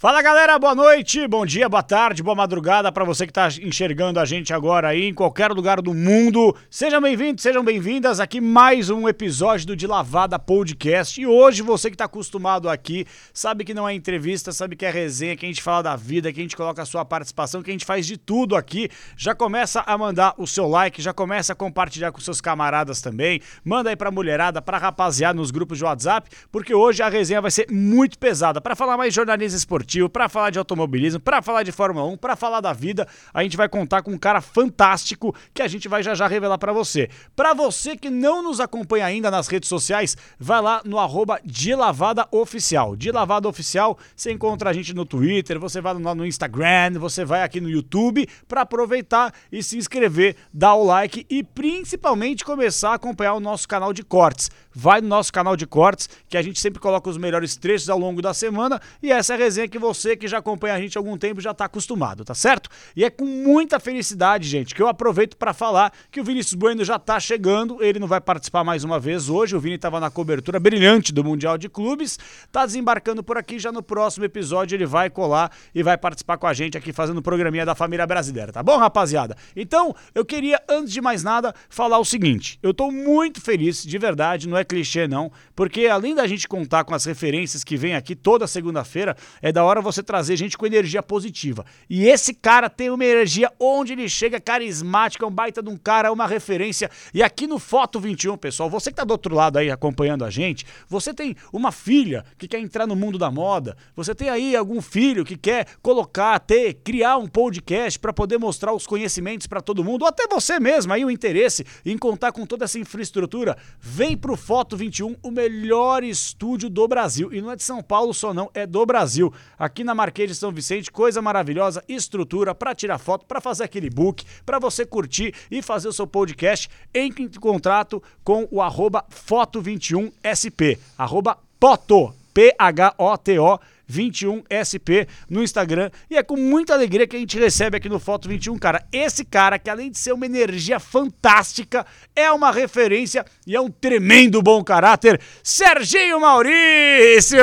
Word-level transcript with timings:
Fala 0.00 0.22
galera, 0.22 0.56
boa 0.60 0.76
noite, 0.76 1.26
bom 1.26 1.44
dia, 1.44 1.68
boa 1.68 1.82
tarde, 1.82 2.22
boa 2.22 2.36
madrugada 2.36 2.92
para 2.92 3.04
você 3.04 3.26
que 3.26 3.32
está 3.32 3.48
enxergando 3.60 4.20
a 4.20 4.24
gente 4.24 4.54
agora 4.54 4.86
aí 4.86 5.08
em 5.08 5.12
qualquer 5.12 5.50
lugar 5.50 5.82
do 5.82 5.92
mundo. 5.92 6.54
Sejam 6.70 7.00
bem-vindos, 7.00 7.42
sejam 7.42 7.64
bem-vindas 7.64 8.20
aqui 8.20 8.40
mais 8.40 8.90
um 8.90 9.08
episódio 9.08 9.66
do 9.66 9.74
De 9.74 9.88
Lavada 9.88 10.38
Podcast. 10.38 11.20
E 11.20 11.26
hoje 11.26 11.62
você 11.62 11.90
que 11.90 11.96
está 11.96 12.04
acostumado 12.04 12.70
aqui, 12.70 13.06
sabe 13.32 13.64
que 13.64 13.74
não 13.74 13.88
é 13.88 13.92
entrevista, 13.92 14.52
sabe 14.52 14.76
que 14.76 14.86
é 14.86 14.90
resenha, 14.90 15.36
que 15.36 15.44
a 15.44 15.48
gente 15.48 15.60
fala 15.60 15.82
da 15.82 15.96
vida, 15.96 16.32
que 16.32 16.38
a 16.38 16.44
gente 16.44 16.56
coloca 16.56 16.80
a 16.80 16.86
sua 16.86 17.04
participação, 17.04 17.60
que 17.60 17.70
a 17.70 17.74
gente 17.74 17.84
faz 17.84 18.06
de 18.06 18.16
tudo 18.16 18.54
aqui. 18.54 18.88
Já 19.16 19.34
começa 19.34 19.80
a 19.80 19.98
mandar 19.98 20.32
o 20.38 20.46
seu 20.46 20.68
like, 20.68 21.02
já 21.02 21.12
começa 21.12 21.54
a 21.54 21.56
compartilhar 21.56 22.12
com 22.12 22.20
seus 22.20 22.40
camaradas 22.40 23.02
também. 23.02 23.40
Manda 23.64 23.90
aí 23.90 23.96
pra 23.96 24.12
mulherada, 24.12 24.62
pra 24.62 24.78
rapaziada 24.78 25.36
nos 25.36 25.50
grupos 25.50 25.76
de 25.76 25.82
WhatsApp, 25.82 26.30
porque 26.52 26.72
hoje 26.72 27.02
a 27.02 27.08
resenha 27.08 27.42
vai 27.42 27.50
ser 27.50 27.66
muito 27.68 28.16
pesada. 28.16 28.60
Para 28.60 28.76
falar 28.76 28.96
mais 28.96 29.12
jornalismo 29.12 29.58
esportivo, 29.58 29.87
esportivo, 29.88 30.08
para 30.08 30.28
falar 30.28 30.50
de 30.50 30.58
automobilismo, 30.58 31.18
para 31.18 31.40
falar 31.40 31.62
de 31.62 31.72
Fórmula 31.72 32.06
1, 32.06 32.16
para 32.18 32.36
falar 32.36 32.60
da 32.60 32.72
vida, 32.72 33.08
a 33.32 33.42
gente 33.42 33.56
vai 33.56 33.68
contar 33.68 34.02
com 34.02 34.12
um 34.12 34.18
cara 34.18 34.40
fantástico 34.40 35.34
que 35.54 35.62
a 35.62 35.68
gente 35.68 35.88
vai 35.88 36.02
já 36.02 36.14
já 36.14 36.26
revelar 36.26 36.58
para 36.58 36.72
você. 36.72 37.08
Para 37.34 37.54
você 37.54 37.96
que 37.96 38.10
não 38.10 38.42
nos 38.42 38.60
acompanha 38.60 39.06
ainda 39.06 39.30
nas 39.30 39.48
redes 39.48 39.68
sociais, 39.68 40.16
vai 40.38 40.60
lá 40.60 40.82
no 40.84 40.98
arroba 40.98 41.40
de 41.42 41.74
lavada 41.74 42.28
oficial. 42.30 42.94
De 42.94 43.10
lavada 43.10 43.48
oficial, 43.48 43.98
você 44.14 44.30
encontra 44.30 44.70
a 44.70 44.72
gente 44.72 44.92
no 44.92 45.06
Twitter, 45.06 45.58
você 45.58 45.80
vai 45.80 45.94
no 45.94 46.26
Instagram, 46.26 46.98
você 46.98 47.24
vai 47.24 47.42
aqui 47.42 47.60
no 47.60 47.70
YouTube 47.70 48.28
para 48.46 48.62
aproveitar 48.62 49.32
e 49.50 49.62
se 49.62 49.78
inscrever, 49.78 50.36
dar 50.52 50.74
o 50.74 50.84
like 50.84 51.24
e 51.30 51.42
principalmente 51.42 52.44
começar 52.44 52.90
a 52.90 52.94
acompanhar 52.94 53.34
o 53.34 53.40
nosso 53.40 53.66
canal 53.66 53.92
de 53.92 54.02
cortes. 54.02 54.50
Vai 54.74 55.00
no 55.00 55.08
nosso 55.08 55.32
canal 55.32 55.56
de 55.56 55.66
cortes, 55.66 56.08
que 56.28 56.36
a 56.36 56.42
gente 56.42 56.60
sempre 56.60 56.78
coloca 56.78 57.08
os 57.08 57.16
melhores 57.16 57.56
trechos 57.56 57.88
ao 57.88 57.98
longo 57.98 58.20
da 58.20 58.34
semana 58.34 58.80
e 59.02 59.10
essa 59.10 59.32
é 59.32 59.36
a 59.36 59.38
resenha 59.38 59.68
que 59.68 59.77
que 59.78 59.80
você 59.80 60.16
que 60.16 60.26
já 60.26 60.38
acompanha 60.38 60.74
a 60.74 60.80
gente 60.80 60.98
há 60.98 61.00
algum 61.00 61.16
tempo 61.16 61.40
já 61.40 61.52
está 61.52 61.64
acostumado, 61.64 62.24
tá 62.24 62.34
certo? 62.34 62.68
E 62.96 63.04
é 63.04 63.10
com 63.10 63.24
muita 63.24 63.78
felicidade, 63.78 64.48
gente, 64.48 64.74
que 64.74 64.82
eu 64.82 64.88
aproveito 64.88 65.36
para 65.36 65.54
falar 65.54 65.92
que 66.10 66.20
o 66.20 66.24
Vinícius 66.24 66.54
Bueno 66.54 66.84
já 66.84 66.96
está 66.96 67.20
chegando. 67.20 67.82
Ele 67.82 67.98
não 67.98 68.08
vai 68.08 68.20
participar 68.20 68.64
mais 68.64 68.82
uma 68.82 68.98
vez 68.98 69.28
hoje. 69.28 69.54
O 69.54 69.60
Vini 69.60 69.76
estava 69.76 70.00
na 70.00 70.10
cobertura 70.10 70.58
brilhante 70.58 71.12
do 71.12 71.22
Mundial 71.22 71.56
de 71.56 71.68
Clubes, 71.68 72.18
tá 72.50 72.66
desembarcando 72.66 73.22
por 73.22 73.38
aqui. 73.38 73.58
Já 73.58 73.70
no 73.70 73.82
próximo 73.82 74.24
episódio 74.24 74.74
ele 74.74 74.84
vai 74.84 75.08
colar 75.08 75.52
e 75.74 75.82
vai 75.82 75.96
participar 75.96 76.36
com 76.36 76.46
a 76.46 76.52
gente 76.52 76.76
aqui 76.76 76.92
fazendo 76.92 77.18
o 77.18 77.22
programinha 77.22 77.64
da 77.64 77.74
família 77.74 78.06
brasileira, 78.06 78.52
tá 78.52 78.62
bom, 78.62 78.76
rapaziada? 78.76 79.36
Então, 79.54 79.94
eu 80.14 80.24
queria, 80.24 80.60
antes 80.68 80.92
de 80.92 81.00
mais 81.00 81.22
nada, 81.22 81.54
falar 81.68 81.98
o 81.98 82.04
seguinte: 82.04 82.58
eu 82.62 82.72
estou 82.72 82.90
muito 82.90 83.40
feliz, 83.40 83.84
de 83.84 83.98
verdade, 83.98 84.48
não 84.48 84.56
é 84.56 84.64
clichê 84.64 85.06
não, 85.06 85.30
porque 85.54 85.86
além 85.86 86.14
da 86.14 86.26
gente 86.26 86.48
contar 86.48 86.84
com 86.84 86.94
as 86.94 87.04
referências 87.04 87.62
que 87.62 87.76
vem 87.76 87.94
aqui 87.94 88.16
toda 88.16 88.46
segunda-feira, 88.46 89.16
é 89.40 89.52
da 89.52 89.67
hora 89.68 89.80
você 89.80 90.02
trazer 90.02 90.36
gente 90.36 90.56
com 90.56 90.66
energia 90.66 91.02
positiva. 91.02 91.64
E 91.88 92.06
esse 92.06 92.34
cara 92.34 92.68
tem 92.68 92.90
uma 92.90 93.04
energia 93.04 93.52
onde 93.58 93.92
ele 93.92 94.08
chega 94.08 94.40
carismática, 94.40 95.24
é 95.24 95.28
um 95.28 95.30
baita 95.30 95.62
de 95.62 95.68
um 95.68 95.76
cara, 95.76 96.08
é 96.08 96.10
uma 96.10 96.26
referência. 96.26 96.90
E 97.12 97.22
aqui 97.22 97.46
no 97.46 97.58
Foto 97.58 98.00
21, 98.00 98.36
pessoal, 98.36 98.70
você 98.70 98.90
que 98.90 98.96
tá 98.96 99.04
do 99.04 99.10
outro 99.10 99.34
lado 99.34 99.58
aí 99.58 99.70
acompanhando 99.70 100.24
a 100.24 100.30
gente, 100.30 100.64
você 100.88 101.12
tem 101.12 101.36
uma 101.52 101.70
filha 101.70 102.24
que 102.36 102.48
quer 102.48 102.60
entrar 102.60 102.86
no 102.86 102.96
mundo 102.96 103.18
da 103.18 103.30
moda, 103.30 103.76
você 103.94 104.14
tem 104.14 104.28
aí 104.28 104.56
algum 104.56 104.80
filho 104.80 105.24
que 105.24 105.36
quer 105.36 105.66
colocar, 105.82 106.38
ter, 106.40 106.74
criar 106.74 107.16
um 107.18 107.26
podcast 107.26 107.98
para 107.98 108.12
poder 108.12 108.38
mostrar 108.38 108.72
os 108.72 108.86
conhecimentos 108.86 109.46
para 109.46 109.60
todo 109.60 109.84
mundo, 109.84 110.02
ou 110.02 110.08
até 110.08 110.26
você 110.26 110.58
mesmo 110.58 110.92
aí 110.92 111.04
o 111.04 111.10
interesse 111.10 111.64
em 111.84 111.96
contar 111.96 112.32
com 112.32 112.46
toda 112.46 112.64
essa 112.64 112.78
infraestrutura, 112.78 113.56
vem 113.80 114.16
pro 114.16 114.36
Foto 114.36 114.76
21, 114.76 115.16
o 115.22 115.30
melhor 115.30 116.02
estúdio 116.02 116.68
do 116.70 116.86
Brasil. 116.86 117.32
E 117.32 117.40
não 117.40 117.50
é 117.50 117.56
de 117.56 117.62
São 117.62 117.82
Paulo 117.82 118.14
só 118.14 118.32
não, 118.32 118.50
é 118.54 118.66
do 118.66 118.84
Brasil 118.86 119.32
aqui 119.58 119.82
na 119.82 119.94
Marquês 119.94 120.30
de 120.30 120.36
São 120.36 120.52
Vicente, 120.52 120.90
coisa 120.90 121.20
maravilhosa, 121.20 121.82
estrutura 121.88 122.54
para 122.54 122.74
tirar 122.74 122.98
foto, 122.98 123.26
para 123.26 123.40
fazer 123.40 123.64
aquele 123.64 123.90
book, 123.90 124.24
para 124.46 124.58
você 124.58 124.86
curtir 124.86 125.34
e 125.50 125.60
fazer 125.60 125.88
o 125.88 125.92
seu 125.92 126.06
podcast. 126.06 126.68
Em 126.94 127.10
contrato 127.40 128.02
com 128.22 128.46
o 128.50 128.62
arroba 128.62 129.04
foto21sp, 129.10 130.78
arroba 130.96 131.38
poto, 131.58 132.14
P-H-O-T-O 132.32 133.58
21SP 133.90 135.08
no 135.28 135.42
Instagram. 135.42 135.90
E 136.10 136.16
é 136.16 136.22
com 136.22 136.36
muita 136.36 136.74
alegria 136.74 137.06
que 137.06 137.16
a 137.16 137.18
gente 137.18 137.38
recebe 137.38 137.76
aqui 137.76 137.88
no 137.88 137.98
Foto 137.98 138.28
21, 138.28 138.58
cara. 138.58 138.84
Esse 138.92 139.24
cara, 139.24 139.58
que 139.58 139.70
além 139.70 139.90
de 139.90 139.98
ser 139.98 140.12
uma 140.12 140.26
energia 140.26 140.78
fantástica, 140.78 141.86
é 142.14 142.30
uma 142.30 142.50
referência 142.52 143.24
e 143.46 143.56
é 143.56 143.60
um 143.60 143.70
tremendo 143.70 144.42
bom 144.42 144.62
caráter. 144.62 145.20
Serginho 145.42 146.20
Maurício! 146.20 147.38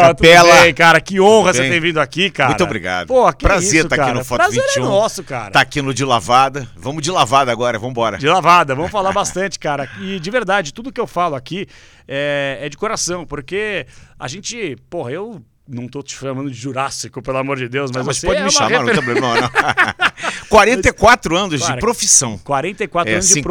Capela! 0.00 0.62
Bem, 0.62 0.74
cara, 0.74 1.00
que 1.00 1.20
honra 1.20 1.52
você 1.52 1.68
ter 1.68 1.80
vindo 1.80 2.00
aqui, 2.00 2.30
cara. 2.30 2.50
Muito 2.50 2.64
obrigado. 2.64 3.08
Pô, 3.08 3.32
que 3.32 3.44
Prazer 3.44 3.84
estar 3.84 3.96
tá 3.96 4.04
aqui 4.04 4.14
no 4.14 4.24
Foto 4.24 4.38
Prazer 4.38 4.62
21. 4.62 4.82
É 4.82 4.86
nosso, 4.86 5.22
cara. 5.22 5.50
Tá 5.50 5.60
aqui 5.60 5.82
no 5.82 5.92
De 5.92 6.04
Lavada. 6.04 6.68
Vamos 6.76 7.02
de 7.02 7.10
lavada 7.10 7.50
agora, 7.50 7.78
vamos 7.78 7.92
embora. 7.92 8.18
De 8.18 8.26
lavada, 8.26 8.74
vamos 8.74 8.90
falar 8.90 9.12
bastante, 9.12 9.58
cara. 9.58 9.88
E 10.00 10.18
de 10.20 10.30
verdade, 10.30 10.72
tudo 10.72 10.92
que 10.92 11.00
eu 11.00 11.06
falo 11.06 11.34
aqui 11.34 11.66
é, 12.06 12.58
é 12.60 12.68
de 12.68 12.76
coração, 12.76 13.24
porque 13.26 13.86
a 14.18 14.28
gente, 14.28 14.76
porra, 14.88 15.12
eu 15.12 15.42
não 15.66 15.88
tô 15.88 16.02
te 16.02 16.14
chamando 16.16 16.50
de 16.50 16.56
Jurássico, 16.56 17.22
pelo 17.22 17.38
amor 17.38 17.56
de 17.56 17.68
Deus, 17.68 17.90
mas, 17.90 18.02
Ah, 18.02 18.04
mas 18.06 18.16
você 18.18 18.26
pode 18.26 18.40
é 18.40 18.44
me 18.44 18.50
chamar, 18.50 18.70
não 18.70 18.78
refer- 18.86 18.94
tem 18.94 19.04
problema 19.04 19.40
não. 19.40 19.50
44 20.48 21.36
anos 21.36 21.60
Cara, 21.62 21.74
de 21.74 21.80
profissão. 21.80 22.38
44 22.38 23.10
É, 23.10 23.14
anos 23.14 23.26
de 23.28 23.34
59 23.34 23.42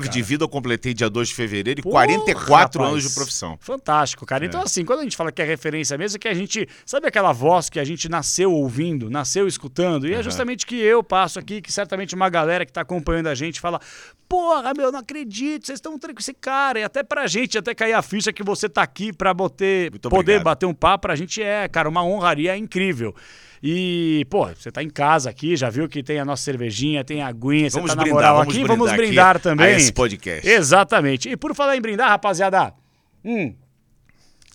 profissão, 0.00 0.10
de 0.10 0.18
cara. 0.18 0.26
vida 0.28 0.44
eu 0.44 0.48
completei 0.48 0.94
dia 0.94 1.08
2 1.10 1.28
de 1.28 1.34
fevereiro 1.34 1.80
e 1.80 1.82
Porra, 1.82 1.92
44 2.06 2.80
rapaz. 2.80 2.92
anos 2.92 3.08
de 3.08 3.14
profissão. 3.14 3.58
Fantástico, 3.60 4.26
cara. 4.26 4.44
Então, 4.44 4.62
assim, 4.62 4.84
quando 4.84 5.00
a 5.00 5.02
gente 5.02 5.16
fala 5.16 5.30
que 5.30 5.40
é 5.40 5.44
referência 5.44 5.96
mesmo, 5.96 6.16
é 6.16 6.18
que 6.18 6.28
a 6.28 6.34
gente. 6.34 6.68
Sabe 6.84 7.06
aquela 7.06 7.32
voz 7.32 7.68
que 7.68 7.78
a 7.78 7.84
gente 7.84 8.08
nasceu 8.08 8.52
ouvindo, 8.52 9.10
nasceu 9.10 9.46
escutando? 9.46 10.08
E 10.08 10.14
é 10.14 10.22
justamente 10.22 10.66
que 10.66 10.76
eu 10.76 11.02
passo 11.02 11.38
aqui, 11.38 11.60
que 11.60 11.72
certamente 11.72 12.14
uma 12.14 12.28
galera 12.28 12.64
que 12.66 12.72
tá 12.72 12.80
acompanhando 12.80 13.28
a 13.28 13.34
gente 13.34 13.60
fala: 13.60 13.80
Porra, 14.28 14.72
meu, 14.76 14.90
não 14.92 15.00
acredito, 15.00 15.66
vocês 15.66 15.76
estão 15.78 15.98
com 15.98 16.06
esse 16.18 16.32
cara. 16.34 16.80
E 16.80 16.84
até 16.84 17.02
pra 17.02 17.26
gente, 17.26 17.58
até 17.58 17.74
cair 17.74 17.92
a 17.92 18.02
ficha 18.02 18.32
que 18.32 18.42
você 18.42 18.68
tá 18.68 18.82
aqui 18.82 19.12
pra 19.12 19.32
boter, 19.34 19.90
Muito 19.90 20.08
poder 20.08 20.20
obrigado. 20.20 20.44
bater 20.44 20.66
um 20.66 20.74
papo, 20.74 21.02
pra 21.02 21.16
gente 21.16 21.42
é, 21.42 21.49
cara, 21.68 21.88
uma 21.88 22.04
honraria 22.04 22.56
incrível. 22.56 23.14
E, 23.62 24.26
pô, 24.30 24.46
você 24.46 24.70
tá 24.72 24.82
em 24.82 24.88
casa 24.88 25.28
aqui, 25.28 25.54
já 25.54 25.68
viu 25.68 25.86
que 25.86 26.02
tem 26.02 26.18
a 26.18 26.24
nossa 26.24 26.42
cervejinha, 26.42 27.04
tem 27.04 27.22
a 27.22 27.26
aguinha, 27.26 27.68
você 27.68 27.76
Vamos 27.76 27.90
tá 27.90 27.96
na 27.96 28.02
brindar, 28.02 28.14
moral 28.20 28.36
vamos 28.38 28.48
aqui, 28.48 28.58
brindar 28.58 28.76
vamos 28.76 28.88
aqui 28.90 28.96
brindar 28.96 29.36
a 29.36 29.38
também. 29.38 29.76
esse 29.76 29.92
podcast. 29.92 30.48
Exatamente. 30.48 31.28
E 31.28 31.36
por 31.36 31.54
falar 31.54 31.76
em 31.76 31.80
brindar, 31.80 32.08
rapaziada, 32.08 32.72
hum, 33.22 33.54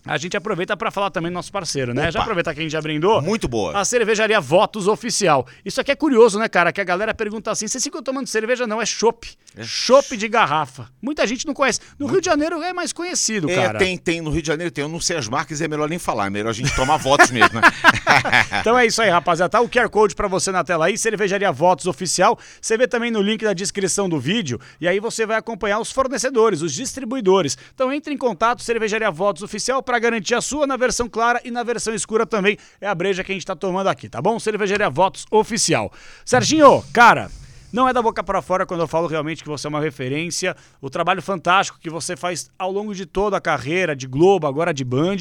a 0.05 0.17
gente 0.17 0.38
aproveita 0.38 0.75
para 0.77 0.91
falar 0.91 1.09
também 1.11 1.31
do 1.31 1.33
nosso 1.35 1.51
parceiro, 1.51 1.93
né? 1.93 2.03
Opa. 2.03 2.11
Já 2.11 2.21
aproveitar 2.21 2.53
que 2.53 2.59
a 2.59 2.63
gente 2.63 2.71
já 2.71 2.81
brindou. 2.81 3.21
Muito 3.21 3.47
boa. 3.47 3.77
A 3.77 3.83
cervejaria 3.85 4.39
Votos 4.39 4.88
Oficial. 4.88 5.45
Isso 5.63 5.81
aqui 5.81 5.91
é 5.91 5.95
curioso, 5.95 6.38
né, 6.39 6.47
cara? 6.47 6.71
Que 6.71 6.81
a 6.81 6.83
galera 6.83 7.13
pergunta 7.13 7.51
assim: 7.51 7.67
vocês 7.67 7.83
ficam 7.83 8.01
tomando 8.03 8.27
cerveja? 8.27 8.66
Não, 8.67 8.81
é 8.81 8.85
chopp. 8.85 9.27
Chopp 9.61 10.16
de 10.17 10.27
garrafa. 10.27 10.89
Muita 11.01 11.25
gente 11.25 11.45
não 11.47 11.53
conhece. 11.53 11.79
No 11.97 12.07
Rio 12.07 12.19
de 12.21 12.25
Janeiro 12.25 12.61
é 12.61 12.73
mais 12.73 12.91
conhecido, 12.93 13.49
É, 13.49 13.55
cara. 13.55 13.79
tem, 13.79 13.97
tem 13.97 14.21
no 14.21 14.29
Rio 14.29 14.41
de 14.41 14.47
Janeiro, 14.47 14.71
tem. 14.71 14.83
Eu 14.83 14.89
não 14.89 14.99
sei 14.99 15.17
as 15.17 15.27
marcas, 15.27 15.61
é 15.61 15.67
melhor 15.67 15.89
nem 15.89 15.97
falar. 15.99 16.27
É 16.27 16.29
melhor 16.29 16.49
a 16.49 16.53
gente 16.53 16.75
tomar 16.75 16.97
votos 16.97 17.31
mesmo, 17.31 17.59
né? 17.59 17.67
Então 18.59 18.77
é 18.77 18.85
isso 18.85 19.01
aí, 19.01 19.09
rapaziada. 19.09 19.49
Tá 19.49 19.61
o 19.61 19.69
QR 19.69 19.89
Code 19.89 20.16
pra 20.16 20.27
você 20.27 20.51
na 20.51 20.63
tela 20.63 20.85
aí, 20.85 20.97
Cervejaria 20.97 21.51
Votos 21.51 21.85
Oficial. 21.85 22.37
Você 22.61 22.77
vê 22.77 22.87
também 22.87 23.11
no 23.11 23.22
link 23.22 23.43
da 23.43 23.53
descrição 23.53 24.07
do 24.09 24.19
vídeo. 24.19 24.59
E 24.79 24.87
aí 24.87 24.99
você 24.99 25.25
vai 25.25 25.37
acompanhar 25.37 25.79
os 25.79 25.91
fornecedores, 25.91 26.61
os 26.61 26.73
distribuidores. 26.73 27.57
Então 27.73 27.91
entre 27.91 28.13
em 28.13 28.17
contato, 28.17 28.63
Cervejaria 28.63 29.11
Votos 29.11 29.43
Oficial, 29.43 29.81
pra 29.95 30.00
garantir 30.00 30.35
a 30.35 30.41
sua 30.41 30.67
na 30.67 30.75
versão 30.75 31.07
clara 31.07 31.39
e 31.45 31.51
na 31.51 31.63
versão 31.63 31.94
escura 31.94 32.25
também. 32.25 32.57
É 32.81 32.88
a 32.88 32.94
breja 32.94 33.23
que 33.23 33.31
a 33.31 33.35
gente 33.35 33.45
tá 33.45 33.56
tomando 33.56 33.88
aqui, 33.88 34.09
tá 34.09 34.22
bom? 34.22 34.38
Cervejaria 34.39 34.89
Votos 34.89 35.25
Oficial. 35.31 35.91
Serginho, 36.25 36.83
cara. 36.91 37.31
Não 37.72 37.89
é 37.89 37.94
da 37.94 38.01
boca 38.01 38.23
para 38.23 38.41
fora 38.41 38.66
quando 38.66 38.81
eu 38.81 38.88
falo 38.88 39.07
realmente 39.07 39.44
que 39.44 39.50
você 39.50 39.67
é 39.67 39.69
uma 39.69 39.81
referência. 39.81 40.55
O 40.81 40.89
trabalho 40.89 41.22
fantástico 41.22 41.79
que 41.79 41.89
você 41.89 42.16
faz 42.16 42.50
ao 42.57 42.72
longo 42.72 42.94
de 42.94 43.05
toda 43.05 43.38
a 43.38 43.41
carreira 43.41 43.95
de 43.95 44.07
Globo, 44.07 44.47
agora 44.47 44.73
de 44.73 44.84
Band. 44.84 45.17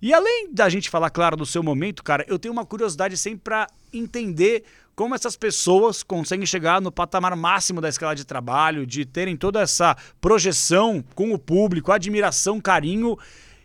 E 0.00 0.12
além 0.12 0.52
da 0.52 0.68
gente 0.68 0.90
falar, 0.90 1.10
claro, 1.10 1.36
do 1.36 1.46
seu 1.46 1.62
momento, 1.62 2.02
cara, 2.02 2.24
eu 2.28 2.38
tenho 2.38 2.52
uma 2.52 2.64
curiosidade 2.64 3.16
sempre 3.16 3.40
para 3.42 3.66
entender 3.92 4.64
como 4.94 5.14
essas 5.14 5.36
pessoas 5.36 6.02
conseguem 6.02 6.46
chegar 6.46 6.80
no 6.80 6.92
patamar 6.92 7.34
máximo 7.36 7.80
da 7.80 7.88
escala 7.88 8.14
de 8.14 8.24
trabalho, 8.24 8.86
de 8.86 9.04
terem 9.04 9.36
toda 9.36 9.60
essa 9.60 9.96
projeção 10.20 11.04
com 11.14 11.32
o 11.32 11.38
público, 11.38 11.92
admiração, 11.92 12.60
carinho. 12.60 13.16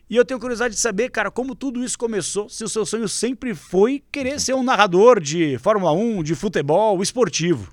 E 0.09 0.15
eu 0.15 0.23
tenho 0.23 0.39
curiosidade 0.39 0.73
de 0.73 0.79
saber, 0.79 1.09
cara, 1.11 1.29
como 1.29 1.53
tudo 1.53 1.83
isso 1.83 1.97
começou, 1.97 2.47
se 2.47 2.63
o 2.63 2.69
seu 2.69 2.85
sonho 2.85 3.09
sempre 3.09 3.53
foi 3.53 4.01
querer 4.09 4.39
ser 4.39 4.53
um 4.53 4.63
narrador 4.63 5.19
de 5.19 5.57
Fórmula 5.57 5.91
1, 5.91 6.23
de 6.23 6.33
futebol, 6.33 7.01
esportivo. 7.03 7.67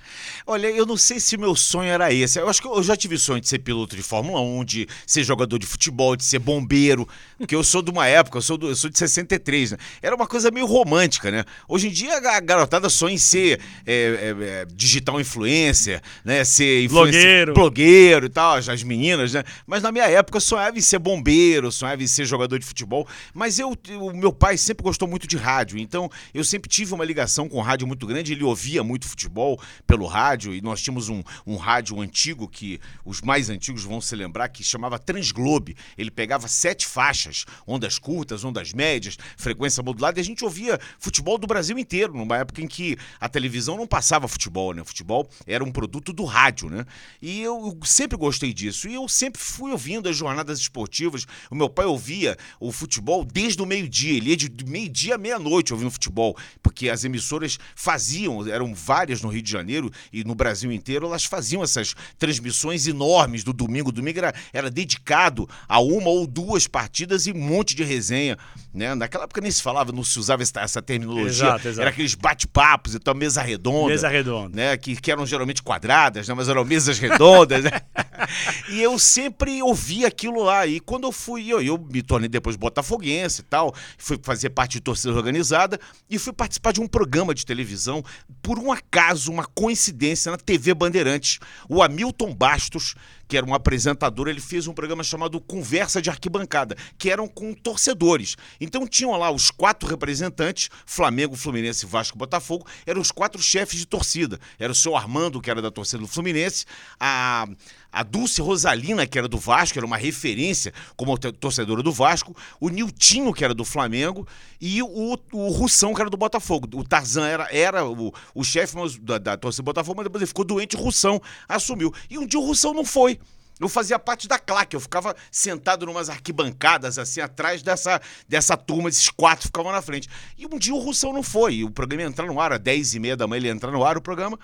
Olha, 0.45 0.67
eu 0.69 0.85
não 0.85 0.97
sei 0.97 1.21
se 1.21 1.37
meu 1.37 1.55
sonho 1.55 1.89
era 1.91 2.13
esse. 2.13 2.41
Eu 2.41 2.49
acho 2.49 2.61
que 2.61 2.67
eu 2.67 2.83
já 2.83 2.97
tive 2.97 3.17
sonho 3.19 3.41
de 3.41 3.49
ser 3.49 3.61
piloto 3.61 3.95
de 3.95 4.03
Fórmula 4.03 4.41
1, 4.41 4.65
de 4.65 4.89
ser 5.07 5.23
jogador 5.23 5.59
de 5.59 5.67
futebol, 5.67 6.17
de 6.17 6.25
ser 6.25 6.41
bombeiro. 6.41 7.07
Porque 7.39 7.55
eu 7.55 7.63
sou 7.63 7.81
de 7.83 7.93
uma 7.93 8.07
época, 8.09 8.39
eu 8.39 8.43
sou, 8.43 8.57
do- 8.59 8.69
eu 8.69 8.75
sou 8.77 8.91
de 8.91 8.99
63, 8.99 9.71
né? 9.73 9.79
Era 10.03 10.17
uma 10.17 10.27
coisa 10.27 10.51
meio 10.51 10.67
romântica, 10.67 11.31
né? 11.31 11.45
Hoje 11.69 11.87
em 11.87 11.91
dia 11.93 12.17
a 12.17 12.41
garotada 12.41 12.89
sonha 12.91 13.15
em 13.15 13.19
ser 13.19 13.61
é, 13.87 13.95
é, 13.95 14.45
é, 14.63 14.67
digital 14.75 15.21
influencer, 15.21 16.03
né? 16.25 16.43
Ser 16.45 16.83
influencer- 16.85 17.23
Blogueiro. 17.23 17.55
blogueiro 17.55 18.27
e 18.27 18.29
tal, 18.29 18.55
as 18.57 18.69
as 18.69 18.83
meninas, 18.83 19.33
né? 19.35 19.45
Mas 19.67 19.85
na 19.85 19.93
minha 19.93 20.07
época 20.11 20.39
eu 20.39 20.41
sonhava 20.41 20.77
em 20.77 20.81
ser 20.81 20.99
bombeiro, 20.99 21.71
sonhava 21.71 22.03
em 22.03 22.07
ser 22.09 22.24
ser 22.25 22.26
jogador 22.26 22.59
de 22.59 22.67
futebol, 22.67 23.06
mas 23.32 23.59
eu, 23.59 23.76
o 24.00 24.12
meu 24.12 24.32
pai 24.32 24.56
sempre 24.56 24.82
gostou 24.82 25.06
muito 25.06 25.26
de 25.26 25.37
rádio, 25.37 25.79
então 25.79 26.11
eu 26.32 26.43
sempre 26.43 26.69
tive 26.69 26.94
uma 26.94 27.05
ligação 27.05 27.49
com 27.49 27.61
rádio 27.61 27.87
muito 27.87 28.06
grande. 28.06 28.32
Ele 28.32 28.44
ouvia 28.44 28.82
muito 28.82 29.06
futebol 29.06 29.61
pelo 29.87 30.06
rádio 30.06 30.55
e 30.55 30.61
nós 30.61 30.82
tínhamos 30.82 31.09
um, 31.09 31.23
um 31.47 31.56
rádio 31.56 32.00
antigo 32.00 32.49
que 32.49 32.81
os 33.05 33.21
mais 33.21 33.50
antigos 33.50 33.85
vão 33.85 34.00
se 34.00 34.17
lembrar 34.17 34.49
que 34.49 34.65
chamava 34.65 34.99
Transglobe. 34.99 35.76
Ele 35.97 36.11
pegava 36.11 36.49
sete 36.49 36.87
faixas, 36.87 37.44
ondas 37.67 37.99
curtas, 37.99 38.44
ondas 38.44 38.73
médias, 38.73 39.17
frequência 39.37 39.82
modulada, 39.82 40.19
e 40.19 40.23
a 40.23 40.25
gente 40.25 40.44
ouvia 40.44 40.79
futebol 40.99 41.38
do 41.38 41.47
Brasil 41.47 41.79
inteiro, 41.79 42.15
numa 42.15 42.38
época 42.38 42.62
em 42.62 42.67
que 42.67 42.97
a 43.21 43.29
televisão 43.29 43.76
não 43.76 43.87
passava 43.87 44.26
futebol, 44.26 44.73
né? 44.73 44.82
Futebol 44.85 45.29
era 45.47 45.62
um 45.62 45.71
produto 45.71 46.12
do 46.12 46.25
rádio, 46.25 46.71
né? 46.71 46.87
E 47.21 47.43
eu 47.43 47.79
sempre 47.85 48.17
gostei 48.17 48.53
disso. 48.53 48.88
E 48.88 48.94
eu 48.94 49.09
sempre 49.09 49.41
fui 49.41 49.73
ouvindo 49.73 50.09
as 50.09 50.17
jornadas 50.17 50.59
esportivas. 50.59 51.26
O 51.50 51.55
meu 51.55 51.69
pai 51.69 51.87
ouvia 51.87 52.13
o 52.61 52.72
futebol 52.72 53.25
desde 53.25 53.62
o 53.62 53.66
meio-dia. 53.66 54.16
Ele 54.16 54.31
ia 54.31 54.37
de 54.37 54.64
meio-dia 54.64 55.16
à 55.16 55.19
meia-noite 55.19 55.72
ouvindo 55.72 55.90
futebol, 55.90 56.37
porque 56.62 56.88
as 56.88 57.05
emissoras 57.05 57.58
faziam, 57.75 58.46
eram 58.46 58.75
várias 58.75 59.22
no 59.22 59.28
Rio 59.28 59.43
de 59.43 59.50
Janeiro 59.50 59.90
e 60.12 60.25
no 60.25 60.34
Brasil 60.34 60.72
inteiro, 60.72 61.06
elas 61.06 61.25
faziam 61.25 61.62
essas 61.62 61.94
transmissões 62.19 62.87
enormes 62.87 63.44
do 63.44 63.52
domingo. 63.52 63.88
O 63.88 63.93
domingo 63.93 64.19
era, 64.19 64.34
era 64.52 64.70
dedicado 64.70 65.49
a 65.69 65.81
uma 65.81 66.08
ou 66.08 66.26
duas 66.26 66.66
partidas 66.66 67.26
e 67.26 67.32
um 67.32 67.38
monte 67.38 67.75
de 67.75 67.84
resenha. 67.84 68.38
Né? 68.75 68.93
Naquela 68.97 69.23
época 69.25 69.41
nem 69.41 69.50
se 69.53 69.62
falava, 69.62 69.93
não 69.93 70.03
se 70.03 70.19
usava 70.19 70.43
essa, 70.43 70.61
essa 70.61 70.82
terminologia. 70.82 71.29
Exato, 71.29 71.69
exato. 71.69 71.81
Era 71.81 71.91
aqueles 71.91 72.17
bate-papos, 72.17 72.97
então 72.97 73.15
mesa 73.15 73.41
redonda. 73.41 73.91
Mesa 73.91 74.09
redonda. 74.09 74.56
Né? 74.56 74.76
Que, 74.76 74.97
que 74.97 75.12
eram 75.12 75.25
geralmente 75.25 75.62
quadradas, 75.62 76.26
né? 76.26 76.35
mas 76.35 76.49
eram 76.49 76.65
mesas 76.65 76.99
redondas. 76.99 77.62
né? 77.62 77.71
e 78.69 78.82
eu 78.82 78.99
sempre 78.99 79.62
ouvi 79.62 80.05
aquilo 80.05 80.43
lá. 80.43 80.67
E 80.67 80.81
quando 80.81 81.05
eu 81.05 81.12
fui, 81.12 81.47
eu, 81.47 81.62
eu 81.62 81.79
me 81.79 82.03
tornei 82.03 82.29
depois 82.29 82.56
botafoguense 82.56 83.43
e 83.43 83.44
tal, 83.44 83.73
fui 83.97 84.19
fazer 84.21 84.50
parte 84.50 84.73
de 84.73 84.81
torcida 84.81 85.15
organizada 85.15 85.79
e 86.11 86.19
fui 86.19 86.32
participar 86.32 86.73
de 86.73 86.81
um 86.81 86.88
programa 86.88 87.32
de 87.32 87.47
televisão, 87.47 88.03
por 88.43 88.59
um 88.59 88.73
acaso, 88.73 89.31
uma 89.31 89.44
coincidência, 89.44 90.32
na 90.32 90.37
TV 90.37 90.75
Bandeirantes. 90.75 91.38
O 91.69 91.81
Hamilton 91.81 92.35
Bastos, 92.35 92.97
que 93.29 93.37
era 93.37 93.47
um 93.47 93.55
apresentador, 93.55 94.29
ele 94.29 94.41
fez 94.41 94.67
um 94.67 94.73
programa 94.73 95.03
chamado 95.03 95.41
Conversa 95.41 96.00
de 96.00 96.11
Arquibancada, 96.11 96.76
que 96.99 97.11
eram 97.11 97.26
com 97.29 97.55
torcedores. 97.55 98.37
Então 98.61 98.87
tinham 98.87 99.17
lá 99.17 99.31
os 99.31 99.50
quatro 99.50 99.88
representantes, 99.88 100.71
Flamengo, 100.87 101.37
Fluminense, 101.37 101.87
Vasco, 101.87 102.19
Botafogo, 102.19 102.67
eram 102.87 103.00
os 103.00 103.11
quatro 103.11 103.43
chefes 103.43 103.79
de 103.79 103.87
torcida. 103.87 104.38
Era 104.59 104.73
o 104.73 104.75
seu 104.75 104.97
Armando, 104.97 105.41
que 105.41 105.50
era 105.50 105.62
da 105.62 105.71
torcida 105.71 106.03
do 106.03 106.09
Fluminense, 106.09 106.67
a 106.99 107.47
a 107.94 108.02
Dulce 108.02 108.43
Rosalina, 108.43 109.06
que 109.06 109.17
era 109.17 109.29
do 109.29 109.38
Vasco, 109.38 109.79
era 109.79 109.87
uma 109.87 109.96
referência 109.96 110.73
como 110.96 111.17
torcedora 111.17 111.81
do 111.81 111.93
Vasco, 111.93 112.37
o 112.61 112.69
Niltinho, 112.69 113.32
que 113.32 113.44
era 113.44 113.55
do 113.55 113.64
Flamengo, 113.64 114.26
e 114.61 114.82
o, 114.82 115.19
o 115.32 115.49
Russão, 115.50 115.94
que 115.94 116.00
era 116.00 116.11
do 116.11 116.17
Botafogo. 116.17 116.69
O 116.75 116.82
Tarzan 116.82 117.26
era, 117.26 117.49
era 117.52 117.87
o, 117.87 118.12
o 118.35 118.43
chefe 118.43 118.75
da, 119.00 119.19
da 119.19 119.37
torcida 119.37 119.62
do 119.62 119.67
Botafogo, 119.67 119.99
mas 119.99 120.05
depois 120.05 120.23
ele 120.23 120.26
ficou 120.26 120.44
doente, 120.44 120.75
o 120.75 120.81
Russão 120.81 121.23
assumiu. 121.49 121.94
E 122.11 122.19
um 122.19 122.26
dia 122.26 122.41
o 122.41 122.44
Russão 122.44 122.75
não 122.75 122.85
foi. 122.85 123.20
Eu 123.61 123.69
fazia 123.69 123.99
parte 124.00 124.26
da 124.26 124.37
claque, 124.37 124.75
eu 124.75 124.81
ficava 124.81 125.14
sentado 125.31 125.87
numas 125.87 126.11
arquibancadas, 126.11 126.99
assim, 126.99 127.20
atrás 127.20 127.62
dessa, 127.62 128.00
dessa 128.29 128.56
turma, 128.56 128.88
esses 128.88 129.08
quatro 129.08 129.47
ficavam 129.47 129.70
na 129.70 129.81
frente. 129.81 130.08
E 130.37 130.44
um 130.47 130.58
dia 130.58 130.75
o 130.75 130.79
Russão 130.79 131.12
não 131.12 131.23
foi, 131.23 131.62
o 131.62 131.70
programa 131.70 132.02
ia 132.02 132.08
entrar 132.08 132.26
no 132.26 132.40
ar, 132.40 132.52
às 132.52 132.58
10 132.58 132.94
e 132.94 132.99
meia 132.99 133.17
da 133.17 133.29
manhã 133.29 133.38
ele 133.38 133.47
ia 133.47 133.52
entrar 133.52 133.70
no 133.70 133.85
ar, 133.85 133.97
o 133.97 134.02
programa, 134.02 134.37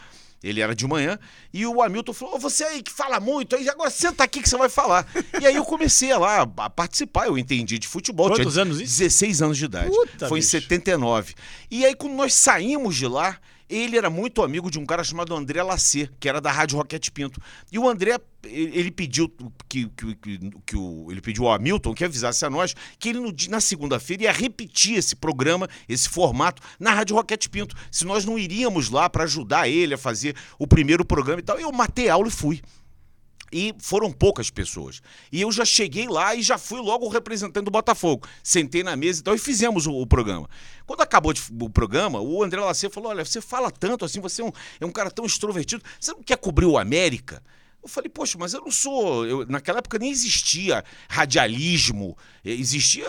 ele 0.43 0.61
era 0.61 0.75
de 0.75 0.87
manhã, 0.87 1.19
e 1.53 1.67
o 1.67 1.83
Hamilton 1.83 2.13
falou: 2.13 2.39
você 2.39 2.65
aí 2.65 2.83
que 2.83 2.91
fala 2.91 3.21
muito, 3.21 3.57
aí 3.57 3.69
agora 3.69 3.91
senta 3.91 4.25
aqui 4.25 4.41
que 4.43 4.49
você 4.49 4.57
vai 4.57 4.69
falar. 4.69 5.07
e 5.41 5.47
aí 5.47 5.55
eu 5.55 5.65
comecei 5.65 6.15
lá 6.17 6.49
a 6.57 6.71
participar, 6.71 7.27
eu 7.27 7.37
entendi 7.37 7.79
de 7.79 7.87
futebol. 7.87 8.29
Quantos 8.29 8.57
anos 8.57 8.81
isso? 8.81 8.99
16 8.99 9.43
anos 9.43 9.59
de 9.59 9.65
idade. 9.65 9.91
Puta, 9.91 10.29
Foi 10.29 10.41
bicho. 10.41 10.57
em 10.57 10.61
79. 10.61 11.35
E 11.71 11.85
aí, 11.85 11.95
quando 11.95 12.15
nós 12.15 12.35
saímos 12.35 12.97
de 12.97 13.07
lá, 13.07 13.39
ele 13.70 13.96
era 13.96 14.11
muito 14.11 14.43
amigo 14.43 14.70
de 14.70 14.78
um 14.78 14.84
cara 14.84 15.05
chamado 15.05 15.34
André 15.34 15.62
Lacer, 15.62 16.11
que 16.19 16.28
era 16.28 16.40
da 16.40 16.50
Rádio 16.50 16.76
Roquete 16.76 17.11
Pinto. 17.11 17.40
E 17.70 17.78
o 17.78 17.88
André, 17.88 18.19
ele 18.43 18.90
pediu 18.90 19.32
que, 19.69 19.87
que, 19.88 20.14
que, 20.17 20.50
que 20.67 20.76
o, 20.76 21.06
ele 21.08 21.20
pediu 21.20 21.46
ao 21.46 21.55
Hamilton 21.55 21.94
que 21.94 22.05
avisasse 22.05 22.44
a 22.44 22.50
nós 22.50 22.75
que 22.99 23.11
ele 23.11 23.20
no 23.20 23.32
na 23.49 23.61
segunda-feira 23.61 24.25
ia 24.25 24.32
repetir 24.32 24.96
esse 24.96 25.14
programa, 25.14 25.69
esse 25.88 26.08
formato, 26.08 26.61
na 26.78 26.93
Rádio 26.93 27.14
Roquete 27.14 27.49
Pinto. 27.49 27.76
Se 27.90 28.05
nós 28.05 28.25
não 28.25 28.37
iríamos 28.37 28.90
lá 28.90 29.08
para 29.08 29.25
ajudar 29.25 29.69
ele 29.69 29.94
a 29.94 29.99
fazer 29.99 30.34
o 30.58 30.67
primeiro 30.67 31.05
programa 31.05 31.40
e 31.40 31.44
tal. 31.44 31.58
Eu 31.58 31.70
matei 31.70 32.08
a 32.08 32.14
aula 32.14 32.28
e 32.28 32.32
fui. 32.32 32.61
E 33.52 33.75
foram 33.79 34.12
poucas 34.12 34.49
pessoas. 34.49 35.02
E 35.32 35.41
eu 35.41 35.50
já 35.50 35.64
cheguei 35.64 36.06
lá 36.08 36.35
e 36.35 36.43
já 36.43 36.56
fui 36.56 36.81
logo 36.81 37.06
o 37.06 37.08
representante 37.08 37.64
do 37.64 37.70
Botafogo. 37.70 38.26
Sentei 38.43 38.82
na 38.85 38.94
mesa 38.94 39.20
e 39.20 39.23
tal 39.25 39.35
e 39.35 39.38
fizemos 39.38 39.87
o, 39.87 39.93
o 39.93 40.06
programa. 40.06 40.49
Quando 40.87 41.00
acabou 41.00 41.32
de- 41.32 41.43
o 41.61 41.69
programa, 41.69 42.20
o 42.20 42.43
André 42.44 42.61
Lacer 42.61 42.91
falou: 42.91 43.11
Olha, 43.11 43.25
você 43.25 43.41
fala 43.41 43.70
tanto 43.70 44.05
assim, 44.05 44.20
você 44.20 44.43
é 44.43 44.44
um, 44.44 44.52
é 44.81 44.87
um 44.87 44.93
cara 44.93 45.11
tão 45.11 45.25
extrovertido, 45.25 45.82
você 45.99 46.12
não 46.12 46.23
quer 46.23 46.37
cobrir 46.37 46.67
o 46.67 46.79
América? 46.79 47.43
Eu 47.82 47.88
falei, 47.88 48.11
poxa, 48.11 48.37
mas 48.38 48.53
eu 48.53 48.61
não 48.61 48.71
sou. 48.71 49.27
eu- 49.27 49.47
naquela 49.47 49.79
época 49.79 49.99
nem 49.99 50.11
existia 50.11 50.85
radialismo, 51.09 52.17
existia 52.44 53.06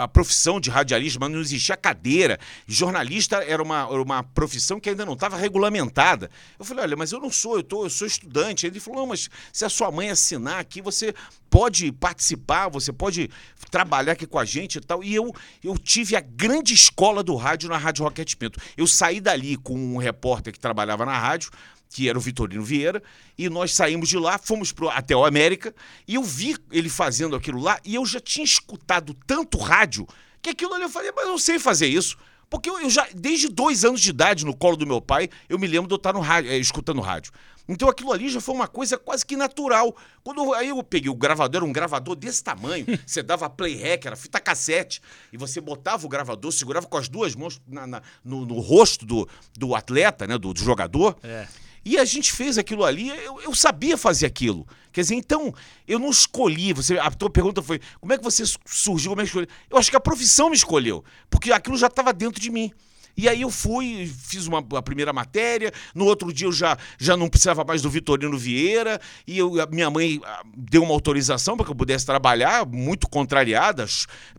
a 0.00 0.06
profissão 0.06 0.60
de 0.60 0.70
radialista, 0.70 1.18
mas 1.18 1.30
não 1.30 1.40
existia 1.40 1.76
cadeira. 1.76 2.38
Jornalista 2.68 3.36
era 3.38 3.60
uma, 3.60 3.86
uma 3.88 4.22
profissão 4.22 4.78
que 4.78 4.88
ainda 4.90 5.04
não 5.04 5.14
estava 5.14 5.36
regulamentada. 5.36 6.30
Eu 6.58 6.64
falei, 6.64 6.84
olha, 6.84 6.96
mas 6.96 7.10
eu 7.10 7.20
não 7.20 7.30
sou, 7.30 7.56
eu, 7.56 7.62
tô, 7.64 7.84
eu 7.84 7.90
sou 7.90 8.06
estudante. 8.06 8.66
Ele 8.66 8.78
falou, 8.78 9.00
não, 9.00 9.06
mas 9.08 9.28
se 9.52 9.64
a 9.64 9.68
sua 9.68 9.90
mãe 9.90 10.08
assinar 10.08 10.60
aqui, 10.60 10.80
você 10.80 11.12
pode 11.50 11.90
participar, 11.90 12.68
você 12.68 12.92
pode 12.92 13.28
trabalhar 13.70 14.12
aqui 14.12 14.26
com 14.26 14.38
a 14.38 14.44
gente 14.44 14.76
e 14.76 14.80
tal. 14.80 15.02
E 15.02 15.14
eu, 15.14 15.34
eu 15.64 15.76
tive 15.76 16.14
a 16.14 16.20
grande 16.20 16.72
escola 16.74 17.24
do 17.24 17.34
rádio 17.34 17.68
na 17.68 17.76
Rádio 17.76 18.04
Roquete 18.04 18.36
Pinto. 18.36 18.60
Eu 18.76 18.86
saí 18.86 19.20
dali 19.20 19.56
com 19.56 19.74
um 19.76 19.96
repórter 19.96 20.52
que 20.52 20.60
trabalhava 20.60 21.04
na 21.04 21.18
rádio, 21.18 21.50
que 21.90 22.08
era 22.08 22.18
o 22.18 22.20
Vitorino 22.20 22.62
Vieira, 22.62 23.02
e 23.38 23.48
nós 23.48 23.72
saímos 23.74 24.08
de 24.08 24.18
lá, 24.18 24.38
fomos 24.38 24.72
pro, 24.72 24.88
até 24.88 25.14
o 25.16 25.24
América, 25.24 25.74
e 26.06 26.14
eu 26.16 26.22
vi 26.22 26.56
ele 26.70 26.88
fazendo 26.88 27.34
aquilo 27.36 27.60
lá, 27.60 27.78
e 27.84 27.94
eu 27.94 28.04
já 28.04 28.20
tinha 28.20 28.44
escutado 28.44 29.14
tanto 29.26 29.58
rádio, 29.58 30.06
que 30.42 30.50
aquilo 30.50 30.74
ali 30.74 30.82
eu 30.84 30.90
falei, 30.90 31.10
mas 31.14 31.24
eu 31.24 31.30
não 31.32 31.38
sei 31.38 31.58
fazer 31.58 31.86
isso. 31.86 32.16
Porque 32.48 32.70
eu, 32.70 32.78
eu 32.80 32.88
já, 32.88 33.04
desde 33.12 33.48
dois 33.48 33.84
anos 33.84 34.00
de 34.00 34.10
idade, 34.10 34.44
no 34.46 34.54
colo 34.56 34.76
do 34.76 34.86
meu 34.86 35.00
pai, 35.00 35.28
eu 35.48 35.58
me 35.58 35.66
lembro 35.66 35.88
de 35.88 35.94
eu 35.94 35.96
estar 35.96 36.12
no 36.12 36.20
rádio, 36.20 36.48
eh, 36.52 36.58
escutando 36.58 37.00
rádio. 37.00 37.32
Então 37.68 37.88
aquilo 37.88 38.12
ali 38.12 38.28
já 38.28 38.40
foi 38.40 38.54
uma 38.54 38.68
coisa 38.68 38.96
quase 38.96 39.26
que 39.26 39.34
natural. 39.36 39.96
Quando 40.22 40.38
eu- 40.44 40.54
aí 40.54 40.68
eu 40.68 40.80
peguei 40.84 41.10
o 41.10 41.14
gravador, 41.16 41.56
era 41.56 41.64
um 41.64 41.72
gravador 41.72 42.14
desse 42.14 42.44
tamanho, 42.44 42.86
você 43.04 43.20
dava 43.20 43.50
play 43.50 43.82
era 43.82 44.14
fita 44.14 44.38
cassete, 44.38 45.00
e 45.32 45.36
você 45.36 45.60
botava 45.60 46.06
o 46.06 46.08
gravador, 46.08 46.52
segurava 46.52 46.86
com 46.86 46.96
as 46.96 47.08
duas 47.08 47.34
mãos 47.34 47.60
na- 47.66 47.84
na- 47.88 48.02
no, 48.24 48.46
no 48.46 48.60
rosto 48.60 49.04
do, 49.04 49.28
do 49.58 49.74
atleta, 49.74 50.24
né, 50.28 50.38
do, 50.38 50.54
do 50.54 50.60
jogador. 50.60 51.16
É. 51.24 51.48
E 51.88 51.96
a 51.98 52.04
gente 52.04 52.32
fez 52.32 52.58
aquilo 52.58 52.84
ali, 52.84 53.10
eu, 53.10 53.40
eu 53.42 53.54
sabia 53.54 53.96
fazer 53.96 54.26
aquilo. 54.26 54.66
Quer 54.92 55.02
dizer, 55.02 55.14
então, 55.14 55.54
eu 55.86 56.00
não 56.00 56.10
escolhi. 56.10 56.72
Você, 56.72 56.98
a 56.98 57.08
tua 57.12 57.30
pergunta 57.30 57.62
foi: 57.62 57.80
como 58.00 58.12
é 58.12 58.18
que 58.18 58.24
você 58.24 58.42
surgiu? 58.64 59.12
Como 59.12 59.20
é 59.20 59.24
que 59.24 59.28
escolheu? 59.28 59.48
Eu 59.70 59.78
acho 59.78 59.88
que 59.88 59.96
a 59.96 60.00
profissão 60.00 60.50
me 60.50 60.56
escolheu, 60.56 61.04
porque 61.30 61.52
aquilo 61.52 61.76
já 61.76 61.86
estava 61.86 62.12
dentro 62.12 62.40
de 62.40 62.50
mim. 62.50 62.72
E 63.16 63.28
aí 63.28 63.42
eu 63.42 63.50
fui, 63.50 64.12
fiz 64.18 64.46
uma, 64.46 64.64
a 64.76 64.82
primeira 64.82 65.12
matéria, 65.12 65.72
no 65.94 66.04
outro 66.04 66.32
dia 66.32 66.46
eu 66.46 66.52
já, 66.52 66.76
já 66.98 67.16
não 67.16 67.28
precisava 67.28 67.64
mais 67.64 67.80
do 67.80 67.88
Vitorino 67.88 68.36
Vieira, 68.36 69.00
e 69.26 69.38
eu, 69.38 69.60
a 69.60 69.66
minha 69.66 69.88
mãe 69.88 70.20
ah, 70.24 70.42
deu 70.56 70.82
uma 70.82 70.92
autorização 70.92 71.56
para 71.56 71.64
que 71.64 71.70
eu 71.70 71.76
pudesse 71.76 72.04
trabalhar, 72.04 72.66
muito 72.66 73.08
contrariada. 73.08 73.86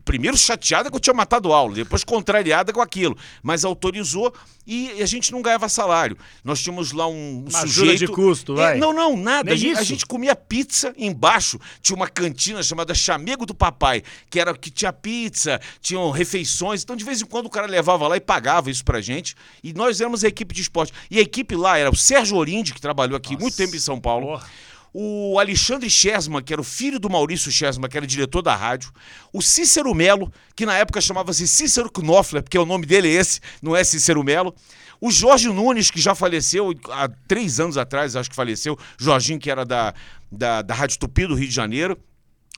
Primeiro 0.05 0.37
chateada 0.37 0.89
que 0.89 0.95
eu 0.95 0.99
tinha 0.99 1.13
matado 1.13 1.51
aula, 1.51 1.73
depois 1.73 2.03
contrariada 2.03 2.71
com 2.71 2.81
aquilo. 2.81 3.17
Mas 3.41 3.65
autorizou 3.65 4.33
e 4.65 5.01
a 5.01 5.05
gente 5.05 5.31
não 5.31 5.41
ganhava 5.41 5.67
salário. 5.69 6.17
Nós 6.43 6.61
tínhamos 6.61 6.91
lá 6.91 7.07
um 7.07 7.45
Uma 7.49 7.59
ajuda 7.59 7.91
sujeito... 7.91 7.99
de 7.99 8.07
custo, 8.07 8.53
É, 8.53 8.55
vai. 8.55 8.77
não, 8.77 8.93
não, 8.93 9.15
nada. 9.17 9.51
A 9.51 9.55
gente, 9.55 9.79
a 9.79 9.83
gente 9.83 10.05
comia 10.05 10.35
pizza 10.35 10.93
embaixo. 10.97 11.59
Tinha 11.81 11.95
uma 11.95 12.07
cantina 12.07 12.61
chamada 12.61 12.93
Chamego 12.93 13.45
do 13.45 13.55
Papai, 13.55 14.03
que 14.29 14.39
era 14.39 14.53
que 14.55 14.69
tinha 14.69 14.91
pizza, 14.91 15.59
tinham 15.81 16.09
refeições. 16.11 16.83
Então, 16.83 16.95
de 16.95 17.03
vez 17.03 17.21
em 17.21 17.25
quando, 17.25 17.45
o 17.45 17.49
cara 17.49 17.67
levava 17.67 18.07
lá 18.07 18.17
e 18.17 18.21
pagava 18.21 18.66
isso 18.69 18.83
pra 18.83 19.01
gente. 19.01 19.35
E 19.63 19.73
nós 19.73 19.99
éramos 20.01 20.23
a 20.23 20.27
equipe 20.27 20.53
de 20.53 20.61
esporte. 20.61 20.93
E 21.09 21.19
a 21.19 21.21
equipe 21.21 21.55
lá 21.55 21.77
era 21.77 21.89
o 21.89 21.95
Sérgio 21.95 22.37
Orindi, 22.37 22.73
que 22.73 22.81
trabalhou 22.81 23.15
aqui 23.15 23.37
muito 23.37 23.55
tempo 23.55 23.75
em 23.75 23.79
São 23.79 23.99
Paulo. 23.99 24.27
Porra. 24.27 24.47
O 24.93 25.37
Alexandre 25.37 25.89
Chesma, 25.89 26.41
que 26.41 26.51
era 26.51 26.61
o 26.61 26.63
filho 26.63 26.99
do 26.99 27.09
Maurício 27.09 27.51
Chesma, 27.51 27.87
que 27.87 27.97
era 27.97 28.07
diretor 28.07 28.41
da 28.41 28.55
rádio. 28.55 28.91
O 29.31 29.41
Cícero 29.41 29.93
Melo, 29.93 30.31
que 30.55 30.65
na 30.65 30.75
época 30.75 30.99
chamava-se 30.99 31.47
Cícero 31.47 31.91
Knopfler, 31.91 32.41
porque 32.41 32.57
o 32.57 32.65
nome 32.65 32.85
dele 32.85 33.07
é 33.09 33.11
esse, 33.11 33.39
não 33.61 33.75
é 33.75 33.83
Cícero 33.83 34.23
Melo. 34.23 34.55
O 34.99 35.11
Jorge 35.11 35.49
Nunes, 35.49 35.91
que 35.91 36.01
já 36.01 36.15
faleceu 36.15 36.73
há 36.89 37.07
três 37.27 37.59
anos 37.59 37.77
atrás, 37.77 38.15
acho 38.15 38.29
que 38.29 38.35
faleceu. 38.35 38.77
Jorginho, 38.97 39.39
que 39.39 39.51
era 39.51 39.63
da, 39.63 39.93
da, 40.31 40.63
da 40.63 40.73
Rádio 40.73 40.97
Tupi 40.97 41.27
do 41.27 41.35
Rio 41.35 41.47
de 41.47 41.53
Janeiro. 41.53 41.97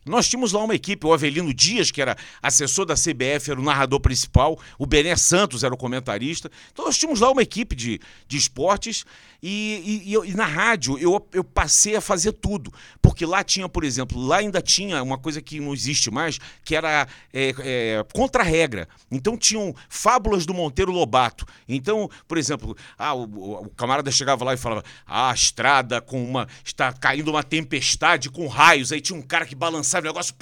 Nós 0.06 0.28
tínhamos 0.28 0.54
lá 0.54 0.64
uma 0.64 0.76
equipe, 0.76 1.06
o 1.06 1.14
Avelino 1.14 1.54
Dias, 1.54 1.92
que 1.92 2.02
era 2.02 2.16
assessor 2.42 2.86
da 2.86 2.96
CBF, 2.96 3.52
era 3.52 3.60
o 3.60 3.64
narrador 3.64 4.00
principal, 4.00 4.60
o 4.78 4.86
Bené 4.86 5.16
Santos 5.16 5.64
era 5.64 5.74
o 5.74 5.78
comentarista. 5.78 6.50
Então 6.72 6.86
nós 6.86 6.98
tínhamos 6.98 7.20
lá 7.20 7.32
uma 7.32 7.42
equipe 7.42 7.76
de, 7.76 8.00
de 8.28 8.38
esportes 8.38 9.06
e, 9.42 10.04
e, 10.06 10.30
e, 10.32 10.34
na 10.36 10.46
rádio 10.46 10.98
eu, 10.98 11.26
eu 11.34 11.44
passei 11.44 11.96
a 11.96 12.02
fazer 12.02 12.34
tudo. 12.34 12.74
Porque 13.02 13.26
lá 13.26 13.44
tinha, 13.44 13.70
por 13.70 13.84
exemplo, 13.84 14.22
lá 14.22 14.38
ainda 14.38 14.62
tinha 14.62 15.02
uma 15.02 15.18
coisa 15.18 15.42
que 15.42 15.60
não 15.60 15.74
existe 15.74 16.12
mais, 16.12 16.40
que 16.64 16.76
era 16.76 17.08
é, 17.34 17.54
é, 17.60 18.06
contra-regra. 18.14 18.88
Então 19.10 19.38
tinham 19.38 19.74
fábulas 19.88 20.46
do 20.46 20.54
Monteiro 20.54 20.92
Lobato. 20.92 21.46
Então, 21.68 22.10
por 22.28 22.38
exemplo, 22.38 22.76
ah, 22.98 23.14
o, 23.14 23.64
o, 23.64 23.70
camarada 23.70 24.12
chegava 24.12 24.44
lá 24.44 24.54
e 24.54 24.58
falava: 24.58 24.84
ah, 25.06 25.32
a 25.32 25.34
estrada 25.34 26.02
com 26.02 26.24
uma. 26.24 26.48
está 26.64 26.92
caindo 26.92 27.30
uma 27.30 27.44
tempestade 27.44 28.30
com 28.30 28.48
raios. 28.48 28.92
Aí 28.92 29.00
tinha 29.00 29.18
um 29.18 29.22
cara 29.22 29.46
que 29.46 29.56
balançava 29.56 30.06
o 30.06 30.10
negócio, 30.10 30.36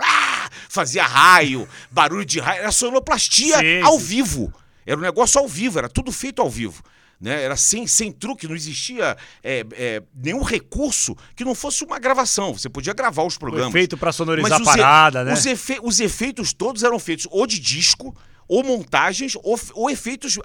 fazia 0.70 1.04
raio, 1.06 1.68
barulho 1.92 2.26
de 2.26 2.40
raio. 2.40 2.62
Era 2.62 2.72
sonoplastia 2.72 3.60
sim, 3.60 3.82
ao 3.82 4.00
vivo. 4.00 4.54
Era 4.86 4.98
um 4.98 5.04
negócio 5.04 5.40
ao 5.40 5.48
vivo, 5.48 5.78
era 5.78 5.90
tudo 5.90 6.12
feito 6.12 6.42
ao 6.42 6.50
vivo. 6.50 6.82
Né? 7.20 7.44
Era 7.44 7.56
sem, 7.56 7.88
sem 7.88 8.12
truque, 8.12 8.48
não 8.48 8.56
existia 8.56 9.18
é, 9.44 9.66
é, 9.72 10.04
nenhum 10.14 10.44
recurso 10.44 11.16
que 11.36 11.44
não 11.44 11.56
fosse 11.56 11.84
uma 11.84 11.98
gravação. 11.98 12.54
Você 12.54 12.70
podia 12.70 12.94
gravar 12.94 13.24
os 13.24 13.38
programas. 13.38 13.72
Foi 13.72 13.82
feito 13.82 13.98
para 13.98 14.12
sonorizar 14.12 14.62
a 14.62 14.64
parada, 14.64 15.24
né? 15.24 15.34
Os, 15.34 15.46
efe, 15.46 15.80
os 15.82 16.00
efeitos 16.00 16.54
todos 16.54 16.84
eram 16.84 17.00
feitos 17.00 17.28
ou 17.32 17.48
de 17.48 17.60
disco, 17.60 18.16
ou 18.48 18.64
montagens, 18.64 19.36
ou, 19.36 19.60
ou 19.74 19.90
efeitos 19.90 20.38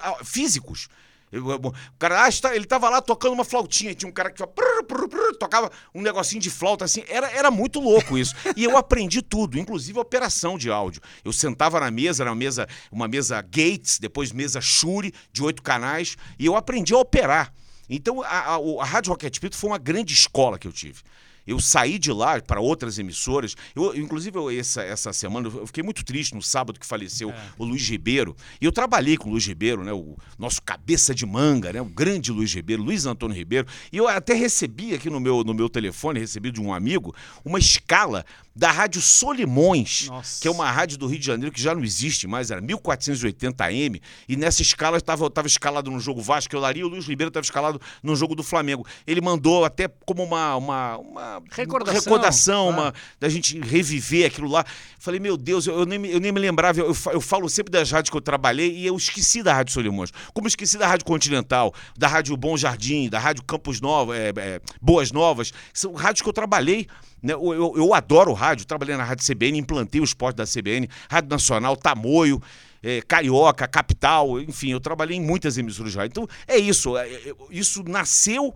O 1.39 1.97
cara, 1.97 2.25
ah, 2.25 2.55
ele 2.55 2.65
tava 2.65 2.89
lá 2.89 3.01
tocando 3.01 3.33
uma 3.33 3.43
flautinha, 3.43 3.93
tinha 3.95 4.09
um 4.09 4.13
cara 4.13 4.29
que 4.29 4.45
prrr, 4.45 4.83
prrr, 4.87 5.07
prrr, 5.07 5.35
tocava 5.39 5.71
um 5.93 6.01
negocinho 6.01 6.41
de 6.41 6.49
flauta 6.49 6.85
assim, 6.85 7.03
era, 7.07 7.29
era 7.31 7.49
muito 7.49 7.79
louco 7.79 8.17
isso. 8.17 8.35
e 8.55 8.63
eu 8.63 8.77
aprendi 8.77 9.21
tudo, 9.21 9.57
inclusive 9.57 9.97
operação 9.99 10.57
de 10.57 10.69
áudio. 10.69 11.01
Eu 11.23 11.33
sentava 11.33 11.79
na 11.79 11.89
mesa, 11.89 12.23
era 12.23 12.29
uma 12.29 12.35
mesa, 12.35 12.67
uma 12.91 13.07
mesa 13.07 13.41
Gates, 13.41 13.99
depois 13.99 14.31
mesa 14.31 14.61
Shure, 14.61 15.13
de 15.31 15.43
oito 15.43 15.61
canais, 15.63 16.15
e 16.37 16.45
eu 16.45 16.55
aprendi 16.55 16.93
a 16.93 16.97
operar. 16.97 17.53
Então 17.89 18.21
a, 18.21 18.55
a, 18.55 18.57
a 18.81 18.85
Rádio 18.85 19.11
Rocket 19.11 19.39
Pinto 19.39 19.57
foi 19.57 19.69
uma 19.69 19.77
grande 19.77 20.13
escola 20.13 20.57
que 20.57 20.67
eu 20.67 20.71
tive. 20.71 21.01
Eu 21.45 21.59
saí 21.59 21.99
de 21.99 22.11
lá 22.11 22.41
para 22.41 22.59
outras 22.59 22.97
emissoras. 22.97 23.55
Eu, 23.75 23.95
inclusive, 23.95 24.37
eu, 24.37 24.49
essa, 24.49 24.81
essa 24.81 25.11
semana, 25.11 25.47
eu 25.47 25.67
fiquei 25.67 25.83
muito 25.83 26.03
triste 26.03 26.33
no 26.33 26.41
sábado 26.41 26.79
que 26.79 26.85
faleceu 26.85 27.31
é. 27.31 27.35
o 27.57 27.65
Luiz 27.65 27.87
Ribeiro. 27.87 28.35
E 28.61 28.65
eu 28.65 28.71
trabalhei 28.71 29.17
com 29.17 29.29
o 29.29 29.31
Luiz 29.31 29.45
Ribeiro, 29.45 29.83
né, 29.83 29.91
o 29.91 30.17
nosso 30.37 30.61
cabeça 30.61 31.13
de 31.13 31.25
manga, 31.25 31.73
né, 31.73 31.81
o 31.81 31.85
grande 31.85 32.31
Luiz 32.31 32.53
Ribeiro, 32.53 32.81
Luiz 32.81 33.05
Antônio 33.05 33.35
Ribeiro. 33.35 33.67
E 33.91 33.97
eu 33.97 34.07
até 34.07 34.33
recebi 34.33 34.93
aqui 34.93 35.09
no 35.09 35.19
meu, 35.19 35.43
no 35.43 35.53
meu 35.53 35.69
telefone, 35.69 36.19
recebi 36.19 36.51
de 36.51 36.61
um 36.61 36.73
amigo, 36.73 37.13
uma 37.43 37.59
escala 37.59 38.25
da 38.55 38.71
Rádio 38.71 39.01
Solimões, 39.01 40.07
Nossa. 40.07 40.41
que 40.41 40.47
é 40.47 40.51
uma 40.51 40.69
rádio 40.69 40.97
do 40.97 41.07
Rio 41.07 41.19
de 41.19 41.25
Janeiro 41.25 41.51
que 41.51 41.61
já 41.61 41.73
não 41.73 41.83
existe 41.83 42.27
mais, 42.27 42.51
era 42.51 42.61
1480 42.61 43.63
AM, 43.63 44.01
e 44.27 44.35
nessa 44.35 44.61
escala 44.61 44.97
estava 44.97 45.29
tava 45.29 45.47
escalado 45.47 45.89
no 45.89 45.99
jogo 45.99 46.21
Vasco, 46.21 46.55
eu 46.55 46.59
Laria 46.59 46.85
o 46.85 46.89
Luiz 46.89 47.05
Ribeiro 47.05 47.29
estava 47.29 47.43
escalado 47.43 47.81
no 48.01 48.15
jogo 48.15 48.35
do 48.35 48.43
Flamengo. 48.43 48.85
Ele 49.07 49.21
mandou 49.21 49.65
até 49.65 49.87
como 50.05 50.23
uma, 50.23 50.55
uma, 50.55 50.97
uma 50.97 51.43
recordação, 51.51 52.01
recordação 52.01 52.67
ah. 52.67 52.71
uma, 52.71 52.93
da 53.19 53.27
gente 53.27 53.59
reviver 53.59 54.27
aquilo 54.27 54.47
lá. 54.47 54.63
Falei, 54.99 55.19
meu 55.19 55.35
Deus, 55.35 55.65
eu, 55.65 55.79
eu, 55.79 55.85
nem, 55.85 56.05
eu 56.05 56.19
nem 56.19 56.31
me 56.31 56.39
lembrava, 56.39 56.79
eu, 56.79 56.95
eu 57.11 57.21
falo 57.21 57.49
sempre 57.49 57.71
das 57.71 57.89
rádios 57.91 58.11
que 58.11 58.17
eu 58.17 58.21
trabalhei 58.21 58.71
e 58.71 58.85
eu 58.85 58.95
esqueci 58.95 59.41
da 59.41 59.53
Rádio 59.53 59.73
Solimões. 59.73 60.11
Como 60.33 60.47
esqueci 60.47 60.77
da 60.77 60.87
Rádio 60.87 61.05
Continental, 61.05 61.73
da 61.97 62.07
Rádio 62.07 62.37
Bom 62.37 62.55
Jardim, 62.55 63.09
da 63.09 63.19
Rádio 63.19 63.43
Campos 63.43 63.81
Novos, 63.81 64.15
é, 64.15 64.31
é, 64.37 64.61
Boas 64.81 65.11
Novas, 65.11 65.51
são 65.73 65.93
rádios 65.93 66.21
que 66.21 66.29
eu 66.29 66.33
trabalhei? 66.33 66.87
Eu, 67.23 67.53
eu, 67.53 67.73
eu, 67.77 67.93
adoro 67.93 68.33
rádio, 68.33 68.65
trabalhei 68.65 68.97
na 68.97 69.03
Rádio 69.03 69.25
CBN, 69.25 69.57
implantei 69.57 70.01
o 70.01 70.03
esporte 70.03 70.35
da 70.35 70.45
CBN, 70.45 70.89
Rádio 71.09 71.29
Nacional, 71.29 71.77
Tamoio, 71.77 72.41
é, 72.81 73.01
Carioca, 73.01 73.65
Capital, 73.65 74.41
enfim, 74.41 74.71
eu 74.71 74.79
trabalhei 74.79 75.15
em 75.15 75.21
muitas 75.21 75.57
emissoras 75.57 75.93
de 75.93 75.97
rádio. 75.97 76.11
Então, 76.11 76.27
é 76.45 76.57
isso. 76.57 76.97
É, 76.97 77.09
é, 77.09 77.33
isso 77.49 77.81
nasceu, 77.83 78.53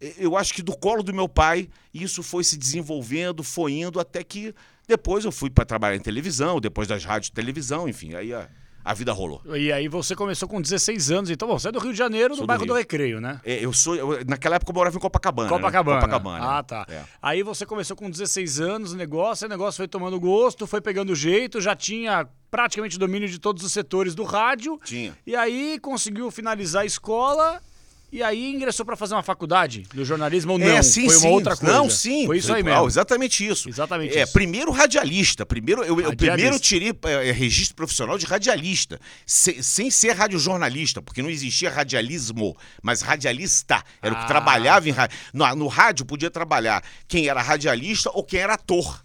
é, 0.00 0.14
eu 0.18 0.36
acho 0.36 0.52
que 0.52 0.62
do 0.62 0.76
colo 0.76 1.02
do 1.02 1.14
meu 1.14 1.28
pai, 1.28 1.68
e 1.94 2.02
isso 2.02 2.22
foi 2.22 2.42
se 2.42 2.56
desenvolvendo, 2.56 3.44
foi 3.44 3.72
indo, 3.74 4.00
até 4.00 4.24
que 4.24 4.52
depois 4.88 5.24
eu 5.24 5.30
fui 5.30 5.48
para 5.48 5.64
trabalhar 5.64 5.94
em 5.94 6.00
televisão, 6.00 6.60
depois 6.60 6.88
das 6.88 7.04
rádios 7.04 7.30
de 7.30 7.34
televisão, 7.34 7.88
enfim, 7.88 8.14
aí 8.14 8.34
a 8.34 8.48
a 8.88 8.94
vida 8.94 9.12
rolou. 9.12 9.42
E 9.54 9.70
aí 9.70 9.86
você 9.86 10.16
começou 10.16 10.48
com 10.48 10.62
16 10.62 11.10
anos, 11.10 11.30
então 11.30 11.46
você 11.46 11.68
é 11.68 11.72
do 11.72 11.78
Rio 11.78 11.92
de 11.92 11.98
Janeiro, 11.98 12.34
sou 12.34 12.44
no 12.44 12.46
bairro 12.46 12.64
do, 12.64 12.68
do, 12.68 12.74
Recreio, 12.74 13.20
né? 13.20 13.38
É, 13.44 13.62
eu 13.62 13.70
sou. 13.70 13.94
Eu, 13.94 14.24
naquela 14.26 14.56
época 14.56 14.70
eu 14.70 14.74
morava 14.74 14.96
em 14.96 14.98
Copacabana. 14.98 15.50
Copacabana. 15.50 15.96
Né? 15.96 16.06
Copacabana. 16.06 16.58
Ah, 16.58 16.62
tá. 16.62 16.86
É. 16.88 17.02
Aí 17.20 17.42
você 17.42 17.66
começou 17.66 17.94
com 17.94 18.10
16 18.10 18.60
anos 18.60 18.94
o 18.94 18.96
negócio, 18.96 19.46
o 19.46 19.50
negócio 19.50 19.76
foi 19.76 19.86
tomando 19.86 20.18
gosto, 20.18 20.66
foi 20.66 20.80
pegando 20.80 21.14
jeito, 21.14 21.60
já 21.60 21.76
tinha 21.76 22.26
praticamente 22.50 22.98
domínio 22.98 23.28
de 23.28 23.38
todos 23.38 23.62
os 23.62 23.72
setores 23.72 24.14
do 24.14 24.24
rádio. 24.24 24.80
Tinha. 24.82 25.14
E 25.26 25.36
aí 25.36 25.78
conseguiu 25.82 26.30
finalizar 26.30 26.80
a 26.80 26.86
escola 26.86 27.60
e 28.10 28.22
aí 28.22 28.50
ingressou 28.50 28.86
para 28.86 28.96
fazer 28.96 29.14
uma 29.14 29.22
faculdade 29.22 29.82
do 29.92 30.02
jornalismo 30.02 30.52
ou 30.52 30.58
não? 30.58 30.66
É, 30.66 30.82
sim, 30.82 31.04
Foi 31.04 31.16
uma 31.16 31.20
sim. 31.20 31.28
outra 31.28 31.56
coisa? 31.56 31.74
Não, 31.74 31.90
sim. 31.90 32.24
Foi 32.24 32.38
isso 32.38 32.52
aí 32.52 32.62
mesmo. 32.62 32.86
exatamente 32.86 33.46
isso. 33.46 33.68
Exatamente 33.68 34.16
é, 34.16 34.22
isso. 34.22 34.32
Primeiro 34.32 34.70
radialista. 34.72 35.44
Primeiro, 35.44 35.82
eu, 35.82 35.94
radialista. 35.94 36.12
eu 36.12 36.16
primeiro 36.16 36.58
tirei 36.58 36.92
é, 37.04 37.28
é, 37.28 37.32
registro 37.32 37.76
profissional 37.76 38.16
de 38.16 38.24
radialista, 38.24 38.98
se, 39.26 39.62
sem 39.62 39.90
ser 39.90 40.12
radiojornalista, 40.12 41.02
porque 41.02 41.22
não 41.22 41.28
existia 41.28 41.70
radialismo, 41.70 42.56
mas 42.82 43.02
radialista. 43.02 43.82
Era 44.00 44.14
ah. 44.14 44.16
o 44.16 44.18
que 44.20 44.24
ah. 44.24 44.28
trabalhava 44.28 44.88
em 44.88 44.92
rádio. 44.92 45.18
No, 45.34 45.54
no 45.54 45.66
rádio 45.66 46.06
podia 46.06 46.30
trabalhar 46.30 46.82
quem 47.06 47.28
era 47.28 47.42
radialista 47.42 48.10
ou 48.14 48.24
quem 48.24 48.40
era 48.40 48.54
ator. 48.54 49.04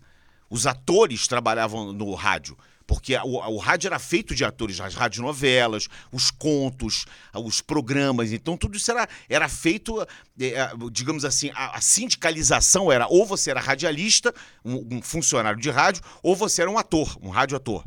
Os 0.50 0.66
atores 0.66 1.28
trabalhavam 1.28 1.92
no 1.92 2.14
rádio. 2.14 2.58
Porque 2.86 3.16
o, 3.18 3.38
o, 3.38 3.58
rádio 3.58 3.88
era 3.88 4.00
feito 4.00 4.36
de 4.36 4.44
atores, 4.44 4.80
as 4.82 4.94
radionovelas, 4.94 5.88
os 6.12 6.30
contos, 6.30 7.06
os 7.34 7.62
programas. 7.62 8.32
Então, 8.32 8.58
tudo 8.58 8.76
isso 8.76 8.92
era, 8.92 9.08
era 9.30 9.48
feito, 9.48 10.02
é, 10.40 10.48
é, 10.48 10.72
digamos 10.92 11.24
assim, 11.24 11.50
a, 11.56 11.78
a, 11.78 11.82
sindicalização 11.82 12.92
era 12.92 13.08
ou 13.08 13.26
você 13.26 13.52
era 13.52 13.62
radialista, 13.62 14.34
um, 14.64 14.98
um 14.98 15.02
funcionário 15.02 15.60
de 15.60 15.70
rádio, 15.70 16.04
ou 16.22 16.36
você 16.36 16.62
era 16.62 16.70
um 16.70 16.78
ator, 16.78 17.18
um 17.22 17.30
radioator. 17.30 17.84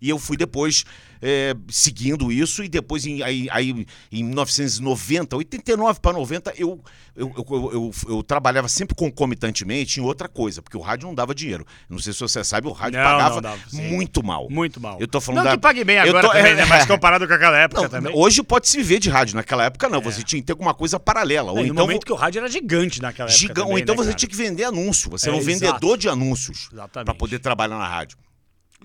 E 0.00 0.10
eu 0.10 0.18
fui 0.18 0.36
depois 0.36 0.84
é, 1.20 1.54
seguindo 1.68 2.30
isso, 2.30 2.62
e 2.62 2.68
depois, 2.68 3.06
em, 3.06 3.22
aí, 3.22 3.48
aí, 3.50 3.86
em 4.12 4.24
1990, 4.24 5.36
89 5.36 6.00
para 6.00 6.12
90, 6.12 6.54
eu 6.56 6.80
eu, 7.16 7.32
eu, 7.34 7.70
eu, 7.72 7.90
eu, 8.08 8.22
trabalhava 8.22 8.68
sempre 8.68 8.94
concomitantemente 8.94 9.98
em 9.98 10.02
outra 10.02 10.28
coisa, 10.28 10.60
porque 10.60 10.76
o 10.76 10.80
rádio 10.80 11.08
não 11.08 11.14
dava 11.14 11.34
dinheiro. 11.34 11.66
Não 11.88 11.98
sei 11.98 12.12
se 12.12 12.20
você 12.20 12.44
sabe, 12.44 12.68
o 12.68 12.72
rádio 12.72 12.98
não, 12.98 13.06
pagava 13.06 13.34
não 13.36 13.40
dava, 13.40 13.60
muito 13.72 14.22
mal. 14.22 14.48
Muito 14.50 14.78
mal. 14.78 14.98
Eu 15.00 15.08
tô 15.08 15.18
falando 15.18 15.38
não 15.38 15.44
da... 15.44 15.56
que 15.56 15.62
pague 15.62 15.82
bem 15.82 15.98
agora 15.98 16.26
tô... 16.26 16.32
também, 16.34 16.54
né? 16.54 16.66
Mas 16.66 16.84
comparado 16.84 17.26
com 17.26 17.32
aquela 17.32 17.58
época 17.58 17.82
não, 17.82 17.88
também. 17.88 18.12
Hoje 18.14 18.42
pode 18.42 18.68
se 18.68 18.76
viver 18.76 18.98
de 18.98 19.08
rádio, 19.08 19.34
naquela 19.34 19.64
época 19.64 19.88
não. 19.88 20.00
É. 20.00 20.02
Você 20.02 20.22
tinha 20.22 20.42
que 20.42 20.46
ter 20.46 20.52
alguma 20.52 20.74
coisa 20.74 21.00
paralela. 21.00 21.52
Ou 21.52 21.58
no 21.58 21.64
então, 21.64 21.86
momento 21.86 22.04
que 22.04 22.12
o 22.12 22.16
rádio 22.16 22.40
era 22.40 22.50
gigante 22.50 23.00
naquela 23.00 23.30
época. 23.30 23.38
Giga... 23.38 23.54
Também, 23.54 23.72
ou 23.72 23.78
então 23.78 23.94
né, 23.94 24.02
você 24.02 24.08
cara? 24.08 24.18
tinha 24.18 24.28
que 24.28 24.36
vender 24.36 24.64
anúncio. 24.64 25.10
Você 25.10 25.26
é, 25.26 25.32
era 25.32 25.38
um 25.38 25.40
exato. 25.40 25.58
vendedor 25.58 25.96
de 25.96 26.08
anúncios 26.10 26.68
para 26.92 27.14
poder 27.14 27.38
trabalhar 27.38 27.78
na 27.78 27.88
rádio. 27.88 28.18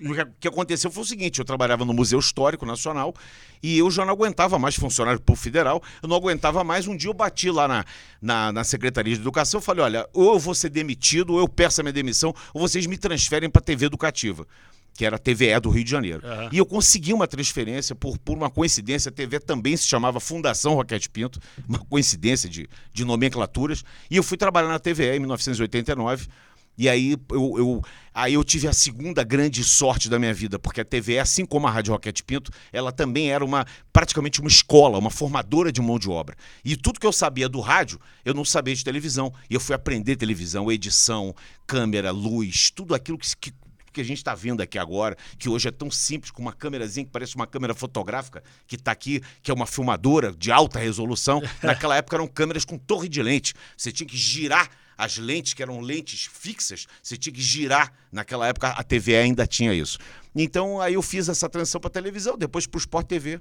O 0.00 0.14
que 0.40 0.48
aconteceu 0.48 0.90
foi 0.90 1.02
o 1.02 1.06
seguinte: 1.06 1.38
eu 1.38 1.44
trabalhava 1.44 1.84
no 1.84 1.92
Museu 1.92 2.18
Histórico 2.18 2.64
Nacional 2.64 3.14
e 3.62 3.78
eu 3.78 3.90
já 3.90 4.04
não 4.04 4.12
aguentava 4.12 4.58
mais 4.58 4.74
funcionário 4.74 5.20
público 5.20 5.44
federal, 5.44 5.82
eu 6.02 6.08
não 6.08 6.16
aguentava 6.16 6.64
mais. 6.64 6.86
Um 6.86 6.96
dia 6.96 7.10
eu 7.10 7.14
bati 7.14 7.50
lá 7.50 7.68
na, 7.68 7.84
na, 8.20 8.52
na 8.52 8.64
Secretaria 8.64 9.14
de 9.14 9.20
Educação 9.20 9.60
e 9.60 9.62
falei: 9.62 9.84
olha, 9.84 10.08
ou 10.12 10.32
eu 10.32 10.38
vou 10.38 10.54
ser 10.54 10.70
demitido, 10.70 11.34
ou 11.34 11.40
eu 11.40 11.48
peço 11.48 11.80
a 11.80 11.84
minha 11.84 11.92
demissão, 11.92 12.34
ou 12.54 12.60
vocês 12.60 12.86
me 12.86 12.96
transferem 12.96 13.50
para 13.50 13.60
a 13.60 13.64
TV 13.64 13.86
Educativa 13.86 14.46
que 14.94 15.06
era 15.06 15.16
a 15.16 15.18
TVE 15.18 15.58
do 15.60 15.70
Rio 15.70 15.84
de 15.84 15.90
Janeiro. 15.90 16.22
Uhum. 16.22 16.48
E 16.52 16.58
eu 16.58 16.66
consegui 16.66 17.12
uma 17.12 17.26
transferência, 17.26 17.94
por, 17.94 18.18
por 18.18 18.36
uma 18.36 18.50
coincidência, 18.50 19.08
a 19.08 19.12
TV 19.12 19.40
também 19.40 19.76
se 19.76 19.86
chamava 19.86 20.20
Fundação 20.20 20.74
Roquete 20.74 21.08
Pinto, 21.08 21.40
uma 21.66 21.78
coincidência 21.78 22.48
de, 22.48 22.68
de 22.92 23.04
nomenclaturas, 23.04 23.84
e 24.10 24.16
eu 24.16 24.22
fui 24.22 24.36
trabalhar 24.36 24.68
na 24.68 24.78
TVE 24.78 25.16
em 25.16 25.20
1989. 25.20 26.28
E 26.76 26.88
aí 26.88 27.12
eu, 27.30 27.58
eu, 27.58 27.82
aí 28.14 28.34
eu 28.34 28.42
tive 28.42 28.66
a 28.66 28.72
segunda 28.72 29.22
grande 29.22 29.62
sorte 29.62 30.08
da 30.08 30.18
minha 30.18 30.32
vida, 30.32 30.58
porque 30.58 30.80
a 30.80 30.84
TVE, 30.84 31.18
assim 31.18 31.44
como 31.44 31.66
a 31.66 31.70
Rádio 31.70 31.92
Roquete 31.92 32.22
Pinto, 32.22 32.50
ela 32.72 32.90
também 32.90 33.30
era 33.30 33.44
uma 33.44 33.66
praticamente 33.92 34.40
uma 34.40 34.48
escola, 34.48 34.98
uma 34.98 35.10
formadora 35.10 35.70
de 35.70 35.80
mão 35.80 35.98
de 35.98 36.08
obra. 36.08 36.34
E 36.64 36.76
tudo 36.76 36.98
que 36.98 37.06
eu 37.06 37.12
sabia 37.12 37.48
do 37.48 37.60
rádio, 37.60 38.00
eu 38.24 38.32
não 38.32 38.44
sabia 38.44 38.74
de 38.74 38.82
televisão. 38.82 39.32
E 39.50 39.54
eu 39.54 39.60
fui 39.60 39.74
aprender 39.74 40.16
televisão, 40.16 40.72
edição, 40.72 41.34
câmera, 41.66 42.10
luz, 42.10 42.70
tudo 42.70 42.94
aquilo 42.94 43.18
que, 43.18 43.36
que 43.36 43.52
que 43.92 44.00
a 44.00 44.04
gente 44.04 44.18
está 44.18 44.34
vendo 44.34 44.62
aqui 44.62 44.78
agora, 44.78 45.16
que 45.38 45.48
hoje 45.48 45.68
é 45.68 45.70
tão 45.70 45.90
simples, 45.90 46.30
com 46.30 46.40
uma 46.40 46.52
câmerazinha 46.52 47.04
que 47.04 47.12
parece 47.12 47.36
uma 47.36 47.46
câmera 47.46 47.74
fotográfica, 47.74 48.42
que 48.66 48.76
está 48.76 48.90
aqui, 48.90 49.20
que 49.42 49.50
é 49.50 49.54
uma 49.54 49.66
filmadora 49.66 50.32
de 50.32 50.50
alta 50.50 50.78
resolução. 50.78 51.42
Naquela 51.62 51.96
época 51.96 52.16
eram 52.16 52.26
câmeras 52.26 52.64
com 52.64 52.78
torre 52.78 53.08
de 53.08 53.22
lente. 53.22 53.54
Você 53.76 53.92
tinha 53.92 54.06
que 54.06 54.16
girar 54.16 54.70
as 54.96 55.18
lentes, 55.18 55.54
que 55.54 55.62
eram 55.62 55.80
lentes 55.80 56.28
fixas, 56.32 56.86
você 57.02 57.16
tinha 57.16 57.32
que 57.32 57.42
girar. 57.42 57.92
Naquela 58.10 58.46
época 58.46 58.68
a 58.68 58.82
TV 58.82 59.16
ainda 59.16 59.46
tinha 59.46 59.72
isso. 59.72 59.98
Então 60.34 60.80
aí 60.80 60.94
eu 60.94 61.02
fiz 61.02 61.28
essa 61.28 61.48
transição 61.48 61.80
para 61.80 61.90
televisão, 61.90 62.36
depois 62.36 62.66
para 62.66 62.78
o 62.78 62.80
Sport 62.80 63.06
TV. 63.06 63.40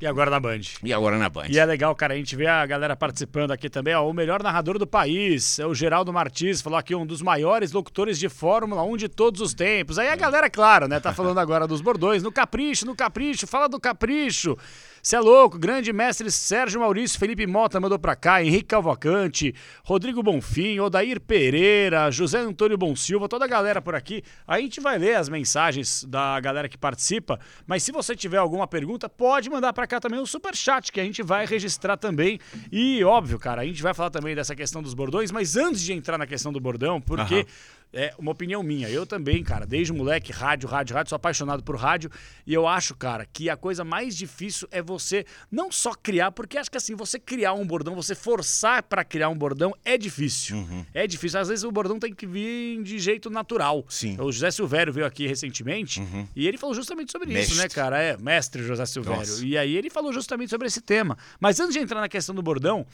E 0.00 0.06
agora 0.06 0.30
na 0.30 0.40
Band. 0.40 0.60
E 0.82 0.94
agora 0.94 1.18
na 1.18 1.28
Band. 1.28 1.48
E 1.50 1.58
é 1.58 1.64
legal, 1.66 1.94
cara, 1.94 2.14
a 2.14 2.16
gente 2.16 2.34
vê 2.34 2.46
a 2.46 2.64
galera 2.64 2.96
participando 2.96 3.50
aqui 3.50 3.68
também. 3.68 3.94
Ó, 3.94 4.08
o 4.08 4.14
melhor 4.14 4.42
narrador 4.42 4.78
do 4.78 4.86
país, 4.86 5.58
é 5.58 5.66
o 5.66 5.74
Geraldo 5.74 6.10
Martins, 6.10 6.62
falou 6.62 6.78
aqui, 6.78 6.94
um 6.94 7.04
dos 7.04 7.20
maiores 7.20 7.70
locutores 7.70 8.18
de 8.18 8.26
Fórmula 8.26 8.82
1 8.82 8.96
de 8.96 9.08
todos 9.10 9.42
os 9.42 9.52
tempos. 9.52 9.98
Aí 9.98 10.08
a 10.08 10.16
galera, 10.16 10.48
claro, 10.48 10.88
né, 10.88 10.98
tá 10.98 11.12
falando 11.12 11.38
agora 11.38 11.66
dos 11.66 11.82
bordões. 11.82 12.22
No 12.22 12.32
Capricho, 12.32 12.86
no 12.86 12.96
Capricho, 12.96 13.46
fala 13.46 13.68
do 13.68 13.78
Capricho. 13.78 14.56
Você 15.02 15.16
é 15.16 15.20
louco, 15.20 15.58
grande 15.58 15.94
mestre 15.94 16.30
Sérgio 16.30 16.78
Maurício, 16.78 17.18
Felipe 17.18 17.46
Mota 17.46 17.80
mandou 17.80 17.98
pra 17.98 18.14
cá, 18.14 18.44
Henrique 18.44 18.66
Calvacante, 18.66 19.54
Rodrigo 19.82 20.22
Bonfim, 20.22 20.78
Odair 20.78 21.18
Pereira, 21.18 22.10
José 22.10 22.38
Antônio 22.38 22.76
Bonsilva, 22.76 23.26
toda 23.26 23.46
a 23.46 23.48
galera 23.48 23.80
por 23.80 23.94
aqui. 23.94 24.22
A 24.46 24.60
gente 24.60 24.78
vai 24.78 24.98
ler 24.98 25.14
as 25.14 25.30
mensagens 25.30 26.04
da 26.04 26.38
galera 26.40 26.68
que 26.68 26.76
participa, 26.76 27.40
mas 27.66 27.82
se 27.82 27.90
você 27.92 28.14
tiver 28.14 28.36
alguma 28.36 28.66
pergunta, 28.66 29.08
pode 29.08 29.48
mandar 29.48 29.72
pra 29.72 29.86
cá 29.86 29.98
também 29.98 30.20
o 30.20 30.26
super 30.26 30.54
chat 30.54 30.92
que 30.92 31.00
a 31.00 31.04
gente 31.04 31.22
vai 31.22 31.46
registrar 31.46 31.96
também. 31.96 32.38
E 32.70 33.02
óbvio, 33.02 33.38
cara, 33.38 33.62
a 33.62 33.64
gente 33.64 33.82
vai 33.82 33.94
falar 33.94 34.10
também 34.10 34.34
dessa 34.34 34.54
questão 34.54 34.82
dos 34.82 34.92
bordões, 34.92 35.32
mas 35.32 35.56
antes 35.56 35.80
de 35.80 35.94
entrar 35.94 36.18
na 36.18 36.26
questão 36.26 36.52
do 36.52 36.60
bordão, 36.60 37.00
porque 37.00 37.36
uhum. 37.36 37.44
É 37.92 38.14
uma 38.16 38.30
opinião 38.30 38.62
minha. 38.62 38.88
Eu 38.88 39.04
também, 39.04 39.42
cara, 39.42 39.66
desde 39.66 39.92
moleque, 39.92 40.30
rádio, 40.30 40.68
rádio, 40.68 40.94
rádio, 40.94 41.08
sou 41.08 41.16
apaixonado 41.16 41.62
por 41.62 41.76
rádio. 41.76 42.10
E 42.46 42.54
eu 42.54 42.66
acho, 42.66 42.94
cara, 42.94 43.26
que 43.26 43.50
a 43.50 43.56
coisa 43.56 43.84
mais 43.84 44.16
difícil 44.16 44.68
é 44.70 44.80
você 44.80 45.24
não 45.50 45.72
só 45.72 45.92
criar, 45.94 46.30
porque 46.30 46.56
acho 46.56 46.70
que 46.70 46.76
assim, 46.76 46.94
você 46.94 47.18
criar 47.18 47.54
um 47.54 47.66
bordão, 47.66 47.96
você 47.96 48.14
forçar 48.14 48.82
para 48.84 49.04
criar 49.04 49.28
um 49.28 49.36
bordão 49.36 49.74
é 49.84 49.98
difícil. 49.98 50.56
Uhum. 50.56 50.86
É 50.94 51.06
difícil. 51.06 51.40
Às 51.40 51.48
vezes 51.48 51.64
o 51.64 51.72
bordão 51.72 51.98
tem 51.98 52.14
que 52.14 52.26
vir 52.26 52.80
de 52.82 52.98
jeito 52.98 53.28
natural. 53.28 53.84
Sim. 53.88 54.16
O 54.20 54.30
José 54.30 54.52
Silvério 54.52 54.92
veio 54.92 55.06
aqui 55.06 55.26
recentemente 55.26 56.00
uhum. 56.00 56.28
e 56.36 56.46
ele 56.46 56.58
falou 56.58 56.74
justamente 56.74 57.10
sobre 57.10 57.28
mestre. 57.28 57.54
isso, 57.54 57.62
né, 57.62 57.68
cara? 57.68 58.00
É, 58.00 58.16
mestre 58.16 58.62
José 58.62 58.86
Silvério. 58.86 59.18
Nossa. 59.18 59.44
E 59.44 59.58
aí 59.58 59.76
ele 59.76 59.90
falou 59.90 60.12
justamente 60.12 60.50
sobre 60.50 60.68
esse 60.68 60.80
tema. 60.80 61.18
Mas 61.40 61.58
antes 61.58 61.74
de 61.74 61.80
entrar 61.80 62.00
na 62.00 62.08
questão 62.08 62.34
do 62.34 62.42
bordão, 62.42 62.86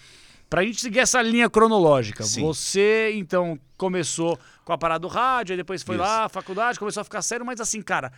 Pra 0.48 0.62
gente 0.62 0.80
seguir 0.80 1.00
essa 1.00 1.20
linha 1.20 1.50
cronológica. 1.50 2.22
Sim. 2.22 2.42
Você, 2.42 3.10
então, 3.16 3.58
começou 3.76 4.38
com 4.66 4.72
a 4.72 4.78
parada 4.78 4.98
do 4.98 5.06
rádio, 5.06 5.52
aí 5.52 5.56
depois 5.56 5.84
foi 5.84 5.94
Isso. 5.94 6.04
lá, 6.04 6.28
faculdade, 6.28 6.76
começou 6.76 7.00
a 7.00 7.04
ficar 7.04 7.22
sério, 7.22 7.46
mas 7.46 7.60
assim, 7.60 7.80
cara, 7.80 8.12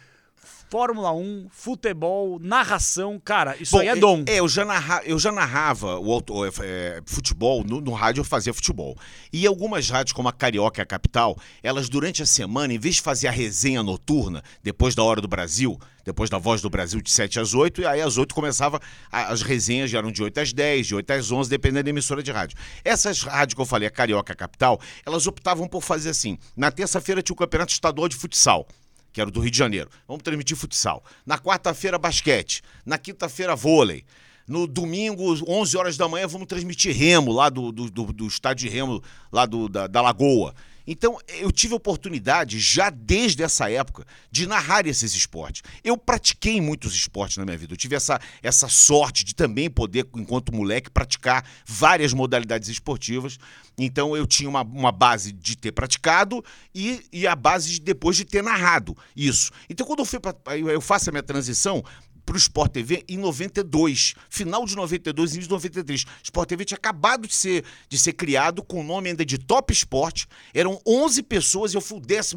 Fórmula 0.70 1.10
1, 1.12 1.48
futebol, 1.50 2.38
narração, 2.38 3.18
cara, 3.18 3.56
isso 3.58 3.74
Bom, 3.74 3.80
aí 3.80 3.88
é 3.88 3.96
dom. 3.96 4.22
É, 4.26 4.34
eu 4.38 4.46
já, 4.46 4.66
narra, 4.66 5.00
eu 5.02 5.18
já 5.18 5.32
narrava 5.32 5.98
o, 5.98 6.22
o 6.28 6.44
é, 6.44 7.00
futebol, 7.06 7.64
no, 7.64 7.80
no, 7.80 7.92
rádio 7.94 8.20
eu 8.20 8.24
fazia 8.24 8.52
futebol. 8.52 8.94
E 9.32 9.46
algumas 9.46 9.88
rádios, 9.88 10.12
como 10.12 10.28
a 10.28 10.32
Carioca 10.32 10.82
a 10.82 10.84
Capital, 10.84 11.38
elas 11.62 11.88
durante 11.88 12.22
a 12.22 12.26
semana, 12.26 12.74
em 12.74 12.78
vez 12.78 12.96
de 12.96 13.02
fazer 13.02 13.28
a 13.28 13.30
resenha 13.30 13.82
noturna, 13.82 14.42
depois 14.62 14.94
da 14.94 15.02
Hora 15.02 15.22
do 15.22 15.28
Brasil, 15.28 15.78
depois 16.04 16.28
da 16.28 16.36
Voz 16.36 16.60
do 16.60 16.68
Brasil 16.68 17.00
de 17.00 17.10
7 17.10 17.40
às 17.40 17.54
8, 17.54 17.80
e 17.80 17.86
aí 17.86 18.02
às 18.02 18.18
8 18.18 18.34
começava, 18.34 18.78
as 19.10 19.40
resenhas 19.40 19.90
já 19.90 19.98
eram 19.98 20.12
de 20.12 20.22
8 20.22 20.38
às 20.38 20.52
10, 20.52 20.86
de 20.86 20.94
8 20.96 21.10
às 21.12 21.32
11, 21.32 21.48
dependendo 21.48 21.84
da 21.84 21.90
emissora 21.90 22.22
de 22.22 22.30
rádio. 22.30 22.58
Essas 22.84 23.22
rádios 23.22 23.54
que 23.54 23.60
eu 23.62 23.66
falei, 23.66 23.88
a 23.88 23.90
Carioca 23.90 24.34
a 24.34 24.36
Capital, 24.36 24.78
elas 25.06 25.26
optavam 25.26 25.66
por 25.66 25.82
fazer 25.82 26.10
assim, 26.10 26.36
na 26.54 26.70
terça-feira 26.70 27.22
tinha 27.22 27.32
o 27.32 27.38
Campeonato 27.38 27.72
Estadual 27.72 28.06
de 28.06 28.16
Futsal 28.16 28.68
que 29.12 29.20
era 29.20 29.30
do 29.30 29.40
Rio 29.40 29.50
de 29.50 29.58
Janeiro. 29.58 29.90
Vamos 30.06 30.22
transmitir 30.22 30.56
futsal. 30.56 31.02
Na 31.24 31.38
quarta-feira, 31.38 31.98
basquete. 31.98 32.62
Na 32.84 32.98
quinta-feira, 32.98 33.54
vôlei. 33.56 34.04
No 34.46 34.66
domingo, 34.66 35.34
11 35.46 35.76
horas 35.76 35.96
da 35.96 36.08
manhã, 36.08 36.26
vamos 36.26 36.46
transmitir 36.46 36.96
remo 36.96 37.32
lá 37.32 37.50
do, 37.50 37.70
do, 37.70 37.90
do, 37.90 38.04
do 38.12 38.26
estádio 38.26 38.68
de 38.68 38.74
remo 38.74 39.02
lá 39.30 39.44
do, 39.44 39.68
da, 39.68 39.86
da 39.86 40.00
Lagoa. 40.00 40.54
Então, 40.90 41.18
eu 41.28 41.52
tive 41.52 41.74
oportunidade, 41.74 42.58
já 42.58 42.88
desde 42.88 43.42
essa 43.42 43.70
época, 43.70 44.06
de 44.30 44.46
narrar 44.46 44.86
esses 44.86 45.14
esportes. 45.14 45.62
Eu 45.84 45.98
pratiquei 45.98 46.62
muitos 46.62 46.94
esportes 46.94 47.36
na 47.36 47.44
minha 47.44 47.58
vida. 47.58 47.74
Eu 47.74 47.76
tive 47.76 47.94
essa, 47.94 48.18
essa 48.42 48.68
sorte 48.68 49.22
de 49.22 49.34
também 49.34 49.68
poder, 49.68 50.08
enquanto 50.16 50.50
moleque, 50.50 50.88
praticar 50.88 51.44
várias 51.66 52.14
modalidades 52.14 52.70
esportivas. 52.70 53.38
Então, 53.76 54.16
eu 54.16 54.26
tinha 54.26 54.48
uma, 54.48 54.62
uma 54.62 54.90
base 54.90 55.30
de 55.30 55.58
ter 55.58 55.72
praticado 55.72 56.42
e, 56.74 57.04
e 57.12 57.26
a 57.26 57.36
base 57.36 57.72
de, 57.72 57.80
depois 57.80 58.16
de 58.16 58.24
ter 58.24 58.42
narrado 58.42 58.96
isso. 59.14 59.52
Então, 59.68 59.86
quando 59.86 59.98
eu, 59.98 60.06
fui 60.06 60.18
pra, 60.18 60.34
eu 60.56 60.80
faço 60.80 61.10
a 61.10 61.12
minha 61.12 61.22
transição, 61.22 61.84
para 62.28 62.34
o 62.34 62.36
Sport 62.38 62.72
TV 62.72 63.04
em 63.08 63.16
92, 63.16 64.14
final 64.28 64.66
de 64.66 64.76
92, 64.76 65.30
início 65.30 65.48
de 65.48 65.50
93. 65.50 66.02
O 66.02 66.06
Sport 66.24 66.46
TV 66.46 66.64
tinha 66.66 66.76
acabado 66.76 67.26
de 67.26 67.34
ser, 67.34 67.64
de 67.88 67.96
ser 67.96 68.12
criado 68.12 68.62
com 68.62 68.80
o 68.80 68.84
nome 68.84 69.08
ainda 69.08 69.24
de 69.24 69.38
Top 69.38 69.72
Sport. 69.72 70.26
Eram 70.52 70.78
11 70.86 71.22
pessoas 71.22 71.72
e 71.72 71.78
eu 71.78 71.80
fui 71.80 71.96
o 71.96 72.00
12 72.00 72.36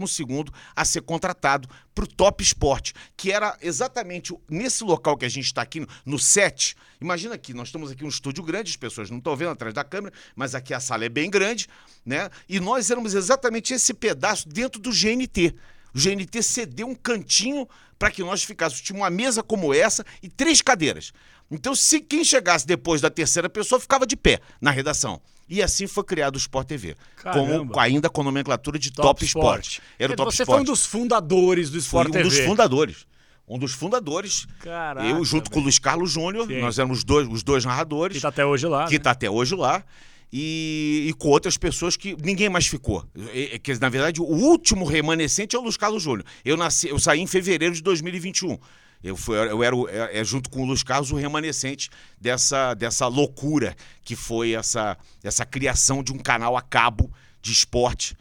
a 0.74 0.86
ser 0.86 1.02
contratado 1.02 1.68
para 1.94 2.06
o 2.06 2.08
Top 2.08 2.42
Sport, 2.42 2.94
que 3.18 3.34
era 3.34 3.58
exatamente 3.62 4.34
nesse 4.50 4.82
local 4.86 5.18
que 5.18 5.26
a 5.26 5.30
gente 5.30 5.48
está 5.48 5.62
aqui, 5.62 5.86
no 6.06 6.18
set. 6.18 6.74
Imagina 7.02 7.36
aqui, 7.36 7.54
nós 7.54 7.68
estamos 7.68 7.92
aqui 7.92 8.06
um 8.06 8.08
estúdio 8.08 8.46
grande, 8.46 8.70
as 8.70 8.78
pessoas 8.78 9.10
não 9.10 9.18
estão 9.18 9.36
vendo 9.36 9.52
atrás 9.52 9.74
da 9.74 9.84
câmera, 9.84 10.16
mas 10.34 10.56
aqui 10.56 10.74
a 10.74 10.80
sala 10.80 11.04
é 11.04 11.10
bem 11.10 11.30
grande, 11.30 11.68
né? 12.06 12.30
E 12.48 12.62
nós 12.62 12.90
éramos 12.90 13.14
exatamente 13.14 13.74
esse 13.74 13.94
pedaço 13.94 14.48
dentro 14.48 14.80
do 14.80 14.90
GNT. 14.90 15.54
O 15.94 16.00
GNT 16.00 16.42
cedeu 16.42 16.88
um 16.88 16.96
cantinho 16.96 17.68
para 18.00 18.10
que 18.10 18.24
nós 18.24 18.44
ficássemos. 18.44 18.82
Tinha 18.82 18.98
uma 18.98 19.10
mesa 19.10 19.44
como 19.44 19.74
essa 19.74 20.06
e 20.24 20.30
três 20.30 20.62
cadeiras. 20.62 21.12
Então, 21.52 21.76
se 21.76 22.00
quem 22.00 22.24
chegasse 22.24 22.66
depois 22.66 23.02
da 23.02 23.10
terceira 23.10 23.50
pessoa, 23.50 23.80
ficava 23.80 24.08
de 24.08 24.16
pé 24.16 24.40
na 24.60 24.72
redação. 24.72 25.22
E 25.50 25.62
assim 25.62 25.86
foi 25.86 26.04
criado 26.06 26.36
o 26.36 26.38
Sport 26.38 26.66
TV. 26.66 26.96
Como, 27.22 27.78
ainda 27.78 28.10
com 28.10 28.22
a 28.22 28.24
nomenclatura 28.24 28.80
de 28.80 28.90
Top, 28.90 29.08
Top 29.08 29.26
Sport. 29.26 29.66
Sport. 29.66 29.88
Era 30.00 30.14
o 30.14 30.16
Top 30.16 30.32
Você 30.32 30.44
Sport. 30.44 30.56
foi 30.56 30.62
um 30.62 30.66
dos 30.66 30.86
fundadores 30.86 31.70
do 31.70 31.78
Sport 31.78 32.06
Fui 32.06 32.14
TV. 32.14 32.26
um 32.26 32.30
dos 32.30 32.40
fundadores. 32.40 33.06
Um 33.46 33.60
dos 33.60 33.74
fundadores. 33.74 34.48
Caraca, 34.62 35.06
eu, 35.06 35.26
junto 35.26 35.52
com 35.52 35.60
o 35.60 35.64
Luiz 35.64 35.78
Carlos 35.78 36.10
Júnior, 36.10 36.48
nós 36.50 36.80
éramos 36.80 37.04
dois, 37.04 37.28
os 37.28 37.44
dois 37.44 37.66
narradores. 37.66 38.14
Que 38.14 38.20
está 38.20 38.30
até 38.30 38.46
hoje 38.46 38.66
lá. 38.66 38.88
Que 38.88 38.96
está 38.96 39.10
né? 39.10 39.12
até 39.12 39.30
hoje 39.30 39.56
lá 39.56 39.84
e, 40.32 41.08
e, 41.10 41.14
com 41.14 41.28
outras 41.28 41.58
pessoas 41.58 41.98
que 41.98 42.16
ninguém 42.24 42.50
mais 42.50 42.66
ficou. 42.66 43.06
E, 43.34 43.60
que, 43.60 43.74
na 43.80 43.90
verdade, 43.90 44.22
o 44.22 44.26
último 44.26 44.86
remanescente 44.86 45.56
é 45.56 45.60
o 45.60 45.62
Luiz 45.62 45.76
Carlos 45.76 46.02
Júnior. 46.02 46.26
Eu, 46.46 46.56
nasci, 46.56 46.88
eu 46.88 46.98
saí 47.00 47.20
em 47.20 47.28
fevereiro 47.28 47.76
de 47.76 47.82
2021. 47.82 48.58
Eu, 49.04 49.18
fui, 49.18 49.36
eu 49.36 49.64
era, 49.64 49.76
é, 49.90 50.20
é, 50.20 50.24
junto 50.24 50.50
com 50.50 50.62
o 50.62 50.66
Luiz 50.66 50.84
Carlos, 50.84 51.12
o 51.12 51.16
remanescente 51.16 51.90
dessa, 52.20 52.74
dessa 52.76 53.08
loucura 53.08 53.76
que 54.04 54.16
foi 54.16 54.54
essa, 54.54 54.98
essa 55.24 55.46
criação 55.46 56.04
de 56.04 56.14
um 56.14 56.18
canal 56.18 56.56
a 56.56 56.62
cabo 56.62 57.12
de 57.42 57.52
esporte 57.52 58.16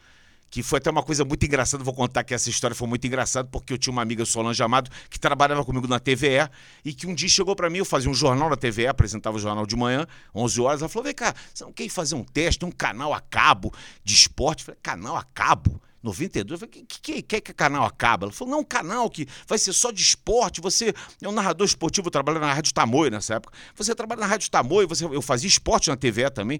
que 0.51 0.61
foi 0.61 0.77
até 0.79 0.91
uma 0.91 1.01
coisa 1.01 1.23
muito 1.23 1.43
engraçada. 1.45 1.81
Vou 1.81 1.93
contar 1.93 2.25
que 2.25 2.33
essa 2.33 2.49
história 2.49 2.75
foi 2.75 2.87
muito 2.87 3.07
engraçada, 3.07 3.47
porque 3.49 3.71
eu 3.73 3.77
tinha 3.77 3.91
uma 3.91 4.01
amiga, 4.01 4.25
Solange 4.25 4.61
Amado, 4.61 4.91
que 5.09 5.17
trabalhava 5.17 5.63
comigo 5.63 5.87
na 5.87 5.97
TVE 5.97 6.49
e 6.83 6.93
que 6.93 7.07
um 7.07 7.15
dia 7.15 7.29
chegou 7.29 7.55
para 7.55 7.69
mim, 7.69 7.77
eu 7.77 7.85
fazia 7.85 8.11
um 8.11 8.13
jornal 8.13 8.49
na 8.49 8.57
TVE, 8.57 8.85
apresentava 8.87 9.37
o 9.37 9.39
jornal 9.39 9.65
de 9.65 9.77
manhã, 9.77 10.05
11 10.35 10.61
horas. 10.61 10.81
Ela 10.81 10.89
falou: 10.89 11.05
vem 11.05 11.15
cá, 11.15 11.33
você 11.53 11.63
não 11.63 11.71
quer 11.71 11.87
fazer 11.89 12.15
um 12.15 12.23
teste, 12.23 12.65
um 12.65 12.71
canal 12.71 13.13
a 13.13 13.21
cabo 13.21 13.73
de 14.03 14.13
esporte? 14.13 14.59
Eu 14.59 14.65
falei: 14.65 14.79
canal 14.83 15.15
a 15.15 15.23
cabo? 15.23 15.81
92, 16.03 16.59
eu 16.59 16.67
falei, 16.67 16.83
que, 16.83 16.99
que, 16.99 17.21
que, 17.21 17.41
que 17.41 17.53
canal 17.53 17.85
acaba? 17.85 18.25
Ela 18.25 18.33
falou, 18.33 18.51
não, 18.51 18.61
um 18.61 18.63
canal 18.63 19.07
que 19.09 19.27
vai 19.47 19.57
ser 19.57 19.71
só 19.71 19.91
de 19.91 20.01
esporte, 20.01 20.59
você 20.59 20.93
é 21.21 21.29
um 21.29 21.31
narrador 21.31 21.65
esportivo, 21.65 22.07
eu 22.07 22.11
trabalhava 22.11 22.47
na 22.47 22.53
Rádio 22.53 22.73
Tamoio 22.73 23.11
nessa 23.11 23.35
época, 23.35 23.53
você 23.75 23.93
trabalha 23.93 24.21
na 24.21 24.25
Rádio 24.25 24.49
Tamoio, 24.49 24.87
você, 24.87 25.05
eu 25.05 25.21
fazia 25.21 25.47
esporte 25.47 25.89
na 25.89 25.95
TVE 25.95 26.31
também, 26.31 26.59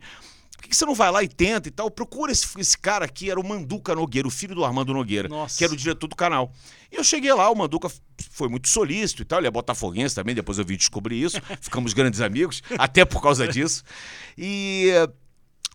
por 0.62 0.70
que 0.70 0.76
você 0.76 0.86
não 0.86 0.94
vai 0.94 1.12
lá 1.12 1.24
e 1.24 1.28
tenta 1.28 1.68
e 1.68 1.72
tal? 1.72 1.90
Procura 1.90 2.32
esse, 2.32 2.48
esse 2.60 2.78
cara 2.78 3.04
aqui, 3.04 3.32
era 3.32 3.40
o 3.40 3.48
Manduca 3.48 3.96
Nogueira, 3.96 4.28
o 4.28 4.32
filho 4.32 4.54
do 4.54 4.64
Armando 4.64 4.94
Nogueira, 4.94 5.28
Nossa. 5.28 5.58
que 5.58 5.64
era 5.64 5.74
o 5.74 5.76
diretor 5.76 6.08
do 6.08 6.16
canal. 6.16 6.54
E 6.92 6.96
eu 6.96 7.04
cheguei 7.04 7.34
lá, 7.34 7.50
o 7.50 7.56
Manduca 7.56 7.92
foi 8.30 8.48
muito 8.48 8.70
solícito 8.70 9.24
e 9.24 9.26
tal, 9.26 9.40
ele 9.40 9.48
é 9.48 9.52
botafoguense 9.52 10.14
também, 10.14 10.36
depois 10.36 10.60
eu 10.60 10.66
vim 10.66 10.78
descobrir 10.78 11.22
isso, 11.22 11.42
ficamos 11.60 11.94
grandes 11.94 12.22
amigos, 12.22 12.62
até 12.78 13.04
por 13.04 13.22
causa 13.22 13.48
disso. 13.48 13.84
E 14.38 14.92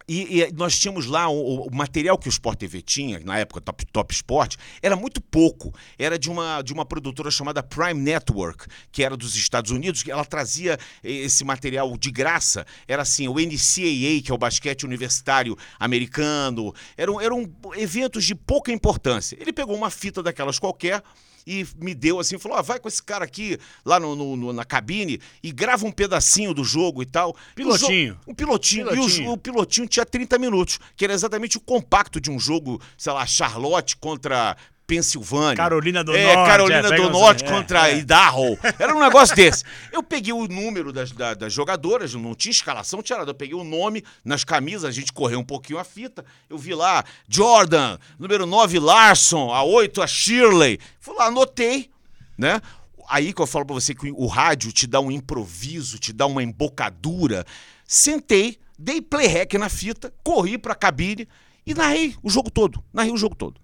e, 0.08 0.40
e, 0.40 0.52
nós 0.52 0.78
tínhamos 0.78 1.06
lá 1.06 1.28
o, 1.28 1.66
o, 1.66 1.74
material 1.74 2.16
que 2.16 2.28
o 2.28 2.30
Sport 2.30 2.58
TV 2.58 2.80
tinha, 2.80 3.18
na 3.20 3.38
época 3.38 3.60
Top, 3.60 3.84
Top 3.86 4.14
Sport, 4.14 4.56
era 4.80 4.94
muito 4.94 5.20
pouco. 5.20 5.74
Era 5.98 6.16
de 6.16 6.30
uma, 6.30 6.62
de 6.62 6.72
uma 6.72 6.84
produtora 6.84 7.30
chamada 7.30 7.62
Prime 7.62 8.00
Network, 8.00 8.66
que 8.92 9.02
era 9.02 9.16
dos 9.16 9.34
Estados 9.34 9.72
Unidos, 9.72 10.04
que 10.04 10.10
ela 10.12 10.24
trazia 10.24 10.78
esse 11.02 11.44
material 11.44 11.96
de 11.96 12.10
graça. 12.12 12.64
Era 12.86 13.02
assim, 13.02 13.26
o 13.26 13.34
NCAA, 13.34 14.22
que 14.22 14.30
é 14.30 14.34
o 14.34 14.38
basquete 14.38 14.84
universitário 14.84 15.56
americano. 15.78 16.72
Eram, 16.96 17.20
eram 17.20 17.52
eventos 17.76 18.24
de 18.24 18.34
pouca 18.34 18.70
importância. 18.70 19.36
Ele 19.40 19.52
pegou 19.52 19.74
uma 19.76 19.90
fita 19.90 20.22
daquelas 20.22 20.58
qualquer 20.58 21.02
e 21.46 21.66
me 21.76 21.94
deu 21.94 22.18
assim, 22.18 22.38
falou: 22.38 22.58
ah, 22.58 22.62
vai 22.62 22.80
com 22.80 22.88
esse 22.88 23.02
cara 23.02 23.24
aqui 23.24 23.58
lá 23.84 24.00
no, 24.00 24.36
no, 24.36 24.52
na 24.52 24.64
cabine 24.64 25.20
e 25.42 25.52
grava 25.52 25.86
um 25.86 25.92
pedacinho 25.92 26.52
do 26.52 26.64
jogo 26.64 27.02
e 27.02 27.06
tal. 27.06 27.36
Pilotinho. 27.54 28.18
um 28.26 28.34
pilotinho. 28.34 28.88
pilotinho. 28.88 29.24
E 29.24 29.28
o, 29.28 29.32
o, 29.32 29.38
pilotinho 29.38 29.86
tinha 29.86 30.04
30 30.04 30.38
minutos, 30.38 30.80
que 30.96 31.04
era 31.04 31.14
exatamente 31.14 31.56
o 31.56 31.60
compacto 31.60 32.20
de 32.20 32.30
um 32.30 32.38
jogo, 32.38 32.80
sei 32.98 33.12
lá, 33.12 33.24
Charlotte 33.26 33.96
contra 33.96 34.56
Pensilvânia. 34.86 35.56
Carolina 35.56 36.04
do 36.04 36.14
é, 36.14 36.34
Norte. 36.34 36.50
Carolina 36.50 36.88
é, 36.88 36.96
do 36.96 37.10
Norte 37.10 37.44
assim, 37.44 37.54
contra 37.54 37.88
é, 37.88 37.98
Idaho. 37.98 38.58
Era 38.78 38.94
um 38.94 39.00
negócio 39.00 39.34
desse. 39.36 39.64
Eu 39.92 40.02
peguei 40.02 40.32
o 40.32 40.46
número 40.46 40.92
das, 40.92 41.10
das, 41.12 41.36
das, 41.36 41.52
jogadoras, 41.52 42.14
não 42.14 42.34
tinha 42.34 42.52
escalação, 42.52 43.02
tinha 43.02 43.18
nada. 43.18 43.30
Eu 43.30 43.34
peguei 43.34 43.54
o 43.54 43.64
nome 43.64 44.04
nas 44.24 44.44
camisas, 44.44 44.84
a 44.84 44.90
gente 44.90 45.12
correu 45.12 45.40
um 45.40 45.44
pouquinho 45.44 45.78
a 45.78 45.84
fita. 45.84 46.24
Eu 46.48 46.56
vi 46.56 46.74
lá, 46.74 47.04
Jordan, 47.28 47.98
número 48.18 48.46
9, 48.46 48.78
Larson, 48.78 49.52
a 49.52 49.62
8, 49.64 50.02
a 50.02 50.06
Shirley. 50.06 50.78
Fui 51.00 51.14
lá, 51.16 51.26
anotei, 51.26 51.90
né? 52.38 52.60
aí 53.08 53.32
que 53.32 53.40
eu 53.40 53.46
falo 53.46 53.64
pra 53.64 53.74
você 53.74 53.94
que 53.94 54.10
o 54.10 54.26
rádio 54.26 54.72
te 54.72 54.86
dá 54.86 55.00
um 55.00 55.10
improviso, 55.10 55.98
te 55.98 56.12
dá 56.12 56.26
uma 56.26 56.42
embocadura. 56.42 57.44
Sentei, 57.86 58.58
dei 58.78 59.00
play 59.00 59.26
hack 59.28 59.54
na 59.54 59.68
fita, 59.68 60.12
corri 60.22 60.58
pra 60.58 60.74
cabine 60.74 61.28
e 61.64 61.74
narrei 61.74 62.14
o 62.22 62.30
jogo 62.30 62.50
todo. 62.50 62.82
Narrei 62.92 63.12
o 63.12 63.16
jogo 63.16 63.34
todo. 63.34 63.60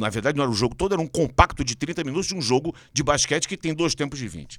Na 0.00 0.08
verdade, 0.08 0.36
não 0.36 0.44
era 0.44 0.50
o 0.50 0.54
jogo 0.54 0.74
todo, 0.74 0.92
era 0.92 1.02
um 1.02 1.06
compacto 1.06 1.64
de 1.64 1.76
30 1.76 2.02
minutos 2.04 2.28
de 2.28 2.34
um 2.34 2.40
jogo 2.42 2.74
de 2.92 3.02
basquete 3.02 3.46
que 3.48 3.56
tem 3.56 3.74
dois 3.74 3.94
tempos 3.94 4.18
de 4.18 4.28
20. 4.28 4.58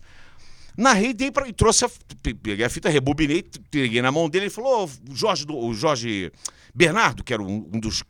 Narrei 0.78 1.14
dei 1.14 1.32
pra, 1.32 1.48
e 1.48 1.52
trouxe 1.54 1.84
a, 1.86 1.90
pe- 2.22 2.34
peguei 2.34 2.64
a 2.64 2.70
fita, 2.70 2.90
rebobinei, 2.90 3.44
peguei 3.70 4.02
na 4.02 4.12
mão 4.12 4.30
dele 4.30 4.46
e 4.46 4.50
falou: 4.50 4.86
"Ô, 4.86 4.90
Jorge, 5.14 5.46
o 5.50 5.74
Jorge 5.74 6.32
Bernardo, 6.74 7.24
que 7.24 7.34
era 7.34 7.42
um, 7.44 7.68
um 7.74 7.80
dos. 7.80 8.04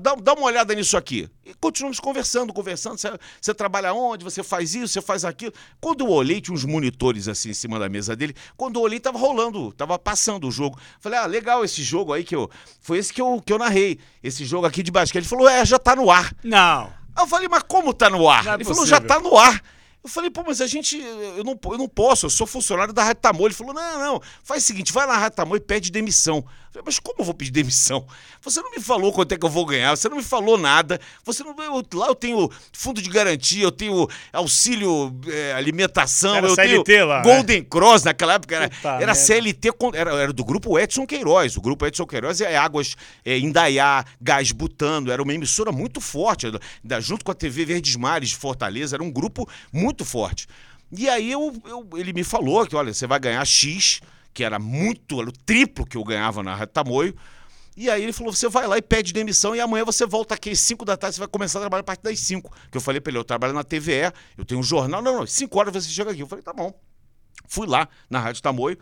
Dá, 0.00 0.14
dá 0.14 0.34
uma 0.34 0.46
olhada 0.46 0.74
nisso 0.74 0.96
aqui. 0.96 1.28
E 1.44 1.54
continuamos 1.54 2.00
conversando, 2.00 2.52
conversando. 2.52 2.98
Você, 2.98 3.08
você 3.40 3.54
trabalha 3.54 3.92
onde? 3.92 4.24
Você 4.24 4.42
faz 4.42 4.74
isso, 4.74 4.88
você 4.88 5.00
faz 5.00 5.24
aquilo. 5.24 5.52
Quando 5.80 6.04
eu 6.04 6.10
olhei, 6.10 6.40
tinha 6.40 6.54
uns 6.54 6.64
monitores 6.64 7.28
assim 7.28 7.50
em 7.50 7.54
cima 7.54 7.78
da 7.78 7.88
mesa 7.88 8.16
dele. 8.16 8.34
Quando 8.56 8.78
eu 8.78 8.82
olhei, 8.82 8.98
tava 8.98 9.18
rolando, 9.18 9.72
tava 9.72 9.98
passando 9.98 10.48
o 10.48 10.50
jogo. 10.50 10.78
Falei, 11.00 11.18
ah, 11.18 11.26
legal 11.26 11.64
esse 11.64 11.82
jogo 11.82 12.12
aí 12.12 12.24
que 12.24 12.34
eu. 12.34 12.50
Foi 12.80 12.98
esse 12.98 13.12
que 13.12 13.20
eu, 13.20 13.40
que 13.44 13.52
eu 13.52 13.58
narrei. 13.58 13.98
Esse 14.22 14.44
jogo 14.44 14.66
aqui 14.66 14.82
de 14.82 14.90
basquete. 14.90 15.22
Ele 15.22 15.28
falou, 15.28 15.48
é, 15.48 15.64
já 15.64 15.78
tá 15.78 15.94
no 15.94 16.10
ar. 16.10 16.34
Não. 16.42 16.92
Eu 17.18 17.26
falei, 17.26 17.48
mas 17.48 17.62
como 17.62 17.94
tá 17.94 18.10
no 18.10 18.28
ar? 18.28 18.44
Não 18.44 18.52
é 18.52 18.54
ele 18.56 18.64
falou, 18.64 18.86
já 18.86 19.00
tá 19.00 19.20
no 19.20 19.36
ar. 19.36 19.62
Eu 20.02 20.08
falei, 20.08 20.30
pô, 20.30 20.42
mas 20.46 20.60
a 20.60 20.66
gente, 20.66 20.96
eu 20.96 21.42
não, 21.44 21.58
eu 21.72 21.78
não 21.78 21.88
posso, 21.88 22.26
eu 22.26 22.30
sou 22.30 22.46
funcionário 22.46 22.94
da 22.94 23.02
Rádio 23.04 23.20
Tamoio. 23.20 23.48
Ele 23.48 23.54
falou, 23.54 23.74
não, 23.74 23.98
não, 23.98 24.22
faz 24.44 24.62
o 24.62 24.66
seguinte, 24.66 24.92
vai 24.92 25.06
na 25.06 25.16
Rádio 25.16 25.36
Tamoio 25.36 25.58
e 25.58 25.60
pede 25.60 25.90
demissão. 25.90 26.36
Eu 26.38 26.72
falei, 26.72 26.82
mas 26.86 26.98
como 26.98 27.16
eu 27.18 27.24
vou 27.24 27.34
pedir 27.34 27.50
demissão? 27.50 28.06
Você 28.42 28.62
não 28.62 28.70
me 28.70 28.80
falou 28.80 29.12
quanto 29.12 29.32
é 29.32 29.36
que 29.36 29.44
eu 29.44 29.50
vou 29.50 29.66
ganhar, 29.66 29.96
você 29.96 30.08
não 30.08 30.18
me 30.18 30.22
falou 30.22 30.56
nada. 30.56 31.00
Você 31.24 31.42
não, 31.42 31.54
eu- 31.58 31.82
lá 31.94 32.06
eu 32.06 32.14
tenho 32.14 32.48
fundo 32.72 33.02
de 33.02 33.08
garantia, 33.10 33.64
eu 33.64 33.72
tenho 33.72 34.06
auxílio 34.32 35.14
é, 35.26 35.52
alimentação, 35.54 36.36
Era 36.36 36.46
eu 36.46 36.54
CLT 36.54 36.84
tenho 36.84 37.06
lá, 37.06 37.22
né? 37.22 37.34
Golden 37.34 37.64
Cross 37.64 38.04
naquela 38.04 38.34
época, 38.34 38.54
era, 38.54 38.68
Puta 38.70 38.88
era 38.88 38.98
merda. 38.98 39.14
CLT, 39.14 39.68
era, 39.94 40.10
era 40.14 40.32
do 40.32 40.44
grupo 40.44 40.78
Edson 40.78 41.06
Queiroz. 41.06 41.56
O 41.56 41.60
grupo 41.60 41.84
Edson 41.86 42.06
Queiroz 42.06 42.40
é 42.40 42.56
Águas 42.56 42.94
é, 43.24 43.36
Indaiá, 43.38 44.04
Gás 44.20 44.52
Butano, 44.52 45.10
era 45.10 45.22
uma 45.22 45.34
emissora 45.34 45.72
muito 45.72 46.00
forte, 46.00 46.46
era 46.46 47.00
junto 47.00 47.24
com 47.24 47.32
a 47.32 47.34
TV 47.34 47.64
Verdes 47.64 47.96
Mares 47.96 48.28
de 48.30 48.36
Fortaleza, 48.36 48.94
era 48.96 49.02
um 49.02 49.10
grupo 49.10 49.48
muito 49.72 49.87
forte. 50.04 50.46
E 50.90 51.08
aí 51.08 51.30
eu, 51.30 51.52
eu- 51.66 51.88
ele 51.98 52.12
me 52.12 52.24
falou 52.24 52.66
que, 52.66 52.74
olha, 52.76 52.92
você 52.94 53.06
vai 53.06 53.18
ganhar 53.20 53.44
X, 53.44 54.00
que 54.32 54.42
era 54.44 54.58
muito, 54.58 55.20
era 55.20 55.28
o 55.28 55.32
triplo 55.32 55.84
que 55.86 55.96
eu 55.96 56.04
ganhava 56.04 56.42
na 56.42 56.54
Rádio 56.54 56.72
Tamoio. 56.74 57.14
E 57.76 57.88
aí 57.88 58.02
ele 58.02 58.12
falou: 58.12 58.32
você 58.32 58.48
vai 58.48 58.66
lá 58.66 58.76
e 58.78 58.82
pede 58.82 59.12
demissão 59.12 59.54
e 59.54 59.60
amanhã 59.60 59.84
você 59.84 60.04
volta 60.06 60.34
aqui 60.34 60.50
às 60.50 60.58
5 60.60 60.84
da 60.84 60.96
tarde, 60.96 61.14
você 61.16 61.20
vai 61.20 61.28
começar 61.28 61.58
a 61.58 61.62
trabalhar 61.62 61.80
a 61.82 61.84
partir 61.84 62.02
das 62.02 62.18
5. 62.20 62.52
Que 62.70 62.76
eu 62.76 62.80
falei 62.80 63.00
pra 63.00 63.10
ele, 63.10 63.18
eu 63.18 63.24
trabalho 63.24 63.52
na 63.52 63.62
TVE, 63.62 64.12
eu 64.36 64.44
tenho 64.44 64.60
um 64.60 64.64
jornal. 64.64 65.00
Não, 65.00 65.18
não, 65.18 65.26
5 65.26 65.58
horas 65.58 65.72
você 65.84 65.88
chega 65.90 66.10
aqui. 66.10 66.20
Eu 66.20 66.26
falei, 66.26 66.42
tá 66.42 66.52
bom. 66.52 66.72
Fui 67.46 67.66
lá 67.66 67.88
na 68.10 68.18
Rádio 68.18 68.42
Tamoio 68.42 68.76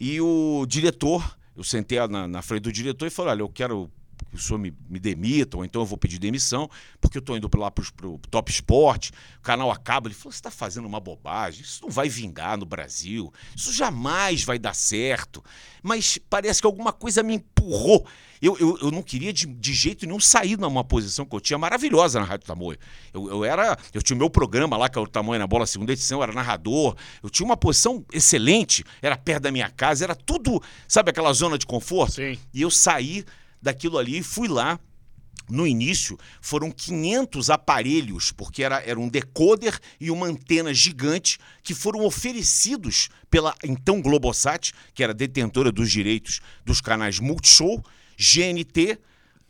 e 0.00 0.20
o 0.20 0.66
diretor, 0.66 1.36
eu 1.56 1.62
sentei 1.62 2.04
na, 2.08 2.26
na 2.26 2.42
frente 2.42 2.62
do 2.62 2.72
diretor 2.72 3.06
e 3.06 3.10
falei: 3.10 3.32
olha, 3.32 3.42
eu 3.42 3.48
quero 3.48 3.88
que 3.88 3.92
o 4.32 4.38
senhor 4.38 4.58
me, 4.58 4.72
me 4.88 4.98
demita, 4.98 5.56
ou 5.56 5.64
então 5.64 5.82
eu 5.82 5.86
vou 5.86 5.98
pedir 5.98 6.18
demissão, 6.18 6.68
porque 7.00 7.18
eu 7.18 7.20
estou 7.20 7.36
indo 7.36 7.50
lá 7.56 7.70
para 7.70 7.84
o 8.06 8.18
Top 8.30 8.50
Sport, 8.50 9.10
o 9.38 9.42
canal 9.42 9.70
acaba. 9.70 10.08
Ele 10.08 10.14
falou: 10.14 10.32
você 10.32 10.38
está 10.38 10.50
fazendo 10.50 10.86
uma 10.86 11.00
bobagem, 11.00 11.62
isso 11.62 11.82
não 11.82 11.90
vai 11.90 12.08
vingar 12.08 12.56
no 12.56 12.64
Brasil, 12.64 13.32
isso 13.54 13.72
jamais 13.72 14.44
vai 14.44 14.58
dar 14.58 14.74
certo. 14.74 15.44
Mas 15.82 16.18
parece 16.30 16.60
que 16.60 16.66
alguma 16.66 16.92
coisa 16.92 17.22
me 17.22 17.34
empurrou. 17.34 18.06
Eu, 18.40 18.56
eu, 18.58 18.78
eu 18.82 18.90
não 18.90 19.02
queria 19.02 19.32
de, 19.32 19.46
de 19.46 19.72
jeito 19.72 20.04
nenhum 20.04 20.18
sair 20.18 20.58
numa 20.58 20.82
posição 20.82 21.24
que 21.24 21.34
eu 21.34 21.40
tinha 21.40 21.56
maravilhosa 21.56 22.18
na 22.18 22.26
Rádio 22.26 22.46
Tamoio. 22.46 22.78
Eu, 23.14 23.28
eu 23.28 23.44
era. 23.44 23.76
Eu 23.94 24.02
tinha 24.02 24.16
o 24.16 24.18
meu 24.18 24.28
programa 24.28 24.76
lá, 24.76 24.88
que 24.88 24.98
é 24.98 25.00
o 25.00 25.06
Tamoio 25.06 25.38
na 25.38 25.46
Bola, 25.46 25.64
segunda 25.64 25.92
edição, 25.92 26.18
eu 26.18 26.22
era 26.24 26.32
narrador. 26.32 26.96
Eu 27.22 27.30
tinha 27.30 27.46
uma 27.46 27.56
posição 27.56 28.04
excelente, 28.12 28.84
era 29.00 29.16
perto 29.16 29.44
da 29.44 29.52
minha 29.52 29.70
casa, 29.70 30.04
era 30.04 30.14
tudo, 30.14 30.60
sabe, 30.88 31.10
aquela 31.10 31.32
zona 31.32 31.56
de 31.56 31.66
conforto? 31.66 32.14
Sim. 32.14 32.36
E 32.52 32.62
eu 32.62 32.70
saí 32.70 33.24
daquilo 33.62 33.96
ali 33.96 34.18
e 34.18 34.22
fui 34.22 34.48
lá. 34.48 34.78
No 35.48 35.66
início, 35.66 36.16
foram 36.40 36.70
500 36.70 37.50
aparelhos, 37.50 38.30
porque 38.30 38.62
era, 38.62 38.80
era 38.86 38.98
um 38.98 39.08
decoder 39.08 39.78
e 40.00 40.10
uma 40.10 40.26
antena 40.26 40.72
gigante 40.72 41.36
que 41.62 41.74
foram 41.74 42.04
oferecidos 42.04 43.08
pela 43.28 43.54
então 43.62 44.00
Globosat, 44.00 44.72
que 44.94 45.02
era 45.02 45.12
detentora 45.12 45.70
dos 45.72 45.90
direitos 45.90 46.40
dos 46.64 46.80
canais 46.80 47.18
Multishow, 47.18 47.82
GNT, 48.16 48.98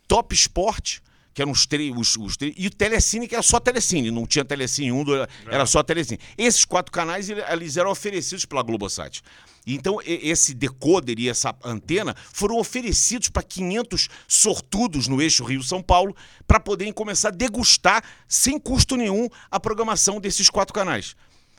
Top 0.07 0.33
Sport, 0.35 0.97
que 1.33 1.41
eram 1.41 1.51
os 1.51 1.65
três, 1.65 1.95
os, 1.95 2.17
os 2.17 2.35
três, 2.37 2.53
e 2.57 2.67
o 2.67 2.71
Telecine, 2.71 3.27
que 3.27 3.35
era 3.35 3.43
só 3.43 3.59
Telecine, 3.59 4.11
não 4.11 4.25
tinha 4.25 4.43
Telecine 4.43 4.91
1, 4.91 5.03
dois, 5.03 5.27
era 5.47 5.65
só 5.65 5.81
Telecine. 5.83 6.19
Esses 6.37 6.65
quatro 6.65 6.91
canais, 6.91 7.29
ele- 7.29 7.43
eles 7.49 7.77
eram 7.77 7.91
oferecidos 7.91 8.45
pela 8.45 8.61
Globosat. 8.63 9.21
Então, 9.65 9.99
esse 10.05 10.53
decoder 10.53 11.19
e 11.19 11.29
essa 11.29 11.55
antena 11.63 12.15
foram 12.31 12.57
oferecidos 12.57 13.29
para 13.29 13.43
500 13.43 14.09
sortudos 14.27 15.07
no 15.07 15.21
eixo 15.21 15.43
Rio-São 15.43 15.81
Paulo 15.81 16.15
para 16.45 16.59
poderem 16.59 16.91
começar 16.91 17.29
a 17.29 17.31
degustar, 17.31 18.03
sem 18.27 18.59
custo 18.59 18.97
nenhum, 18.97 19.29
a 19.49 19.59
programação 19.59 20.19
desses 20.19 20.49
quatro 20.49 20.73
canais. 20.73 21.15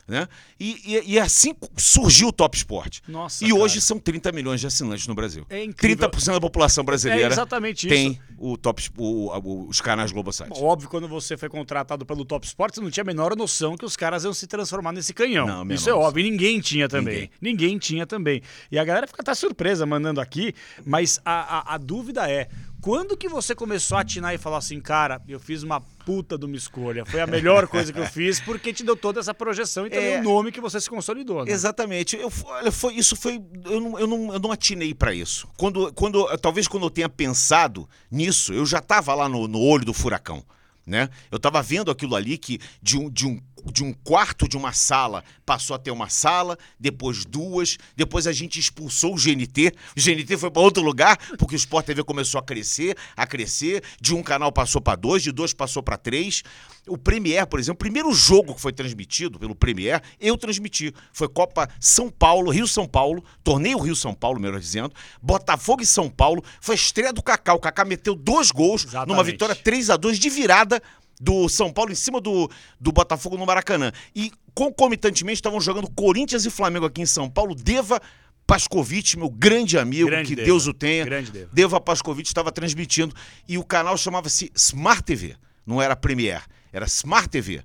Né? 0.07 0.27
E, 0.59 0.79
e- 0.85 1.13
e 1.13 1.19
assim 1.19 1.55
surgiu 1.75 2.27
o 2.27 2.31
Top 2.31 2.55
Sport. 2.55 2.99
Nossa, 3.07 3.43
e 3.43 3.49
cara. 3.49 3.59
hoje 3.59 3.81
são 3.81 3.97
30 3.97 4.31
milhões 4.31 4.61
de 4.61 4.67
assinantes 4.67 5.07
no 5.07 5.15
Brasil. 5.15 5.45
É 5.49 5.63
incrível. 5.63 6.07
30% 6.09 6.33
da 6.33 6.39
população 6.39 6.83
brasileira 6.83 7.23
É 7.23 7.31
exatamente 7.31 7.87
tem 7.87 8.11
isso. 8.11 8.19
o 8.37 8.55
top, 8.55 8.87
o- 8.97 9.31
o- 9.35 9.67
os 9.67 9.81
canais 9.81 10.11
Globosat. 10.11 10.49
Óbvio, 10.61 10.89
quando 10.89 11.07
você 11.07 11.35
foi 11.35 11.49
contratado 11.49 12.05
pelo 12.05 12.23
Top 12.23 12.45
Sport, 12.45 12.75
você 12.75 12.81
não 12.81 12.91
tinha 12.91 13.01
a 13.01 13.05
menor 13.05 13.35
noção 13.35 13.75
que 13.75 13.83
os 13.83 13.95
caras 13.97 14.23
iam 14.25 14.33
se 14.33 14.45
transformar 14.45 14.91
nesse 14.91 15.11
canhão. 15.11 15.47
Não, 15.47 15.73
Isso 15.73 15.89
é 15.89 15.93
óbvio, 15.93 16.23
e 16.25 16.29
ninguém 16.29 16.59
tinha 16.59 16.87
também. 16.87 17.29
Ninguém. 17.41 17.79
tinha 17.79 18.05
também. 18.05 18.43
E 18.71 18.77
a 18.77 18.83
galera 18.85 19.07
fica 19.07 19.21
até 19.23 19.33
surpresa 19.33 19.85
mandando 19.87 20.21
aqui, 20.21 20.53
mas 20.85 21.19
a, 21.25 21.71
a, 21.71 21.75
a 21.75 21.77
dúvida 21.79 22.29
é, 22.29 22.47
quando 22.85 23.17
que 23.17 23.27
você 23.27 23.55
começou 23.55 23.97
a 23.97 24.01
atinar 24.01 24.35
e 24.35 24.37
falar 24.37 24.59
assim, 24.59 24.79
cara, 24.79 25.19
eu 25.27 25.39
fiz 25.39 25.63
uma 25.63 25.81
puta 25.81 26.37
de 26.37 26.45
uma 26.45 26.55
escolha, 26.55 27.03
foi 27.03 27.19
a 27.19 27.25
melhor 27.25 27.65
coisa 27.67 27.91
que 27.91 27.97
eu 27.97 28.05
fiz, 28.05 28.39
porque 28.39 28.71
te 28.71 28.83
deu 28.83 28.95
toda 28.95 29.19
essa 29.19 29.33
projeção 29.33 29.87
e 29.87 29.89
também 29.89 30.13
É. 30.13 30.19
o 30.19 30.23
nome 30.23 30.51
que 30.51 30.61
você 30.61 30.79
se 30.79 30.87
consolidou, 30.87 31.43
né? 31.43 31.51
Exatamente. 31.51 32.15
Eu, 32.15 32.31
olha, 32.45 32.71
foi, 32.71 32.93
isso 32.93 33.15
foi. 33.15 33.41
Eu 33.63 33.81
não, 33.81 33.99
eu 33.99 34.05
não, 34.05 34.33
eu 34.33 34.39
não 34.39 34.51
atinei 34.51 34.93
para 34.93 35.15
isso. 35.15 35.47
Quando, 35.57 35.91
quando, 35.93 36.27
talvez 36.37 36.67
quando 36.67 36.85
eu 36.85 36.91
tenha 36.91 37.09
pensado 37.09 37.89
nisso, 38.11 38.53
eu 38.53 38.67
já 38.67 38.77
estava 38.77 39.15
lá 39.15 39.27
no, 39.27 39.47
no 39.47 39.59
olho 39.59 39.83
do 39.83 39.91
furacão. 39.91 40.45
Né? 40.85 41.09
Eu 41.31 41.37
estava 41.37 41.63
vendo 41.63 41.89
aquilo 41.89 42.15
ali 42.15 42.37
que 42.37 42.59
de 42.83 42.99
um, 42.99 43.09
de, 43.09 43.25
um, 43.25 43.41
de 43.71 43.83
um 43.83 43.93
quarto 43.93 44.47
de 44.47 44.57
uma 44.57 44.73
sala 44.73 45.23
passou 45.45 45.75
a 45.75 45.79
ter 45.79 45.91
uma 45.91 46.09
sala, 46.09 46.57
depois 46.79 47.25
duas, 47.25 47.77
depois 47.95 48.27
a 48.27 48.31
gente 48.31 48.59
expulsou 48.59 49.13
o 49.13 49.17
GNT. 49.17 49.73
O 49.95 50.01
GNT 50.01 50.37
foi 50.37 50.49
para 50.51 50.61
outro 50.61 50.83
lugar, 50.83 51.17
porque 51.37 51.55
o 51.55 51.57
Sport 51.57 51.85
TV 51.85 52.03
começou 52.03 52.39
a 52.39 52.43
crescer, 52.43 52.97
a 53.15 53.27
crescer. 53.27 53.83
De 54.01 54.13
um 54.13 54.23
canal 54.23 54.51
passou 54.51 54.81
para 54.81 54.95
dois, 54.95 55.21
de 55.23 55.31
dois 55.31 55.53
passou 55.53 55.83
para 55.83 55.97
três. 55.97 56.43
O 56.87 56.97
Premier, 56.97 57.45
por 57.47 57.59
exemplo, 57.59 57.75
o 57.75 57.79
primeiro 57.79 58.11
jogo 58.13 58.53
que 58.53 58.61
foi 58.61 58.71
transmitido 58.71 59.39
pelo 59.39 59.55
Premier, 59.55 60.01
eu 60.19 60.37
transmiti. 60.37 60.93
Foi 61.11 61.27
Copa 61.27 61.69
São 61.79 62.09
Paulo, 62.09 62.51
Rio-São 62.51 62.87
Paulo, 62.87 63.23
torneio 63.43 63.79
Rio-São 63.79 64.13
Paulo, 64.13 64.39
melhor 64.39 64.59
dizendo, 64.59 64.93
Botafogo 65.21 65.81
e 65.81 65.85
São 65.85 66.09
Paulo. 66.09 66.43
Foi 66.61 66.75
a 66.75 66.77
estreia 66.77 67.13
do 67.13 67.23
Cacau. 67.23 67.57
O 67.57 67.59
Cacá 67.59 67.85
meteu 67.85 68.15
dois 68.15 68.51
gols 68.51 68.83
Exatamente. 68.83 69.09
numa 69.09 69.23
vitória 69.23 69.55
3 69.55 69.89
a 69.89 69.97
2 69.97 70.19
de 70.19 70.29
virada 70.29 70.81
do 71.19 71.47
São 71.49 71.71
Paulo 71.71 71.91
em 71.91 71.95
cima 71.95 72.19
do, 72.19 72.49
do 72.79 72.91
Botafogo 72.91 73.37
no 73.37 73.45
Maracanã. 73.45 73.91
E 74.15 74.31
concomitantemente 74.53 75.37
estavam 75.37 75.59
jogando 75.59 75.89
Corinthians 75.91 76.45
e 76.45 76.49
Flamengo 76.49 76.85
aqui 76.85 77.01
em 77.01 77.05
São 77.05 77.29
Paulo. 77.29 77.55
Deva 77.55 78.01
Pascovitch, 78.47 79.15
meu 79.15 79.29
grande 79.29 79.77
amigo, 79.77 80.07
Grande 80.07 80.29
que 80.29 80.35
Deva. 80.35 80.45
Deus 80.45 80.67
o 80.67 80.73
tenha. 80.73 81.03
Grande 81.03 81.31
Deva. 81.31 81.49
Deva 81.51 81.81
Pascovitch 81.81 82.27
estava 82.27 82.51
transmitindo 82.51 83.13
e 83.47 83.57
o 83.57 83.63
canal 83.63 83.97
chamava-se 83.97 84.51
Smart 84.55 85.03
TV, 85.03 85.35
não 85.65 85.81
era 85.81 85.95
Premier, 85.95 86.43
era 86.71 86.85
Smart 86.85 87.27
TV. 87.29 87.63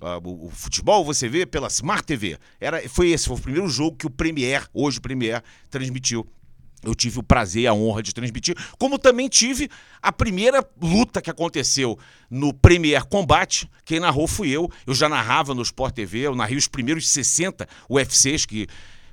Ah, 0.00 0.18
o, 0.18 0.46
o 0.46 0.50
futebol 0.50 1.04
você 1.04 1.28
vê 1.28 1.46
pela 1.46 1.68
Smart 1.68 2.02
TV. 2.04 2.36
Era, 2.60 2.86
foi 2.88 3.10
esse, 3.10 3.26
foi 3.26 3.36
o 3.36 3.40
primeiro 3.40 3.68
jogo 3.68 3.96
que 3.96 4.06
o 4.06 4.10
Premier, 4.10 4.66
hoje 4.72 4.98
o 4.98 5.02
Premier, 5.02 5.42
transmitiu. 5.70 6.26
Eu 6.82 6.94
tive 6.94 7.20
o 7.20 7.22
prazer 7.22 7.62
e 7.62 7.66
a 7.66 7.74
honra 7.74 8.02
de 8.02 8.12
transmitir, 8.12 8.56
como 8.78 8.98
também 8.98 9.28
tive 9.28 9.70
a 10.00 10.10
primeira 10.10 10.66
luta 10.80 11.22
que 11.22 11.30
aconteceu 11.30 11.98
no 12.28 12.52
Premier 12.52 13.04
Combate. 13.04 13.70
Quem 13.84 14.00
narrou 14.00 14.26
fui 14.26 14.50
eu. 14.50 14.70
Eu 14.86 14.94
já 14.94 15.08
narrava 15.08 15.54
no 15.54 15.62
Sport 15.62 15.94
TV, 15.94 16.20
eu 16.20 16.34
narrei 16.34 16.56
os 16.56 16.66
primeiros 16.66 17.08
60 17.08 17.68
UFCs 17.88 18.46
que 18.46 18.66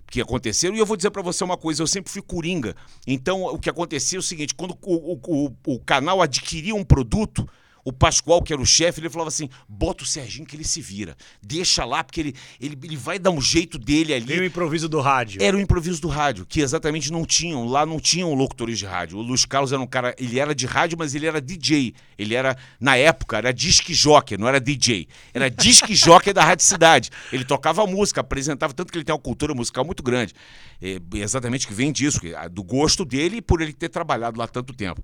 que 0.10 0.20
aconteceram. 0.20 0.76
E 0.76 0.80
eu 0.80 0.86
vou 0.86 0.98
dizer 0.98 1.12
pra 1.12 1.22
você 1.22 1.44
uma 1.44 1.58
coisa, 1.58 1.84
eu 1.84 1.88
sempre 1.88 2.12
fui 2.12 2.22
coringa. 2.22 2.76
Então, 3.06 3.44
o 3.44 3.60
que 3.60 3.70
acontecia 3.70 4.18
é 4.18 4.20
o 4.20 4.24
seguinte, 4.24 4.56
quando 4.56 4.76
o, 4.82 5.20
o, 5.24 5.56
o 5.68 5.80
canal 5.80 6.22
adquiria 6.22 6.74
um 6.74 6.84
produto, 6.84 7.48
o 7.90 7.94
Pascoal, 7.94 8.42
que 8.42 8.54
era 8.54 8.62
o 8.62 8.66
chefe, 8.66 9.02
ele 9.02 9.10
falava 9.10 9.30
assim: 9.30 9.50
bota 9.68 10.04
o 10.04 10.08
Serginho 10.08 10.46
que 10.46 10.56
ele 10.56 10.64
se 10.64 10.80
vira. 10.80 11.18
Deixa 11.42 11.84
lá, 11.84 12.04
porque 12.04 12.20
ele, 12.20 12.36
ele, 12.62 12.78
ele 12.84 12.96
vai 12.96 13.18
dar 13.18 13.32
um 13.32 13.42
jeito 13.42 13.80
dele 13.80 14.14
ali. 14.14 14.28
Tem 14.28 14.40
o 14.40 14.46
improviso 14.46 14.88
do 14.88 15.00
rádio. 15.02 15.42
Era 15.42 15.58
o 15.58 15.60
improviso 15.60 16.00
do 16.02 16.08
rádio, 16.08 16.46
que 16.46 16.62
exatamente 16.62 17.12
não 17.12 17.26
tinham. 17.26 17.66
Lá 17.66 17.86
não 17.86 18.00
tinham 18.00 18.34
locutores 18.34 18.78
de 18.78 18.86
rádio. 18.86 19.18
O 19.18 19.22
Luiz 19.22 19.44
Carlos 19.44 19.74
era 19.74 19.82
um 19.82 19.88
cara, 19.88 20.16
ele 20.20 20.40
era 20.40 20.54
de 20.54 20.68
rádio, 20.68 20.98
mas 20.98 21.16
ele 21.16 21.26
era 21.26 21.42
DJ. 21.42 21.96
Ele 22.18 22.36
era, 22.36 22.56
na 22.80 22.96
época, 22.96 23.38
era 23.38 23.52
disque 23.52 23.94
jockey, 23.94 24.38
não 24.38 24.48
era 24.48 24.60
DJ. 24.60 25.08
Era 25.34 25.50
disque 25.50 25.96
jockey 25.96 26.32
da 26.32 26.44
Rádio 26.44 26.66
Cidade. 26.66 27.10
Ele 27.34 27.44
tocava 27.44 27.86
música, 27.88 28.22
apresentava, 28.22 28.74
tanto 28.74 28.92
que 28.92 28.98
ele 28.98 29.06
tem 29.06 29.14
uma 29.14 29.22
cultura 29.22 29.56
musical 29.56 29.84
muito 29.84 30.04
grande. 30.04 30.34
É, 30.80 31.00
exatamente 31.16 31.68
que 31.68 31.74
vem 31.74 31.92
disso, 31.92 32.22
do 32.52 32.64
gosto 32.64 33.04
dele 33.04 33.38
e 33.38 33.42
por 33.42 33.62
ele 33.62 33.74
ter 33.74 33.90
trabalhado 33.90 34.40
lá 34.40 34.48
tanto 34.48 34.74
tempo. 34.74 35.02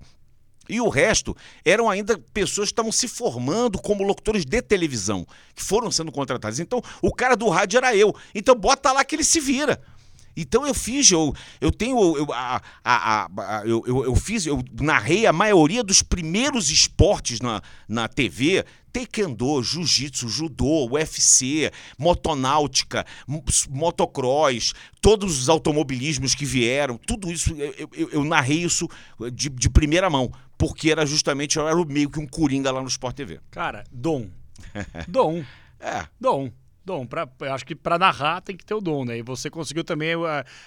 E 0.68 0.82
o 0.82 0.90
resto 0.90 1.36
eram 1.64 1.90
ainda 1.90 2.18
pessoas 2.34 2.70
que 2.70 2.74
estavam 2.74 2.92
se 2.92 3.08
formando 3.08 3.80
como 3.80 4.04
locutores 4.04 4.46
de 4.46 4.62
televisão, 4.62 5.26
que 5.54 5.64
foram 5.64 5.92
sendo 5.92 6.12
contratados. 6.12 6.60
Então, 6.60 6.82
o 7.02 7.14
cara 7.14 7.36
do 7.36 7.48
rádio 7.50 7.78
era 7.78 7.96
eu. 7.96 8.16
Então, 8.34 8.56
bota 8.56 8.92
lá 8.92 9.04
que 9.04 9.16
ele 9.16 9.24
se 9.24 9.40
vira. 9.40 9.82
Então 10.36 10.66
eu 10.66 10.74
fiz, 10.74 11.10
eu, 11.12 11.34
eu 11.62 11.72
tenho. 11.72 12.18
Eu, 12.18 12.28
a, 12.32 12.62
a, 12.84 13.26
a, 13.26 13.62
eu, 13.66 13.84
eu, 13.88 14.06
eu, 14.06 14.16
fiz, 14.16 14.46
eu 14.46 14.64
narrei 14.80 15.26
a 15.26 15.34
maioria 15.34 15.84
dos 15.84 16.02
primeiros 16.02 16.70
esportes 16.70 17.40
na, 17.40 17.62
na 17.88 18.08
TV. 18.08 18.66
Taekwondo, 18.92 19.62
Jiu-Jitsu, 19.62 20.30
Judô, 20.30 20.88
UFC, 20.90 21.70
motonáutica, 21.98 23.06
motocross, 23.70 24.74
todos 25.02 25.38
os 25.38 25.50
automobilismos 25.50 26.34
que 26.34 26.46
vieram, 26.46 26.98
tudo 26.98 27.30
isso, 27.30 27.54
eu, 27.56 27.90
eu, 27.94 28.10
eu 28.12 28.24
narrei 28.24 28.64
isso 28.64 28.88
de, 29.34 29.50
de 29.50 29.70
primeira 29.70 30.10
mão, 30.10 30.32
porque 30.58 30.90
era 30.90 31.06
justamente, 31.06 31.58
eu 31.58 31.68
era 31.68 31.76
meio 31.86 32.10
que 32.10 32.22
um 32.22 32.26
coringa 32.26 32.72
lá 32.72 32.82
no 32.82 32.88
Sport 32.88 33.18
TV. 33.18 33.42
Cara, 33.52 33.84
dom. 33.92 34.30
Dom. 35.10 35.44
É. 35.80 36.08
Dom. 36.20 36.50
Dom, 36.86 37.06
pra, 37.06 37.28
acho 37.52 37.66
que 37.66 37.74
para 37.74 37.98
narrar 37.98 38.42
tem 38.42 38.56
que 38.56 38.64
ter 38.64 38.76
o 38.76 38.80
dom, 38.80 39.06
né? 39.06 39.18
E 39.18 39.22
você 39.24 39.50
conseguiu 39.50 39.84
também 39.84 40.16
uh, 40.16 40.24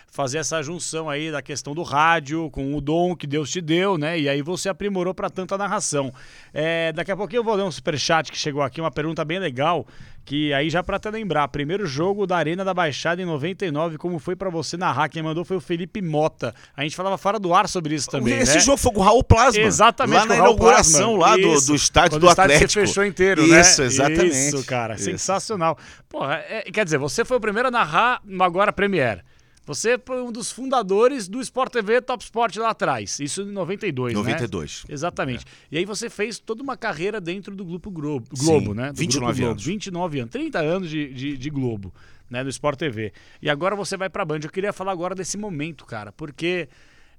fazer 0.09 0.39
essa 0.39 0.61
junção 0.63 1.09
aí 1.09 1.31
da 1.31 1.41
questão 1.41 1.77
do 1.77 1.85
rádio 1.85 2.51
com 2.51 2.75
o 2.75 2.81
dom 2.81 3.15
que 3.15 3.25
Deus 3.25 3.51
te 3.51 3.61
deu, 3.61 3.97
né? 3.97 4.19
E 4.19 4.29
aí 4.29 4.43
você 4.43 4.69
aprimorou 4.69 5.15
para 5.15 5.31
tanta 5.31 5.57
narração. 5.57 6.13
É, 6.53 6.93
daqui 6.93 7.13
a 7.13 7.17
pouquinho 7.17 7.39
eu 7.41 7.45
vou 7.45 7.55
ler 7.55 7.63
um 7.63 7.71
superchat 7.71 8.33
que 8.33 8.39
chegou 8.39 8.63
aqui, 8.63 8.81
uma 8.81 8.91
pergunta 8.91 9.25
bem 9.25 9.39
legal 9.39 9.87
que 10.29 10.53
aí 10.53 10.69
já 10.69 10.83
para 10.83 10.99
te 10.99 11.11
lembrar, 11.11 11.49
primeiro 11.49 11.87
jogo 11.87 12.27
da 12.27 12.37
Arena 12.37 12.63
da 12.63 12.75
Baixada 12.75 13.23
em 13.23 13.25
99, 13.25 13.97
como 13.97 14.19
foi 14.19 14.37
para 14.37 14.51
você 14.51 14.77
narrar? 14.77 15.09
Quem 15.09 15.23
mandou 15.23 15.43
foi 15.43 15.57
o 15.57 15.61
Felipe 15.61 16.03
Mota. 16.03 16.55
A 16.77 16.83
gente 16.83 16.95
falava 16.95 17.17
fora 17.17 17.39
do 17.39 17.55
ar 17.55 17.67
sobre 17.67 17.95
isso 17.95 18.11
também, 18.11 18.35
Esse 18.39 18.57
né? 18.57 18.61
jogo 18.61 18.77
foi 18.77 18.93
com 18.93 19.01
o 19.01 19.03
Raul 19.03 19.25
Plasma. 19.25 19.63
Exatamente, 19.63 20.19
lá 20.19 20.27
na 20.27 20.37
inauguração 20.37 21.17
lá 21.17 21.35
do, 21.35 21.59
do 21.59 21.75
estádio 21.75 22.11
Quando 22.11 22.21
do 22.21 22.27
o 22.27 22.31
estádio 22.31 22.57
Atlético. 22.57 22.81
fechou 22.87 23.07
inteiro, 23.07 23.47
né? 23.47 23.59
Isso, 23.63 23.81
exatamente. 23.83 24.37
Isso, 24.37 24.67
cara, 24.67 24.97
Isso. 24.97 25.05
sensacional. 25.05 25.79
Porra, 26.11 26.45
é- 26.47 26.71
quer 26.71 26.85
dizer, 26.85 26.99
você 26.99 27.25
foi 27.25 27.39
o 27.39 27.41
primeiro 27.41 27.69
a 27.69 27.71
narrar 27.71 28.21
agora 28.41 28.71
Premiere. 28.71 29.23
Você 29.69 30.01
foi 30.03 30.23
um 30.23 30.33
dos 30.33 30.51
fundadores 30.51 31.29
do 31.29 31.43
Sport 31.43 31.71
TV 31.71 32.01
Top 32.01 32.25
Sport 32.25 32.57
lá 32.57 32.71
atrás. 32.71 33.21
Isso 33.21 33.43
em 33.43 33.53
92, 33.53 34.15
né? 34.15 34.19
92. 34.19 34.87
Exatamente. 34.89 35.45
E 35.71 35.77
aí 35.77 35.85
você 35.85 36.09
fez 36.09 36.39
toda 36.39 36.63
uma 36.63 36.75
carreira 36.75 37.21
dentro 37.21 37.55
do 37.55 37.67
Grupo 37.67 37.91
Globo, 37.91 38.27
Globo 38.35 38.71
Sim, 38.71 38.75
né? 38.75 38.93
Do 38.93 38.99
29 38.99 39.27
Grupo 39.27 39.37
Globo. 39.37 39.51
anos. 39.51 39.65
29 39.67 40.21
anos. 40.21 40.33
30 40.33 40.59
anos 40.59 40.89
de, 40.89 41.13
de, 41.13 41.37
de 41.37 41.51
Globo, 41.51 41.93
né? 42.31 42.43
Do 42.43 42.49
Sport 42.49 42.79
TV. 42.79 43.13
E 43.43 43.51
agora 43.51 43.77
você 43.77 43.95
vai 43.95 44.09
pra 44.09 44.25
Band. 44.25 44.41
Eu 44.43 44.51
queria 44.51 44.73
falar 44.73 44.93
agora 44.93 45.15
desse 45.15 45.37
momento, 45.37 45.85
cara, 45.85 46.13
porque 46.13 46.67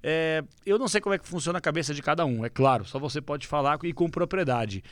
é, 0.01 0.43
eu 0.65 0.79
não 0.79 0.88
sei 0.88 0.99
como 0.99 1.13
é 1.13 1.19
que 1.19 1.27
funciona 1.27 1.59
a 1.59 1.62
cabeça 1.62 1.93
de 1.93 2.01
cada 2.01 2.25
um, 2.25 2.43
é 2.43 2.49
claro. 2.49 2.83
Só 2.83 2.97
você 2.97 3.21
pode 3.21 3.45
falar 3.45 3.77
e 3.83 3.93
com 3.93 4.09
propriedade. 4.09 4.83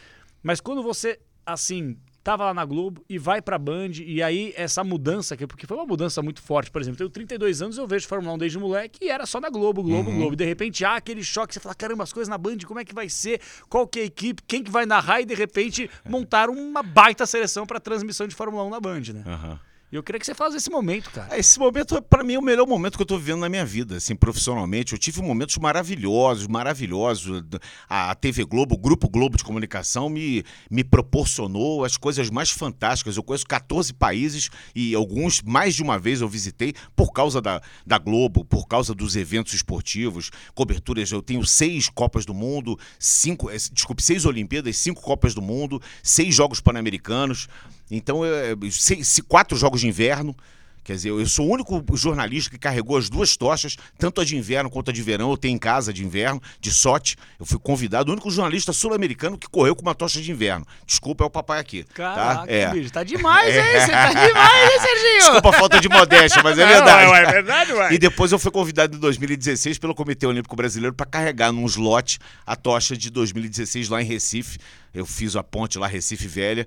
Mas 0.44 0.62
quando 0.62 0.84
você, 0.84 1.20
assim, 1.44 1.98
tava 2.28 2.44
lá 2.44 2.54
na 2.54 2.66
Globo 2.66 3.02
e 3.08 3.18
vai 3.18 3.42
pra 3.42 3.58
Band, 3.58 3.92
e 4.06 4.22
aí 4.22 4.54
essa 4.58 4.84
mudança, 4.84 5.38
que- 5.38 5.48
porque 5.48 5.66
foi 5.66 5.78
uma 5.78 5.86
mudança 5.86 6.22
muito 6.22 6.42
forte, 6.42 6.70
por 6.70 6.82
exemplo, 6.82 6.96
eu 7.02 7.10
tenho 7.10 7.14
32 7.14 7.62
anos, 7.62 7.78
eu 7.78 7.88
vejo 7.88 8.06
Fórmula 8.06 8.34
1 8.34 8.38
desde 8.38 8.60
moleque 8.60 9.00
e 9.06 9.10
era 9.10 9.26
só 9.26 9.40
na 9.40 9.50
Globo, 9.50 9.82
Globo, 9.82 10.12
Globo. 10.12 10.34
E 10.34 10.36
de 10.36 10.44
repente 10.44 10.84
há 10.84 10.98
aquele 10.98 11.24
choque, 11.24 11.54
você 11.54 11.60
fala, 11.62 11.74
caramba, 11.74 12.04
as 12.04 12.12
coisas 12.12 12.28
na 12.28 12.38
Band, 12.38 12.58
como 12.68 12.82
é 12.82 12.84
que 12.84 12.94
vai 12.94 13.08
ser? 13.08 13.40
Qual 13.70 13.88
que 13.88 14.00
é 14.00 14.02
a 14.02 14.06
equipe? 14.06 14.44
Quem 14.46 14.62
que 14.62 14.70
vai 14.70 14.86
narrar? 14.86 15.22
E 15.22 15.26
de 15.26 15.34
repente 15.36 15.90
montaram 16.06 16.54
uma 16.54 16.84
baita 16.84 17.26
seleção 17.26 17.66
pra 17.66 17.80
transmissão 17.80 18.28
de 18.28 18.36
Fórmula 18.36 18.62
1 18.66 18.70
na 18.72 18.80
Band, 18.82 19.02
né? 19.14 19.24
Aham. 19.26 19.60
E 19.90 19.96
eu 19.96 20.04
queria 20.04 20.20
que 20.20 20.26
você 20.26 20.36
falasse 20.36 20.58
esse 20.58 20.70
momento, 20.70 21.10
cara. 21.12 21.40
Esse 21.40 21.58
momento, 21.58 22.02
para 22.02 22.22
mim, 22.22 22.34
é 22.34 22.40
o 22.40 22.42
melhor 22.42 22.68
momento 22.68 22.98
que 22.98 23.02
eu 23.02 23.06
tô 23.06 23.18
vivendo 23.18 23.40
na 23.40 23.48
minha 23.48 23.66
vida, 23.66 23.96
assim, 23.96 24.18
profissionalmente. 24.18 24.92
Eu 24.92 25.00
tive 25.00 25.22
momentos 25.22 25.58
maravilhosos, 25.58 26.46
maravilhosos. 26.46 27.42
A 27.88 28.14
TV 28.14 28.44
Globo, 28.44 28.76
o 28.76 28.78
Grupo 28.78 29.08
Globo 29.08 29.38
de 29.38 29.46
Comunicação 29.46 30.10
me, 30.10 30.44
me 30.70 30.84
proporcionou 30.84 31.86
as 31.86 31.96
coisas 31.96 32.30
mais 32.30 32.50
fantásticas. 32.50 33.16
Eu 33.16 33.24
conheço 33.24 33.48
14 33.48 33.94
países 33.94 34.50
e 34.76 34.94
alguns, 34.94 35.42
mais 35.42 35.74
de 35.74 35.82
uma 35.82 35.98
vez, 35.98 36.20
eu 36.20 36.28
visitei 36.28 36.74
por 36.94 37.14
causa 37.14 37.42
da, 37.42 37.62
da 37.86 37.98
Globo, 37.98 38.44
por 38.44 38.68
causa 38.68 38.94
dos 38.94 39.16
eventos 39.16 39.54
esportivos, 39.54 40.32
coberturas. 40.54 41.10
Eu 41.14 41.22
tenho 41.22 41.46
seis 41.46 41.88
Copas 41.88 42.26
do 42.26 42.34
Mundo, 42.34 42.78
cinco, 43.00 43.50
eh, 43.50 43.56
desculpe, 43.72 44.04
seis 44.04 44.26
Olimpíadas, 44.26 44.76
cinco 44.76 45.02
Copas 45.02 45.34
do 45.34 45.42
Mundo, 45.42 45.82
seis 46.04 46.36
Jogos 46.36 46.60
Pan-Americanos. 46.60 47.48
Então, 47.90 48.24
é, 48.26 48.56
seis, 48.72 49.08
se- 49.08 49.22
quatro 49.22 49.58
jogos 49.58 49.82
de 49.82 49.88
inverno. 49.88 50.36
Quer 50.84 50.94
dizer, 50.94 51.10
eu 51.10 51.26
sou 51.28 51.46
o 51.46 51.52
único 51.52 51.84
jornalista 51.98 52.50
que 52.50 52.58
carregou 52.58 52.96
as 52.96 53.10
duas 53.10 53.36
tochas, 53.36 53.76
tanto 54.00 54.22
a 54.22 54.24
de 54.24 54.38
inverno 54.38 54.70
quanto 54.70 54.90
a 54.90 54.94
de 54.94 55.02
verão. 55.02 55.30
Eu 55.32 55.36
tenho 55.36 55.54
em 55.54 55.58
casa 55.58 55.92
de 55.92 56.02
inverno, 56.02 56.42
de 56.62 56.72
sorte. 56.72 57.18
Eu 57.38 57.46
fui 57.46 57.60
convidado, 57.60 58.10
o 58.10 58.14
único 58.14 58.32
jornalista 58.32 58.72
sul-americano 58.72 59.38
que 59.38 59.50
correu 59.50 59.76
com 59.76 59.82
uma 59.82 59.94
tocha 59.94 60.22
de 60.22 60.32
inverno. 60.32 60.66
Desculpa, 60.86 61.26
é 61.26 61.28
o 61.28 61.30
papai 61.30 61.60
aqui. 61.60 61.84
Caraca, 61.94 62.46
tá? 62.48 62.50
É. 62.50 62.72
bicho, 62.72 62.90
tá 62.90 63.04
demais, 63.04 63.54
hein? 63.54 63.64
Você 63.82 63.92
tá 63.92 64.14
demais, 64.14 64.72
hein, 64.72 64.80
Serginho? 64.80 65.20
Desculpa 65.20 65.50
a 65.50 65.54
falta 65.60 65.82
de 65.82 65.90
modéstia, 65.90 66.42
mas 66.42 66.58
é 66.58 66.62
Não, 66.66 66.70
verdade. 66.72 67.12
ué, 67.12 67.22
é 67.22 67.32
verdade, 67.34 67.74
ué. 67.74 67.94
E 67.94 67.98
depois 67.98 68.32
eu 68.32 68.40
fui 68.40 68.50
convidado 68.52 68.96
em 68.96 69.00
2016 69.02 69.78
pelo 69.80 69.94
Comitê 69.94 70.26
Olímpico 70.26 70.56
Brasileiro 70.56 70.96
para 70.96 71.06
carregar 71.06 71.52
num 71.52 71.66
slot 71.66 72.18
a 72.46 72.56
tocha 72.56 72.96
de 72.96 73.10
2016 73.10 73.90
lá 73.90 74.02
em 74.02 74.06
Recife. 74.06 74.58
Eu 74.94 75.06
fiz 75.06 75.36
a 75.36 75.44
ponte 75.44 75.78
lá 75.78 75.86
Recife 75.86 76.30
Velha 76.30 76.66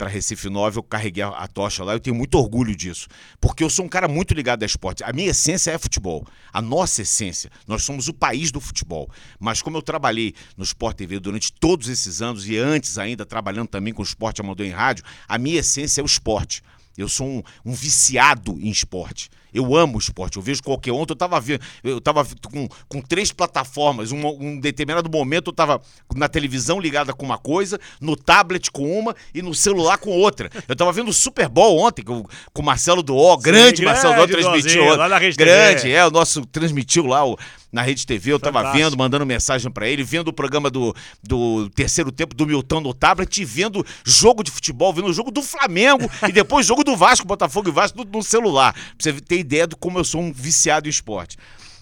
para 0.00 0.08
Recife 0.08 0.48
9, 0.48 0.78
eu 0.78 0.82
carreguei 0.82 1.22
a, 1.22 1.46
tocha 1.46 1.84
lá. 1.84 1.92
Eu 1.92 2.00
tenho 2.00 2.16
muito 2.16 2.34
orgulho 2.38 2.74
disso, 2.74 3.06
porque 3.38 3.62
eu 3.62 3.68
sou 3.68 3.84
um 3.84 3.88
cara 3.88 4.08
muito 4.08 4.32
ligado 4.32 4.62
a 4.62 4.66
esporte. 4.66 5.04
A 5.04 5.12
minha 5.12 5.28
essência 5.28 5.72
é 5.72 5.78
futebol. 5.78 6.26
A 6.50 6.62
nossa 6.62 7.02
essência, 7.02 7.50
nós 7.66 7.82
somos 7.82 8.08
o 8.08 8.14
país 8.14 8.50
do 8.50 8.62
futebol. 8.62 9.10
Mas 9.38 9.60
como 9.60 9.76
eu 9.76 9.82
trabalhei 9.82 10.32
no 10.56 10.64
Sport 10.64 10.96
TV 10.96 11.20
durante 11.20 11.52
todos 11.52 11.86
esses 11.86 12.22
anos 12.22 12.48
e 12.48 12.56
antes 12.56 12.96
ainda 12.96 13.26
trabalhando 13.26 13.68
também 13.68 13.92
com 13.92 14.02
esporte 14.02 14.40
amador 14.40 14.64
em 14.64 14.70
rádio, 14.70 15.04
a 15.28 15.36
minha 15.36 15.60
essência 15.60 16.00
é 16.00 16.02
o 16.02 16.06
esporte. 16.06 16.62
Eu 16.96 17.06
sou 17.06 17.26
um, 17.28 17.42
um 17.62 17.74
viciado 17.74 18.58
em 18.58 18.70
esporte. 18.70 19.28
Eu 19.52 19.74
amo 19.76 19.98
esporte. 19.98 20.36
Eu 20.36 20.42
vejo 20.42 20.62
qualquer 20.62 20.92
ontem. 20.92 21.12
Eu 21.12 21.16
tava 21.16 21.40
vendo. 21.40 21.60
Eu 21.82 22.00
tava 22.00 22.26
com, 22.50 22.68
com 22.88 23.00
três 23.00 23.32
plataformas. 23.32 24.12
Um, 24.12 24.26
um 24.26 24.60
determinado 24.60 25.10
momento 25.10 25.48
eu 25.48 25.54
tava 25.54 25.80
na 26.14 26.28
televisão 26.28 26.80
ligada 26.80 27.12
com 27.12 27.24
uma 27.24 27.38
coisa, 27.38 27.78
no 28.00 28.16
tablet 28.16 28.70
com 28.70 28.98
uma 28.98 29.14
e 29.34 29.42
no 29.42 29.54
celular 29.54 29.98
com 29.98 30.10
outra. 30.10 30.50
Eu 30.68 30.76
tava 30.76 30.92
vendo 30.92 31.08
o 31.08 31.12
Super 31.12 31.48
Bowl 31.48 31.78
ontem 31.78 32.02
com, 32.02 32.24
com 32.52 32.62
o 32.62 32.64
Marcelo 32.64 33.02
Duó, 33.02 33.36
grande, 33.36 33.82
grande 33.82 33.84
Marcelo 33.84 34.14
Duó 34.14 34.26
transmitiu. 34.26 34.82
Duózinho, 34.82 34.96
lá 34.96 35.08
na 35.08 35.18
Rede 35.18 35.36
grande, 35.36 35.82
TV. 35.82 35.92
é, 35.92 36.06
o 36.06 36.10
nosso 36.10 36.44
transmitiu 36.46 37.06
lá 37.06 37.26
o, 37.26 37.38
na 37.72 37.82
Rede 37.82 38.06
TV. 38.06 38.32
Eu 38.32 38.38
tava 38.38 38.60
Fantástico. 38.60 38.84
vendo, 38.84 38.98
mandando 38.98 39.26
mensagem 39.26 39.70
pra 39.70 39.88
ele, 39.88 40.02
vendo 40.02 40.28
o 40.28 40.32
programa 40.32 40.70
do, 40.70 40.94
do 41.22 41.68
terceiro 41.70 42.10
tempo 42.10 42.34
do 42.34 42.46
Milton 42.46 42.80
no 42.80 42.94
tablet, 42.94 43.44
vendo 43.44 43.84
jogo 44.04 44.42
de 44.42 44.50
futebol, 44.50 44.92
vendo 44.92 45.08
o 45.08 45.12
jogo 45.12 45.30
do 45.30 45.42
Flamengo 45.42 46.10
e 46.28 46.32
depois 46.32 46.66
jogo 46.66 46.84
do 46.84 46.96
Vasco, 46.96 47.26
Botafogo 47.26 47.68
e 47.68 47.72
Vasco 47.72 47.98
no, 47.98 48.04
no 48.04 48.22
celular. 48.22 48.72
Pra 48.72 48.82
você 48.98 49.12
ter 49.20 49.39
ideia 49.40 49.66
de 49.66 49.76
como 49.76 49.98
eu 49.98 50.04
sou 50.04 50.20
um 50.20 50.32
viciado 50.32 50.88
em 50.88 50.90
esporte. 50.90 51.36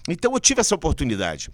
Então 0.08 0.32
eu 0.32 0.40
tive 0.40 0.60
essa 0.60 0.74
oportunidade. 0.74 1.50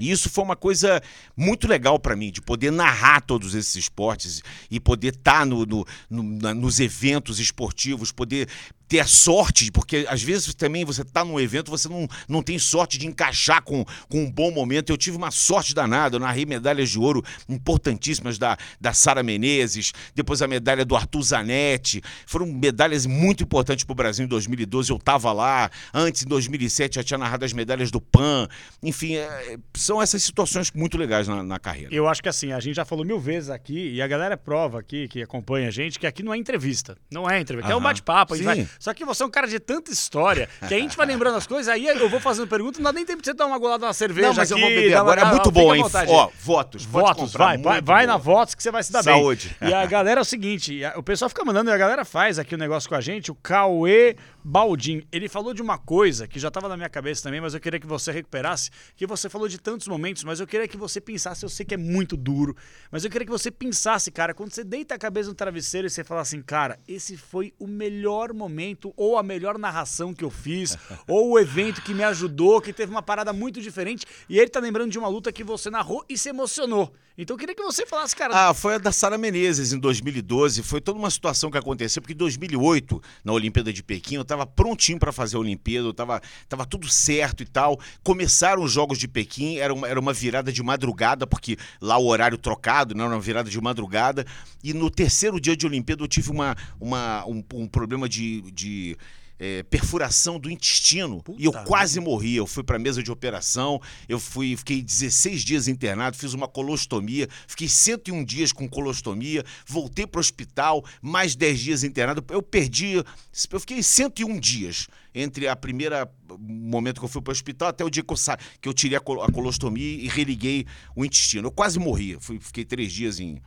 E 0.00 0.10
isso 0.10 0.30
foi 0.30 0.42
uma 0.42 0.56
coisa 0.56 1.02
muito 1.36 1.68
legal 1.68 1.98
pra 1.98 2.16
mim, 2.16 2.32
de 2.32 2.40
poder 2.40 2.70
narrar 2.72 3.20
todos 3.20 3.54
esses 3.54 3.76
esportes 3.76 4.42
e 4.70 4.80
poder 4.80 5.14
estar 5.14 5.44
no, 5.44 5.66
no- 5.66 5.86
no- 6.08 6.22
na- 6.22 6.54
nos 6.54 6.80
eventos 6.80 7.38
esportivos, 7.38 8.10
poder 8.10 8.48
ter 8.92 9.00
a 9.00 9.06
sorte, 9.06 9.72
porque 9.72 10.04
às 10.06 10.22
vezes 10.22 10.52
também 10.54 10.84
você 10.84 11.02
tá 11.02 11.24
num 11.24 11.40
evento, 11.40 11.70
você 11.70 11.88
não, 11.88 12.06
não 12.28 12.42
tem 12.42 12.58
sorte 12.58 12.98
de 12.98 13.06
encaixar 13.06 13.62
com, 13.62 13.86
com 14.06 14.24
um 14.24 14.30
bom 14.30 14.50
momento. 14.50 14.90
Eu 14.92 14.98
tive 14.98 15.16
uma 15.16 15.30
sorte 15.30 15.74
danada, 15.74 16.16
eu 16.16 16.20
narrei 16.20 16.44
medalhas 16.44 16.90
de 16.90 16.98
ouro 16.98 17.24
importantíssimas 17.48 18.36
da, 18.36 18.54
da 18.78 18.92
Sara 18.92 19.22
Menezes, 19.22 19.92
depois 20.14 20.42
a 20.42 20.46
medalha 20.46 20.84
do 20.84 20.94
Arthur 20.94 21.22
Zanetti. 21.22 22.02
Foram 22.26 22.44
medalhas 22.44 23.06
muito 23.06 23.42
importantes 23.44 23.82
para 23.82 23.92
o 23.92 23.96
Brasil 23.96 24.26
em 24.26 24.28
2012, 24.28 24.90
eu 24.90 24.96
estava 24.98 25.32
lá. 25.32 25.70
Antes, 25.94 26.24
em 26.24 26.28
2007, 26.28 26.96
já 26.96 27.02
tinha 27.02 27.16
narrado 27.16 27.46
as 27.46 27.54
medalhas 27.54 27.90
do 27.90 27.98
PAN. 27.98 28.46
Enfim, 28.82 29.14
é, 29.16 29.56
são 29.74 30.02
essas 30.02 30.22
situações 30.22 30.70
muito 30.72 30.98
legais 30.98 31.26
na, 31.26 31.42
na 31.42 31.58
carreira. 31.58 31.94
Eu 31.94 32.06
acho 32.06 32.22
que 32.22 32.28
assim, 32.28 32.52
a 32.52 32.60
gente 32.60 32.74
já 32.76 32.84
falou 32.84 33.06
mil 33.06 33.18
vezes 33.18 33.48
aqui, 33.48 33.94
e 33.94 34.02
a 34.02 34.06
galera 34.06 34.36
prova 34.36 34.80
aqui, 34.80 35.08
que 35.08 35.22
acompanha 35.22 35.68
a 35.68 35.70
gente, 35.70 35.98
que 35.98 36.06
aqui 36.06 36.22
não 36.22 36.34
é 36.34 36.36
entrevista. 36.36 36.94
Não 37.10 37.28
é 37.30 37.40
entrevista. 37.40 37.68
Aqui 37.68 37.72
é 37.72 37.76
um 37.76 37.80
bate-papo. 37.82 38.34
vai- 38.42 38.68
Só 38.82 38.92
que 38.92 39.04
você 39.04 39.22
é 39.22 39.26
um 39.26 39.30
cara 39.30 39.46
de 39.46 39.60
tanta 39.60 39.92
história 39.92 40.48
que 40.66 40.74
a 40.74 40.76
gente 40.76 40.96
vai 40.96 41.06
lembrando 41.06 41.36
as 41.36 41.46
coisas, 41.46 41.68
aí 41.72 41.86
eu 41.86 42.08
vou 42.08 42.18
fazendo 42.18 42.48
pergunta, 42.48 42.80
não 42.80 42.84
dá 42.90 42.92
nem 42.92 43.06
tempo 43.06 43.22
de 43.22 43.26
você 43.26 43.32
dar 43.32 43.46
uma 43.46 43.56
golada 43.56 43.86
na 43.86 43.92
cerveja. 43.92 44.26
Não, 44.26 44.34
mas 44.34 44.50
eu 44.50 44.56
aqui, 44.56 44.64
vou 44.66 44.74
beber 44.74 44.90
uma- 44.94 45.00
agora. 45.02 45.20
É 45.20 45.24
muito 45.26 45.50
bom, 45.52 45.72
hein? 45.72 45.84
Ó, 46.08 46.30
votos. 46.40 46.84
Votos, 46.84 47.32
vai, 47.32 47.56
vai, 47.58 47.80
vai 47.80 48.06
na 48.06 48.16
Votos 48.16 48.56
que 48.56 48.62
você 48.62 48.72
vai 48.72 48.82
se 48.82 48.90
dar 48.90 49.04
Saúde. 49.04 49.54
bem. 49.60 49.70
E 49.70 49.72
a 49.72 49.86
galera 49.86 50.18
é 50.18 50.22
o 50.22 50.24
seguinte, 50.24 50.84
a- 50.84 50.94
o 50.98 51.02
pessoal 51.02 51.28
fica 51.28 51.44
mandando 51.44 51.70
e 51.70 51.72
a 51.72 51.76
galera 51.78 52.04
faz 52.04 52.40
aqui 52.40 52.56
o 52.56 52.58
negócio 52.58 52.88
com 52.88 52.96
a 52.96 53.00
gente, 53.00 53.30
o 53.30 53.36
Cauê 53.36 54.16
Baldin. 54.42 55.04
Ele 55.12 55.28
falou 55.28 55.54
de 55.54 55.62
uma 55.62 55.78
coisa 55.78 56.26
que 56.26 56.40
já 56.40 56.48
estava 56.48 56.68
na 56.68 56.76
minha 56.76 56.88
cabeça 56.88 57.22
também, 57.22 57.40
mas 57.40 57.54
eu 57.54 57.60
queria 57.60 57.78
que 57.78 57.86
você 57.86 58.10
recuperasse, 58.10 58.68
que 58.96 59.06
você 59.06 59.28
falou 59.28 59.46
de 59.46 59.58
tantos 59.58 59.86
momentos, 59.86 60.24
mas 60.24 60.40
eu 60.40 60.46
queria 60.46 60.66
que 60.66 60.76
você 60.76 61.00
pensasse, 61.00 61.44
eu 61.44 61.48
sei 61.48 61.64
que 61.64 61.74
é 61.74 61.76
muito 61.76 62.16
duro, 62.16 62.56
mas 62.90 63.04
eu 63.04 63.10
queria 63.10 63.24
que 63.26 63.30
você 63.30 63.48
pensasse, 63.48 64.10
cara, 64.10 64.34
quando 64.34 64.52
você 64.52 64.64
deita 64.64 64.96
a 64.96 64.98
cabeça 64.98 65.28
no 65.28 65.34
travesseiro 65.36 65.86
e 65.86 65.90
você 65.90 66.02
fala 66.02 66.22
assim, 66.22 66.42
cara, 66.42 66.80
esse 66.88 67.16
foi 67.16 67.54
o 67.60 67.68
melhor 67.68 68.32
momento 68.32 68.71
ou 68.96 69.18
a 69.18 69.22
melhor 69.22 69.58
narração 69.58 70.14
que 70.14 70.24
eu 70.24 70.30
fiz, 70.30 70.76
ou 71.08 71.30
o 71.30 71.38
evento 71.38 71.82
que 71.82 71.94
me 71.94 72.04
ajudou, 72.04 72.60
que 72.60 72.72
teve 72.72 72.90
uma 72.90 73.02
parada 73.02 73.32
muito 73.32 73.60
diferente, 73.60 74.06
e 74.28 74.38
ele 74.38 74.48
tá 74.48 74.60
lembrando 74.60 74.90
de 74.90 74.98
uma 74.98 75.08
luta 75.08 75.32
que 75.32 75.44
você 75.44 75.70
narrou 75.70 76.04
e 76.08 76.16
se 76.16 76.28
emocionou. 76.28 76.92
Então 77.16 77.34
eu 77.34 77.38
queria 77.38 77.54
que 77.54 77.62
você 77.62 77.84
falasse, 77.84 78.16
cara, 78.16 78.48
Ah, 78.48 78.54
foi 78.54 78.76
a 78.76 78.78
da 78.78 78.90
Sara 78.90 79.18
Menezes 79.18 79.72
em 79.72 79.78
2012. 79.78 80.62
Foi 80.62 80.80
toda 80.80 80.98
uma 80.98 81.10
situação 81.10 81.50
que 81.50 81.58
aconteceu, 81.58 82.00
porque 82.00 82.14
em 82.14 82.16
2008, 82.16 83.02
na 83.24 83.32
Olimpíada 83.32 83.72
de 83.72 83.82
Pequim, 83.82 84.16
eu 84.16 84.22
estava 84.22 84.46
prontinho 84.46 84.98
para 84.98 85.12
fazer 85.12 85.36
a 85.36 85.40
Olimpíada, 85.40 85.86
eu 85.86 85.92
tava, 85.92 86.20
tudo 86.68 86.88
certo 86.88 87.42
e 87.42 87.46
tal. 87.46 87.78
Começaram 88.02 88.62
os 88.62 88.72
Jogos 88.72 88.98
de 88.98 89.06
Pequim, 89.06 89.58
era 89.58 89.72
uma, 89.72 89.86
era 89.86 90.00
uma 90.00 90.12
virada 90.12 90.50
de 90.50 90.62
madrugada, 90.62 91.26
porque 91.26 91.56
lá 91.80 91.98
o 91.98 92.06
horário 92.06 92.38
trocado, 92.38 92.94
né, 92.94 93.04
era 93.04 93.12
uma 93.12 93.20
virada 93.20 93.50
de 93.50 93.60
madrugada. 93.60 94.24
E 94.64 94.72
no 94.72 94.90
terceiro 94.90 95.40
dia 95.40 95.56
de 95.56 95.66
Olimpíada 95.66 96.02
eu 96.02 96.08
tive 96.08 96.30
uma, 96.30 96.56
uma, 96.80 97.26
um, 97.26 97.44
um 97.54 97.66
problema 97.66 98.08
de. 98.08 98.40
de 98.52 98.96
eh, 99.44 99.64
perfuração 99.64 100.38
do 100.38 100.48
intestino 100.48 101.20
e 101.36 101.44
eu 101.46 101.50
Puta 101.50 101.64
quase 101.64 101.98
morri. 101.98 102.36
Eu 102.36 102.46
fui 102.46 102.62
para 102.62 102.78
mesa 102.78 103.02
de 103.02 103.10
operação, 103.10 103.80
eu 104.08 104.20
fui, 104.20 104.56
fiquei 104.56 104.80
16 104.80 105.42
dias 105.42 105.66
internado, 105.66 106.16
fiz 106.16 106.32
uma 106.32 106.46
colostomia, 106.46 107.28
fiquei 107.48 107.68
101 107.68 108.24
dias 108.24 108.52
com 108.52 108.68
colostomia, 108.68 109.44
voltei 109.66 110.06
para 110.06 110.18
o 110.18 110.20
hospital, 110.20 110.84
mais 111.02 111.34
10 111.34 111.58
dias 111.60 111.82
internado. 111.82 112.24
Eu 112.30 112.40
perdi, 112.40 112.92
eu 112.94 113.60
fiquei 113.60 113.82
101 113.82 114.38
dias 114.38 114.86
entre 115.12 115.48
a 115.48 115.56
primeira 115.56 116.08
momento 116.38 117.00
que 117.00 117.04
eu 117.04 117.08
fui 117.08 117.20
para 117.20 117.32
o 117.32 117.32
hospital 117.32 117.68
até 117.68 117.84
o 117.84 117.90
dia 117.90 118.02
que 118.04 118.12
eu, 118.12 118.16
sa 118.16 118.38
que 118.60 118.68
eu 118.68 118.72
tirei 118.72 118.96
a, 118.96 119.00
col- 119.00 119.22
a 119.22 119.30
colostomia 119.30 119.84
e 120.04 120.06
religuei 120.06 120.66
o 120.94 121.04
intestino. 121.04 121.48
Eu 121.48 121.52
quase 121.52 121.80
morri, 121.80 122.16
fui, 122.20 122.38
fiquei 122.38 122.64
três 122.64 122.92
dias 122.92 123.18
em, 123.18 123.42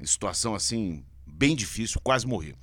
em 0.00 0.06
situação 0.06 0.54
assim 0.54 1.02
bem 1.40 1.56
difícil, 1.56 1.98
quase 2.04 2.26
morri. 2.26 2.54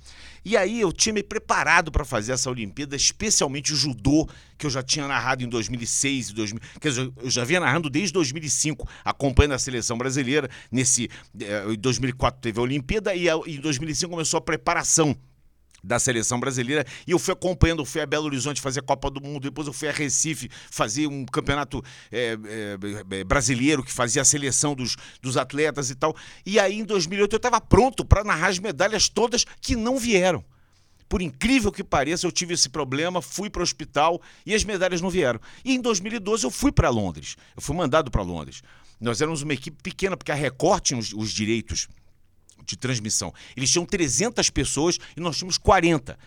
E 0.44 0.56
aí 0.56 0.80
eu 0.80 0.92
tinha 0.92 1.12
me 1.12 1.20
preparado 1.20 1.90
para 1.90 2.04
fazer 2.04 2.30
essa 2.30 2.48
Olimpíada, 2.48 2.94
especialmente 2.94 3.72
o 3.72 3.76
judô, 3.76 4.28
que 4.56 4.66
eu 4.66 4.70
já 4.70 4.84
tinha 4.84 5.08
narrado 5.08 5.42
em 5.42 5.48
2006 5.48 6.30
e 6.30 6.34
2000, 6.34 6.62
quer 6.80 6.88
dizer, 6.90 7.12
eu 7.16 7.28
já 7.28 7.44
vinha 7.44 7.58
narrando 7.58 7.90
desde 7.90 8.12
2005, 8.12 8.88
acompanhando 9.04 9.54
a 9.54 9.58
seleção 9.58 9.98
brasileira. 9.98 10.48
Nesse 10.70 11.10
eh, 11.40 11.64
em 11.72 11.76
2004 11.76 12.40
teve 12.40 12.60
a 12.60 12.62
Olimpíada 12.62 13.12
e 13.16 13.26
em 13.28 13.60
2005 13.60 14.10
começou 14.12 14.38
a 14.38 14.40
preparação 14.40 15.16
da 15.82 15.98
seleção 15.98 16.40
brasileira 16.40 16.84
e 17.06 17.12
eu 17.12 17.18
fui 17.18 17.32
acompanhando, 17.32 17.80
eu 17.80 17.86
fui 17.86 18.00
a 18.00 18.06
Belo 18.06 18.26
Horizonte 18.26 18.60
fazer 18.60 18.80
a 18.80 18.82
Copa 18.82 19.10
do 19.10 19.20
Mundo, 19.20 19.42
depois 19.42 19.66
eu 19.66 19.72
fui 19.72 19.88
a 19.88 19.92
Recife 19.92 20.50
fazer 20.70 21.06
um 21.06 21.24
campeonato 21.24 21.82
é, 22.10 22.36
é, 22.44 23.16
é, 23.20 23.24
brasileiro 23.24 23.82
que 23.82 23.92
fazia 23.92 24.22
a 24.22 24.24
seleção 24.24 24.74
dos, 24.74 24.96
dos 25.22 25.36
atletas 25.36 25.90
e 25.90 25.94
tal. 25.94 26.16
E 26.44 26.58
aí 26.58 26.80
em 26.80 26.84
2008 26.84 27.32
eu 27.32 27.36
estava 27.36 27.60
pronto 27.60 28.04
para 28.04 28.24
narrar 28.24 28.48
as 28.48 28.58
medalhas 28.58 29.08
todas 29.08 29.44
que 29.60 29.76
não 29.76 29.98
vieram. 29.98 30.44
Por 31.08 31.22
incrível 31.22 31.72
que 31.72 31.82
pareça, 31.82 32.26
eu 32.26 32.32
tive 32.32 32.52
esse 32.52 32.68
problema, 32.68 33.22
fui 33.22 33.48
para 33.48 33.60
o 33.60 33.62
hospital 33.62 34.20
e 34.44 34.54
as 34.54 34.62
medalhas 34.62 35.00
não 35.00 35.08
vieram. 35.08 35.40
E 35.64 35.74
em 35.74 35.80
2012 35.80 36.44
eu 36.44 36.50
fui 36.50 36.70
para 36.70 36.90
Londres, 36.90 37.36
eu 37.56 37.62
fui 37.62 37.74
mandado 37.74 38.10
para 38.10 38.22
Londres. 38.22 38.62
Nós 39.00 39.20
éramos 39.20 39.42
uma 39.42 39.54
equipe 39.54 39.80
pequena, 39.82 40.16
porque 40.16 40.32
a 40.32 40.34
Record 40.34 40.82
tinha 40.82 40.98
os, 40.98 41.12
os 41.12 41.30
direitos 41.30 41.88
de 42.68 42.76
transmissão. 42.76 43.32
Eles 43.56 43.70
tinham 43.70 43.84
300 43.84 44.50
pessoas 44.50 44.98
e 45.16 45.20
nós 45.20 45.36
tínhamos 45.36 45.58
40. 45.58 46.18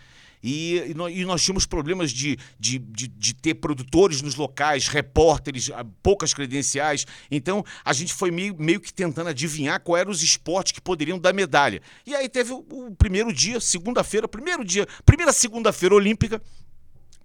E, 0.42 0.78
e, 0.88 0.94
nós, 0.94 1.16
e 1.16 1.24
nós 1.24 1.42
tínhamos 1.42 1.66
problemas 1.66 2.10
de, 2.10 2.36
de, 2.58 2.78
de, 2.78 3.06
de 3.06 3.34
ter 3.34 3.54
produtores 3.54 4.20
nos 4.20 4.34
locais, 4.34 4.88
repórteres, 4.88 5.70
ah, 5.72 5.84
poucas 6.02 6.34
credenciais. 6.34 7.06
Então, 7.30 7.64
a 7.84 7.92
gente 7.92 8.12
foi 8.12 8.30
meio, 8.30 8.56
meio 8.58 8.80
que 8.80 8.92
tentando 8.92 9.28
adivinhar 9.28 9.80
qual 9.80 9.96
eram 9.96 10.10
os 10.10 10.22
esportes 10.22 10.72
que 10.72 10.80
poderiam 10.80 11.18
dar 11.18 11.32
medalha. 11.32 11.80
E 12.04 12.14
aí 12.14 12.28
teve 12.28 12.52
o, 12.52 12.64
o 12.70 12.94
primeiro 12.96 13.32
dia, 13.32 13.60
segunda-feira, 13.60 14.26
primeiro 14.26 14.64
dia, 14.64 14.86
primeira 15.06 15.32
segunda-feira 15.32 15.94
olímpica, 15.94 16.42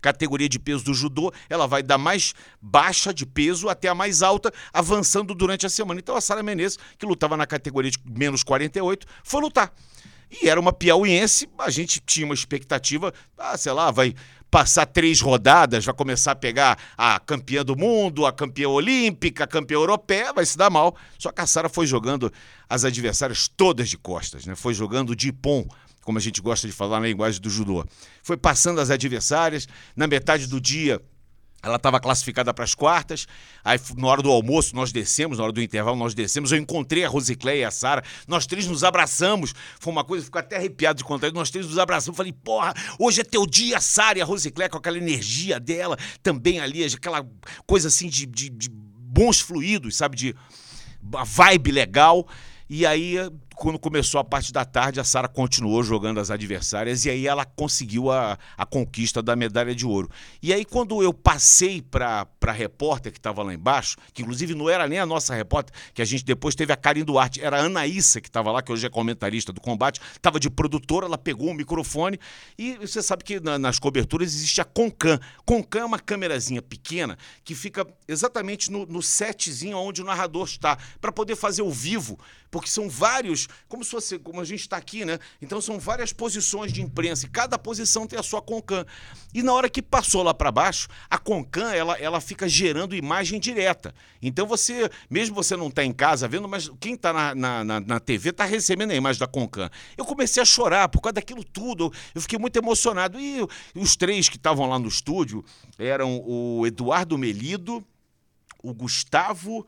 categoria 0.02 0.50
de 0.50 0.60
peso 0.60 0.84
do 0.86 0.94
judô, 0.94 1.32
ela 1.50 1.68
vai 1.68 1.84
da 1.84 1.98
mais 1.98 2.34
baixa 2.62 3.14
de 3.14 3.26
peso 3.26 3.70
até 3.70 3.88
a 3.88 3.96
mais 3.96 4.22
alta, 4.22 4.52
avançando 4.74 5.34
durante 5.34 5.66
a 5.66 5.70
semana. 5.70 6.00
Então 6.00 6.16
a 6.16 6.22
Sara 6.22 6.44
Menezes, 6.44 6.78
que 6.98 7.06
lutava 7.06 7.36
na 7.38 7.46
categoria 7.46 7.92
de 7.92 8.00
menos 8.06 8.44
48, 8.44 9.06
foi 9.24 9.42
lutar. 9.42 9.74
E 10.30 10.50
era 10.50 10.60
uma 10.60 10.74
piauiense, 10.74 11.48
a 11.58 11.70
gente 11.70 12.02
tinha 12.02 12.26
uma 12.26 12.36
expectativa, 12.36 13.14
ah, 13.38 13.58
sei 13.58 13.72
lá, 13.72 13.92
vai 13.92 14.14
passar 14.52 14.86
três 14.86 15.22
rodadas, 15.22 15.86
vai 15.86 15.94
começar 15.94 16.32
a 16.32 16.36
pegar 16.36 16.78
a 16.98 17.20
campeã 17.20 17.64
do 17.64 17.76
mundo, 17.76 18.26
a 18.26 18.34
campeã 18.34 18.68
olímpica, 18.70 19.44
a 19.44 19.48
campeã 19.48 19.76
europeia, 19.76 20.34
vai 20.34 20.46
se 20.46 20.58
dar 20.58 20.70
mal. 20.70 20.96
Só 21.18 21.32
que 21.32 21.42
a 21.42 21.46
Sara 21.46 21.70
foi 21.70 21.86
jogando 21.86 22.32
as 22.70 22.84
adversárias 22.84 23.48
todas 23.48 23.90
de 23.90 23.98
costas, 23.98 24.46
né? 24.46 24.56
Foi 24.56 24.74
jogando 24.74 25.16
de 25.16 25.32
pom, 25.32 25.66
como 26.08 26.20
a 26.20 26.22
gente 26.22 26.40
gosta 26.40 26.66
de 26.66 26.72
falar 26.72 27.02
na 27.02 27.08
linguagem 27.08 27.42
do 27.42 27.50
judô. 27.50 27.86
Foi 28.24 28.38
passando 28.38 28.80
as 28.80 28.90
adversárias, 28.90 29.68
na 29.94 30.08
metade 30.08 30.48
do 30.48 30.62
dia 30.62 31.02
ela 31.62 31.76
estava 31.76 32.00
classificada 32.00 32.54
para 32.54 32.64
as 32.64 32.74
quartas. 32.74 33.28
Aí, 33.62 33.78
na 33.98 34.08
hora 34.08 34.22
do 34.22 34.32
almoço, 34.32 34.74
nós 34.74 34.94
descemos, 34.94 35.38
na 35.38 35.44
hora 35.44 35.52
do 35.52 35.62
intervalo, 35.62 35.98
nós 35.98 36.14
descemos. 36.14 36.54
Eu 36.54 36.60
encontrei 36.60 37.04
a 37.04 37.10
Rosicléia 37.10 37.60
e 37.60 37.66
a 37.66 37.72
Sara. 37.72 38.02
Nós 38.26 38.46
três 38.46 38.68
nos 38.68 38.86
abraçamos. 38.86 39.54
Foi 39.82 39.92
uma 39.92 40.06
coisa, 40.06 40.24
ficou 40.24 40.40
até 40.40 40.56
arrepiado 40.56 41.00
de 41.00 41.04
contar. 41.04 41.30
Nós 41.34 41.50
três 41.50 41.68
nos 41.68 41.78
abraçamos. 41.78 42.16
Falei, 42.16 42.32
porra, 42.32 42.74
hoje 42.98 43.20
é 43.20 43.24
teu 43.26 43.46
dia, 43.46 43.82
Sara. 43.82 44.20
E 44.20 44.22
a 44.22 44.26
Rosicléia, 44.26 44.70
com 44.70 44.78
aquela 44.78 44.98
energia 44.98 45.60
dela, 45.60 45.98
também 46.24 46.62
ali, 46.62 46.86
aquela 46.86 47.28
coisa 47.66 47.90
assim 47.90 48.08
de, 48.08 48.26
de, 48.26 48.50
de 48.50 48.70
bons 48.70 49.42
fluidos, 49.42 49.98
sabe? 49.98 50.16
De 50.16 50.36
vibe 51.02 51.72
legal. 51.72 52.26
E 52.70 52.86
aí, 52.86 53.18
quando 53.58 53.80
começou 53.80 54.20
a 54.20 54.24
parte 54.24 54.54
da 54.54 54.64
tarde, 54.64 55.00
a 55.00 55.04
Sara 55.04 55.28
continuou 55.28 55.82
jogando 55.84 56.20
as 56.20 56.30
adversárias 56.30 57.06
e 57.06 57.10
aí 57.10 57.26
ela 57.26 57.44
conseguiu 57.44 58.12
a, 58.12 58.38
a 58.56 58.66
conquista 58.66 59.22
da 59.22 59.36
medalha 59.36 59.74
de 59.74 59.86
ouro. 59.86 60.10
E 60.44 60.54
aí, 60.54 60.64
quando 60.64 61.02
eu 61.02 61.12
passei 61.12 61.82
para 61.82 62.28
a 62.46 62.52
repórter 62.52 63.12
que 63.12 63.18
estava 63.18 63.42
lá 63.42 63.54
embaixo, 63.54 63.98
que 64.14 64.22
inclusive 64.22 64.54
não 64.54 64.70
era 64.70 64.88
nem 64.88 65.00
a 65.00 65.06
nossa 65.06 65.34
repórter, 65.34 65.74
que 65.94 66.02
a 66.02 66.06
gente 66.06 66.24
depois 66.24 66.54
teve 66.54 66.72
a 66.72 66.76
Karin 66.76 67.04
Duarte, 67.04 67.44
era 67.44 67.60
a 67.60 67.66
Anaísa 67.66 68.22
que 68.22 68.30
estava 68.30 68.52
lá, 68.52 68.62
que 68.62 68.72
hoje 68.72 68.86
é 68.86 68.90
comentarista 68.90 69.52
do 69.52 69.60
combate, 69.60 70.00
estava 70.16 70.40
de 70.40 70.50
produtora, 70.50 71.08
ela 71.08 71.18
pegou 71.18 71.50
o 71.50 71.54
microfone 71.54 72.20
e 72.58 72.76
você 72.78 73.02
sabe 73.02 73.24
que 73.24 73.40
na- 73.40 73.58
nas 73.58 73.80
coberturas 73.80 74.28
existe 74.36 74.62
a 74.62 74.66
Concam. 74.66 75.20
Concam 75.46 75.82
é 75.82 75.86
uma 75.86 76.00
câmerazinha 76.00 76.62
pequena 76.62 77.18
que 77.44 77.56
fica 77.56 77.88
exatamente 78.08 78.72
no, 78.72 78.86
no 78.86 79.02
setzinho 79.02 79.78
onde 79.80 80.02
o 80.02 80.06
narrador 80.06 80.46
está, 80.46 80.78
para 81.02 81.12
poder 81.12 81.36
fazer 81.36 81.64
o 81.64 81.72
vivo, 81.72 82.20
porque 82.50 82.70
são 82.70 82.90
vários, 82.90 83.48
como 83.68 83.84
se 83.84 83.92
fosse, 83.92 84.20
como 84.20 84.42
a 84.42 84.46
gente 84.46 84.62
está 84.62 84.78
aqui, 84.78 85.06
né? 85.06 85.20
Então 85.42 85.60
são 85.62 85.80
várias 85.80 86.14
posições 86.14 86.72
de 86.72 86.82
imprensa 86.82 87.26
e 87.26 87.30
cada 87.30 87.58
posição 87.58 88.08
tem 88.08 88.18
a 88.18 88.24
sua 88.24 88.42
Concam. 88.42 88.86
E 89.34 89.44
na 89.44 89.54
hora 89.54 89.70
que 89.70 89.82
passou 89.82 90.24
lá 90.24 90.34
para 90.34 90.52
baixo, 90.52 90.88
a 91.10 91.18
Concam 91.18 91.70
ela, 91.70 91.96
ela 91.98 92.22
fica 92.22 92.48
gerando 92.48 92.96
imagem 92.96 93.40
direta. 93.40 93.94
Então 94.22 94.48
você, 94.48 94.90
mesmo 95.10 95.36
você 95.36 95.56
não 95.56 95.68
está 95.68 95.84
em 95.84 95.94
casa 95.94 96.28
vendo, 96.28 96.48
mas 96.48 96.70
quem 96.80 96.94
está 96.94 97.12
na, 97.12 97.36
na, 97.36 97.64
na, 97.64 97.80
na 97.80 98.00
TV 98.00 98.30
está 98.30 98.46
recebendo 98.46 98.92
a 98.92 98.96
imagem 98.96 99.20
da 99.20 99.28
Concam. 99.28 99.70
Eu 99.98 100.06
comecei 100.06 100.42
a 100.42 100.46
chorar 100.46 100.90
por 100.90 101.02
causa 101.02 101.14
daquilo 101.14 101.44
tudo. 101.44 101.92
Eu 102.16 102.22
fiquei 102.22 102.40
muito 102.40 102.58
emocionado. 102.58 103.20
E 103.20 103.46
os 103.76 103.96
três 103.96 104.30
que 104.30 104.38
estavam 104.38 104.68
lá 104.68 104.80
no 104.80 104.88
estúdio 104.88 105.44
eram 105.78 106.22
o 106.26 106.66
Eduardo 106.66 107.18
Melido, 107.18 107.86
o 108.64 108.74
Gustavo 108.74 109.66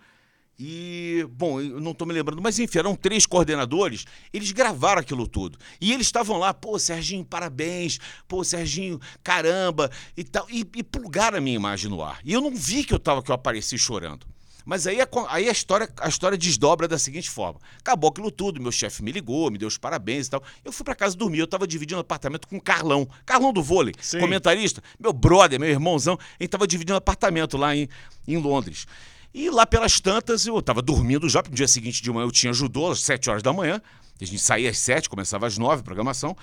e, 0.60 1.26
bom, 1.32 1.62
eu 1.62 1.80
não 1.80 1.91
estou 1.91 2.06
me 2.06 2.13
lembrando, 2.13 2.41
mas 2.41 2.60
enfim, 2.60 2.80
eram 2.80 2.93
três 2.93 3.26
coordenadores, 3.26 4.04
eles 4.34 4.52
gravaram 4.52 5.00
aquilo 5.00 5.26
tudo. 5.26 5.58
E 5.80 5.93
eles 5.93 6.08
estavam 6.08 6.38
lá, 6.38 6.54
pô, 6.54 6.78
Serginho, 6.78 7.24
parabéns, 7.24 7.98
pô, 8.28 8.43
Serginho, 8.43 9.00
caramba, 9.24 9.89
e 10.17 10.24
tal, 10.26 10.45
e, 10.50 10.67
e 10.76 10.84
plugaram 10.84 11.38
a 11.38 11.41
minha 11.41 11.56
imagem 11.56 11.89
no 11.89 12.04
ar. 12.04 12.19
E 12.26 12.34
eu 12.34 12.41
não 12.41 12.54
vi 12.54 12.84
que 12.84 12.93
eu 12.93 13.00
tava, 13.00 13.24
que 13.24 13.32
eu 13.32 13.36
apareci 13.36 13.78
chorando. 13.78 14.28
Mas 14.65 14.86
aí, 14.86 15.00
a, 15.00 15.08
aí 15.30 15.48
a, 15.48 15.52
história, 15.52 15.89
a 15.98 16.10
história 16.10 16.38
desdobra 16.38 16.89
da 16.89 17.00
seguinte 17.00 17.30
forma: 17.30 17.60
acabou 17.80 18.10
aquilo 18.10 18.30
tudo, 18.30 18.62
meu 18.62 18.72
chefe 18.72 19.02
me 19.02 19.13
ligou, 19.13 19.50
me 19.50 19.58
deu 19.58 19.67
os 19.67 19.78
parabéns 19.78 20.28
e 20.28 20.32
tal. 20.32 20.43
Eu 20.63 20.74
fui 20.74 20.84
para 20.84 20.93
casa 20.93 21.15
dormir, 21.15 21.39
eu 21.39 21.45
estava 21.45 21.65
dividindo 21.65 22.02
apartamento 22.02 22.48
com 22.48 22.58
o 22.58 22.62
Carlão, 22.62 23.08
Carlão 23.26 23.54
do 23.54 23.63
vôlei, 23.63 23.93
Sim. 24.02 24.19
comentarista, 24.19 24.84
meu 25.00 25.13
brother, 25.13 25.58
meu 25.58 25.69
irmãozão, 25.69 26.15
a 26.15 26.34
gente 26.34 26.48
estava 26.48 26.67
dividindo 26.67 26.98
apartamento 26.98 27.58
lá 27.58 27.74
em, 27.74 27.88
em 28.28 28.38
Londres. 28.38 28.86
E 29.33 29.49
lá 29.49 29.65
pelas 29.65 29.99
tantas, 29.99 30.45
eu 30.45 30.57
estava 30.57 30.81
dormindo 30.81 31.29
já, 31.29 31.41
porque 31.41 31.51
no 31.51 31.57
dia 31.57 31.67
seguinte 31.67 32.01
de 32.01 32.11
manhã 32.11 32.25
eu 32.25 32.31
tinha 32.31 32.51
judô 32.51 32.91
às 32.91 33.01
7 33.01 33.29
horas 33.29 33.43
da 33.43 33.53
manhã. 33.53 33.81
A 34.19 34.25
gente 34.25 34.39
saía 34.39 34.69
às 34.69 34.77
7, 34.79 35.09
começava 35.09 35.47
às 35.47 35.57
9 35.57 35.81
a 35.81 35.83
programação. 35.83 36.35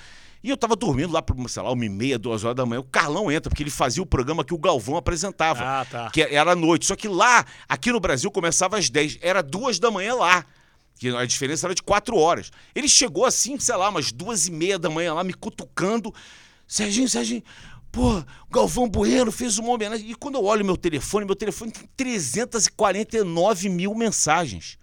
E 0.43 0.51
eu 0.51 0.57
tava 0.57 0.77
dormindo 0.77 1.13
lá 1.13 1.21
por, 1.21 1.37
sei 1.51 1.63
lá, 1.63 1.73
uma 1.73 1.85
e 1.85 1.89
meia, 1.89 2.19
duas 2.19 2.45
horas 2.45 2.57
da 2.57 2.65
manhã. 2.65 2.81
O 2.81 2.85
Carlão 2.85 3.31
entra, 3.31 3.51
porque 3.51 3.63
ele 3.63 3.71
fazia 3.71 4.03
o 4.03 4.07
programa 4.07 4.45
que 4.45 4.55
o 4.55 4.59
Galvão 4.59 4.97
apresentava. 4.97 5.61
Ah, 5.63 5.85
tá. 5.85 6.11
Que 6.11 6.23
era 6.23 6.53
à 6.53 6.55
noite. 6.55 6.87
Só 6.87 6.95
que 6.95 7.09
lá, 7.09 7.45
aqui 7.69 7.91
no 7.91 7.99
Brasil, 7.99 8.31
começava 8.31 8.79
às 8.79 8.89
10. 8.89 9.19
Era 9.21 9.43
duas 9.43 9.79
da 9.79 9.91
manhã 9.91 10.15
lá. 10.15 10.45
Que 10.99 11.09
a 11.09 11.27
diferença 11.27 11.67
era 11.67 11.75
de 11.75 11.83
quatro 11.83 12.17
horas. 12.17 12.51
Ele 12.75 12.89
chegou 12.89 13.25
assim, 13.25 13.59
sei 13.59 13.77
lá, 13.77 13.89
umas 13.89 14.13
duas 14.13 14.47
e 14.47 14.53
meia 14.53 14.79
da 14.79 14.89
manhã 14.89 15.15
lá, 15.15 15.25
me 15.25 15.35
cutucando. 15.35 16.15
Serginho, 16.67 17.09
Serginho, 17.09 17.43
pô, 17.97 18.19
o 18.19 18.25
Galvão 18.53 18.87
Bueno 18.89 19.33
fez 19.33 19.57
uma 19.59 19.71
homenagem. 19.71 20.11
E 20.11 20.15
quando 20.15 20.35
eu 20.35 20.45
olho 20.45 20.65
meu 20.65 20.77
telefone, 20.77 21.25
meu 21.25 21.35
telefone 21.35 21.73
tem 21.73 21.89
349 21.97 23.69
mil 23.71 23.95
mensagens. 23.95 24.79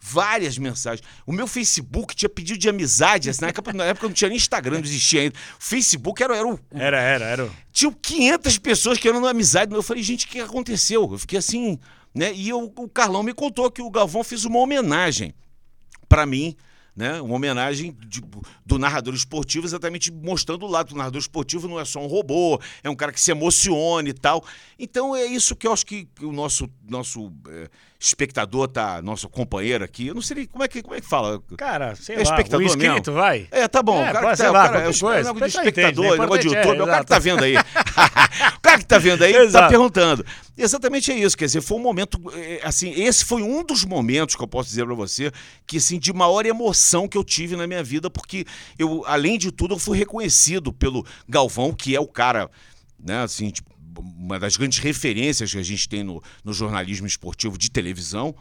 Várias 0.00 0.56
mensagens. 0.56 1.06
O 1.26 1.32
meu 1.32 1.46
Facebook 1.46 2.14
tinha 2.14 2.28
pedido 2.28 2.58
de 2.58 2.68
amizade. 2.68 3.28
Assim, 3.28 3.42
na, 3.42 3.48
época, 3.48 3.72
na 3.72 3.84
época 3.84 4.06
não 4.06 4.14
tinha 4.14 4.28
nem 4.28 4.36
Instagram, 4.36 4.78
não 4.78 4.84
existia 4.84 5.22
ainda. 5.22 5.34
O 5.60 5.62
Facebook 5.62 6.22
era, 6.22 6.36
era 6.36 6.48
o. 6.48 6.58
Era, 6.70 7.00
era, 7.00 7.24
era. 7.24 7.44
o- 7.46 7.50
Tinha 7.72 7.92
500 7.92 8.58
pessoas 8.58 8.98
querendo 8.98 9.26
amizade. 9.26 9.74
Eu 9.74 9.82
falei, 9.82 10.02
gente, 10.02 10.24
o 10.24 10.28
que 10.28 10.40
aconteceu? 10.40 11.08
Eu 11.12 11.18
fiquei 11.18 11.38
assim, 11.38 11.78
né? 12.14 12.32
E 12.32 12.48
eu- 12.48 12.72
o 12.76 12.88
Carlão 12.88 13.22
me 13.24 13.34
contou 13.34 13.70
que 13.70 13.82
o 13.82 13.90
Galvão 13.90 14.22
fez 14.24 14.44
uma 14.44 14.58
homenagem 14.60 15.34
para 16.08 16.24
mim, 16.24 16.56
né? 16.98 17.20
Uma 17.20 17.36
homenagem 17.36 17.96
de- 18.08 18.20
do 18.66 18.76
narrador 18.76 19.14
esportivo, 19.14 19.64
exatamente 19.64 20.10
mostrando 20.10 20.66
o 20.66 20.68
lado 20.68 20.88
do 20.88 20.96
narrador 20.96 21.20
esportivo 21.20 21.68
não 21.68 21.78
é 21.78 21.84
só 21.84 22.00
um 22.02 22.08
robô, 22.08 22.60
é 22.82 22.90
um 22.90 22.96
cara 22.96 23.12
que 23.12 23.20
se 23.20 23.30
emociona 23.30 24.08
e 24.08 24.12
tal. 24.12 24.44
Então 24.76 25.14
é 25.14 25.24
isso 25.24 25.54
que 25.54 25.68
eu 25.68 25.72
acho 25.72 25.86
que 25.86 26.08
o 26.20 26.32
nosso 26.32 26.68
nosso 26.88 27.32
é, 27.48 27.70
espectador 28.00 28.68
tá, 28.68 29.02
nosso 29.02 29.28
companheiro 29.28 29.84
aqui, 29.84 30.06
eu 30.06 30.14
não 30.14 30.22
sei 30.22 30.46
como 30.46 30.62
é 30.62 30.68
que 30.68 30.82
como 30.82 30.94
é 30.94 31.00
que 31.00 31.06
fala. 31.08 31.42
Cara, 31.56 31.96
sei 31.96 32.14
É 32.14 32.18
lá, 32.18 32.22
espectador 32.22 32.60
o 32.60 32.64
inscrito, 32.64 33.10
mesmo? 33.10 33.12
vai. 33.14 33.48
É, 33.50 33.66
tá 33.66 33.82
bom. 33.82 34.00
É, 34.00 34.10
o 34.10 34.12
cara 34.12 34.20
pode 34.20 34.38
tá, 34.38 34.50
lá, 34.50 34.64
o 34.64 34.66
cara, 34.66 34.78
é 34.78 34.82
coisa. 34.84 35.04
negócio 35.04 35.34
de 35.34 35.36
entende, 35.36 35.68
espectador, 35.68 36.04
né? 36.04 36.10
negócio 36.18 36.42
de 36.42 36.48
Importante 36.48 36.56
é, 36.56 36.70
YouTube, 36.70 36.78
é, 36.78 36.82
o 36.82 36.86
cara 36.86 37.04
que 37.04 37.10
tá 37.10 37.18
vendo 37.18 37.44
aí. 37.44 37.56
o 38.56 38.60
cara 38.60 38.78
que 38.78 38.86
tá 38.86 38.98
vendo 38.98 39.24
aí 39.24 39.50
tá 39.50 39.68
perguntando. 39.68 40.24
Exatamente 40.56 41.10
é 41.10 41.16
isso, 41.16 41.36
quer 41.36 41.46
dizer, 41.46 41.60
foi 41.60 41.76
um 41.76 41.82
momento, 41.82 42.20
eh, 42.34 42.60
assim, 42.64 42.90
esse 42.90 43.24
foi 43.24 43.42
um 43.42 43.64
dos 43.64 43.84
momentos 43.84 44.34
que 44.34 44.42
eu 44.42 44.48
posso 44.48 44.68
dizer 44.68 44.84
pra 44.84 44.94
você, 44.94 45.30
que 45.66 45.76
assim, 45.76 45.98
de 45.98 46.12
maior 46.12 46.44
emoção 46.46 47.06
que 47.06 47.16
eu 47.16 47.22
tive 47.22 47.54
na 47.54 47.66
minha 47.66 47.82
vida, 47.82 48.10
porque 48.10 48.44
eu, 48.78 49.04
além 49.06 49.38
de 49.38 49.52
tudo, 49.52 49.74
eu 49.74 49.78
fui 49.78 49.96
reconhecido 49.96 50.72
pelo 50.72 51.06
Galvão, 51.28 51.72
que 51.72 51.94
é 51.94 52.00
o 52.00 52.08
cara, 52.08 52.50
né, 52.98 53.22
assim, 53.22 53.50
tipo, 53.50 53.70
uma 53.98 54.38
das 54.38 54.56
grandes 54.56 54.78
referências 54.78 55.52
que 55.52 55.58
a 55.58 55.62
gente 55.62 55.88
tem 55.88 56.02
no, 56.02 56.22
no 56.44 56.52
jornalismo 56.52 57.06
esportivo 57.06 57.58
de 57.58 57.70
televisão. 57.70 58.34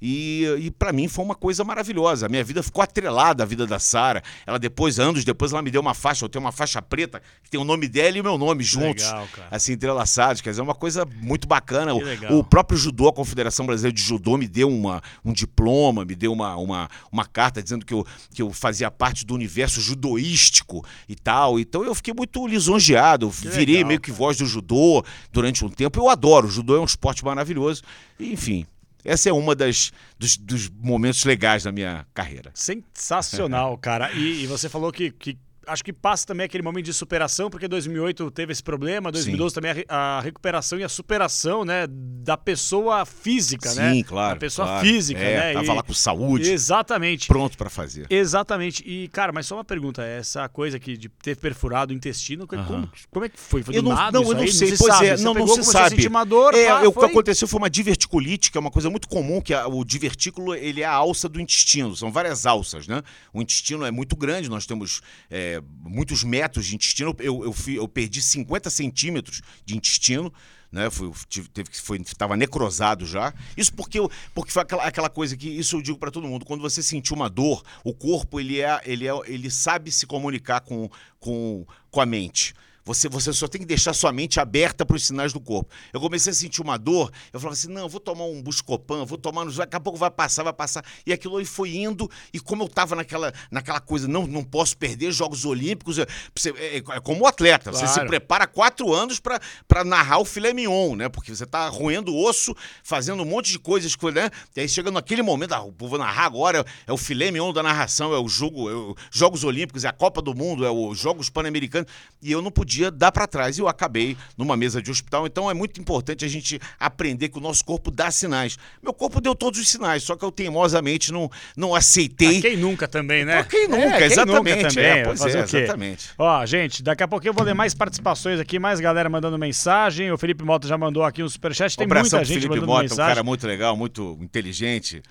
E, 0.00 0.44
e 0.58 0.70
para 0.70 0.92
mim 0.92 1.08
foi 1.08 1.24
uma 1.24 1.34
coisa 1.34 1.62
maravilhosa. 1.64 2.26
A 2.26 2.28
minha 2.28 2.42
vida 2.42 2.62
ficou 2.62 2.82
atrelada 2.82 3.42
à 3.42 3.46
vida 3.46 3.66
da 3.66 3.78
Sara. 3.78 4.22
Ela 4.46 4.58
depois, 4.58 4.98
anos 4.98 5.24
depois, 5.24 5.52
ela 5.52 5.62
me 5.62 5.70
deu 5.70 5.80
uma 5.80 5.94
faixa. 5.94 6.24
Eu 6.24 6.28
tenho 6.28 6.44
uma 6.44 6.52
faixa 6.52 6.80
preta 6.80 7.20
que 7.42 7.50
tem 7.50 7.60
o 7.60 7.64
nome 7.64 7.88
dela 7.88 8.16
e 8.16 8.20
o 8.20 8.24
meu 8.24 8.38
nome 8.38 8.64
juntos. 8.64 9.04
Legal. 9.04 9.28
Assim, 9.50 9.72
entrelaçados. 9.72 10.40
Quer 10.40 10.50
dizer, 10.50 10.60
é 10.60 10.64
uma 10.64 10.74
coisa 10.74 11.06
muito 11.20 11.46
bacana. 11.46 11.92
Que 11.92 12.26
O-. 12.32 12.38
O, 12.38 12.44
próprio 12.44 12.78
judô, 12.78 13.08
a 13.08 13.12
Confederação 13.12 13.66
Brasileira 13.66 13.94
de 13.94 14.02
Judô, 14.02 14.36
me 14.36 14.48
deu 14.48 14.68
uma, 14.68 15.02
um 15.24 15.32
diploma, 15.32 16.04
me 16.04 16.14
deu 16.14 16.32
uma, 16.32 16.56
uma, 16.56 16.88
uma 17.12 17.24
carta 17.26 17.62
dizendo 17.62 17.84
que 17.84 17.92
eu, 17.92 18.06
que 18.32 18.42
eu 18.42 18.52
fazia 18.52 18.90
parte 18.90 19.26
do 19.26 19.34
universo 19.34 19.80
judoístico 19.80 20.84
e 21.08 21.14
tal. 21.14 21.60
Então 21.60 21.84
eu 21.84 21.94
fiquei 21.94 22.14
muito 22.14 22.46
lisonjeado. 22.46 23.26
Eu 23.26 23.30
virei 23.30 23.76
legal, 23.76 23.88
meio 23.88 24.00
que 24.00 24.10
voz 24.10 24.38
do 24.38 24.46
judô 24.46 25.04
durante 25.32 25.64
um 25.64 25.68
tempo. 25.68 25.98
Eu 25.98 26.08
adoro. 26.08 26.48
O 26.48 26.50
judô 26.50 26.76
é 26.76 26.80
um 26.80 26.84
esporte 26.84 27.24
maravilhoso. 27.24 27.82
Enfim. 28.18 28.66
Essa 29.04 29.30
é 29.30 29.32
uma 29.32 29.54
das 29.54 29.92
dos, 30.18 30.36
dos 30.36 30.68
momentos 30.68 31.24
legais 31.24 31.64
da 31.64 31.72
minha 31.72 32.06
carreira. 32.14 32.50
Sensacional, 32.54 33.76
cara. 33.78 34.12
E, 34.12 34.42
e 34.42 34.46
você 34.46 34.68
falou 34.68 34.92
que, 34.92 35.10
que 35.10 35.38
acho 35.70 35.84
que 35.84 35.92
passa 35.92 36.26
também 36.26 36.44
aquele 36.46 36.62
momento 36.62 36.84
de 36.84 36.92
superação, 36.94 37.48
porque 37.50 37.66
2008 37.68 38.30
teve 38.30 38.52
esse 38.52 38.62
problema, 38.62 39.10
2012 39.12 39.54
também 39.54 39.84
a, 39.88 40.18
a 40.18 40.20
recuperação 40.20 40.78
e 40.78 40.84
a 40.84 40.88
superação, 40.88 41.64
né, 41.64 41.86
da 41.88 42.36
pessoa 42.36 43.04
física, 43.06 43.72
né? 43.74 43.92
Sim, 43.94 44.02
claro. 44.02 44.34
Da 44.34 44.40
pessoa 44.40 44.66
claro. 44.66 44.86
física, 44.86 45.20
é, 45.20 45.36
né? 45.48 45.52
Tava 45.54 45.66
E- 45.72 45.76
lá 45.76 45.82
com 45.82 45.94
saúde, 45.94 46.50
Exatamente. 46.50 47.28
pronto 47.28 47.56
para 47.56 47.70
fazer. 47.70 48.06
Exatamente. 48.10 48.82
E, 48.86 49.08
cara, 49.08 49.32
mas 49.32 49.46
só 49.46 49.56
uma 49.56 49.64
pergunta. 49.64 50.02
Essa 50.02 50.48
coisa 50.48 50.76
aqui 50.76 50.96
de 50.96 51.08
ter 51.08 51.36
perfurado 51.36 51.92
o 51.92 51.96
intestino, 51.96 52.46
como, 52.46 52.90
como 53.10 53.24
é 53.24 53.28
que 53.28 53.38
foi? 53.38 53.62
Foi 53.62 53.74
do 53.74 53.78
Eu 53.78 53.82
não, 53.82 53.92
nada 53.94 54.18
não, 54.20 54.28
eu 54.28 54.34
não 54.34 54.40
aí? 54.42 54.52
sei. 54.52 54.70
se 54.72 54.78
pois 54.78 54.92
sabe. 54.94 55.06
é, 55.08 55.16
Você 55.16 55.22
não, 55.24 55.34
não 55.34 55.40
pegou, 55.42 55.48
se 55.54 55.60
começou 55.72 55.80
a 55.80 55.88
sabe. 55.88 56.28
dor, 56.28 56.54
é, 56.54 56.66
pá, 56.66 56.82
eu- 56.84 56.90
o 56.90 56.92
que 56.92 57.04
aconteceu 57.04 57.46
foi 57.48 57.58
uma 57.58 57.70
diverticulite, 57.70 58.50
que 58.50 58.58
é 58.58 58.60
uma 58.60 58.70
coisa 58.70 58.90
muito 58.90 59.08
comum, 59.08 59.40
que 59.40 59.54
a- 59.54 59.66
o 59.68 59.84
divertículo 59.84 60.54
ele 60.54 60.80
é 60.82 60.84
a 60.84 60.92
alça 60.92 61.28
do 61.28 61.40
intestino. 61.40 61.94
São 61.96 62.10
várias 62.10 62.46
alças, 62.46 62.86
né? 62.86 63.02
O 63.32 63.40
intestino 63.42 63.84
é 63.84 63.90
muito 63.90 64.16
grande, 64.16 64.48
nós 64.48 64.66
temos 64.66 65.00
é, 65.30 65.59
muitos 65.80 66.22
metros 66.24 66.66
de 66.66 66.74
intestino. 66.74 67.14
Eu, 67.18 67.44
eu, 67.44 67.52
fui- 67.52 67.78
eu 67.78 67.88
perdi 67.88 68.20
50 68.22 68.70
centímetros 68.70 69.42
de 69.64 69.76
intestino. 69.76 70.32
Né, 70.72 70.84
tive, 71.28 71.48
teve 71.48 71.68
que 71.68 71.80
foi 71.80 71.98
estava 72.00 72.36
necrosado 72.36 73.04
já. 73.04 73.34
Isso 73.56 73.74
porque 73.74 73.98
porque 74.32 74.52
foi 74.52 74.62
aquela, 74.62 74.84
aquela 74.84 75.10
coisa 75.10 75.36
que 75.36 75.48
isso 75.48 75.76
eu 75.76 75.82
digo 75.82 75.98
para 75.98 76.12
todo 76.12 76.28
mundo. 76.28 76.44
Quando 76.44 76.60
você 76.60 76.80
sentir 76.80 77.12
uma 77.12 77.28
dor, 77.28 77.64
o 77.82 77.92
corpo 77.92 78.38
ele 78.38 78.60
é, 78.60 78.80
ele 78.84 79.08
é, 79.08 79.12
ele 79.26 79.50
sabe 79.50 79.90
se 79.90 80.06
comunicar 80.06 80.60
com, 80.60 80.88
com, 81.18 81.66
com 81.90 82.00
a 82.00 82.06
mente. 82.06 82.54
Você, 82.90 83.08
você 83.08 83.32
só 83.32 83.46
tem 83.46 83.60
que 83.60 83.66
deixar 83.66 83.92
sua 83.94 84.12
mente 84.12 84.40
aberta 84.40 84.84
para 84.84 84.96
os 84.96 85.06
sinais 85.06 85.32
do 85.32 85.38
corpo. 85.38 85.70
Eu 85.92 86.00
comecei 86.00 86.32
a 86.32 86.34
sentir 86.34 86.60
uma 86.60 86.76
dor, 86.76 87.12
eu 87.32 87.38
falava 87.38 87.52
assim: 87.54 87.68
não, 87.68 87.82
eu 87.82 87.88
vou 87.88 88.00
tomar 88.00 88.24
um 88.24 88.42
Buscopan, 88.42 89.04
vou 89.04 89.16
tomar, 89.16 89.44
nos- 89.44 89.54
daqui 89.56 89.76
a 89.76 89.80
pouco 89.80 89.96
vai 89.96 90.10
passar, 90.10 90.42
vai 90.42 90.52
passar. 90.52 90.84
E 91.06 91.12
aquilo 91.12 91.36
aí 91.36 91.44
foi 91.44 91.76
indo, 91.76 92.10
e 92.34 92.40
como 92.40 92.64
eu 92.64 92.66
estava 92.66 92.96
naquela, 92.96 93.32
naquela 93.48 93.78
coisa, 93.78 94.08
não, 94.08 94.26
não 94.26 94.42
posso 94.42 94.76
perder 94.76 95.12
Jogos 95.12 95.44
Olímpicos, 95.44 96.00
é, 96.00 96.06
você- 96.36 96.50
é- 96.56 96.78
é 96.78 97.00
como 97.00 97.26
atleta, 97.28 97.70
você 97.70 97.86
se 97.86 97.94
Claro. 97.94 98.08
prepara 98.08 98.46
quatro 98.48 98.92
anos 98.92 99.20
para 99.20 99.84
narrar 99.84 100.18
o 100.18 100.24
filé 100.24 100.52
mignon, 100.52 100.96
né? 100.96 101.08
Porque 101.08 101.32
você 101.34 101.46
tá 101.46 101.68
roendo 101.68 102.12
osso, 102.16 102.56
fazendo 102.82 103.22
um 103.22 103.26
monte 103.26 103.52
de 103.52 103.58
coisas, 103.60 103.96
né? 104.12 104.30
E 104.56 104.62
aí 104.62 104.68
chega 104.68 104.90
naquele 104.90 105.22
momento, 105.22 105.52
ah, 105.54 105.64
vou 105.78 105.96
narrar 105.96 106.24
agora, 106.24 106.66
é 106.88 106.92
o 106.92 106.96
filé 106.96 107.30
mignon 107.30 107.52
da 107.52 107.62
narração, 107.62 108.12
é 108.12 108.18
o 108.18 108.26
jogo, 108.28 108.68
é 108.68 108.74
o 108.74 108.96
Jogos 109.12 109.44
Olímpicos, 109.44 109.84
é 109.84 109.88
a 109.88 109.92
Copa 109.92 110.20
do 110.20 110.34
Mundo, 110.34 110.64
é 110.66 110.70
os 110.70 110.98
Jogos 110.98 111.30
Pan-Americanos, 111.30 111.88
e 112.20 112.32
eu 112.32 112.42
não 112.42 112.50
podia 112.50 112.79
dar 112.88 113.10
para 113.10 113.26
trás, 113.26 113.58
e 113.58 113.60
eu 113.60 113.66
acabei 113.66 114.16
numa 114.38 114.56
mesa 114.56 114.80
de 114.80 114.88
hospital, 114.92 115.26
então 115.26 115.50
é 115.50 115.54
muito 115.54 115.80
importante 115.80 116.24
a 116.24 116.28
gente 116.28 116.60
aprender 116.78 117.30
que 117.30 117.38
o 117.38 117.40
nosso 117.40 117.64
corpo 117.64 117.90
dá 117.90 118.12
sinais. 118.12 118.56
Meu 118.80 118.92
corpo 118.94 119.20
deu 119.20 119.34
todos 119.34 119.58
os 119.58 119.68
sinais, 119.68 120.04
só 120.04 120.14
que 120.14 120.24
eu 120.24 120.30
teimosamente 120.30 121.10
não, 121.12 121.28
não 121.56 121.74
aceitei. 121.74 122.38
Ah, 122.38 122.42
quem 122.42 122.56
nunca 122.56 122.86
também, 122.86 123.24
né? 123.24 123.42
Pô, 123.42 123.48
quem 123.48 123.66
nunca, 123.66 123.82
É, 123.82 123.98
quem 123.98 124.06
exatamente. 124.06 124.56
nunca 124.56 124.68
também, 124.68 124.84
é, 124.86 125.02
pois 125.02 125.20
é, 125.22 125.40
exatamente. 125.40 126.10
Ó, 126.16 126.46
gente, 126.46 126.82
daqui 126.82 127.02
a 127.02 127.08
pouquinho 127.08 127.30
eu 127.30 127.34
vou 127.34 127.42
ler 127.44 127.54
mais 127.54 127.74
participações 127.74 128.38
aqui, 128.38 128.60
mais 128.60 128.78
galera 128.78 129.10
mandando 129.10 129.36
mensagem. 129.36 130.12
O 130.12 130.18
Felipe 130.18 130.44
Mota 130.44 130.68
já 130.68 130.78
mandou 130.78 131.02
aqui 131.02 131.22
um 131.24 131.28
superchat. 131.28 131.76
Tem 131.76 131.86
Um 131.86 131.90
abração 131.90 132.18
muita 132.20 132.24
gente 132.24 132.34
Felipe 132.42 132.50
mandando 132.50 132.66
Mota, 132.66 132.80
um 132.80 132.82
mensagem. 132.84 133.14
cara 133.14 133.24
muito 133.24 133.46
legal, 133.46 133.76
muito 133.76 134.16
inteligente. 134.20 135.02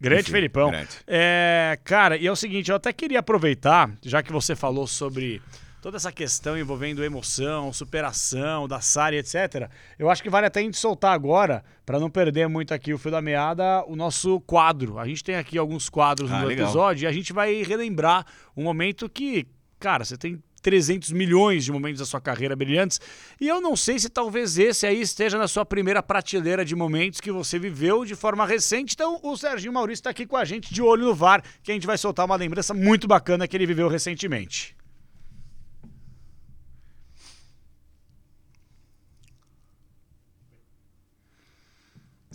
Grande 0.00 0.22
Enfim, 0.22 0.32
Felipão. 0.32 0.70
grande. 0.70 0.88
É, 1.06 1.78
cara, 1.84 2.16
e 2.16 2.26
é 2.26 2.30
o 2.32 2.36
seguinte, 2.36 2.70
eu 2.70 2.76
até 2.76 2.92
queria 2.92 3.18
aproveitar, 3.18 3.90
já 4.02 4.22
que 4.22 4.32
você 4.32 4.54
falou 4.54 4.86
sobre 4.86 5.42
toda 5.80 5.96
essa 5.96 6.10
questão 6.12 6.58
envolvendo 6.58 7.04
emoção, 7.04 7.72
superação, 7.72 8.66
da 8.66 8.80
Sara 8.80 9.14
e 9.14 9.18
etc. 9.18 9.70
Eu 9.98 10.10
acho 10.10 10.22
que 10.22 10.30
vale 10.30 10.46
até 10.46 10.60
a 10.60 10.62
gente 10.62 10.76
soltar 10.76 11.12
agora, 11.12 11.64
para 11.86 11.98
não 12.00 12.10
perder 12.10 12.48
muito 12.48 12.74
aqui 12.74 12.92
o 12.92 12.98
fio 12.98 13.10
da 13.10 13.22
meada, 13.22 13.84
o 13.86 13.94
nosso 13.96 14.40
quadro. 14.40 14.98
A 14.98 15.06
gente 15.06 15.22
tem 15.22 15.36
aqui 15.36 15.56
alguns 15.58 15.88
quadros 15.88 16.30
Ah, 16.32 16.40
no 16.40 16.46
legal. 16.46 16.66
episódio 16.66 17.04
e 17.04 17.06
a 17.06 17.12
gente 17.12 17.32
vai 17.32 17.62
relembrar 17.62 18.26
um 18.56 18.62
momento 18.62 19.08
que, 19.08 19.46
cara, 19.78 20.04
você 20.04 20.16
tem 20.16 20.42
300 20.60 21.12
milhões 21.12 21.64
de 21.64 21.70
momentos 21.70 22.00
da 22.00 22.04
sua 22.04 22.20
carreira 22.20 22.56
brilhantes. 22.56 23.00
E 23.40 23.46
eu 23.46 23.60
não 23.60 23.76
sei 23.76 23.96
se 23.98 24.08
talvez 24.08 24.58
esse 24.58 24.84
aí 24.84 25.00
esteja 25.00 25.38
na 25.38 25.46
sua 25.46 25.64
primeira 25.64 26.02
prateleira 26.02 26.64
de 26.64 26.74
momentos 26.74 27.20
que 27.20 27.30
você 27.30 27.58
viveu 27.60 28.04
de 28.04 28.16
forma 28.16 28.44
recente. 28.44 28.94
Então, 28.94 29.20
o 29.22 29.36
Serginho 29.36 29.72
Maurício 29.72 30.00
está 30.00 30.10
aqui 30.10 30.26
com 30.26 30.36
a 30.36 30.44
gente 30.44 30.74
de 30.74 30.82
olho 30.82 31.06
no 31.06 31.14
VAR, 31.14 31.42
que 31.62 31.70
a 31.70 31.74
gente 31.74 31.86
vai 31.86 31.96
soltar 31.96 32.26
uma 32.26 32.34
lembrança 32.34 32.74
muito 32.74 33.06
bacana 33.06 33.46
que 33.46 33.56
ele 33.56 33.66
viveu 33.66 33.86
recentemente. 33.88 34.76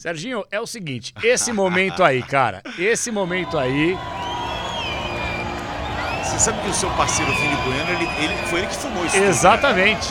Serginho, 0.08 0.44
é 0.52 0.60
o 0.60 0.68
seguinte, 0.68 1.14
esse 1.24 1.54
momento 1.54 2.04
aí, 2.04 2.22
cara, 2.22 2.62
esse 2.78 3.10
momento 3.10 3.58
aí, 3.58 3.98
Você 6.26 6.40
sabe 6.40 6.62
que 6.62 6.68
o 6.68 6.74
seu 6.74 6.90
parceiro 6.98 7.32
Felipe 7.34 7.62
Bueno, 7.64 7.90
ele, 7.92 8.04
ele- 8.22 8.48
foi 8.48 8.60
ele 8.60 8.68
que 8.68 8.76
filmou 8.76 9.06
isso. 9.06 9.14
tudo, 9.16 9.24
né? 9.24 9.30
exatamente. 9.30 10.08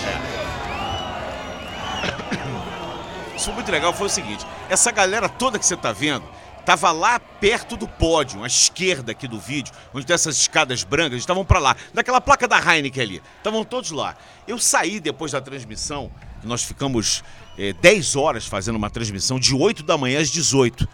Isso 3.37 3.45
foi 3.45 3.53
muito 3.53 3.71
legal, 3.71 3.93
foi 3.93 4.07
o 4.07 4.11
seguinte: 4.11 4.47
essa 4.71 4.91
galera 4.91 5.29
toda 5.29 5.59
que 5.59 5.67
você 5.67 5.77
tá 5.77 5.93
vendo. 5.93 6.25
Tava 6.65 6.91
lá 6.93 7.19
perto 7.21 7.77
do 7.77 7.87
pódio, 7.87 8.43
à 8.45 8.47
esquerda 8.47 9.13
aqui 9.13 9.29
do 9.29 9.39
vídeo, 9.39 9.75
onde 9.93 10.07
tem 10.07 10.15
essas 10.15 10.37
escadas 10.37 10.85
brancas, 10.85 11.13
eles 11.13 11.23
estavam 11.25 11.45
pra 11.45 11.59
lá, 11.59 11.77
daquela 11.93 12.19
placa 12.21 12.49
da 12.49 12.57
Heineken 12.57 13.03
ali. 13.03 13.23
Estavam 13.39 13.63
todos 13.63 13.91
lá. 13.91 14.15
Eu 14.49 14.59
saí 14.59 15.01
depois 15.01 15.33
da 15.33 15.41
transmissão, 15.41 16.11
nós 16.45 16.63
ficamos 16.63 17.23
eh, 17.59 17.73
10 17.75 18.17
horas 18.17 18.47
fazendo 18.47 18.77
uma 18.77 18.91
transmissão 18.91 19.39
de 19.39 19.55
8 19.55 19.83
da 19.83 19.97
manhã 19.97 20.21
às 20.21 20.31
18. 20.31 20.89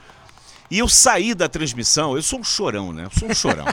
E 0.70 0.78
eu 0.78 0.88
saí 0.88 1.34
da 1.34 1.48
transmissão, 1.48 2.14
eu 2.14 2.22
sou 2.22 2.40
um 2.40 2.44
chorão, 2.44 2.92
né? 2.92 3.04
Eu 3.04 3.10
sou 3.18 3.28
um 3.28 3.34
chorão. 3.34 3.64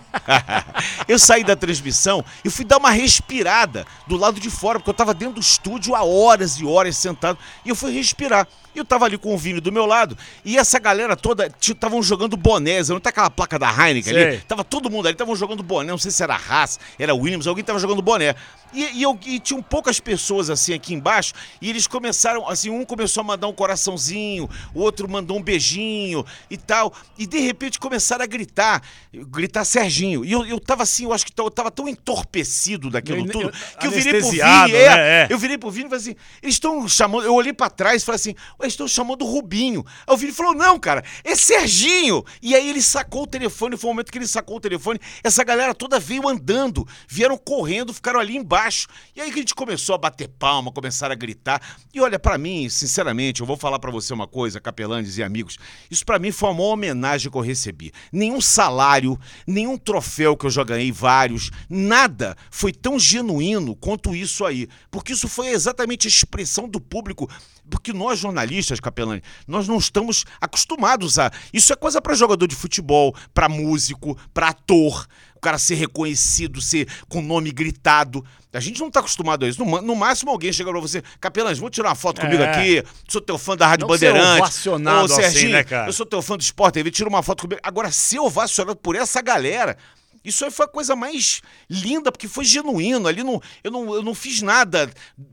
eu 1.07 1.19
saí 1.19 1.43
da 1.43 1.55
transmissão 1.55 2.23
e 2.43 2.49
fui 2.49 2.63
dar 2.63 2.77
uma 2.77 2.89
respirada 2.89 3.85
do 4.07 4.15
lado 4.15 4.39
de 4.39 4.49
fora, 4.49 4.79
porque 4.79 4.89
eu 4.89 4.93
tava 4.93 5.13
dentro 5.13 5.35
do 5.35 5.41
estúdio 5.41 5.93
há 5.93 6.03
horas 6.03 6.57
e 6.57 6.65
horas 6.65 6.95
sentado, 6.95 7.37
e 7.65 7.69
eu 7.69 7.75
fui 7.75 7.91
respirar. 7.91 8.47
E 8.75 8.79
eu 8.79 8.83
tava 8.85 9.05
ali 9.05 9.17
com 9.17 9.33
o 9.33 9.37
Vini 9.37 9.61
do 9.61 9.71
meu 9.71 9.85
lado, 9.85 10.17
e 10.43 10.57
essa 10.57 10.77
galera 10.77 11.15
toda 11.15 11.49
estavam 11.61 12.03
jogando 12.03 12.35
bonés, 12.35 12.89
não 12.89 12.99
tá 12.99 13.09
aquela 13.09 13.29
placa 13.29 13.57
da 13.57 13.69
Heineken 13.69 14.13
Sei. 14.13 14.23
ali? 14.27 14.37
Tava 14.39 14.63
todo 14.65 14.89
mundo 14.89 15.07
ali, 15.07 15.13
estavam 15.15 15.35
jogando 15.35 15.63
boné, 15.63 15.89
não 15.89 15.97
sei 15.97 16.11
se 16.11 16.21
era 16.21 16.35
Haas, 16.35 16.77
era 16.99 17.15
Williams, 17.15 17.47
alguém 17.47 17.63
tava 17.63 17.79
jogando 17.79 18.01
boné. 18.01 18.35
E, 18.73 18.99
e, 18.99 19.03
eu, 19.03 19.17
e 19.25 19.39
tinham 19.39 19.61
poucas 19.61 20.01
pessoas 20.01 20.49
assim 20.49 20.73
aqui 20.73 20.93
embaixo, 20.93 21.33
e 21.61 21.69
eles 21.69 21.87
começaram, 21.87 22.47
assim, 22.49 22.69
um 22.69 22.83
começou 22.83 23.21
a 23.21 23.23
mandar 23.23 23.47
um 23.47 23.53
coraçãozinho, 23.53 24.49
o 24.73 24.81
outro 24.81 25.09
mandou 25.09 25.37
um 25.37 25.41
beijinho 25.41 26.25
e 26.51 26.57
tal. 26.57 26.93
E 27.17 27.25
de 27.25 27.39
repente 27.39 27.79
começaram 27.79 28.23
a 28.23 28.27
gritar, 28.27 28.81
gritar 29.13 29.63
Serginho. 29.63 30.25
E 30.25 30.31
eu, 30.33 30.45
eu 30.45 30.59
tava 30.59 30.83
assim, 30.83 31.05
eu 31.05 31.13
acho 31.13 31.25
que 31.25 31.33
eu 31.39 31.49
tava 31.49 31.71
tão 31.71 31.87
entorpecido 31.87 32.89
daquilo 32.89 33.19
Eu- 33.19 33.31
tudo, 33.31 33.53
que 33.79 33.87
eu 33.87 33.91
virei 33.91 34.19
pro 34.19 34.29
Vini, 34.29 34.41
é, 34.41 34.67
né? 34.67 35.23
É. 35.23 35.27
eu 35.29 35.37
virei 35.37 35.57
pro 35.57 35.71
Vini 35.71 35.85
e 35.85 35.89
falei 35.89 36.01
assim, 36.01 36.15
eles 36.43 36.55
estão 36.55 36.85
chamando, 36.87 37.23
eu 37.23 37.33
olhei 37.33 37.53
pra 37.53 37.69
trás 37.69 38.01
e 38.01 38.05
falei 38.05 38.17
assim, 38.17 38.35
eles 38.65 38.73
estão 38.73 38.87
chamando 38.87 39.25
Rubinho. 39.25 39.85
Aí 40.05 40.13
o 40.13 40.17
Vini 40.17 40.31
falou, 40.31 40.53
não, 40.53 40.79
cara, 40.79 41.03
é 41.23 41.35
Serginho. 41.35 42.23
E 42.41 42.55
aí 42.55 42.69
ele 42.69 42.81
sacou 42.81 43.23
o 43.23 43.27
telefone, 43.27 43.77
foi 43.77 43.89
o 43.89 43.93
momento 43.93 44.11
que 44.11 44.17
ele 44.17 44.27
sacou 44.27 44.57
o 44.57 44.59
telefone, 44.59 44.99
essa 45.23 45.43
galera 45.43 45.73
toda 45.73 45.99
veio 45.99 46.27
andando, 46.27 46.87
vieram 47.07 47.37
correndo, 47.37 47.93
ficaram 47.93 48.19
ali 48.19 48.35
embaixo. 48.35 48.87
E 49.15 49.21
aí 49.21 49.31
que 49.31 49.39
a 49.39 49.41
gente 49.41 49.55
começou 49.55 49.95
a 49.95 49.97
bater 49.97 50.27
palma, 50.27 50.71
começaram 50.71 51.13
a 51.13 51.15
gritar. 51.15 51.61
E 51.93 52.01
olha, 52.01 52.19
pra 52.19 52.37
mim, 52.37 52.67
sinceramente, 52.69 53.41
eu 53.41 53.47
vou 53.47 53.57
falar 53.57 53.79
pra 53.79 53.91
você 53.91 54.13
uma 54.13 54.27
coisa, 54.27 54.59
capelanes 54.59 55.17
e 55.17 55.23
amigos, 55.23 55.57
isso 55.89 56.05
pra 56.05 56.19
mim 56.19 56.31
foi 56.31 56.49
a 56.49 56.53
maior 56.53 56.73
homenagem 56.73 57.31
que 57.31 57.37
eu 57.37 57.41
recebi. 57.41 57.91
Nenhum 58.11 58.41
salário, 58.41 59.19
nenhum 59.47 59.77
troféu 59.77 60.35
que 60.35 60.45
eu 60.45 60.49
já 60.49 60.63
ganhei, 60.63 60.91
vários, 60.91 61.51
nada 61.69 62.35
foi 62.49 62.71
tão 62.71 62.99
genuíno 62.99 63.75
quanto 63.75 64.15
isso 64.15 64.45
aí. 64.45 64.67
Porque 64.89 65.13
isso 65.13 65.27
foi 65.27 65.49
exatamente 65.49 66.07
a 66.07 66.09
expressão 66.09 66.67
do 66.67 66.79
público. 66.79 67.29
Porque 67.69 67.91
nós, 67.91 68.19
jornalistas, 68.19 68.54
capelane, 68.81 69.21
nós 69.47 69.67
não 69.67 69.77
estamos 69.77 70.25
acostumados 70.39 71.17
a. 71.19 71.31
Isso 71.53 71.71
é 71.73 71.75
coisa 71.75 72.01
pra 72.01 72.13
jogador 72.13 72.47
de 72.47 72.55
futebol, 72.55 73.15
pra 73.33 73.47
músico, 73.49 74.17
pra 74.33 74.49
ator. 74.49 75.07
O 75.35 75.39
cara 75.45 75.57
ser 75.59 75.75
reconhecido, 75.75 76.59
ser 76.61 76.87
com 77.07 77.21
nome 77.21 77.51
gritado. 77.51 78.25
A 78.51 78.59
gente 78.59 78.79
não 78.79 78.89
tá 78.89 78.99
acostumado 79.01 79.45
a 79.45 79.49
isso. 79.49 79.63
No, 79.63 79.81
no 79.81 79.95
máximo, 79.95 80.31
alguém 80.31 80.51
chega 80.51 80.71
pra 80.71 80.79
você, 80.79 81.03
Capelães, 81.19 81.59
vamos 81.59 81.75
tirar 81.75 81.89
uma 81.89 81.95
foto 81.95 82.21
comigo 82.21 82.41
É. 82.41 82.49
aqui. 82.51 82.83
Sou 83.07 83.21
teu 83.21 83.37
fã 83.37 83.55
da 83.55 83.67
Rádio 83.67 83.85
Não 83.87 83.95
ser 83.97 84.07
Bandeirante. 84.11 84.41
ovacionado 84.41 85.01
Ô, 85.01 85.05
assim, 85.05 85.15
Serginho, 85.21 85.51
né, 85.51 85.63
cara? 85.63 85.87
eu 85.89 85.93
sou 85.93 86.05
teu 86.05 86.21
fã 86.21 86.35
do 86.37 86.41
Sport 86.41 86.73
TV, 86.73 86.89
tira 86.89 87.09
uma 87.09 87.21
foto 87.21 87.41
comigo. 87.41 87.59
Agora, 87.63 87.91
ser 87.91 88.19
ovacionado 88.19 88.75
por 88.77 88.95
essa 88.95 89.21
galera. 89.21 89.77
Isso 90.23 90.43
aí 90.43 90.49
foi 90.49 90.65
a 90.65 90.69
coisa 90.69 90.95
mais 90.95 91.41
linda, 91.69 92.11
porque 92.11 92.27
foi 92.27 92.43
genuíno. 92.45 93.07
Ali 93.07 93.21
não, 93.23 93.39
eu, 93.63 93.69
não, 93.69 93.93
eu 93.93 94.01
não 94.01 94.15
fiz 94.15 94.41
nada 94.41 94.89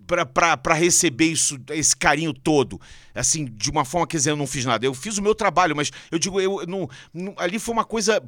pra 0.06 0.74
receber 0.74 1.26
isso, 1.32 1.58
esse 1.70 1.96
carinho 1.96 2.34
todo. 2.34 2.78
Assim, 3.14 3.44
de 3.44 3.70
uma 3.70 3.84
forma, 3.84 4.06
quer 4.06 4.16
dizer, 4.16 4.30
eu 4.30 4.36
não 4.36 4.46
fiz 4.46 4.64
nada. 4.64 4.84
Eu 4.86 4.94
fiz 4.94 5.18
o 5.18 5.22
meu 5.22 5.34
trabalho, 5.34 5.74
mas 5.76 5.90
eu 6.10 6.18
digo, 6.18 6.40
eu 6.40 6.64
não, 6.66 6.88
não- 7.12 7.34
ali 7.36 7.58
foi 7.58 7.72
uma 7.74 7.84
coisa 7.84 8.22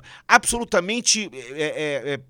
absolutamente 0.44 1.30
é, 1.54 1.62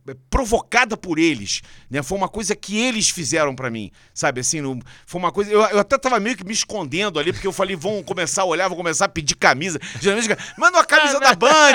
é, 0.06 0.12
é, 0.12 0.14
provocada 0.30 0.96
por 0.96 1.18
eles. 1.18 1.62
Né? 1.90 2.02
Foi 2.02 2.16
uma 2.16 2.28
coisa 2.28 2.54
que 2.54 2.78
eles 2.78 3.10
fizeram 3.10 3.54
pra 3.54 3.70
mim, 3.70 3.90
sabe? 4.12 4.40
Assim, 4.40 4.60
não- 4.60 4.78
foi 5.06 5.18
uma 5.20 5.32
coisa. 5.32 5.50
Eu, 5.50 5.60
eu 5.62 5.78
até 5.80 5.98
tava 5.98 6.20
meio 6.20 6.36
que 6.36 6.44
me 6.44 6.52
escondendo 6.52 7.18
ali, 7.18 7.32
porque 7.32 7.46
eu 7.46 7.52
falei, 7.52 7.74
vão 7.74 8.02
começar 8.02 8.42
a 8.42 8.44
olhar, 8.44 8.68
vão 8.68 8.76
começar 8.76 9.06
a 9.06 9.08
pedir 9.08 9.34
camisa. 9.34 9.80
Geralmente, 10.00 10.28
manda 10.58 10.78
uma 10.78 10.84
camisa 10.84 11.18
da 11.18 11.34
Band. 11.34 11.74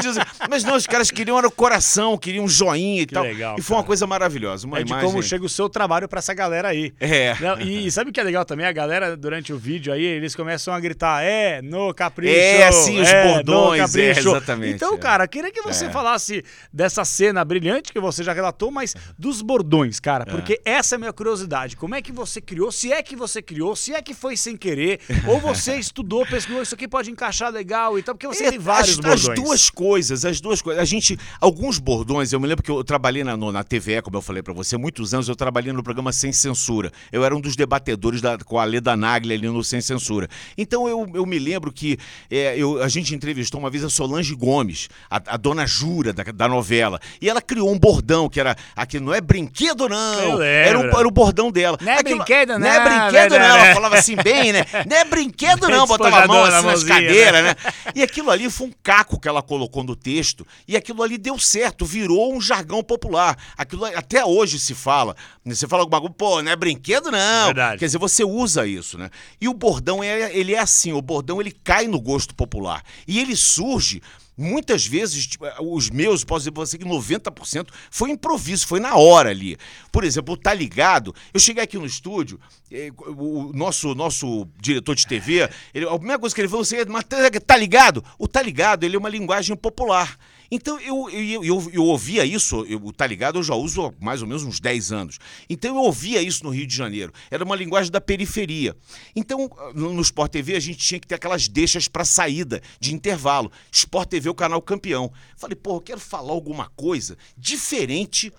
Mas 0.50 0.64
não, 0.64 0.76
os 0.76 0.88
caras 0.88 1.12
queriam 1.12 1.38
era 1.38 1.48
o 1.48 1.52
coração, 1.52 2.18
queriam 2.18 2.46
um 2.46 2.48
joinha 2.50 3.02
e 3.02 3.06
Que 3.06 3.14
tal. 3.14 3.24
legal, 3.24 3.56
e 3.58 3.62
foi 3.62 3.76
uma 3.76 3.82
cara. 3.82 3.88
coisa 3.88 4.08
maravilhosa. 4.08 4.66
Uma 4.68 4.80
É 4.80 4.84
de 4.84 4.92
imagem... 4.92 5.10
como 5.10 5.22
chega 5.22 5.46
o 5.46 5.50
seu 5.50 5.68
trabalho 5.70 6.08
pra 6.08 6.20
essa 6.20 6.34
galera 6.34 6.70
aí. 6.70 6.94
É. 7.00 7.34
E, 7.62 7.88
e 7.88 7.92
sabe 7.92 8.10
o 8.10 8.14
que 8.14 8.20
é 8.20 8.24
legal 8.24 8.46
também? 8.46 8.66
A 8.66 8.72
galera, 8.72 9.18
durante 9.18 9.52
o 9.52 9.58
vídeo 9.58 9.92
aí, 9.92 10.04
eles 10.04 10.36
começam 10.36 10.69
a 10.74 10.80
gritar, 10.80 11.24
é, 11.24 11.62
no 11.62 11.94
capricho. 11.94 12.34
É, 12.36 12.72
sim, 12.72 13.00
os 13.02 13.08
é, 13.08 13.24
bordões, 13.34 13.80
é, 13.96 14.08
capricho." 14.14 14.30
exatamente, 14.30 14.74
Então, 14.76 14.96
é. 14.96 14.98
cara, 14.98 15.28
queria 15.28 15.52
que 15.52 15.62
você 15.62 15.86
É. 15.86 15.90
falasse 15.90 16.44
dessa 16.72 17.04
cena 17.06 17.44
brilhante 17.44 17.92
que 17.94 18.00
você 18.00 18.24
já 18.24 18.34
relatou, 18.34 18.72
mas 18.72 18.96
dos 19.18 19.42
bordões, 19.42 20.00
cara, 20.00 20.26
É. 20.28 20.32
porque 20.32 20.60
essa 20.66 20.96
é 20.96 20.98
a 20.98 21.00
minha 21.00 21.14
curiosidade. 21.14 21.76
Como 21.76 21.96
é 21.96 22.02
que 22.02 22.12
você 22.12 22.40
criou? 22.42 22.72
Se 22.72 22.92
é 22.92 23.02
que 23.02 23.16
você 23.16 23.42
criou, 23.42 23.76
se 23.76 23.94
é 23.94 24.02
que 24.02 24.14
foi 24.14 24.36
sem 24.38 24.56
querer, 24.58 25.00
ou 25.28 25.40
você 25.40 25.76
estudou, 25.80 26.26
pesquisou, 26.26 26.62
isso 26.62 26.76
aqui 26.76 26.88
pode 26.88 27.10
encaixar 27.12 27.52
legal 27.52 27.98
e 27.98 28.04
tal, 28.04 28.16
porque 28.16 28.28
você 28.28 28.46
É, 28.46 28.50
tem 28.52 28.60
vários 28.60 28.92
as, 28.92 28.96
bordões. 28.98 29.30
as 29.30 29.36
duas 29.36 29.70
coisas, 29.70 30.26
as 30.26 30.40
duas 30.42 30.62
coisas. 30.62 30.82
A 30.82 30.86
gente, 30.86 31.18
alguns 31.40 31.78
bordões, 31.80 32.32
eu 32.34 32.40
me 32.40 32.48
lembro 32.48 32.64
que 32.64 32.72
eu 32.72 32.84
trabalhei 32.84 33.24
na, 33.24 33.36
no- 33.38 33.52
na 33.52 33.64
TVE, 33.64 34.02
como 34.02 34.18
eu 34.18 34.22
falei 34.22 34.42
pra 34.44 34.54
você, 34.54 34.78
muitos 34.78 35.14
anos 35.14 35.28
eu 35.28 35.36
trabalhei 35.36 35.72
no 35.74 35.84
programa 35.84 36.12
Sem 36.12 36.32
Censura. 36.32 36.92
Eu 37.12 37.24
era 37.24 37.36
um 37.36 37.42
dos 37.42 37.56
debatedores 37.56 38.22
da, 38.22 38.38
com 38.38 38.60
a 38.60 38.64
Leda 38.64 38.96
Nagli 38.96 39.34
ali 39.34 39.48
no 39.48 39.64
Sem 39.64 39.82
Censura. 39.82 40.28
Então 40.62 40.88
eu, 40.88 41.08
eu 41.14 41.26
me 41.26 41.40
lembro 41.40 41.72
que 41.72 41.98
é, 42.30 42.58
eu- 42.58 42.82
a 42.84 42.88
gente 42.88 43.16
entrevistou 43.16 43.60
uma 43.60 43.70
vez 43.70 43.84
a 43.84 43.90
Solange 43.90 44.36
Gomes, 44.36 44.90
a, 45.10 45.16
a 45.28 45.38
dona 45.38 45.66
Jura 45.66 46.12
da, 46.14 46.24
da 46.24 46.48
novela, 46.48 47.00
e 47.22 47.30
ela 47.30 47.42
criou 47.42 47.72
um 47.72 47.80
bordão 47.80 48.28
que 48.30 48.40
era 48.40 48.56
aquele, 48.76 49.04
não 49.06 49.14
é 49.14 49.22
brinquedo 49.22 49.88
não, 49.88 50.42
era, 50.42 50.76
lembro. 50.80 50.98
era 51.00 51.08
o 51.08 51.12
bordão 51.12 51.52
dela. 51.52 51.78
Não 51.82 51.92
é 51.92 52.04
brinquedo 52.04 52.60
Não 52.60 52.68
é 52.68 52.78
não, 52.80 52.84
brinquedo 52.86 53.32
né, 53.32 53.40
não, 53.40 53.58
né? 53.58 53.66
ela 53.66 53.74
falava 53.74 53.98
assim 53.98 54.16
bem, 54.16 54.52
né? 54.52 54.66
Não 54.90 54.98
é 54.98 55.06
brinquedo 55.06 55.68
não, 55.68 55.86
botava 55.88 56.24
a 56.24 56.28
mão 56.28 56.44
assim 56.44 56.52
na 56.52 56.62
nas 56.64 56.84
cadeiras, 56.84 57.44
né? 57.44 57.56
E 57.96 58.02
aquilo 58.04 58.30
ali 58.32 58.50
foi 58.50 58.68
um 58.68 58.72
caco 58.84 59.20
que 59.20 59.28
ela 59.28 59.42
colocou 59.42 59.84
no 59.84 59.96
texto, 59.96 60.46
e 60.68 60.76
aquilo 60.76 61.02
ali 61.04 61.18
deu 61.18 61.38
certo, 61.40 61.86
virou 61.86 62.34
um 62.36 62.42
jargão 62.42 62.84
popular. 62.84 63.38
Aquilo 63.58 63.86
até 63.86 64.24
hoje 64.26 64.60
se 64.60 64.74
fala. 64.76 65.16
né? 65.46 65.54
Você 65.56 65.68
fala 65.68 65.84
alguma 65.84 66.00
coisa, 66.02 66.14
pô, 66.18 66.42
não 66.42 66.52
é 66.52 66.56
brinquedo, 66.56 67.12
não. 67.12 67.46
Verdade. 67.48 67.80
Quer 67.80 67.86
dizer, 67.86 67.98
você 67.98 68.24
usa 68.24 68.66
isso, 68.68 68.98
né? 68.98 69.10
E 69.40 69.48
o 69.48 69.54
bordão, 69.54 70.04
é, 70.04 70.36
ele 70.36 70.49
é 70.54 70.60
assim, 70.60 70.92
o 70.94 71.02
bordão 71.02 71.40
ele 71.42 71.52
cai 71.52 71.88
no 71.88 72.00
gosto 72.00 72.34
popular. 72.36 72.84
E 73.08 73.20
ele 73.20 73.36
surge. 73.36 74.02
Muitas 74.42 74.86
vezes, 74.86 75.28
tipo, 75.28 75.46
os 75.62 75.90
meus, 75.90 76.24
posso 76.24 76.40
dizer 76.44 76.52
pra 76.54 76.66
você 76.66 76.78
que 76.78 76.86
90% 76.86 77.68
foi 77.92 78.10
improviso, 78.12 78.66
foi 78.66 78.80
na 78.80 78.96
hora 78.96 79.30
ali. 79.32 79.58
Por 79.92 80.06
exemplo, 80.06 80.38
Tá 80.38 80.54
Ligado, 80.54 81.14
eu 81.34 81.40
cheguei 81.42 81.62
aqui 81.62 81.78
no 81.78 81.86
estúdio, 81.86 82.40
eh, 82.72 82.90
o 82.98 83.52
nosso, 83.54 83.94
nosso 83.94 84.48
diretor 84.58 84.96
de 84.96 85.06
TV, 85.06 85.50
ele, 85.74 85.86
a 85.86 85.90
primeira 85.98 86.18
coisa 86.18 86.34
que 86.34 86.40
ele 86.40 86.48
falou 86.48 86.62
assim, 86.62 86.78
mas 86.88 87.04
tá- 87.04 87.18
tá 87.46 87.58
ligado? 87.58 88.02
O 88.18 88.30
Tá 88.30 88.42
Ligado, 88.42 88.86
ele 88.86 88.96
é 88.96 89.00
uma 89.00 89.10
linguagem 89.10 89.58
popular. 89.58 90.18
Então 90.52 90.80
eu, 90.80 91.10
eu, 91.10 91.44
eu, 91.44 91.70
eu 91.72 91.84
ouvia 91.84 92.26
isso, 92.26 92.66
eu, 92.68 92.92
Tá 92.92 93.06
Ligado 93.06 93.40
eu 93.40 93.44
já 93.44 93.54
uso 93.56 93.86
há 93.86 93.94
mais 94.00 94.22
ou 94.22 94.28
menos 94.28 94.44
uns 94.44 94.60
10 94.60 94.92
anos. 94.92 95.20
Então 95.50 95.76
eu 95.76 95.82
ouvia 95.82 96.22
isso 96.22 96.44
no 96.44 96.50
Rio 96.50 96.66
de 96.66 96.76
Janeiro. 96.76 97.14
Era 97.30 97.44
uma 97.44 97.56
linguagem 97.56 97.92
da 97.92 98.02
periferia. 98.02 98.76
Então, 99.16 99.50
no, 99.74 99.94
no 99.94 100.02
Sport 100.02 100.32
TV, 100.32 100.56
a 100.56 100.60
gente 100.60 100.80
tinha 100.80 101.00
que 101.00 101.08
ter 101.08 101.16
aquelas 101.16 101.48
deixas 101.48 101.88
para 101.88 102.06
saída, 102.06 102.62
de 102.80 102.94
intervalo. 102.94 103.52
Sport 103.72 104.10
TV, 104.10 104.30
o 104.30 104.36
canal 104.36 104.62
campeão. 104.62 105.12
Falei, 105.38 105.56
pô, 105.56 105.78
eu 105.78 105.82
quero 105.82 106.00
falar 106.00 106.32
alguma 106.32 106.70
coisa 106.76 107.18
diferente 107.38 108.32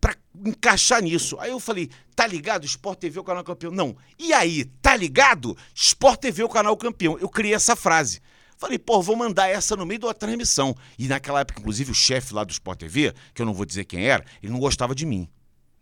pra 0.00 0.16
encaixar 0.44 1.00
nisso. 1.00 1.38
Aí 1.38 1.50
eu 1.50 1.60
falei, 1.60 1.88
tá 2.16 2.26
ligado? 2.26 2.66
Sport 2.66 2.98
TV, 2.98 3.20
o 3.20 3.24
canal 3.24 3.44
campeão. 3.44 3.70
Não. 3.70 3.96
E 4.18 4.32
aí, 4.32 4.64
tá 4.82 4.96
ligado? 4.96 5.56
Sport 5.72 6.20
TV, 6.20 6.42
o 6.42 6.48
canal 6.48 6.76
campeão. 6.76 7.16
Eu 7.20 7.28
criei 7.28 7.54
essa 7.54 7.76
frase. 7.76 8.20
Falei, 8.62 8.78
pô, 8.78 9.02
vou 9.02 9.16
mandar 9.16 9.48
essa 9.48 9.74
no 9.74 9.84
meio 9.84 9.98
da 9.98 10.14
transmissão. 10.14 10.72
E 10.96 11.08
naquela 11.08 11.40
época, 11.40 11.58
inclusive, 11.58 11.90
o 11.90 11.94
chefe 11.94 12.32
lá 12.32 12.44
do 12.44 12.52
Sport 12.52 12.78
TV, 12.78 13.12
que 13.34 13.42
eu 13.42 13.46
não 13.46 13.52
vou 13.52 13.66
dizer 13.66 13.84
quem 13.84 14.06
era, 14.06 14.24
ele 14.40 14.52
não 14.52 14.60
gostava 14.60 14.94
de 14.94 15.04
mim. 15.04 15.28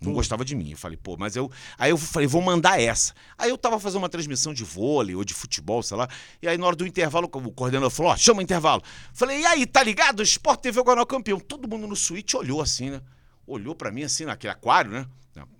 Não 0.00 0.14
gostava 0.14 0.46
de 0.46 0.56
mim. 0.56 0.70
Eu 0.70 0.78
falei, 0.78 0.96
pô, 0.96 1.14
mas 1.18 1.36
eu. 1.36 1.52
Aí 1.76 1.90
eu 1.90 1.98
falei, 1.98 2.26
vou 2.26 2.40
mandar 2.40 2.80
essa. 2.80 3.12
Aí 3.36 3.50
eu 3.50 3.58
tava 3.58 3.78
fazendo 3.78 3.98
uma 3.98 4.08
transmissão 4.08 4.54
de 4.54 4.64
vôlei 4.64 5.14
ou 5.14 5.22
de 5.22 5.34
futebol, 5.34 5.82
sei 5.82 5.94
lá. 5.94 6.08
E 6.40 6.48
aí, 6.48 6.56
na 6.56 6.66
hora 6.66 6.74
do 6.74 6.86
intervalo, 6.86 7.26
o 7.30 7.52
coordenador 7.52 7.90
falou: 7.90 8.12
ó, 8.12 8.16
chama 8.16 8.38
o 8.38 8.42
intervalo. 8.42 8.82
Falei, 9.12 9.42
e 9.42 9.44
aí, 9.44 9.66
tá 9.66 9.82
ligado? 9.82 10.22
Sport 10.22 10.62
TV 10.62 10.78
é 10.78 10.80
o 10.80 10.84
canal 10.86 11.04
campeão. 11.04 11.38
Todo 11.38 11.68
mundo 11.68 11.86
no 11.86 11.94
suíte 11.94 12.34
olhou 12.34 12.62
assim, 12.62 12.88
né? 12.88 13.02
Olhou 13.46 13.74
pra 13.74 13.92
mim 13.92 14.04
assim, 14.04 14.24
naquele 14.24 14.54
aquário, 14.54 14.90
né? 14.90 15.06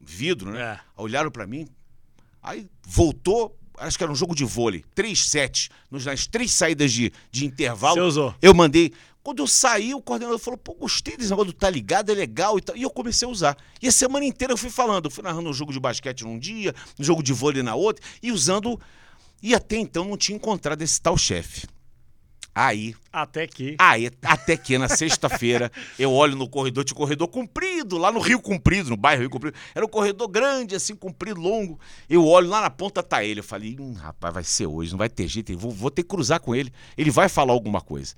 Vidro, 0.01 0.53
né? 0.53 0.63
É. 0.63 0.81
Olharam 0.97 1.31
pra 1.31 1.47
mim. 1.47 1.69
Aí 2.43 2.67
voltou, 2.83 3.59
acho 3.81 3.99
que 3.99 4.05
era 4.05 4.13
um 4.13 4.17
jogo 4.17 4.35
de 4.35 4.45
vôlei, 4.45 4.85
três 4.95 5.27
sets, 5.29 5.69
nos- 5.91 6.05
nas 6.07 6.27
três 6.27 6.53
saídas 6.53 6.93
de, 6.93 7.13
de 7.31 7.45
intervalo. 7.47 7.95
Você 7.97 8.01
usou. 8.01 8.35
Eu 8.41 8.55
mandei. 8.55 8.93
Quando 9.23 9.41
eu 9.43 9.47
saí, 9.47 9.93
o 9.95 10.01
coordenador 10.01 10.39
falou: 10.39 10.57
pô, 10.57 10.73
gostei 10.75 11.17
desse 11.17 11.29
negócio 11.31 11.53
do 11.53 11.57
tá 11.57 11.69
ligado, 11.69 12.11
é 12.11 12.15
legal 12.15 12.57
e 12.59 12.63
tal. 12.63 12.77
E 12.77 12.83
eu 12.83 12.91
comecei 12.91 13.27
a 13.27 13.31
usar. 13.31 13.57
E 13.83 13.87
a 13.89 13.93
semana 13.93 14.25
inteira 14.25 14.53
eu 14.53 14.57
fui 14.57 14.71
falando. 14.71 15.05
Eu 15.07 15.11
fui 15.11 15.23
narrando 15.23 15.51
um 15.51 15.53
jogo 15.53 15.73
de 15.73 15.81
basquete 15.81 16.23
num 16.23 16.39
dia, 16.39 16.75
um 16.99 17.05
jogo 17.05 17.23
de 17.23 17.33
vôlei 17.33 17.63
na 17.63 17.75
outra, 17.75 18.05
e 18.23 18.33
usando. 18.33 18.81
E 19.43 19.55
até 19.55 19.77
então 19.77 20.05
não 20.05 20.17
tinha 20.17 20.37
encontrado 20.37 20.81
esse 20.83 21.01
tal 21.01 21.17
chefe. 21.19 21.67
Aí, 22.55 22.95
Até 23.13 23.47
que. 23.47 23.77
aí, 23.79 24.11
até 24.23 24.57
que 24.57 24.77
na 24.77 24.89
sexta-feira 24.89 25.71
eu 25.99 26.13
olho 26.13 26.35
no 26.37 26.49
corredor, 26.49 26.85
tinha 26.85 26.97
um 26.97 26.99
corredor 26.99 27.29
comprido, 27.29 27.97
lá 27.97 28.11
no 28.11 28.19
Rio 28.19 28.41
Comprido, 28.41 28.91
no 28.91 28.97
bairro 28.97 29.21
Rio 29.21 29.31
Comprido. 29.31 29.57
Era 29.75 29.85
um 29.85 29.89
corredor 29.89 30.29
grande, 30.29 30.75
assim, 30.75 30.95
comprido, 30.95 31.41
longo. 31.41 31.79
Eu 32.09 32.27
olho 32.27 32.49
lá 32.49 32.61
na 32.61 32.71
ponta, 32.71 33.03
tá 33.03 33.23
ele. 33.23 33.41
Eu 33.41 33.45
falei, 33.45 33.77
hum, 33.79 33.95
rapaz, 33.95 34.35
vai 34.35 34.45
ser 34.45 34.67
hoje, 34.67 34.91
não 34.91 34.99
vai 34.99 35.09
ter 35.09 35.29
jeito, 35.29 35.57
vou, 35.57 35.71
vou 35.71 35.91
ter 35.91 36.03
que 36.03 36.09
cruzar 36.09 36.41
com 36.41 36.55
ele. 36.55 36.73
Ele 36.99 37.11
vai 37.11 37.29
falar 37.29 37.53
alguma 37.53 37.81
coisa. 37.81 38.15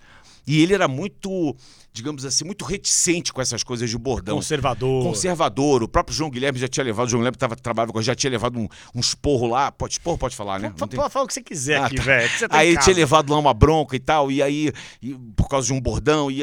E 0.46 0.60
ele 0.60 0.74
era 0.74 0.88
muito, 0.88 1.56
digamos 1.92 2.24
assim, 2.24 2.44
muito 2.44 2.64
reticente 2.64 3.32
com 3.32 3.40
essas 3.40 3.62
coisas 3.62 3.88
de 3.88 3.96
bordão. 3.96 4.36
Conservador. 4.36 5.04
Conservador. 5.04 5.82
O 5.82 5.88
próprio 5.88 6.14
João 6.14 6.30
Guilherme 6.30 6.58
já 6.58 6.66
tinha 6.66 6.82
levado, 6.82 7.06
o 7.06 7.10
João 7.10 7.20
Guilherme 7.20 7.38
tava, 7.38 7.54
trabalhava 7.54 7.92
com 7.92 8.02
já 8.02 8.14
tinha 8.14 8.30
levado 8.30 8.58
um, 8.58 8.68
um 8.94 9.00
esporro 9.00 9.46
lá. 9.46 9.70
Pode 9.70 9.94
esporro, 9.94 10.18
pode 10.18 10.34
falar, 10.34 10.58
né? 10.58 10.72
Fala, 10.76 10.90
tem... 10.90 11.10
fala 11.10 11.24
o 11.24 11.28
que 11.28 11.34
você 11.34 11.42
quiser 11.42 11.80
ah, 11.80 11.86
aqui, 11.86 11.96
tá. 11.96 12.02
velho. 12.02 12.30
Aí 12.50 12.68
ele 12.68 12.78
tinha 12.78 12.96
levado 12.96 13.32
lá 13.32 13.38
uma 13.38 13.54
bronca 13.54 13.94
e 13.94 14.00
tal, 14.00 14.30
e 14.30 14.42
aí, 14.42 14.72
e, 15.00 15.14
por 15.36 15.48
causa 15.48 15.68
de 15.68 15.72
um 15.72 15.80
bordão, 15.80 16.30
e 16.30 16.40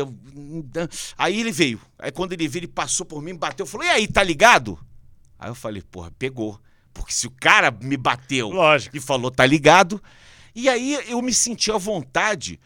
aí 1.18 1.40
ele 1.40 1.52
veio. 1.52 1.80
Aí 1.98 2.12
quando 2.12 2.34
ele 2.34 2.48
veio, 2.48 2.62
ele 2.62 2.68
passou 2.68 3.06
por 3.06 3.22
mim, 3.22 3.36
bateu, 3.36 3.66
falou: 3.66 3.86
"E 3.86 3.90
aí, 3.90 4.08
tá 4.08 4.24
ligado?" 4.24 4.80
Aí 5.38 5.50
eu 5.50 5.56
falei: 5.56 5.82
"Porra, 5.82 6.12
pegou". 6.18 6.60
Porque 6.94 7.14
se 7.14 7.28
o 7.28 7.32
cara 7.32 7.72
me 7.82 7.96
bateu 7.96 8.50
Lógico. 8.50 8.98
e 8.98 9.00
falou, 9.00 9.32
tá 9.32 9.46
ligado? 9.46 10.02
E 10.56 10.68
aí 10.68 11.00
eu 11.08 11.22
me 11.22 11.34
senti 11.34 11.72
à 11.72 11.78
vontade, 11.78 12.60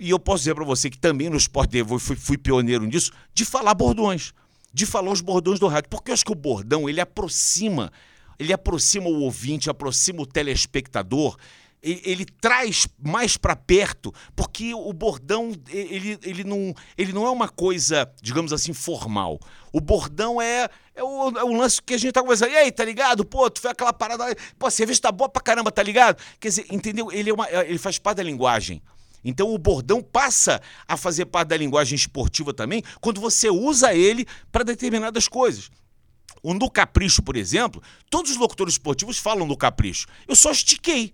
e 0.00 0.10
eu 0.10 0.18
posso 0.18 0.38
dizer 0.38 0.54
para 0.54 0.64
você 0.64 0.88
que 0.88 0.98
também 0.98 1.28
no 1.28 1.36
Sport 1.36 1.70
TV 1.70 1.98
fui, 1.98 2.16
fui 2.16 2.38
pioneiro 2.38 2.84
nisso, 2.84 3.12
de 3.34 3.44
falar 3.44 3.74
bordões. 3.74 4.32
De 4.72 4.86
falar 4.86 5.10
os 5.10 5.20
bordões 5.20 5.58
do 5.58 5.66
rádio. 5.66 5.90
Porque 5.90 6.10
eu 6.10 6.14
acho 6.14 6.24
que 6.24 6.32
o 6.32 6.36
bordão, 6.36 6.88
ele 6.88 7.00
aproxima, 7.00 7.92
ele 8.38 8.52
aproxima 8.52 9.08
o 9.08 9.20
ouvinte, 9.20 9.68
aproxima 9.68 10.22
o 10.22 10.26
telespectador 10.26 11.36
ele, 11.82 12.02
ele 12.04 12.26
traz 12.40 12.86
mais 13.02 13.36
para 13.36 13.56
perto, 13.56 14.12
porque 14.36 14.74
o 14.74 14.92
bordão 14.92 15.52
ele, 15.68 16.18
ele, 16.22 16.44
não, 16.44 16.74
ele 16.96 17.12
não 17.12 17.26
é 17.26 17.30
uma 17.30 17.48
coisa, 17.48 18.10
digamos 18.22 18.52
assim, 18.52 18.72
formal. 18.72 19.38
O 19.72 19.80
bordão 19.80 20.40
é, 20.40 20.68
é, 20.94 21.02
o, 21.02 21.38
é 21.38 21.44
o 21.44 21.52
lance 21.54 21.80
que 21.80 21.94
a 21.94 21.98
gente 21.98 22.12
tá 22.12 22.20
conversando. 22.20 22.52
E 22.52 22.56
aí, 22.56 22.70
tá 22.70 22.84
ligado? 22.84 23.24
Pô, 23.24 23.48
tu 23.50 23.60
foi 23.60 23.70
aquela 23.70 23.92
parada. 23.92 24.24
Pô, 24.58 24.66
a 24.66 24.70
cerveja 24.70 25.00
tá 25.00 25.12
boa 25.12 25.28
pra 25.28 25.42
caramba, 25.42 25.70
tá 25.70 25.82
ligado? 25.82 26.20
Quer 26.38 26.48
dizer, 26.48 26.66
entendeu? 26.70 27.10
Ele, 27.10 27.30
é 27.30 27.32
uma, 27.32 27.48
ele 27.50 27.78
faz 27.78 27.98
parte 27.98 28.18
da 28.18 28.22
linguagem. 28.22 28.82
Então 29.24 29.52
o 29.52 29.58
bordão 29.58 30.02
passa 30.02 30.60
a 30.88 30.96
fazer 30.96 31.26
parte 31.26 31.48
da 31.48 31.56
linguagem 31.56 31.96
esportiva 31.96 32.52
também 32.52 32.82
quando 33.00 33.20
você 33.20 33.50
usa 33.50 33.94
ele 33.94 34.26
para 34.50 34.64
determinadas 34.64 35.28
coisas. 35.28 35.70
O 36.42 36.54
no 36.54 36.70
capricho, 36.70 37.22
por 37.22 37.36
exemplo, 37.36 37.82
todos 38.08 38.30
os 38.30 38.36
locutores 38.36 38.74
esportivos 38.74 39.18
falam 39.18 39.46
no 39.46 39.56
capricho. 39.56 40.06
Eu 40.26 40.34
só 40.34 40.50
estiquei. 40.50 41.12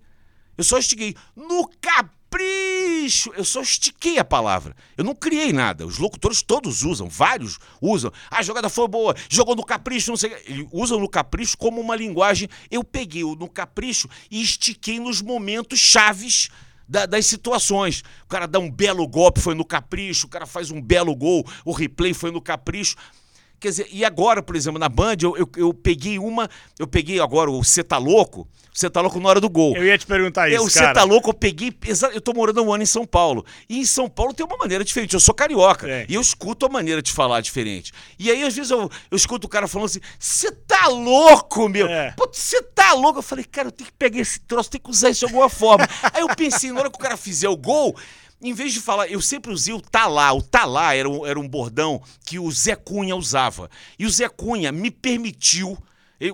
Eu 0.57 0.63
só 0.63 0.77
estiquei. 0.77 1.15
No 1.35 1.69
capricho! 1.81 3.31
Eu 3.35 3.43
só 3.43 3.61
estiquei 3.61 4.17
a 4.19 4.25
palavra. 4.25 4.75
Eu 4.95 5.03
não 5.03 5.13
criei 5.13 5.51
nada. 5.51 5.85
Os 5.85 5.97
locutores 5.97 6.41
todos 6.41 6.83
usam, 6.83 7.09
vários 7.09 7.59
usam. 7.81 8.11
Ah, 8.31 8.39
a 8.39 8.41
jogada 8.41 8.69
foi 8.69 8.87
boa, 8.87 9.15
jogou 9.29 9.55
no 9.55 9.63
capricho, 9.63 10.11
não 10.11 10.17
sei. 10.17 10.33
Eles 10.45 10.67
usam 10.71 10.99
no 10.99 11.09
capricho 11.09 11.57
como 11.57 11.81
uma 11.81 11.95
linguagem. 11.95 12.47
Eu 12.71 12.83
peguei 12.83 13.23
o 13.23 13.35
no 13.35 13.49
capricho 13.49 14.09
e 14.31 14.41
estiquei 14.41 14.99
nos 14.99 15.21
momentos 15.21 15.79
chaves 15.79 16.49
da, 16.87 17.05
das 17.05 17.25
situações. 17.25 18.03
O 18.23 18.27
cara 18.27 18.47
dá 18.47 18.59
um 18.59 18.71
belo 18.71 19.07
golpe, 19.07 19.39
foi 19.39 19.55
no 19.55 19.65
capricho, 19.65 20.27
o 20.27 20.29
cara 20.29 20.45
faz 20.45 20.71
um 20.71 20.81
belo 20.81 21.15
gol, 21.15 21.45
o 21.65 21.71
replay 21.71 22.13
foi 22.13 22.31
no 22.31 22.41
capricho. 22.41 22.95
Quer 23.59 23.69
dizer, 23.69 23.87
e 23.91 24.05
agora, 24.05 24.43
por 24.43 24.55
exemplo, 24.55 24.79
na 24.79 24.87
Band, 24.87 25.17
eu, 25.21 25.35
eu, 25.35 25.49
eu 25.57 25.73
peguei 25.73 26.19
uma. 26.19 26.47
Eu 26.77 26.87
peguei 26.87 27.19
agora 27.19 27.49
o 27.49 27.63
Cê 27.63 27.83
Tá 27.83 27.97
Louco. 27.97 28.47
Você 28.77 28.91
tá 28.91 29.01
louco 29.01 29.19
na 29.19 29.27
hora 29.27 29.41
do 29.41 29.49
gol. 29.49 29.75
Eu 29.75 29.83
ia 29.83 29.97
te 29.97 30.05
perguntar 30.05 30.49
isso. 30.49 30.69
Você 30.69 30.93
tá 30.93 31.03
louco, 31.03 31.31
eu 31.31 31.33
peguei. 31.33 31.75
Eu 32.13 32.21
tô 32.21 32.31
morando 32.31 32.61
um 32.61 32.71
ano 32.71 32.83
em 32.83 32.85
São 32.85 33.07
Paulo. 33.07 33.43
E 33.67 33.79
em 33.79 33.85
São 33.85 34.07
Paulo 34.07 34.35
tem 34.35 34.45
uma 34.45 34.55
maneira 34.55 34.83
diferente. 34.83 35.15
Eu 35.15 35.19
sou 35.19 35.33
carioca. 35.33 35.89
É. 35.89 36.05
E 36.07 36.13
eu 36.13 36.21
escuto 36.21 36.63
a 36.63 36.69
maneira 36.69 37.01
de 37.01 37.11
falar 37.11 37.41
diferente. 37.41 37.91
E 38.19 38.29
aí, 38.29 38.43
às 38.43 38.55
vezes, 38.55 38.69
eu, 38.69 38.87
eu 39.09 39.17
escuto 39.17 39.47
o 39.47 39.49
cara 39.49 39.67
falando 39.67 39.87
assim: 39.87 39.99
você 40.19 40.51
tá 40.51 40.89
louco, 40.89 41.67
meu? 41.67 41.87
É. 41.87 42.13
Você 42.19 42.61
tá 42.61 42.93
louco? 42.93 43.17
Eu 43.17 43.23
falei, 43.23 43.45
cara, 43.45 43.69
eu 43.69 43.71
tenho 43.71 43.89
que 43.89 43.95
pegar 43.97 44.19
esse 44.19 44.41
troço, 44.41 44.69
tenho 44.69 44.83
que 44.83 44.91
usar 44.91 45.09
isso 45.09 45.21
de 45.21 45.25
alguma 45.25 45.49
forma. 45.49 45.89
aí 46.13 46.21
eu 46.21 46.27
pensei, 46.35 46.71
na 46.71 46.81
hora 46.81 46.91
que 46.91 46.97
o 46.97 47.01
cara 47.01 47.17
fizer 47.17 47.49
o 47.49 47.57
gol 47.57 47.97
em 48.39 48.53
vez 48.53 48.73
de 48.73 48.79
falar, 48.79 49.07
eu 49.07 49.19
sempre 49.19 49.51
usei 49.51 49.73
o 49.73 49.81
talá. 49.81 50.31
O 50.33 50.41
talá 50.43 50.93
era 50.93 51.09
um, 51.09 51.25
era 51.25 51.39
um 51.39 51.47
bordão 51.47 51.99
que 52.23 52.37
o 52.37 52.51
Zé 52.51 52.75
Cunha 52.75 53.15
usava. 53.15 53.71
E 53.97 54.05
o 54.05 54.09
Zé 54.11 54.29
Cunha 54.29 54.71
me 54.71 54.91
permitiu. 54.91 55.75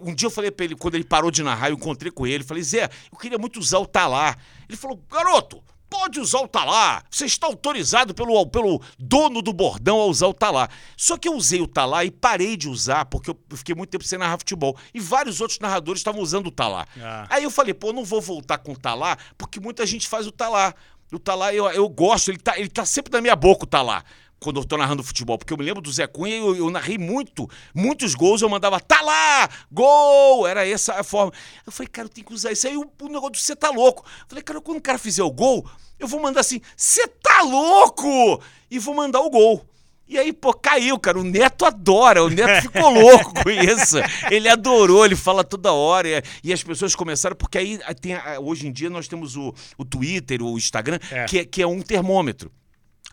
Um 0.02 0.14
dia 0.14 0.28
eu 0.28 0.32
falei 0.32 0.52
para 0.52 0.66
ele, 0.66 0.76
quando 0.76 0.96
ele 0.96 1.04
parou 1.04 1.30
de 1.30 1.44
narrar, 1.44 1.70
eu 1.70 1.76
encontrei 1.76 2.12
com 2.12 2.26
ele. 2.26 2.44
Falei, 2.44 2.64
Zé, 2.64 2.90
eu 3.12 3.18
queria 3.18 3.38
muito 3.38 3.60
usar 3.60 3.80
o 3.80 3.86
talá. 3.86 4.36
Ele 4.68 4.78
falou, 4.78 5.02
garoto, 5.10 5.64
pode 5.94 6.20
usar 6.20 6.40
o 6.40 6.48
talá. 6.48 7.04
Você 7.12 7.26
está 7.26 7.46
autorizado 7.46 8.16
pelo, 8.16 8.48
pelo 8.48 8.82
dono 8.98 9.42
do 9.44 9.54
bordão 9.54 10.00
a 10.00 10.06
usar 10.06 10.28
o 10.28 10.34
talá. 10.34 10.68
Só 10.98 11.18
que 11.18 11.28
eu 11.28 11.36
usei 11.36 11.62
o 11.62 11.68
talá 11.68 12.04
e 12.04 12.10
parei 12.10 12.58
de 12.58 12.68
usar, 12.68 13.06
porque 13.06 13.30
eu 13.30 13.38
fiquei 13.56 13.76
muito 13.76 13.92
tempo 13.92 14.04
sem 14.04 14.18
narrar 14.18 14.40
futebol. 14.40 14.76
E 14.94 15.00
vários 15.00 15.40
outros 15.40 15.60
narradores 15.60 16.00
estavam 16.00 16.22
usando 16.22 16.48
o 16.48 16.52
talá. 16.52 16.88
Ah. 17.00 17.28
Aí 17.30 17.44
eu 17.44 17.52
falei, 17.52 17.76
pô, 17.76 17.90
eu 17.90 17.94
não 17.94 18.04
vou 18.04 18.20
voltar 18.20 18.58
com 18.58 18.72
o 18.72 18.78
talá, 18.78 19.18
porque 19.38 19.60
muita 19.60 19.86
gente 19.86 20.08
faz 20.08 20.26
o 20.26 20.32
talá. 20.32 20.74
O 21.12 21.20
Talá, 21.20 21.54
eu, 21.54 21.70
eu 21.70 21.88
gosto, 21.88 22.32
ele 22.32 22.40
tá, 22.40 22.58
ele 22.58 22.70
tá 22.70 22.86
sempre 22.86 23.14
na 23.14 23.22
minha 23.22 23.36
boca, 23.36 23.66
o 23.66 23.68
Talá 23.68 24.04
quando 24.44 24.60
eu 24.60 24.66
tô 24.66 24.78
narrando 24.78 25.02
futebol, 25.02 25.38
porque 25.38 25.54
eu 25.54 25.58
me 25.58 25.64
lembro 25.64 25.82
do 25.82 25.92
Zé 25.92 26.06
Cunha, 26.06 26.36
eu, 26.36 26.56
eu 26.56 26.70
narrei 26.70 26.98
muito, 26.98 27.50
muitos 27.74 28.14
gols, 28.14 28.42
eu 28.42 28.50
mandava, 28.50 28.80
tá 28.80 29.02
lá, 29.02 29.50
gol, 29.72 30.46
era 30.46 30.68
essa 30.68 30.94
a 31.00 31.04
forma. 31.04 31.32
Eu 31.66 31.72
falei, 31.72 31.88
cara, 31.88 32.06
eu 32.08 32.10
tenho 32.10 32.28
que 32.28 32.34
usar 32.34 32.52
isso 32.52 32.68
aí, 32.68 32.76
o, 32.76 32.92
o 33.02 33.08
negócio 33.08 33.32
do 33.32 33.38
você 33.38 33.56
tá 33.56 33.70
louco. 33.70 34.04
Eu 34.06 34.26
falei, 34.28 34.44
cara, 34.44 34.62
quando 34.62 34.78
o 34.78 34.82
cara 34.82 34.98
fizer 34.98 35.24
o 35.24 35.32
gol, 35.32 35.66
eu 35.98 36.08
vou 36.08 36.20
mandar 36.20 36.42
assim, 36.42 36.62
você 36.76 37.08
tá 37.08 37.42
louco! 37.42 38.42
E 38.70 38.80
vou 38.80 38.94
mandar 38.94 39.22
o 39.22 39.30
gol. 39.30 39.66
E 40.08 40.18
aí, 40.18 40.34
pô, 40.34 40.54
caiu, 40.54 41.00
cara. 41.00 41.20
O 41.20 41.24
Neto 41.24 41.66
adora, 41.66 42.24
o 42.24 42.30
Neto 42.30 42.62
ficou 42.70 42.90
louco 42.90 43.34
com 43.42 43.50
isso. 43.50 43.98
Ele 44.30 44.50
adorou, 44.50 45.06
ele 45.06 45.16
fala 45.16 45.44
toda 45.44 45.72
hora. 45.72 46.08
E, 46.08 46.24
e 46.44 46.54
as 46.54 46.62
pessoas 46.62 46.96
começaram, 46.96 47.36
porque 47.36 47.58
aí 47.58 47.80
tem, 48.02 48.16
hoje 48.42 48.68
em 48.68 48.72
dia 48.72 48.90
nós 48.90 49.08
temos 49.08 49.36
o, 49.36 49.54
o 49.78 49.86
Twitter, 49.86 50.44
o 50.44 50.58
Instagram, 50.58 51.00
é. 51.10 51.26
Que, 51.26 51.40
é, 51.40 51.46
que 51.46 51.62
é 51.62 51.68
um 51.68 51.82
termômetro. 51.82 52.52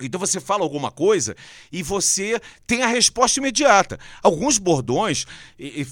Então 0.01 0.19
você 0.19 0.41
fala 0.41 0.63
alguma 0.63 0.91
coisa 0.91 1.37
e 1.71 1.83
você 1.83 2.41
tem 2.67 2.83
a 2.83 2.87
resposta 2.87 3.41
imediata. 3.41 3.99
Alguns 4.23 4.59
bordões. 4.59 5.27
E, 5.59 5.83
e, 5.83 5.87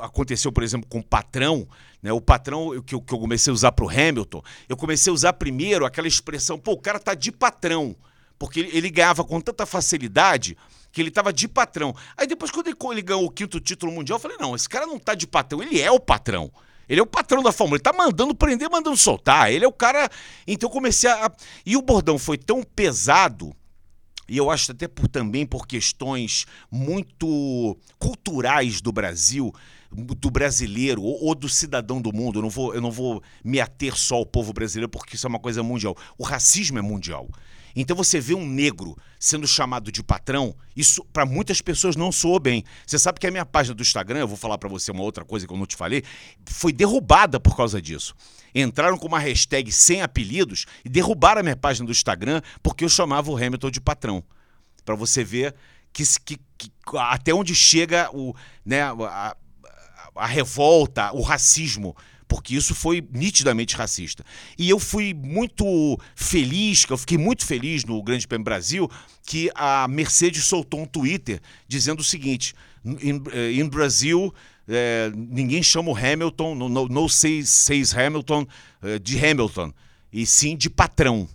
aconteceu, 0.00 0.50
por 0.50 0.62
exemplo, 0.62 0.88
com 0.88 1.00
o 1.00 1.04
patrão, 1.04 1.68
né? 2.02 2.12
O 2.12 2.20
patrão 2.20 2.82
que 2.82 2.94
eu, 2.94 3.00
que 3.00 3.12
eu 3.12 3.18
comecei 3.18 3.50
a 3.50 3.54
usar 3.54 3.72
para 3.72 3.84
o 3.84 3.90
Hamilton, 3.90 4.42
eu 4.66 4.76
comecei 4.76 5.10
a 5.10 5.14
usar 5.14 5.34
primeiro 5.34 5.84
aquela 5.84 6.08
expressão, 6.08 6.58
pô, 6.58 6.72
o 6.72 6.80
cara 6.80 6.98
tá 6.98 7.14
de 7.14 7.30
patrão 7.30 7.94
porque 8.42 8.58
ele, 8.58 8.76
ele 8.76 8.90
ganhava 8.90 9.22
com 9.22 9.40
tanta 9.40 9.64
facilidade 9.64 10.56
que 10.90 11.00
ele 11.00 11.10
estava 11.10 11.32
de 11.32 11.46
patrão. 11.46 11.94
Aí 12.16 12.26
depois, 12.26 12.50
quando 12.50 12.66
ele, 12.66 12.76
ele, 12.90 13.02
ganhou 13.02 13.24
o 13.24 13.30
quinto 13.30 13.60
título 13.60 13.92
mundial, 13.92 14.16
eu 14.16 14.20
falei: 14.20 14.36
não, 14.36 14.56
esse 14.56 14.68
cara 14.68 14.84
não 14.84 14.98
tá 14.98 15.14
de 15.14 15.28
patrão, 15.28 15.62
ele 15.62 15.80
é 15.80 15.92
o 15.92 16.00
patrão. 16.00 16.52
Ele 16.88 17.00
é 17.00 17.02
o 17.02 17.06
patrão 17.06 17.42
da 17.42 17.52
Fórmula, 17.52 17.76
ele 17.76 17.82
tá 17.82 17.92
mandando 17.92 18.34
prender, 18.34 18.68
mandando 18.70 18.96
soltar. 18.96 19.50
Ele 19.50 19.64
é 19.64 19.68
o 19.68 19.72
cara. 19.72 20.08
Então 20.46 20.68
eu 20.68 20.72
comecei 20.72 21.08
a. 21.10 21.30
E 21.64 21.76
o 21.76 21.82
bordão 21.82 22.18
foi 22.18 22.36
tão 22.36 22.62
pesado 22.62 23.54
e 24.28 24.36
eu 24.38 24.50
acho 24.50 24.72
até 24.72 24.88
por, 24.88 25.08
também 25.08 25.44
por 25.44 25.66
questões 25.66 26.46
muito 26.70 27.76
culturais 27.98 28.80
do 28.80 28.90
Brasil, 28.92 29.52
do 29.92 30.30
brasileiro 30.30 31.02
ou, 31.02 31.26
ou, 31.26 31.34
do 31.34 31.50
cidadão 31.50 32.00
do 32.00 32.12
mundo. 32.14 32.38
Eu 32.38 32.42
não, 32.42 32.50
vou, 32.50 32.74
eu 32.74 32.80
não 32.80 32.90
vou 32.90 33.22
me 33.44 33.60
ater 33.60 33.94
só 33.94 34.14
ao 34.14 34.26
povo 34.26 34.52
brasileiro, 34.52 34.88
porque 34.88 35.16
isso 35.16 35.26
é 35.26 35.28
uma 35.28 35.38
coisa 35.38 35.62
mundial. 35.62 35.94
O 36.16 36.24
racismo 36.24 36.78
é 36.78 36.82
mundial. 36.82 37.28
Então 37.74 37.96
você 37.96 38.20
vê 38.20 38.34
um 38.34 38.46
negro 38.46 38.96
sendo 39.18 39.46
chamado 39.46 39.90
de 39.90 40.02
patrão, 40.02 40.54
isso 40.76 41.04
para 41.12 41.24
muitas 41.24 41.60
pessoas 41.60 41.96
não 41.96 42.10
soou 42.10 42.38
bem. 42.38 42.64
Você 42.86 42.98
sabe 42.98 43.20
que 43.20 43.26
a 43.26 43.30
minha 43.30 43.46
página 43.46 43.74
do 43.74 43.82
Instagram, 43.82 44.20
eu 44.20 44.28
vou 44.28 44.36
falar 44.36 44.58
para 44.58 44.68
você 44.68 44.90
uma 44.90 45.02
outra 45.02 45.24
coisa 45.24 45.46
que 45.46 45.52
eu 45.52 45.56
não 45.56 45.66
te 45.66 45.76
falei, 45.76 46.02
foi 46.46 46.72
derrubada 46.72 47.38
por 47.38 47.56
causa 47.56 47.80
disso. 47.80 48.14
Entraram 48.54 48.98
com 48.98 49.08
uma 49.08 49.18
hashtag 49.18 49.72
sem 49.72 50.02
apelidos 50.02 50.66
e 50.84 50.88
derrubaram 50.88 51.40
a 51.40 51.42
minha 51.42 51.56
página 51.56 51.86
do 51.86 51.92
Instagram 51.92 52.42
porque 52.62 52.84
eu 52.84 52.88
chamava 52.88 53.30
o 53.30 53.36
Hamilton 53.36 53.70
de 53.70 53.80
patrão. 53.80 54.22
Para 54.84 54.94
você 54.94 55.24
ver 55.24 55.54
que, 55.92 56.04
que, 56.24 56.38
que, 56.58 56.70
até 56.96 57.32
onde 57.32 57.54
chega 57.54 58.10
o, 58.12 58.34
né, 58.64 58.82
a, 58.82 59.36
a 60.14 60.26
revolta, 60.26 61.12
o 61.12 61.22
racismo 61.22 61.96
porque 62.26 62.54
isso 62.54 62.74
foi 62.74 63.06
nitidamente 63.12 63.76
racista. 63.76 64.24
E 64.58 64.68
eu 64.68 64.78
fui 64.78 65.14
muito 65.14 65.98
feliz, 66.14 66.84
eu 66.88 66.96
fiquei 66.98 67.18
muito 67.18 67.44
feliz 67.44 67.84
no 67.84 68.02
Grande 68.02 68.26
Prêmio 68.26 68.44
Brasil, 68.44 68.90
que 69.26 69.50
a 69.54 69.86
Mercedes 69.88 70.44
soltou 70.44 70.80
um 70.80 70.86
Twitter 70.86 71.40
dizendo 71.68 72.00
o 72.00 72.04
seguinte: 72.04 72.54
em, 72.84 73.22
eh, 73.32 73.64
Brasil, 73.64 74.32
é, 74.68 75.10
ninguém 75.14 75.62
chama 75.62 75.90
o 75.90 75.96
Hamilton, 75.96 76.54
no, 76.54 76.68
no, 76.68 76.88
no 76.88 77.08
says, 77.08 77.94
Hamilton, 77.94 78.46
é, 78.82 78.98
de 78.98 79.24
Hamilton, 79.24 79.72
e 80.12 80.26
sim 80.26 80.56
de 80.56 80.70
patrão. 80.70 81.28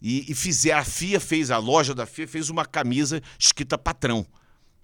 E, 0.00 0.30
e 0.30 0.34
fizer, 0.34 0.72
a 0.72 0.84
FIA 0.84 1.20
fez, 1.20 1.50
a 1.50 1.58
loja 1.58 1.94
da 1.94 2.06
FIA 2.06 2.26
fez 2.26 2.50
uma 2.50 2.64
camisa 2.64 3.22
escrita 3.38 3.78
patrão 3.78 4.26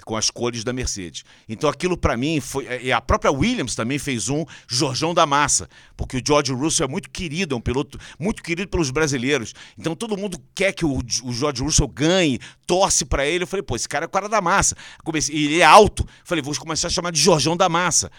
com 0.09 0.17
as 0.17 0.31
cores 0.31 0.65
da 0.65 0.73
Mercedes. 0.73 1.23
Então 1.47 1.69
aquilo 1.69 1.95
para 1.95 2.17
mim 2.17 2.41
foi. 2.41 2.65
É, 2.67 2.83
e 2.83 2.91
a 2.91 2.99
própria 2.99 3.31
Williams 3.31 3.75
também 3.75 3.99
fez 3.99 4.31
um 4.31 4.43
Jorjão 4.67 5.13
da 5.13 5.27
Massa, 5.27 5.69
porque 5.99 6.17
o 6.17 6.23
George 6.27 6.51
Russell 6.51 6.87
é 6.87 6.89
muito 6.89 7.11
querido, 7.11 7.55
é 7.55 7.59
um 7.59 7.61
piloto 7.61 8.01
muito 8.19 8.43
querido 8.43 8.71
pelos 8.71 8.91
brasileiros. 8.91 9.53
Então 9.79 9.95
todo 9.95 10.17
mundo 10.17 10.41
quer 10.55 10.73
que 10.73 10.83
o, 10.83 10.97
o 10.97 11.33
George 11.35 11.63
Russell 11.63 11.87
ganhe, 11.87 12.41
torce 12.67 13.05
para 13.05 13.27
ele. 13.27 13.45
Eu 13.45 13.47
falei, 13.47 13.63
pô, 13.63 13.77
esse 13.77 13.87
cara 13.87 14.07
é 14.07 14.09
o 14.09 14.11
cara 14.11 14.31
da 14.31 14.41
massa. 14.41 14.75
Comecei, 15.05 15.35
ele 15.37 15.61
é 15.61 15.65
alto. 15.65 16.09
Falei, 16.25 16.41
vou 16.41 16.57
começar 16.57 16.87
a 16.87 16.91
chamar 16.91 17.13
de 17.13 17.21
Jorjão 17.21 17.55
da 17.55 17.69
Massa. 17.69 18.11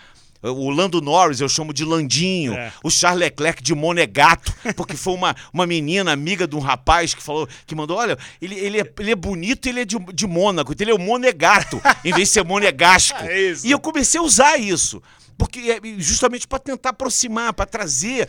O 0.42 0.70
Lando 0.70 1.02
Norris 1.02 1.42
eu 1.42 1.50
chamo 1.50 1.74
de 1.74 1.84
Landinho. 1.84 2.54
É. 2.54 2.72
O 2.84 2.90
Charles 2.90 3.20
Leclerc 3.20 3.62
de 3.62 3.76
Monegato, 3.76 4.54
porque 4.76 4.96
foi 4.96 5.14
uma, 5.14 5.36
uma 5.54 5.68
menina 5.68 6.12
amiga 6.12 6.48
de 6.48 6.56
um 6.56 6.60
rapaz 6.60 7.14
que 7.14 7.22
falou, 7.22 7.48
que 7.66 7.76
mandou: 7.76 7.98
olha, 7.98 8.18
ele, 8.42 8.56
ele, 8.56 8.80
é, 8.80 8.94
ele 9.00 9.12
é 9.12 9.16
bonito 9.16 9.66
e 9.66 9.70
ele 9.70 9.82
é 9.82 9.86
de, 9.86 9.98
de 10.14 10.26
Mônaco, 10.26 10.72
então 10.72 10.86
ele 10.86 10.92
é 10.92 10.96
o 10.96 11.00
Monegato, 11.00 11.82
em 12.06 12.14
vez 12.14 12.30
de 12.30 12.34
ser 12.34 12.44
Monegasco. 12.46 13.18
É. 13.22 13.54
E 13.64 13.72
eu 13.72 13.80
comecei 13.80 14.20
a 14.20 14.24
usar 14.24 14.58
isso. 14.58 15.02
Porque 15.40 15.72
é 15.72 15.80
justamente 15.98 16.46
para 16.46 16.60
tentar 16.60 16.90
aproximar, 16.90 17.54
para 17.54 17.66
trazer, 17.66 18.28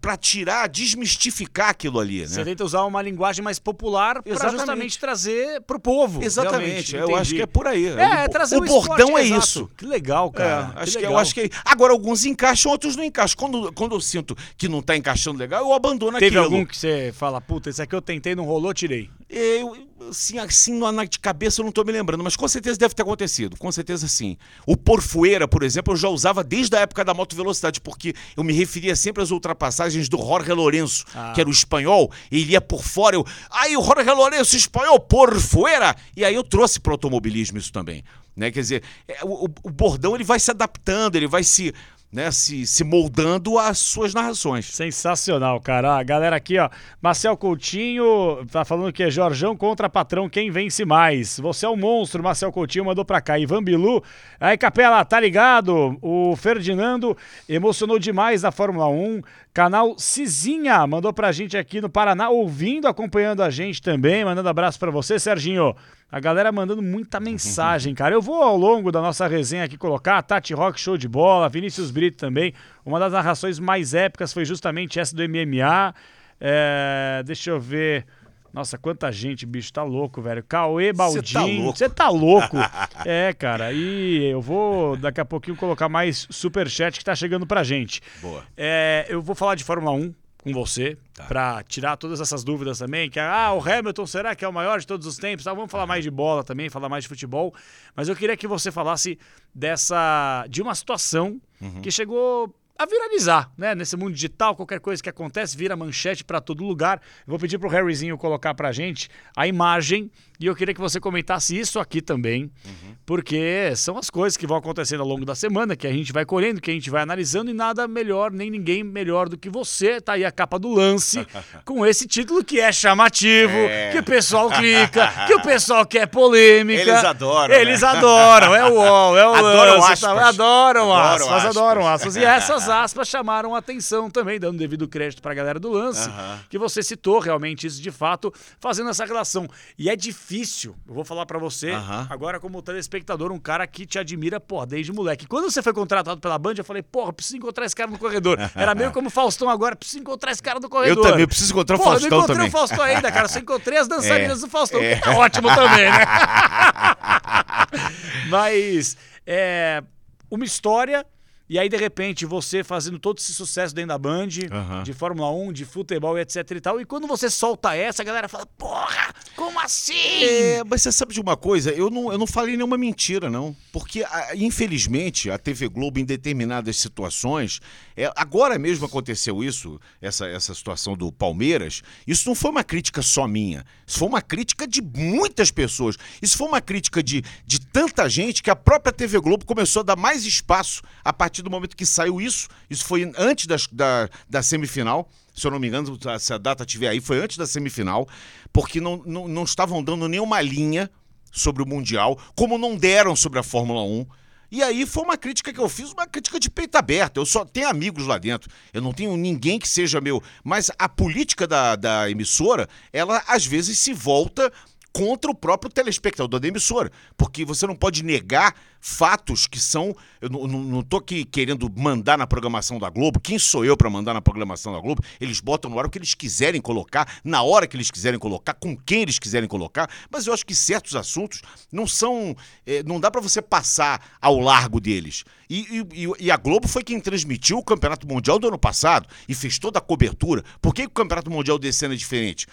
para 0.00 0.16
tirar, 0.16 0.66
desmistificar 0.68 1.68
aquilo 1.68 2.00
ali, 2.00 2.22
né? 2.22 2.26
Você 2.26 2.44
tenta 2.44 2.64
usar 2.64 2.82
uma 2.84 3.02
linguagem 3.02 3.44
mais 3.44 3.58
popular 3.58 4.22
para 4.22 4.48
justamente 4.50 4.98
trazer 4.98 5.60
pro 5.60 5.78
povo. 5.78 6.22
Exatamente, 6.24 6.92
realmente, 6.92 7.12
eu 7.12 7.14
acho 7.14 7.34
que 7.34 7.42
é 7.42 7.46
por 7.46 7.66
aí. 7.66 7.86
É, 7.88 8.24
o, 8.24 8.30
trazer 8.30 8.56
o 8.56 8.62
o 8.62 8.66
bordão 8.66 9.18
é 9.18 9.26
exato. 9.26 9.44
isso. 9.44 9.70
Que 9.76 9.84
legal, 9.84 10.30
cara. 10.30 10.72
É, 10.76 10.82
acho 10.82 10.92
que, 10.92 10.98
legal. 10.98 11.12
eu 11.12 11.18
acho 11.18 11.34
que 11.34 11.50
agora 11.62 11.92
alguns 11.92 12.24
encaixam, 12.24 12.72
outros 12.72 12.96
não 12.96 13.04
encaixam. 13.04 13.36
Quando, 13.36 13.70
quando 13.74 13.94
eu 13.94 14.00
sinto 14.00 14.34
que 14.56 14.66
não 14.66 14.80
tá 14.80 14.96
encaixando 14.96 15.38
legal, 15.38 15.62
eu 15.62 15.74
abandono 15.74 16.18
Teve 16.18 16.38
aquilo. 16.38 16.44
algum 16.44 16.64
que 16.64 16.74
você 16.74 17.12
fala, 17.14 17.38
puta, 17.38 17.68
esse 17.68 17.82
aqui 17.82 17.94
eu 17.94 18.00
tentei, 18.00 18.34
não 18.34 18.44
rolou, 18.44 18.72
tirei. 18.72 19.10
Eu, 19.28 19.76
assim, 20.10 20.38
assim, 20.38 20.80
de 21.08 21.18
cabeça 21.18 21.60
eu 21.60 21.64
não 21.64 21.72
tô 21.72 21.84
me 21.84 21.92
lembrando, 21.92 22.22
mas 22.22 22.36
com 22.36 22.46
certeza 22.48 22.78
deve 22.78 22.94
ter 22.94 23.02
acontecido. 23.02 23.56
Com 23.56 23.70
certeza 23.70 24.08
sim. 24.08 24.36
O 24.66 24.76
Porfueira, 24.76 25.46
por 25.48 25.62
exemplo, 25.62 25.92
eu 25.92 25.96
já 25.96 26.08
usava 26.08 26.42
desde 26.42 26.76
a 26.76 26.80
época 26.80 27.04
da 27.04 27.14
moto 27.14 27.34
velocidade, 27.36 27.80
porque 27.80 28.14
eu 28.36 28.44
me 28.44 28.52
referia 28.52 28.94
sempre 28.96 29.22
às 29.22 29.30
ultrapassagens 29.30 30.08
do 30.08 30.18
Jorge 30.18 30.52
Lourenço, 30.52 31.04
Ah. 31.14 31.32
que 31.34 31.40
era 31.40 31.48
o 31.48 31.52
espanhol, 31.52 32.10
e 32.30 32.40
ele 32.42 32.52
ia 32.52 32.60
por 32.60 32.82
fora. 32.82 33.16
Eu, 33.16 33.24
aí 33.50 33.76
o 33.76 33.82
Jorge 33.82 34.10
Lourenço, 34.10 34.56
espanhol, 34.56 34.98
Porfueira! 35.00 35.94
E 36.16 36.24
aí 36.24 36.34
eu 36.34 36.42
trouxe 36.44 36.80
pro 36.80 36.92
automobilismo 36.92 37.58
isso 37.58 37.72
também. 37.72 38.02
Né? 38.36 38.50
Quer 38.50 38.60
dizer, 38.60 38.82
é, 39.08 39.24
o, 39.24 39.48
o 39.62 39.70
bordão 39.70 40.14
ele 40.14 40.24
vai 40.24 40.38
se 40.38 40.50
adaptando, 40.50 41.16
ele 41.16 41.26
vai 41.26 41.42
se, 41.42 41.72
né, 42.12 42.30
se, 42.30 42.66
se 42.66 42.84
moldando 42.84 43.58
às 43.58 43.78
suas 43.78 44.14
narrações. 44.14 44.66
Sensacional, 44.66 45.60
cara. 45.60 45.98
A 45.98 46.02
galera 46.02 46.36
aqui, 46.36 46.58
ó. 46.58 46.70
Marcel 47.00 47.36
Coutinho 47.36 48.46
tá 48.50 48.64
falando 48.64 48.92
que 48.92 49.02
é 49.02 49.10
Jorjão 49.10 49.56
contra 49.56 49.88
patrão, 49.88 50.28
quem 50.28 50.50
vence 50.50 50.84
mais? 50.84 51.38
Você 51.40 51.66
é 51.66 51.68
um 51.68 51.76
monstro, 51.76 52.22
Marcel 52.22 52.52
Coutinho 52.52 52.84
mandou 52.84 53.04
pra 53.04 53.20
cá. 53.20 53.38
Ivan 53.38 53.62
Bilu. 53.62 54.02
Aí, 54.40 54.56
Capela, 54.56 55.04
tá 55.04 55.20
ligado? 55.20 55.98
O 56.00 56.34
Ferdinando 56.36 57.16
emocionou 57.48 57.98
demais 57.98 58.42
na 58.42 58.50
Fórmula 58.50 58.88
1. 58.88 59.20
Canal 59.52 59.98
Cizinha 59.98 60.86
mandou 60.86 61.12
pra 61.12 61.32
gente 61.32 61.56
aqui 61.56 61.80
no 61.80 61.88
Paraná, 61.88 62.28
ouvindo, 62.28 62.86
acompanhando 62.86 63.42
a 63.42 63.50
gente 63.50 63.80
também. 63.82 64.24
Mandando 64.24 64.48
abraço 64.48 64.78
pra 64.78 64.90
você, 64.90 65.18
Serginho. 65.18 65.74
A 66.10 66.20
galera 66.20 66.52
mandando 66.52 66.80
muita 66.80 67.18
mensagem, 67.18 67.92
cara. 67.94 68.14
Eu 68.14 68.22
vou 68.22 68.40
ao 68.42 68.56
longo 68.56 68.92
da 68.92 69.00
nossa 69.00 69.26
resenha 69.26 69.64
aqui 69.64 69.76
colocar 69.76 70.22
Tati 70.22 70.54
Rock, 70.54 70.78
show 70.78 70.96
de 70.96 71.08
bola, 71.08 71.48
Vinícius 71.48 71.90
Brito 71.90 72.16
também. 72.16 72.54
Uma 72.84 73.00
das 73.00 73.12
narrações 73.12 73.58
mais 73.58 73.92
épicas 73.92 74.32
foi 74.32 74.44
justamente 74.44 75.00
essa 75.00 75.16
do 75.16 75.22
MMA. 75.28 75.92
É, 76.40 77.22
deixa 77.26 77.50
eu 77.50 77.58
ver. 77.58 78.06
Nossa, 78.52 78.78
quanta 78.78 79.10
gente, 79.10 79.44
bicho, 79.44 79.72
tá 79.72 79.82
louco, 79.82 80.22
velho. 80.22 80.42
Cauê 80.44 80.92
Baldinho. 80.92 81.64
louco. 81.64 81.76
Você 81.76 81.90
tá 81.90 82.08
louco. 82.08 82.56
é, 83.04 83.34
cara. 83.34 83.72
E 83.72 84.30
eu 84.30 84.40
vou 84.40 84.96
daqui 84.96 85.20
a 85.20 85.24
pouquinho 85.24 85.56
colocar 85.56 85.88
mais 85.88 86.26
superchat 86.30 86.98
que 86.98 87.04
tá 87.04 87.14
chegando 87.14 87.46
pra 87.46 87.64
gente. 87.64 88.00
Boa. 88.22 88.44
É, 88.56 89.04
eu 89.08 89.20
vou 89.20 89.34
falar 89.34 89.56
de 89.56 89.64
Fórmula 89.64 89.92
1 89.92 90.14
com 90.46 90.52
você, 90.52 90.96
Tá. 91.12 91.24
pra 91.24 91.62
tirar 91.64 91.96
todas 91.96 92.20
essas 92.20 92.44
dúvidas 92.44 92.78
também, 92.78 93.10
que 93.10 93.18
ah, 93.18 93.52
o 93.52 93.60
Hamilton 93.60 94.06
será 94.06 94.34
que 94.36 94.44
é 94.44 94.48
o 94.48 94.52
maior 94.52 94.78
de 94.78 94.86
todos 94.86 95.04
os 95.06 95.16
tempos? 95.16 95.44
Tá, 95.44 95.52
vamos 95.52 95.70
falar 95.70 95.86
mais 95.86 96.04
de 96.04 96.10
bola 96.10 96.44
também, 96.44 96.70
falar 96.70 96.88
mais 96.88 97.02
de 97.04 97.08
futebol, 97.08 97.52
mas 97.96 98.08
eu 98.08 98.14
queria 98.14 98.36
que 98.36 98.46
você 98.46 98.70
falasse 98.70 99.18
dessa 99.54 100.46
de 100.48 100.62
uma 100.62 100.74
situação 100.74 101.40
Uhum. 101.60 101.80
que 101.80 101.90
chegou 101.90 102.54
a 102.78 102.84
viralizar, 102.84 103.50
né? 103.56 103.74
Nesse 103.74 103.96
mundo 103.96 104.12
digital, 104.12 104.54
qualquer 104.54 104.80
coisa 104.80 105.02
que 105.02 105.08
acontece 105.08 105.56
vira 105.56 105.74
manchete 105.74 106.22
pra 106.22 106.42
todo 106.42 106.62
lugar. 106.62 107.00
Eu 107.26 107.30
vou 107.30 107.38
pedir 107.38 107.58
pro 107.58 107.70
Harryzinho 107.70 108.18
colocar 108.18 108.52
pra 108.54 108.70
gente 108.70 109.08
a 109.34 109.46
imagem 109.46 110.10
e 110.38 110.44
eu 110.44 110.54
queria 110.54 110.74
que 110.74 110.80
você 110.80 111.00
comentasse 111.00 111.58
isso 111.58 111.80
aqui 111.80 112.02
também, 112.02 112.50
Uhum. 112.64 112.95
Porque 113.06 113.72
são 113.76 113.96
as 113.96 114.10
coisas 114.10 114.36
que 114.36 114.46
vão 114.48 114.56
acontecendo 114.56 115.00
ao 115.00 115.06
longo 115.06 115.24
da 115.24 115.34
semana, 115.36 115.76
que 115.76 115.86
a 115.86 115.92
gente 115.92 116.12
vai 116.12 116.24
colhendo, 116.24 116.60
que 116.60 116.70
a 116.70 116.74
gente 116.74 116.90
vai 116.90 117.02
analisando 117.02 117.50
e 117.50 117.54
nada 117.54 117.86
melhor, 117.86 118.32
nem 118.32 118.50
ninguém 118.50 118.82
melhor 118.82 119.28
do 119.28 119.38
que 119.38 119.48
você. 119.48 120.00
Tá 120.00 120.14
aí 120.14 120.24
a 120.24 120.32
capa 120.32 120.58
do 120.58 120.68
lance 120.74 121.24
com 121.64 121.86
esse 121.86 122.06
título 122.08 122.42
que 122.44 122.58
é 122.60 122.72
chamativo, 122.72 123.52
É. 123.56 123.92
que 123.92 123.98
o 124.00 124.02
pessoal 124.02 124.50
clica, 124.50 125.08
que 125.28 125.34
o 125.34 125.40
pessoal 125.40 125.86
quer 125.86 126.06
polêmica. 126.06 126.82
Eles 126.82 127.04
adoram, 127.04 127.54
Eles 127.54 127.80
né? 127.82 127.88
adoram, 127.88 128.54
é 128.56 128.64
o 128.68 128.74
UOL, 128.74 129.16
é 129.16 129.26
o 129.28 129.34
Adoram 129.34 129.72
lance, 129.74 129.92
aspas. 129.92 130.00
tá? 130.00 130.28
Adoram 130.28 130.92
Adoram 130.92 130.92
aspas, 131.14 131.32
aspas. 131.32 131.56
adoram 131.56 131.86
aspas. 131.88 132.16
E 132.16 132.24
essas 132.24 132.68
aspas 132.68 133.06
chamaram 133.06 133.54
a 133.54 133.58
atenção 133.58 134.10
também, 134.10 134.40
dando 134.40 134.58
devido 134.58 134.88
crédito 134.88 135.22
pra 135.22 135.32
galera 135.32 135.60
do 135.60 135.70
lance, 135.70 136.08
Aham. 136.08 136.40
que 136.50 136.58
você 136.58 136.82
citou 136.82 137.20
realmente 137.20 137.68
isso 137.68 137.80
de 137.80 137.92
fato, 137.92 138.34
fazendo 138.58 138.90
essa 138.90 139.04
relação. 139.04 139.46
E 139.78 139.88
é 139.88 139.94
difícil, 139.94 140.74
eu 140.88 140.94
vou 140.94 141.04
falar 141.04 141.24
pra 141.24 141.38
você, 141.38 141.70
Aham. 141.70 142.08
agora 142.10 142.40
como 142.40 142.60
telespectador, 142.62 142.95
um 143.32 143.38
cara 143.38 143.66
que 143.66 143.86
te 143.86 143.98
admira, 143.98 144.40
pô, 144.40 144.64
desde 144.66 144.92
moleque. 144.92 145.26
Quando 145.26 145.50
você 145.50 145.62
foi 145.62 145.72
contratado 145.72 146.20
pela 146.20 146.38
Band, 146.38 146.54
eu 146.58 146.64
falei, 146.64 146.82
porra, 146.82 147.12
preciso 147.12 147.36
encontrar 147.36 147.64
esse 147.66 147.74
cara 147.74 147.90
no 147.90 147.98
corredor. 147.98 148.38
Era 148.54 148.74
meio 148.74 148.92
como 148.92 149.08
o 149.08 149.10
Faustão 149.10 149.48
agora, 149.48 149.76
preciso 149.76 150.00
encontrar 150.00 150.32
esse 150.32 150.42
cara 150.42 150.60
no 150.60 150.68
corredor. 150.68 151.04
Eu 151.04 151.10
também 151.10 151.26
preciso 151.26 151.52
encontrar 151.52 151.76
o 151.76 151.78
Porra, 151.78 151.90
Faustão 151.92 152.10
não 152.10 152.16
encontrei 152.18 152.36
também. 152.36 152.48
o 152.48 152.52
Faustão 152.52 152.84
ainda, 152.84 153.12
cara. 153.12 153.28
Só 153.28 153.38
encontrei 153.38 153.78
as 153.78 153.88
dançarinas 153.88 154.38
É, 154.38 154.40
do 154.46 154.50
Faustão, 154.50 154.80
é. 154.80 154.96
que 154.96 155.02
tá 155.02 155.16
ótimo 155.16 155.48
também, 155.54 155.90
né? 155.90 156.04
Mas 158.28 158.96
é 159.26 159.82
uma 160.30 160.44
história. 160.44 161.06
E 161.48 161.58
aí, 161.58 161.68
de 161.68 161.76
repente, 161.76 162.26
você 162.26 162.64
fazendo 162.64 162.98
todo 162.98 163.18
esse 163.18 163.32
sucesso 163.32 163.74
dentro 163.74 163.88
da 163.88 163.98
Band, 163.98 164.28
Aham. 164.50 164.82
de 164.82 164.92
Fórmula 164.92 165.30
1, 165.30 165.52
de 165.52 165.64
futebol 165.64 166.18
e 166.18 166.22
etc 166.22 166.50
e 166.50 166.60
tal. 166.60 166.80
E 166.80 166.84
quando 166.84 167.06
você 167.06 167.30
solta 167.30 167.74
essa, 167.76 168.02
a 168.02 168.04
galera 168.04 168.28
fala, 168.28 168.46
porra, 168.58 169.14
como 169.36 169.60
assim? 169.60 170.24
É, 170.24 170.64
mas 170.64 170.82
você 170.82 170.90
sabe 170.90 171.14
de 171.14 171.20
uma 171.20 171.36
coisa? 171.36 171.70
Eu 171.70 171.88
não, 171.88 172.10
eu 172.10 172.18
não 172.18 172.26
falei 172.26 172.56
nenhuma 172.56 172.76
mentira, 172.76 173.30
não. 173.30 173.54
Porque, 173.72 174.04
infelizmente, 174.34 175.30
a 175.30 175.38
TV 175.38 175.68
Globo, 175.68 176.00
em 176.00 176.04
determinadas 176.04 176.76
situações, 176.78 177.60
é, 177.96 178.10
agora 178.16 178.58
mesmo 178.58 178.86
aconteceu 178.86 179.44
isso, 179.44 179.80
essa, 180.00 180.26
essa 180.26 180.52
situação 180.52 180.96
do 180.96 181.12
Palmeiras. 181.12 181.82
Isso 182.06 182.28
não 182.28 182.34
foi 182.34 182.50
uma 182.50 182.64
crítica 182.64 183.02
só 183.02 183.28
minha. 183.28 183.64
Isso 183.86 184.00
foi 184.00 184.08
uma 184.08 184.22
crítica 184.22 184.66
de 184.66 184.82
muitas 184.82 185.52
pessoas. 185.52 185.96
Isso 186.20 186.36
foi 186.36 186.48
uma 186.48 186.60
crítica 186.60 187.02
de, 187.02 187.22
de 187.46 187.60
tanta 187.60 188.08
gente 188.08 188.42
que 188.42 188.50
a 188.50 188.56
própria 188.56 188.92
TV 188.92 189.20
Globo 189.20 189.44
começou 189.44 189.80
a 189.80 189.84
dar 189.84 189.96
mais 189.96 190.24
espaço 190.24 190.82
a 191.04 191.12
partir 191.12 191.35
do 191.42 191.50
momento 191.50 191.76
que 191.76 191.86
saiu 191.86 192.20
isso. 192.20 192.48
Isso 192.68 192.84
foi 192.84 193.10
antes 193.16 193.46
da, 193.72 194.08
da 194.28 194.42
semifinal 194.42 195.08
se 195.36 195.46
eu 195.46 195.50
não 195.50 195.58
me 195.58 195.68
engano, 195.68 195.98
se 196.18 196.32
a 196.32 196.38
data 196.38 196.64
tiver 196.64 196.88
aí, 196.88 197.00
foi 197.00 197.22
antes 197.22 197.36
da 197.36 197.46
semifinal, 197.46 198.08
porque 198.52 198.80
não, 198.80 199.02
não, 199.04 199.28
não 199.28 199.44
estavam 199.44 199.84
dando 199.84 200.08
nenhuma 200.08 200.40
linha 200.40 200.90
sobre 201.30 201.62
o 201.62 201.66
Mundial, 201.66 202.18
como 202.34 202.56
não 202.56 202.74
deram 202.74 203.14
sobre 203.14 203.38
a 203.38 203.42
Fórmula 203.42 203.82
1. 203.82 204.06
E 204.50 204.62
aí 204.62 204.86
foi 204.86 205.02
uma 205.02 205.18
crítica 205.18 205.52
que 205.52 205.60
eu 205.60 205.68
fiz, 205.68 205.92
uma 205.92 206.06
crítica 206.06 206.40
de 206.40 206.48
peito 206.48 206.76
aberto. 206.76 207.18
Eu 207.18 207.26
só 207.26 207.44
tenho 207.44 207.68
amigos 207.68 208.06
lá 208.06 208.16
dentro. 208.16 208.50
Eu 208.72 208.80
não 208.80 208.92
tenho 208.92 209.16
ninguém 209.16 209.58
que 209.58 209.68
seja 209.68 210.00
meu. 210.00 210.22
Mas 210.42 210.70
a 210.78 210.88
política 210.88 211.46
da, 211.46 211.74
da 211.74 212.08
emissora, 212.08 212.68
ela 212.92 213.22
às 213.26 213.44
vezes 213.44 213.76
se 213.76 213.92
volta 213.92 214.50
contra 214.96 215.30
o 215.30 215.34
próprio 215.34 215.70
telespectador 215.70 216.40
da 216.40 216.48
emissora. 216.48 216.90
Porque 217.18 217.44
você 217.44 217.66
não 217.66 217.76
pode 217.76 218.02
negar 218.02 218.54
fatos 218.80 219.46
que 219.46 219.58
são. 219.60 219.94
Eu 220.22 220.30
não, 220.30 220.82
tô 220.82 220.96
aqui 220.96 221.24
querendo 221.24 221.70
mandar 221.76 222.16
na 222.16 222.26
programação 222.26 222.78
da 222.78 222.88
Globo. 222.88 223.20
Quem 223.20 223.38
sou 223.38 223.62
eu 223.62 223.76
para 223.76 223.90
mandar 223.90 224.14
na 224.14 224.22
programação 224.22 224.72
da 224.72 224.80
Globo? 224.80 225.02
Eles 225.20 225.38
botam 225.40 225.70
no 225.70 225.78
ar 225.78 225.84
o 225.84 225.90
que 225.90 225.98
eles 225.98 226.14
quiserem 226.14 226.62
colocar, 226.62 227.20
na 227.22 227.42
hora 227.42 227.66
que 227.66 227.76
eles 227.76 227.90
quiserem 227.90 228.18
colocar, 228.18 228.54
com 228.54 228.74
quem 228.74 229.02
eles 229.02 229.18
quiserem 229.18 229.46
colocar. 229.48 229.90
Mas 230.10 230.26
eu 230.26 230.32
acho 230.32 230.46
que 230.46 230.54
certos 230.54 230.96
assuntos 230.96 231.42
não 231.70 231.86
são. 231.86 232.34
eh, 232.66 232.82
não 232.86 232.98
dá 232.98 233.10
para 233.10 233.20
você 233.20 233.42
passar 233.42 234.16
ao 234.20 234.38
largo 234.40 234.80
deles. 234.80 235.24
E, 235.50 235.84
e- 235.92 236.24
e- 236.26 236.30
a 236.30 236.36
Globo 236.36 236.66
foi 236.66 236.82
quem 236.82 236.98
transmitiu 237.00 237.58
o 237.58 237.64
Campeonato 237.64 238.06
Mundial 238.08 238.38
do 238.38 238.48
ano 238.48 238.58
passado 238.58 239.06
e 239.28 239.34
fez 239.34 239.58
toda 239.58 239.78
a 239.78 239.82
cobertura. 239.82 240.42
Por 240.60 240.74
que 240.74 240.84
o 240.84 240.90
Campeonato 240.90 241.30
Mundial 241.30 241.58
desse 241.58 241.84
ano 241.84 241.94
é 241.94 241.96
diferente? 241.96 242.46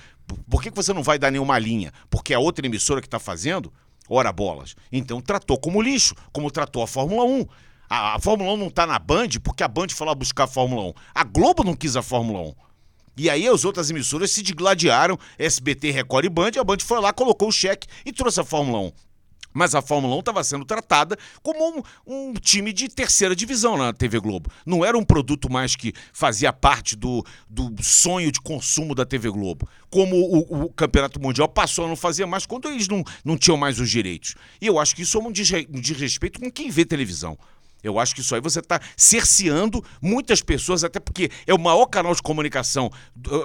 Por, 0.49 0.61
que, 0.61 0.69
que 0.69 0.76
você 0.76 0.93
não 0.93 1.03
vai 1.03 1.19
dar 1.19 1.32
nenhuma 1.32 1.57
linha? 1.59 1.91
Porque 2.09 2.34
a 2.34 2.39
outra 2.39 2.65
emissora 2.65 3.01
que 3.01 3.07
está 3.07 3.19
fazendo, 3.19 3.71
ora 4.09 4.32
bolas. 4.32 4.76
Então 4.91 5.21
tratou 5.21 5.57
como 5.59 5.82
lixo, 5.82 6.15
como 6.32 6.51
tratou 6.51 6.84
a 6.84 6.88
Fórmula 6.88 7.24
1. 7.24 7.45
A, 7.89 8.15
a 8.15 8.19
Fórmula 8.19 8.53
1 8.53 8.57
não 8.57 8.67
está 8.67 8.88
na 8.88 8.97
Band 8.97 9.30
porque 9.43 9.63
a 9.63 9.67
Band 9.67 9.89
foi 9.89 10.07
lá 10.07 10.15
buscar 10.15 10.45
a 10.45 10.47
Fórmula 10.47 10.84
1. 10.89 10.93
A 11.13 11.24
Globo 11.24 11.63
não 11.63 11.76
quis 11.76 11.95
a 11.95 12.01
Fórmula 12.01 12.39
1. 12.39 12.53
E 13.15 13.30
aí 13.30 13.47
as 13.47 13.63
outras 13.63 13.91
emissoras 13.91 14.32
se 14.32 14.41
digladiaram, 14.41 15.17
SBT, 15.38 15.91
Record 15.91 16.26
e 16.26 16.30
Band, 16.30 16.51
e 16.55 16.59
a 16.59 16.63
Band 16.63 16.80
foi 16.80 16.99
lá, 16.99 17.13
colocou 17.13 17.49
o 17.49 17.51
cheque 17.51 17.88
e 18.03 18.11
trouxe 18.11 18.39
a 18.39 18.43
Fórmula 18.43 18.80
1. 18.80 18.91
Mas 19.54 19.76
a 19.76 19.82
Fórmula 19.82 20.16
1 20.16 20.20
estava 20.20 20.43
sendo 20.43 20.66
tratada 20.66 21.18
como 21.41 21.84
um, 22.06 22.30
um 22.30 22.34
time 22.34 22.74
de 22.74 22.88
terceira 22.89 23.36
divisão 23.36 23.78
na 23.78 23.93
TV 23.93 24.20
Globo. 24.20 24.49
Não 24.66 24.84
era 24.84 24.97
um 24.97 25.04
produto 25.04 25.51
mais 25.51 25.76
que 25.76 25.93
fazia 26.12 26.51
parte 26.51 26.95
do, 26.95 27.24
do 27.49 27.74
sonho 27.84 28.32
de 28.32 28.41
consumo 28.41 28.95
da 28.95 29.06
TV 29.06 29.30
Globo. 29.30 29.68
Como 29.89 30.16
o, 30.16 30.64
o 30.66 30.70
Campeonato 30.70 31.22
Mundial 31.22 31.47
passou 31.47 31.86
a 31.86 31.88
não 31.88 31.95
fazer 31.95 32.26
mais 32.26 32.45
quando 32.45 32.68
eles 32.68 32.88
não, 32.88 33.04
não 33.24 33.38
tinham 33.38 33.58
mais 33.58 33.80
os 33.80 33.89
direitos. 33.89 34.36
E 34.60 34.68
eu 34.68 34.80
acho 34.80 34.95
que 34.95 35.04
isso 35.04 35.18
é 35.18 35.22
um 35.22 35.32
desre- 35.32 35.68
desrespeito 35.70 36.39
com 36.39 36.51
quem 36.51 36.70
vê 36.70 36.84
televisão. 36.86 37.38
Eu 37.84 37.99
acho 37.99 38.15
que 38.15 38.21
isso 38.21 38.34
aí 38.34 38.41
você 38.41 38.59
está 38.59 38.79
cerceando 38.95 39.84
muitas 40.01 40.41
pessoas, 40.41 40.84
até 40.84 40.99
porque 40.99 41.29
é 41.45 41.53
o 41.53 41.59
maior 41.59 41.86
canal 41.88 42.15
de 42.15 42.21
comunicação, 42.21 42.89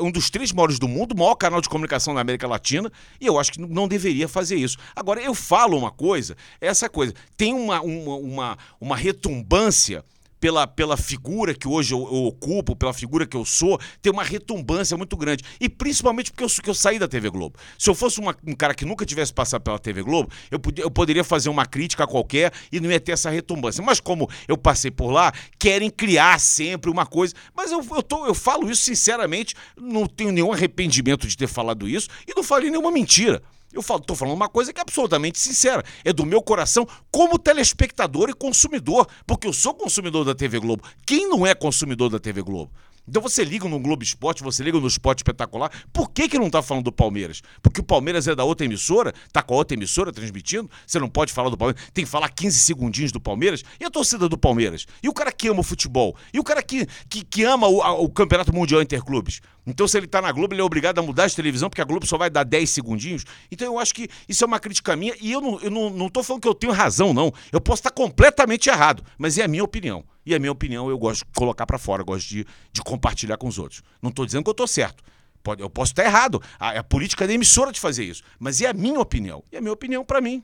um 0.00 0.10
dos 0.10 0.30
três 0.30 0.52
maiores 0.52 0.78
do 0.78 0.86
mundo, 0.86 1.12
o 1.12 1.18
maior 1.18 1.34
canal 1.34 1.60
de 1.60 1.68
comunicação 1.68 2.14
na 2.14 2.20
América 2.20 2.46
Latina, 2.46 2.90
e 3.20 3.26
eu 3.26 3.38
acho 3.38 3.52
que 3.52 3.60
não 3.60 3.88
deveria 3.88 4.28
fazer 4.28 4.56
isso. 4.56 4.78
Agora, 4.94 5.20
eu 5.20 5.34
falo 5.34 5.76
uma 5.76 5.90
coisa, 5.90 6.36
é 6.60 6.68
essa 6.68 6.88
coisa, 6.88 7.12
tem 7.36 7.52
uma, 7.52 7.80
uma, 7.80 8.16
uma, 8.16 8.58
uma 8.80 8.96
retumbância 8.96 10.04
pela, 10.40 10.66
pela 10.66 10.96
figura 10.96 11.54
que 11.54 11.68
hoje 11.68 11.94
eu, 11.94 12.00
eu, 12.00 12.24
ocupo, 12.24 12.76
pela 12.76 12.92
figura 12.92 13.26
que 13.26 13.36
eu 13.36 13.44
sou, 13.44 13.78
tem 14.00 14.12
uma 14.12 14.22
retumbância 14.22 14.96
muito 14.96 15.16
grande. 15.16 15.44
E 15.60 15.68
principalmente 15.68 16.30
porque 16.30 16.44
eu, 16.44 16.48
que 16.48 16.70
eu 16.70 16.74
saí 16.74 16.98
da 16.98 17.08
TV 17.08 17.30
Globo. 17.30 17.58
Se 17.78 17.88
eu 17.88 17.94
fosse 17.94 18.20
uma, 18.20 18.36
um 18.46 18.54
cara 18.54 18.74
que 18.74 18.84
nunca 18.84 19.04
tivesse 19.04 19.32
passado 19.32 19.62
pela 19.62 19.78
TV 19.78 20.02
Globo, 20.02 20.30
eu, 20.50 20.58
podia, 20.58 20.84
eu 20.84 20.90
poderia 20.90 21.24
fazer 21.24 21.48
uma 21.48 21.66
crítica 21.66 22.06
qualquer 22.06 22.52
e 22.70 22.80
não 22.80 22.90
ia 22.90 23.00
ter 23.00 23.12
essa 23.12 23.30
retumbância. 23.30 23.82
Mas 23.82 24.00
como 24.00 24.28
eu 24.46 24.56
passei 24.56 24.90
por 24.90 25.10
lá, 25.10 25.32
querem 25.58 25.90
criar 25.90 26.38
sempre 26.40 26.90
uma 26.90 27.06
coisa. 27.06 27.34
Mas 27.54 27.70
eu, 27.70 27.84
eu, 27.90 28.02
tô, 28.02 28.26
eu 28.26 28.34
falo 28.34 28.70
isso 28.70 28.82
sinceramente, 28.82 29.54
não 29.76 30.06
tenho 30.06 30.32
nenhum 30.32 30.52
arrependimento 30.52 31.26
de 31.26 31.36
ter 31.36 31.46
falado 31.46 31.88
isso 31.88 32.08
e 32.26 32.34
não 32.34 32.42
falei 32.42 32.70
nenhuma 32.70 32.90
mentira. 32.90 33.42
Eu 33.72 33.82
tô 34.00 34.14
falando 34.14 34.34
uma 34.34 34.48
coisa 34.48 34.72
que 34.72 34.80
é 34.80 34.82
absolutamente 34.82 35.38
sincera. 35.38 35.84
É 36.04 36.12
do 36.12 36.24
meu 36.24 36.42
coração 36.42 36.86
como 37.10 37.38
telespectador 37.38 38.30
e 38.30 38.34
consumidor. 38.34 39.06
Porque 39.26 39.46
eu 39.46 39.52
sou 39.52 39.74
consumidor 39.74 40.24
da 40.24 40.34
TV 40.34 40.58
Globo. 40.58 40.82
Quem 41.04 41.28
não 41.28 41.46
é 41.46 41.54
consumidor 41.54 42.08
da 42.08 42.18
TV 42.18 42.42
Globo? 42.42 42.72
Então 43.08 43.22
você 43.22 43.42
liga 43.42 43.66
no 43.66 43.80
Globo 43.80 44.02
Esporte, 44.02 44.42
você 44.42 44.62
liga 44.62 44.78
no 44.78 44.86
Esporte 44.86 45.20
Espetacular. 45.20 45.70
Por 45.92 46.10
que, 46.10 46.28
que 46.28 46.38
não 46.38 46.50
tá 46.50 46.60
falando 46.60 46.84
do 46.84 46.92
Palmeiras? 46.92 47.40
Porque 47.62 47.80
o 47.80 47.84
Palmeiras 47.84 48.28
é 48.28 48.34
da 48.34 48.44
outra 48.44 48.66
emissora, 48.66 49.14
tá 49.32 49.42
com 49.42 49.54
a 49.54 49.56
outra 49.56 49.74
emissora 49.74 50.12
transmitindo. 50.12 50.70
Você 50.86 50.98
não 50.98 51.08
pode 51.08 51.32
falar 51.32 51.48
do 51.48 51.56
Palmeiras. 51.56 51.82
Tem 51.94 52.04
que 52.04 52.10
falar 52.10 52.28
15 52.28 52.58
segundinhos 52.58 53.10
do 53.10 53.18
Palmeiras. 53.18 53.64
E 53.80 53.84
a 53.84 53.90
torcida 53.90 54.28
do 54.28 54.36
Palmeiras? 54.36 54.86
E 55.02 55.08
o 55.08 55.14
cara 55.14 55.32
que 55.32 55.48
ama 55.48 55.60
o 55.60 55.62
futebol? 55.62 56.14
E 56.34 56.38
o 56.38 56.44
cara 56.44 56.62
que, 56.62 56.86
que, 57.08 57.24
que 57.24 57.44
ama 57.44 57.66
o, 57.66 57.80
a, 57.80 57.92
o 57.92 58.10
Campeonato 58.10 58.54
Mundial 58.54 58.82
Interclubes? 58.82 59.40
Então, 59.70 59.86
se 59.86 59.96
ele 59.96 60.06
tá 60.06 60.22
na 60.22 60.32
Globo, 60.32 60.54
ele 60.54 60.60
é 60.60 60.64
obrigado 60.64 60.98
a 60.98 61.02
mudar 61.02 61.26
de 61.26 61.36
televisão, 61.36 61.68
porque 61.68 61.82
a 61.82 61.84
Globo 61.84 62.06
só 62.06 62.16
vai 62.16 62.30
dar 62.30 62.44
10 62.44 62.70
segundinhos. 62.70 63.24
Então, 63.50 63.66
eu 63.66 63.78
acho 63.78 63.94
que 63.94 64.08
isso 64.28 64.44
é 64.44 64.46
uma 64.46 64.58
crítica 64.58 64.96
minha. 64.96 65.14
E 65.20 65.32
eu 65.32 65.40
não, 65.40 65.60
eu 65.60 65.70
não, 65.70 65.90
não 65.90 66.10
falando 66.22 66.42
que 66.42 66.48
eu 66.48 66.54
tenho 66.54 66.72
razão, 66.72 67.12
não. 67.12 67.32
Eu 67.52 67.60
posso 67.60 67.80
estar 67.80 67.90
completamente 67.90 68.68
errado, 68.68 69.02
mas 69.16 69.38
é 69.38 69.44
a 69.44 69.48
minha 69.48 69.64
opinião. 69.64 70.04
E 70.24 70.34
a 70.34 70.38
minha 70.38 70.52
opinião 70.52 70.90
eu 70.90 70.98
gosto 70.98 71.24
de 71.24 71.32
colocar 71.34 71.66
para 71.66 71.78
fora, 71.78 72.02
gosto 72.02 72.28
de, 72.28 72.46
de 72.72 72.82
compartilhar 72.82 73.36
com 73.36 73.48
os 73.48 73.58
outros. 73.58 73.82
Não 74.02 74.10
estou 74.10 74.26
dizendo 74.26 74.44
que 74.44 74.50
eu 74.50 74.52
estou 74.52 74.66
certo. 74.66 75.02
Pode, 75.42 75.62
eu 75.62 75.70
posso 75.70 75.92
estar 75.92 76.04
errado. 76.04 76.42
A, 76.58 76.80
a 76.80 76.84
política 76.84 77.26
da 77.26 77.32
emissora 77.32 77.72
de 77.72 77.80
fazer 77.80 78.04
isso. 78.04 78.22
Mas 78.38 78.60
é 78.60 78.66
a 78.66 78.72
minha 78.72 79.00
opinião. 79.00 79.42
E 79.50 79.56
a 79.56 79.60
minha 79.60 79.72
opinião, 79.72 80.04
para 80.04 80.20
mim, 80.20 80.42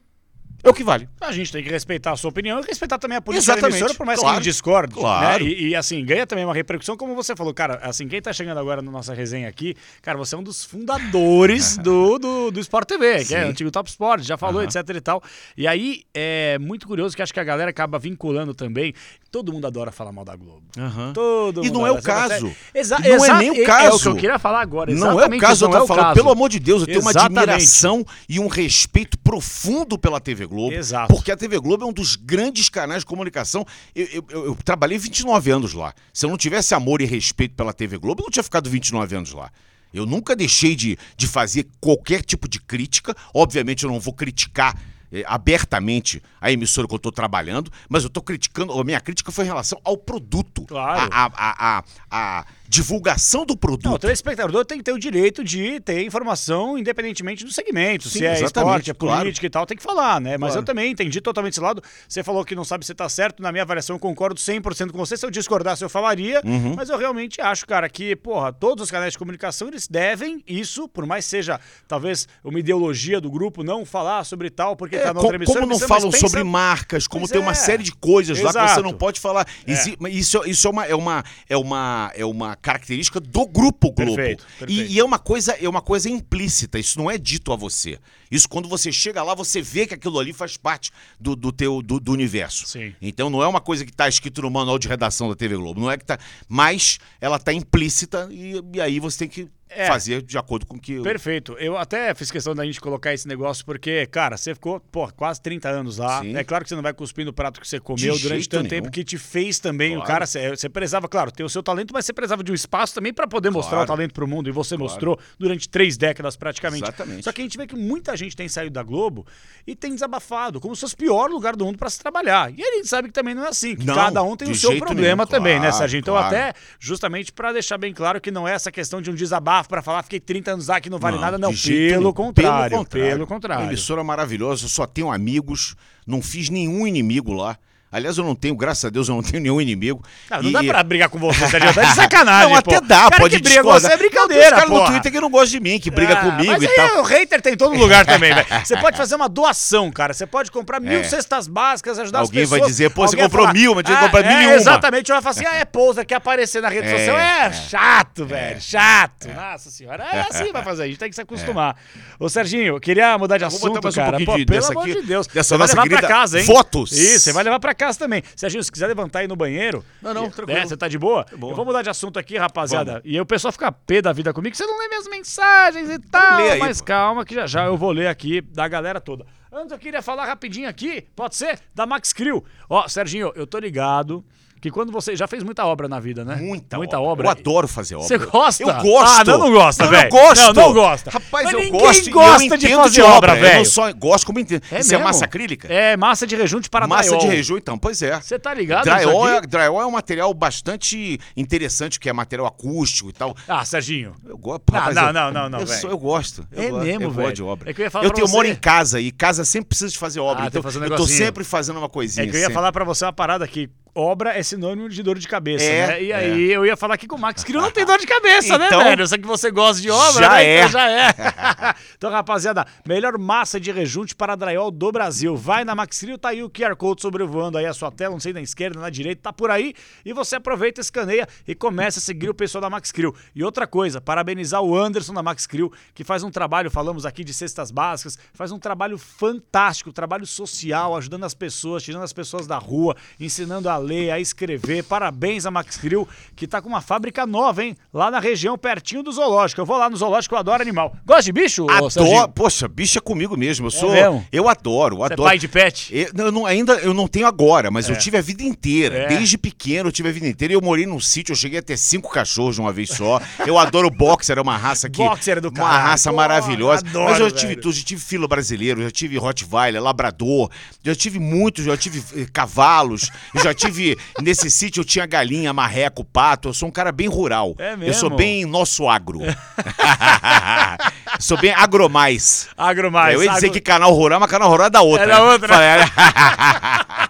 é 0.65 0.71
o 0.71 0.75
que 0.75 0.83
vale. 0.83 1.07
A 1.21 1.31
gente 1.31 1.53
tem 1.53 1.63
que 1.63 1.69
respeitar 1.69 2.13
a 2.13 2.17
sua 2.17 2.31
opinião 2.31 2.59
e 2.59 2.63
respeitar 2.67 2.99
também 2.99 3.19
a 3.19 3.21
política 3.21 3.53
Exatamente. 3.53 3.73
da 3.73 3.79
emissora, 3.79 3.95
por 3.95 4.07
mais 4.07 4.19
claro. 4.19 4.39
que 4.39 4.45
gente 4.45 4.53
discorde. 4.53 4.95
Né? 4.95 5.01
Claro. 5.01 5.45
Né? 5.45 5.51
E, 5.51 5.69
e, 5.69 5.77
assim, 5.77 6.03
ganha 6.03 6.27
também 6.27 6.45
uma 6.45 6.55
repercussão, 6.55 6.97
como 6.97 7.15
você 7.15 7.37
falou. 7.37 7.53
Cara, 7.53 7.79
assim, 7.83 8.09
quem 8.09 8.21
tá 8.23 8.33
chegando 8.33 8.59
agora 8.59 8.81
na 8.81 8.91
nossa 8.91 9.13
resenha 9.13 9.47
aqui, 9.47 9.77
cara, 10.01 10.17
você 10.17 10.35
é 10.35 10.39
um 10.39 10.43
dos 10.43 10.65
fundadores 10.65 11.77
do, 11.85 12.19
do, 12.19 12.51
do 12.51 12.61
Sport 12.61 12.89
TV, 12.89 13.21
Sim. 13.21 13.27
que 13.27 13.35
é 13.35 13.45
o 13.45 13.49
antigo 13.49 13.71
Top 13.71 13.89
Sport, 13.91 14.23
já 14.23 14.39
falou, 14.39 14.63
etc 14.63 14.77
e 14.89 15.01
tal. 15.03 15.23
E 15.55 15.67
aí, 15.67 16.03
é 16.15 16.59
muito 16.59 16.87
curioso 16.87 17.15
que 17.15 17.21
acho 17.21 17.35
que 17.35 17.41
a 17.41 17.45
galera 17.45 17.69
acaba 17.69 17.99
vinculando 17.99 18.55
também. 18.55 18.95
Todo 19.35 19.53
mundo 19.53 19.67
adora 19.67 19.91
falar 19.91 20.13
mal 20.13 20.25
da 20.25 20.37
Globo. 20.37 20.63
Uhum. 20.79 21.13
Todo 21.13 21.65
e 21.65 21.69
não 21.69 21.85
é 21.85 21.91
o 21.91 22.01
caso. 22.01 22.55
Exa 22.73 23.01
não 23.01 23.25
é 23.25 23.39
nem 23.41 23.51
o 23.51 23.67
caso. 23.67 23.87
É 23.87 23.93
o 23.93 23.99
que 23.99 24.07
eu 24.07 24.15
queria 24.15 24.39
falar 24.39 24.61
agora. 24.61 24.95
Não 24.95 25.21
é 25.21 25.27
o 25.27 25.39
caso, 25.41 25.65
eu 25.65 25.71
tô 25.71 25.83
é 25.83 25.87
falando. 25.89 26.05
Caso. 26.05 26.15
Pelo 26.15 26.31
amor 26.31 26.49
de 26.49 26.61
Deus, 26.61 26.83
eu 26.83 26.87
tenho 26.87 27.01
Exatamente. 27.01 27.33
uma 27.33 27.41
admiração 27.41 28.07
e 28.29 28.39
um 28.39 28.47
respeito 28.47 29.19
profundo 29.19 29.99
pela 29.99 30.21
TV 30.21 30.47
Globo. 30.47 30.73
Exato. 30.73 31.13
Porque 31.13 31.33
a 31.33 31.37
TV 31.37 31.59
Globo 31.59 31.83
é 31.83 31.89
um 31.89 31.93
dos 31.93 32.15
grandes 32.15 32.69
canais 32.69 33.01
de 33.01 33.07
comunicação. 33.07 33.67
Eu, 33.93 34.07
eu, 34.07 34.25
eu, 34.31 34.45
eu, 34.47 34.59
trabalhei 34.65 34.99
29 34.99 35.51
anos 35.51 35.75
lá. 35.75 35.93
Se 36.13 36.25
eu 36.25 36.31
não 36.31 36.37
tivesse 36.37 36.73
amor 36.73 37.01
e 37.01 37.05
respeito 37.05 37.57
pela 37.57 37.73
TV 37.73 37.99
Globo, 37.99 38.23
eu 38.23 38.27
não 38.27 38.31
tinha 38.31 38.45
ficado 38.45 38.71
29 38.71 39.17
anos 39.17 39.33
lá. 39.33 39.51
Eu 39.93 40.07
nunca 40.07 40.37
deixei 40.37 40.77
de, 40.77 40.97
de 41.17 41.27
fazer 41.27 41.67
qualquer 41.81 42.23
tipo 42.23 42.49
de 42.49 42.61
crítica. 42.61 43.17
Obviamente, 43.35 43.83
eu 43.83 43.91
não 43.91 43.99
vou 43.99 44.15
criticar 44.15 44.79
abertamente 45.27 46.23
a 46.41 46.51
emissora 46.51 46.89
que 46.89 46.95
eu 46.95 46.97
estou 46.97 47.13
trabalhando, 47.13 47.71
mas 47.89 48.03
eu 48.03 48.09
estou 48.09 48.23
criticando. 48.23 48.73
A 48.73 48.85
minha 48.85 49.01
crítica 49.01 49.31
foi 49.31 49.45
em 49.45 49.49
relação 49.49 49.81
ao 49.85 49.97
produto. 49.97 50.65
Claro. 50.67 51.09
A, 51.13 51.25
a, 51.25 51.31
a, 51.35 51.79
a, 52.11 52.41
a 52.41 52.47
divulgação 52.69 53.45
do 53.45 53.57
produto. 53.57 53.85
Não, 53.85 53.95
o 53.95 53.99
telespectador 53.99 54.65
tem 54.65 54.79
que 54.79 54.85
ter 54.85 54.93
o 54.93 54.99
direito 54.99 55.45
de 55.45 55.81
ter 55.81 56.03
informação 56.03 56.79
independentemente 56.79 57.45
do 57.45 57.53
segmento. 57.53 58.09
Sim, 58.09 58.21
se 58.21 58.27
é 58.27 58.33
esporte, 58.43 58.91
é 58.91 58.95
política 58.95 59.07
claro. 59.07 59.47
e 59.47 59.51
tal, 59.51 59.67
tem 59.67 59.77
que 59.77 59.83
falar, 59.83 60.21
né? 60.21 60.39
Mas 60.39 60.51
claro. 60.51 60.63
eu 60.63 60.65
também 60.65 60.91
entendi 60.93 61.21
totalmente 61.21 61.53
esse 61.53 61.61
lado. 61.61 61.83
Você 62.09 62.23
falou 62.23 62.45
que 62.45 62.55
não 62.55 62.65
sabe 62.65 62.85
se 62.85 62.93
está 62.93 63.09
certo. 63.09 63.43
Na 63.43 63.53
minha 63.53 63.63
avaliação, 63.63 63.97
eu 63.97 64.01
concordo 64.01 64.41
100% 64.41 64.91
com 64.91 64.99
você. 64.99 65.17
Se 65.17 65.27
eu 65.27 65.31
discordasse, 65.31 65.85
eu 65.85 65.89
falaria. 65.89 66.41
Uhum. 66.45 66.75
Mas 66.75 66.89
eu 66.89 66.99
realmente 66.99 67.41
acho, 67.41 67.67
cara, 67.67 67.89
que, 67.89 68.17
porra, 68.17 68.53
todos 68.53 68.85
os 68.85 68.91
canais 68.91 69.13
de 69.13 69.19
comunicação, 69.19 69.69
eles 69.69 69.87
devem 69.87 70.43
isso, 70.47 70.89
por 70.89 71.07
mais 71.07 71.25
seja, 71.25 71.61
talvez, 71.87 72.27
uma 72.43 72.59
ideologia 72.59 73.21
do 73.21 73.31
grupo, 73.31 73.63
não 73.63 73.85
falar 73.85 74.25
sobre 74.25 74.51
tal, 74.51 74.75
porque 74.77 74.97
está 74.97 75.11
é, 75.11 75.13
na 75.13 75.21
outra 75.21 75.37
emissora. 75.37 75.61
Como 75.61 75.73
não 75.73 75.79
falam 75.79 76.11
pensa... 76.11 76.27
sobre 76.27 76.43
marcas, 76.43 77.07
como 77.07 77.23
pois 77.23 77.31
tem 77.31 77.41
é. 77.41 77.45
uma 77.45 77.55
série 77.55 77.83
de 77.83 77.93
coisas 77.93 78.39
Exato. 78.39 78.57
lá 78.57 78.67
que 78.67 78.75
você 78.75 78.83
não 78.83 78.95
pode 78.95 79.21
falar. 79.21 79.47
É. 79.67 80.09
Isso, 80.09 80.43
isso 80.47 80.67
é 80.67 80.71
uma, 80.71 80.87
é 80.87 80.95
uma, 80.95 81.25
é 81.49 81.57
uma, 81.57 82.13
é 82.15 82.25
uma 82.25 82.54
característica 82.55 83.21
do 83.21 83.47
grupo 83.47 83.93
Globo. 83.93 84.17
Perfeito, 84.17 84.45
perfeito. 84.59 84.73
E, 84.73 84.95
e, 84.95 84.99
é 84.99 85.05
uma 85.05 85.19
coisa, 85.19 85.53
é 85.53 85.69
uma 85.69 85.83
coisa 85.83 86.09
implícita, 86.09 86.79
isso 86.79 86.99
não 86.99 87.11
é 87.11 87.19
dito 87.19 87.53
a 87.53 87.57
você. 87.57 87.99
Isso 88.31 88.49
quando 88.49 88.69
você 88.69 88.91
chega 88.91 89.23
lá, 89.23 89.35
você 89.35 89.61
vê 89.61 89.87
que 89.87 89.95
aquilo 89.95 90.19
ali 90.19 90.33
faz 90.33 90.57
parte 90.57 90.91
do, 91.21 91.37
do 91.37 91.53
teu 91.53 91.83
do, 91.83 92.01
do 92.01 92.13
universo. 92.13 92.67
Sim. 92.67 92.95
Então 93.01 93.31
não 93.31 93.43
é 93.43 93.49
uma 93.49 93.61
coisa 93.61 93.85
que 93.85 93.91
está 93.91 94.09
escrito 94.09 94.43
no 94.43 94.51
manual 94.51 94.79
de 94.79 94.89
redação 94.89 95.29
da 95.29 95.35
TV 95.35 95.57
Globo, 95.57 95.81
não 95.81 95.91
é 95.91 95.97
que 95.97 96.05
tá, 96.05 96.19
mas 96.49 96.99
ela 97.21 97.37
está 97.37 97.53
implícita 97.53 98.29
e, 98.31 98.61
e 98.73 98.81
aí 98.81 98.99
você 98.99 99.19
tem 99.19 99.29
que 99.29 99.49
é. 99.77 99.87
fazer 99.87 100.23
de 100.23 100.39
acordo 100.39 100.67
com 100.67 100.79
que. 100.79 101.01
Perfeito. 101.01 101.57
Eu 101.59 101.77
até 101.77 102.15
fiz 102.15 102.31
questão 102.31 102.55
da 102.55 102.65
gente 102.65 102.81
colocar 102.81 103.13
esse 103.13 103.27
negócio, 103.27 103.65
porque, 103.65 104.07
cara, 104.07 104.37
você 104.37 104.55
ficou, 104.55 104.81
pô, 104.81 105.09
quase 105.13 105.41
30 105.41 105.69
anos 105.69 105.99
lá. 105.99 106.21
Sim. 106.21 106.37
É 106.37 106.45
claro 106.45 106.65
que 106.65 106.69
você 106.69 106.75
não 106.75 106.83
vai 106.83 106.93
cuspir 106.93 107.25
no 107.25 107.33
prato 107.33 107.61
que 107.61 107.69
você 107.69 107.81
comeu 107.81 108.15
de 108.15 108.23
durante 108.23 108.49
tanto 108.49 108.63
nenhum. 108.63 108.83
tempo 108.83 108.91
que 108.91 109.05
te 109.05 109.19
fez 109.19 109.59
também. 109.59 109.91
Claro. 109.91 110.05
O 110.05 110.07
cara, 110.07 110.27
você, 110.27 110.51
você 110.51 110.69
prezava, 110.69 111.09
claro, 111.09 111.31
ter 111.31 111.45
o 111.45 111.49
seu 111.49 111.63
talento, 111.63 111.93
mas 111.93 112.05
você 112.07 112.13
prezava 112.13 112.43
de 112.43 112.53
um 112.53 112.55
espaço 112.55 112.95
também 112.95 113.13
para 113.13 113.27
poder 113.27 113.49
claro. 113.49 113.59
mostrar 113.59 113.83
o 113.83 113.87
talento 113.87 114.15
pro 114.15 114.27
mundo. 114.27 114.49
E 114.49 114.53
você 114.53 114.77
claro. 114.77 114.91
mostrou 114.91 115.19
durante 115.39 115.69
três 115.69 115.97
décadas 115.97 116.37
praticamente. 116.37 116.85
Exatamente. 116.85 117.25
Só 117.25 117.33
que 117.33 117.41
a 117.41 117.45
gente 117.45 117.57
vê 117.57 117.67
que 117.67 117.77
muita 117.77 118.17
gente 118.17 118.37
tem 118.37 118.49
saído 118.49 118.75
da 118.75 118.83
Globo 118.83 119.27
e 119.67 119.75
tem 119.75 119.93
desabafado, 119.93 120.61
como 120.61 120.75
se 120.75 120.81
fosse 120.83 120.95
o 120.95 120.99
pior 120.99 121.31
lugar 121.31 121.57
do 121.57 121.65
mundo 121.65 121.79
para 121.79 121.91
se 121.91 121.99
trabalhar. 121.99 122.53
E 122.57 122.63
a 122.63 122.73
gente 122.77 122.89
sabe 122.89 123.09
que 123.09 123.15
também 123.15 123.35
não 123.35 123.45
é 123.45 123.49
assim. 123.49 123.77
Que 123.77 123.85
não, 123.85 123.95
cada 123.95 124.23
um 124.23 124.37
tem 124.37 124.51
o 124.51 124.55
seu 124.55 124.77
problema 124.79 125.25
nenhum. 125.25 125.27
também, 125.27 125.61
né, 125.61 125.73
Serginho? 125.73 126.01
Então, 126.01 126.17
até 126.17 126.53
justamente 126.79 127.33
para 127.33 127.53
deixar 127.53 127.79
bem 127.79 127.93
claro 127.93 128.21
que 128.21 128.31
não 128.31 128.47
é 128.47 128.53
essa 128.53 128.71
questão 128.71 129.01
de 129.01 129.11
um 129.11 129.15
desabafo 129.15 129.64
para 129.69 129.83
falar, 129.83 130.03
fiquei 130.03 130.21
30 130.21 130.53
anos 130.53 130.69
lá 130.69 130.81
que 130.81 130.91
não 130.91 130.99
vale 130.99 131.17
não, 131.17 131.23
nada, 131.23 131.39
não. 131.39 131.53
Pelo 131.55 132.13
contrário, 132.13 132.71
pelo 132.71 132.83
contrário. 132.85 133.11
Pelo 133.11 133.27
contrário. 133.27 133.65
Uma 133.65 133.73
emissora 133.73 134.05
maravilhosa, 134.05 134.69
só 134.69 134.87
tenho 134.87 135.11
amigos, 135.11 135.75
não 136.07 136.23
fiz 136.23 136.49
nenhum 136.49 136.87
inimigo 136.87 137.33
lá. 137.33 137.59
Aliás, 137.95 138.19
eu 138.19 138.25
não 138.25 138.35
tenho, 138.35 138.57
graças 138.57 138.85
a 138.85 138.91
Deus, 138.91 139.09
eu 139.09 139.15
não 139.15 139.23
tenho 139.23 139.41
nenhum 139.41 139.61
inimigo. 139.61 140.03
Cara, 140.29 140.43
não 140.43 140.51
e... 140.51 140.53
dá 140.53 140.65
pra 140.65 140.83
brigar 140.83 141.09
com 141.09 141.17
você, 141.17 141.47
Sérgio. 141.47 141.73
Tá 141.73 141.83
de 141.85 141.95
sacanagem. 141.95 142.51
Não, 142.51 142.57
até 142.57 142.81
dá, 142.81 143.09
cara 143.09 143.19
pode 143.19 143.37
que 143.37 143.43
briga 143.43 143.63
com 143.63 143.71
você 143.71 143.93
é 143.93 143.97
brincadeira. 143.97 144.43
Os 144.43 144.51
caras 144.51 144.69
no 144.69 144.85
Twitter 144.87 145.13
que 145.13 145.21
não 145.21 145.31
gostam 145.31 145.51
de 145.51 145.61
mim, 145.61 145.79
que 145.79 145.93
briga 145.93 146.15
ah, 146.15 146.17
comigo 146.17 146.55
mas 146.55 146.63
e 146.65 146.69
tal. 146.75 146.99
O 146.99 147.03
hater 147.05 147.41
tem 147.41 147.53
em 147.53 147.57
todo 147.57 147.77
lugar 147.77 148.05
também, 148.05 148.35
velho. 148.35 148.47
Você 148.65 148.77
pode 148.79 148.97
fazer 148.97 149.15
uma 149.15 149.29
doação, 149.29 149.93
cara. 149.93 150.13
Você 150.13 150.27
pode 150.27 150.51
comprar 150.51 150.81
mil 150.81 150.99
é. 150.99 151.05
cestas 151.05 151.47
básicas, 151.47 151.97
ajudar 152.01 152.19
Alguém 152.19 152.43
as 152.43 152.49
pessoas. 152.49 152.63
Alguém 152.63 152.63
vai 152.63 152.69
dizer, 152.69 152.91
pô, 152.91 153.07
você 153.07 153.17
comprou 153.17 153.47
falar, 153.47 153.55
mil, 153.55 153.75
mas 153.77 153.85
tinha 153.85 153.97
que 153.97 154.05
comprar 154.05 154.23
mil 154.25 154.41
e 154.41 154.47
uma. 154.47 154.55
Exatamente. 154.57 155.13
Vai 155.13 155.23
falar 155.23 155.31
assim, 155.31 155.47
ah, 155.47 155.55
é 155.55 155.65
pousa, 155.65 156.05
quer 156.05 156.17
aparecer 156.17 156.61
na 156.61 156.69
rede 156.69 156.89
é, 156.91 156.99
social. 156.99 157.17
É, 157.17 157.47
é. 157.47 157.53
chato, 157.53 158.27
velho, 158.27 158.61
chato. 158.61 159.29
Nossa 159.29 159.71
senhora. 159.71 160.05
É 160.13 160.21
assim 160.23 160.51
vai 160.51 160.65
fazer, 160.65 160.83
a 160.83 160.87
gente 160.87 160.99
tem 160.99 161.09
que 161.09 161.15
se 161.15 161.23
acostumar. 161.23 161.77
Ô, 162.19 162.29
Serginho, 162.29 162.81
queria 162.81 163.17
mudar 163.17 163.39
de 163.39 163.45
assunto, 163.45 163.81
cara. 163.93 164.19
Pelo 164.19 164.67
amor 164.67 164.85
de 164.85 165.03
Deus. 165.03 165.29
Dessa 165.29 165.57
nossa 165.57 165.81
levar 165.81 166.01
pra 166.01 166.09
casa, 166.09 166.41
hein? 166.41 166.45
Fotos. 166.45 166.91
Isso, 166.91 167.21
você 167.21 167.33
vai 167.33 167.45
levar 167.45 167.61
pra 167.61 167.73
casa 167.73 167.84
também. 167.97 168.23
Serginho, 168.35 168.63
se 168.63 168.71
quiser 168.71 168.87
levantar 168.87 169.21
aí 169.21 169.29
no 169.29 169.37
banheiro. 169.37 169.85
Não, 170.01 170.15
não, 170.15 170.31
tranquilo. 170.31 170.59
É, 170.59 170.67
você 170.67 170.77
tá 170.77 170.89
de 170.89 170.99
boa? 170.99 171.27
boa? 171.37 171.53
Eu 171.53 171.57
vou 171.57 171.65
mudar 171.65 171.83
de 171.83 171.91
assunto 171.91 172.19
aqui, 172.19 172.37
rapaziada. 172.37 172.93
Vamos. 172.93 173.07
E 173.07 173.15
aí 173.15 173.21
o 173.21 173.27
pessoal 173.27 173.53
fica 173.53 173.71
pé 173.71 174.01
da 174.01 174.13
vida 174.13 174.33
comigo, 174.33 174.57
você 174.57 174.67
não 174.67 174.79
lê 174.79 174.89
minhas 174.89 175.09
mensagens 175.09 175.91
e 175.91 175.99
tal. 175.99 176.39
Aí, 176.39 176.59
mas 176.59 176.81
pô. 176.81 176.87
calma 176.87 177.25
que 177.25 177.35
já 177.35 177.47
já 177.47 177.67
eu 177.67 177.77
vou 177.77 177.93
ler 177.93 178.09
aqui 178.09 178.41
da 178.41 178.67
galera 178.67 179.01
toda. 179.01 179.27
Antes 179.53 179.71
eu 179.71 179.79
queria 179.79 180.03
falar 180.03 180.25
rapidinho 180.25 180.69
aqui, 180.69 181.03
pode 181.15 181.37
ser? 181.37 181.61
Da 181.73 181.87
Max 181.87 182.13
Crew. 182.13 182.45
Ó, 182.69 182.89
Serginho, 182.89 183.33
eu 183.37 183.47
tô 183.47 183.59
ligado 183.59 184.25
que 184.65 184.71
quando 184.71 184.91
você 184.91 185.15
já 185.15 185.27
fez 185.27 185.43
muita 185.43 185.67
obra 185.67 185.87
na 185.89 186.01
vida, 186.01 186.25
né? 186.25 186.37
Muita, 186.37 186.79
muita 186.79 186.99
obra. 186.99 187.11
obra. 187.11 187.27
Eu 187.27 187.31
adoro 187.33 187.69
fazer 187.69 187.97
obra. 187.97 188.09
Você 188.09 188.17
gosta? 188.17 188.63
Eu 188.63 188.73
gosto. 188.81 189.21
Ah, 189.21 189.25
não, 189.25 189.39
não 189.39 189.53
gosta, 189.53 189.87
velho. 189.87 190.07
Eu 190.07 190.11
gosto. 190.11 190.41
Não, 190.41 190.53
não 190.55 190.73
gosta. 190.73 191.11
Rapaz, 191.11 191.45
Mas 191.45 191.53
eu 191.53 191.71
gosto. 191.71 192.11
gosta 192.11 192.57
de 192.57 192.75
fazer 192.75 192.91
de 192.91 193.03
obra, 193.03 193.35
velho. 193.35 193.47
Eu 193.47 193.59
não 193.59 193.65
só 193.67 193.93
gosto 193.93 194.25
como 194.25 194.41
entendo. 194.41 194.63
É 194.73 194.81
Isso 194.81 194.95
é 194.95 194.97
massa 194.97 195.27
acrílica? 195.27 195.69
É 195.71 195.99
massa 195.99 196.27
de 196.27 196.35
rejunte 196.35 196.71
para 196.71 196.87
Massa 196.87 197.11
drywall. 197.11 197.29
de 197.29 197.37
rejunte, 197.37 197.61
então, 197.61 197.77
pois 197.77 198.01
é. 198.01 198.19
Você 198.19 198.39
tá 198.39 198.55
ligado? 198.55 198.85
Drywall 198.85 199.29
é, 199.29 199.41
drywall 199.43 199.83
é 199.83 199.87
um 199.87 199.91
material 199.91 200.33
bastante 200.33 201.21
interessante, 201.37 202.01
que 202.01 202.09
é 202.09 202.13
material 202.15 202.47
acústico 202.47 203.11
e 203.11 203.13
tal. 203.13 203.37
Ah, 203.47 203.67
Serginho. 203.67 204.15
Eu 204.25 204.39
gosto. 204.39 204.63
Não, 204.73 205.13
não, 205.13 205.31
não, 205.31 205.49
não, 205.51 205.61
eu, 205.61 205.67
velho. 205.67 205.89
eu 205.91 205.99
gosto. 205.99 206.49
Eu 206.51 206.63
é 206.63 206.71
gosto, 206.71 206.85
mesmo, 206.87 207.11
velho. 207.11 207.33
de 207.35 207.43
obra. 207.43 207.71
É 207.71 207.75
que 207.75 207.83
eu 207.83 207.85
ia 207.85 207.91
falar 207.91 208.07
eu 208.07 208.11
tenho, 208.11 208.27
você... 208.27 208.33
moro 208.35 208.49
em 208.49 208.57
casa 208.57 208.99
e 208.99 209.13
casa 209.13 209.45
sempre 209.45 209.69
precisa 209.69 209.91
de 209.91 209.99
fazer 209.99 210.21
obra. 210.21 210.45
Ah, 210.45 210.47
então 210.47 210.63
eu 210.81 210.97
tô 210.97 211.07
sempre 211.07 211.45
fazendo 211.45 211.77
uma 211.77 211.89
coisinha. 211.91 212.25
É 212.25 212.31
que 212.31 212.35
eu 212.35 212.39
ia 212.39 212.47
sempre. 212.47 212.55
falar 212.55 212.73
pra 212.73 212.83
você 212.83 213.05
uma 213.05 213.13
parada 213.13 213.45
aqui 213.45 213.69
obra 213.95 214.37
é 214.37 214.43
sinônimo 214.43 214.89
de 214.89 215.03
dor 215.03 215.19
de 215.19 215.29
cabeça, 215.29 215.65
É, 215.65 215.87
né? 215.87 216.03
E 216.03 216.13
é. 216.13 216.17
aí 216.17 216.53
eu 216.53 216.67
ia 216.67 216.77
falar 216.77 216.95
aqui 216.95 217.07
com 217.07 217.17
o 217.17 217.19
Max 217.21 217.45
Cril 217.45 217.61
não 217.61 217.71
tem 217.71 217.85
dor 217.87 217.99
de 217.99 218.07
cabeça, 218.07 218.59
né, 218.59 218.67
Então, 218.67 218.83
velho? 218.83 219.07
Só 219.07 219.17
que 219.17 219.27
você 219.27 219.51
gosta 219.51 219.81
de 219.81 219.91
obra, 219.91 220.23
já 220.23 220.31
né? 220.31 220.45
é. 220.45 220.59
Então 220.59 220.69
já 220.71 220.91
é. 220.91 221.15
então, 221.97 222.11
rapaziada, 222.11 222.67
melhor 222.87 223.17
massa 223.19 223.61
de 223.61 223.71
rejunte 223.71 224.15
para 224.15 224.35
drywall 224.35 224.71
do 224.71 224.91
Brasil. 224.91 225.37
Vai 225.37 225.65
na 225.65 225.75
Max 225.75 225.99
Cril, 226.01 226.19
tá 226.19 226.31
aí 226.31 226.43
o 226.43 226.51
QR 226.51 226.75
Code 226.77 227.03
sobrevoando 227.03 227.57
aí 227.59 227.67
a 227.67 227.73
sua 227.75 227.91
tela, 227.91 228.13
não 228.13 228.21
sei 228.21 228.33
na 228.33 228.41
esquerda, 228.43 228.81
na 228.81 228.91
direita, 228.91 229.23
tá 229.23 229.33
por 229.33 229.51
aí. 229.51 229.75
E 230.05 230.13
você 230.13 230.37
aproveita, 230.37 230.81
escaneia 230.81 231.29
e 231.47 231.55
começa 231.55 231.99
a 231.99 232.03
seguir 232.03 232.29
o 232.29 232.35
pessoal 232.35 232.63
da 232.63 232.71
Max 232.71 232.91
Cril. 232.91 233.15
E 233.35 233.45
outra 233.45 233.67
coisa, 233.67 234.01
parabenizar 234.01 234.61
o 234.63 234.77
Anderson 234.77 235.15
da 235.15 235.23
Max 235.23 235.47
Cril, 235.47 235.73
que 235.95 236.03
faz 236.03 236.23
um 236.23 236.31
trabalho, 236.31 236.71
falamos 236.71 237.07
aqui 237.07 237.23
de 237.23 237.33
cestas 237.33 237.71
básicas, 237.71 238.19
faz 238.33 238.51
um 238.51 238.59
trabalho 238.59 238.99
fantástico, 238.99 239.93
trabalho 239.93 240.27
social, 240.27 240.97
ajudando 240.97 241.25
as 241.25 241.35
pessoas, 241.35 241.83
tirando 241.83 242.03
as 242.03 242.13
pessoas 242.13 242.47
da 242.47 242.59
rua, 242.59 242.97
ensinando 243.19 243.69
a 243.69 243.77
ler, 243.85 244.11
a 244.11 244.19
escrever. 244.19 244.83
Parabéns 244.85 245.47
a 245.47 245.51
Max 245.51 245.77
Cril, 245.77 246.09
que 246.35 246.47
tá 246.47 246.61
com 246.61 246.69
uma 246.69 246.81
fábrica 246.81 247.27
nova, 247.27 247.63
hein? 247.63 247.77
Lá 247.93 248.11
na 248.11 248.19
região, 248.19 248.57
pertinho 248.57 249.03
do 249.03 249.13
zoológico. 249.13 249.61
Eu 249.61 249.67
vou 249.67 249.77
lá 249.77 249.89
no 249.91 249.97
zoológico, 249.97 250.35
eu 250.35 250.39
adoro 250.39 250.63
animal. 250.63 250.97
Gosta 251.05 251.23
de 251.25 251.33
bicho, 251.33 251.67
Adoro. 251.71 252.29
Poxa, 252.35 252.67
bicho 252.69 252.99
é 252.99 253.01
comigo 253.01 253.37
mesmo. 253.37 253.67
Eu 253.67 253.71
sou. 253.71 253.93
mesmo? 253.93 254.27
eu 254.33 254.49
adoro, 254.49 254.97
Você 254.97 255.03
é 255.03 255.07
adoro. 255.15 255.29
pai 255.29 255.39
de 255.39 255.49
pet? 255.49 255.89
Eu, 255.95 256.11
não, 256.15 256.25
eu 256.27 256.33
não- 256.33 256.47
ainda 256.47 256.73
eu 256.75 256.95
não 256.95 257.07
tenho 257.07 257.27
agora, 257.27 257.71
mas 257.71 257.89
eu 257.89 257.97
tive 257.97 258.17
a 258.17 258.21
vida 258.23 258.43
inteira. 258.43 258.97
É. 258.97 259.07
Desde 259.09 259.37
pequeno 259.39 259.89
eu 259.89 259.93
tive 259.93 260.09
a 260.09 260.13
vida 260.13 260.27
inteira. 260.27 260.53
E 260.53 260.57
eu 260.57 260.61
morei 260.63 260.87
num 260.87 261.01
sítio, 261.01 261.33
eu 261.33 261.37
cheguei 261.37 261.59
a 261.59 261.63
ter 261.63 261.77
cinco 261.77 262.11
cachorros 262.11 262.55
de 262.55 262.61
uma 262.61 262.73
vez 262.73 262.91
só. 262.91 263.21
Eu 263.47 263.59
adoro 263.59 263.91
boxer, 263.91 264.39
é 264.39 264.41
uma 264.41 264.57
raça 264.57 264.89
que. 264.89 264.99
Boxer 264.99 265.39
é 265.39 265.41
do 265.41 265.49
Uma 265.49 265.57
caralho. 265.59 265.83
raça 265.89 266.13
maravilhosa. 266.13 266.83
adoro, 266.87 267.05
mas 267.11 267.19
eu 267.21 267.27
velho. 267.27 267.37
tive 267.39 267.57
tudo, 267.57 267.73
já 267.75 267.83
tive 267.85 268.01
filo 268.01 268.27
brasileiro, 268.29 268.83
já 268.83 268.91
tive 268.91 269.19
Rottweiler, 269.19 269.83
Labrador, 269.83 270.51
já 270.83 270.95
tive 270.95 271.19
muitos, 271.19 271.65
já 271.65 271.77
tive 271.77 272.03
eh, 272.17 272.27
cavalos, 272.33 273.11
já 273.43 273.53
tive. 273.55 273.74
Nesse 274.21 274.51
sítio 274.51 274.81
eu 274.81 274.85
tinha 274.85 275.07
galinha, 275.07 275.53
marreco, 275.53 276.05
pato. 276.05 276.49
Eu 276.49 276.55
sou 276.55 276.69
um 276.69 276.73
cara 276.73 276.93
bem 276.93 277.09
rural. 277.09 277.55
É 277.59 277.73
Eu 277.75 277.93
sou 277.95 278.09
mesmo? 278.11 278.17
bem 278.17 278.45
nosso 278.45 278.89
agro. 278.89 279.21
sou 281.21 281.39
bem 281.39 281.53
agromais. 281.53 282.49
Agro 282.57 282.91
mais. 282.91 283.15
eu 283.15 283.23
ia 283.23 283.31
dizer 283.33 283.47
agro- 283.47 283.55
que 283.55 283.61
canal 283.61 283.93
rural, 283.93 284.21
mas 284.21 284.31
canal 284.31 284.49
rural 284.51 284.67
é 284.67 284.71
da 284.71 284.83
outra. 284.83 285.05
É 285.05 285.09
da 285.09 285.23
outra, 285.23 285.59
né? 285.59 285.81
É. 285.81 285.85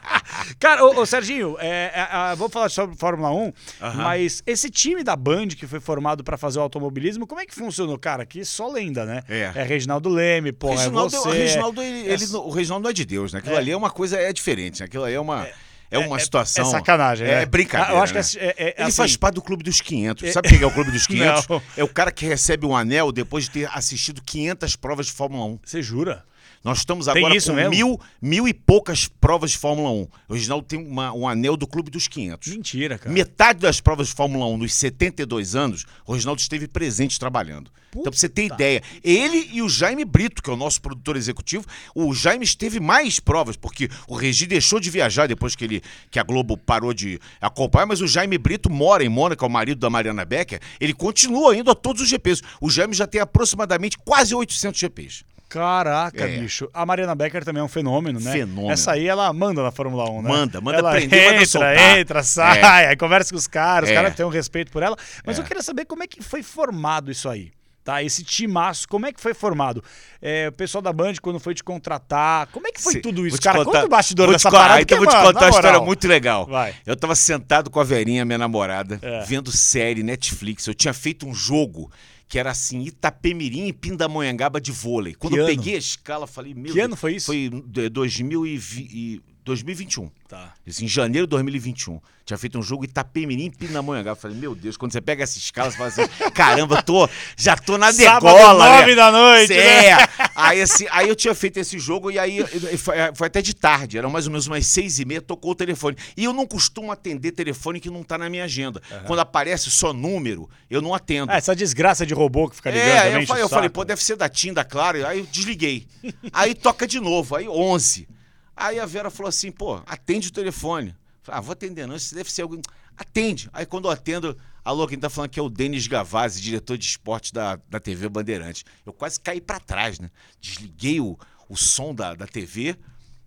Cara, 0.59 0.85
ô, 0.85 0.99
ô, 1.01 1.07
Serginho, 1.07 1.57
é, 1.61 1.91
é, 1.95 2.33
é, 2.33 2.37
vou 2.37 2.49
falar 2.49 2.69
sobre 2.71 2.97
Fórmula 2.97 3.31
1, 3.31 3.53
Aham. 3.83 4.03
mas 4.03 4.43
esse 4.47 4.71
time 4.71 5.03
da 5.05 5.15
Band 5.15 5.49
que 5.49 5.67
foi 5.67 5.79
formado 5.81 6.25
pra 6.25 6.37
fazer 6.39 6.59
o 6.59 6.63
automobilismo, 6.63 7.27
como 7.27 7.41
é 7.41 7.47
que 7.47 7.55
funcionou, 7.55 7.99
cara? 7.99 8.25
Que 8.25 8.45
só 8.45 8.69
lenda, 8.71 9.05
né? 9.05 9.23
É. 9.29 9.51
Reginaldo 9.63 10.09
Leme, 10.09 10.53
pô, 10.53 10.71
Reginaldo, 10.75 11.15
é 11.15 11.19
o 11.19 11.23
você. 11.23 11.39
Reginaldo, 11.39 11.83
ele, 11.83 12.09
é- 12.09 12.13
ele 12.15 12.25
o 12.37 12.51
Reginaldo 12.51 12.83
não 12.85 12.91
é 12.91 12.95
de 12.95 13.05
Deus, 13.05 13.33
né? 13.33 13.41
Aquilo 13.41 13.55
É. 13.55 13.59
ali 13.59 13.71
é 13.73 13.77
uma 13.77 13.91
coisa, 13.91 14.17
é 14.19 14.33
diferente, 14.33 14.81
né? 14.81 14.87
Aquilo 14.87 15.05
ali 15.05 15.15
é 15.15 15.21
uma, 15.21 15.45
é, 15.47 15.53
uma 15.99 16.19
situação... 16.19 16.67
É 16.67 16.71
sacanagem, 16.71 17.27
né? 17.27 17.43
É 17.43 17.47
brincadeira, 17.47 17.95
Eu 17.95 18.03
acho 18.03 18.13
que 18.13 18.19
né? 18.19 18.25
é, 18.37 18.47
é- 18.47 18.69
é 18.69 18.75
Ele 18.79 18.89
assim, 18.89 18.93
faz 18.97 19.17
parte 19.17 19.35
do 19.37 19.43
Clube 19.43 19.63
dos 19.65 19.81
500. 19.81 20.33
Sabe 20.33 20.49
quem 20.49 20.61
é 20.63 20.67
o 20.67 20.71
Clube 20.71 20.91
dos 20.91 21.07
500? 21.09 21.49
Não. 21.49 21.63
É 21.77 21.85
o 21.85 21.89
cara 21.89 22.11
que 22.13 22.27
recebe 22.27 22.67
um 22.67 22.77
anel 22.77 23.11
depois 23.13 23.45
de 23.45 23.51
ter 23.51 23.71
assistido 23.73 24.23
500 24.23 24.77
provas 24.77 25.07
de 25.07 25.13
Fórmula 25.13 25.45
1. 25.47 25.59
Você 25.65 25.83
jura? 25.83 26.25
Nós 26.65 26.79
estamos 26.79 27.09
agora 27.09 27.29
com 27.29 27.53
mesmo? 27.53 27.71
mil, 27.71 28.01
mil 28.23 28.49
e 28.49 28.55
poucas 28.55 29.07
provas 29.07 29.51
de 29.51 29.59
Fórmula 29.59 29.91
1. 29.91 30.09
O 30.29 30.33
Reginaldo 30.35 30.65
tem 30.67 30.79
uma- 30.79 31.13
um 31.13 31.29
anel 31.29 31.59
do 31.59 31.67
Clube 31.67 31.91
dos 31.91 32.09
500. 32.09 32.49
Mentira, 32.53 32.99
cara. 32.99 33.13
Metade 33.13 33.61
das 33.61 33.83
provas 33.83 34.09
de 34.09 34.15
Fórmula 34.15 34.47
1 34.47 34.57
nos 34.57 34.73
72 34.73 35.55
anos, 35.55 35.85
o 36.07 36.15
Reginaldo 36.15 36.41
esteve 36.41 36.67
presente 36.67 37.21
trabalhando. 37.21 37.71
então, 37.91 38.11
pra 38.11 38.19
você 38.19 38.29
ter 38.29 38.47
ideia, 38.47 38.83
ele 39.05 39.51
e 39.53 39.63
o 39.63 39.69
Jaime 39.69 40.05
Brito, 40.05 40.43
que 40.43 40.51
é 40.51 40.53
o 40.53 40.57
nosso 40.57 40.81
produtor 40.83 41.17
executivo, 41.17 41.65
o 41.95 42.13
Jaime 42.13 42.45
esteve 42.45 42.81
mais 42.81 43.21
provas, 43.21 43.55
porque 43.57 43.89
o 44.09 44.17
Regi 44.17 44.47
deixou 44.47 44.81
de 44.81 44.91
viajar 44.91 45.29
depois 45.29 45.55
que, 45.55 45.63
ele, 45.65 45.81
que 46.11 46.19
a 46.19 46.25
Globo 46.25 46.57
parou 46.57 46.93
de 46.93 47.21
acompanhar, 47.41 47.87
mas 47.87 48.01
o 48.01 48.09
Jaime 48.09 48.37
Brito 48.37 48.69
mora 48.69 49.05
em 49.05 49.09
Mônaco, 49.09 49.45
é 49.45 49.47
o 49.47 49.51
marido 49.51 49.79
da 49.79 49.89
Mariana 49.91 50.25
Becker, 50.25 50.61
ele 50.81 50.93
continua 50.93 51.57
indo 51.57 51.71
a 51.71 51.75
todos 51.75 52.03
os 52.03 52.09
GPs. 52.09 52.43
O 52.61 52.69
Jaime 52.69 52.95
já 52.95 53.07
tem 53.07 53.21
aproximadamente 53.21 53.97
quase 53.99 54.35
800 54.35 54.81
GPs. 54.81 55.25
Caraca, 55.49 56.25
É. 56.25 56.39
bicho. 56.39 56.69
A 56.75 56.85
Mariana 56.85 57.15
Becker 57.15 57.45
também 57.45 57.61
é 57.61 57.65
um 57.65 57.69
fenômeno, 57.69 58.19
né? 58.19 58.33
Fenômeno. 58.33 58.71
Essa 58.73 58.93
aí 58.93 59.07
ela 59.07 59.33
manda 59.33 59.63
na 59.63 59.71
Fórmula 59.71 60.11
1, 60.11 60.23
né? 60.23 60.29
Manda, 60.29 60.61
manda 60.61 60.79
ela 60.79 60.91
prender, 60.93 61.19
entra, 61.21 61.33
manda 61.35 61.47
soltar. 61.47 61.99
entra, 61.99 62.23
sai, 62.23 62.87
aí 62.87 62.97
conversa 62.97 63.31
com 63.31 63.37
os 63.39 63.47
caras, 63.47 63.89
os 63.89 63.93
É. 63.93 63.95
caras 63.95 64.15
têm 64.15 64.27
um 64.27 64.31
respeito 64.31 64.73
por 64.73 64.83
ela. 64.83 64.97
Mas 65.25 65.39
É. 65.39 65.41
eu 65.41 65.45
queria 65.45 65.63
saber 65.63 65.85
como 65.85 66.03
é 66.03 66.07
que 66.07 66.23
foi 66.23 66.43
formado 66.43 67.11
isso 67.11 67.29
aí. 67.29 67.53
Tá, 67.85 68.03
esse 68.03 68.25
timaço, 68.25 68.89
como 68.89 69.05
é 69.05 69.13
que 69.13 69.21
foi 69.21 69.35
formado? 69.35 69.85
É, 70.23 70.49
o 70.49 70.53
pessoal 70.53 70.81
da 70.81 70.91
Band, 70.91 71.13
quando 71.21 71.39
foi 71.39 71.55
te 71.55 71.63
contratar, 71.63 72.47
como 72.47 72.67
é 72.67 72.73
que 72.73 72.81
foi 72.81 72.95
Cê- 72.95 73.01
tudo 73.01 73.27
isso? 73.27 73.39
Cara, 73.39 73.59
contar- 73.59 73.73
conta 73.73 73.85
o 73.85 73.89
bastidor 73.91 74.33
dessa 74.33 74.49
contar- 74.51 74.63
parada. 74.63 74.81
Então 74.81 74.97
vou 74.97 75.07
te 75.07 75.15
contar 75.15 75.41
uma 75.41 75.51
história 75.51 75.81
muito 75.81 76.09
legal. 76.09 76.47
Vai. 76.47 76.75
Eu 76.87 76.97
tava 76.97 77.15
sentado 77.15 77.69
com 77.71 77.79
a 77.79 77.85
Verinha, 77.85 78.25
minha 78.25 78.39
namorada, 78.39 78.99
É. 79.03 79.21
vendo 79.27 79.53
série 79.53 80.03
Netflix. 80.03 80.67
Eu 80.67 80.73
tinha 80.73 80.95
feito 80.95 81.29
um 81.29 81.35
jogo 81.35 81.91
que 82.29 82.39
era 82.39 82.51
assim, 82.51 82.81
Itapemirim 82.83 83.67
e 83.67 83.73
Pindamonhangaba 83.73 84.61
de 84.61 84.73
vôlei. 84.73 85.15
Quando 85.15 85.35
Que 85.35 85.39
eu 85.41 85.45
ano? 85.47 85.55
peguei 85.57 85.75
a 85.75 85.79
escala, 85.79 86.27
falei, 86.27 86.55
meu 86.55 86.73
Que 86.73 86.81
ano 86.81 86.97
foi 86.97 87.17
isso? 87.17 87.27
Foi 87.27 87.37
em 87.53 87.61
2020 87.91 88.91
e 88.93 89.23
2021. 89.45 90.11
Tá. 90.29 90.55
Isso, 90.67 90.85
em 90.85 90.89
janeiro 90.89 91.27
de 91.27 91.31
2021. 91.33 92.01
Tinha 92.25 92.39
feito 92.39 92.59
um 92.59 92.63
jogo 92.63 92.85
Itapemirim 92.87 93.45
e 93.47 93.51
Pindamonhangaba. 93.51 94.17
Falei, 94.17 94.35
meu 94.37 94.55
Deus, 94.55 94.79
quando 94.79 94.93
você 94.93 95.01
pega 95.01 95.23
essa 95.23 95.37
escala, 95.37 95.71
você 95.71 95.77
fala 95.77 95.89
assim, 95.91 96.07
caramba, 96.33 96.83
tô, 96.83 97.07
já 97.37 97.55
tô 97.55 97.77
na 97.77 97.93
Sábado, 97.93 98.35
degola. 98.35 98.65
né? 98.71 98.79
nove 98.81 98.95
da 98.95 99.13
noite, 99.13 99.51
né? 99.53 99.87
É. 99.91 100.09
Aí, 100.35 100.63
assim, 100.63 100.87
aí 100.91 101.07
eu 101.09 101.15
tinha 101.15 101.35
feito 101.35 101.59
esse 101.59 101.79
jogo 101.79 102.11
e 102.11 102.19
aí 102.19 102.43
foi, 102.79 102.97
foi 103.15 103.27
até 103.27 103.43
de 103.43 103.55
tarde, 103.55 103.99
eram 103.99 104.09
mais 104.09 104.25
ou 104.27 104.33
menos 104.33 104.47
umas 104.47 104.67
seis 104.67 104.99
e 104.99 105.05
meia, 105.05 105.21
tocou 105.21 105.51
o 105.51 105.55
telefone. 105.55 105.97
E 106.17 106.25
eu 106.25 106.33
não 106.33 106.47
costumo 106.47 106.91
atender 106.91 107.33
telefone 107.33 107.79
que 107.79 107.91
não 107.91 108.03
tá 108.03 108.17
na 108.17 108.31
minha 108.31 108.45
agenda. 108.45 108.81
Quando 109.07 109.21
aparece 109.21 109.71
só 109.71 109.93
número, 109.93 110.49
eu 110.71 110.81
não 110.81 110.95
atendo. 110.95 111.31
Ah, 111.31 111.37
essa 111.37 111.55
desgraça 111.55 112.07
de 112.07 112.15
robô 112.15 112.49
que 112.49 112.57
fica 112.57 112.71
ligando 112.71 112.89
É, 112.89 113.03
também. 113.03 113.21
eu, 113.21 113.27
falei, 113.27 113.43
eu 113.43 113.49
falei, 113.51 113.69
pô, 113.69 113.85
deve 113.85 114.03
ser 114.03 114.17
da 114.17 114.29
TIM, 114.31 114.55
da 114.55 114.65
Claro. 114.65 115.07
Aí 115.07 115.19
eu 115.19 115.27
desliguei. 115.27 115.87
aí 116.33 116.55
toca 116.55 116.87
de 116.87 116.99
novo, 116.99 117.37
aí 117.37 117.47
11. 117.47 118.09
Aí 118.57 118.79
a 118.79 118.87
Vera 118.87 119.11
falou 119.11 119.29
assim, 119.29 119.51
pô, 119.51 119.81
atende 119.87 120.29
o 120.29 120.33
telefone. 120.33 120.95
Falei, 121.23 121.39
ah, 121.39 121.41
vou 121.41 121.53
atender 121.53 121.87
não, 121.87 121.97
isso 121.97 122.15
deve 122.15 122.31
ser 122.31 122.43
alguém... 122.43 122.61
Atende. 122.97 123.49
Aí 123.53 123.67
quando 123.67 123.87
eu 123.87 123.91
atendo, 123.91 124.37
alô, 124.65 124.87
quem 124.87 124.99
tá 124.99 125.11
falando 125.11 125.31
aqui 125.31 125.41
é 125.41 125.43
o 125.43 125.49
Denis 125.49 125.87
Gavazzi, 125.87 126.41
diretor 126.41 126.79
de 126.79 126.87
esporte 126.87 127.33
da, 127.33 127.59
da 127.69 127.81
TV 127.81 128.09
Bandeirantes. 128.09 128.65
Eu 128.87 128.93
quase 128.93 129.19
caí 129.19 129.41
pra 129.41 129.59
trás, 129.59 129.99
né? 129.99 130.11
Desliguei 130.41 131.01
o, 131.01 131.19
o 131.49 131.57
som 131.57 131.95
da, 131.95 132.15
da 132.15 132.27
TV, 132.27 132.77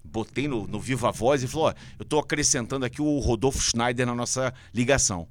botei 0.04 0.48
no, 0.48 0.68
no 0.68 0.80
Viva 0.80 1.12
Voz 1.12 1.44
e 1.44 1.48
falou, 1.48 1.68
ó, 1.68 1.74
eu 2.00 2.06
tô 2.06 2.20
acrescentando 2.20 2.86
aqui 2.86 3.02
o 3.02 3.20
Rodolfo 3.20 3.60
Schneider 3.60 4.06
na 4.06 4.16
nossa 4.16 4.54
ligação. 4.74 5.28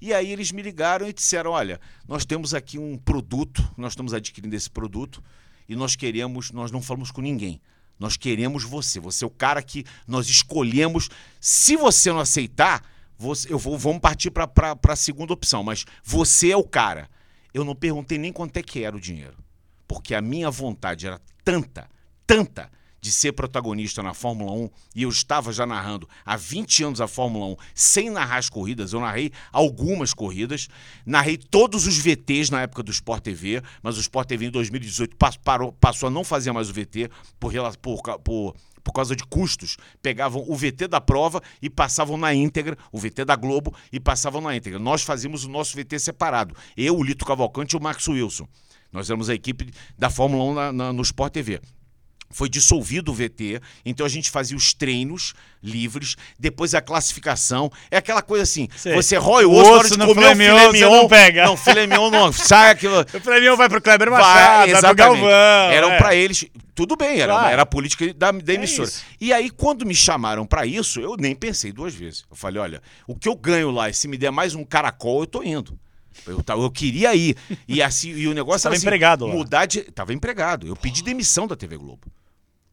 E 0.00 0.14
aí 0.14 0.30
eles 0.30 0.52
me 0.52 0.62
ligaram 0.62 1.08
e 1.08 1.12
disseram: 1.12 1.50
olha, 1.50 1.80
nós 2.06 2.24
temos 2.24 2.54
aqui 2.54 2.78
um 2.78 2.96
produto, 2.96 3.68
nós 3.76 3.92
estamos 3.92 4.14
adquirindo 4.14 4.54
esse 4.54 4.70
produto 4.70 5.22
e 5.68 5.74
nós 5.74 5.96
queremos, 5.96 6.50
nós 6.50 6.70
não 6.70 6.80
falamos 6.80 7.10
com 7.10 7.20
ninguém. 7.20 7.60
Nós 7.98 8.16
queremos 8.16 8.64
você. 8.64 9.00
Você 9.00 9.24
é 9.24 9.26
o 9.26 9.30
cara 9.30 9.62
que 9.62 9.84
nós 10.06 10.28
escolhemos. 10.28 11.08
Se 11.40 11.76
você 11.76 12.12
não 12.12 12.20
aceitar, 12.20 12.84
você- 13.18 13.52
eu 13.52 13.58
vou, 13.58 13.76
vamos 13.76 14.00
partir 14.00 14.30
para 14.30 14.48
a 14.88 14.96
segunda 14.96 15.32
opção. 15.32 15.62
Mas 15.64 15.84
você 16.04 16.50
é 16.52 16.56
o 16.56 16.64
cara. 16.64 17.08
Eu 17.52 17.64
não 17.64 17.74
perguntei 17.74 18.18
nem 18.18 18.32
quanto 18.32 18.56
é 18.56 18.62
que 18.62 18.84
era 18.84 18.96
o 18.96 19.00
dinheiro. 19.00 19.36
Porque 19.86 20.14
a 20.14 20.20
minha 20.20 20.50
vontade 20.50 21.06
era 21.06 21.20
tanta, 21.44 21.88
tanta, 22.26 22.70
de 23.00 23.12
ser 23.12 23.32
protagonista 23.32 24.02
na 24.02 24.12
Fórmula 24.12 24.52
1 24.52 24.70
e 24.96 25.02
eu 25.04 25.08
estava 25.08 25.52
já 25.52 25.64
narrando 25.64 26.08
há 26.26 26.36
20 26.36 26.84
anos 26.84 27.00
a 27.00 27.06
Fórmula 27.06 27.46
1 27.46 27.56
sem 27.74 28.10
narrar 28.10 28.38
as 28.38 28.48
corridas. 28.50 28.92
Eu 28.92 29.00
narrei 29.00 29.30
algumas 29.52 30.12
corridas, 30.12 30.68
narrei 31.06 31.36
todos 31.36 31.86
os 31.86 31.96
VTs 31.98 32.50
na 32.50 32.62
época 32.62 32.82
do 32.82 32.90
Sport 32.90 33.22
TV, 33.22 33.62
mas 33.82 33.96
o 33.96 34.00
Sport 34.00 34.28
TV 34.28 34.46
em 34.46 34.50
2018 34.50 35.16
pas- 35.16 35.36
parou- 35.36 35.72
passou 35.72 36.08
a 36.08 36.10
não 36.10 36.24
fazer 36.24 36.50
mais 36.52 36.68
o 36.70 36.72
VT 36.72 37.08
por, 37.38 37.52
por, 37.80 38.02
por, 38.20 38.56
por 38.82 38.92
causa 38.92 39.14
de 39.14 39.24
custos. 39.24 39.76
Pegavam 40.02 40.44
o 40.48 40.56
VT 40.56 40.88
da 40.88 41.00
prova 41.00 41.40
e 41.62 41.70
passavam 41.70 42.16
na 42.16 42.34
íntegra, 42.34 42.76
o 42.90 42.98
VT 42.98 43.24
da 43.24 43.36
Globo 43.36 43.72
e 43.92 44.00
passavam 44.00 44.40
na 44.40 44.56
íntegra. 44.56 44.78
Nós 44.78 45.02
fazíamos 45.02 45.44
o 45.44 45.48
nosso 45.48 45.76
VT 45.76 45.98
separado. 46.00 46.54
Eu, 46.76 46.96
o 46.96 47.02
Lito 47.04 47.24
Cavalcante 47.24 47.76
e 47.76 47.78
o 47.78 47.82
Max 47.82 48.08
Wilson. 48.08 48.48
Nós 48.90 49.08
éramos 49.10 49.28
a 49.28 49.34
equipe 49.34 49.70
da 49.98 50.08
Fórmula 50.10 50.42
1 50.44 50.54
na- 50.54 50.72
na- 50.72 50.92
no 50.92 51.02
Sport 51.02 51.32
TV 51.32 51.60
foi 52.30 52.48
dissolvido 52.48 53.10
o 53.10 53.14
VT, 53.14 53.60
então 53.84 54.04
a 54.04 54.08
gente 54.08 54.30
fazia 54.30 54.56
os 54.56 54.74
treinos 54.74 55.34
livres, 55.62 56.14
depois 56.38 56.74
a 56.74 56.80
classificação. 56.80 57.70
É 57.90 57.96
aquela 57.96 58.22
coisa 58.22 58.42
assim, 58.44 58.68
Sei. 58.76 58.94
você 58.94 59.16
rói 59.16 59.44
o 59.44 59.50
O 59.50 59.54
osso, 59.54 59.62
na 59.64 59.74
hora 59.74 59.80
osso 59.86 59.92
de 59.92 59.98
no 59.98 60.06
comer 60.06 60.20
filé 60.20 60.32
o 60.32 60.36
mignon, 60.36 60.58
filé 60.58 60.72
mignon. 60.72 61.02
não 61.02 61.08
pega. 61.08 61.44
Não, 61.46 61.56
filé 61.56 61.86
mignon 61.86 62.10
não, 62.10 62.32
sai 62.32 62.70
aquilo... 62.72 63.00
O 63.14 63.20
prêmio 63.20 63.56
vai 63.56 63.68
pro 63.68 63.80
Kleber 63.80 64.10
Vai, 64.10 64.20
Machado, 64.20 64.38
vai, 64.56 64.68
pro 64.68 64.78
exatamente. 64.78 64.98
Galvão. 65.22 65.70
Eram 65.72 65.90
é. 65.92 65.98
pra 65.98 66.14
eles. 66.14 66.44
Tudo 66.74 66.96
bem, 66.96 67.20
era, 67.20 67.32
Claro. 67.32 67.52
era 67.52 67.62
a 67.62 67.66
política 67.66 68.14
da, 68.14 68.30
da 68.30 68.54
emissora. 68.54 68.86
isso. 68.88 69.02
e 69.20 69.32
aí, 69.32 69.50
quando 69.50 69.84
me 69.84 69.94
chamaram 69.94 70.46
pra 70.46 70.64
isso, 70.64 71.00
eu 71.00 71.16
nem 71.18 71.34
pensei 71.34 71.72
duas 71.72 71.92
vezes. 71.92 72.24
Eu 72.30 72.36
falei: 72.36 72.62
olha, 72.62 72.80
o 73.06 73.16
que 73.16 73.28
eu 73.28 73.34
ganho 73.34 73.70
lá, 73.72 73.92
se 73.92 74.06
me 74.06 74.16
der 74.16 74.30
mais 74.30 74.54
um 74.54 74.64
caracol, 74.64 75.22
eu 75.22 75.26
tô 75.26 75.42
indo. 75.42 75.76
Eu, 76.26 76.40
tava- 76.42 76.62
eu 76.62 76.70
queria 76.70 77.12
ir. 77.16 77.36
E, 77.66 77.82
assim, 77.82 78.10
e 78.10 78.28
o 78.28 78.34
negócio 78.34 78.60
Você 78.60 78.64
tava 78.64 78.76
assim, 78.76 78.86
empregado 78.86 79.26
lá. 79.26 79.34
Mudar 79.34 79.66
de. 79.66 79.82
Tava 79.82 80.12
empregado. 80.12 80.66
Eu 80.68 80.76
pedi 80.76 81.02
demissão 81.02 81.48
da 81.48 81.56
TV 81.56 81.76
Globo. 81.76 82.02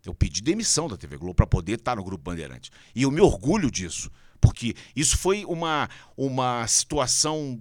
Eu 0.06 0.14
pedi 0.14 0.42
demissão 0.42 0.88
da 0.88 0.98
TV 0.98 1.18
Globo 1.18 1.36
para 1.36 1.48
poder 1.48 1.80
estar 1.80 1.96
no 1.96 2.04
Grupo 2.04 2.24
Bandeirante. 2.24 2.70
E 2.94 3.04
eu 3.04 3.12
me 3.12 3.22
orgulho 3.22 3.72
disso. 3.72 4.12
porque 4.40 4.76
isso 4.96 5.18
foi 5.18 5.44
uma, 5.46 5.90
uma 6.16 6.68
situação 6.68 7.60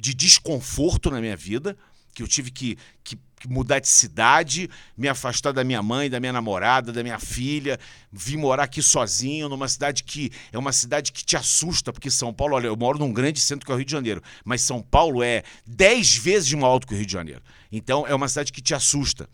de 0.00 0.14
desconforto 0.14 1.10
na 1.10 1.20
minha 1.20 1.36
vida, 1.36 1.76
que 2.12 2.22
eu 2.22 2.26
tive 2.26 2.50
que, 2.50 2.76
que, 3.04 3.16
que, 3.38 3.48
mudar 3.48 3.78
de 3.78 3.88
cidade, 3.88 4.68
me 4.96 5.08
afastar 5.08 5.52
da 5.52 5.62
minha 5.62 5.82
mãe, 5.82 6.10
da 6.10 6.18
minha 6.18 6.32
namorada, 6.32 6.92
da 6.92 7.02
minha 7.02 7.18
filha, 7.18 7.78
vim 8.10 8.36
morar 8.36 8.64
aqui 8.64 8.82
sozinho, 8.82 9.48
numa 9.48 9.68
cidade 9.68 10.02
que 10.02 10.32
é 10.52 10.58
uma 10.58 10.72
cidade 10.72 11.12
que 11.12 11.24
te 11.24 11.36
assusta, 11.36 11.92
porque 11.92 12.10
São 12.10 12.32
Paulo, 12.32 12.56
olha, 12.56 12.66
eu 12.66 12.76
moro 12.76 12.98
num 12.98 13.12
grande 13.12 13.40
centro 13.40 13.64
que 13.64 13.70
é 13.70 13.74
o 13.74 13.78
Rio 13.78 13.86
de 13.86 13.92
Janeiro, 13.92 14.22
mas 14.44 14.62
São 14.62 14.82
Paulo 14.82 15.22
é 15.22 15.44
dez 15.66 16.16
vezes 16.16 16.52
mais 16.52 16.64
alto 16.64 16.86
que 16.86 16.94
o 16.94 16.96
Rio 16.96 17.06
de 17.06 17.12
Janeiro. 17.12 17.42
Então 17.70 18.06
é 18.06 18.14
uma 18.14 18.28
cidade 18.28 18.52
que 18.52 18.60
te 18.60 18.74
assusta. 18.74 19.28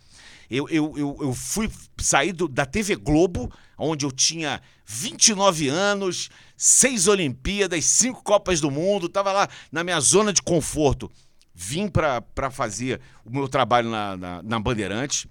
Eu, 0.51 0.69
eu, 0.69 0.93
eu, 0.97 1.17
eu 1.21 1.35
fui 1.35 1.71
sair 1.99 2.33
da 2.33 2.65
TV 2.65 2.97
Globo, 2.97 3.53
onde 3.77 4.05
eu 4.05 4.13
tinha 4.13 4.61
29 4.85 5.69
anos, 5.69 6.31
seis 6.57 7.09
Olimpíadas, 7.09 7.85
cinco 7.85 8.23
Copas 8.23 8.61
do 8.61 8.71
Mundo, 8.71 9.07
estava 9.07 9.33
lá 9.33 9.49
na 9.71 9.83
minha 9.83 10.01
zona 10.01 10.33
de 10.33 10.41
conforto. 10.41 11.11
Vim 11.55 11.89
para 11.89 12.51
fazer 12.51 13.01
o 13.25 13.31
meu 13.31 13.49
trabalho 13.49 13.91
na, 13.91 14.17
na, 14.17 14.43
na 14.43 14.61
Bandeirantes, 14.61 15.27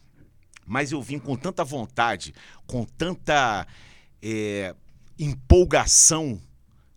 mas 0.66 0.92
eu 0.92 1.02
vim 1.02 1.20
com 1.20 1.36
tanta 1.36 1.64
vontade, 1.64 2.34
com 2.66 2.84
tanta 2.84 3.68
é, 4.22 4.76
empolgação, 5.20 6.42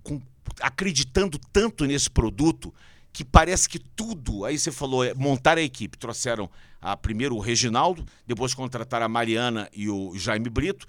com, 0.03 0.21
acreditando 0.61 1.39
tanto 1.53 1.85
nesse 1.85 2.09
produto, 2.09 2.75
que 3.13 3.25
parece 3.25 3.69
que 3.69 3.79
tudo. 3.79 4.45
Aí 4.45 4.59
você 4.59 4.71
falou, 4.71 5.05
é, 5.05 5.15
montar 5.15 5.59
a 5.59 5.63
equipe. 5.63 5.99
Trouxeram 5.99 6.51
a, 6.81 6.97
primeiro 6.97 7.35
o 7.37 7.41
Reginaldo, 7.41 8.05
depois 8.27 8.55
contrataram 8.55 9.07
a 9.07 9.09
Mariana 9.09 9.69
e 9.73 9.89
o 9.89 10.13
Jaime 10.17 10.49
Brito 10.49 10.87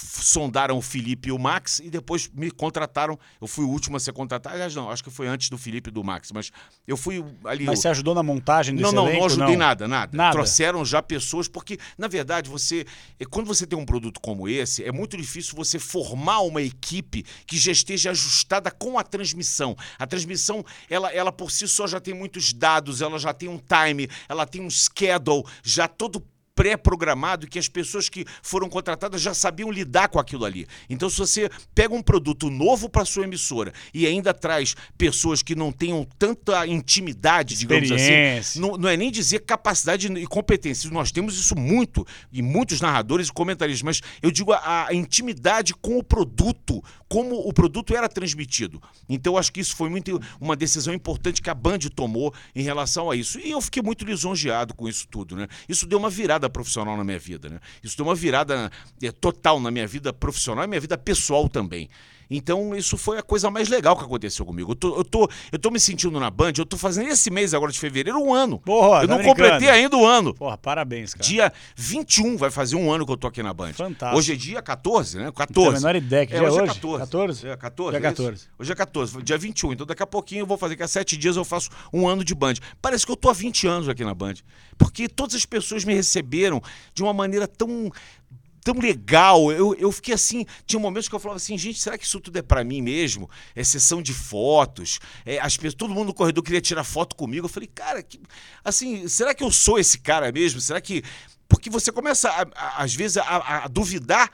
sondaram 0.00 0.76
o 0.78 0.82
Felipe 0.82 1.28
e 1.28 1.32
o 1.32 1.38
Max 1.38 1.80
e 1.80 1.90
depois 1.90 2.28
me 2.32 2.50
contrataram. 2.50 3.18
Eu 3.40 3.46
fui 3.46 3.64
o 3.64 3.68
último 3.68 3.96
a 3.96 4.00
ser 4.00 4.12
contratado. 4.12 4.54
Aliás, 4.54 4.74
não, 4.74 4.90
acho 4.90 5.02
que 5.02 5.10
foi 5.10 5.26
antes 5.26 5.50
do 5.50 5.58
Felipe 5.58 5.90
e 5.90 5.92
do 5.92 6.04
Max, 6.04 6.30
mas 6.32 6.50
eu 6.86 6.96
fui 6.96 7.24
ali. 7.44 7.64
Mas 7.64 7.80
você 7.80 7.88
ajudou 7.88 8.14
na 8.14 8.22
montagem 8.22 8.74
desse 8.74 8.84
Não, 8.84 8.92
não, 8.92 9.04
elenco, 9.08 9.20
não 9.20 9.26
ajudei 9.26 9.56
não? 9.56 9.58
nada, 9.58 9.88
nada, 9.88 10.16
nada. 10.16 10.32
Trouxeram 10.32 10.84
já 10.84 11.02
pessoas, 11.02 11.48
porque, 11.48 11.78
na 11.96 12.08
verdade, 12.08 12.48
você. 12.48 12.84
é, 13.18 13.24
Quando 13.24 13.46
você 13.46 13.66
tem 13.66 13.78
um 13.78 13.84
produto 13.86 14.20
como 14.20 14.48
esse, 14.48 14.84
é 14.84 14.92
muito 14.92 15.16
difícil 15.16 15.54
você 15.56 15.78
formar 15.78 16.40
uma 16.40 16.62
equipe 16.62 17.24
que 17.46 17.56
já 17.58 17.72
esteja 17.72 18.10
ajustada 18.10 18.70
com 18.70 18.98
a 18.98 19.02
transmissão. 19.02 19.76
A 19.98 20.06
transmissão, 20.06 20.64
ela, 20.88 21.12
ela 21.12 21.32
por 21.32 21.50
si 21.50 21.66
só 21.66 21.86
já 21.86 22.00
tem 22.00 22.14
muitos 22.14 22.52
dados, 22.52 23.02
ela 23.02 23.18
já 23.18 23.32
tem 23.32 23.48
um 23.48 23.58
time, 23.58 24.08
ela 24.28 24.46
tem 24.46 24.60
um 24.62 24.70
schedule 24.70 25.44
já 25.62 25.88
todo 25.88 26.22
pré-programado 26.58 27.46
que 27.46 27.56
as 27.56 27.68
pessoas 27.68 28.08
que 28.08 28.26
foram 28.42 28.68
contratadas 28.68 29.22
já 29.22 29.32
sabiam 29.32 29.70
lidar 29.70 30.08
com 30.08 30.18
aquilo 30.18 30.44
ali. 30.44 30.66
Então, 30.90 31.08
se 31.08 31.16
você 31.16 31.48
pega 31.72 31.94
um 31.94 32.02
produto 32.02 32.50
novo 32.50 32.88
para 32.88 33.04
sua 33.04 33.22
emissora 33.22 33.72
e 33.94 34.08
ainda 34.08 34.34
traz 34.34 34.74
pessoas 34.96 35.40
que 35.40 35.54
não 35.54 35.70
tenham 35.70 36.04
tanta 36.18 36.66
intimidade, 36.66 37.56
digamos 37.56 37.92
assim, 37.92 38.58
não, 38.58 38.76
não 38.76 38.88
é 38.88 38.96
nem 38.96 39.08
dizer 39.12 39.44
capacidade 39.44 40.12
e 40.12 40.26
competência. 40.26 40.90
Nós 40.90 41.12
temos 41.12 41.38
isso 41.38 41.56
muito, 41.56 42.04
e 42.32 42.42
muitos 42.42 42.80
narradores 42.80 43.28
e 43.28 43.32
comentaristas, 43.32 43.82
mas 43.82 44.00
eu 44.20 44.32
digo 44.32 44.52
a, 44.52 44.88
a 44.88 44.94
intimidade 44.94 45.72
com 45.74 45.96
o 45.96 46.02
produto, 46.02 46.82
como 47.08 47.36
o 47.36 47.52
produto 47.52 47.96
era 47.96 48.08
transmitido. 48.08 48.82
Então, 49.08 49.36
acho 49.36 49.52
que 49.52 49.60
isso 49.60 49.74
foi 49.74 49.88
muito 49.88 50.20
uma 50.40 50.54
decisão 50.54 50.92
importante 50.92 51.40
que 51.40 51.48
a 51.48 51.54
Band 51.54 51.78
tomou 51.94 52.34
em 52.54 52.62
relação 52.62 53.10
a 53.10 53.16
isso. 53.16 53.38
E 53.40 53.50
eu 53.50 53.60
fiquei 53.60 53.82
muito 53.82 54.04
lisonjeado 54.04 54.74
com 54.74 54.88
isso 54.88 55.06
tudo, 55.08 55.34
né? 55.34 55.48
Isso 55.68 55.86
deu 55.86 55.98
uma 55.98 56.10
virada 56.10 56.48
profissional 56.50 56.96
na 56.96 57.04
minha 57.04 57.18
vida, 57.18 57.48
né? 57.48 57.60
Isso 57.82 57.96
deu 57.96 58.04
uma 58.06 58.14
virada 58.14 58.70
é, 59.02 59.10
total 59.10 59.58
na 59.58 59.70
minha 59.70 59.86
vida 59.86 60.12
profissional 60.12 60.64
e 60.64 60.68
minha 60.68 60.80
vida 60.80 60.98
pessoal 60.98 61.48
também. 61.48 61.88
Então, 62.30 62.74
isso 62.74 62.96
foi 62.98 63.18
a 63.18 63.22
coisa 63.22 63.50
mais 63.50 63.68
legal 63.68 63.96
que 63.96 64.04
aconteceu 64.04 64.44
comigo. 64.44 64.72
Eu 64.72 64.76
tô, 64.76 64.96
eu 64.96 65.04
tô, 65.04 65.30
eu 65.52 65.58
tô 65.58 65.70
me 65.70 65.80
sentindo 65.80 66.18
na 66.20 66.30
Band, 66.30 66.52
eu 66.58 66.66
tô 66.66 66.76
fazendo 66.76 67.08
esse 67.08 67.30
mês 67.30 67.54
agora 67.54 67.72
de 67.72 67.78
fevereiro 67.78 68.18
um 68.18 68.32
ano. 68.34 68.58
Porra, 68.58 69.02
eu 69.02 69.08
tá 69.08 69.14
não 69.14 69.16
brincando. 69.22 69.42
completei 69.42 69.68
ainda 69.70 69.96
o 69.96 70.06
ano. 70.06 70.34
Porra, 70.34 70.58
parabéns, 70.58 71.14
cara. 71.14 71.24
Dia 71.26 71.52
21 71.76 72.36
vai 72.36 72.50
fazer 72.50 72.76
um 72.76 72.92
ano 72.92 73.06
que 73.06 73.12
eu 73.12 73.16
tô 73.16 73.26
aqui 73.26 73.42
na 73.42 73.52
Band. 73.54 73.72
Fantástico. 73.72 74.18
Hoje 74.18 74.32
é 74.32 74.36
dia 74.36 74.60
14, 74.62 75.18
né? 75.18 75.24
Não 75.24 75.32
14. 75.32 75.54
tenho 75.54 75.70
a 75.70 75.80
menor 75.80 75.96
ideia. 75.96 76.26
Que 76.26 76.34
É, 76.34 76.38
dia 76.38 76.46
é 76.46 76.50
hoje 76.50 76.58
é 76.58 76.62
hoje? 76.62 76.72
14. 76.74 76.98
14? 77.04 77.46
É, 77.48 77.56
14. 77.56 77.90
Dia 77.98 78.08
é 78.08 78.10
isso? 78.12 78.22
14. 78.22 78.48
Hoje 78.58 78.72
é 78.72 78.74
14, 78.74 79.22
dia 79.22 79.38
21. 79.38 79.72
Então 79.72 79.86
daqui 79.86 80.02
a 80.02 80.06
pouquinho 80.06 80.40
eu 80.42 80.46
vou 80.46 80.58
fazer, 80.58 80.76
que 80.76 80.82
há 80.82 80.88
sete 80.88 81.16
dias 81.16 81.36
eu 81.36 81.44
faço 81.44 81.70
um 81.92 82.06
ano 82.08 82.22
de 82.24 82.34
Band. 82.34 82.54
Parece 82.82 83.06
que 83.06 83.12
eu 83.12 83.16
tô 83.16 83.28
há 83.30 83.32
20 83.32 83.66
anos 83.66 83.88
aqui 83.88 84.04
na 84.04 84.14
Band. 84.14 84.34
Porque 84.76 85.08
todas 85.08 85.34
as 85.34 85.44
pessoas 85.44 85.84
me 85.84 85.94
receberam 85.94 86.62
de 86.94 87.02
uma 87.02 87.12
maneira 87.12 87.48
tão 87.48 87.90
tão 88.72 88.78
legal. 88.80 89.50
Eu, 89.50 89.74
eu 89.76 89.90
fiquei 89.90 90.14
assim, 90.14 90.44
tinha 90.66 90.78
momentos 90.78 91.08
que 91.08 91.14
eu 91.14 91.18
falava 91.18 91.36
assim, 91.36 91.56
gente, 91.56 91.78
será 91.78 91.96
que 91.96 92.04
isso 92.04 92.20
tudo 92.20 92.38
é 92.38 92.42
pra 92.42 92.62
mim 92.62 92.82
mesmo? 92.82 93.28
É 93.54 93.64
sessão 93.64 94.02
de 94.02 94.12
fotos. 94.12 94.98
É, 95.24 95.38
as 95.38 95.56
pessoas, 95.56 95.74
todo 95.74 95.94
mundo 95.94 96.08
no 96.08 96.14
corredor 96.14 96.44
queria 96.44 96.60
tirar 96.60 96.84
foto 96.84 97.16
comigo. 97.16 97.46
Eu 97.46 97.50
falei, 97.50 97.68
cara, 97.74 98.02
que, 98.02 98.20
assim, 98.62 99.08
será 99.08 99.34
que 99.34 99.42
eu 99.42 99.50
sou 99.50 99.78
esse 99.78 99.98
cara 99.98 100.30
mesmo? 100.30 100.60
Será 100.60 100.80
que 100.80 101.02
porque 101.48 101.70
você 101.70 101.90
começa 101.90 102.28
a- 102.28 102.46
a- 102.54 102.82
às 102.82 102.94
vezes 102.94 103.16
a, 103.16 103.64
a 103.64 103.68
duvidar 103.68 104.30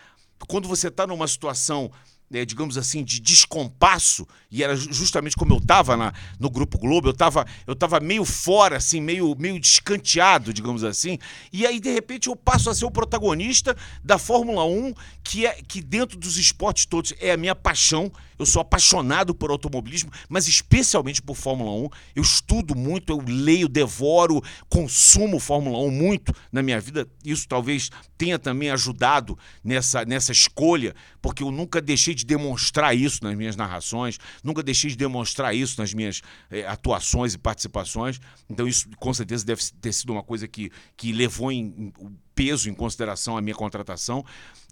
quando 0.49 0.67
você 0.67 0.89
está 0.89 1.07
numa 1.07 1.29
situação 1.29 1.91
né, 2.31 2.45
digamos 2.45 2.77
assim, 2.77 3.05
de 3.05 3.21
descompasso, 3.21 4.27
e 4.51 4.63
era 4.63 4.75
ju- 4.75 4.93
justamente 4.93 5.37
como 5.37 5.55
eu 5.55 5.59
estava 5.59 6.13
no 6.39 6.51
Grupo 6.51 6.79
Globo, 6.79 7.09
eu 7.09 7.13
estava 7.13 7.47
eu 7.67 7.77
tava 7.77 8.01
meio 8.01 8.25
fora, 8.25 8.77
assim, 8.77 9.01
meio, 9.01 9.35
meio 9.39 9.61
descanteado, 9.61 10.53
digamos 10.53 10.83
assim, 10.85 11.19
e 11.53 11.67
aí, 11.67 11.79
de 11.79 11.93
repente, 11.93 12.29
eu 12.29 12.37
passo 12.37 12.71
a 12.71 12.75
ser 12.75 12.85
o 12.85 12.91
protagonista 12.91 13.77
da 14.03 14.19
Fórmula 14.19 14.65
1, 14.65 14.95
que, 15.23 15.47
é, 15.47 15.61
que 15.67 15.81
dentro 15.81 16.19
dos 16.19 16.37
esportes 16.39 16.87
todos 16.87 17.13
é 17.21 17.33
a 17.33 17.37
minha 17.37 17.55
paixão, 17.55 18.11
eu 18.39 18.47
sou 18.47 18.61
apaixonado 18.61 19.35
por 19.35 19.51
automobilismo, 19.51 20.11
mas 20.29 20.49
especialmente 20.49 21.23
por 21.23 21.37
Fórmula 21.37 21.71
1, 21.73 21.89
eu 22.17 22.23
estudo 22.23 22.75
muito, 22.75 23.13
eu 23.13 23.23
leio, 23.27 23.69
devoro, 23.69 24.43
consumo 24.69 25.39
Fórmula 25.39 25.79
1 25.79 25.91
muito 25.91 26.33
na 26.53 26.63
minha 26.63 26.81
vida, 26.81 27.07
isso 27.25 27.47
talvez 27.49 27.91
tenha 28.17 28.39
também 28.39 28.71
ajudado 28.71 29.39
nessa, 29.63 30.05
nessa 30.05 30.33
escolha, 30.33 30.95
porque 31.21 31.43
eu 31.43 31.51
nunca 31.51 31.81
deixei 31.81 32.15
de 32.15 32.25
demonstrar 32.25 32.97
isso 32.97 33.23
nas 33.23 33.37
minhas 33.37 33.57
narrações, 33.57 34.19
nunca 34.43 34.63
deixei 34.63 34.91
de 34.91 34.97
demonstrar 34.97 35.55
isso 35.55 35.81
nas 35.81 35.93
minhas 35.93 36.23
eh, 36.51 36.67
atuações 36.67 37.35
e 37.35 37.39
participações. 37.39 38.21
Então, 38.49 38.67
isso 38.67 38.89
com 38.97 39.13
certeza 39.13 39.45
deve 39.45 39.63
ter 39.81 39.93
sido 39.93 40.13
uma 40.13 40.23
coisa 40.23 40.47
que, 40.49 40.71
que 40.97 41.13
levou 41.13 41.51
em, 41.51 41.93
em 42.01 42.19
peso 42.35 42.69
em 42.69 42.75
consideração 42.75 43.37
a 43.37 43.41
minha 43.41 43.55
contratação. 43.55 44.25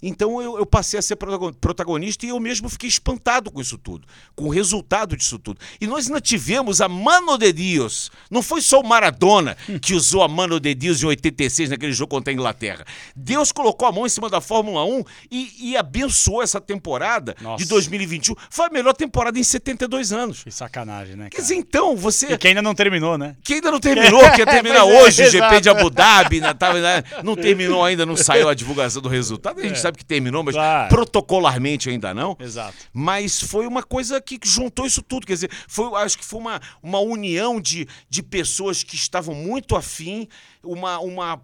Então 0.05 0.43
eu, 0.43 0.59
eu 0.59 0.67
passei 0.67 0.99
a 0.99 1.03
ser 1.03 1.15
protagon- 1.15 1.53
protagonista 1.53 2.27
e 2.27 2.31
eu 2.31 2.41
mesmo 2.41 2.69
fiquei 2.69 2.89
espantado 2.89 3.53
com 3.53 3.61
isso 3.61 3.79
tudo, 3.79 4.05
com 4.35 4.47
o 4.47 4.49
resultado 4.49 5.17
disso 5.17 5.39
tudo. 5.39 5.61
E 5.81 5.87
nós 5.87 6.09
ainda 6.09 6.21
tivemos 6.21 6.81
a 6.81 6.89
Mano 6.89 7.39
de 7.39 7.53
Dios. 7.53 8.11
Não 8.29 8.43
foi 8.43 8.61
só 8.61 8.81
o 8.81 8.85
Maradona 8.85 9.57
que 9.81 9.95
usou 9.95 10.25
a 10.25 10.29
Mano 10.29 10.59
de 10.59 10.75
Dios 10.75 11.01
em 11.05 11.07
86 11.07 11.71
naquele 11.71 11.93
jogo 11.93 12.11
contra 12.11 12.33
a 12.33 12.35
Inglaterra. 12.35 12.85
Deus 13.15 13.53
colocou 13.53 13.87
a 13.87 13.93
mão 13.93 14.05
em 14.05 14.09
cima 14.09 14.29
da 14.29 14.41
Fórmula 14.41 14.85
1 14.85 15.05
e, 15.31 15.71
e 15.71 15.77
abençoou 15.77 16.43
essa 16.43 16.61
temporada 16.61 17.37
Nossa. 17.41 17.63
de 17.63 17.69
2021. 17.71 18.35
Foi 18.51 18.67
a 18.67 18.71
melhor 18.71 18.95
temporada 18.95 19.39
em 19.39 19.45
72 19.45 20.13
anos. 20.13 20.43
Que 20.43 20.51
sacanagem, 20.51 21.15
né, 21.15 21.25
Quer 21.31 21.37
cara? 21.37 21.43
dizer, 21.43 21.55
então, 21.55 21.97
você 21.97 22.33
E 22.33 22.39
que 22.39 22.49
ainda 22.49 22.61
não 22.61 22.75
terminou, 22.75 23.17
né? 23.17 23.37
que 23.45 23.55
ainda 23.55 23.71
não 23.71 23.79
terminou, 23.79 24.19
que 24.35 24.41
ia 24.41 24.47
terminar 24.47 24.79
é, 24.81 24.83
hoje 24.83 25.23
o 25.23 25.31
GP 25.31 25.61
de. 25.61 25.69
Abu 25.69 25.91
Dhabi, 25.91 26.41
né, 26.41 26.53
tava, 26.55 26.81
né, 26.81 27.05
não 27.23 27.37
terminou 27.37 27.52
ainda, 27.85 28.05
não 28.07 28.17
saiu 28.17 28.49
a 28.49 28.55
divulgação 28.55 29.01
do 29.03 29.09
resultado. 29.09 29.61
A 29.61 29.63
gente 29.65 29.79
sabe 29.79 29.99
que 29.99 30.05
terminou, 30.05 30.43
mas 30.43 30.55
É. 30.55 30.59
Claro. 30.59 30.89
protocolarmente 30.89 31.89
ainda 31.91 32.13
não. 32.15 32.37
Exato. 32.41 32.75
Mas 32.93 33.41
foi 33.41 33.67
uma 33.67 33.83
coisa 33.83 34.21
que 34.21 34.39
juntou 34.45 34.87
isso 34.87 35.03
tudo. 35.03 35.27
Quer 35.27 35.35
dizer, 35.35 35.51
foi, 35.69 35.87
acho 36.03 36.19
que 36.19 36.25
foi 36.25 36.41
uma, 36.41 36.61
uma 36.83 37.01
união 37.01 37.61
de, 37.61 37.87
de 38.09 38.23
pessoas 38.23 38.83
que 38.83 38.95
estavam 38.97 39.35
muito 39.35 39.77
afim, 39.77 40.29
uma, 40.63 40.99
uma 41.01 41.41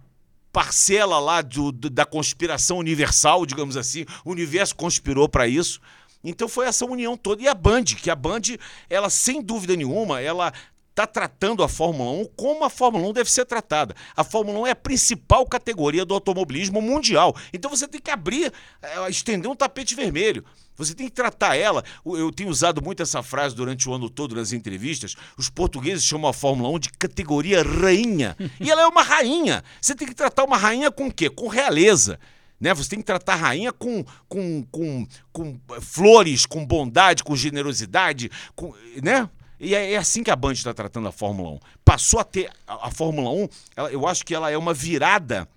parcela 0.51 1.19
lá 1.19 1.41
do, 1.41 1.71
do- 1.71 1.89
da 1.89 2.05
conspiração 2.05 2.77
universal, 2.77 3.45
digamos 3.45 3.77
assim. 3.77 4.05
O 4.25 4.31
universo 4.31 4.75
conspirou 4.75 5.29
para 5.29 5.47
isso. 5.47 5.79
Então 6.23 6.49
foi 6.49 6.65
essa 6.65 6.85
união 6.85 7.15
toda. 7.15 7.41
E 7.41 7.47
a 7.47 7.53
Band, 7.53 7.83
que 7.83 8.09
a 8.09 8.15
Band, 8.15 8.41
ela 8.89 9.09
sem 9.09 9.41
dúvida 9.41 9.75
nenhuma, 9.75 10.19
ela 10.21 10.51
está 10.99 11.07
tratando 11.07 11.63
a 11.63 11.69
Fórmula 11.69 12.11
1 12.11 12.25
como 12.35 12.65
a 12.65 12.69
Fórmula 12.69 13.07
1 13.07 13.13
deve 13.13 13.31
ser 13.31 13.45
tratada. 13.45 13.95
A 14.15 14.23
Fórmula 14.23 14.59
1 14.59 14.67
é 14.67 14.71
a 14.71 14.75
principal 14.75 15.45
categoria 15.45 16.03
do 16.03 16.13
automobilismo 16.13 16.81
mundial. 16.81 17.35
Então 17.53 17.71
você 17.71 17.87
tem 17.87 18.01
que 18.01 18.11
abrir, 18.11 18.51
eh, 18.81 19.09
estender 19.09 19.49
um 19.49 19.55
tapete 19.55 19.95
vermelho. 19.95 20.43
Você 20.75 20.93
tem 20.93 21.07
que 21.07 21.13
tratar 21.13 21.55
ela. 21.55 21.83
Eu 22.05 22.31
tenho 22.31 22.49
usado 22.49 22.81
muito 22.81 23.01
essa 23.01 23.23
frase 23.23 23.55
durante 23.55 23.87
o 23.87 23.93
ano 23.93 24.09
todo 24.09 24.35
nas 24.35 24.51
entrevistas. 24.51 25.15
Os 25.37 25.49
portugueses 25.49 26.03
chamam 26.03 26.29
a 26.29 26.33
Fórmula 26.33 26.69
1 26.69 26.79
de 26.79 26.89
categoria 26.89 27.63
rainha. 27.63 28.35
E 28.59 28.69
ela 28.69 28.81
é 28.81 28.87
uma 28.87 29.01
rainha. 29.01 29.63
Você 29.81 29.95
tem 29.95 30.07
que 30.07 30.15
tratar 30.15 30.43
uma 30.43 30.57
rainha 30.57 30.91
com 30.91 31.07
o 31.07 31.13
quê? 31.13 31.29
Com 31.29 31.47
realeza. 31.47 32.19
Né? 32.59 32.73
Você 32.73 32.89
tem 32.89 32.99
que 32.99 33.05
tratar 33.05 33.33
a 33.33 33.37
rainha 33.37 33.71
com, 33.71 34.03
com, 34.27 34.63
com, 34.69 35.07
com 35.31 35.59
eh, 35.71 35.81
flores, 35.81 36.45
com 36.45 36.65
bondade, 36.65 37.23
com 37.23 37.35
generosidade, 37.35 38.29
com, 38.53 38.73
né? 39.01 39.29
E 39.59 39.75
é, 39.75 39.93
é 39.93 39.97
assim 39.97 40.23
que 40.23 40.31
a 40.31 40.35
Band 40.35 40.53
está 40.53 40.73
tratando 40.73 41.07
a 41.07 41.11
Fórmula 41.11 41.51
1. 41.51 41.59
Passou 41.83 42.19
a 42.19 42.23
ter 42.23 42.49
a, 42.67 42.87
a 42.87 42.91
Fórmula 42.91 43.29
1, 43.31 43.47
ela- 43.75 43.91
eu 43.91 44.07
acho 44.07 44.25
que 44.25 44.33
ela 44.33 44.49
é 44.49 44.57
uma 44.57 44.73
virada 44.73 45.47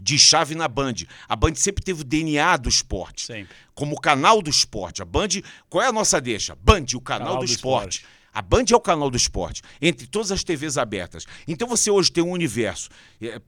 de 0.00 0.18
chave 0.18 0.54
na 0.54 0.68
Band. 0.68 0.94
A 1.28 1.34
Band 1.36 1.54
sempre 1.54 1.82
teve 1.82 2.02
o 2.02 2.04
DNA 2.04 2.56
do 2.58 2.68
esporte. 2.68 3.26
Sempre. 3.26 3.54
Como 3.74 3.98
canal 4.00 4.42
do 4.42 4.50
esporte. 4.50 5.00
A 5.00 5.04
Band, 5.04 5.28
qual 5.70 5.82
é 5.82 5.86
a 5.88 5.92
nossa 5.92 6.20
deixa? 6.20 6.54
Band, 6.56 6.84
o 6.94 7.00
canal, 7.00 7.26
Canal 7.28 7.40
do, 7.40 7.46
do 7.46 7.50
esporte. 7.52 7.98
esporte. 7.98 8.16
A 8.34 8.42
Band 8.42 8.64
é 8.70 8.76
o 8.76 8.80
canal 8.80 9.08
do 9.08 9.16
esporte, 9.16 9.62
entre 9.80 10.06
todas 10.06 10.30
as 10.30 10.44
TVs 10.44 10.76
abertas. 10.76 11.24
Então 11.48 11.66
você 11.66 11.90
hoje 11.90 12.12
tem 12.12 12.22
um 12.22 12.32
universo, 12.32 12.90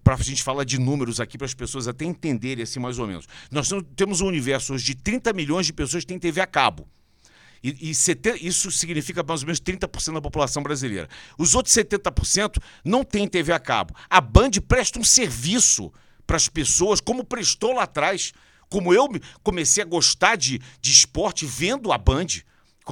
para 0.03 0.15
a 0.15 0.23
gente 0.23 0.43
falar 0.43 0.65
de 0.65 0.79
números 0.81 1.21
aqui, 1.21 1.37
para 1.37 1.45
as 1.45 1.53
pessoas 1.53 1.87
até 1.87 2.07
entenderem 2.07 2.63
assim 2.63 2.81
mais 2.81 2.99
ou 2.99 3.07
menos. 3.07 3.27
Nós 3.51 3.69
temos- 3.69 3.85
temos 3.95 4.21
um 4.23 4.27
universo 4.27 4.73
hoje 4.73 4.87
de 4.87 4.95
30 4.95 5.35
milhões 5.35 5.67
de 5.67 5.75
pessoas 5.75 6.05
que 6.05 6.09
têm 6.09 6.19
TV 6.19 6.41
a 6.41 6.47
cabo. 6.47 6.89
E, 7.63 7.91
e 7.91 7.95
sete- 7.95 8.39
isso 8.41 8.71
significa 8.71 9.23
mais 9.23 9.41
ou 9.43 9.47
menos 9.47 9.61
30% 9.61 10.15
da 10.15 10.21
população 10.21 10.63
brasileira. 10.63 11.09
Os 11.37 11.55
outros 11.55 11.75
70% 11.75 12.59
não 12.85 13.03
têm 13.05 13.27
TV 13.27 13.53
a 13.53 13.59
cabo. 13.59 13.95
A 14.09 14.21
Band 14.21 14.51
presta 14.67 14.99
um 14.99 15.05
serviço 15.05 15.93
para 16.27 16.37
as 16.37 16.49
pessoas, 16.49 17.01
como 17.01 17.25
prestou 17.25 17.73
lá 17.73 17.85
atrás. 17.85 18.33
Como 18.71 18.93
eu 18.93 19.09
me- 19.09 19.21
comecei 19.43 19.83
a 19.83 19.87
gostar 19.87 20.37
de, 20.37 20.61
de 20.81 20.93
esporte 20.93 21.47
vendo 21.47 21.91
a 21.91 21.97
Band, 21.99 22.27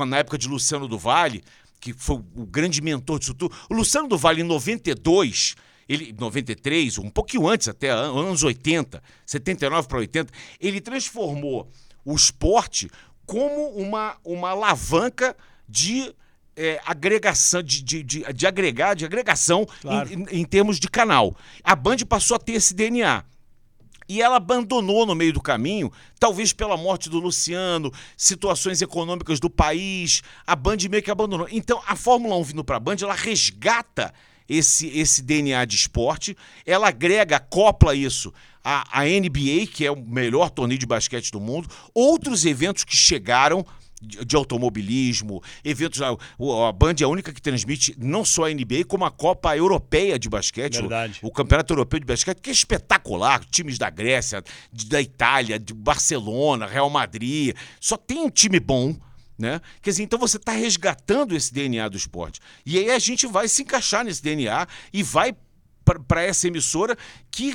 na 0.07 0.19
época 0.19 0.39
de 0.39 0.49
Luciano 0.49 0.89
do 0.89 0.99
Vale, 0.99 1.43
que 1.81 1.93
foi 1.93 2.17
o 2.17 2.47
grande 2.47 2.81
mentor 2.81 3.19
disso 3.19 3.35
tudo. 3.35 3.55
O 3.71 3.75
Luciano 3.75 4.09
do 4.09 4.17
Vale, 4.19 4.41
em 4.41 4.45
92, 4.45 5.55
ele, 5.89 6.15
93, 6.19 6.99
um 6.99 7.11
pouquinho 7.11 7.47
antes 7.47 7.69
até, 7.69 7.91
an- 7.91 8.13
anos 8.19 8.43
80, 8.43 9.03
79 9.25 9.87
para 9.89 9.99
80, 9.99 10.33
ele 10.61 10.81
transformou 10.81 11.71
o 12.05 12.15
esporte 12.15 12.89
como 13.27 13.69
uma, 13.71 14.17
uma 14.25 14.51
alavanca 14.51 15.37
de 15.69 16.15
é, 16.57 16.81
agregação, 16.87 17.63
de, 17.63 17.83
de, 17.83 18.03
de, 18.03 18.33
de 18.33 18.47
agregar, 18.47 18.95
de 18.95 19.05
agregação 19.05 19.67
Claro. 19.83 20.11
em, 20.13 20.23
em- 20.23 20.41
em 20.41 20.45
termos 20.45 20.79
de 20.81 20.89
canal. 20.89 21.37
A 21.63 21.75
Band 21.77 21.97
passou 22.09 22.37
a 22.37 22.39
ter 22.39 22.53
esse 22.53 22.73
DNA. 22.73 23.25
E 24.09 24.23
ela 24.23 24.37
abandonou 24.37 25.05
no 25.05 25.17
meio 25.17 25.33
do 25.33 25.41
caminho, 25.43 25.91
talvez 26.21 26.53
pela 26.53 26.77
morte 26.77 27.11
do 27.11 27.19
Luciano, 27.19 27.93
situações 28.17 28.81
econômicas 28.81 29.41
do 29.41 29.51
país, 29.51 30.23
a 30.47 30.55
Band 30.55 30.77
meio 30.89 31.03
que 31.03 31.11
abandonou. 31.11 31.49
Então, 31.51 31.83
a 31.85 31.97
Fórmula 31.97 32.37
1 32.37 32.43
vindo 32.45 32.65
para 32.65 32.77
a 32.77 32.81
Band, 32.81 32.97
ela 33.03 33.15
resgata 33.15 34.15
esse, 34.49 34.87
esse 34.97 35.21
DNA 35.23 35.65
de 35.65 35.75
esporte, 35.75 36.37
ela 36.65 36.87
agrega, 36.89 37.35
acopla 37.37 37.97
isso 37.97 38.33
à, 38.69 39.01
à 39.03 39.05
NBA, 39.05 39.69
que 39.73 39.87
é 39.87 39.91
o 39.93 39.97
melhor 39.97 40.51
torneio 40.51 40.79
de 40.81 40.87
basquete 40.87 41.31
do 41.31 41.39
mundo, 41.41 41.69
outros 41.95 42.45
eventos 42.45 42.83
que 42.83 42.97
chegaram 42.97 43.65
de, 44.03 44.37
automobilismo, 44.37 45.41
eventos. 45.65 46.03
A, 46.03 46.09
a 46.11 46.73
Band 46.73 46.95
é 47.01 47.05
a 47.05 47.09
única 47.09 47.33
que 47.33 47.41
transmite 47.41 47.95
não 47.97 48.25
só 48.25 48.45
a 48.47 48.51
NBA, 48.53 48.85
como 48.87 49.05
a 49.05 49.11
Copa 49.11 49.57
Europeia 49.57 50.19
de 50.19 50.29
Basquete. 50.29 50.79
o- 50.87 50.89
o 51.23 51.31
Campeonato 51.31 51.73
Europeu 51.73 52.01
de 52.01 52.05
Basquete, 52.07 52.39
que 52.41 52.51
é 52.51 52.53
espetacular. 52.53 53.45
Times 53.45 53.79
da 53.79 53.89
Grécia, 53.89 54.43
de- 54.73 54.87
da 54.87 55.01
Itália, 55.01 55.59
de 55.59 55.73
Barcelona, 55.73 56.67
Real 56.67 56.91
Madrid. 56.91 57.55
Só 57.81 57.97
tem 57.97 58.19
um 58.19 58.31
time 58.31 58.59
bom. 58.61 58.97
Né? 59.39 59.61
Quer 59.83 59.91
dizer, 59.91 60.03
então 60.03 60.19
você 60.19 60.39
está 60.39 60.53
resgatando 60.53 61.37
esse 61.37 61.53
DNA 61.53 61.89
do 61.91 61.97
esporte. 61.97 62.41
E 62.65 62.79
aí 62.79 62.91
a 62.91 62.99
gente 62.99 63.27
vai 63.27 63.47
se 63.49 63.63
encaixar 63.63 64.03
nesse 64.03 64.23
DNA 64.23 64.67
e 64.93 65.03
vai 65.03 65.35
para 66.09 66.23
essa 66.23 66.49
emissora 66.49 66.97
que 67.31 67.55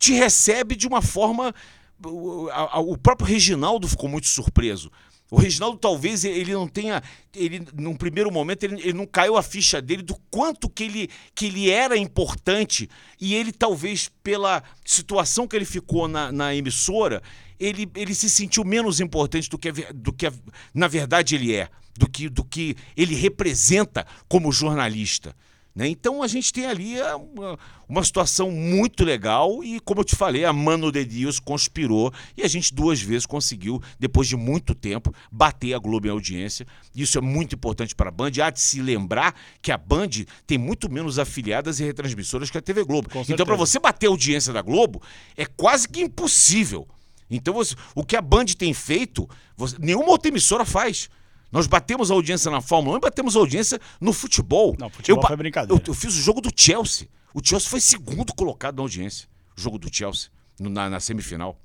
te 0.00 0.14
recebe 0.14 0.74
de 0.74 0.88
uma 0.88 1.02
forma. 1.02 1.54
O, 2.02 2.96
próprio 2.96 3.28
Reginaldo 3.28 3.86
ficou 3.86 4.08
muito 4.08 4.26
surpreso. 4.26 4.90
O 5.30 5.36
Reginaldo 5.36 5.76
talvez 5.78 6.24
ele 6.24 6.52
não 6.52 6.66
tenha, 6.66 7.00
ele 7.36 7.64
num 7.74 7.94
primeiro 7.94 8.32
momento 8.32 8.64
ele, 8.64 8.80
ele 8.80 8.94
não 8.94 9.06
caiu 9.06 9.36
a 9.36 9.42
ficha 9.42 9.80
dele 9.80 10.02
do 10.02 10.16
quanto 10.28 10.68
que 10.68 10.82
ele, 10.82 11.10
que 11.36 11.46
ele 11.46 11.70
era 11.70 11.96
importante 11.96 12.90
e 13.20 13.36
ele 13.36 13.52
talvez 13.52 14.10
pela 14.24 14.60
situação 14.84 15.46
que 15.46 15.54
ele 15.54 15.64
ficou 15.64 16.08
na, 16.08 16.32
na 16.32 16.52
emissora 16.52 17.22
ele, 17.60 17.88
ele 17.94 18.12
se 18.12 18.28
sentiu 18.28 18.64
menos 18.64 18.98
importante 18.98 19.48
do 19.48 19.56
que, 19.56 19.70
do 19.70 20.12
que 20.12 20.32
na 20.74 20.88
verdade 20.88 21.36
ele 21.36 21.54
é, 21.54 21.68
do 21.96 22.08
que, 22.08 22.28
do 22.28 22.42
que 22.42 22.74
ele 22.96 23.14
representa 23.14 24.04
como 24.26 24.50
jornalista. 24.50 25.36
Né? 25.74 25.88
Então 25.88 26.22
a 26.22 26.26
gente 26.26 26.52
tem 26.52 26.66
ali 26.66 26.98
é, 26.98 27.14
uma, 27.14 27.58
uma 27.88 28.04
situação 28.04 28.50
muito 28.50 29.04
legal 29.04 29.62
e, 29.62 29.78
como 29.80 30.00
eu 30.00 30.04
te 30.04 30.16
falei, 30.16 30.44
a 30.44 30.52
Mano 30.52 30.90
de 30.90 31.04
Deus 31.04 31.38
conspirou 31.38 32.12
e 32.36 32.42
a 32.42 32.48
gente 32.48 32.74
duas 32.74 33.00
vezes 33.00 33.24
conseguiu, 33.26 33.80
depois 33.98 34.26
de 34.28 34.36
muito 34.36 34.74
tempo, 34.74 35.14
bater 35.30 35.74
a 35.74 35.78
Globo 35.78 36.06
em 36.06 36.10
audiência. 36.10 36.66
Isso 36.94 37.16
é 37.18 37.20
muito 37.20 37.54
importante 37.54 37.94
para 37.94 38.08
a 38.08 38.12
Band. 38.12 38.30
Há 38.42 38.50
de 38.50 38.60
se 38.60 38.80
lembrar 38.82 39.34
que 39.62 39.70
a 39.70 39.78
Band 39.78 40.08
tem 40.46 40.58
muito 40.58 40.90
menos 40.90 41.18
afiliadas 41.18 41.78
e 41.80 41.84
retransmissoras 41.84 42.50
que 42.50 42.58
a 42.58 42.62
TV 42.62 42.82
Globo. 42.84 43.08
Então, 43.34 43.46
para 43.46 43.56
você 43.56 43.78
bater 43.78 44.06
a 44.06 44.10
audiência 44.10 44.52
da 44.52 44.62
Globo, 44.62 45.00
é 45.36 45.46
quase 45.46 45.88
que 45.88 46.00
impossível. 46.00 46.86
Então, 47.30 47.54
você- 47.54 47.76
o 47.94 48.04
que 48.04 48.16
a 48.16 48.20
Band 48.20 48.46
tem 48.58 48.74
feito, 48.74 49.28
você- 49.56 49.76
nenhuma 49.78 50.08
outra 50.10 50.28
emissora 50.30 50.64
faz. 50.64 51.08
Nós 51.52 51.66
batemos 51.66 52.10
a 52.10 52.14
audiência 52.14 52.50
na 52.50 52.60
Fórmula 52.60 52.94
1 52.96 52.98
e 52.98 53.00
batemos 53.00 53.36
a 53.36 53.40
audiência 53.40 53.80
no 54.00 54.12
futebol. 54.12 54.76
Não, 54.78 54.88
futebol 54.90 55.20
ba- 55.22 55.28
foi 55.28 55.36
brincadeira. 55.36 55.82
Eu, 55.82 55.88
eu 55.88 55.94
fiz 55.94 56.14
o 56.14 56.20
jogo 56.20 56.40
do 56.40 56.50
Chelsea. 56.54 57.08
O 57.34 57.40
Chelsea 57.44 57.68
foi 57.68 57.80
segundo 57.80 58.32
colocado 58.34 58.76
na 58.76 58.82
audiência. 58.82 59.28
O 59.56 59.60
jogo 59.60 59.78
do 59.78 59.88
Chelsea, 59.94 60.30
no- 60.58 60.70
na, 60.70 60.88
na 60.88 61.00
semifinal. 61.00 61.58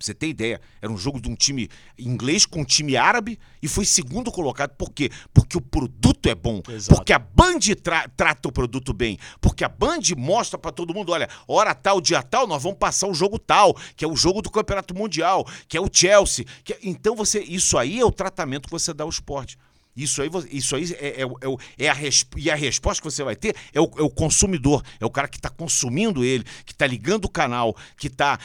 Pra 0.00 0.06
você 0.06 0.14
ter 0.14 0.28
ideia, 0.28 0.58
era 0.80 0.90
um 0.90 0.96
jogo 0.96 1.20
de 1.20 1.28
um 1.28 1.34
time 1.34 1.68
inglês 1.98 2.46
com 2.46 2.62
um 2.62 2.64
time 2.64 2.96
árabe 2.96 3.38
e 3.62 3.68
foi 3.68 3.84
segundo 3.84 4.32
colocado. 4.32 4.70
Por 4.70 4.90
quê? 4.90 5.10
Porque 5.34 5.58
o 5.58 5.60
produto 5.60 6.26
é 6.26 6.34
bom. 6.34 6.62
Exato. 6.70 6.94
Porque 6.96 7.12
a 7.12 7.18
Band 7.18 7.58
tra- 7.82 8.08
trata 8.16 8.48
o 8.48 8.52
produto 8.52 8.94
bem. 8.94 9.18
Porque 9.42 9.62
a 9.62 9.68
Band 9.68 9.98
mostra 10.16 10.58
pra 10.58 10.72
todo 10.72 10.94
mundo: 10.94 11.12
olha, 11.12 11.28
hora 11.46 11.74
tal, 11.74 12.00
dia 12.00 12.22
tal, 12.22 12.46
nós 12.46 12.62
vamos 12.62 12.78
passar 12.78 13.08
o 13.08 13.12
jogo 13.14 13.38
tal, 13.38 13.76
que 13.94 14.02
é 14.02 14.08
o 14.08 14.16
jogo 14.16 14.40
do 14.40 14.50
Campeonato 14.50 14.94
Mundial, 14.94 15.46
que 15.68 15.76
é 15.76 15.80
o 15.82 15.88
Chelsea. 15.92 16.46
que 16.64 16.72
é- 16.72 16.78
Então, 16.82 17.14
você, 17.14 17.40
isso 17.40 17.76
aí 17.76 18.00
é 18.00 18.04
o 18.04 18.10
tratamento 18.10 18.64
que 18.68 18.72
você 18.72 18.94
dá 18.94 19.04
ao 19.04 19.10
esporte. 19.10 19.58
Isso 19.96 20.22
aí, 20.22 20.30
isso 20.50 20.76
aí 20.76 20.84
é, 20.98 21.22
é 21.22 21.24
é 21.24 21.86
é 21.86 21.88
a 21.90 21.96
e 22.36 22.50
a 22.50 22.54
resposta 22.54 23.02
que 23.02 23.10
você 23.10 23.22
vai 23.24 23.34
ter 23.36 23.54
é 23.72 23.80
o, 23.80 23.90
é 23.98 24.02
o 24.02 24.10
consumidor, 24.10 24.82
é 25.00 25.04
o 25.04 25.10
cara 25.10 25.28
que 25.28 25.36
está 25.36 25.50
consumindo 25.50 26.24
ele, 26.24 26.44
que 26.64 26.72
está 26.72 26.86
ligando 26.86 27.24
o 27.26 27.28
canal, 27.28 27.76
que 27.98 28.06
está 28.06 28.38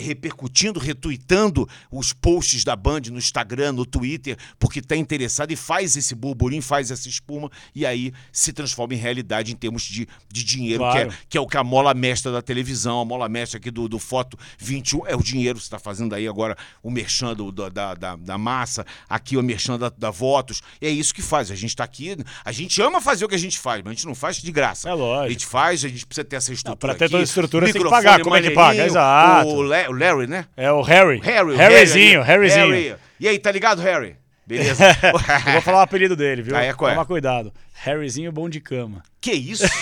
repercutindo, 0.00 0.78
retuitando 0.78 1.68
os 1.90 2.12
posts 2.12 2.64
da 2.64 2.76
Band 2.76 3.00
no 3.10 3.18
Instagram, 3.18 3.72
no 3.72 3.84
Twitter, 3.86 4.36
porque 4.58 4.78
está 4.80 4.96
interessado 4.96 5.50
e 5.52 5.56
faz 5.56 5.96
esse 5.96 6.14
burburinho, 6.14 6.62
faz 6.62 6.90
essa 6.90 7.08
espuma 7.08 7.50
e 7.74 7.84
aí 7.86 8.12
se 8.32 8.52
transforma 8.52 8.94
em 8.94 8.98
realidade 8.98 9.52
em 9.52 9.56
termos 9.56 9.82
de, 9.82 10.06
de 10.32 10.44
dinheiro, 10.44 10.78
Claro. 10.82 11.08
que, 11.10 11.14
é, 11.14 11.18
que 11.30 11.38
é 11.38 11.40
o 11.40 11.46
que 11.46 11.56
a 11.56 11.64
mola 11.64 11.94
mestra 11.94 12.32
da 12.32 12.42
televisão, 12.42 13.00
a 13.00 13.04
mola 13.04 13.28
mestra 13.28 13.58
aqui 13.58 13.70
do, 13.70 13.88
do 13.88 13.98
Foto 13.98 14.38
21 14.58 15.06
é 15.06 15.14
o 15.16 15.22
dinheiro. 15.22 15.58
Você 15.58 15.64
está 15.66 15.78
fazendo 15.78 16.14
aí 16.14 16.26
agora 16.26 16.56
o 16.82 16.90
merchan 16.90 17.34
do- 17.34 17.52
da, 17.52 17.94
da, 17.94 18.16
da 18.16 18.38
massa, 18.38 18.84
aqui 19.08 19.36
o 19.36 19.42
merchan 19.42 19.78
da, 19.78 19.88
da 19.90 20.10
Votos. 20.10 20.62
É 20.82 20.88
isso 20.88 21.14
que 21.14 21.22
faz. 21.22 21.48
A 21.50 21.54
gente 21.54 21.70
está 21.70 21.84
aqui, 21.84 22.16
a 22.44 22.50
gente 22.50 22.82
ama 22.82 23.00
fazer 23.00 23.24
o 23.24 23.28
que 23.28 23.36
a 23.36 23.38
gente 23.38 23.56
faz, 23.58 23.80
mas 23.84 23.92
a 23.92 23.94
gente 23.94 24.06
não 24.06 24.16
faz 24.16 24.36
de 24.36 24.50
graça. 24.50 24.90
É 24.90 24.92
lógico. 24.92 25.26
A 25.26 25.30
gente 25.30 25.46
faz, 25.46 25.84
a 25.84 25.88
gente 25.88 26.04
precisa 26.04 26.24
ter 26.24 26.36
essa 26.36 26.52
estrutura. 26.52 26.94
pra 26.94 26.98
ter 26.98 27.08
toda 27.08 27.22
a 27.22 27.24
estrutura, 27.24 27.72
tem 27.72 27.80
que 27.80 27.88
pagar. 27.88 28.20
Como 28.20 28.34
é 28.34 28.42
que 28.42 28.50
paga? 28.50 28.84
Exato. 28.84 29.48
O, 29.48 29.58
o 29.58 29.62
Larry, 29.62 30.26
né? 30.26 30.46
É 30.56 30.72
o 30.72 30.82
Harry. 30.82 31.20
Harry. 31.22 31.54
Harryzinho, 31.56 32.22
Harry. 32.22 32.48
Harryzinho. 32.48 32.74
Harry. 32.74 32.96
E 33.20 33.28
aí, 33.28 33.38
tá 33.38 33.52
ligado, 33.52 33.80
Harry? 33.80 34.16
Beleza. 34.44 34.84
Eu 35.46 35.52
vou 35.52 35.62
falar 35.62 35.78
o 35.78 35.82
apelido 35.82 36.16
dele, 36.16 36.42
viu? 36.42 36.56
Ah, 36.56 36.64
é, 36.64 36.72
qual 36.72 36.90
é? 36.90 36.94
Toma 36.94 37.06
cuidado. 37.06 37.52
Harryzinho 37.72 38.32
bom 38.32 38.48
de 38.48 38.60
cama. 38.60 39.02
Que 39.20 39.32
isso? 39.32 39.64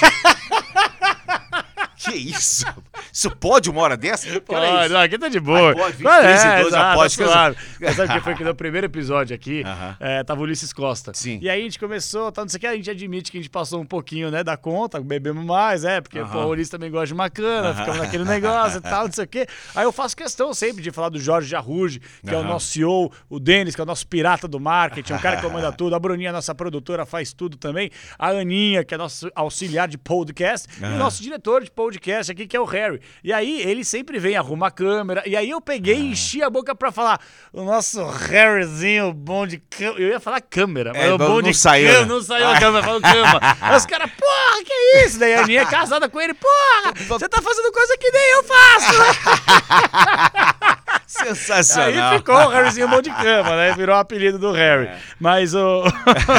que 2.01 2.17
isso? 2.17 2.65
Isso 3.13 3.31
pode 3.37 3.69
uma 3.69 3.83
hora 3.83 3.97
dessa? 3.97 4.27
Que 4.29 4.37
é 4.37 4.41
Pode, 4.41 4.85
isso? 4.85 4.95
não, 4.95 5.01
aqui 5.01 5.19
tá 5.19 5.29
de 5.29 5.41
boa. 5.41 5.75
Pode, 5.75 5.97
23 5.97 6.45
Não, 6.45 6.51
e 6.51 6.57
12, 6.57 6.69
exato, 6.69 6.97
pode, 6.99 7.19
tá 7.19 7.25
suave. 7.25 7.57
Mas 7.81 7.97
sabe 7.97 8.13
quem 8.13 8.21
foi 8.21 8.35
que 8.37 8.45
no 8.45 8.55
primeiro 8.55 8.87
episódio 8.87 9.35
aqui, 9.35 9.63
Aham. 9.65 9.97
é, 9.99 10.23
tava 10.23 10.41
o 10.41 10.45
Ulisses 10.45 10.73
Costa. 10.73 11.13
Sim. 11.13 11.39
E 11.43 11.51
aí 11.51 11.61
a 11.61 11.65
gente 11.65 11.79
começou, 11.79 12.31
tá, 12.31 12.43
não 12.43 12.49
sei 12.49 12.59
o 12.59 12.61
que, 12.61 12.67
a 12.69 12.77
gente 12.77 12.91
admite 12.91 13.33
que 13.33 13.39
a 13.39 13.41
gente 13.41 13.51
passou 13.51 13.81
um 13.81 13.85
pouquinho, 13.85 14.31
né, 14.31 14.45
da 14.45 14.57
conta, 14.57 15.01
bebemos 15.01 15.45
mais, 15.45 15.85
é, 15.85 16.01
porque 16.01 16.21
Aham. 16.21 16.31
pô, 16.31 16.39
o 16.39 16.49
Ulisses 16.51 16.71
também 16.71 16.91
gosta 16.91 17.09
de 17.09 17.15
macana, 17.15 17.75
ficamos 17.75 17.99
naquele 17.99 18.25
negócio 18.25 18.79
e 18.79 18.83
tal, 18.83 19.07
não 19.07 19.13
sei 19.13 19.25
o 19.25 19.29
que. 19.29 19.47
Aí 19.75 19.85
eu 19.85 19.93
faço 19.93 20.17
questão 20.17 20.55
sempre 20.55 20.83
de 20.83 20.91
falar 20.91 21.09
do 21.09 21.19
Jorge 21.19 21.49
Jarruge, 21.49 22.01
que 22.25 22.31
é 22.35 22.39
o 22.39 22.45
nosso 22.45 22.69
CEO, 22.69 23.13
o 23.29 23.41
Denis, 23.41 23.75
que 23.75 23.81
é 23.81 23.85
o 23.85 23.87
nosso 23.87 24.07
pirata 24.07 24.47
do 24.47 24.61
marketing, 24.61 25.15
um 25.15 25.19
cara 25.19 25.37
que 25.37 25.43
comanda 25.43 25.73
tudo, 25.73 25.95
a 25.95 25.99
Bruninha, 25.99 26.33
nossa 26.33 26.55
produtora, 26.55 27.05
faz 27.05 27.33
tudo 27.33 27.57
também, 27.57 27.91
a 28.19 28.29
Aninha, 28.29 28.85
que 28.85 28.95
é 28.95 28.97
nosso 28.97 29.31
auxiliar 29.35 29.89
de 29.89 29.99
podcast, 29.99 30.69
e 30.81 30.85
o 30.85 30.97
nosso 30.97 31.23
diretor 31.23 31.65
de 31.65 31.71
podcast 31.71 31.90
aqui, 31.99 32.47
que 32.47 32.57
é 32.57 32.61
o 32.61 32.65
Harry. 32.65 33.01
E 33.23 33.33
aí 33.33 33.61
ele 33.63 33.85
sempre 33.85 34.19
vem, 34.19 34.37
arruma 34.37 34.69
a 34.69 34.71
câmera. 34.71 35.23
E 35.27 35.37
aí 35.37 35.51
eu 35.51 35.61
peguei 35.61 35.97
e 35.97 36.11
enchi 36.13 36.43
a 36.43 36.51
boca 36.51 36.75
pra 36.75 36.93
falar: 36.93 37.21
o 37.53 37.63
nosso 37.63 38.05
Harryzinho 38.05 39.13
bom 39.13 39.47
de 39.47 39.59
câmera. 39.59 40.01
Eu 40.03 40.09
ia 40.09 40.21
falar 40.21 40.41
câmera, 40.41 40.93
mas 40.93 41.03
É, 41.03 41.13
o 41.13 41.19
bom 41.19 41.41
não 41.41 41.43
de 41.43 41.55
saiu, 41.55 41.93
né? 41.93 42.05
Não 42.05 42.23
saiu 42.23 42.49
a 42.49 42.59
câmera, 42.59 42.85
falou 42.85 43.01
cama. 43.01 43.41
Aí 43.61 43.77
os 43.77 43.87
caras, 43.87 44.11
porra, 44.11 44.65
que 44.65 44.73
isso? 45.05 45.19
Daí 45.19 45.35
a 45.35 45.43
Aninha 45.43 45.63
é 45.63 45.67
casada 45.67 46.09
com 46.09 46.21
ele, 46.21 46.35
porra, 46.35 46.93
você 47.09 47.29
tá 47.29 47.41
fazendo 47.43 47.73
coisa 47.73 47.97
que 47.99 48.11
nem 48.11 48.31
eu 48.33 48.45
faço. 48.45 48.95
Sensacional. 51.11 52.13
Aí 52.13 52.19
ficou 52.19 52.35
o 52.37 52.49
Harryzinho 52.49 52.89
bom 52.89 53.03
de 53.03 53.11
cama, 53.11 53.57
né? 53.57 53.75
Virou 53.75 53.97
o 53.97 53.99
apelido 53.99 54.39
do 54.39 54.53
Harry. 54.53 54.89
Mas 55.19 55.55
o. 55.55 55.83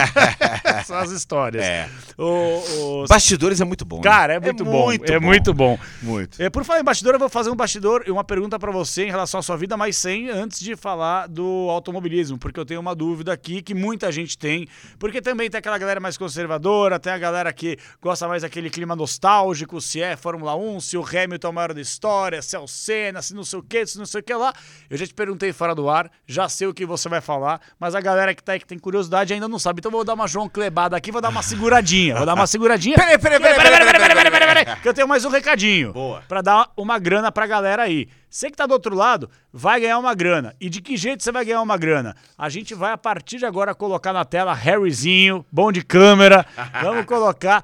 São 0.86 0.98
as 0.98 1.12
histórias. 1.12 1.64
É. 1.64 1.90
O, 2.18 3.04
o- 3.04 3.06
Bastidores 3.08 3.60
é 3.60 3.66
muito 3.66 3.84
bom. 3.86 3.98
né? 3.98 4.04
Cara, 4.04 4.34
é 4.36 4.40
muito 4.40 4.64
bom. 4.64 4.86
muito 4.86 5.12
é 5.12 5.20
muito 5.20 5.54
bom. 5.54 5.78
Muito. 6.02 6.42
É, 6.42 6.50
por 6.50 6.64
falar 6.64 6.80
em 6.80 6.84
bastidor, 6.84 7.14
eu 7.14 7.20
vou 7.20 7.30
fazer 7.30 7.50
um 7.50 7.56
bastidor 7.56 8.04
e 8.08 8.12
uma 8.12 8.24
pergunta 8.24 8.58
pra 8.58 8.72
você 8.72 9.04
em 9.06 9.10
relação 9.12 9.40
à 9.40 9.44
sua 9.44 9.58
vida, 9.58 9.76
mas 9.76 9.98
sem 9.98 10.30
antes 10.30 10.60
de 10.60 10.76
falar 10.76 11.28
do 11.28 11.68
automobilismo, 11.70 12.38
porque 12.38 12.60
eu 12.60 12.66
tenho 12.66 12.80
uma 12.80 12.96
dúvida 12.96 13.34
aqui 13.34 13.62
que 13.62 13.74
muita 13.74 14.12
gente 14.12 14.38
tem, 14.38 14.68
porque 14.98 15.22
também 15.22 15.50
tem 15.50 15.60
aquela 15.60 15.78
galera 15.78 16.00
mais 16.00 16.18
conservadora, 16.18 17.00
tem 17.00 17.12
a 17.12 17.18
galera 17.18 17.52
que 17.52 17.78
gosta 18.02 18.28
mais 18.28 18.42
daquele 18.44 18.70
clima 18.70 18.96
nostálgico, 18.96 19.82
se 19.82 20.02
é 20.02 20.16
Fórmula 20.16 20.56
1, 20.56 20.80
se 20.80 20.98
o 20.98 21.04
Hamilton 21.06 21.48
é 21.48 21.50
o 21.50 21.54
maior 21.54 21.74
da 21.74 21.82
história, 21.82 22.42
se 22.42 22.56
é 22.56 22.60
o 22.60 22.68
Senna, 22.68 23.22
se 23.22 23.34
não 23.34 23.44
sei 23.44 23.60
o 23.60 23.64
que, 23.64 23.86
se 23.86 23.98
não 23.98 24.06
sei 24.06 24.22
o 24.22 24.24
que 24.24 24.34
lá. 24.34 24.54
Eu 24.90 24.98
já 24.98 25.08
te 25.08 25.14
perguntei 25.14 25.54
fora 25.54 25.74
do 25.74 25.90
ar, 25.90 26.12
já 26.28 26.50
sei 26.50 26.68
o 26.68 26.74
que 26.74 26.86
você 26.86 27.08
vai 27.08 27.22
falar, 27.22 27.62
mas 27.80 27.96
a 27.96 28.02
galera 28.02 28.36
que 28.36 28.44
tá 28.44 28.54
aí 28.54 28.60
que 28.60 28.66
tem 28.66 28.78
curiosidade 28.78 29.34
ainda 29.34 29.48
não 29.48 29.58
sabe, 29.58 29.80
então 29.80 29.90
eu 29.90 29.96
vou 29.96 30.04
dar 30.04 30.14
uma 30.14 30.28
João 30.28 30.50
Clebada 30.50 30.98
aqui, 30.98 31.12
vou 31.12 31.22
dar 31.22 31.30
uma 31.30 31.42
seguradinha, 31.42 32.16
vou 32.16 32.26
dar 32.26 32.34
uma 32.34 32.48
seguradinha. 32.48 32.98
Peraí, 32.98 33.18
peraí, 33.18 33.40
peraí, 33.40 33.56
Peraí, 33.56 33.72
peraí, 33.72 33.86
peraí, 33.86 34.00
peraí, 34.02 34.16
peraí, 34.16 34.32
peraí, 34.32 34.66
peraí, 34.66 34.82
que 34.82 34.90
eu 34.90 34.94
tenho 34.94 35.08
mais 35.08 35.24
um 35.24 35.30
recadinho. 35.30 35.94
Boa. 35.94 36.22
Pra 36.28 36.42
dar 36.42 36.70
uma 36.76 37.00
grana 37.00 37.32
pra 37.32 37.48
galera 37.48 37.84
aí. 37.84 38.08
Você 38.30 38.50
que 38.50 38.56
tá 38.56 38.66
do 38.66 38.72
outro 38.72 38.96
lado, 38.96 39.30
vai 39.52 39.80
ganhar 39.80 39.98
uma 39.98 40.14
grana. 40.14 40.56
E 40.60 40.70
de 40.70 40.82
que 40.82 40.96
jeito 40.96 41.22
você 41.22 41.32
vai 41.32 41.44
ganhar 41.44 41.62
uma 41.62 41.78
grana? 41.78 42.16
A 42.38 42.48
gente 42.50 42.74
vai, 42.74 42.94
a 42.94 42.98
partir 42.98 43.38
de 43.38 43.46
agora, 43.46 43.76
colocar 43.76 44.14
na 44.14 44.24
tela 44.24 44.54
Harryzinho, 44.54 45.46
bom 45.52 45.72
de 45.72 45.84
câmera. 45.84 46.46
Vamos 46.82 47.06
colocar 47.06 47.64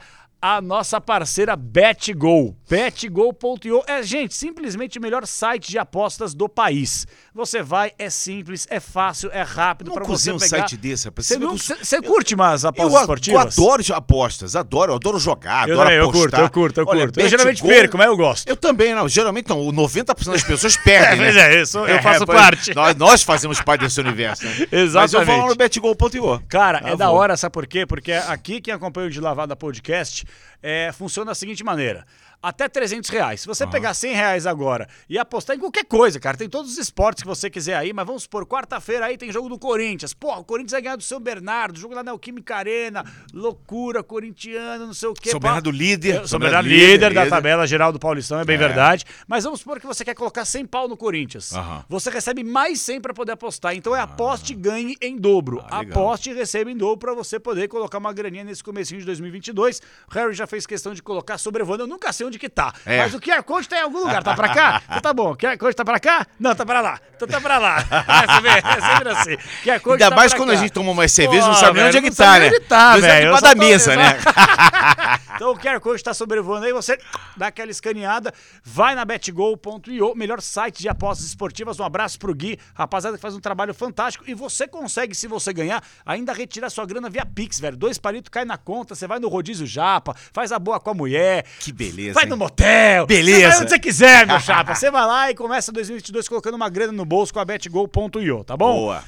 a 0.55 0.61
nossa 0.61 1.01
parceira 1.01 1.55
BetGo. 1.57 2.55
BetGo.io 2.69 3.83
é, 3.85 4.01
gente, 4.01 4.33
simplesmente 4.33 4.97
o 4.97 5.01
melhor 5.01 5.25
site 5.27 5.69
de 5.69 5.77
apostas 5.77 6.33
do 6.33 6.47
país. 6.47 7.05
Você 7.33 7.61
vai, 7.61 7.91
é 7.99 8.09
simples, 8.09 8.65
é 8.69 8.79
fácil, 8.79 9.29
é 9.33 9.41
rápido 9.41 9.91
cozinha 9.91 10.33
você 10.37 10.45
um 10.45 10.49
pegar. 10.49 10.67
site 10.67 10.77
desse, 10.77 11.05
rapaz. 11.05 11.27
Você 11.27 11.37
não- 11.37 11.57
você- 11.57 11.75
você 11.75 12.01
curte 12.01 12.35
Eu, 12.63 12.69
apostas 12.69 12.93
eu 12.95 12.99
esportivas? 13.01 13.57
adoro 13.59 13.83
apostas, 13.93 14.55
adoro, 14.55 14.91
eu 14.91 14.95
adoro 14.95 15.19
jogar, 15.19 15.67
Eu 15.67 15.73
adoro 15.75 15.89
também, 15.89 15.97
eu 15.97 16.09
apostar. 16.09 16.21
curto, 16.29 16.39
eu 16.41 16.49
curto, 16.49 16.79
eu 16.81 16.85
Olha, 16.87 16.99
curto. 17.01 17.19
Eu 17.19 17.29
geralmente 17.29 17.61
BetGo- 17.61 17.67
perco, 17.79 17.97
mas 17.97 18.07
eu 18.07 18.17
gosto. 18.17 18.47
Eu 18.47 18.55
também, 18.55 18.93
não. 18.95 19.07
Geralmente 19.09 19.49
não. 19.49 19.59
O 19.61 19.71
90% 19.71 20.31
das 20.33 20.43
pessoas 20.43 20.77
perdem, 20.83 21.17
Pois 21.19 21.35
né? 21.35 21.55
é, 21.55 21.61
isso, 21.61 21.77
eu 21.79 22.01
faço 22.01 22.25
pois- 22.25 22.39
parte. 22.39 22.73
Nós, 22.75 22.95
nós 22.95 23.23
fazemos 23.23 23.61
parte 23.61 23.81
desse 23.81 23.99
universo, 23.99 24.45
né? 24.45 24.51
Mas 24.71 24.71
eu 24.71 24.79
Exatamente. 24.79 25.25
vou 25.27 25.37
lá 25.37 25.47
no 25.47 25.55
betgol.io. 25.55 26.41
Cara, 26.47 26.81
Ah, 26.83 26.89
é 26.91 26.95
da 26.95 27.07
vou. 27.09 27.17
hora, 27.17 27.35
sabe 27.37 27.53
por 27.53 27.67
quê? 27.67 27.85
Porque 27.85 28.11
aqui 28.11 28.61
quem 28.61 28.73
acompanha 28.73 29.07
o 29.07 29.11
De 29.11 29.19
Lavada 29.19 29.55
Podcast 29.55 30.25
é, 30.61 30.91
funciona 30.91 31.31
da 31.31 31.35
seguinte 31.35 31.63
maneira. 31.63 32.05
Até 32.39 32.69
300 32.69 33.09
reais. 33.09 33.41
Se 33.41 33.47
você 33.47 33.65
pegar 33.65 33.95
100 33.95 34.13
reais 34.13 34.45
agora 34.45 34.87
e 35.09 35.17
apostar 35.17 35.55
em 35.55 35.59
qualquer 35.59 35.83
coisa, 35.85 36.19
cara, 36.19 36.37
tem 36.37 36.47
todos 36.47 36.71
os 36.71 36.77
esportes 36.77 37.23
que 37.23 37.27
você 37.27 37.49
quiser 37.49 37.75
aí, 37.75 37.91
mas 37.91 38.05
vamos 38.05 38.23
supor, 38.23 38.45
quarta-feira 38.45 39.07
aí 39.07 39.17
tem 39.17 39.31
jogo 39.31 39.49
do 39.49 39.57
Corinthians. 39.57 40.13
Pô, 40.13 40.31
o 40.35 40.43
Corinthians 40.43 40.71
vai 40.73 40.81
ganhar 40.83 40.95
do 40.97 41.03
São 41.03 41.19
Bernardo, 41.19 41.79
jogo 41.79 41.95
lá 41.95 42.03
na 42.03 42.11
Neoquímica 42.11 42.55
Arena, 42.55 43.03
loucura, 43.33 44.03
corintiano, 44.03 44.85
não 44.85 44.93
sei 44.93 45.09
o 45.09 45.13
quê. 45.15 45.31
Pá. 45.31 45.39
Bernardo 45.39 45.71
líder. 45.71 46.21
É, 46.23 46.27
São 46.27 46.39
Bernardo 46.39 46.69
líder, 46.69 47.11
da 47.11 47.25
tabela 47.25 47.65
geral 47.65 47.91
do 47.91 47.97
Paulistão, 47.99 48.39
é 48.39 48.45
bem 48.45 48.55
É. 48.55 48.59
verdade. 48.59 49.03
Mas 49.27 49.43
vamos 49.43 49.59
supor 49.61 49.79
que 49.79 49.87
você 49.87 50.05
quer 50.05 50.13
colocar 50.13 50.45
100 50.45 50.67
pau 50.67 50.87
no 50.87 50.95
Corinthians. 50.95 51.53
Aham. 51.53 51.85
Você 51.89 52.11
recebe 52.11 52.43
mais 52.43 52.79
100 52.81 53.01
para 53.01 53.15
poder 53.15 53.31
apostar. 53.31 53.75
Então 53.75 53.95
é 53.95 53.99
aposte 53.99 54.53
e 54.53 54.55
ganhe 54.55 54.95
em 55.01 55.17
dobro. 55.17 55.65
Ah, 55.71 55.79
aposte 55.79 56.29
e 56.29 56.33
receba 56.33 56.69
em 56.69 56.77
dobro 56.77 56.99
para 56.99 57.15
você 57.15 57.39
poder 57.39 57.67
colocar 57.67 57.97
uma 57.97 58.13
graninha 58.13 58.43
nesse 58.43 58.63
comecinho 58.63 58.99
de 58.99 59.05
2022. 59.07 59.81
Harry 60.17 60.33
já 60.33 60.47
fez 60.47 60.65
questão 60.65 60.93
de 60.93 61.01
colocar 61.01 61.37
sobrevoando. 61.37 61.83
Eu 61.83 61.87
nunca 61.87 62.11
sei 62.11 62.25
onde 62.25 62.37
que 62.39 62.49
tá. 62.49 62.73
É. 62.85 62.99
Mas 62.99 63.13
o 63.13 63.19
QR 63.21 63.43
Code 63.43 63.67
tá 63.69 63.77
em 63.77 63.81
algum 63.81 63.99
lugar. 63.99 64.23
Tá 64.23 64.33
pra 64.35 64.49
cá? 64.53 64.81
Então 64.87 65.01
tá 65.01 65.13
bom. 65.13 65.31
O 65.31 65.37
QR 65.37 65.57
Code 65.57 65.75
tá 65.75 65.85
pra 65.85 65.99
cá? 65.99 66.25
Não, 66.39 66.55
tá 66.55 66.65
pra 66.65 66.81
lá. 66.81 66.99
Então 67.15 67.27
tá 67.27 67.39
pra 67.39 67.57
lá. 67.57 67.77
Você 68.27 68.41
vê? 68.41 68.49
É 68.49 68.81
sempre 68.95 69.09
assim. 69.09 69.37
QR 69.63 69.79
Code 69.79 70.03
Ainda 70.03 70.09
tá 70.09 70.15
mais 70.15 70.33
quando 70.33 70.49
cá. 70.49 70.55
a 70.55 70.57
gente 70.57 70.71
toma 70.71 70.93
mais 70.93 71.11
cerveja, 71.11 71.45
não 71.47 71.53
Pô, 71.53 71.59
sabe 71.59 71.79
nem 71.79 71.87
onde 71.87 71.97
é 71.97 72.01
velho, 72.01 72.13
que 72.13 72.19
não 72.21 72.27
tá, 72.27 72.39
né? 72.39 72.47
onde 72.47 72.59
tá, 72.61 72.97
é 72.97 73.01
velho. 73.01 73.25
Debaixo 73.25 73.39
só 73.39 73.47
da 73.47 73.53
tô- 73.53 73.59
mesa, 73.67 73.95
né? 73.95 74.17
Então 75.37 75.51
o 75.51 75.55
QR 75.59 75.79
Code 75.79 75.97
está 75.97 76.15
sobrevoando 76.15 76.65
aí, 76.65 76.73
você 76.73 76.97
dá 77.35 77.47
aquela 77.47 77.69
escaneada, 77.69 78.33
vai 78.63 78.95
na 78.95 79.05
betgol.io, 79.05 80.15
melhor 80.15 80.41
site 80.41 80.79
de 80.79 80.89
apostas 80.89 81.27
esportivas. 81.27 81.79
Um 81.79 81.83
abraço 81.83 82.17
pro 82.17 82.33
Gui, 82.33 82.57
rapaziada 82.73 83.17
que 83.17 83.21
faz 83.21 83.35
um 83.35 83.39
trabalho 83.39 83.71
fantástico. 83.73 84.23
E 84.27 84.33
você 84.33 84.67
consegue, 84.67 85.13
se 85.13 85.27
você 85.27 85.53
ganhar, 85.53 85.83
ainda 86.03 86.33
retirar 86.33 86.71
sua 86.71 86.87
grana 86.87 87.07
via 87.07 87.23
Pix, 87.23 87.59
velho. 87.59 87.77
Dois 87.77 87.99
palitos 87.99 88.29
cai 88.29 88.45
na 88.45 88.57
conta, 88.57 88.95
você 88.95 89.05
vai 89.05 89.19
no 89.19 89.27
rodízio 89.27 89.67
japa, 89.67 90.06
faz 90.15 90.51
a 90.51 90.59
boa 90.59 90.79
com 90.79 90.89
a 90.89 90.93
mulher. 90.93 91.45
Que 91.59 91.71
beleza, 91.71 92.13
Vai 92.13 92.23
hein? 92.25 92.29
no 92.29 92.37
motel. 92.37 93.05
Beleza. 93.07 93.37
Você 93.39 93.47
vai 93.47 93.61
onde 93.61 93.69
você 93.69 93.79
quiser, 93.79 94.27
meu 94.27 94.39
chapa. 94.41 94.75
Você 94.75 94.89
vai 94.91 95.05
lá 95.05 95.31
e 95.31 95.35
começa 95.35 95.71
2022 95.71 96.27
colocando 96.27 96.55
uma 96.55 96.69
grana 96.69 96.91
no 96.93 97.05
bolso 97.05 97.33
com 97.33 97.39
a 97.39 97.45
betgol.io, 97.45 98.43
tá 98.43 98.55
bom? 98.57 98.73
Boa. 98.73 99.03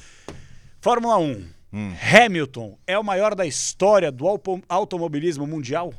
Fórmula 0.80 1.18
1. 1.18 1.44
Hamilton 2.24 2.76
é 2.86 2.98
o 2.98 3.04
maior 3.04 3.34
da 3.34 3.46
história 3.46 4.10
do 4.10 4.26
auto- 4.26 4.60
automobilismo 4.68 5.46
mundial? 5.46 5.92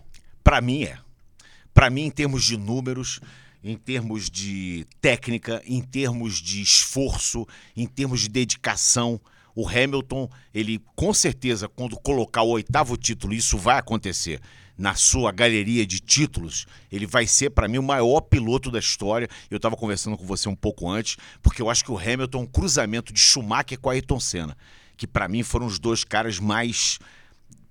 Pra 0.43 0.59
mim 0.59 0.83
é. 0.83 0.97
Pra 1.73 1.89
mim, 1.89 2.03
em 2.05 2.09
termos 2.11 2.43
de 2.43 2.57
números, 2.57 3.21
em 3.63 3.77
termos 3.77 4.29
de 4.29 4.85
técnica, 4.99 5.61
em 5.65 5.81
termos 5.81 6.41
de 6.41 6.61
esforço, 6.61 7.47
em 7.77 7.85
termos 7.87 8.19
de 8.21 8.27
dedicação, 8.29 9.19
o 9.55 9.67
Hamilton, 9.67 10.29
ele 10.53 10.81
com 10.95 11.13
certeza, 11.13 11.67
quando 11.67 11.99
colocar 11.99 12.41
o 12.43 12.49
oitavo 12.49 12.97
título, 12.97 13.33
isso 13.33 13.57
vai 13.57 13.77
acontecer 13.77 14.39
na 14.77 14.95
sua 14.95 15.31
galeria 15.31 15.85
de 15.85 15.99
títulos, 15.99 16.65
ele 16.91 17.05
vai 17.05 17.27
ser, 17.27 17.51
pra 17.51 17.67
mim, 17.67 17.77
o 17.77 17.83
maior 17.83 18.21
piloto 18.21 18.71
da 18.71 18.79
história. 18.79 19.27
Eu 19.49 19.59
tava 19.59 19.75
conversando 19.77 20.17
com 20.17 20.25
você 20.25 20.49
um 20.49 20.55
pouco 20.55 20.89
antes, 20.89 21.17
porque 21.41 21.61
eu 21.61 21.69
acho 21.69 21.83
que 21.83 21.91
o 21.91 21.97
Hamilton 21.97 22.39
é 22.39 22.41
um 22.41 22.47
cruzamento 22.47 23.13
de 23.13 23.19
Schumacher 23.19 23.79
com 23.79 23.91
Ayrton 23.91 24.19
Senna, 24.19 24.57
que 24.97 25.05
pra 25.05 25.27
mim 25.27 25.43
foram 25.43 25.67
os 25.67 25.77
dois 25.77 26.03
caras 26.03 26.39
mais 26.39 26.97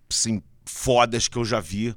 assim, 0.08 0.40
fodas 0.64 1.26
que 1.26 1.36
eu 1.36 1.44
já 1.44 1.58
vi 1.60 1.94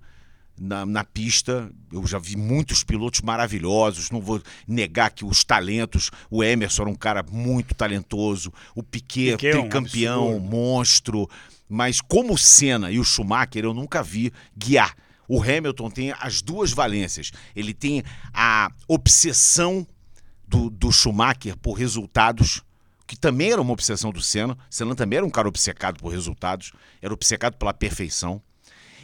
na, 0.60 0.86
na 0.86 1.04
pista. 1.04 1.70
Eu 1.92 2.06
já 2.06 2.20
vi 2.20 2.36
muitos 2.36 2.84
pilotos 2.84 3.22
maravilhosos. 3.22 4.12
Não 4.12 4.22
vou 4.22 4.42
negar 4.68 5.12
que 5.12 5.26
os 5.26 5.44
talentos. 5.44 6.12
O 6.30 6.44
Emerson 6.44 6.84
era 6.84 6.92
um 6.92 6.96
cara 6.96 7.24
muito 7.30 7.74
talentoso. 7.74 8.52
O 8.76 8.84
Piquet, 8.84 9.38
Piquet 9.38 9.48
é 9.48 9.58
um 9.58 9.62
tricampeão, 9.62 10.28
absurdo. 10.30 10.50
monstro. 10.50 11.30
Mas 11.68 12.02
como 12.02 12.34
o 12.34 12.38
Senna 12.38 12.92
e 12.92 13.00
o 13.00 13.04
Schumacher, 13.04 13.64
eu 13.64 13.74
nunca 13.74 14.04
vi 14.04 14.32
guiar. 14.56 14.96
O 15.28 15.42
Hamilton 15.42 15.90
tem 15.90 16.14
as 16.20 16.42
duas 16.42 16.72
valências. 16.72 17.32
Ele 17.56 17.74
tem 17.74 18.04
a 18.34 18.70
obsessão 18.88 19.88
do, 20.48 20.70
do 20.70 20.92
Schumacher 20.92 21.58
por 21.58 21.74
resultados, 21.74 22.62
que 23.08 23.18
também 23.18 23.52
era 23.52 23.62
uma 23.62 23.74
obsessão 23.74 24.12
do 24.12 24.22
Senna. 24.22 24.58
Senna 24.70 24.94
também 24.96 25.18
era 25.18 25.26
um 25.26 25.30
cara 25.30 25.48
obcecado 25.48 26.00
por 26.00 26.10
resultados, 26.10 26.72
era 27.02 27.14
obcecado 27.14 27.56
pela 27.56 27.74
perfeição. 27.74 28.42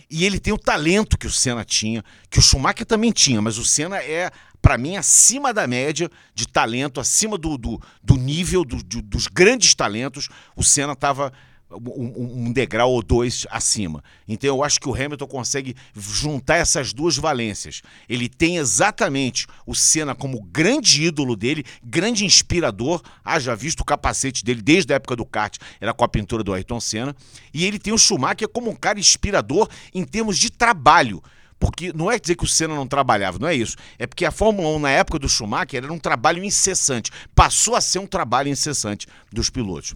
E 0.09 0.25
ele 0.25 0.39
tem 0.39 0.51
o 0.51 0.57
talento 0.57 1.17
que 1.17 1.27
o 1.27 1.31
Senna 1.31 1.63
tinha, 1.63 2.03
que 2.29 2.39
o 2.39 2.41
Schumacher 2.41 2.85
também 2.85 3.11
tinha, 3.11 3.41
mas 3.41 3.57
o 3.59 3.65
Senna 3.65 3.97
é, 3.97 4.31
pra 4.61 4.77
mim, 4.77 4.97
acima 4.97 5.53
da 5.53 5.67
média 5.67 6.09
de 6.33 6.47
talento, 6.47 6.99
acima 6.99 7.37
do, 7.37 7.57
do, 7.57 7.79
do 8.03 8.15
nível 8.15 8.65
do- 8.65 8.81
do- 8.83 9.01
dos 9.03 9.27
grandes 9.27 9.75
talentos. 9.75 10.27
O 10.55 10.63
Senna 10.63 10.93
estava 10.93 11.31
um, 11.71 12.47
um 12.47 12.51
degrau 12.51 12.91
ou 12.91 13.03
dois 13.03 13.45
acima. 13.49 14.03
Então 14.27 14.49
eu 14.49 14.63
acho 14.63 14.79
que 14.79 14.89
o 14.89 14.93
Hamilton 14.93 15.27
consegue 15.27 15.75
juntar 15.95 16.55
essas 16.55 16.93
duas 16.93 17.17
valências. 17.17 17.81
Ele 18.07 18.27
tem 18.27 18.57
exatamente 18.57 19.47
o 19.65 19.75
Senna 19.75 20.15
como 20.15 20.41
grande 20.41 21.03
ídolo 21.03 21.35
dele, 21.35 21.63
grande 21.83 22.25
inspirador. 22.25 23.01
Haja 23.23 23.55
visto 23.55 23.81
o 23.81 23.85
capacete 23.85 24.43
dele 24.43 24.61
desde 24.61 24.93
a 24.93 24.95
época 24.95 25.15
do 25.15 25.25
kart, 25.25 25.57
era 25.79 25.93
com 25.93 26.03
a 26.03 26.07
pintura 26.07 26.43
do 26.43 26.53
Ayrton 26.53 26.79
Senna. 26.79 27.15
E 27.53 27.65
ele 27.65 27.77
tem 27.77 27.93
o 27.93 27.97
Schumacher 27.97 28.47
como 28.47 28.69
um 28.69 28.75
cara 28.75 28.99
inspirador 28.99 29.69
em 29.93 30.03
termos 30.03 30.37
de 30.37 30.51
trabalho. 30.51 31.21
Porque 31.59 31.91
não 31.93 32.09
é 32.09 32.17
dizer 32.17 32.35
que 32.35 32.45
o 32.45 32.47
Senna 32.47 32.73
não 32.73 32.87
trabalhava, 32.87 33.37
não 33.37 33.47
é 33.47 33.53
isso. 33.53 33.75
É 33.97 34.07
porque 34.07 34.23
a 34.25 34.31
Fórmula 34.31 34.69
1, 34.77 34.79
na 34.79 34.91
época 34.91 35.19
do 35.19 35.27
Schumacher, 35.27 35.83
era 35.83 35.91
um 35.91 35.99
trabalho 35.99 36.41
incessante. 36.41 37.11
Passou 37.35 37.75
a 37.75 37.81
ser 37.81 37.99
um 37.99 38.07
trabalho 38.07 38.47
incessante 38.47 39.05
dos 39.31 39.49
pilotos. 39.49 39.93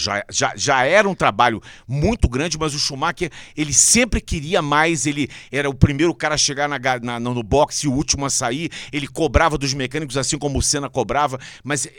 Já, 0.00 0.24
já, 0.30 0.52
já 0.56 0.84
era 0.84 1.08
um 1.08 1.14
trabalho 1.14 1.60
muito 1.86 2.28
grande, 2.28 2.58
mas 2.58 2.74
o 2.74 2.78
Schumacher, 2.78 3.30
ele 3.56 3.72
sempre 3.72 4.20
queria 4.20 4.62
mais, 4.62 5.06
ele 5.06 5.28
era 5.52 5.68
o 5.68 5.74
primeiro 5.74 6.14
cara 6.14 6.34
a 6.34 6.38
chegar 6.38 6.68
na, 6.68 6.78
na- 7.02 7.20
no 7.20 7.42
boxe 7.42 7.86
e 7.86 7.88
o 7.88 7.92
último 7.92 8.24
a 8.24 8.30
sair, 8.30 8.70
ele 8.92 9.06
cobrava 9.06 9.58
dos 9.58 9.74
mecânicos 9.74 10.16
assim 10.16 10.38
como 10.38 10.58
o 10.58 10.62
Senna 10.62 10.88
cobrava, 10.88 11.38
mas 11.62 11.86
eh, 11.86 11.92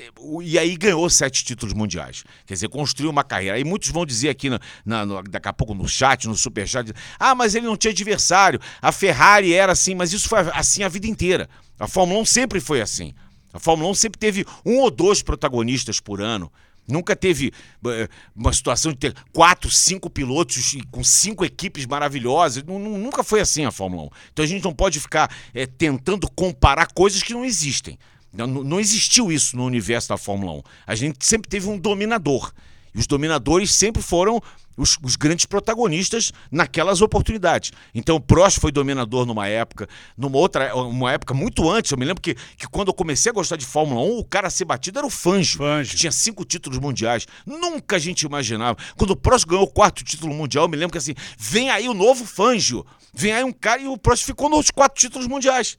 e 0.44 0.58
aí 0.58 0.76
ganhou 0.76 1.10
sete 1.10 1.44
títulos 1.46 1.74
mundiais. 1.74 2.24
Quer 2.46 2.56
dizer, 2.56 2.70
construiu 2.70 3.10
uma 3.12 3.24
carreira. 3.24 3.56
Aí 3.58 3.64
muitos 3.64 3.90
vão 3.90 4.06
dizer 4.06 4.30
aqui, 4.30 4.50
na, 4.50 4.60
na- 4.86 5.06
no- 5.06 5.24
daqui 5.24 5.48
a 5.48 5.54
pouco 5.54 5.74
no 5.74 5.88
chat, 5.88 6.28
no 6.28 6.36
superchat, 6.36 6.92
ah, 7.20 7.36
mas 7.36 7.56
ele 7.56 7.66
não 7.66 7.78
tinha 7.78 7.92
adversário, 7.92 8.60
a 8.82 8.92
Ferrari 8.92 9.54
era 9.54 9.72
assim, 9.72 9.94
mas 9.96 10.12
isso 10.14 10.28
foi 10.28 10.40
assim 10.54 10.84
a 10.84 10.90
vida 10.90 11.08
inteira. 11.08 11.50
A 11.80 11.88
Fórmula 11.88 12.20
1 12.22 12.26
sempre 12.26 12.60
foi 12.60 12.82
assim. 12.82 13.14
A 13.54 13.60
Fórmula 13.60 13.90
1 13.92 13.96
sempre 13.96 14.18
teve 14.20 14.46
um 14.66 14.78
ou 14.80 14.90
dois 14.90 15.22
protagonistas 15.22 16.00
por 16.00 16.22
ano. 16.22 16.52
Nunca 16.92 17.16
teve 17.16 17.52
eh, 17.88 18.08
uma 18.36 18.52
situação 18.54 18.92
de 18.92 18.98
ter 18.98 19.16
quatro, 19.34 19.70
cinco 19.72 20.10
pilotos 20.10 20.76
com 20.92 21.04
cinco 21.04 21.46
equipes 21.46 21.86
maravilhosas. 21.86 22.64
Nu- 22.64 22.78
nu- 22.80 22.98
Nunca 22.98 23.24
foi 23.24 23.40
assim 23.40 23.66
a 23.66 23.72
Fórmula 23.72 24.04
1. 24.04 24.10
Então 24.34 24.46
a 24.46 24.48
gente 24.48 24.64
não 24.64 24.74
pode 24.74 25.00
ficar 25.00 25.34
eh, 25.54 25.66
tentando 25.66 26.30
comparar 26.32 26.88
coisas 26.94 27.24
que 27.24 27.34
não 27.34 27.46
existem. 27.46 27.98
Não, 28.34 28.48
não 28.48 28.80
existiu 28.80 29.32
isso 29.32 29.58
no 29.58 29.66
universo 29.66 30.10
da 30.10 30.18
Fórmula 30.18 30.54
1. 30.54 30.62
A 30.88 30.96
gente 30.96 31.26
sempre 31.26 31.50
teve 31.50 31.68
um 31.68 31.78
dominador. 31.78 32.54
E 32.94 33.00
os 33.00 33.08
dominadores 33.08 33.72
sempre 33.72 34.02
foram 34.02 34.42
os, 34.78 34.98
os, 35.02 35.16
grandes 35.16 35.46
protagonistas 35.46 36.32
naquelas 36.52 37.02
oportunidades. 37.02 37.72
Então 37.94 38.16
o 38.16 38.20
Prost 38.20 38.60
foi 38.60 38.72
dominador 38.72 39.26
numa 39.26 39.48
época, 39.48 39.88
numa 40.18 40.38
outra, 40.38 40.76
uma 40.76 41.12
época 41.12 41.34
muito 41.34 41.70
antes. 41.70 41.92
Eu 41.92 41.98
me 41.98 42.06
lembro 42.06 42.22
que, 42.22 42.36
que 42.58 42.68
quando 42.68 42.90
eu 42.90 42.94
comecei 42.94 43.30
a 43.30 43.34
gostar 43.34 43.56
de 43.56 43.66
Fórmula 43.66 44.02
1, 44.02 44.18
o 44.20 44.26
cara 44.26 44.48
a 44.48 44.50
ser 44.50 44.66
batido 44.66 45.00
era 45.00 45.06
o 45.06 45.10
Fangio, 45.10 45.60
Fangio. 45.60 45.92
que 45.92 45.98
tinha 45.98 46.12
cinco 46.12 46.44
títulos 46.44 46.80
mundiais. 46.80 47.28
Nunca 47.46 47.96
a 47.96 48.00
gente 48.00 48.24
imaginava. 48.24 48.78
Quando 48.98 49.12
o 49.12 49.16
Prost 49.16 49.46
ganhou 49.46 49.64
o 49.64 49.70
quarto 49.70 50.04
título 50.04 50.34
mundial, 50.34 50.66
eu 50.66 50.70
me 50.70 50.78
lembro 50.78 50.92
que 50.92 50.98
assim, 50.98 51.16
vem 51.38 51.70
aí 51.70 51.88
o 51.88 51.94
novo 51.94 52.26
Fangio. 52.26 52.86
Vem 53.14 53.34
aí 53.34 53.44
um 53.44 53.52
cara 53.52 53.82
e 53.82 53.88
o 53.88 53.98
Prost 53.98 54.26
ficou 54.26 54.50
nos 54.50 54.72
quatro 54.72 55.00
títulos 55.00 55.28
mundiais. 55.28 55.78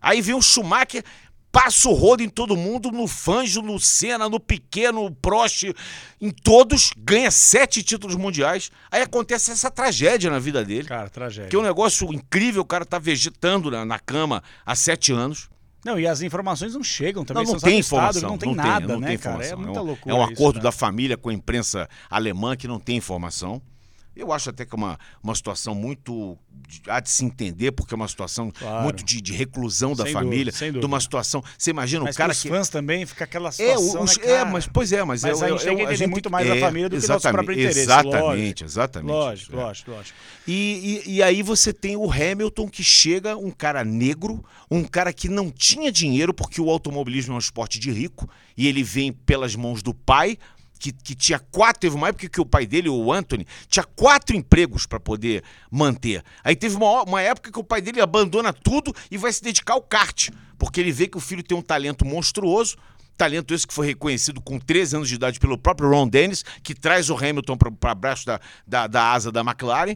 Aí 0.00 0.20
vem 0.20 0.34
o 0.34 0.42
Schumacher, 0.42 1.04
passa 1.52 1.90
o 1.90 1.92
rodo 1.92 2.22
em 2.22 2.28
todo 2.30 2.56
mundo, 2.56 2.90
no 2.90 3.06
Fanjo, 3.06 3.60
no 3.60 3.78
Senna, 3.78 4.28
no 4.28 4.40
Piquet, 4.40 4.90
no 4.90 5.10
Prost, 5.14 5.64
em 6.18 6.30
todos, 6.30 6.92
ganha 6.96 7.30
sete 7.30 7.82
títulos 7.82 8.16
mundiais. 8.16 8.70
Aí 8.90 9.02
acontece 9.02 9.52
essa 9.52 9.70
tragédia 9.70 10.30
na 10.30 10.38
vida 10.38 10.64
dele. 10.64 10.88
Cara, 10.88 11.10
tragédia. 11.10 11.50
Que 11.50 11.54
é 11.54 11.58
um 11.58 11.62
negócio 11.62 12.10
incrível, 12.12 12.62
o 12.62 12.64
cara 12.64 12.86
tá 12.86 12.98
vegetando 12.98 13.70
na, 13.70 13.84
na 13.84 13.98
cama 13.98 14.42
há 14.64 14.74
sete 14.74 15.12
anos. 15.12 15.50
Não, 15.84 15.98
e 15.98 16.06
as 16.06 16.22
informações 16.22 16.74
não 16.74 16.82
chegam 16.82 17.24
também. 17.24 17.44
Não, 17.44 17.52
não 17.52 17.60
tem 17.60 17.80
informação. 17.80 18.20
Estado, 18.20 18.30
não 18.30 18.38
tem 18.38 18.54
não 18.54 18.64
nada, 18.64 18.86
tem, 18.86 18.94
não 18.94 19.00
né, 19.00 19.08
tem 19.08 19.18
cara? 19.18 19.44
É 19.44 19.56
muita 19.56 19.80
loucura. 19.80 20.14
É 20.14 20.18
um 20.18 20.22
acordo 20.22 20.58
isso, 20.58 20.58
né? 20.58 20.62
da 20.62 20.72
família 20.72 21.16
com 21.16 21.28
a 21.28 21.34
imprensa 21.34 21.88
alemã 22.08 22.56
que 22.56 22.68
não 22.68 22.78
tem 22.78 22.96
informação. 22.96 23.60
Eu 24.14 24.32
acho 24.32 24.50
até 24.50 24.64
que 24.66 24.74
é 24.74 24.76
uma, 24.76 24.98
uma 25.22 25.34
situação 25.34 25.74
muito. 25.74 26.36
há 26.86 27.00
de 27.00 27.08
se 27.10 27.24
entender, 27.24 27.72
porque 27.72 27.94
é 27.94 27.96
uma 27.96 28.08
situação 28.08 28.50
Claro. 28.50 28.82
muito 28.84 29.02
de, 29.04 29.20
de 29.20 29.32
reclusão 29.32 29.94
da 29.94 30.04
Sem 30.04 30.12
família. 30.12 30.36
dúvida, 30.46 30.52
sem 30.56 30.72
de 30.72 30.84
uma 30.84 31.00
situação. 31.00 31.42
Você 31.56 31.70
imagina 31.70 32.04
Mas 32.04 32.14
o 32.14 32.18
cara 32.18 32.30
pros 32.32 32.42
que. 32.42 32.48
fãs 32.48 32.68
também 32.68 33.06
fica 33.06 33.24
aquela 33.24 33.48
É, 33.48 33.52
situação, 33.52 34.02
os, 34.02 34.18
né, 34.18 34.24
é, 34.30 34.44
mas 34.44 34.66
pois 34.66 34.92
é, 34.92 35.02
mas, 35.04 35.22
Mas 35.22 35.40
eu, 35.40 35.46
a 35.46 35.48
eu, 35.50 35.56
gente 35.58 35.66
tem 35.66 35.76
que 35.76 35.82
entender 35.82 35.96
gente- 35.96 36.10
muito 36.10 36.30
mais 36.30 36.46
é, 36.46 36.54
da 36.54 36.60
família 36.60 36.88
do 36.88 37.00
que 37.00 37.08
nosso 37.08 37.28
próprio 37.30 37.54
interesse, 37.54 37.80
Exatamente, 37.80 38.64
exatamente. 38.64 39.10
Lógico, 39.12 39.52
É. 39.52 39.56
lógico, 39.56 39.90
lógico. 39.90 40.18
E, 40.46 41.02
e, 41.06 41.14
e 41.14 41.22
aí 41.22 41.42
você 41.42 41.72
tem 41.72 41.96
o 41.96 42.10
Hamilton 42.10 42.68
que 42.68 42.82
chega, 42.84 43.36
um 43.36 43.50
cara 43.50 43.82
negro, 43.84 44.44
um 44.70 44.84
cara 44.84 45.12
que 45.12 45.28
não 45.28 45.50
tinha 45.50 45.90
dinheiro, 45.90 46.34
porque 46.34 46.60
o 46.60 46.68
automobilismo 46.70 47.32
é 47.32 47.36
um 47.36 47.38
esporte 47.38 47.78
de 47.78 47.90
rico, 47.90 48.28
e 48.56 48.68
ele 48.68 48.82
vem 48.82 49.12
pelas 49.12 49.54
mãos 49.56 49.82
do 49.82 49.94
pai, 49.94 50.36
que, 50.82 50.90
que 50.90 51.14
tinha 51.14 51.38
quatro, 51.38 51.80
teve 51.80 51.94
uma 51.94 52.08
época 52.08 52.28
que 52.28 52.40
o 52.40 52.44
pai 52.44 52.66
dele, 52.66 52.88
o 52.88 53.12
Anthony, 53.12 53.46
tinha 53.68 53.84
quatro 53.84 54.34
empregos 54.34 54.84
para 54.84 54.98
poder 54.98 55.44
manter. 55.70 56.24
Aí 56.42 56.56
teve 56.56 56.74
uma, 56.74 57.04
uma 57.04 57.22
época 57.22 57.52
que 57.52 57.58
o 57.58 57.62
pai 57.62 57.80
dele 57.80 58.00
abandona 58.00 58.52
tudo 58.52 58.92
e 59.08 59.16
vai 59.16 59.32
se 59.32 59.40
dedicar 59.40 59.74
ao 59.74 59.82
kart, 59.82 60.30
porque 60.58 60.80
ele 60.80 60.90
vê 60.90 61.06
que 61.06 61.16
o 61.16 61.20
filho 61.20 61.42
tem 61.42 61.56
um 61.56 61.62
talento 61.62 62.04
monstruoso, 62.04 62.76
Talento 63.14 63.52
esse 63.52 63.66
que 63.66 63.74
foi 63.74 63.86
reconhecido 63.86 64.40
com 64.40 64.58
13 64.58 64.96
anos 64.96 65.08
de 65.08 65.16
idade 65.16 65.38
pelo 65.38 65.58
próprio 65.58 65.90
Ron 65.90 66.08
Dennis, 66.08 66.42
que 66.62 66.74
traz 66.74 67.10
o 67.10 67.14
Hamilton 67.14 67.58
para 67.58 67.94
baixo 67.94 68.24
da, 68.24 68.40
da, 68.66 68.86
da 68.86 69.12
asa 69.12 69.30
da 69.30 69.42
McLaren. 69.42 69.94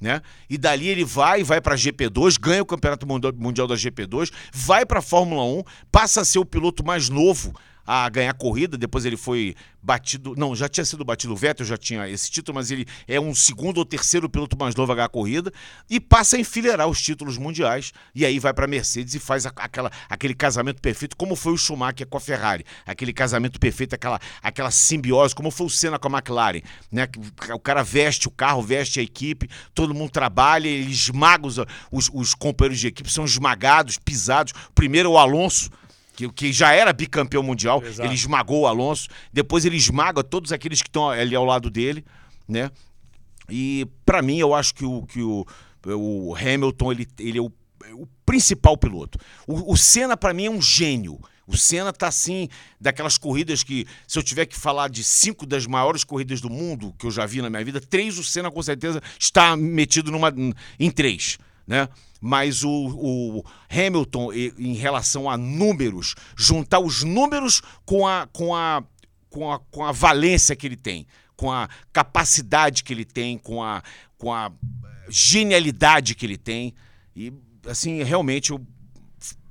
Né? 0.00 0.20
E 0.50 0.58
dali 0.58 0.88
ele 0.88 1.04
vai, 1.04 1.44
vai 1.44 1.60
para 1.60 1.74
a 1.74 1.78
GP2, 1.78 2.38
ganha 2.38 2.60
o 2.60 2.66
Campeonato 2.66 3.06
Mundial- 3.06 3.68
da 3.68 3.76
GP2, 3.76 4.30
vai 4.52 4.84
para 4.84 4.98
a 4.98 5.02
Fórmula 5.02 5.44
1, 5.44 5.62
passa 5.90 6.20
a 6.20 6.24
ser 6.24 6.40
o 6.40 6.44
piloto 6.44 6.84
mais 6.84 7.08
novo 7.08 7.54
a 7.86 8.08
ganhar 8.08 8.34
corrida. 8.34 8.76
Depois 8.76 9.04
ele 9.04 9.16
foi 9.16 9.54
batido, 9.82 10.34
não, 10.36 10.54
já 10.56 10.68
tinha 10.68 10.84
sido 10.84 11.04
batido 11.04 11.32
o 11.32 11.36
Vettel, 11.36 11.64
já 11.64 11.76
tinha 11.76 12.08
esse 12.08 12.28
título, 12.28 12.56
mas 12.56 12.72
ele 12.72 12.84
é 13.06 13.20
um 13.20 13.32
segundo 13.34 13.78
ou 13.78 13.84
terceiro 13.84 14.28
piloto 14.28 14.58
mais 14.58 14.74
novo 14.74 14.90
a 14.90 14.94
ganhar 14.96 15.08
corrida 15.08 15.52
e 15.88 16.00
passa 16.00 16.36
a 16.36 16.40
enfileirar 16.40 16.88
os 16.88 17.00
títulos 17.00 17.38
mundiais. 17.38 17.92
E 18.12 18.26
aí 18.26 18.40
vai 18.40 18.52
para 18.52 18.64
a 18.64 18.68
Mercedes 18.68 19.14
e 19.14 19.20
faz 19.20 19.46
a- 19.46 19.52
aquela, 19.54 19.90
aquele 20.08 20.34
casamento 20.34 20.82
perfeito, 20.82 21.16
como 21.16 21.36
foi 21.36 21.52
o 21.52 21.56
Schumacher 21.56 22.06
com 22.08 22.16
a 22.16 22.20
Ferrari, 22.20 22.64
aquele 22.84 23.12
casamento 23.12 23.60
perfeito, 23.60 23.94
aquela, 23.94 24.18
aquela 24.42 24.70
simbiose, 24.72 25.34
como 25.34 25.52
foi 25.52 25.66
o 25.66 25.70
Senna 25.70 25.98
com 26.00 26.08
a 26.08 26.18
McLaren, 26.18 26.62
né? 26.90 27.06
O 27.54 27.60
cara 27.60 27.84
veste 27.84 28.26
o 28.26 28.30
carro, 28.30 28.62
veste 28.62 28.98
a 28.98 29.02
equipe, 29.04 29.48
todo 29.72 29.94
mundo 29.94 30.10
trabalha, 30.10 30.66
ele 30.66 30.90
esmaga 30.90 31.46
os, 31.46 31.58
os, 31.92 32.10
os 32.12 32.34
companheiros 32.34 32.80
de 32.80 32.88
equipe, 32.88 33.10
são 33.12 33.24
esmagados, 33.24 33.98
pisados. 33.98 34.52
Primeiro 34.74 35.12
o 35.12 35.18
Alonso, 35.18 35.70
que, 36.16 36.28
que 36.32 36.52
já 36.52 36.72
era 36.72 36.92
bicampeão 36.92 37.42
mundial, 37.42 37.82
Exato. 37.84 38.08
ele 38.08 38.14
esmagou 38.14 38.62
o 38.62 38.66
Alonso, 38.66 39.08
depois 39.32 39.64
ele 39.64 39.76
esmaga 39.76 40.24
todos 40.24 40.50
aqueles 40.50 40.80
que 40.80 40.88
estão 40.88 41.10
ali 41.10 41.36
ao 41.36 41.44
lado 41.44 41.70
dele, 41.70 42.04
né? 42.48 42.70
E 43.48 43.86
pra 44.04 44.22
mim 44.22 44.38
eu 44.38 44.54
acho 44.54 44.74
que 44.74 44.84
o, 44.84 45.02
que 45.02 45.22
o, 45.22 45.46
o 45.84 46.34
Hamilton 46.34 46.92
ele, 46.92 47.06
ele 47.20 47.38
é 47.38 47.42
o, 47.42 47.52
é 47.84 47.94
o 47.94 48.08
principal 48.24 48.76
piloto. 48.76 49.18
O, 49.46 49.72
o 49.72 49.76
Senna 49.76 50.16
pra 50.16 50.32
mim 50.32 50.46
é 50.46 50.50
um 50.50 50.60
gênio. 50.60 51.20
O 51.46 51.56
Senna 51.56 51.92
tá 51.92 52.08
assim, 52.08 52.48
daquelas 52.80 53.16
corridas 53.16 53.62
que, 53.62 53.86
se 54.08 54.18
eu 54.18 54.22
tiver 54.22 54.46
que 54.46 54.56
falar 54.56 54.88
de 54.88 55.04
cinco 55.04 55.46
das 55.46 55.64
maiores 55.64 56.02
corridas 56.02 56.40
do 56.40 56.50
mundo 56.50 56.92
que 56.98 57.06
eu 57.06 57.10
já 57.10 57.24
vi 57.24 57.40
na 57.40 57.48
minha 57.48 57.64
vida, 57.64 57.80
três 57.80 58.18
o 58.18 58.24
Senna 58.24 58.50
com 58.50 58.62
certeza 58.62 59.00
está 59.20 59.56
metido 59.56 60.10
numa, 60.10 60.34
em 60.80 60.90
três, 60.90 61.38
né? 61.64 61.88
Mas 62.20 62.62
o, 62.64 62.70
o 62.70 63.44
Hamilton, 63.68 64.32
em 64.32 64.74
relação 64.74 65.28
a 65.28 65.36
números, 65.36 66.14
juntar 66.36 66.80
os 66.80 67.02
números 67.02 67.60
com 67.84 68.06
a, 68.06 68.26
com 68.32 68.54
a, 68.54 68.82
com 69.28 69.52
a, 69.52 69.58
com 69.58 69.84
a 69.84 69.92
valência 69.92 70.56
que 70.56 70.66
ele 70.66 70.76
tem, 70.76 71.06
com 71.36 71.52
a 71.52 71.68
capacidade 71.92 72.82
que 72.82 72.92
ele 72.92 73.04
tem, 73.04 73.36
com 73.38 73.62
a, 73.62 73.82
com 74.16 74.32
a 74.32 74.50
genialidade 75.08 76.14
que 76.14 76.24
ele 76.26 76.36
tem. 76.38 76.74
E, 77.14 77.32
assim, 77.66 78.02
realmente, 78.02 78.52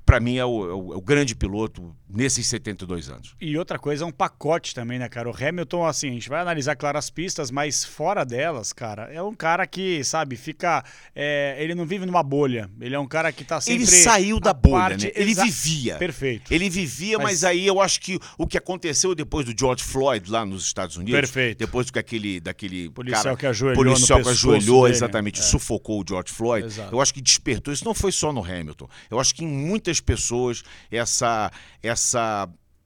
para 0.04 0.20
mim, 0.20 0.36
é 0.36 0.44
o, 0.44 0.70
é 0.70 0.74
o- 0.74 0.92
é 0.94 0.96
o 0.96 1.00
grande 1.00 1.34
piloto 1.34 1.94
nesses 2.08 2.46
72 2.46 3.08
anos. 3.08 3.34
E 3.40 3.56
outra 3.58 3.78
coisa 3.78 4.04
é 4.04 4.06
um 4.06 4.12
pacote 4.12 4.74
também, 4.74 4.98
né, 4.98 5.08
cara? 5.08 5.28
O 5.28 5.34
Hamilton, 5.36 5.84
assim, 5.84 6.08
a 6.10 6.12
gente 6.12 6.28
vai 6.28 6.40
analisar, 6.40 6.76
claro, 6.76 6.98
as 6.98 7.10
pistas, 7.10 7.50
mas 7.50 7.84
fora 7.84 8.24
delas, 8.24 8.72
cara, 8.72 9.10
é 9.12 9.20
um 9.22 9.34
cara 9.34 9.66
que, 9.66 10.02
sabe, 10.04 10.36
fica. 10.36 10.84
é, 11.14 11.56
ele 11.58 11.74
não 11.74 11.84
vive 11.84 12.06
numa 12.06 12.22
bolha. 12.22 12.70
Ele 12.80 12.94
é 12.94 12.98
um 12.98 13.06
cara 13.08 13.32
que 13.32 13.44
tá 13.44 13.60
sempre. 13.60 13.82
ele 13.82 13.86
saiu 13.86 14.38
da 14.38 14.52
bolha, 14.52 14.74
parte 14.76 15.06
né? 15.06 15.12
Ele 15.14 15.30
exa- 15.32 15.44
vivia. 15.44 15.96
Perfeito. 15.96 16.52
Ele 16.52 16.68
vivia, 16.70 17.18
mas... 17.18 17.26
Mas- 17.26 17.44
aí 17.44 17.66
eu 17.66 17.80
acho 17.80 18.00
que 18.00 18.18
o 18.38 18.46
que 18.46 18.56
aconteceu 18.56 19.14
depois 19.14 19.44
do 19.44 19.54
George 19.58 19.82
Floyd 19.84 20.30
lá 20.30 20.44
nos 20.46 20.64
Estados 20.64 20.96
Unidos, 20.96 21.20
Perfeito. 21.20 21.58
depois 21.58 21.90
que 21.90 21.98
aquele 21.98 22.40
daquele 22.40 22.88
Policial 22.90 23.22
cara, 23.22 23.36
que 23.36 23.46
ajoelhou 23.46 23.74
policial 23.84 24.22
que 24.22 24.28
ajoelhou 24.28 24.82
dele, 24.84 24.94
exatamente, 24.96 25.40
é. 25.40 25.42
sufocou 25.42 26.00
o 26.00 26.04
George 26.08 26.32
Floyd. 26.32 26.66
Exato. 26.66 26.94
Eu 26.94 27.00
acho 27.00 27.12
que 27.12 27.20
despertou. 27.20 27.74
Isso 27.74 27.84
não 27.84 27.94
foi 27.94 28.12
só 28.12 28.32
no 28.32 28.42
Hamilton. 28.42 28.88
Eu 29.10 29.20
acho 29.20 29.34
que 29.34 29.44
em 29.44 29.48
muitas 29.48 30.00
pessoas 30.00 30.62
essa 30.90 31.50
essa 31.82 31.95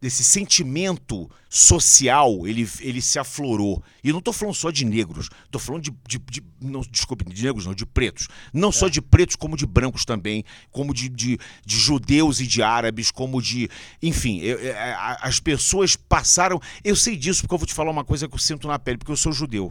esse 0.02 0.24
sentimento 0.24 1.30
social, 1.48 2.46
ele, 2.46 2.66
ele 2.80 3.02
se 3.02 3.18
aflorou. 3.18 3.82
E 4.02 4.10
não 4.12 4.18
estou 4.20 4.32
falando 4.32 4.54
só 4.54 4.70
de 4.70 4.84
negros, 4.84 5.28
estou 5.44 5.60
falando 5.60 5.82
de, 5.82 5.90
de, 6.08 6.18
de- 6.18 6.42
não, 6.60 6.80
desculpe, 6.80 7.24
de 7.24 7.42
negros 7.44 7.66
não, 7.66 7.74
de 7.74 7.84
pretos. 7.84 8.28
Não 8.52 8.72
só 8.72 8.88
de 8.88 9.02
pretos, 9.02 9.36
como 9.36 9.56
de 9.56 9.66
brancos 9.66 10.04
também, 10.06 10.42
como 10.70 10.94
de, 10.94 11.08
de, 11.08 11.38
de 11.66 11.76
judeus 11.76 12.40
e 12.40 12.46
de 12.46 12.62
árabes, 12.62 13.10
como 13.10 13.42
de... 13.42 13.68
Enfim, 14.02 14.38
eu- 14.40 14.58
eu- 14.58 14.74
a- 14.78 15.18
as 15.22 15.38
pessoas 15.38 15.96
passaram... 15.96 16.60
Eu 16.82 16.96
sei 16.96 17.14
disso 17.16 17.42
porque 17.42 17.54
eu 17.54 17.58
vou 17.58 17.66
te 17.66 17.74
falar 17.74 17.90
uma 17.90 18.04
coisa 18.04 18.26
que 18.26 18.34
eu 18.34 18.38
sinto 18.38 18.66
na 18.68 18.78
pele, 18.78 18.96
porque 18.98 19.12
eu 19.12 19.16
sou 19.16 19.32
judeu. 19.32 19.70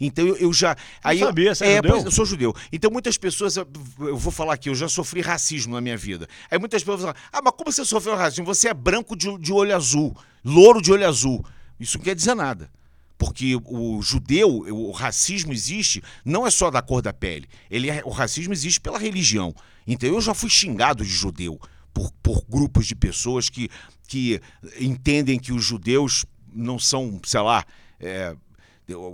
Então 0.00 0.26
eu, 0.26 0.36
eu 0.36 0.52
já... 0.52 0.76
Aí 1.02 1.20
eu- 1.20 1.26
sabia, 1.26 1.54
você 1.54 1.64
é 1.64 1.72
é, 1.72 1.76
judeu? 1.76 1.96
eu 2.04 2.10
sou 2.10 2.24
judeu. 2.26 2.54
Então 2.72 2.90
muitas 2.90 3.16
pessoas, 3.18 3.56
eu 3.56 4.16
vou 4.16 4.32
falar 4.32 4.54
aqui, 4.54 4.68
eu 4.68 4.74
já 4.74 4.88
sofri 4.88 5.20
racismo 5.20 5.74
na 5.74 5.80
minha 5.80 5.96
vida. 5.96 6.28
Aí 6.50 6.58
muitas 6.58 6.82
pessoas 6.82 7.00
falam, 7.00 7.16
ah, 7.32 7.40
mas 7.42 7.52
como 7.56 7.72
você 7.72 7.84
sofreu 7.84 8.16
racismo? 8.16 8.44
Você 8.46 8.68
é 8.68 8.74
branco 8.74 9.16
de, 9.16 9.36
de 9.38 9.52
olho 9.52 9.74
azul, 9.74 10.16
louro 10.44 10.80
de 10.82 10.92
olho 10.92 11.06
azul. 11.06 11.44
Isso 11.78 11.98
não 11.98 12.04
quer 12.04 12.14
dizer 12.14 12.34
nada. 12.34 12.70
Porque 13.18 13.56
o 13.64 14.02
judeu, 14.02 14.48
o 14.68 14.90
racismo 14.90 15.50
existe, 15.52 16.02
não 16.22 16.46
é 16.46 16.50
só 16.50 16.70
da 16.70 16.82
cor 16.82 17.00
da 17.00 17.14
pele. 17.14 17.48
Ele 17.70 17.88
é- 17.88 18.02
o 18.04 18.10
racismo 18.10 18.52
existe 18.52 18.78
pela 18.78 18.98
religião. 18.98 19.54
Então 19.86 20.08
eu 20.10 20.20
já 20.20 20.34
fui 20.34 20.50
xingado 20.50 21.02
de 21.02 21.10
judeu 21.10 21.58
por, 21.94 22.10
por 22.22 22.44
grupos 22.46 22.86
de 22.86 22.94
pessoas 22.94 23.48
que, 23.48 23.70
que 24.06 24.38
entendem 24.78 25.38
que 25.38 25.50
os 25.50 25.64
judeus 25.64 26.26
não 26.52 26.78
são, 26.78 27.18
sei 27.24 27.40
lá, 27.40 27.64
é, 27.98 28.36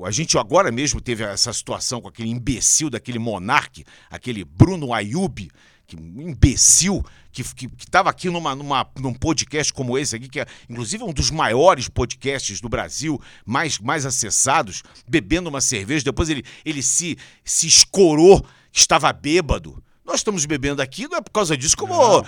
A 0.05 0.11
gente 0.11 0.37
agora 0.37 0.71
mesmo 0.71 1.01
teve 1.01 1.25
essa 1.25 1.53
situação 1.53 2.01
com 2.01 2.09
aquele 2.09 2.29
imbecil 2.29 2.91
daquele 2.91 3.19
monarque, 3.19 3.85
aquele 4.11 4.45
Bruno 4.45 4.93
Ayub, 4.93 5.51
que 5.87 5.97
imbecil 5.97 7.03
que 7.33 7.43
estava 7.79 8.11
aqui 8.11 8.29
numa, 8.29 8.55
numa, 8.55 8.87
num 8.99 9.15
podcast 9.15 9.73
como 9.73 9.97
esse 9.97 10.15
aqui, 10.15 10.29
que 10.29 10.41
é 10.41 10.47
inclusive 10.69 11.03
um 11.03 11.13
dos 11.13 11.31
maiores 11.31 11.89
podcasts 11.89 12.61
do 12.61 12.69
Brasil, 12.69 13.21
mais, 13.47 13.79
mais 13.79 14.05
acessados, 14.05 14.83
bebendo 15.09 15.49
uma 15.49 15.63
cerveja, 15.63 16.05
depois 16.05 16.29
ele, 16.29 16.45
ele 16.65 16.83
se, 16.83 17.17
se 17.43 17.67
escorou, 17.67 18.45
estava 18.71 19.11
bêbado. 19.13 19.83
Nós 20.13 20.21
estamos 20.21 20.45
bebendo 20.45 20.83
aqui, 20.83 21.09
não 21.09 21.17
é 21.17 21.21
por 21.23 21.31
causa 21.31 21.57
disso 21.57 21.75
que 21.75 21.83
eu 21.85 21.87
vou 21.89 22.23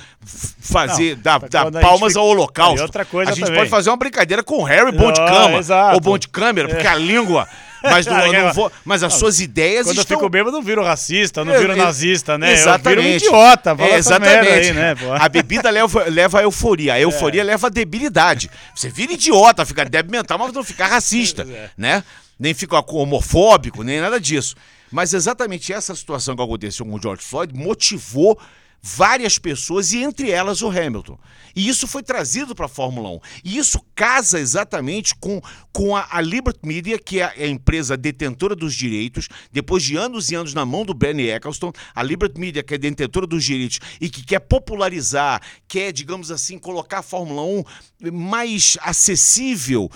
fazer, 0.59 1.17
Não, 1.17 1.23
dar, 1.23 1.41
quando 1.41 1.51
dar 1.51 1.63
gente 1.73 1.83
palmas 1.83 2.17
ao 2.17 2.27
holocausto. 2.27 2.79
E 2.79 2.83
outra 2.83 3.05
coisa 3.05 3.31
a 3.31 3.35
gente 3.35 3.45
também. 3.45 3.59
pode 3.61 3.71
fazer 3.71 3.91
uma 3.91 3.97
brincadeira 3.99 4.43
com 4.43 4.57
o 4.57 4.65
Harry 4.65 4.91
Bom 4.91 5.13
de 5.13 5.21
Cama, 5.21 5.59
exato. 5.59 5.95
ou 5.95 6.01
Bom 6.01 6.17
de 6.17 6.27
Câmera, 6.29 6.67
porque 6.67 6.87
a 6.87 6.95
língua 6.95 7.47
Mas, 7.83 8.07
não, 8.07 8.33
não 8.33 8.53
vou, 8.55 8.73
mas 8.83 9.03
as 9.03 9.13
suas 9.13 9.41
ideias 9.41 9.87
Quando 9.87 9.99
estão... 9.99 10.15
eu 10.15 10.19
fico 10.21 10.31
bêbado, 10.31 10.49
eu 10.57 10.59
não 10.61 10.63
viro 10.63 10.83
racista, 10.83 11.45
não 11.45 11.53
É, 11.53 11.59
viro 11.59 11.73
é, 11.73 11.77
nazista, 11.77 12.39
né? 12.39 12.55
Exatamente. 12.55 12.97
Eu 12.97 13.03
viro 13.03 13.13
um 13.13 13.17
idiota. 13.17 13.77
Fala 13.77 13.89
É, 13.91 14.19
merda 14.19 14.51
aí, 14.55 14.73
né? 14.73 14.95
pô? 14.95 15.13
A 15.13 15.29
bebida 15.29 15.69
leva, 15.69 16.05
leva 16.05 16.39
a 16.41 16.43
euforia. 16.45 16.95
A 16.95 17.01
euforia 17.01 17.43
É. 17.43 17.45
leva 17.45 17.67
a 17.67 17.71
debilidade. 17.71 18.51
Você 18.75 18.89
vira 18.89 19.13
idiota, 19.13 19.67
fica 19.67 19.85
débil 19.85 20.13
mental, 20.13 20.39
mas 20.39 20.55
não 20.55 20.65
fica 20.65 20.87
racista, 20.87 21.43
É. 21.43 21.69
né? 21.77 22.03
Nem 22.39 22.55
fica 22.55 22.79
homofóbico, 22.79 23.83
nem 23.83 24.01
nada 24.01 24.21
disso. 24.21 24.55
Mas 24.91 25.15
exatamente 25.15 25.73
essa 25.73 25.95
situação 25.95 26.37
que 26.37 26.43
aconteceu 26.43 26.87
com 26.87 26.95
o 26.95 27.01
George 27.01 27.23
Floyd 27.23 27.55
motivou 27.55 28.39
várias 28.87 29.39
pessoas 29.39 29.95
e 29.95 30.03
entre 30.03 30.31
elas 30.31 30.61
o 30.61 30.69
Hamilton. 30.69 31.19
E 31.57 31.67
isso 31.67 31.87
foi 31.87 32.03
trazido 32.03 32.55
para 32.55 32.67
a 32.67 32.69
Fórmula 32.69 33.09
1. 33.09 33.21
E 33.43 33.57
isso 33.57 33.81
casa 33.95 34.39
exatamente 34.39 35.15
com, 35.15 35.41
com 35.73 35.97
a, 35.97 36.07
a 36.11 36.21
Liberty 36.21 36.61
Media, 36.67 36.99
que 36.99 37.19
é 37.19 37.25
a 37.25 37.47
empresa 37.47 37.97
detentora 37.97 38.55
dos 38.55 38.75
direitos, 38.75 39.27
depois 39.51 39.83
de 39.83 39.97
anos 39.97 40.31
e 40.31 40.35
anos 40.35 40.53
na 40.53 40.67
mão 40.67 40.85
do 40.85 40.93
Bernie 40.93 41.31
Eccleston, 41.31 41.73
a 41.95 42.03
Liberty 42.03 42.39
Media, 42.39 42.63
que 42.63 42.75
é 42.75 42.79
detentora 42.79 43.27
dos 43.27 43.43
direitos 43.43 43.79
e 43.99 44.11
que 44.11 44.23
quer 44.23 44.41
popularizar, 44.41 45.41
quer, 45.67 45.91
digamos 45.91 46.31
assim, 46.31 46.59
colocar 46.59 46.99
a 46.99 47.03
Fórmula 47.03 47.43
1 47.43 47.65
mais 48.13 48.77
acessível, 48.83 49.91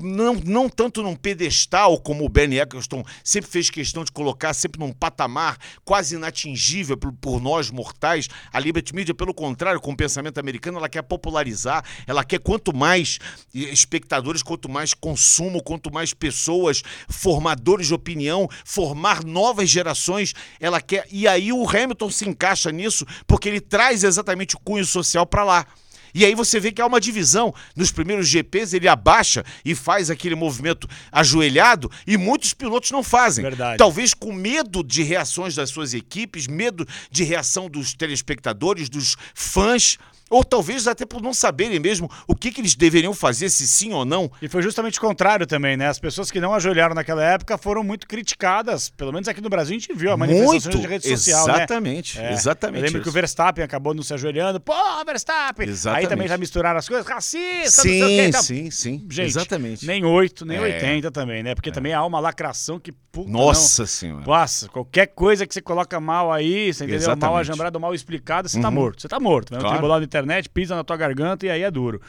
não, 0.00 0.34
não 0.34 0.68
tanto 0.70 1.02
num 1.02 1.14
pedestal 1.14 2.00
como 2.00 2.24
o 2.24 2.28
Bernie 2.28 2.60
Eccleston 2.60 3.04
sempre 3.22 3.50
fez 3.50 3.68
questão 3.68 4.04
de 4.04 4.12
colocar, 4.12 4.54
sempre 4.54 4.80
num 4.80 4.92
patamar 4.92 5.58
quase 5.84 6.14
inatingível 6.14 6.96
por, 6.96 7.12
por 7.12 7.42
nós 7.42 7.70
mortais. 7.70 8.21
A 8.52 8.58
Liberty 8.58 8.94
Media, 8.94 9.14
pelo 9.14 9.34
contrário, 9.34 9.80
com 9.80 9.92
o 9.92 9.96
pensamento 9.96 10.38
americano, 10.38 10.78
ela 10.78 10.88
quer 10.88 11.02
popularizar, 11.02 11.84
ela 12.06 12.24
quer 12.24 12.38
quanto 12.38 12.74
mais 12.74 13.18
eh, 13.54 13.60
espectadores, 13.60 14.42
quanto 14.42 14.68
mais 14.68 14.94
consumo, 14.94 15.62
quanto 15.62 15.92
mais 15.92 16.14
pessoas, 16.14 16.82
formadores 17.08 17.86
de 17.86 17.94
opinião, 17.94 18.48
formar 18.64 19.24
novas 19.24 19.68
gerações, 19.68 20.34
ela 20.60 20.80
quer. 20.80 21.06
E 21.10 21.26
aí 21.26 21.52
o 21.52 21.68
Hamilton 21.68 22.10
se 22.10 22.28
encaixa 22.28 22.70
nisso 22.70 23.06
porque 23.26 23.48
ele 23.48 23.60
traz 23.60 24.04
exatamente 24.04 24.56
o 24.56 24.60
cunho 24.60 24.84
social 24.84 25.26
para 25.26 25.44
lá. 25.44 25.66
E 26.14 26.24
aí 26.24 26.34
você 26.34 26.60
vê 26.60 26.72
que 26.72 26.80
há 26.80 26.86
uma 26.86 27.00
divisão. 27.00 27.54
Nos 27.76 27.90
primeiros 27.90 28.28
GPs 28.28 28.74
ele 28.74 28.88
abaixa 28.88 29.44
e 29.64 29.74
faz 29.74 30.10
aquele 30.10 30.34
movimento 30.34 30.88
ajoelhado 31.10 31.90
e 32.06 32.16
muitos 32.16 32.54
pilotos 32.54 32.90
não 32.90 33.02
fazem. 33.02 33.42
Verdade. 33.42 33.78
Talvez 33.78 34.14
com 34.14 34.32
medo 34.32 34.82
de 34.82 35.02
reações 35.02 35.54
das 35.54 35.70
suas 35.70 35.94
equipes, 35.94 36.46
medo 36.46 36.86
de 37.10 37.24
reação 37.24 37.68
dos 37.68 37.94
telespectadores, 37.94 38.88
dos 38.88 39.16
fãs, 39.34 39.98
ou 40.32 40.42
talvez 40.44 40.86
até 40.88 41.04
por 41.06 41.20
não 41.22 41.34
saberem 41.34 41.78
mesmo 41.78 42.10
o 42.26 42.34
que, 42.34 42.50
que 42.50 42.60
eles 42.60 42.74
deveriam 42.74 43.14
fazer, 43.14 43.50
se 43.50 43.66
sim 43.68 43.92
ou 43.92 44.04
não. 44.04 44.30
E 44.40 44.48
foi 44.48 44.62
justamente 44.62 44.98
o 44.98 45.00
contrário 45.00 45.46
também, 45.46 45.76
né? 45.76 45.88
As 45.88 45.98
pessoas 45.98 46.30
que 46.30 46.40
não 46.40 46.54
ajoelharam 46.54 46.94
naquela 46.94 47.22
época 47.24 47.56
foram 47.58 47.84
muito 47.84 48.06
criticadas. 48.08 48.90
Pelo 48.90 49.12
menos 49.12 49.28
aqui 49.28 49.40
no 49.40 49.48
Brasil 49.48 49.76
a 49.76 49.78
gente 49.78 49.92
viu 49.94 50.12
a 50.12 50.16
manifestação 50.16 50.80
de 50.80 50.86
rede 50.86 51.06
social, 51.08 51.46
né? 51.46 51.54
exatamente, 51.54 52.18
É, 52.18 52.32
exatamente. 52.32 52.78
Eu 52.78 52.84
lembro 52.86 53.00
que 53.02 53.08
o 53.08 53.10
isso. 53.10 53.14
Verstappen 53.14 53.64
acabou 53.64 53.94
não 53.94 54.02
se 54.02 54.12
ajoelhando. 54.14 54.60
Pô, 54.60 54.72
Verstappen! 55.04 55.68
Exatamente. 55.68 56.04
Aí 56.04 56.08
também 56.08 56.28
já 56.28 56.38
misturaram 56.38 56.78
as 56.78 56.88
coisas. 56.88 57.06
Racista, 57.06 57.64
não 57.64 57.70
sei 57.70 58.02
o 58.02 58.06
Sim, 58.08 58.16
quê. 58.16 58.32
Sim, 58.42 58.70
sim. 58.70 59.06
Gente, 59.10 59.28
exatamente. 59.28 59.86
nem 59.86 60.04
8, 60.04 60.44
nem 60.46 60.58
É. 60.58 60.60
80 60.62 61.10
também, 61.10 61.42
né? 61.42 61.54
Porque 61.54 61.70
também 61.70 61.92
há 61.92 62.04
uma 62.04 62.18
lacração 62.20 62.80
que. 62.80 62.92
Puta, 63.12 63.30
Nossa 63.30 63.84
senhora. 63.86 64.24
Não. 64.26 64.32
Nossa, 64.32 64.68
qualquer 64.70 65.06
coisa 65.08 65.46
que 65.46 65.52
você 65.52 65.60
coloca 65.60 66.00
mal 66.00 66.32
aí, 66.32 66.72
você 66.72 66.84
entendeu? 66.84 67.00
Mal 67.06 67.12
Exatamente. 67.14 67.40
ajambrado, 67.40 67.78
mal 67.78 67.94
explicado, 67.94 68.48
você 68.48 68.58
tá 68.58 68.70
morto. 68.70 69.02
Você 69.02 69.08
tá 69.08 69.20
morto. 69.20 69.54
Um 69.54 69.58
Claro. 69.58 69.74
tribunal 69.74 69.98
na 70.00 70.04
internet, 70.22 70.48
pisa 70.48 70.74
na 70.76 70.84
tua 70.84 70.96
garganta 70.96 71.46
e 71.46 71.50
aí 71.50 71.62
é 71.62 71.70
duro. 71.70 72.00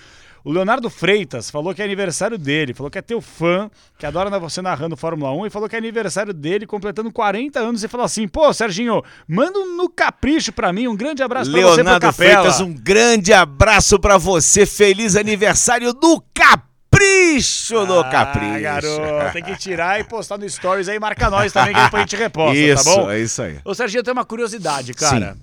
O 0.45 0.51
Leonardo 0.51 0.89
Freitas 0.89 1.49
falou 1.49 1.73
que 1.73 1.81
é 1.81 1.85
aniversário 1.85 2.37
dele, 2.37 2.73
falou 2.73 2.91
que 2.91 2.97
é 2.97 3.01
teu 3.01 3.21
fã, 3.21 3.71
que 3.97 4.05
adora 4.05 4.29
você 4.39 4.61
narrando 4.61 4.97
Fórmula 4.97 5.31
1 5.31 5.45
e 5.45 5.49
falou 5.49 5.69
que 5.69 5.75
é 5.75 5.79
aniversário 5.79 6.33
dele, 6.33 6.67
completando 6.67 7.09
40 7.13 7.59
anos 7.61 7.81
e 7.81 7.87
falou 7.87 8.05
assim: 8.05 8.27
pô, 8.27 8.51
Serginho, 8.53 9.01
manda 9.25 9.57
um 9.57 9.77
no 9.77 9.89
capricho 9.89 10.51
pra 10.51 10.73
mim, 10.73 10.85
um 10.87 10.97
grande 10.97 11.23
abraço 11.23 11.49
pra 11.49 11.61
você 11.61 11.67
pro 11.67 11.75
Leonardo 11.77 12.05
Capela. 12.07 12.31
Freitas, 12.41 12.59
um 12.59 12.73
grande 12.73 13.31
abraço 13.31 13.97
pra 13.97 14.17
você. 14.17 14.65
Feliz 14.65 15.15
aniversário 15.15 15.93
do 15.93 16.21
Capricho 16.33 17.85
do 17.85 17.99
Ah, 17.99 18.09
Capricho. 18.09 18.61
garoto, 18.61 19.33
tem 19.33 19.43
que 19.43 19.55
tirar 19.57 19.99
e 19.99 20.03
postar 20.03 20.37
no 20.37 20.47
Stories 20.49 20.87
aí, 20.89 20.99
marca 20.99 21.27
nós 21.31 21.51
também 21.53 21.73
que 21.73 21.81
depois 21.81 22.01
a 22.01 22.05
gente 22.05 22.15
reposta, 22.15 22.55
isso, 22.57 22.83
tá 22.83 22.95
bom? 22.95 23.09
é 23.09 23.19
isso 23.19 23.41
aí. 23.41 23.59
Ô, 23.65 23.73
Serginho, 23.73 23.99
eu 23.99 24.03
tenho 24.03 24.15
uma 24.15 24.25
curiosidade, 24.25 24.93
cara. 24.93 25.37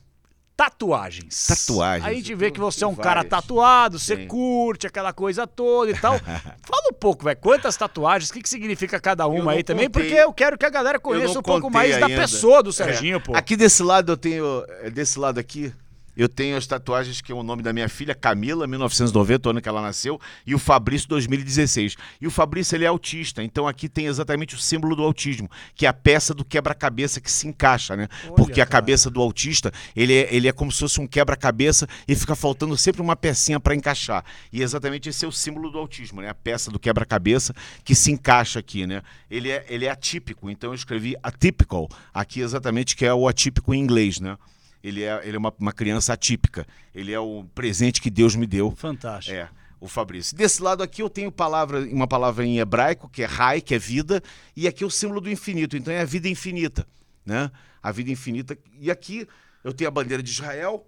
Tatuagens. 0.60 1.46
Tatuagens. 1.46 2.06
Aí 2.06 2.12
a 2.12 2.16
gente 2.18 2.34
vê 2.34 2.50
que 2.50 2.60
você 2.60 2.84
é 2.84 2.86
um 2.86 2.94
cara 2.94 3.24
tatuado, 3.24 3.98
você 3.98 4.14
Sim. 4.14 4.26
curte 4.26 4.86
aquela 4.86 5.10
coisa 5.10 5.46
toda 5.46 5.90
e 5.90 5.94
tal. 5.98 6.18
Fala 6.20 6.82
um 6.90 6.92
pouco, 6.92 7.24
velho. 7.24 7.38
Quantas 7.40 7.78
tatuagens? 7.78 8.28
O 8.28 8.34
que, 8.34 8.42
que 8.42 8.48
significa 8.48 9.00
cada 9.00 9.26
uma 9.26 9.52
aí 9.52 9.62
também? 9.62 9.86
contei. 9.86 10.02
Porque 10.02 10.14
eu 10.20 10.30
quero 10.34 10.58
que 10.58 10.66
a 10.66 10.68
galera 10.68 11.00
conheça 11.00 11.38
um 11.38 11.42
pouco 11.42 11.70
mais 11.70 11.98
da 11.98 12.04
ainda. 12.06 12.20
pessoa 12.20 12.62
do 12.62 12.74
Serginho, 12.74 13.16
É. 13.16 13.20
pô. 13.20 13.34
Aqui 13.34 13.56
desse 13.56 13.82
lado 13.82 14.12
eu 14.12 14.16
tenho. 14.18 14.62
é, 14.82 14.90
Desse 14.90 15.18
lado 15.18 15.40
aqui. 15.40 15.72
Eu 16.20 16.28
tenho 16.28 16.54
as 16.54 16.66
tatuagens 16.66 17.22
que 17.22 17.32
é 17.32 17.34
o 17.34 17.42
nome 17.42 17.62
da 17.62 17.72
minha 17.72 17.88
filha, 17.88 18.14
Camila, 18.14 18.66
1990, 18.66 19.48
o 19.48 19.50
ano 19.52 19.62
que 19.62 19.68
ela 19.70 19.80
nasceu, 19.80 20.20
e 20.46 20.54
o 20.54 20.58
Fabrício, 20.58 21.08
2016. 21.08 21.96
E 22.20 22.26
o 22.26 22.30
Fabrício, 22.30 22.76
ele 22.76 22.84
é 22.84 22.88
autista, 22.88 23.42
então 23.42 23.66
aqui 23.66 23.88
tem 23.88 24.04
exatamente 24.04 24.54
o 24.54 24.58
símbolo 24.58 24.94
do 24.94 25.02
autismo, 25.02 25.50
que 25.74 25.86
é 25.86 25.88
a 25.88 25.94
peça 25.94 26.34
do 26.34 26.44
quebra-cabeça 26.44 27.22
que 27.22 27.32
se 27.32 27.48
encaixa, 27.48 27.96
né? 27.96 28.06
Olha, 28.24 28.34
Porque 28.34 28.60
a 28.60 28.66
cara. 28.66 28.82
cabeça 28.82 29.08
do 29.08 29.18
autista, 29.18 29.72
ele 29.96 30.12
é, 30.12 30.28
ele 30.30 30.46
é 30.46 30.52
como 30.52 30.70
se 30.70 30.80
fosse 30.80 31.00
um 31.00 31.06
quebra-cabeça 31.06 31.88
e 32.06 32.14
fica 32.14 32.36
faltando 32.36 32.76
sempre 32.76 33.00
uma 33.00 33.16
pecinha 33.16 33.58
para 33.58 33.74
encaixar. 33.74 34.22
E 34.52 34.60
exatamente 34.60 35.08
esse 35.08 35.24
é 35.24 35.28
o 35.28 35.32
símbolo 35.32 35.70
do 35.70 35.78
autismo, 35.78 36.20
né? 36.20 36.28
A 36.28 36.34
peça 36.34 36.70
do 36.70 36.78
quebra-cabeça 36.78 37.54
que 37.82 37.94
se 37.94 38.12
encaixa 38.12 38.58
aqui, 38.58 38.86
né? 38.86 39.00
Ele 39.30 39.48
é, 39.48 39.64
ele 39.70 39.86
é 39.86 39.90
atípico, 39.90 40.50
então 40.50 40.68
eu 40.68 40.74
escrevi 40.74 41.16
atypical, 41.22 41.88
aqui 42.12 42.42
exatamente 42.42 42.94
que 42.94 43.06
é 43.06 43.14
o 43.14 43.26
atípico 43.26 43.72
em 43.72 43.80
inglês, 43.80 44.20
né? 44.20 44.36
Ele 44.82 45.02
é, 45.02 45.20
ele 45.26 45.36
é 45.36 45.38
uma, 45.38 45.52
uma 45.58 45.72
criança 45.72 46.12
atípica. 46.12 46.66
Ele 46.94 47.12
é 47.12 47.20
o 47.20 47.44
presente 47.54 48.00
que 48.00 48.10
Deus 48.10 48.34
me 48.34 48.46
deu. 48.46 48.70
Fantástico. 48.72 49.36
É, 49.36 49.48
o 49.80 49.88
Fabrício. 49.88 50.36
Desse 50.36 50.62
lado 50.62 50.82
aqui 50.82 51.02
eu 51.02 51.10
tenho 51.10 51.32
palavra, 51.32 51.80
uma 51.80 52.06
palavra 52.06 52.44
em 52.44 52.58
hebraico, 52.58 53.08
que 53.08 53.22
é 53.22 53.26
Rai, 53.26 53.60
que 53.60 53.74
é 53.74 53.78
vida, 53.78 54.22
e 54.54 54.68
aqui 54.68 54.84
é 54.84 54.86
o 54.86 54.90
símbolo 54.90 55.20
do 55.20 55.30
infinito. 55.30 55.76
Então 55.76 55.92
é 55.92 56.00
a 56.00 56.04
vida 56.04 56.28
infinita, 56.28 56.86
né? 57.24 57.50
A 57.82 57.90
vida 57.90 58.10
infinita. 58.10 58.58
E 58.78 58.90
aqui 58.90 59.26
eu 59.64 59.72
tenho 59.72 59.88
a 59.88 59.90
bandeira 59.90 60.22
de 60.22 60.30
Israel, 60.30 60.86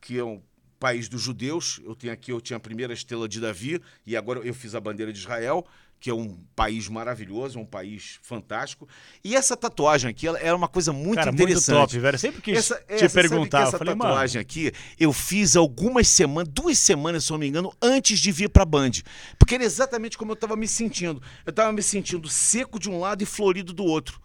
que 0.00 0.18
é 0.18 0.24
um 0.24 0.40
país 0.78 1.08
dos 1.08 1.20
judeus. 1.22 1.80
Eu 1.84 1.94
tenho 1.94 2.12
aqui, 2.12 2.32
eu 2.32 2.40
tinha 2.40 2.56
a 2.56 2.60
primeira 2.60 2.92
estrela 2.92 3.28
de 3.28 3.40
Davi, 3.40 3.80
e 4.06 4.16
agora 4.16 4.40
eu 4.40 4.54
fiz 4.54 4.74
a 4.74 4.80
bandeira 4.80 5.12
de 5.12 5.18
Israel, 5.18 5.66
que 5.98 6.10
é 6.10 6.14
um 6.14 6.36
país 6.54 6.88
maravilhoso, 6.88 7.58
um 7.58 7.64
país 7.64 8.18
fantástico. 8.22 8.86
E 9.24 9.34
essa 9.34 9.56
tatuagem 9.56 10.10
aqui, 10.10 10.26
ela 10.26 10.38
era 10.38 10.54
uma 10.54 10.68
coisa 10.68 10.92
muito 10.92 11.14
Cara, 11.16 11.32
muito 11.32 11.42
interessante. 11.42 11.74
top, 11.74 11.98
velho. 11.98 12.14
Eu 12.14 12.18
Sempre 12.18 12.42
quis 12.42 12.58
Essa, 12.58 12.74
te 12.76 12.84
essa- 13.04 13.14
perguntar. 13.20 13.62
essa 13.68 13.78
falei, 13.78 13.94
mano. 13.94 14.10
tatuagem 14.10 14.38
aqui, 14.40 14.72
eu 15.00 15.10
fiz 15.12 15.56
algumas 15.56 16.06
semanas, 16.06 16.52
duas 16.52 16.78
semanas, 16.78 17.24
se 17.24 17.30
não 17.30 17.38
me 17.38 17.46
engano, 17.48 17.72
antes 17.80 18.18
de 18.18 18.30
vir 18.30 18.50
pra 18.50 18.66
Band. 18.66 18.90
Porque 19.38 19.54
era 19.54 19.64
exatamente 19.64 20.18
como 20.18 20.32
eu 20.32 20.36
tava 20.36 20.54
me 20.54 20.68
sentindo. 20.68 21.20
Eu 21.46 21.52
tava 21.52 21.72
me 21.72 21.82
sentindo 21.82 22.28
seco 22.28 22.78
de 22.78 22.90
um 22.90 23.00
lado 23.00 23.22
e 23.22 23.26
florido 23.26 23.72
do 23.72 23.82
outro. 23.84 24.20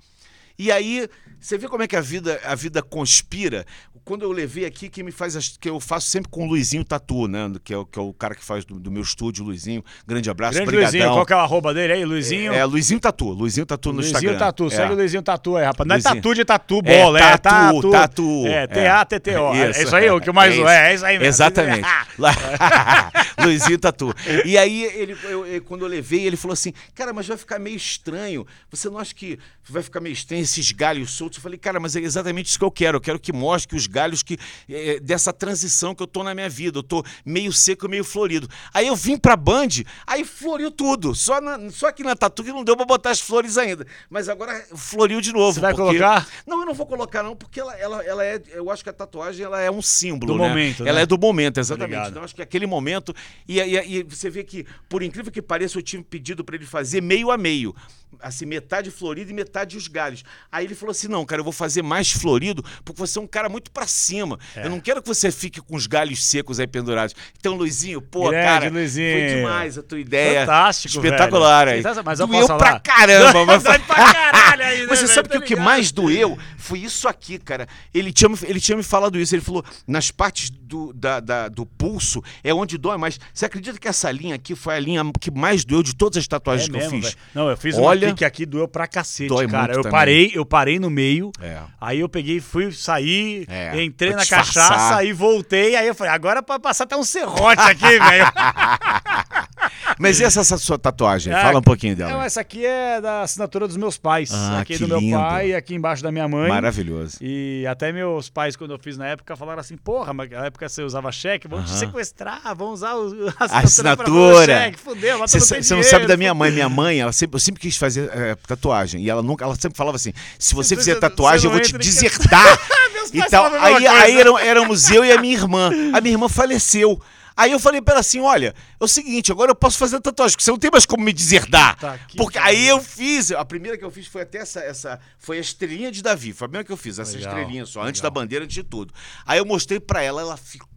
E 0.61 0.71
aí, 0.71 1.07
você 1.39 1.57
vê 1.57 1.67
como 1.67 1.81
é 1.81 1.87
que 1.87 1.95
a 1.95 2.01
vida, 2.01 2.39
a 2.43 2.53
vida 2.53 2.83
conspira. 2.83 3.65
Quando 4.03 4.23
eu 4.23 4.31
levei 4.31 4.65
aqui, 4.65 4.89
que 4.89 5.01
me 5.03 5.11
faz 5.11 5.57
que 5.59 5.69
eu 5.69 5.79
faço 5.79 6.07
sempre 6.07 6.29
com 6.29 6.43
o 6.45 6.47
Luizinho 6.47 6.83
Tatu, 6.83 7.27
né? 7.27 7.51
Que 7.63 7.71
é, 7.73 7.77
o- 7.77 7.85
que 7.85 7.97
é 7.99 8.01
o 8.01 8.11
cara 8.13 8.33
que 8.35 8.43
faz 8.43 8.65
do, 8.65 8.79
do 8.79 8.91
meu 8.91 9.01
estúdio, 9.03 9.43
Luizinho. 9.45 9.83
Grande 10.07 10.27
abraço, 10.29 10.53
Grande 10.55 10.67
brigadão. 10.71 10.91
Luizinho, 10.91 11.13
qual 11.15 11.25
que 11.25 11.33
é 11.33 11.35
o 11.35 11.39
arroba 11.39 11.71
dele 11.73 11.93
aí, 11.93 12.05
Luizinho? 12.05 12.51
É, 12.53 12.63
Luizinho 12.65 12.99
Tatu, 12.99 13.29
Luizinho 13.29 13.65
Tatu 13.65 13.89
no 13.89 13.95
Luizinho 13.97 14.17
Instagram. 14.17 14.37
Tatu, 14.39 14.65
É. 14.67 14.69
segue 14.71 14.93
o 14.93 14.95
Luizinho 14.95 15.21
Tatu 15.23 15.55
aí, 15.55 15.65
rapaz. 15.65 15.87
Não 15.87 15.93
é 15.95 15.97
Luizinho. 15.97 16.15
tatu 16.15 16.35
de 16.35 16.45
tatu 16.45 16.81
bola, 16.81 17.19
é, 17.19 17.23
É, 17.23 17.37
tatu, 17.37 17.75
tatu. 17.75 17.91
tatu. 17.91 18.43
É, 18.47 18.63
É. 18.63 18.67
T-A-T-T-O. 18.67 19.53
É 19.55 19.69
Isso. 19.71 19.81
isso 19.83 19.95
aí, 19.95 20.09
o 20.09 20.19
que 20.19 20.31
mais 20.31 20.55
É 20.55 20.59
é, 20.61 20.91
é, 20.91 20.95
isso 20.95 21.05
aí 21.05 21.13
mesmo. 21.19 21.27
Exatamente. 21.29 21.87
Luizinho 23.43 23.77
Tatu. 23.79 24.13
E 24.45 24.57
aí, 24.57 24.83
ele, 24.83 25.15
eu- 25.23 25.45
eu- 25.45 25.61
quando 25.61 25.81
eu 25.85 25.87
levei, 25.87 26.25
ele 26.25 26.37
falou 26.37 26.53
assim: 26.53 26.73
Cara, 26.95 27.13
mas 27.13 27.27
vai 27.27 27.37
ficar 27.37 27.59
meio 27.59 27.75
estranho. 27.75 28.45
Você 28.69 28.89
não 28.89 28.97
acha 28.97 29.13
que 29.13 29.37
vai 29.69 29.81
ficar 29.83 29.99
meio 29.99 30.13
estranho 30.13 30.45
esses 30.51 30.71
galhos 30.71 31.11
soltos? 31.11 31.37
Eu 31.37 31.43
falei, 31.43 31.57
cara, 31.57 31.79
mas 31.79 31.95
é 31.95 31.99
exatamente 31.99 32.47
isso 32.47 32.59
que 32.59 32.65
eu 32.65 32.71
quero. 32.71 32.97
Eu 32.97 33.01
quero 33.01 33.19
que 33.19 33.31
mostre 33.33 33.69
que 33.69 33.75
os 33.75 33.87
galhos 33.87 34.21
que, 34.23 34.37
é, 34.69 34.99
dessa 34.99 35.31
transição 35.33 35.95
que 35.95 36.03
eu 36.03 36.07
tô 36.07 36.23
na 36.23 36.33
minha 36.35 36.49
vida. 36.49 36.79
Eu 36.79 36.83
tô 36.83 37.03
meio 37.25 37.51
seco 37.51 37.87
meio 37.89 38.03
florido. 38.03 38.47
Aí 38.73 38.87
eu 38.87 38.95
vim 38.95 39.17
pra 39.17 39.35
Band, 39.35 39.67
aí 40.05 40.23
floriu 40.25 40.69
tudo. 40.71 41.15
Só, 41.15 41.39
na- 41.41 41.69
só 41.69 41.87
aqui 41.87 42.03
na 42.03 42.15
Tatu 42.15 42.43
que 42.43 42.51
não 42.51 42.63
deu 42.63 42.75
pra 42.77 42.85
botar 42.85 43.11
as 43.11 43.19
flores 43.19 43.57
ainda. 43.57 43.85
Mas 44.09 44.29
agora 44.29 44.63
floriu 44.75 45.21
de 45.21 45.31
novo. 45.33 45.53
Você 45.53 45.59
vai 45.59 45.73
porque- 45.73 45.97
colocar? 45.97 46.27
Não, 46.45 46.59
eu 46.61 46.65
não 46.65 46.73
vou 46.73 46.85
colocar, 46.85 47.23
não, 47.23 47.35
porque 47.35 47.59
ela, 47.59 47.73
ela, 47.77 48.03
ela 48.03 48.23
é. 48.25 48.41
Eu 48.53 48.69
acho 48.69 48.83
que 48.83 48.89
a 48.89 48.93
tatuagem 48.93 49.45
ela 49.45 49.59
é 49.61 49.69
um 49.71 49.81
símbolo. 49.81 50.33
Do 50.33 50.39
né? 50.39 50.47
momento, 50.49 50.83
Ela 50.85 50.97
né? 50.99 51.01
é 51.03 51.05
do 51.05 51.17
momento, 51.17 51.59
exatamente. 51.59 51.89
ligado. 51.89 52.11
Então, 52.11 52.23
acho 52.23 52.35
que 52.35 52.41
aquele 52.41 52.65
momento. 52.67 53.13
E, 53.47 53.59
e- 53.59 53.97
e 53.99 54.03
você 54.03 54.29
vê 54.29 54.43
que, 54.43 54.65
por 54.89 55.01
incrível 55.03 55.31
que 55.31 55.41
pareça, 55.41 55.77
eu 55.77 55.81
tinha 55.81 56.01
pedido 56.03 56.43
para 56.43 56.55
ele 56.55 56.65
fazer 56.65 57.01
meio 57.01 57.31
a 57.31 57.37
meio. 57.37 57.75
Assim, 58.19 58.45
metade 58.45 58.91
florido 58.91 59.31
e 59.31 59.33
metade 59.33 59.77
os 59.77 59.87
galhos. 59.87 60.23
Aí 60.51 60.65
ele 60.65 60.75
falou 60.75 60.91
assim: 60.91 61.07
não, 61.07 61.25
cara, 61.25 61.39
eu 61.39 61.43
vou 61.43 61.53
fazer 61.53 61.81
mais 61.81 62.11
florido, 62.11 62.63
porque 62.83 62.99
você 62.99 63.17
é 63.17 63.21
um 63.21 63.25
cara 63.27 63.47
muito 63.49 63.71
pra 63.71 63.87
cima. 63.87 64.37
É. 64.55 64.65
Eu 64.65 64.69
não 64.69 64.79
quero 64.79 65.01
que 65.01 65.07
você 65.07 65.31
fique 65.31 65.59
com 65.61 65.75
os 65.75 65.87
galhos 65.87 66.23
secos 66.23 66.59
aí 66.59 66.67
pendurados. 66.67 67.15
Então, 67.39 67.55
Luizinho, 67.55 68.01
pô, 68.01 68.29
Grande, 68.29 68.45
cara, 68.45 68.69
Luizinho. 68.69 69.17
foi 69.17 69.35
demais 69.37 69.77
a 69.77 69.81
tua 69.83 69.99
ideia. 69.99 70.41
Fantástico, 70.41 70.95
Espetacular 70.97 71.65
velho. 71.67 71.77
aí. 71.87 72.03
Mas 72.03 72.19
eu 72.19 72.27
Doeu 72.27 72.39
posso 72.47 72.57
pra 72.57 72.79
caramba, 72.79 73.45
mas 73.45 73.63
pra 73.63 73.79
caralho 74.13 74.63
aí, 74.63 74.81
né, 74.81 74.87
você 74.87 74.95
velho? 75.03 75.07
sabe 75.07 75.29
que 75.29 75.37
Tá 75.37 75.39
o 75.39 75.47
que 75.47 75.55
mais 75.55 75.91
doeu 75.91 76.37
foi 76.57 76.79
isso 76.79 77.07
aqui, 77.07 77.39
cara. 77.39 77.67
Ele 77.93 78.11
tinha, 78.13 78.29
me- 78.29 78.37
ele 78.43 78.59
tinha 78.59 78.77
me 78.77 78.83
falado 78.83 79.17
isso. 79.19 79.33
Ele 79.33 79.41
falou: 79.41 79.63
nas 79.87 80.11
partes 80.11 80.49
do, 80.49 80.93
da- 80.93 81.19
da- 81.19 81.47
do 81.47 81.65
pulso 81.65 82.21
é 82.43 82.53
onde 82.53 82.77
dói 82.77 82.97
mais. 82.97 83.19
Você 83.33 83.45
acredita 83.45 83.79
que 83.79 83.87
essa 83.87 84.11
linha 84.11 84.35
aqui 84.35 84.53
foi 84.53 84.75
a 84.75 84.79
linha 84.79 85.01
que 85.19 85.31
mais 85.31 85.63
doeu 85.65 85.81
de 85.81 85.95
todas 85.95 86.17
as 86.17 86.27
tatuagens 86.27 86.69
É 86.69 86.71
que 86.71 86.77
mesmo, 86.77 86.97
eu 86.97 87.01
fiz? 87.01 87.09
velho. 87.11 87.17
Não, 87.33 87.49
eu 87.49 87.57
fiz 87.57 87.75
Olha- 87.77 88.00
uma 88.07 88.13
pique 88.13 88.25
aqui, 88.25 88.45
doeu 88.45 88.67
pra 88.67 88.87
cacete, 88.87 89.29
Dói 89.29 89.47
cara. 89.47 89.73
Eu 89.73 89.77
também. 89.81 89.91
parei, 89.91 90.31
eu 90.33 90.45
parei 90.45 90.79
no 90.79 90.89
meio. 90.89 91.31
É. 91.41 91.57
Aí 91.79 91.99
eu 91.99 92.09
peguei, 92.09 92.39
fui 92.39 92.71
sair, 92.71 93.45
É, 93.49 93.83
entrei 93.83 94.11
na 94.11 94.17
disfarçar. 94.21 94.69
cachaça, 94.69 94.95
aí 94.97 95.11
voltei, 95.13 95.75
aí 95.75 95.87
eu 95.87 95.95
falei, 95.95 96.13
agora 96.13 96.39
é 96.39 96.41
pra 96.41 96.59
passar 96.59 96.83
até 96.85 96.95
um 96.95 97.03
serrote 97.03 97.61
aqui, 97.61 97.81
velho. 97.99 98.25
Mas 99.99 100.19
e 100.19 100.23
essa, 100.23 100.43
sua 100.57 100.79
tatuagem? 100.79 101.31
É, 101.31 101.39
Fala 101.41 101.59
um 101.59 101.61
pouquinho 101.61 101.95
dela. 101.95 102.11
Não, 102.13 102.21
essa 102.23 102.41
aqui 102.41 102.65
é 102.65 102.99
da 102.99 103.21
assinatura 103.21 103.67
dos 103.67 103.77
meus 103.77 103.97
pais. 103.97 104.31
Ah, 104.33 104.59
aqui 104.61 104.73
que 104.73 104.79
do 104.79 104.87
meu 104.87 104.99
lindo. 104.99 105.17
pai 105.17 105.49
e 105.49 105.55
aqui 105.55 105.75
embaixo 105.75 106.01
da 106.01 106.11
minha 106.11 106.27
mãe. 106.27 106.49
Maravilhoso. 106.49 107.17
E 107.21 107.65
até 107.69 107.91
meus 107.91 108.27
pais, 108.29 108.55
quando 108.55 108.71
eu 108.71 108.79
fiz 108.79 108.97
na 108.97 109.07
época, 109.07 109.35
falaram 109.35 109.59
assim: 109.59 109.77
porra, 109.77 110.11
mas 110.13 110.29
na 110.31 110.45
época 110.45 110.67
você 110.67 110.81
usava 110.81 111.11
cheque, 111.11 111.47
vamos 111.47 111.65
te 111.65 111.71
Aham. 111.73 111.79
sequestrar, 111.79 112.41
vamos 112.55 112.75
usar 112.81 112.89
a 112.89 112.93
A 112.93 112.95
assinatura. 112.95 113.35
pra 113.35 113.45
fazer 113.45 113.65
assinatura. 113.65 114.45
cheque, 114.57 114.79
Fudeu, 114.79 115.19
mas 115.19 115.31
Você 115.31 115.75
não 115.75 115.83
sabe 115.83 116.07
da 116.07 116.17
minha 116.17 116.33
mãe. 116.33 116.51
Minha 116.51 116.69
mãe, 116.69 116.99
ela 116.99 117.11
sempre, 117.11 117.35
eu 117.35 117.39
sempre 117.39 117.61
quis 117.61 117.77
fazer 117.77 117.90
é, 117.97 118.35
tatuagem. 118.47 119.01
E 119.03 119.09
ela 119.09 119.21
nunca, 119.21 119.43
ela 119.45 119.55
sempre 119.55 119.77
falava 119.77 119.95
assim: 119.97 120.13
se 120.39 120.53
você 120.55 120.75
fizer 120.75 120.95
tatuagem, 120.95 121.45
eu 121.45 121.51
vou 121.51 121.61
te 121.61 121.77
desertar. 121.77 122.59
E 123.13 123.21
tal. 123.29 123.49
mesma 123.49 123.65
Aí, 123.65 123.87
aí 123.87 124.19
eram- 124.19 124.37
éramos 124.37 124.89
eu 124.91 125.03
e 125.03 125.11
a 125.11 125.19
minha 125.19 125.33
irmã. 125.33 125.69
A 125.93 125.99
minha 125.99 126.13
irmã 126.13 126.29
faleceu. 126.29 127.01
Aí 127.35 127.51
eu 127.51 127.59
falei 127.59 127.81
pra 127.81 127.93
ela 127.93 128.01
assim: 128.01 128.19
olha, 128.21 128.53
é 128.79 128.83
o 128.83 128.87
seguinte, 128.87 129.31
agora 129.31 129.49
eu 129.51 129.55
posso 129.55 129.77
fazer 129.77 129.99
tatuagem, 129.99 130.33
porque 130.33 130.43
você 130.43 130.51
não 130.51 130.57
tem 130.59 130.69
mais 130.71 130.85
como 130.85 131.03
me 131.03 131.11
deserdar. 131.11 131.77
Tá, 131.79 131.97
que 131.97 132.15
porque 132.15 132.37
pariu. 132.37 132.57
aí 132.59 132.67
eu 132.67 132.79
fiz, 132.81 133.31
a 133.31 133.43
primeira 133.43 133.77
que 133.77 133.83
eu 133.83 133.89
fiz 133.89 134.05
foi 134.05 134.21
até 134.21 134.37
essa, 134.39 134.59
essa 134.59 134.99
foi 135.17 135.37
a 135.37 135.41
estrelinha 135.41 135.91
de 135.91 136.01
Davi, 136.03 136.31
foi 136.33 136.45
a 136.45 136.49
primeira 136.49 136.65
que 136.65 136.71
eu 136.71 136.77
fiz, 136.77 136.99
essa 136.99 137.17
Legal, 137.17 137.33
estrelinha 137.33 137.65
só, 137.65 137.81
antes 137.81 138.01
legal. 138.01 138.11
da 138.11 138.19
bandeira, 138.21 138.45
antes 138.45 138.53
de 138.53 138.63
tudo. 138.63 138.93
Aí 139.25 139.39
eu 139.39 139.45
mostrei 139.45 139.79
pra 139.79 140.03
ela, 140.03 140.21
ela 140.21 140.37
ficou, 140.37 140.67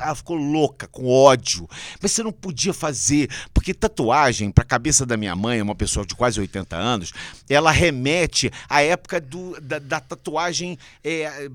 ela 0.00 0.14
ficou 0.14 0.36
louca, 0.36 0.86
com 0.88 1.08
ódio. 1.08 1.68
Mas 2.00 2.12
você 2.12 2.22
não 2.22 2.32
podia 2.32 2.72
fazer, 2.72 3.30
porque 3.52 3.74
tatuagem, 3.74 4.50
pra 4.50 4.64
cabeça 4.64 5.04
da 5.04 5.16
minha 5.16 5.34
mãe, 5.34 5.60
uma 5.62 5.74
pessoa 5.74 6.04
de 6.04 6.14
quase 6.14 6.40
80 6.40 6.76
anos, 6.76 7.12
ela 7.48 7.70
remete 7.70 8.50
à 8.68 8.82
época 8.82 9.20
do, 9.20 9.60
da, 9.60 9.78
da 9.78 10.00
tatuagem 10.00 10.78
é, 11.02 11.48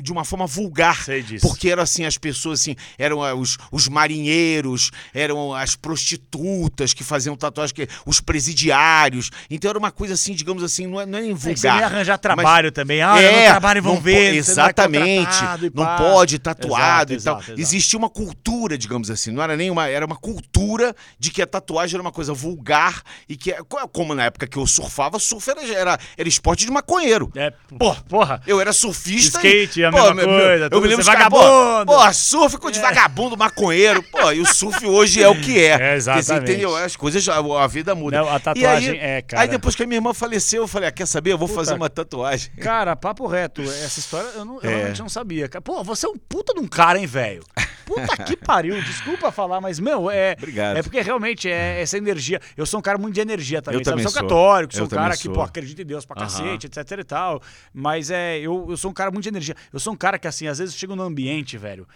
de 0.00 0.12
uma 0.12 0.24
forma 0.24 0.46
vulgar. 0.46 1.04
Sei 1.04 1.22
disso. 1.22 1.46
Porque 1.46 1.68
eram 1.70 1.82
assim, 1.82 2.04
as 2.04 2.16
pessoas 2.18 2.60
assim, 2.60 2.76
eram 2.98 3.22
ah, 3.22 3.34
os, 3.34 3.56
os 3.70 3.88
marinheiros, 3.88 4.90
eram 5.12 5.52
as 5.54 5.74
prostitutas 5.76 6.92
que 6.94 7.02
faziam 7.04 7.36
tatuagem, 7.36 7.74
que, 7.74 7.88
os 8.06 8.20
presidiários. 8.20 9.30
Então 9.50 9.68
era 9.70 9.78
uma 9.78 9.90
coisa 9.90 10.14
assim, 10.14 10.34
digamos 10.34 10.62
assim, 10.62 10.86
não 10.86 11.00
é, 11.00 11.06
não 11.06 11.18
é 11.18 11.22
nem 11.22 11.30
É 11.32 11.34
vulgar. 11.34 11.56
você 11.56 11.70
nem 11.72 11.82
arranjar 11.82 12.18
trabalho 12.18 12.70
também. 12.72 13.02
Ah, 13.02 13.20
eu 13.20 13.28
É, 13.28 13.40
não 13.44 13.50
trabalho 13.50 13.78
e 13.78 13.80
vão 13.80 13.94
não 13.94 14.00
po- 14.00 14.04
ver. 14.04 14.14
não 14.30 14.34
é 14.34 14.36
Exatamente. 14.36 15.42
Não 15.74 15.84
pá. 15.84 15.96
pode 15.98 16.38
tatuado 16.38 17.12
Exato, 17.12 17.12
e 17.12 17.24
tal. 17.24 17.34
exato, 17.36 17.44
exato. 17.52 17.60
Existia 17.60 17.98
uma 17.98 18.10
cultura, 18.10 18.76
digamos 18.78 19.10
assim. 19.10 19.30
Não 19.30 19.42
era 19.42 19.56
nem 19.56 19.70
uma. 19.70 19.86
Era 19.88 20.06
uma 20.06 20.16
cultura 20.16 20.94
de 21.18 21.30
que 21.30 21.42
a 21.42 21.46
tatuagem 21.46 21.94
era 21.96 22.02
uma 22.02 22.12
coisa 22.12 22.32
vulgar 22.32 23.02
e 23.28 23.36
que, 23.36 23.52
co- 23.64 23.86
como 23.88 24.14
na 24.14 24.24
época 24.24 24.46
que 24.46 24.56
eu 24.56 24.66
surfava, 24.66 25.18
surf 25.18 25.50
era, 25.50 25.62
era, 25.72 25.98
era 26.16 26.28
esporte 26.28 26.64
de 26.64 26.70
maconheiro. 26.70 27.30
É, 27.34 27.52
Pô, 27.78 27.94
porra. 28.08 28.40
Eu 28.46 28.60
era 28.60 28.72
surfista. 28.72 29.40
Skate, 29.48 29.80
e, 29.80 29.84
a 29.84 29.90
mesma 29.90 30.14
meu- 30.14 30.26
coisa, 30.26 30.68
Eu 30.70 30.80
me 30.80 30.88
lembro 30.88 31.04
de 31.04 31.10
pô, 31.10 31.16
vagabundo. 31.16 31.86
Pô, 31.92 32.12
surf 32.12 32.54
ficou 32.56 32.70
de 32.70 32.80
vagabundo, 32.80 33.36
maconheiro. 33.36 34.02
Pô, 34.02 34.32
e 34.32 34.40
o 34.40 34.46
surf 34.46 34.86
hoje 34.86 35.22
é 35.22 35.28
o 35.28 35.40
que 35.40 35.62
é. 35.62 35.74
É, 35.94 35.96
exatamente. 35.96 36.50
entendeu? 36.52 36.74
As 36.76 36.96
coisas, 36.96 37.26
a 37.28 37.66
vida 37.66 37.94
muda. 37.94 38.18
Não, 38.18 38.28
a 38.28 38.38
tatuagem 38.40 38.90
aí, 38.92 38.98
é, 38.98 39.22
cara. 39.22 39.42
Aí 39.42 39.48
depois 39.48 39.74
que 39.74 39.82
a 39.82 39.86
minha 39.86 39.98
irmã 39.98 40.14
faleceu, 40.14 40.62
eu 40.62 40.68
falei, 40.68 40.88
ah, 40.88 40.92
quer 40.92 41.06
saber? 41.06 41.32
Eu 41.32 41.38
vou 41.38 41.48
Puta. 41.48 41.60
fazer 41.60 41.74
uma 41.74 41.90
tatuagem. 41.90 42.50
Cara, 42.60 42.94
papo 42.96 43.26
reto. 43.26 43.62
Essa 43.62 43.98
história 43.98 44.28
eu, 44.34 44.44
não, 44.44 44.60
eu 44.62 44.70
É. 44.70 44.74
realmente 44.76 45.00
não 45.00 45.08
sabia. 45.08 45.48
Pô, 45.62 45.82
você 45.84 46.06
é 46.06 46.08
um 46.08 46.16
puta 46.16 46.54
de 46.54 46.60
um 46.60 46.66
cara, 46.68 46.98
hein, 46.98 47.06
velho? 47.06 47.42
Puta 47.86 48.16
que 48.24 48.36
pariu. 48.36 48.80
Desculpa 48.82 49.30
falar, 49.30 49.60
mas, 49.60 49.78
meu, 49.78 50.10
é. 50.10 50.34
Obrigado. 50.38 50.76
É 50.76 50.82
porque 50.82 51.00
realmente 51.00 51.48
é 51.48 51.80
essa 51.80 51.96
energia. 51.98 52.40
Eu 52.56 52.66
sou 52.66 52.78
um 52.80 52.82
cara 52.82 52.98
muito 52.98 53.14
de 53.14 53.20
energia 53.20 53.60
também, 53.62 53.80
Eu 53.80 53.84
sabe? 53.84 53.92
também 53.96 54.02
sou 54.04 54.12
sou. 54.12 54.22
católico, 54.22 54.72
sou 54.72 54.82
Eu 54.82 54.86
um 54.86 54.88
cara 54.88 55.02
também 55.02 55.16
que, 55.18 55.22
sou. 55.24 55.32
pô, 55.32 55.42
acredita 55.42 55.82
em 55.82 55.86
Deus 55.86 56.04
pra 56.04 56.16
cacete, 56.16 56.66
etc 56.66 56.98
e 56.98 57.04
tal. 57.04 57.42
Mas 57.72 58.10
é, 58.10 58.38
eu, 58.38 58.66
eu 58.70 58.76
sou 58.76 58.90
um 58.90 58.94
cara 58.94 59.10
muito 59.10 59.22
de 59.24 59.28
energia. 59.28 59.54
Eu 59.72 59.78
sou 59.78 59.92
um 59.92 59.96
cara 59.96 60.18
que, 60.18 60.26
assim, 60.26 60.46
às 60.46 60.58
vezes 60.58 60.74
eu 60.74 60.78
chego 60.78 60.96
no 60.96 61.02
ambiente, 61.02 61.56
velho. 61.58 61.86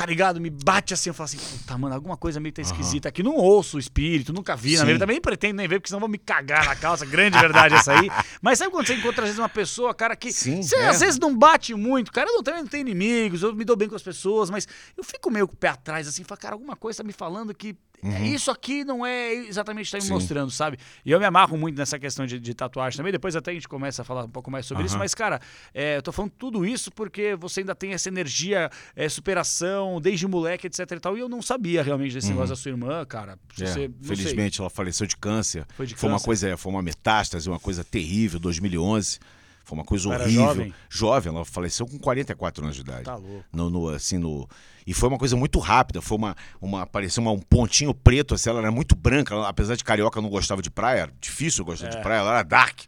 Tá 0.00 0.06
ligado? 0.06 0.40
Me 0.40 0.48
bate 0.48 0.94
assim, 0.94 1.10
eu 1.10 1.14
falo 1.14 1.26
assim, 1.26 1.36
puta, 1.36 1.76
mano, 1.76 1.94
alguma 1.94 2.16
coisa 2.16 2.40
meio 2.40 2.54
tá 2.54 2.62
esquisita 2.62 3.10
aqui. 3.10 3.22
Não 3.22 3.34
ouço 3.34 3.76
o 3.76 3.78
espírito, 3.78 4.32
nunca 4.32 4.56
vi, 4.56 4.70
na 4.72 4.78
Sim. 4.78 4.86
verdade. 4.86 5.00
Também 5.00 5.20
pretendo 5.20 5.56
nem 5.56 5.68
ver, 5.68 5.78
porque 5.78 5.90
senão 5.90 6.00
vão 6.00 6.08
me 6.08 6.16
cagar 6.16 6.64
na 6.64 6.74
calça. 6.74 7.04
Grande 7.04 7.38
verdade 7.38 7.74
essa 7.74 7.92
aí. 7.92 8.10
Mas 8.40 8.58
sabe 8.58 8.70
quando 8.70 8.86
você 8.86 8.94
encontra, 8.94 9.24
às 9.24 9.28
vezes, 9.28 9.38
uma 9.38 9.48
pessoa, 9.50 9.92
cara, 9.92 10.16
que 10.16 10.32
Sim, 10.32 10.62
você 10.62 10.74
é. 10.76 10.88
às 10.88 11.00
vezes 11.00 11.20
não 11.20 11.36
bate 11.36 11.74
muito. 11.74 12.10
Cara, 12.12 12.30
eu 12.30 12.36
não 12.36 12.42
tenho, 12.42 12.56
não 12.56 12.66
tenho 12.66 12.80
inimigos, 12.80 13.42
eu 13.42 13.54
me 13.54 13.62
dou 13.62 13.76
bem 13.76 13.90
com 13.90 13.94
as 13.94 14.02
pessoas, 14.02 14.48
mas 14.48 14.66
eu 14.96 15.04
fico 15.04 15.30
meio 15.30 15.46
com 15.46 15.52
o 15.52 15.58
pé 15.58 15.68
atrás, 15.68 16.08
assim, 16.08 16.24
falo, 16.24 16.40
cara, 16.40 16.54
alguma 16.54 16.76
coisa 16.76 17.02
tá 17.02 17.04
me 17.06 17.12
falando 17.12 17.54
que 17.54 17.76
é, 18.02 18.26
isso 18.28 18.50
aqui 18.50 18.84
não 18.84 19.04
é 19.04 19.32
exatamente 19.34 19.86
o 19.86 19.90
que 19.90 19.92
tá 19.92 19.98
me 19.98 20.02
Uhum. 20.02 20.06
Sim. 20.08 20.14
mostrando, 20.14 20.50
sabe? 20.50 20.78
E 21.04 21.10
eu 21.10 21.18
me 21.18 21.24
amarro 21.26 21.56
muito 21.56 21.76
nessa 21.76 21.98
questão 21.98 22.26
de, 22.26 22.38
de 22.38 22.54
tatuagem 22.54 22.96
também. 22.96 23.12
Depois 23.12 23.36
até 23.36 23.50
a 23.50 23.54
gente 23.54 23.68
começa 23.68 24.02
a 24.02 24.04
falar 24.04 24.24
um 24.24 24.28
pouco 24.30 24.50
mais 24.50 24.66
sobre 24.66 24.84
isso. 24.84 24.94
Aham. 24.94 25.00
Mas, 25.04 25.14
cara, 25.14 25.40
é, 25.74 25.96
eu 25.98 26.02
tô 26.02 26.12
falando 26.12 26.32
tudo 26.38 26.64
isso 26.66 26.90
porque 26.90 27.34
você 27.36 27.60
ainda 27.60 27.74
tem 27.74 27.92
essa 27.92 28.08
energia, 28.08 28.70
é, 28.96 29.08
superação, 29.08 30.00
desde 30.00 30.26
moleque, 30.26 30.66
etc 30.66 30.80
e 30.90 31.00
tal. 31.00 31.16
E 31.16 31.20
eu 31.20 31.28
não 31.28 31.42
sabia 31.42 31.82
realmente 31.82 32.14
desse 32.14 32.28
negócio 32.28 32.50
da 32.50 32.56
sua 32.56 32.70
irmã, 32.70 33.04
cara. 33.04 33.32
Uhum. 33.58 33.64
É, 33.64 33.66
você, 33.66 33.72
sei. 33.74 33.90
felizmente 34.02 34.60
ela 34.60 34.70
faleceu 34.70 35.06
de 35.06 35.16
câncer. 35.16 35.66
Foi 35.76 35.86
de 35.86 35.94
uma 35.94 36.12
câncer. 36.12 36.24
coisa, 36.24 36.56
foi 36.56 36.72
uma 36.72 36.82
metástase, 36.82 37.48
uma 37.48 37.60
coisa 37.60 37.84
terrível, 37.84 38.38
2011. 38.40 39.18
Foi 39.64 39.78
uma 39.78 39.84
coisa 39.84 40.12
Era 40.12 40.24
horrível. 40.24 40.44
jovem? 40.46 40.74
Jovem, 40.88 41.32
ela 41.34 41.44
faleceu 41.44 41.86
com 41.86 41.98
44 41.98 42.64
anos 42.64 42.76
de 42.76 42.82
idade. 42.82 43.04
Tá 43.04 43.14
louco. 43.16 43.44
No, 43.52 43.70
no, 43.70 43.88
assim, 43.88 44.18
no... 44.18 44.48
E 44.86 44.92
foi 44.92 45.08
uma 45.08 45.18
coisa 45.18 45.36
muito 45.36 45.58
rápida, 45.60 46.00
foi 46.00 46.16
uma, 46.18 46.34
uma 46.60 46.82
apareceu 46.82 47.22
uma- 47.22 47.30
um 47.32 47.38
pontinho 47.38 47.94
preto, 47.94 48.34
assim, 48.34 48.50
ela 48.50 48.58
era 48.60 48.70
muito 48.72 48.96
branca, 48.96 49.34
ela, 49.34 49.48
apesar 49.48 49.76
de 49.76 49.84
carioca 49.84 50.20
não 50.20 50.28
gostava 50.28 50.60
de 50.60 50.70
praia, 50.70 51.00
era 51.02 51.12
difícil 51.20 51.64
gostar 51.64 51.86
É. 51.86 51.90
de 51.90 52.00
praia, 52.02 52.18
ela 52.20 52.30
era 52.30 52.42
dark. 52.42 52.80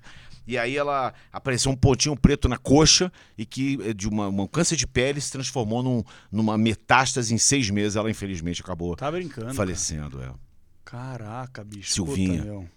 E 0.45 0.59
aí 0.59 0.77
ela 0.77 1.15
apareceu 1.33 1.71
um 1.71 1.77
pontinho 1.77 2.17
preto 2.17 2.49
na 2.49 2.57
coxa 2.59 3.13
e 3.39 3.47
que 3.47 3.79
eh, 3.85 3.93
de 3.95 4.09
uma, 4.09 4.27
um 4.27 4.47
câncer 4.49 4.75
de 4.75 4.89
pele 4.89 5.21
se 5.21 5.31
transformou 5.31 5.85
num- 5.85 6.03
numa 6.33 6.59
metástase 6.59 7.33
em 7.33 7.39
seis 7.39 7.71
meses. 7.71 7.95
Ela 7.95 8.11
infelizmente 8.11 8.61
acabou 8.61 8.97
Tá 8.97 9.09
brincando. 9.09 9.43
cara. 9.47 9.55
falecendo. 9.55 10.21
É. 10.21 10.33
Caraca, 10.85 11.63
bicho. 11.63 11.93
Silvinha. 11.93 12.43
Puta. 12.43 12.71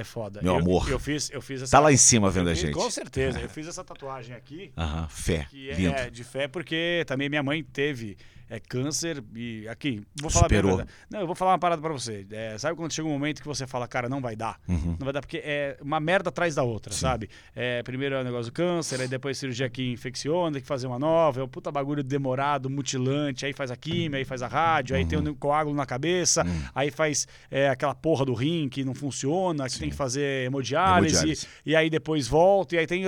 É 0.00 0.04
foda. 0.04 0.40
Meu 0.42 0.52
Eu- 0.54 0.58
amor. 0.60 0.88
Eu 0.90 0.98
fiz, 0.98 1.30
eu 1.30 1.40
fiz 1.40 1.62
essa. 1.62 1.70
Tá 1.72 1.80
lá 1.80 1.92
em 1.92 1.96
cima 1.96 2.30
vendo 2.30 2.50
a 2.50 2.54
gente. 2.54 2.72
Com 2.72 2.90
certeza. 2.90 3.40
Eu 3.40 3.48
fiz 3.48 3.66
essa 3.66 3.82
tatuagem 3.82 4.34
aqui. 4.34 4.72
Aham, 4.76 5.08
fé. 5.08 5.46
Que 5.50 5.72
Lindo. 5.72 5.94
é 5.94 6.10
de 6.10 6.22
fé, 6.24 6.46
porque 6.48 7.04
também 7.06 7.28
minha 7.28 7.42
mãe 7.42 7.62
teve 7.62 8.16
é, 8.48 8.60
câncer 8.60 9.22
e 9.34 9.66
aqui, 9.68 10.02
vou 10.20 10.30
falar 10.30 10.44
Superou. 10.44 10.82
Não, 11.10 11.20
eu 11.20 11.26
vou 11.26 11.34
falar 11.34 11.52
uma 11.52 11.58
parada 11.58 11.80
pra 11.82 11.92
você. 11.92 12.26
É, 12.30 12.56
sabe 12.58 12.76
quando 12.76 12.92
chega 12.92 13.08
um 13.08 13.12
momento 13.12 13.40
que 13.42 13.46
você 13.48 13.66
fala, 13.66 13.86
cara, 13.88 14.08
não 14.08 14.20
vai 14.20 14.36
dar? 14.36 14.58
Uhum. 14.68 14.96
Não 14.98 15.04
vai 15.04 15.12
dar 15.12 15.20
porque 15.20 15.38
é 15.44 15.76
uma 15.80 15.98
merda 16.00 16.28
atrás 16.28 16.54
da 16.54 16.62
outra, 16.62 16.92
Sim. 16.92 17.00
sabe? 17.00 17.28
É, 17.54 17.82
primeiro 17.82 18.14
é 18.14 18.20
o 18.20 18.24
negócio 18.24 18.52
do 18.52 18.54
câncer, 18.54 19.00
aí 19.00 19.08
depois 19.08 19.36
cirurgia 19.38 19.68
que 19.68 19.92
infecciona, 19.92 20.52
tem 20.52 20.62
que 20.62 20.68
fazer 20.68 20.86
uma 20.86 20.98
nova, 20.98 21.40
é 21.40 21.44
um 21.44 21.48
puta 21.48 21.70
bagulho 21.72 22.02
demorado, 22.02 22.70
mutilante, 22.70 23.44
aí 23.46 23.52
faz 23.52 23.70
a 23.70 23.76
químia, 23.76 24.18
aí 24.18 24.24
faz 24.24 24.42
a 24.42 24.46
rádio, 24.48 24.96
aí 24.96 25.04
tem 25.04 25.18
um 25.18 25.34
coágulo 25.34 25.74
na 25.76 25.86
cabeça, 25.86 26.44
Uhum. 26.44 26.62
aí 26.74 26.90
faz 26.90 27.26
é, 27.50 27.68
aquela 27.68 27.94
porra 27.94 28.24
do 28.24 28.34
rim 28.34 28.68
que 28.68 28.84
não 28.84 28.94
funciona, 28.94 29.68
que 29.68 29.78
tem 29.78 29.90
que 29.90 29.96
fazer 29.96 30.46
hemodiálise, 30.46 31.14
Hemodiálise. 31.16 31.46
e 31.64 31.74
aí 31.76 31.90
depois 31.90 32.26
volta, 32.28 32.74
e 32.74 32.78
aí 32.78 32.86
tem. 32.86 33.04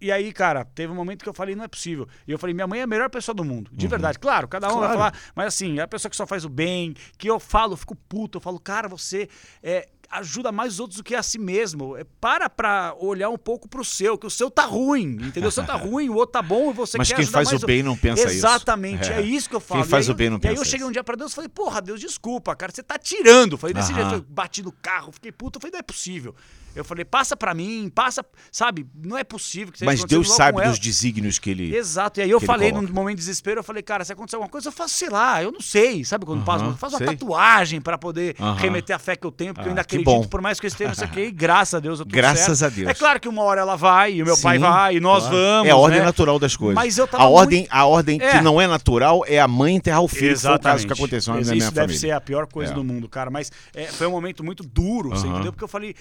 E 0.00 0.10
aí, 0.12 0.32
cara, 0.32 0.64
teve 0.64 0.92
um 0.92 0.96
momento 0.96 1.22
que 1.22 1.28
eu 1.28 1.34
falei, 1.34 1.54
não 1.54 1.64
é 1.64 1.68
possível. 1.68 2.06
E 2.26 2.32
eu 2.32 2.38
falei, 2.38 2.54
minha 2.54 2.66
mãe 2.66 2.80
é 2.80 2.82
a 2.82 2.86
melhor 2.86 3.08
pessoa 3.10 3.34
do 3.34 3.44
mundo. 3.44 3.70
De 3.72 3.86
verdade. 3.86 4.18
Claro, 4.18 4.46
cada 4.48 4.68
um 4.68 4.78
vai 4.80 4.88
Uhum. 4.90 4.94
Claro. 4.96 4.98
falar. 5.14 5.32
Mas 5.34 5.46
assim, 5.48 5.78
é 5.78 5.82
a 5.82 5.88
pessoa 5.88 6.10
que 6.10 6.16
só 6.16 6.26
faz 6.26 6.44
o 6.44 6.48
bem, 6.48 6.94
que 7.18 7.28
eu 7.30 7.38
falo, 7.40 7.72
eu 7.72 7.76
fico 7.76 7.94
puto. 7.94 8.38
Eu 8.38 8.40
falo, 8.42 8.58
cara, 8.60 8.88
você 8.88 9.28
é, 9.62 9.88
ajuda 10.10 10.52
mais 10.52 10.74
os 10.74 10.80
outros 10.80 10.98
do 10.98 11.02
que 11.04 11.14
a 11.14 11.22
si 11.22 11.38
mesmo. 11.38 11.96
É, 11.96 12.04
para 12.20 12.48
pra 12.48 12.94
olhar 12.98 13.28
um 13.30 13.36
pouco 13.38 13.68
pro 13.68 13.84
seu, 13.84 14.16
que 14.16 14.26
o 14.26 14.30
seu 14.30 14.50
tá 14.50 14.64
ruim, 14.64 15.16
entendeu? 15.20 15.48
O 15.48 15.52
seu 15.52 15.64
tá 15.64 15.74
ruim, 15.76 16.08
o 16.08 16.14
outro 16.14 16.32
tá 16.32 16.42
bom 16.42 16.70
e 16.70 16.74
você 16.74 16.96
Mas 16.98 17.08
quer 17.08 17.16
quem 17.16 17.26
faz 17.26 17.52
o 17.52 17.66
bem 17.66 17.82
não 17.82 17.96
pensa 17.96 18.22
isso. 18.22 18.32
Exatamente, 18.32 19.10
é. 19.10 19.16
É. 19.16 19.20
isso 19.22 19.48
que 19.48 19.56
eu 19.56 19.60
falo. 19.60 19.80
Quem 19.82 19.90
faz 19.90 20.08
aí 20.08 20.14
o 20.14 20.16
bem 20.16 20.30
não 20.30 20.36
eu- 20.36 20.40
E 20.44 20.48
aí 20.48 20.54
eu 20.54 20.58
pensa 20.60 20.70
cheguei 20.70 20.86
um 20.86 20.92
dia 20.92 21.02
pra 21.02 21.16
Deus 21.16 21.32
e 21.32 21.34
falei, 21.34 21.48
porra, 21.48 21.80
Deus, 21.82 22.00
desculpa, 22.00 22.54
cara, 22.54 22.70
você 22.72 22.82
tá 22.82 22.98
tirando. 22.98 23.56
Falei 23.58 23.74
desse 23.74 23.92
Aham. 23.92 24.10
jeito, 24.10 24.14
eu 24.24 24.26
bati 24.32 24.62
no 24.62 24.70
carro, 24.72 25.10
fiquei 25.12 25.32
puto, 25.32 25.56
eu 25.56 25.60
falei, 25.60 25.72
não 25.72 25.80
é 25.80 25.82
possível. 25.82 26.34
Eu 26.76 26.84
falei, 26.84 27.04
passa 27.04 27.36
pra 27.36 27.54
mim, 27.54 27.90
passa, 27.94 28.24
sabe? 28.52 28.86
Não 28.94 29.16
é 29.16 29.24
possível 29.24 29.72
que 29.72 29.78
seja 29.78 29.90
Mas 29.90 30.04
Deus 30.04 30.30
sabe 30.32 30.62
dos 30.62 30.78
desígnios 30.78 31.38
que 31.38 31.50
ele. 31.50 31.74
Exato, 31.74 32.20
e 32.20 32.22
aí 32.22 32.30
eu 32.30 32.40
falei 32.40 32.70
num 32.70 32.82
momento 32.82 33.16
de 33.16 33.22
desespero, 33.22 33.60
eu 33.60 33.64
falei, 33.64 33.82
cara, 33.82 34.04
se 34.04 34.12
acontecer 34.12 34.36
alguma 34.36 34.50
coisa, 34.50 34.68
eu 34.68 34.72
faço, 34.72 34.94
sei 34.94 35.08
lá, 35.08 35.42
eu 35.42 35.50
não 35.50 35.60
sei, 35.60 36.04
sabe 36.04 36.24
quando 36.26 36.44
passa, 36.44 36.64
Aham, 36.64 36.72
eu 36.72 36.76
faço 36.76 36.94
uma 36.94 36.98
sei. 36.98 37.16
tatuagem 37.16 37.80
pra 37.80 37.96
poder 37.96 38.36
Aham. 38.38 38.54
remeter 38.56 38.94
a 38.94 38.98
fé 38.98 39.16
que 39.16 39.26
eu 39.26 39.32
tenho, 39.32 39.54
porque 39.54 39.66
eu 39.68 39.70
Ah, 39.70 39.72
ainda 39.72 39.84
que 39.84 39.96
acredito, 39.96 40.22
bom. 40.22 40.28
por 40.28 40.40
mais 40.42 40.60
que 40.60 40.66
eu 40.66 40.68
esteja, 40.68 40.88
não 40.88 40.94
sei 40.94 41.06
o 41.06 41.10
quê, 41.10 41.24
e 41.26 41.30
graças 41.32 41.74
a 41.74 41.80
Deus 41.80 41.98
eu 42.00 42.04
tô 42.06 42.14
Graças 42.14 42.58
certo. 42.58 42.72
a 42.72 42.76
Deus. 42.76 42.88
É 42.90 42.94
claro 42.94 43.18
que 43.20 43.28
uma 43.28 43.42
hora 43.42 43.60
ela 43.62 43.76
vai, 43.76 44.12
e 44.14 44.22
o 44.22 44.26
meu 44.26 44.36
pai 44.38 44.56
Sim, 44.58 44.62
vai, 44.62 44.96
e 44.96 45.00
nós 45.00 45.22
claro. 45.24 45.36
vamos, 45.36 45.68
É 45.68 45.70
a 45.70 45.76
ordem 45.76 45.98
né? 46.00 46.04
natural 46.04 46.38
das 46.38 46.56
coisas. 46.56 46.74
Mas 46.74 46.98
eu 46.98 47.06
tava 47.08 47.24
a 47.24 47.28
ordem, 47.28 47.66
a 47.70 47.86
ordem 47.86 48.20
É. 48.20 48.32
que 48.32 48.40
não 48.42 48.60
é 48.60 48.66
natural 48.66 49.24
é 49.26 49.40
a 49.40 49.48
mãe 49.48 49.74
enterrar 49.76 50.02
o 50.02 50.08
filho. 50.08 50.34
que 50.34 50.40
Foi 50.42 50.54
o 50.54 50.58
caso 50.60 50.86
que 50.86 50.92
aconteceu 50.92 51.32
na 51.34 51.40
Isso 51.40 51.50
minha 51.52 51.64
deve 51.70 51.74
família. 51.80 51.98
ser 51.98 52.10
a 52.10 52.20
pior 52.20 52.46
coisa 52.46 52.72
É. 52.72 52.74
do 52.74 52.84
mundo, 52.84 53.08
cara. 53.08 53.30
Mas 53.30 53.50
é, 53.74 53.86
foi 53.86 54.06
um 54.06 54.10
momento 54.10 54.44
muito 54.44 54.62
duro, 54.62 55.10
você 55.10 55.26
entendeu? 55.26 55.52
Porque 55.52 55.64
eu 55.64 55.68
falei, 55.68 55.94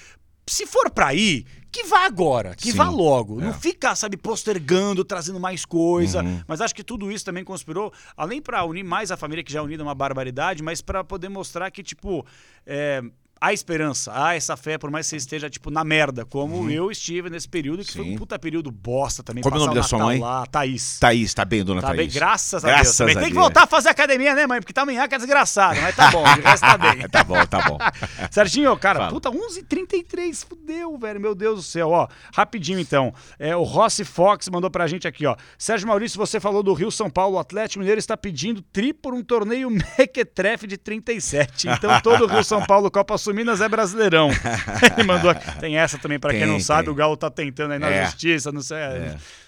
se 0.47 0.65
for 0.65 0.89
pra 0.91 1.13
ir, 1.13 1.45
que 1.71 1.83
vá 1.83 2.05
agora, 2.05 2.55
que 2.55 2.71
Sim, 2.71 2.77
vá 2.77 2.89
logo. 2.89 3.41
é. 3.41 3.45
Não 3.45 3.53
fica, 3.53 3.93
sabe, 3.95 4.15
postergando, 4.15 5.03
trazendo 5.03 5.39
mais 5.39 5.65
coisa. 5.65 6.23
Uhum. 6.23 6.41
Mas 6.47 6.61
acho 6.61 6.73
que 6.73 6.83
tudo 6.83 7.11
isso 7.11 7.25
também 7.25 7.43
conspirou, 7.43 7.91
além 8.15 8.41
pra 8.41 8.63
unir 8.63 8.83
mais 8.83 9.11
a 9.11 9.17
família, 9.17 9.43
que 9.43 9.51
já 9.51 9.59
é 9.59 9.61
unida 9.61 9.83
é 9.83 9.85
uma 9.85 9.95
barbaridade, 9.95 10.63
mas 10.63 10.81
pra 10.81 11.03
poder 11.03 11.27
mostrar 11.27 11.69
que, 11.71 11.83
tipo, 11.83 12.25
é, 12.65 13.01
há 13.39 13.53
esperança, 13.53 14.11
há 14.15 14.35
essa 14.35 14.55
fé, 14.57 14.77
por 14.77 14.89
mais 14.89 15.05
que 15.05 15.11
você 15.11 15.17
esteja, 15.17 15.49
tipo, 15.49 15.69
na 15.69 15.83
merda, 15.83 16.25
como 16.25 16.69
eu 16.69 16.89
estive 16.91 17.29
nesse 17.29 17.47
período, 17.47 17.83
que 17.83 17.91
foi 17.91 18.01
Uhum. 18.01 18.07
Sim. 18.07 18.15
um 18.15 18.17
puta 18.17 18.37
período 18.39 18.71
bosta 18.71 19.21
também. 19.23 19.43
Como 19.43 19.55
é 19.55 19.59
o 19.59 19.61
nome 19.61 19.75
da 19.75 19.83
sua 19.83 19.99
mãe? 19.99 20.19
Lá, 20.19 20.45
Thaís. 20.45 20.97
Thaís, 20.99 21.33
tá 21.33 21.43
bem, 21.45 21.63
dona 21.63 21.81
Tá 21.81 21.87
Thaís? 21.87 21.97
bem, 21.97 22.09
graças 22.09 22.63
a 22.63 22.67
Graças 22.67 22.85
Deus. 22.87 22.97
Também 22.97 23.15
a 23.15 23.19
tem 23.19 23.27
que 23.29 23.33
Deus. 23.33 23.43
voltar 23.43 23.63
a 23.63 23.67
fazer 23.67 23.89
academia, 23.89 24.33
né, 24.35 24.45
mãe? 24.47 24.59
Porque 24.59 24.73
tá 24.73 24.81
amanhã 24.83 25.07
que 25.07 25.15
é 25.15 25.17
desgraçado, 25.17 25.79
mas 25.81 25.95
tá 25.95 26.11
bom, 26.11 26.23
de 26.33 26.41
resto 26.41 26.61
tá 26.61 26.77
bem. 26.77 26.95
Tá 27.09 27.23
bom, 27.23 27.45
tá 27.45 27.61
bom. 27.69 27.77
Certinho, 28.31 28.75
cara, 28.77 28.99
Fala. 28.99 29.11
puta, 29.11 29.29
11h33, 29.31 30.45
fudeu, 30.47 30.97
velho, 30.97 31.19
meu 31.19 31.35
Deus 31.35 31.57
do 31.57 31.63
céu, 31.63 31.89
ó. 31.89 32.07
Rapidinho 32.33 32.79
então, 32.79 33.13
é, 33.39 33.55
o 33.55 33.63
Rossi 33.63 34.03
Fox 34.03 34.49
mandou 34.49 34.69
pra 34.69 34.87
gente 34.87 35.07
aqui, 35.07 35.25
ó. 35.25 35.35
Sérgio 35.57 35.87
Maurício, 35.87 36.17
você 36.17 36.39
falou 36.39 36.61
do 36.63 36.73
Rio 36.73 36.91
São 36.91 37.09
Paulo, 37.09 37.35
o 37.35 37.39
Atlético 37.39 37.79
Mineiro 37.79 37.99
está 37.99 38.15
pedindo 38.17 38.61
tri 38.61 38.93
por 38.93 39.13
um 39.13 39.23
torneio 39.23 39.69
Mequetrefe 39.97 40.67
de 40.67 40.77
37. 40.77 41.67
Então 41.69 41.99
todo 42.01 42.25
o 42.25 42.27
Rio 42.27 42.43
São 42.43 42.65
Paulo 42.65 42.89
Copa 42.91 43.17
Suminas 43.25 43.59
é 43.61 43.67
brasileirão. 43.67 44.29
Ele 44.97 45.03
mandou. 45.05 45.33
Tem 45.59 45.77
essa 45.77 45.97
também, 45.97 46.17
pra 46.19 46.31
quem 46.31 46.41
Tem, 46.41 46.49
não 46.49 46.59
sabe, 46.59 46.83
tem. 46.83 46.91
o 46.91 46.95
Galo 46.95 47.17
tá 47.17 47.29
tentando 47.29 47.73
aí 47.73 47.79
na 47.79 47.89
É. 47.89 48.05
justiça, 48.05 48.51
não 48.51 48.61
sei. 48.61 48.77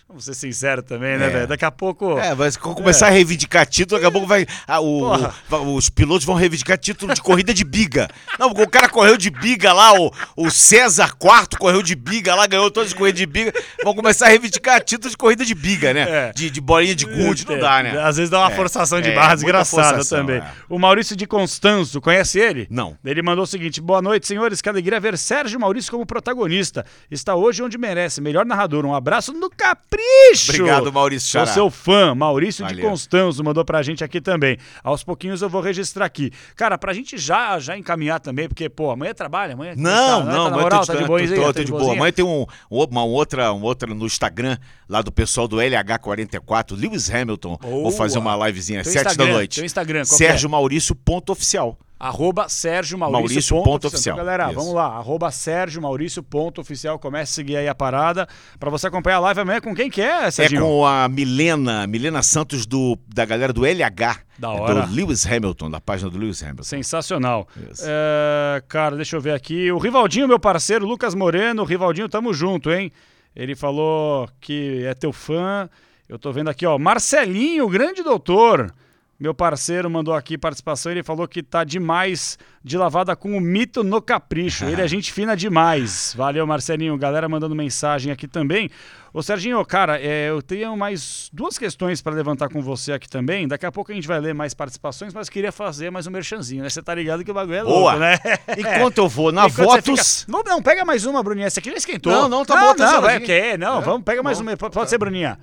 Vamos 0.09 0.23
ser 0.23 0.35
sinceros 0.35 0.85
também, 0.85 1.17
né, 1.17 1.25
É. 1.25 1.29
velho? 1.29 1.47
Daqui 1.47 1.65
a 1.65 1.69
pouco. 1.71 2.17
É, 2.17 2.33
quando 2.61 2.75
começar 2.75 3.07
a 3.07 3.09
reivindicar 3.09 3.65
título, 3.65 3.99
daqui 3.99 4.07
a 4.07 4.11
pouco 4.11 4.25
vai. 4.25 4.47
ah, 4.65 4.79
o- 4.79 5.17
va- 5.49 5.59
os 5.59 5.89
pilotos 5.89 6.25
vão 6.25 6.33
reivindicar 6.33 6.77
título 6.77 7.13
de 7.13 7.21
corrida 7.21 7.53
de 7.53 7.65
biga. 7.65 8.07
Não, 8.39 8.47
o 8.51 8.69
cara 8.69 8.87
correu 8.87 9.17
de 9.17 9.29
biga 9.29 9.73
lá, 9.73 9.93
o, 9.99 10.09
o 10.37 10.49
César 10.49 11.09
IV 11.21 11.57
correu 11.59 11.83
de 11.83 11.93
biga 11.93 12.33
lá, 12.35 12.47
ganhou 12.47 12.71
todas 12.71 12.91
as 12.91 12.97
corridas 12.97 13.19
de 13.19 13.25
biga. 13.25 13.51
Vão 13.83 13.93
começar 13.93 14.27
a 14.27 14.29
reivindicar 14.29 14.81
título 14.81 15.11
de 15.11 15.17
corrida 15.17 15.43
de 15.43 15.53
biga, 15.53 15.93
né? 15.93 16.05
É. 16.29 16.31
De, 16.33 16.49
de 16.49 16.61
bolinha 16.61 16.95
de 16.95 17.05
gude, 17.05 17.45
não 17.45 17.59
dá, 17.59 17.83
né? 17.83 17.99
Às 18.01 18.15
vezes 18.15 18.29
dá 18.29 18.39
uma 18.39 18.51
É. 18.51 18.55
forçação 18.55 19.01
de 19.01 19.09
É, 19.09 19.13
barra 19.13 19.35
desgraçada 19.35 20.05
também. 20.05 20.37
é. 20.37 20.51
O 20.69 20.79
Maurício 20.79 21.17
de 21.17 21.27
Constanzo, 21.27 21.99
conhece 21.99 22.39
ele? 22.39 22.65
Não. 22.69 22.97
Ele 23.03 23.21
mandou 23.21 23.43
o 23.43 23.47
seguinte: 23.47 23.81
boa 23.81 24.01
noite, 24.01 24.25
senhores. 24.25 24.61
Que 24.61 24.69
alegria 24.69 25.01
ver 25.01 25.17
Sérgio 25.17 25.59
Maurício 25.59 25.91
como 25.91 26.05
protagonista. 26.05 26.85
Está 27.11 27.35
hoje 27.35 27.61
onde 27.61 27.77
merece. 27.77 28.21
Melhor 28.21 28.45
narrador. 28.45 28.85
Um 28.85 28.95
abraço 28.95 29.33
no 29.33 29.49
capricho. 29.97 30.51
Obrigado, 30.53 30.93
Maurício 30.93 31.29
Sou 31.29 31.41
Xará. 31.41 31.53
seu 31.53 31.69
fã, 31.69 32.13
Maurício 32.15 32.65
de 32.65 32.73
Valeu. 32.75 32.89
Constanzo, 32.89 33.43
mandou 33.43 33.63
pra 33.65 33.81
gente 33.81 34.03
aqui 34.03 34.21
também. 34.21 34.57
Aos 34.83 35.03
pouquinhos 35.03 35.41
eu 35.41 35.49
vou 35.49 35.61
registrar 35.61 36.05
aqui. 36.05 36.31
Cara, 36.55 36.77
pra 36.77 36.93
gente 36.93 37.17
já, 37.17 37.59
já 37.59 37.77
encaminhar 37.77 38.19
também, 38.19 38.47
porque, 38.47 38.69
pô, 38.69 38.91
amanhã 38.91 39.13
trabalha, 39.13 39.53
amanhã. 39.53 39.73
Não, 39.75 40.25
tá, 40.25 40.31
não, 40.31 40.43
tá 40.45 40.51
mas 40.51 40.61
moral, 40.61 40.81
tô 40.81 40.87
tá 40.87 40.93
de 40.93 40.99
de, 41.01 41.07
boinha, 41.07 41.27
tô, 41.29 41.35
tô, 41.35 41.41
tá 41.47 41.53
tô 41.53 41.63
de 41.63 41.71
boa. 41.71 41.93
Amanhã 41.93 42.11
tem 42.11 42.25
um, 42.25 42.45
um- 42.71 42.83
uma 42.83 43.03
outra, 43.03 43.51
um 43.53 43.61
outra 43.61 43.93
no 43.93 44.05
Instagram, 44.05 44.57
lá 44.87 45.01
do 45.01 45.11
pessoal 45.11 45.47
do 45.47 45.57
LH44, 45.57 46.75
Lewis 46.75 47.09
Hamilton. 47.13 47.57
Vou 47.61 47.83
Boa. 47.83 47.91
fazer 47.91 48.19
uma 48.19 48.35
livezinha 48.47 48.81
às 48.81 48.87
7 48.87 49.15
da 49.17 49.25
noite. 49.25 49.55
teu 49.55 49.65
Instagram, 49.65 50.01
é? 50.01 50.05
Sérgio 50.05 50.49
Maurício, 50.49 50.95
ponto 50.95 51.31
oficial. 51.31 51.77
Arroba 51.99 52.47
Sérgio 52.47 52.97
Maurício, 52.97 53.21
Maurício 53.21 53.55
ponto 53.55 53.65
ponto 53.65 53.87
oficial. 53.87 54.15
Então, 54.15 54.25
galera, 54.25 54.45
Isso. 54.47 54.55
vamos 54.55 54.73
lá. 54.73 54.85
Arroba 54.85 55.31
Sérgio 55.31 55.81
Maurício 55.81 56.21
ponto 56.21 56.61
oficial. 56.61 56.99
Comece 56.99 57.31
a 57.31 57.35
seguir 57.35 57.57
aí 57.57 57.67
a 57.67 57.73
parada 57.73 58.27
pra 58.59 58.69
você 58.69 58.87
acompanhar 58.87 59.17
a 59.17 59.19
live 59.21 59.39
amanhã 59.41 59.59
com 59.59 59.73
quem 59.73 59.89
que 59.89 60.01
é, 60.01 60.25
É 60.25 60.31
Sérgio? 60.31 60.61
com 60.61 60.85
a 60.85 61.09
Milena, 61.09 61.87
Milena 61.87 62.21
Santos 62.21 62.65
do, 62.67 62.97
da 63.07 63.25
galera 63.25 63.51
do 63.51 63.65
LH. 63.65 64.19
Da 64.37 64.49
é 64.49 64.59
hora. 64.59 64.85
Do 64.85 64.93
Lewis 64.93 65.25
Hamilton, 65.25 65.71
da 65.71 65.81
página 65.81 66.09
do 66.11 66.17
Lewis 66.19 66.43
Hamilton. 66.43 66.63
Sensacional. 66.63 67.47
É, 67.81 68.61
cara, 68.67 68.95
deixa 68.95 69.15
eu 69.15 69.21
ver 69.21 69.33
aqui. 69.33 69.71
O 69.71 69.79
Rivaldinho, 69.79 70.27
meu 70.27 70.39
parceiro, 70.39 70.85
Lucas 70.85 71.15
Moreno. 71.15 71.63
Rivaldinho, 71.63 72.07
tamo 72.07 72.31
junto, 72.33 72.71
hein? 72.71 72.91
Ele 73.35 73.55
falou 73.55 74.29
que 74.39 74.83
é 74.85 74.93
teu 74.93 75.11
fã. 75.11 75.67
Eu 76.07 76.19
tô 76.19 76.31
vendo 76.31 76.49
aqui, 76.49 76.65
ó. 76.65 76.77
Marcelinho, 76.77 77.67
grande 77.67 78.03
doutor. 78.03 78.71
Meu 79.19 79.33
parceiro 79.33 79.89
mandou 79.89 80.13
aqui 80.13 80.37
participação. 80.37 80.91
Ele 80.91 81.01
falou 81.01 81.27
que 81.27 81.41
tá 81.41 81.63
demais 81.63 82.37
de 82.63 82.77
lavada 82.77 83.15
com 83.15 83.35
o 83.35 83.41
mito 83.41 83.83
no 83.83 83.99
capricho. 83.99 84.65
Ele 84.65 84.79
é 84.79 84.85
gente 84.87 85.11
fina 85.11 85.35
demais. 85.35 86.13
Valeu, 86.15 86.45
Marcelinho. 86.45 86.95
Galera 86.97 87.27
mandando 87.27 87.55
mensagem 87.55 88.11
aqui 88.11 88.27
também. 88.27 88.69
Ô, 89.11 89.23
Serginho, 89.23 89.65
cara, 89.65 89.99
é, 89.99 90.29
eu 90.29 90.39
tenho 90.43 90.77
mais 90.77 91.29
duas 91.33 91.57
questões 91.57 91.99
para 91.99 92.13
levantar 92.13 92.49
com 92.49 92.61
você 92.61 92.93
aqui 92.93 93.09
também. 93.09 93.47
Daqui 93.47 93.65
a 93.65 93.71
pouco 93.71 93.91
a 93.91 93.95
gente 93.95 94.07
vai 94.07 94.19
ler 94.19 94.35
mais 94.35 94.53
participações, 94.53 95.11
mas 95.15 95.29
queria 95.29 95.51
fazer 95.51 95.89
mais 95.89 96.05
um 96.05 96.11
merchanzinho, 96.11 96.61
né? 96.61 96.69
Você 96.69 96.83
tá 96.83 96.93
ligado 96.93 97.23
que 97.23 97.31
o 97.31 97.33
bagulho 97.33 97.57
é 97.57 97.63
Boa. 97.63 97.93
louco, 97.93 97.97
né? 97.97 98.19
Enquanto 98.55 98.99
eu 98.99 99.07
vou 99.09 99.31
na 99.31 99.47
Enquanto 99.47 99.83
Votos. 99.85 100.21
fica- 100.21 100.31
Não, 100.31 100.43
não, 100.43 100.61
pega 100.61 100.85
mais 100.85 101.05
uma, 101.07 101.23
Bruninha. 101.23 101.47
Essa 101.47 101.59
aqui 101.59 101.71
já 101.71 101.77
esquentou. 101.77 102.11
Não, 102.13 102.29
não, 102.29 102.45
tá 102.45 102.55
não, 102.55 102.67
bom, 102.67 102.75
tá 102.75 102.91
Não, 102.91 103.01
vai, 103.01 103.19
Não, 103.57 103.79
É, 103.79 103.81
vamos, 103.81 104.03
pega 104.03 104.21
mais 104.21 104.39
bom. 104.39 104.43
uma. 104.43 104.55
Pode 104.55 104.89
ser, 104.91 104.99
Bruninha. 104.99 105.39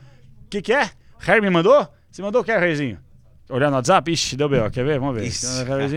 O 0.47 0.49
que, 0.51 0.63
que 0.63 0.73
é? 0.73 0.89
Harry 1.19 1.41
me 1.41 1.51
mandou? 1.51 1.89
Você 2.09 2.23
mandou 2.23 2.43
o 2.43 2.45
que, 2.45 2.53
Harryzinho? 2.53 2.99
Olhar 3.49 3.71
no 3.71 3.77
WhatsApp? 3.77 4.11
Ixi, 4.11 4.37
deu 4.37 4.49
B.O. 4.49 4.71
Quer 4.71 4.85
ver? 4.85 4.99
Vamos 4.99 5.17
ver. 5.17 5.27
Isso. 5.27 5.47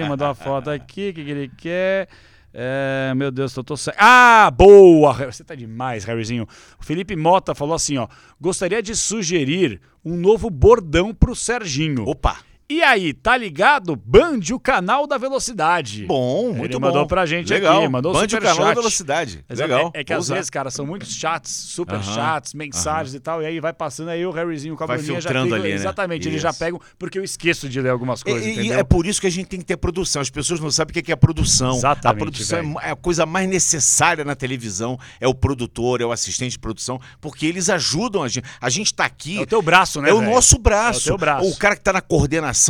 Mandou 0.07 0.28
uma 0.28 0.36
foto 0.36 0.69
aqui. 0.69 1.10
O 1.10 1.14
que, 1.14 1.22
ele 1.22 1.52
quer? 1.57 2.07
É, 2.53 3.14
meu 3.15 3.32
Deus, 3.32 3.56
eu 3.56 3.64
tô. 3.64 3.76
Ah, 3.98 4.52
boa! 4.52 5.14
Você 5.32 5.44
tá 5.44 5.53
demais, 5.53 6.03
Harryzinho. 6.06 6.48
O 6.80 6.84
Felipe 6.84 7.15
Mota 7.15 7.53
falou 7.53 7.76
assim: 7.76 7.98
ó. 7.98 8.07
Gostaria 8.40 8.82
de 8.82 8.95
sugerir 8.95 9.80
um 10.03 10.15
novo 10.15 10.49
bordão 10.49 11.14
pro 11.14 11.36
Serginho. 11.36 12.07
Opa! 12.07 12.38
E 12.69 12.84
aí, 12.84 13.14
tá 13.14 13.38
ligado? 13.38 13.95
Band, 13.95 14.41
o 14.53 14.60
canal 14.60 15.07
da 15.07 15.18
velocidade. 15.18 16.03
Bom, 16.06 16.52
muito 16.52 16.65
Ele 16.65 16.73
bom. 16.73 16.88
mandou 16.88 17.07
pra 17.07 17.26
gente 17.26 17.48
Legal. 17.49 17.77
aqui, 17.80 17.88
mandou 17.88 18.11
Band 18.11 18.26
o 18.26 18.41
canal 18.41 18.57
da 18.65 18.73
velocidade. 18.73 19.45
Exato. 19.49 19.69
Legal. 19.72 19.91
É, 19.94 20.02
é 20.02 20.03
que 20.03 20.11
Vou 20.11 20.19
às 20.19 20.26
usar. 20.26 20.35
vezes, 20.35 20.49
cara, 20.49 20.69
são 20.69 20.85
muitos 20.85 21.14
chats, 21.15 21.49
super 21.49 21.95
Aham, 21.95 22.03
chats, 22.14 22.53
mensagens 22.53 23.15
e 23.15 23.22
tal, 23.22 23.41
e 23.41 23.45
aí 23.45 23.61
vai 23.61 23.72
passando 23.72 24.10
aí 24.10 24.26
o 24.26 24.31
Harryzinho 24.31 24.76
com 24.76 24.84
a 24.84 24.88
Vai 24.88 24.98
Bruninha 24.98 25.22
já 25.22 25.30
filtrando 25.30 25.52
pega- 25.52 25.61
ali, 25.64 25.69
né? 25.69 25.76
Exatamente, 25.76 26.27
eles 26.27 26.41
já 26.41 26.49
Isso. 26.49 26.60
pegam, 26.60 26.81
porque 26.99 27.18
eu 27.18 27.23
esqueço 27.23 27.69
de 27.69 27.80
ler 27.80 27.89
algumas 27.89 28.22
coisas, 28.22 28.44
E- 28.45 28.49
e 28.49 28.52
entendeu? 28.60 28.80
é 28.80 28.84
por 28.84 29.06
isso 29.07 29.22
que 29.22 29.27
a 29.27 29.31
gente 29.31 29.48
tem 29.48 29.60
que 29.61 29.65
ter 29.65 29.77
produção. 29.77 30.22
As 30.22 30.30
pessoas 30.30 30.60
não 30.60 30.69
sabem 30.69 30.91
o 30.99 31.03
que 31.06 31.10
é 31.10 31.15
produção. 31.15 31.77
Exatamente, 31.77 32.18
A 32.18 32.19
produção 32.19 32.60
é 32.60 32.61
velho. 32.64 32.80
é 32.81 32.91
a 32.91 32.95
coisa 32.98 33.26
mais 33.26 33.48
necessária 33.48 34.26
na 34.26 34.35
televisão. 34.35 34.99
É 35.22 35.27
o 35.27 35.34
produtor, 35.34 36.02
é 36.02 36.06
o 36.06 36.11
assistente 36.11 36.52
de 36.52 36.60
produção, 36.60 36.99
porque 37.22 37.45
eles 37.45 37.69
ajudam 37.69 38.23
a 38.23 38.27
gente. 38.27 38.45
A 38.60 38.69
gente 38.69 38.94
tá 38.94 39.06
aqui. 39.06 39.38
É 39.38 39.41
o 39.44 39.48
teu 39.48 39.61
braço, 39.61 40.02
né, 40.02 40.10
É 40.10 40.14
o 40.14 40.19
velho? 40.19 40.31
nosso 40.34 40.57
braço. 40.60 40.99
É 40.99 41.02
o 41.03 41.06
teu 41.06 41.18
braço. 41.18 41.49
O 41.49 41.56
cara 41.56 41.73
que 41.73 41.81
tá 41.81 41.94
na 41.94 42.02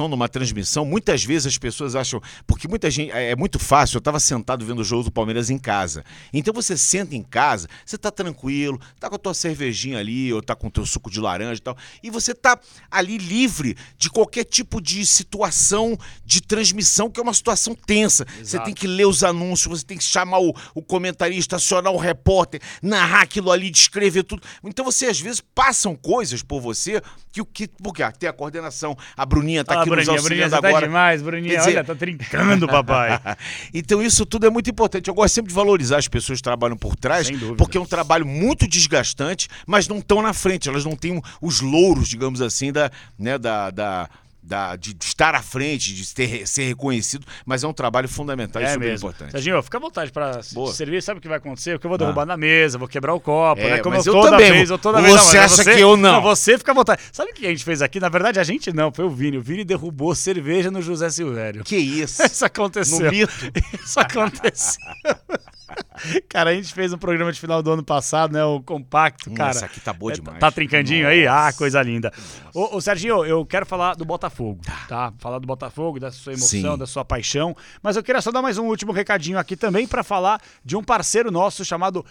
numa 0.07 0.27
transmissão, 0.27 0.83
muitas 0.83 1.23
vezes 1.23 1.47
as 1.47 1.57
pessoas 1.57 1.95
acham. 1.95 2.19
Porque 2.45 2.67
muita 2.67 2.89
gente. 2.89 3.11
É 3.11 3.27
é 3.27 3.35
muito 3.35 3.59
fácil. 3.59 3.97
Eu 3.97 4.01
tava 4.01 4.19
sentado 4.19 4.65
vendo 4.65 4.79
o 4.79 4.83
jogo 4.83 5.03
do 5.03 5.11
Palmeiras 5.11 5.49
em 5.49 5.57
casa. 5.57 6.03
Então 6.31 6.53
você 6.53 6.77
senta 6.77 7.15
em 7.15 7.21
casa, 7.21 7.67
você 7.85 7.97
tá 7.97 8.09
tranquilo, 8.09 8.79
tá 8.99 9.09
com 9.09 9.15
a 9.15 9.19
tua 9.19 9.33
cervejinha 9.33 9.99
ali, 9.99 10.31
ou 10.31 10.41
tá 10.41 10.55
com 10.55 10.67
o 10.67 10.71
teu 10.71 10.85
suco 10.85 11.11
de 11.11 11.19
laranja 11.19 11.59
e 11.59 11.61
tal. 11.61 11.77
E 12.01 12.09
você 12.09 12.33
tá 12.33 12.57
ali 12.89 13.17
livre 13.17 13.75
de 13.97 14.09
qualquer 14.09 14.45
tipo 14.45 14.81
de 14.81 15.05
situação 15.05 15.97
de 16.25 16.41
transmissão, 16.41 17.09
que 17.09 17.19
é 17.19 17.23
uma 17.23 17.33
situação 17.33 17.75
tensa. 17.75 18.25
Você 18.35 18.41
Exato. 18.41 18.65
tem 18.65 18.73
que 18.73 18.87
ler 18.87 19.05
os 19.05 19.23
anúncios, 19.23 19.79
você 19.79 19.85
tem 19.85 19.97
que 19.97 20.03
chamar 20.03 20.39
o, 20.39 20.53
o 20.73 20.81
comentarista, 20.81 21.57
acionar 21.57 21.91
o 21.91 21.97
repórter, 21.97 22.61
narrar 22.81 23.21
aquilo 23.21 23.51
ali, 23.51 23.69
descrever 23.69 24.23
tudo. 24.23 24.41
Então 24.63 24.85
você, 24.85 25.07
às 25.07 25.19
vezes, 25.19 25.41
passam 25.41 25.95
coisas 25.95 26.41
por 26.41 26.61
você 26.61 27.01
que 27.31 27.41
o 27.41 27.45
que. 27.45 27.67
Porque 27.67 28.01
ah, 28.01 28.11
tem 28.11 28.29
a 28.29 28.33
coordenação, 28.33 28.97
a 29.15 29.25
Bruninha 29.25 29.63
tá 29.63 29.76
Ah, 29.77 29.81
aqui 29.81 29.89
nos 29.89 30.05
Bruninha, 30.05 30.21
Bruninha, 30.21 30.45
auxiliando 30.45 30.55
você 30.55 30.61
tá 30.61 30.67
agora. 30.67 30.87
demais, 30.87 31.21
Bruninha, 31.21 31.57
dizer- 31.57 31.69
olha, 31.69 31.83
tá 31.83 31.95
trincando, 31.95 32.67
papai. 32.67 33.19
então 33.73 34.01
isso 34.01 34.25
tudo 34.25 34.45
é 34.47 34.49
muito 34.49 34.69
importante. 34.69 35.07
Eu 35.07 35.13
gosto 35.13 35.33
sempre 35.33 35.49
de 35.49 35.55
valorizar 35.55 35.97
as 35.97 36.07
pessoas 36.07 36.39
que 36.39 36.43
trabalham 36.43 36.77
por 36.77 36.95
trás, 36.95 37.29
porque 37.57 37.77
é 37.77 37.81
um 37.81 37.85
trabalho 37.85 38.25
muito 38.25 38.67
desgastante, 38.67 39.47
mas 39.65 39.87
não 39.87 39.99
estão 39.99 40.21
na 40.21 40.33
frente. 40.33 40.67
Elas 40.69 40.85
não 40.85 40.95
têm 40.95 41.21
os 41.41 41.61
louros, 41.61 42.07
digamos 42.07 42.41
assim, 42.41 42.71
da, 42.71 42.91
né, 43.17 43.37
da, 43.37 43.69
da, 43.69 44.09
da- 44.47 44.75
de 44.75 44.95
estar 45.01 45.35
à 45.35 45.41
frente, 45.41 45.93
de 45.93 46.13
ter, 46.13 46.47
ser 46.47 46.63
reconhecido, 46.63 47.25
mas 47.45 47.63
é 47.63 47.67
um 47.67 47.73
trabalho 47.73 48.07
fundamental 48.07 48.61
e 48.61 48.65
É 48.65 48.69
super 48.73 48.79
mesmo. 48.87 49.09
importante. 49.09 49.31
Serginho, 49.31 49.61
fica 49.61 49.77
à 49.77 49.81
vontade 49.81 50.11
pra 50.11 50.39
Boa. 50.53 50.73
servir. 50.73 51.03
Sabe 51.03 51.19
o 51.19 51.21
que 51.21 51.27
vai 51.27 51.37
aconcer? 51.37 51.75
O 51.75 51.79
que 51.79 51.85
eu 51.85 51.89
vou 51.89 51.97
derrubar 51.97 52.25
na 52.25 52.37
mesa, 52.37 52.77
vou 52.77 52.87
quebrar 52.87 53.13
o 53.13 53.19
copo, 53.19 53.61
É, 53.61 53.71
né? 53.71 53.79
Como 53.79 53.95
eu 53.95 54.03
eu 54.05 54.13
toda 54.13 54.31
também 54.31 54.51
vez, 54.51 54.69
eu 54.69 54.77
toda 54.77 54.99
Você 55.01 55.07
vez. 55.07 55.15
mas 55.25 55.35
acha 55.35 55.63
você, 55.63 55.75
que 55.75 55.81
eu 55.81 55.97
não? 55.97 56.21
Você 56.21 56.57
fica 56.57 56.71
à 56.71 56.75
vontade. 56.75 57.01
Sabe 57.11 57.31
o 57.31 57.33
que 57.33 57.45
a 57.45 57.49
gente 57.49 57.63
fez 57.63 57.81
aqui? 57.81 57.99
Na 57.99 58.09
verdade, 58.09 58.39
a 58.39 58.43
gente 58.43 58.71
não, 58.71 58.91
foi 58.91 59.05
o 59.05 59.09
Vini. 59.09 59.37
O 59.37 59.41
Vini 59.41 59.63
derrubou 59.65 60.15
cerveja 60.15 60.71
no 60.71 60.81
José 60.81 61.09
Silvério. 61.09 61.63
Que 61.63 61.75
isso? 61.77 62.23
Isso 62.25 62.45
aconteceu. 62.45 62.99
No 63.05 63.11
mito. 63.11 63.33
Isso 63.83 63.99
aconteceu. 63.99 64.81
cara, 66.29 66.51
a 66.51 66.53
gente 66.53 66.73
fez 66.73 66.93
um 66.93 66.97
programa 66.97 67.31
de 67.31 67.39
final 67.39 67.61
do 67.61 67.71
ano 67.71 67.83
passado, 67.83 68.31
né? 68.33 68.43
O 68.43 68.61
compacto, 68.61 69.31
cara. 69.31 69.51
Essa 69.51 69.65
aqui 69.65 69.79
tá 69.79 69.93
boa 69.93 70.11
É, 70.11 70.15
demais. 70.15 70.39
Tá 70.39 70.51
trincandinho 70.51 71.07
aí? 71.07 71.27
Ah, 71.27 71.45
Nossa. 71.45 71.57
coisa 71.57 71.81
linda. 71.81 72.11
Ô, 72.53 72.77
ô, 72.77 72.81
Serginho, 72.81 73.25
eu 73.25 73.45
quero 73.45 73.65
falar 73.65 73.95
do 73.95 74.05
Botafogo, 74.05 74.61
tá? 74.87 75.13
Falar 75.19 75.39
do 75.39 75.47
Botafogo, 75.47 75.99
da 75.99 76.11
sua 76.11 76.33
emoção, 76.33 76.73
Sim. 76.73 76.77
da 76.77 76.85
sua 76.87 77.03
paixão. 77.03 77.55
Mas 77.81 77.95
eu 77.95 78.03
queria 78.03 78.21
só 78.21 78.31
dar 78.31 78.41
mais 78.41 78.57
um 78.57 78.65
último 78.65 78.91
recadinho 78.91 79.37
aqui 79.37 79.55
também 79.55 79.87
pra 79.87 80.03
falar 80.03 80.41
de 80.63 80.75
um 80.75 80.83
parceiro 80.83 81.31
nosso 81.31 81.63
chamado 81.65 82.05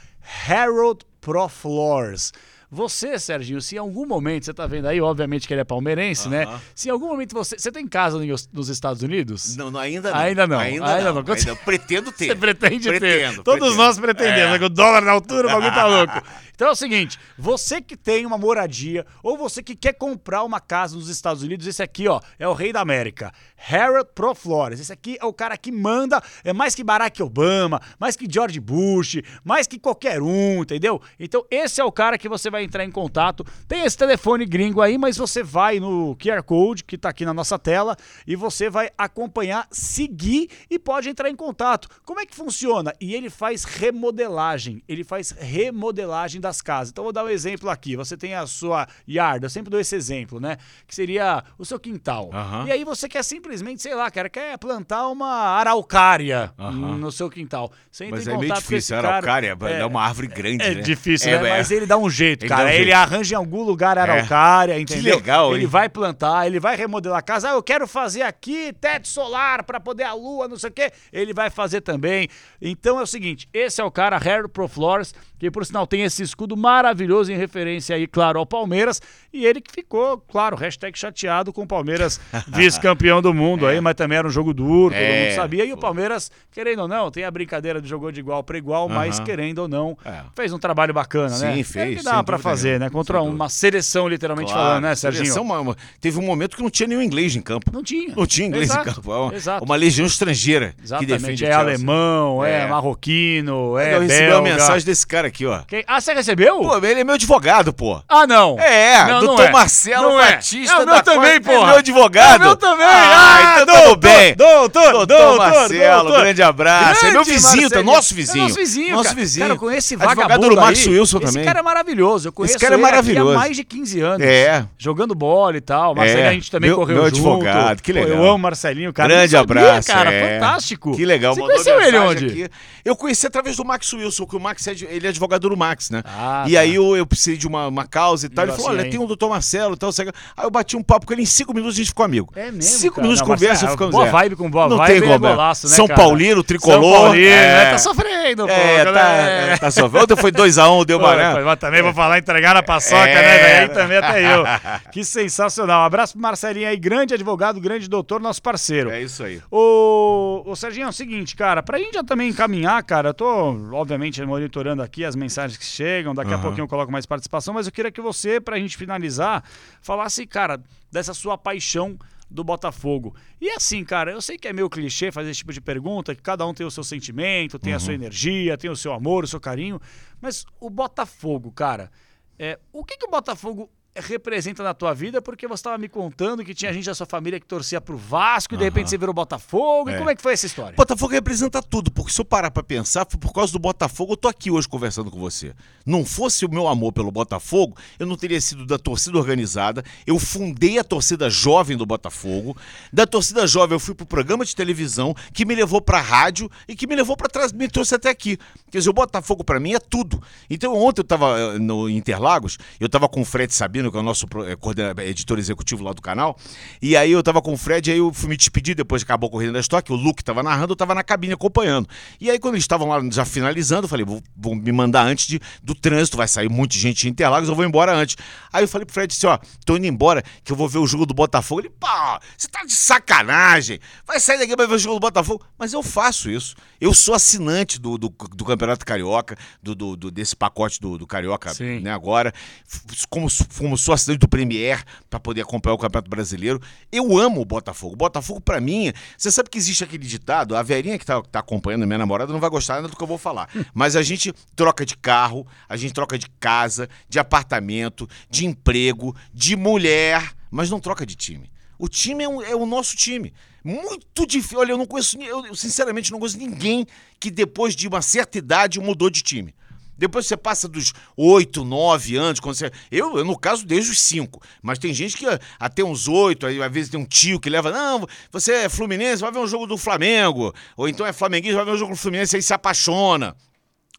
Harold 0.49 1.05
Pro 1.21 1.49
Floors. 1.49 2.33
Você, 2.71 3.19
Serginho, 3.19 3.61
se 3.61 3.77
em 3.77 3.79
algum 3.79 4.05
momento, 4.07 4.45
você 4.45 4.53
tá 4.55 4.67
vendo 4.67 4.87
aí, 4.87 5.01
obviamente 5.01 5.47
que 5.47 5.55
ele 5.55 5.61
é 5.61 5.65
palmeirense, 5.65 6.29
né? 6.29 6.45
Aham. 6.45 6.61
Se 6.75 6.89
em 6.89 6.91
algum 6.93 7.07
momento 7.09 7.33
você. 7.33 7.57
Você 7.59 7.71
tem 7.71 7.87
casa 7.87 8.19
nos 8.53 8.69
Estados 8.69 9.03
Unidos? 9.03 9.57
Não, 9.57 9.71
não, 9.71 9.79
ainda 9.79 10.11
não. 10.11 10.19
Ainda 10.19 10.47
não, 10.47 10.59
Ainda, 10.59 10.85
ainda 10.87 11.13
não. 11.13 11.23
não. 11.23 11.33
Ainda 11.35 11.51
eu 11.51 11.57
pretendo 11.57 12.11
ter. 12.13 12.27
Você 12.27 12.35
pretende 12.35 12.91
ter. 12.91 12.99
Pretendo, 13.01 13.43
Todos 13.45 13.61
pretendo. 13.61 13.77
nós 13.83 13.99
pretendemos, 13.99 14.41
É. 14.41 14.53
né? 14.53 14.59
Com 14.59 14.65
o 14.65 14.69
dólar 14.69 15.03
na 15.03 15.13
altura, 15.13 15.49
o 15.49 15.51
bagulho 15.53 15.75
tá 15.75 15.87
louco. 15.87 16.23
Então 16.57 16.69
é 16.69 16.71
o 16.71 16.75
seguinte, 16.75 17.19
você 17.37 17.83
que 17.83 17.99
tem 17.99 18.25
uma 18.25 18.39
moradia 18.39 19.05
ou 19.23 19.37
você 19.37 19.63
que 19.63 19.77
quer 19.77 19.93
comprar 19.93 20.43
uma 20.43 20.59
casa 20.59 20.97
nos 20.97 21.11
Estados 21.11 21.43
Unidos, 21.43 21.67
esse 21.67 21.83
aqui, 21.83 22.09
ó, 22.09 22.19
é 22.39 22.49
o 22.49 22.55
rei 22.55 22.73
da 22.73 22.81
América. 22.81 23.31
Harold 23.57 24.11
Pro 24.15 24.35
Flores. 24.35 24.81
Esse 24.81 24.93
aqui 24.93 25.17
é 25.21 25.25
o 25.25 25.33
cara 25.33 25.57
que 25.57 25.73
manda, 25.73 26.23
é 26.45 26.53
mais 26.53 26.75
que 26.75 26.85
Barack 26.85 27.23
Obama, 27.23 27.81
mais 27.99 28.17
que 28.17 28.27
George 28.31 28.61
Bush, 28.61 29.23
mais 29.45 29.67
que 29.67 29.79
qualquer 29.79 30.23
um, 30.23 30.63
entendeu? 30.63 31.01
Então 31.19 31.45
esse 31.51 31.81
é 31.81 31.85
o 31.85 31.93
cara 31.93 32.19
que 32.19 32.29
você 32.29 32.51
vai 32.51 32.65
entrar 32.65 32.85
em 32.85 32.91
contato. 32.91 33.45
Tem 33.67 33.83
esse 33.85 33.97
telefone 33.97 34.45
gringo 34.45 34.81
aí, 34.81 34.99
mas 34.99 35.17
você 35.17 35.43
vai 35.43 35.81
no 35.81 36.17
QR 36.17 36.43
Code 36.43 36.85
que 36.85 36.99
tá 36.99 37.09
aqui 37.09 37.25
na 37.25 37.35
nossa 37.35 37.59
tela 37.59 37.97
e 38.27 38.37
você 38.37 38.69
vai 38.69 38.91
acompanhar, 38.97 39.67
seguir 39.71 40.49
e 40.71 40.79
pode 40.79 41.09
entrar 41.09 41.31
em 41.31 41.37
contato. 41.37 41.89
Como 42.05 42.21
é 42.21 42.27
que 42.27 42.35
funciona? 42.35 42.95
E 43.01 43.15
ele 43.15 43.31
faz 43.31 43.65
remodelagem, 43.65 44.83
ele 44.89 45.05
faz 45.05 45.31
remodelagem 45.31 46.41
das 46.41 46.61
casas. 46.61 46.91
Então 46.91 47.05
vou 47.05 47.13
dar 47.13 47.25
um 47.25 47.29
exemplo 47.29 47.71
aqui. 47.71 47.97
Você 47.97 48.17
tem 48.17 48.35
a 48.35 48.47
sua 48.47 48.87
yard, 49.09 49.43
eu 49.43 49.51
sempre 49.51 49.71
dou 49.71 49.81
esse 49.81 49.95
exemplo, 49.95 50.41
né? 50.41 50.57
Que 50.87 50.95
seria 50.95 51.43
o 51.59 51.65
seu 51.65 51.79
quintal. 51.79 52.31
Aham. 52.33 52.67
E 52.67 52.73
aí 52.73 52.85
você 52.85 53.09
quer 53.09 53.23
simplesmente, 53.47 53.81
sei 53.81 53.95
lá, 53.95 54.11
cara, 54.11 54.29
quer 54.29 54.59
plantar 54.59 55.07
uma 55.09 55.29
araucária 55.31 56.53
no 56.99 57.13
seu 57.13 57.31
quintal. 57.31 57.71
Você 57.91 58.05
entra 58.07 58.17
Mas 58.17 58.27
em 58.27 58.33
é 58.33 58.39
meio 58.39 58.55
difícil. 58.55 58.97
Cara. 58.97 59.09
araucária 59.09 59.57
é, 59.61 59.73
é 59.81 59.87
uma 59.87 60.03
árvore 60.03 60.27
grande, 60.27 60.65
É 60.65 60.75
né? 60.75 60.81
difícil, 60.83 61.31
É, 61.31 61.41
né? 61.41 61.49
é. 61.51 61.57
Mas 61.59 61.71
ele 61.71 61.87
dá 61.87 61.97
um 61.97 62.11
jeito, 62.11 62.43
Ele 62.43 62.49
cara. 62.49 62.65
um 62.65 62.69
ele 62.69 62.85
jeito. 62.85 62.95
arranja 62.97 63.35
em 63.35 63.39
algum 63.39 63.63
lugar 63.63 63.97
a 63.99 64.03
araucária, 64.03 64.79
entendeu? 64.81 65.17
legal, 65.17 65.53
Ele 65.55 65.63
hein? 65.63 65.67
vai 65.69 65.89
plantar, 65.89 66.47
ele 66.47 66.59
vai 66.59 66.77
remodelar 66.77 67.19
a 67.21 67.23
casa. 67.23 67.51
Ah, 67.51 67.53
eu 67.53 67.63
quero 67.63 67.87
fazer 67.87 68.23
aqui 68.23 68.73
teto 68.81 69.07
solar 69.07 69.63
para 69.63 69.79
poder 69.79 70.03
a 70.05 70.13
lua, 70.13 70.49
não 70.49 70.59
sei 70.59 70.71
o 70.71 70.73
quê. 70.73 70.91
Ele 71.13 71.33
vai 71.33 71.49
fazer 71.49 71.81
também. 71.83 72.29
Então 72.61 72.99
é 72.99 73.03
o 73.03 73.07
seguinte, 73.07 73.49
esse 73.55 73.81
é 73.81 73.85
o 73.85 73.91
cara, 73.91 74.17
Harold 74.17 74.49
Pro 74.53 74.67
Floors, 74.67 75.15
que 75.39 75.51
por 75.51 75.65
sinal 75.65 75.87
tem 75.87 76.03
esse 76.03 76.23
escudo 76.23 76.57
maravilhoso 76.57 77.31
em 77.33 77.37
referência 77.37 77.95
aí, 77.95 78.07
claro, 78.09 78.39
ao 78.41 78.47
Palmeiras. 78.47 79.01
E 79.33 79.47
ele 79.47 79.61
que 79.61 79.71
ficou, 79.71 80.19
claro, 80.19 80.57
hashtag 80.57 80.99
chateado 80.99 81.53
com 81.53 81.63
o 81.63 81.67
Palmeiras 81.67 82.19
vice-campeão 82.49 83.23
do 83.23 83.33
mundo 83.37 83.67
aí, 83.67 83.81
mas 83.81 83.95
também 83.95 84.19
era 84.19 84.27
um 84.27 84.31
jogo 84.31 84.53
duro, 84.55 84.95
todo 84.95 84.99
É, 85.03 85.25
mundo 85.27 85.35
sabia. 85.37 85.65
E 85.65 85.73
o 85.73 85.77
pô. 85.77 85.83
Palmeiras, 85.83 86.31
querendo 86.51 86.81
ou 86.83 86.89
não, 86.89 87.11
tem 87.11 87.25
a 87.25 87.31
brincadeira 87.31 87.81
de 87.81 87.89
jogou 87.89 88.11
de 88.11 88.21
igual 88.21 88.43
para 88.43 88.59
igual, 88.59 88.89
mas 88.89 89.17
Aham. 89.19 89.25
querendo 89.27 89.59
ou 89.61 89.69
não, 89.69 89.97
É. 90.05 90.21
fez 90.35 90.53
um 90.53 90.59
trabalho 90.59 90.93
bacana, 90.95 91.29
né? 91.39 91.53
Sim, 91.53 91.59
É 91.59 91.61
o 91.61 91.65
fez, 91.65 91.99
que 91.99 92.05
dá 92.05 92.13
dúvida 92.23 92.39
fazer, 92.39 92.69
nenhuma, 92.71 92.85
né? 92.87 92.91
Contra 92.91 93.19
sem 93.19 93.27
uma 93.29 93.31
dúvida. 93.33 93.49
seleção, 93.51 94.09
literalmente 94.09 94.53
falando, 94.53 94.83
né, 94.83 94.95
Serginho? 94.95 95.25
seleção, 95.33 95.45
uma- 95.45 95.77
teve 96.01 96.19
um 96.19 96.23
momento 96.23 96.57
que 96.57 96.63
não 96.63 96.71
tinha 96.71 96.87
nenhum 96.89 97.03
inglês 97.03 97.37
em 97.37 97.41
campo. 97.43 97.71
Não 97.73 97.83
tinha. 97.83 98.15
Não 98.17 98.27
tinha 98.27 98.47
inglês 98.49 98.71
Exato, 98.71 98.89
em 98.89 98.93
campo. 98.95 99.13
É 99.13 99.17
uma, 99.19 99.35
exato. 99.35 99.65
uma 99.65 99.77
legião 99.77 100.07
estrangeira 100.07 100.75
que 100.77 100.85
Exatamente, 100.85 101.13
defende 101.21 101.45
é 101.45 101.53
alemão, 101.53 102.45
é, 102.45 102.63
É. 102.63 102.67
marroquino, 102.67 103.79
é 103.79 103.95
Eu 103.95 104.01
recebi 104.01 104.21
belga. 104.27 104.37
uma 104.41 104.43
mensagem 104.55 104.87
desse 104.87 105.07
cara 105.07 105.29
aqui, 105.29 105.47
ó. 105.47 105.61
Quem- 105.67 105.85
Ah, 105.87 106.01
você 106.01 106.13
recebeu? 106.15 106.61
Pô, 106.61 106.77
ele 106.79 107.01
é 107.01 107.05
meu 107.05 107.15
advogado, 107.15 107.73
pô. 107.73 108.01
ah, 108.09 108.27
não. 108.27 108.59
É, 108.59 109.05
Não, 109.07 109.21
doutor 109.21 109.47
é. 109.47 109.51
Marcelo 109.53 110.19
é. 110.21 110.33
Batista 110.33 110.75
É 110.75 110.79
o 110.83 110.87
meu 110.87 111.03
também, 111.03 111.41
Costa, 111.41 111.53
é 111.53 111.67
meu 111.67 111.77
advogado. 111.77 112.43
É 112.43 112.47
meu 112.47 112.57
também. 112.57 112.87
Ah, 112.87 113.26
então 113.63 113.67
doutor, 113.67 113.89
tudo 113.89 113.97
bem. 114.01 114.35
Doutor, 114.37 114.93
Doutor 114.93 115.07
doutor, 115.07 115.37
Marcelo, 115.39 116.03
doutor. 116.05 116.21
grande 116.21 116.43
abraço. 116.43 117.01
é 117.07 117.11
meu 117.11 117.25
Grande 117.25 117.31
vizinho, 117.33 117.71
tá? 117.71 117.83
Nosso 117.83 118.15
vizinho. 118.15 118.39
É 118.45 118.49
nosso 118.49 118.55
vizinho, 118.57 118.91
Nosso 118.97 119.05
cara. 119.05 119.15
vizinho. 119.17 119.45
Cara, 119.45 119.55
eu 119.55 119.59
conheço 119.59 119.79
esse 119.87 119.95
Advogado 119.95 120.17
vagabundo 120.29 120.55
do 120.55 120.61
Max 120.61 120.79
aí. 120.87 120.89
Wilson 120.99 121.19
esse 121.19 121.27
também. 121.27 121.45
cara 121.45 121.59
é 121.59 121.63
maravilhoso. 121.63 122.29
Eu 122.29 122.33
conheço 122.33 122.59
cara 122.59 122.75
é 122.75 122.79
maravilhoso. 122.79 123.33
há 123.33 123.39
mais 123.39 123.57
de 123.57 123.65
15 123.65 124.01
anos. 124.01 124.27
É. 124.27 124.67
Jogando 124.79 125.15
bola 125.15 125.57
e 125.57 125.61
tal. 125.61 125.95
Marcelinho, 125.95 126.25
É. 126.27 126.29
a 126.29 126.33
gente 126.33 126.51
também 126.51 126.71
Meu- 126.71 126.77
correu 126.79 126.97
meu 127.03 127.05
junto. 127.11 127.17
advogado, 127.17 127.83
que 127.83 127.93
Pô, 127.93 127.99
legal. 128.01 128.17
eu 128.19 128.25
amo 128.25 128.39
Marcelinho, 128.39 128.93
cara. 128.93 129.09
Grande 129.09 129.31
sabia, 129.33 129.41
abraço. 129.63 129.89
cara. 129.89 130.13
é. 130.13 130.39
Fantástico. 130.41 130.97
Que 130.97 131.05
legal. 131.05 131.35
Você 131.35 131.41
mandou 131.41 131.55
conheceu 131.57 131.81
ele 131.83 131.99
onde? 131.99 132.27
aqui. 132.27 132.49
Eu 132.85 132.95
conheci 132.97 133.27
através 133.27 133.57
do 133.57 133.65
Max 133.65 133.93
Wilson, 133.93 134.27
que 134.27 134.37
o 134.37 134.41
Max 134.41 134.67
é, 134.69 134.73
ele 134.91 135.07
é 135.07 135.11
advogado 135.11 135.49
do 135.49 135.57
Max, 135.57 135.91
né? 135.91 136.03
Ah, 136.05 136.45
e 136.47 136.53
tá. 136.55 136.61
aí 136.61 136.75
eu, 136.75 136.97
eu 136.97 137.07
precisei 137.07 137.37
de 137.37 137.47
uma, 137.47 137.67
uma 137.69 137.85
causa 137.87 138.27
e 138.27 138.29
tal. 138.29 138.45
Ele 138.45 138.53
falou: 138.53 138.71
olha, 138.71 138.89
tem 138.91 138.99
um 139.01 139.07
doutor 139.07 139.29
Marcelo 139.31 139.75
e 139.75 139.77
tal. 139.77 139.91
Aí 140.37 140.45
eu 140.45 140.51
bati 140.51 140.77
um 140.77 140.83
papo 140.83 141.07
com 141.07 141.13
ele, 141.13 141.23
em 141.23 141.27
cinco 141.27 141.53
minutos 141.53 141.75
a 141.77 141.79
gente 141.79 141.89
ficou 141.89 142.05
amigo. 142.05 142.33
É 142.37 142.51
mesmo, 142.51 142.63
Cinco 142.63 142.97
cara. 142.97 143.09
Minutos 143.21 143.29
Não, 143.29 143.37
de 143.37 143.41
conversa 143.41 143.67
Marcelo, 143.67 143.71
e 143.71 143.73
ficamos 143.73 143.93
boa 143.95 144.07
é. 144.07 144.11
vibe 144.11 144.37
com 144.37 144.51
boa 144.51 144.69
Não 144.69 144.77
vibe, 144.77 144.87
tem 144.87 144.97
ele 144.97 145.07
é 145.07 145.09
como. 145.09 145.29
golaço, 145.29 145.69
né, 145.69 145.75
São 145.75 145.87
cara? 145.87 146.01
Paulino, 146.01 146.43
tricolor. 146.43 146.83
São 146.95 147.03
Paulino, 147.03 147.27
é. 147.27 147.65
né? 147.65 147.71
Tá 147.71 147.79
sofrendo, 147.79 148.47
pô. 148.47 148.53
É, 148.53 148.85
tá, 148.85 148.93
né? 148.93 149.53
é, 149.53 149.57
tá 149.57 149.71
sofrendo. 149.71 150.05
Ontem 150.05 150.17
foi 150.17 150.33
2x1, 150.33 150.85
deu 150.85 150.99
Pô, 151.01 151.07
uma. 151.07 151.41
mas 151.43 151.59
também 151.59 151.83
vou 151.83 151.93
falar 151.95 152.19
entregar 152.19 152.55
na 152.55 152.63
paçoca, 152.63 153.09
É. 153.09 153.15
né, 153.15 153.39
velho? 153.39 153.63
Aí 153.63 153.69
também 153.69 153.97
até 153.99 154.35
eu. 154.35 154.45
Que 154.93 155.05
sensacional. 155.05 155.83
Um 155.83 155.85
abraço 155.87 156.15
pro 156.15 156.23
Marcelinho 156.23 156.69
aí, 156.69 156.77
grande 156.77 157.15
advogado, 157.15 157.61
grande 157.61 157.89
doutor, 157.89 158.21
nosso 158.21 158.41
parceiro. 158.43 158.91
É 158.91 159.03
isso 159.03 159.23
aí. 159.23 159.41
Ô, 159.51 160.43
ô 160.47 160.57
Serginho, 160.57 160.87
é 160.87 160.89
o 160.89 160.93
seguinte, 160.93 161.37
cara, 161.37 161.63
pra 161.63 161.79
gente 161.79 161.95
já 161.95 162.03
também 162.05 162.29
encaminhar, 162.31 162.83
cara, 162.83 163.11
eu 163.11 163.15
tô, 163.15 163.27
obviamente, 163.73 164.23
monitorando 164.25 164.83
aqui 164.83 165.05
as 165.05 165.15
mensagens 165.17 165.59
que 165.59 165.65
chegam, 165.65 166.15
daqui 166.15 166.31
a 166.33 166.35
Aham. 166.35 166.43
pouquinho 166.43 166.65
eu 166.65 166.69
coloco 166.69 166.91
mais 166.91 167.05
participação, 167.07 167.53
mas 167.55 167.67
eu 167.67 167.73
queria 167.73 167.91
que 167.91 168.01
você, 168.01 168.41
pra 168.41 168.59
gente 168.59 168.77
finalizar, 168.77 169.43
falasse, 169.83 170.27
cara, 170.27 170.59
dessa 170.91 171.13
sua 171.13 171.37
paixão 171.37 171.97
do 172.31 172.43
Botafogo. 172.43 173.15
E 173.41 173.51
assim, 173.51 173.85
cara, 173.85 174.11
eu 174.11 174.21
sei 174.21 174.37
que 174.37 174.49
é 174.49 174.53
meio 174.53 174.69
clichê 174.69 175.13
fazer 175.13 175.31
esse 175.31 175.39
tipo 175.39 175.53
de 175.53 175.61
pergunta, 175.61 176.15
que 176.15 176.23
cada 176.23 176.47
um 176.47 176.53
tem 176.53 176.67
o 176.67 176.71
seu 176.71 176.85
sentimento, 176.85 177.59
tem 177.59 177.73
a 177.73 177.79
sua 177.79 177.95
energia, 177.95 178.59
tem 178.59 178.71
o 178.71 178.77
seu 178.77 178.93
amor, 178.93 179.25
o 179.25 179.29
seu 179.29 179.41
carinho, 179.41 179.81
mas 180.21 180.45
o 180.61 180.69
Botafogo, 180.69 181.53
cara, 181.53 181.91
é, 182.39 182.59
o 182.73 182.85
que, 182.85 182.97
que 182.97 183.07
o 183.07 183.11
Botafogo 183.11 183.71
representa 184.01 184.63
na 184.63 184.75
tua 184.75 184.95
vida? 184.95 185.21
Porque 185.23 185.47
você 185.47 185.61
estava 185.61 185.79
me 185.79 185.89
contando 185.89 186.45
que 186.45 186.55
tinha 186.55 186.73
gente 186.73 186.87
da 186.87 186.95
sua 186.95 187.07
família 187.07 187.39
que 187.41 187.47
torcia 187.47 187.81
pro 187.81 187.97
Vasco 187.97 188.55
e 188.55 188.57
de 188.57 188.65
repente 188.65 188.91
você 188.91 188.99
virou 188.99 189.15
Botafogo. 189.15 189.91
E 189.91 189.95
É. 189.95 189.99
como 189.99 190.11
é 190.11 190.15
que 190.15 190.23
foi 190.23 190.33
essa 190.33 190.47
história? 190.47 190.75
Botafogo 190.77 191.13
representa 191.13 191.63
tudo, 191.63 191.91
porque 191.91 192.13
se 192.13 192.21
eu 192.21 192.25
parar 192.25 192.51
pra 192.51 192.63
pensar, 192.63 193.07
foi 193.09 193.19
por 193.19 193.33
causa 193.33 193.53
do 193.53 193.59
Botafogo, 193.59 194.13
eu 194.13 194.17
tô 194.17 194.29
aqui 194.29 194.51
hoje 194.51 194.69
conversando 194.69 195.11
com 195.11 195.19
você. 195.19 195.55
Não 195.85 196.05
fosse 196.05 196.45
o 196.45 196.51
meu 196.51 196.69
amor 196.69 196.93
pelo 196.93 197.11
Botafogo, 197.11 197.77
eu 197.99 198.07
não 198.07 198.17
teria 198.17 198.41
sido 198.41 198.67
da 198.67 198.79
torcida 198.79 199.17
organizada. 199.19 199.85
Eu 200.07 200.19
fundei 200.19 200.79
a 200.79 200.85
torcida 200.85 201.29
jovem 201.31 201.77
do 201.77 201.87
Botafogo. 201.87 202.57
Da 202.93 203.07
torcida 203.07 203.47
jovem, 203.47 203.77
eu 203.77 203.81
fui 203.81 203.95
pro 203.95 204.07
programa 204.07 204.45
de 204.45 204.55
televisão 204.55 205.15
que 205.33 205.45
me 205.45 205.55
levou 205.55 205.81
pra 205.81 206.01
rádio 206.01 206.51
e 206.69 206.75
que 206.75 206.87
me 206.87 206.95
levou 206.97 207.17
para 207.17 207.29
trás, 207.29 207.53
me 207.53 207.69
trouxe 207.69 207.95
até 207.95 208.09
aqui. 208.11 208.37
Quer 208.71 208.79
dizer, 208.79 208.91
o 208.91 208.93
Botafogo 208.93 209.43
pra 209.45 209.59
mim 209.61 209.75
é 209.75 209.79
tudo. 209.79 210.23
Então, 210.51 210.75
ontem 210.75 211.01
eu 211.01 211.05
tava 211.05 211.39
eh, 211.39 211.59
no 211.59 211.89
Interlagos, 211.89 212.59
eu 212.81 212.89
tava 212.89 213.09
com 213.09 213.21
o 213.21 213.25
Fred 213.25 213.53
Sabino, 213.55 213.86
que 213.91 213.97
é 213.97 214.01
o 214.01 214.03
nosso 214.03 214.27
eh, 214.47 214.57
coordena- 214.57 214.95
editor 215.05 215.39
executivo 215.39 215.83
lá 215.85 215.93
do 215.93 216.03
canal, 216.03 216.37
e 216.81 216.97
aí 216.97 217.13
eu 217.13 217.23
tava 217.23 217.41
com 217.43 217.53
o 217.53 217.57
Fred, 217.57 217.91
aí 217.91 217.99
eu 217.99 218.13
fui 218.13 218.29
me 218.29 218.37
despedir 218.37 218.75
depois 218.75 219.03
que 219.03 219.11
acabou 219.11 219.29
a 219.29 219.31
corrida 219.31 219.53
da 219.53 219.61
estoque, 219.61 219.93
o 219.93 219.97
Luke 219.97 220.23
tava 220.25 220.43
narrando, 220.43 220.73
eu 220.73 220.77
tava 220.77 220.95
na 220.95 221.03
cabine 221.03 221.33
acompanhando. 221.33 221.89
E 222.21 222.31
aí, 222.31 222.39
quando 222.39 222.55
eles 222.55 222.65
estavam 222.65 222.89
lá 222.89 223.01
já 223.11 223.25
finalizando, 223.25 223.85
eu 223.85 223.89
falei, 223.89 224.05
vou, 224.05 224.23
vou 224.37 224.55
me 224.55 224.73
mandar 224.73 225.03
antes 225.07 225.27
de, 225.27 225.41
do 225.63 225.75
trânsito, 225.75 226.17
vai 226.17 226.29
sair 226.29 226.49
muita 226.49 226.77
gente 226.77 227.03
de 227.03 227.09
Interlagos, 227.09 227.49
eu 227.49 227.55
vou 227.55 227.65
embora 227.65 227.95
antes. 227.95 228.17
Aí 228.53 228.65
eu 228.65 228.69
falei 228.69 228.85
pro 228.85 228.95
Fred 228.95 229.13
assim, 229.15 229.27
ó, 229.27 229.39
tô 229.65 229.77
indo 229.77 229.87
embora, 229.87 230.23
que 230.45 230.53
eu 230.53 230.57
vou 230.57 230.69
ver 230.69 230.79
o 230.79 230.87
jogo 230.87 231.07
do 231.07 231.15
Botafogo. 231.15 231.61
Ele, 231.61 231.71
pá, 231.71 232.21
você 232.37 232.49
tá 232.49 232.65
de 232.65 232.73
sacanagem, 233.11 233.79
vai 234.07 234.19
sair 234.21 234.39
daqui 234.39 234.57
pra 234.57 234.67
ver 234.67 234.75
o 234.75 234.79
jogo 234.79 234.97
do 234.97 235.01
Botafogo. 235.01 235.45
Mas 235.59 235.73
eu 235.73 235.83
faço 235.83 236.31
isso. 236.31 236.55
Eu 236.81 236.93
sou 236.93 237.15
assinante 237.15 237.79
do, 237.81 237.97
do, 237.97 238.09
do 238.09 238.45
Campeonato 238.45 238.85
Carioca, 238.85 239.37
do, 239.63 239.75
do- 239.75 240.11
desse 240.11 240.35
pacote 240.37 240.81
do, 240.81 240.99
do 240.99 241.07
Carioca, 241.07 241.55
Sim. 241.55 241.81
né, 241.81 241.91
agora. 241.93 242.33
F- 242.67 243.07
Como, 243.09 243.29
como 243.77 243.79
sou 243.79 243.93
assinante 243.95 244.21
do 244.21 244.29
Premier, 244.29 244.83
pra 245.11 245.21
poder 245.21 245.43
acompanhar 245.43 245.75
o 245.75 245.79
Campeonato 245.79 246.09
Brasileiro. 246.11 246.61
Eu 246.91 247.17
amo 247.19 247.43
o 247.43 247.45
Botafogo. 247.45 247.93
O 247.93 247.97
Botafogo, 247.97 248.41
pra 248.41 248.59
mim, 248.61 248.91
você 249.17 249.31
sabe 249.31 249.51
que 249.51 249.59
existe 249.59 249.85
aquele 249.85 250.07
ditado, 250.07 250.57
a 250.57 250.63
Verinha 250.63 250.99
que 250.99 251.05
tá, 251.05 251.21
tá 251.23 251.41
acompanhando, 251.41 251.83
a 251.83 251.87
minha 251.87 251.99
namorada, 251.99 252.33
não 252.33 252.41
vai 252.41 252.49
gostar 252.49 252.77
nada 252.77 252.89
do 252.89 252.97
que 252.97 253.03
eu 253.03 253.07
vou 253.07 253.19
falar. 253.19 253.49
Mas 253.75 253.95
a 253.95 254.03
gente 254.03 254.33
troca 254.57 254.85
de 254.87 254.97
carro, 254.97 255.47
a 255.69 255.77
gente 255.77 255.93
troca 255.93 256.19
de 256.19 256.27
casa, 256.41 256.89
de 257.09 257.19
apartamento, 257.19 258.09
de 258.31 258.47
emprego, 258.47 259.15
de 259.33 259.55
mulher, 259.57 260.33
mas 260.51 260.71
não 260.71 260.81
troca 260.81 261.05
de 261.05 261.15
time. 261.15 261.51
O 261.79 261.89
time 261.89 262.25
é, 262.25 262.29
um- 262.29 262.43
é 262.43 262.57
o 262.57 262.65
nosso 262.65 262.97
time. 262.97 263.33
Muito 263.63 264.27
difícil. 264.27 264.59
Olha, 264.59 264.73
eu 264.73 264.79
não 264.79 264.87
conheço, 264.87 265.19
eu, 265.21 265.55
sinceramente 265.55 266.11
não 266.11 266.19
conheço 266.19 266.39
ninguém 266.39 266.87
que 267.21 267.31
depois 267.31 267.77
de 267.77 267.87
uma 267.87 268.01
certa 268.01 268.39
idade 268.39 268.81
mudou 268.81 269.11
de 269.11 269.23
time. 269.23 269.55
Depois 269.97 270.27
você 270.27 270.37
passa 270.37 270.69
dos 270.69 270.93
8, 271.17 271.65
9 271.65 272.17
anos, 272.17 272.41
quando 272.41 272.55
você. 272.55 272.71
Eu, 272.91 273.19
eu, 273.19 273.25
no 273.25 273.39
caso, 273.39 273.65
desde 273.67 273.91
os 273.91 274.01
5. 274.01 274.41
Mas 274.63 274.79
tem 274.79 274.93
gente 274.93 275.17
que 275.17 275.27
ah, 275.27 275.39
até 275.59 275.83
uns 275.83 276.07
8, 276.09 276.47
aí 276.47 276.63
às 276.63 276.73
vezes 276.73 276.91
tem 276.91 277.01
um 277.01 277.05
tio 277.05 277.41
que 277.41 277.49
leva. 277.51 277.71
Não, 277.71 278.07
você 278.31 278.53
é 278.53 278.69
Fluminense, 278.69 279.23
vai 279.23 279.33
ver 279.33 279.39
um 279.39 279.47
jogo 279.47 279.67
do 279.67 279.79
Flamengo. 279.79 280.55
Ou 280.77 280.89
então 280.89 281.07
é 281.07 281.13
Flamenguista, 281.13 281.57
vai 281.57 281.65
ver 281.65 281.73
um 281.73 281.79
jogo 281.79 281.93
do 281.93 281.99
Fluminense, 281.99 282.37
aí 282.37 282.43
se 282.43 282.53
apaixona. 282.53 283.35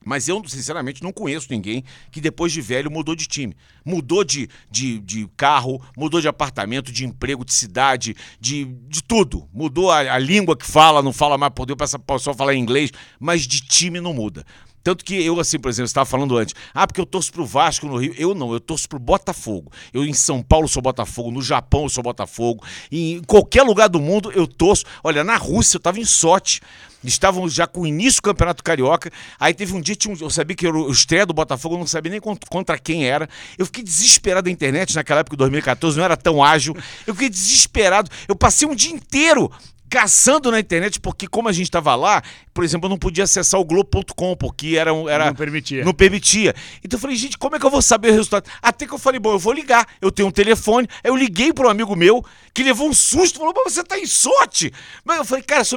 Mas 0.08 0.30
eu, 0.30 0.42
sinceramente, 0.48 1.04
não 1.04 1.12
conheço 1.12 1.48
ninguém 1.50 1.84
que 2.12 2.22
depois 2.22 2.54
de 2.54 2.62
velho 2.62 2.90
mudou 2.90 3.14
de 3.14 3.28
time. 3.28 3.54
Mudou 3.84 4.24
de, 4.24 4.48
de, 4.72 5.00
de 5.00 5.28
carro, 5.36 5.82
mudou 5.98 6.22
de 6.22 6.30
apartamento, 6.30 6.94
de 6.94 7.06
emprego, 7.06 7.44
de 7.44 7.54
cidade, 7.54 8.16
de, 8.40 8.64
de 8.88 9.04
tudo. 9.04 9.50
Mudou 9.54 9.92
a, 9.92 9.98
a 10.14 10.18
língua 10.18 10.56
que 10.56 10.66
fala, 10.66 11.02
não 11.02 11.12
fala 11.12 11.38
mais 11.38 11.52
por 11.54 11.66
Deus, 11.66 11.78
passa 11.78 12.00
só 12.20 12.34
falar 12.34 12.56
inglês, 12.56 12.90
mas 13.20 13.46
de 13.46 13.60
time 13.60 14.00
não 14.00 14.14
muda. 14.14 14.46
Tanto 14.88 15.04
que 15.04 15.22
eu, 15.22 15.38
assim, 15.38 15.60
por 15.60 15.68
exemplo, 15.68 15.88
estava 15.88 16.06
falando 16.06 16.38
antes, 16.38 16.56
ah, 16.74 16.88
porque 16.88 17.02
eu 17.02 17.06
torço 17.06 17.30
pro 17.34 17.46
Vasco 17.46 17.86
no 17.86 17.98
Rio. 17.98 18.16
Eu 18.18 18.34
não, 18.34 18.54
eu 18.54 18.60
torço 18.62 18.88
pro 18.88 18.98
Botafogo. 18.98 19.70
Eu 19.94 20.06
em 20.06 20.14
São 20.14 20.42
Paulo 20.42 20.66
sou 20.66 20.82
Botafogo, 20.82 21.30
no 21.30 21.42
Japão 21.42 21.84
eu 21.84 21.90
sou 21.90 22.02
Botafogo, 22.02 22.64
em 22.90 23.22
qualquer 23.24 23.64
lugar 23.64 23.90
do 23.90 24.00
mundo 24.00 24.32
eu 24.32 24.48
torço. 24.48 24.86
Olha, 25.04 25.26
na 25.26 25.36
Rússia 25.36 25.76
eu 25.76 25.80
estava 25.80 26.00
em 26.00 26.06
sorte 26.06 26.62
estavam 27.04 27.48
já 27.48 27.68
com 27.68 27.82
o 27.82 27.88
início 27.88 28.22
do 28.22 28.24
Campeonato 28.24 28.64
Carioca. 28.64 29.12
Aí 29.40 29.54
teve 29.54 29.74
um 29.74 29.82
dia, 29.82 29.96
eu 30.20 30.30
sabia 30.30 30.56
que 30.56 30.66
era 30.66 30.78
o 30.78 30.90
estreia 30.90 31.26
do 31.26 31.34
Botafogo, 31.34 31.76
eu 31.76 31.80
não 31.80 31.88
sabia 31.88 32.12
nem 32.12 32.22
contra 32.22 32.78
quem 32.78 33.06
era. 33.06 33.30
Eu 33.58 33.66
fiquei 33.66 33.84
desesperado 33.84 34.48
na 34.48 34.54
internet 34.54 34.96
naquela 34.96 35.20
época, 35.20 35.36
2014, 35.38 35.98
não 35.98 36.06
era 36.06 36.18
tão 36.18 36.44
ágil. 36.44 36.76
Eu 37.06 37.14
fiquei 37.14 37.30
desesperado. 37.30 38.10
Eu 38.28 38.36
passei 38.36 38.68
um 38.68 38.76
dia 38.76 38.92
inteiro 38.92 39.52
caçando 39.90 40.52
na 40.52 40.60
internet, 40.60 41.00
porque 41.00 41.28
como 41.28 41.48
a 41.50 41.52
gente 41.52 41.66
estava 41.66 41.96
lá, 41.96 42.22
por 42.54 42.64
exemplo, 42.64 42.88
eu 42.88 42.90
não 42.90 42.98
podia 42.98 43.24
acessar 43.24 43.60
o 43.60 43.66
Globo.com, 43.66 44.36
porque 44.36 44.76
era, 44.78 44.92
era. 45.10 45.28
Não 45.28 45.36
permitia. 45.36 45.86
Não 45.86 45.94
permitia. 45.94 46.56
Então 46.84 46.98
eu 46.98 47.02
falei, 47.02 47.16
gente, 47.16 47.38
como 47.38 47.56
é 47.56 47.60
que 47.60 47.66
eu 47.66 47.70
vou 47.70 47.82
saber 47.82 48.10
o 48.10 48.14
resultado? 48.14 48.50
Até 48.62 48.86
que 48.86 48.94
eu 48.94 48.98
falei, 48.98 49.20
bom, 49.20 49.32
eu 49.32 49.40
vou 49.40 49.54
ligar. 49.54 49.88
Eu 50.02 50.12
tenho 50.12 50.28
um 50.28 50.32
telefone. 50.32 50.88
Aí 51.04 51.10
eu 51.10 51.16
liguei 51.16 51.54
para 51.54 51.68
um 51.68 51.70
amigo 51.70 51.96
meu 51.96 52.24
que 52.54 52.64
levou 52.64 52.90
um 52.90 52.94
susto, 52.94 53.40
falou, 53.40 53.54
mas 53.56 53.74
você 53.74 53.84
tá 53.84 54.00
em 54.00 54.06
sorte. 54.06 54.74
Mas 55.06 55.18
eu 55.18 55.26
falei, 55.26 55.44
cara, 55.44 55.62
diz, 55.62 55.72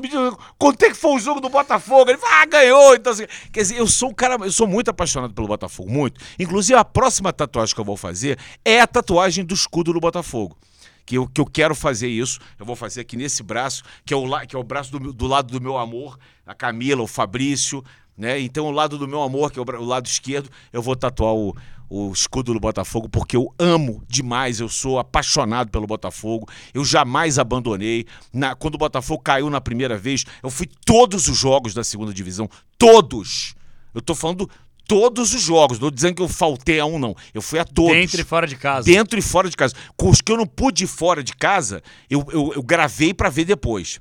quanto 0.58 0.82
é 0.82 0.88
que 0.88 0.96
foi 0.96 1.14
o 1.14 1.18
jogo 1.18 1.40
do 1.40 1.48
Botafogo? 1.48 2.10
Ele 2.10 2.18
falou, 2.18 2.36
ah, 2.36 2.46
ganhou. 2.46 2.94
Então, 2.94 3.12
assim, 3.12 3.26
quer 3.52 3.60
dizer, 3.60 3.78
eu 3.78 3.86
sou 3.86 4.10
um 4.10 4.14
cara, 4.14 4.36
eu 4.42 4.52
sou 4.52 4.66
muito 4.66 4.90
apaixonado 4.90 5.34
pelo 5.34 5.46
Botafogo, 5.46 5.90
muito. 5.90 6.20
Inclusive, 6.38 6.78
a 6.78 6.84
próxima 6.84 7.32
tatuagem 7.32 7.74
que 7.74 7.80
eu 7.80 7.84
vou 7.84 7.96
fazer 7.96 8.38
é 8.64 8.80
a 8.80 8.86
tatuagem 8.86 9.44
do 9.44 9.54
escudo 9.54 9.92
do 9.92 10.00
Botafogo 10.00 10.56
que 11.10 11.18
eu, 11.18 11.26
que 11.26 11.40
eu 11.40 11.46
quero 11.46 11.74
fazer 11.74 12.06
isso. 12.06 12.38
Eu 12.56 12.64
vou 12.64 12.76
fazer 12.76 13.00
aqui 13.00 13.16
nesse 13.16 13.42
braço, 13.42 13.82
que 14.04 14.14
é 14.14 14.16
o, 14.16 14.46
que 14.46 14.54
é 14.54 14.58
o 14.58 14.62
braço 14.62 14.92
do, 14.92 15.12
do 15.12 15.26
lado 15.26 15.50
do 15.50 15.60
meu 15.60 15.76
amor, 15.76 16.16
a 16.46 16.54
Camila, 16.54 17.02
o 17.02 17.06
Fabrício, 17.08 17.82
né? 18.16 18.38
Então, 18.38 18.66
o 18.66 18.70
lado 18.70 18.96
do 18.96 19.08
meu 19.08 19.20
amor, 19.20 19.50
que 19.50 19.58
é 19.58 19.62
o, 19.62 19.84
lado 19.84 20.06
esquerdo, 20.06 20.48
eu 20.72 20.80
vou 20.80 20.94
tatuar 20.94 21.34
o, 21.34 21.56
o 21.88 22.12
escudo 22.12 22.54
do 22.54 22.60
Botafogo, 22.60 23.08
porque 23.08 23.36
eu 23.36 23.52
amo 23.58 24.04
demais, 24.06 24.60
eu 24.60 24.68
sou 24.68 25.00
apaixonado 25.00 25.68
pelo 25.68 25.84
Botafogo, 25.84 26.48
eu 26.72 26.84
jamais 26.84 27.40
abandonei. 27.40 28.06
Na, 28.32 28.54
quando 28.54 28.76
o 28.76 28.78
Botafogo 28.78 29.20
caiu 29.20 29.50
na 29.50 29.60
primeira 29.60 29.98
vez, 29.98 30.24
eu 30.44 30.48
fui 30.48 30.68
todos 30.86 31.26
os 31.26 31.36
jogos 31.36 31.74
da 31.74 31.82
segunda 31.82 32.14
divisão, 32.14 32.48
todos. 32.78 33.56
Eu 33.92 34.00
tô 34.00 34.14
falando 34.14 34.48
todos 34.90 35.32
os 35.32 35.40
jogos. 35.40 35.78
Não 35.78 35.88
dizendo 35.88 36.16
que 36.16 36.22
eu 36.22 36.28
faltei 36.28 36.80
a 36.80 36.84
um, 36.84 36.98
não. 36.98 37.14
Eu 37.32 37.40
fui 37.40 37.60
a 37.60 37.64
todos. 37.64 37.92
Dentro 37.92 38.20
e 38.20 38.24
fora 38.24 38.44
de 38.44 38.56
casa. 38.56 38.84
Dentro 38.84 39.16
e 39.16 39.22
fora 39.22 39.48
de 39.48 39.56
casa. 39.56 39.72
Com 39.96 40.10
os 40.10 40.20
que 40.20 40.32
eu 40.32 40.36
não 40.36 40.46
pude 40.46 40.82
ir 40.82 40.88
fora 40.88 41.22
de 41.22 41.32
casa, 41.32 41.80
eu, 42.10 42.26
eu, 42.32 42.52
eu 42.56 42.62
gravei 42.62 43.14
para 43.14 43.30
ver 43.30 43.44
depois. 43.44 44.00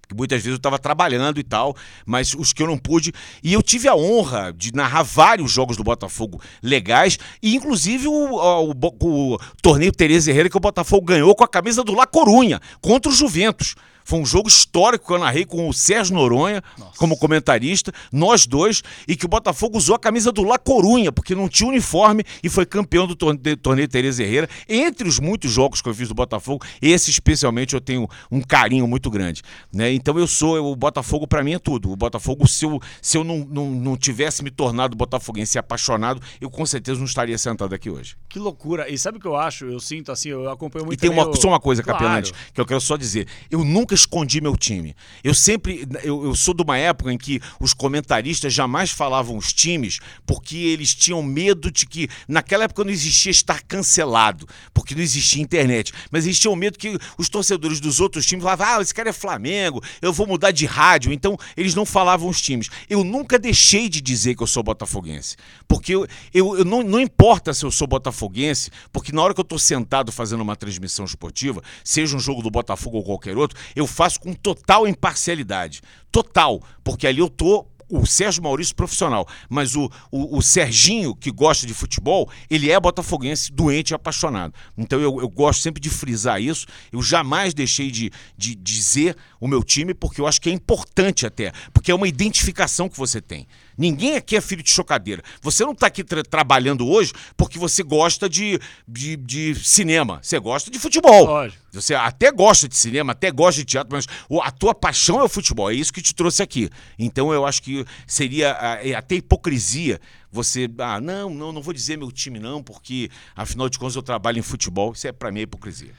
Porque 0.00 0.16
muitas 0.16 0.38
vezes 0.38 0.50
eu 0.50 0.56
estava 0.56 0.80
trabalhando 0.80 1.38
e 1.38 1.44
tal, 1.44 1.76
mas 2.04 2.34
os 2.34 2.52
que 2.52 2.60
eu 2.60 2.66
não 2.66 2.76
pude. 2.76 3.12
E 3.40 3.52
eu 3.52 3.62
tive 3.62 3.86
a 3.86 3.94
honra 3.94 4.52
de 4.52 4.74
narrar 4.74 5.04
vários 5.04 5.52
jogos 5.52 5.76
do 5.76 5.84
Botafogo 5.84 6.40
legais, 6.60 7.20
e 7.40 7.54
inclusive 7.54 8.08
o, 8.08 8.12
o, 8.12 8.70
o, 8.72 9.34
o 9.34 9.38
torneio 9.62 9.92
Tereza 9.92 10.28
Herrera 10.28 10.50
que 10.50 10.56
o 10.56 10.60
Botafogo 10.60 11.06
ganhou 11.06 11.36
com 11.36 11.44
a 11.44 11.48
camisa 11.48 11.84
do 11.84 11.94
La 11.94 12.06
Corunha, 12.06 12.60
contra 12.80 13.10
o 13.10 13.14
Juventus. 13.14 13.76
Foi 14.06 14.20
um 14.20 14.24
jogo 14.24 14.48
histórico 14.48 15.08
que 15.08 15.12
eu 15.12 15.18
narrei 15.18 15.44
com 15.44 15.68
o 15.68 15.74
Sérgio 15.74 16.14
Noronha 16.14 16.62
Nossa. 16.78 16.92
como 16.96 17.16
comentarista, 17.18 17.92
nós 18.12 18.46
dois, 18.46 18.80
e 19.08 19.16
que 19.16 19.26
o 19.26 19.28
Botafogo 19.28 19.76
usou 19.76 19.96
a 19.96 19.98
camisa 19.98 20.30
do 20.30 20.44
La 20.44 20.58
Corunha, 20.58 21.10
porque 21.10 21.34
não 21.34 21.48
tinha 21.48 21.68
uniforme 21.68 22.22
e 22.40 22.48
foi 22.48 22.64
campeão 22.64 23.04
do 23.04 23.16
torneio, 23.16 23.56
torneio 23.56 23.88
Tereza 23.88 24.22
Herrera. 24.22 24.48
Entre 24.68 25.08
os 25.08 25.18
muitos 25.18 25.50
jogos 25.50 25.82
que 25.82 25.88
eu 25.88 25.94
fiz 25.94 26.06
do 26.06 26.14
Botafogo, 26.14 26.64
esse 26.80 27.10
especialmente 27.10 27.74
eu 27.74 27.80
tenho 27.80 28.08
um 28.30 28.40
carinho 28.40 28.86
muito 28.86 29.10
grande. 29.10 29.42
Né? 29.72 29.92
Então 29.92 30.16
eu 30.16 30.28
sou, 30.28 30.70
o 30.70 30.76
Botafogo 30.76 31.26
para 31.26 31.42
mim 31.42 31.54
é 31.54 31.58
tudo. 31.58 31.90
O 31.90 31.96
Botafogo, 31.96 32.46
se 32.46 32.64
eu, 32.64 32.80
se 33.02 33.18
eu 33.18 33.24
não, 33.24 33.38
não, 33.38 33.70
não 33.72 33.96
tivesse 33.96 34.44
me 34.44 34.52
tornado 34.52 34.96
botafoguense 34.96 35.58
apaixonado, 35.58 36.22
eu 36.40 36.48
com 36.48 36.64
certeza 36.64 37.00
não 37.00 37.06
estaria 37.06 37.36
sentado 37.36 37.74
aqui 37.74 37.90
hoje. 37.90 38.16
Que 38.28 38.38
loucura. 38.38 38.88
E 38.88 38.96
sabe 38.96 39.18
o 39.18 39.20
que 39.20 39.26
eu 39.26 39.34
acho? 39.34 39.64
Eu 39.64 39.80
sinto 39.80 40.12
assim, 40.12 40.28
eu 40.28 40.48
acompanho 40.48 40.86
muito. 40.86 40.96
E 40.96 41.00
tem 41.00 41.10
uma, 41.10 41.34
só 41.34 41.48
uma 41.48 41.58
coisa, 41.58 41.82
claro. 41.82 41.98
Capelante, 41.98 42.32
que 42.54 42.60
eu 42.60 42.66
quero 42.66 42.80
só 42.80 42.96
dizer. 42.96 43.26
Eu 43.50 43.64
nunca 43.64 43.95
escondi 43.96 44.40
meu 44.40 44.56
time. 44.56 44.94
Eu 45.24 45.34
sempre. 45.34 45.86
Eu, 46.04 46.24
eu, 46.24 46.34
sou 46.34 46.54
de 46.54 46.62
uma 46.62 46.78
época 46.78 47.12
em 47.12 47.18
que 47.18 47.40
os 47.60 47.74
comentaristas 47.74 48.52
jamais 48.52 48.90
falavam 48.90 49.36
os 49.36 49.52
times 49.52 49.98
porque 50.24 50.56
eles 50.56 50.94
tinham 50.94 51.22
medo 51.22 51.70
de 51.70 51.86
que. 51.86 52.08
Naquela 52.28 52.64
época 52.64 52.84
não 52.84 52.90
existia 52.90 53.30
estar 53.30 53.62
cancelado, 53.62 54.46
porque 54.72 54.94
não 54.94 55.02
existia 55.02 55.42
internet. 55.42 55.92
Mas 56.10 56.24
eles 56.24 56.38
tinham 56.38 56.54
medo 56.54 56.78
que 56.78 56.96
os 57.18 57.28
torcedores 57.28 57.80
dos 57.80 57.98
outros 58.00 58.24
times 58.24 58.44
falavam: 58.44 58.66
ah, 58.66 58.82
esse 58.82 58.94
cara 58.94 59.10
é 59.10 59.12
Flamengo, 59.12 59.82
eu 60.00 60.12
vou 60.12 60.26
mudar 60.26 60.52
de 60.52 60.66
rádio. 60.66 61.12
Então 61.12 61.36
eles 61.56 61.74
não 61.74 61.84
falavam 61.84 62.28
os 62.28 62.40
times. 62.40 62.70
Eu 62.88 63.02
nunca 63.02 63.38
deixei 63.38 63.88
de 63.88 64.00
dizer 64.00 64.36
que 64.36 64.42
eu 64.42 64.46
sou 64.46 64.62
botafoguense. 64.62 65.36
Porque 65.66 65.94
eu, 65.94 66.06
eu, 66.32 66.58
eu 66.58 66.64
não, 66.64 66.82
não 66.82 67.00
importa 67.00 67.52
se 67.52 67.64
eu 67.64 67.70
sou 67.70 67.86
botafoguense, 67.88 68.70
porque 68.92 69.12
na 69.12 69.22
hora 69.22 69.34
que 69.34 69.40
eu 69.40 69.42
estou 69.42 69.58
sentado 69.58 70.12
fazendo 70.12 70.40
uma 70.40 70.56
transmissão 70.56 71.04
esportiva, 71.04 71.62
seja 71.82 72.16
um 72.16 72.20
jogo 72.20 72.42
do 72.42 72.50
Botafogo 72.50 72.98
ou 72.98 73.04
qualquer 73.04 73.36
outro, 73.36 73.58
eu 73.74 73.85
faço 73.86 74.20
com 74.20 74.32
total 74.32 74.86
imparcialidade. 74.86 75.80
Total. 76.10 76.62
Porque 76.82 77.06
ali 77.06 77.18
eu 77.18 77.28
tô 77.28 77.66
o 77.88 78.04
Sérgio 78.04 78.42
Maurício 78.42 78.74
profissional, 78.74 79.26
mas 79.48 79.76
o, 79.76 79.90
o, 80.10 80.38
o, 80.38 80.42
Serginho, 80.42 81.14
que 81.14 81.30
gosta 81.30 81.66
de 81.66 81.72
futebol, 81.72 82.28
ele 82.50 82.70
é 82.70 82.78
botafoguense, 82.78 83.52
doente 83.52 83.90
e 83.90 83.94
apaixonado. 83.94 84.52
Então 84.76 85.00
eu, 85.00 85.20
eu 85.20 85.28
gosto 85.28 85.62
sempre 85.62 85.80
de 85.80 85.88
frisar 85.88 86.40
isso. 86.40 86.66
Eu 86.90 87.00
jamais 87.00 87.54
deixei 87.54 87.90
de, 87.90 88.10
de 88.36 88.54
dizer 88.54 89.16
o 89.40 89.48
meu 89.48 89.62
time, 89.62 89.94
porque 89.94 90.20
eu 90.20 90.26
acho 90.26 90.40
que 90.40 90.48
é 90.48 90.52
importante 90.52 91.26
até, 91.26 91.52
porque 91.72 91.90
é 91.90 91.94
uma 91.94 92.08
identificação 92.08 92.88
que 92.88 92.96
você 92.96 93.20
tem. 93.20 93.46
Ninguém 93.76 94.16
aqui 94.16 94.36
é 94.36 94.40
filho 94.40 94.62
de 94.62 94.70
chocadeira. 94.70 95.22
Você 95.42 95.64
não 95.64 95.72
está 95.72 95.86
aqui 95.86 96.02
tra 96.02 96.22
trabalhando 96.22 96.86
hoje 96.88 97.12
porque 97.36 97.58
você 97.58 97.82
gosta 97.82 98.28
de, 98.28 98.58
de, 98.88 99.16
de, 99.16 99.54
cinema. 99.54 100.18
Você 100.22 100.38
gosta 100.38 100.70
de 100.70 100.78
futebol. 100.78 101.26
Lógico. 101.26 101.62
Você 101.72 101.94
até 101.94 102.32
gosta 102.32 102.66
de 102.66 102.76
cinema, 102.76 103.12
até 103.12 103.30
gosta 103.30 103.60
de 103.60 103.66
teatro, 103.66 103.94
mas 103.94 104.06
a 104.42 104.50
tua 104.50 104.74
paixão 104.74 105.20
é 105.20 105.24
o 105.24 105.28
futebol. 105.28 105.70
É 105.70 105.74
isso 105.74 105.92
que 105.92 106.00
te 106.00 106.14
trouxe 106.14 106.42
aqui. 106.42 106.70
Então 106.98 107.32
eu 107.34 107.44
acho 107.44 107.62
que 107.62 107.84
seria 108.06 108.48
é 108.82 108.94
até 108.94 109.16
hipocrisia 109.16 110.00
você. 110.30 110.68
Ah, 110.78 111.00
não, 111.00 111.28
não, 111.30 111.52
não 111.52 111.62
vou 111.62 111.74
dizer 111.74 111.98
meu 111.98 112.10
time, 112.10 112.38
não, 112.38 112.62
porque 112.62 113.10
afinal 113.34 113.68
de 113.68 113.78
contas 113.78 113.96
eu 113.96 114.02
trabalho 114.02 114.38
em 114.38 114.42
futebol. 114.42 114.92
Isso 114.92 115.06
é 115.06 115.12
para 115.12 115.30
mim 115.30 115.40
é 115.40 115.42
hipocrisia. 115.42 115.92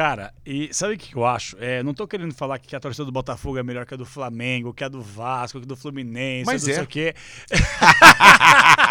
Cara, 0.00 0.32
e 0.46 0.72
sabe 0.72 0.94
o 0.94 0.96
que 0.96 1.14
eu 1.14 1.26
acho? 1.26 1.58
É, 1.60 1.82
não 1.82 1.92
tô 1.92 2.08
querendo 2.08 2.32
falar 2.32 2.58
que 2.58 2.74
a 2.74 2.80
torcida 2.80 3.04
do 3.04 3.12
Botafogo 3.12 3.58
é 3.58 3.62
melhor 3.62 3.84
que 3.84 3.92
a 3.92 3.98
do 3.98 4.06
Flamengo, 4.06 4.72
que 4.72 4.82
a 4.82 4.88
do 4.88 5.02
Vasco, 5.02 5.60
que 5.60 5.66
a 5.66 5.68
do 5.68 5.76
Fluminense, 5.76 6.46
Mas 6.46 6.62
não 6.62 6.70
é. 6.70 6.74
sei 6.76 6.82
o 6.82 6.86
quê. 6.86 7.14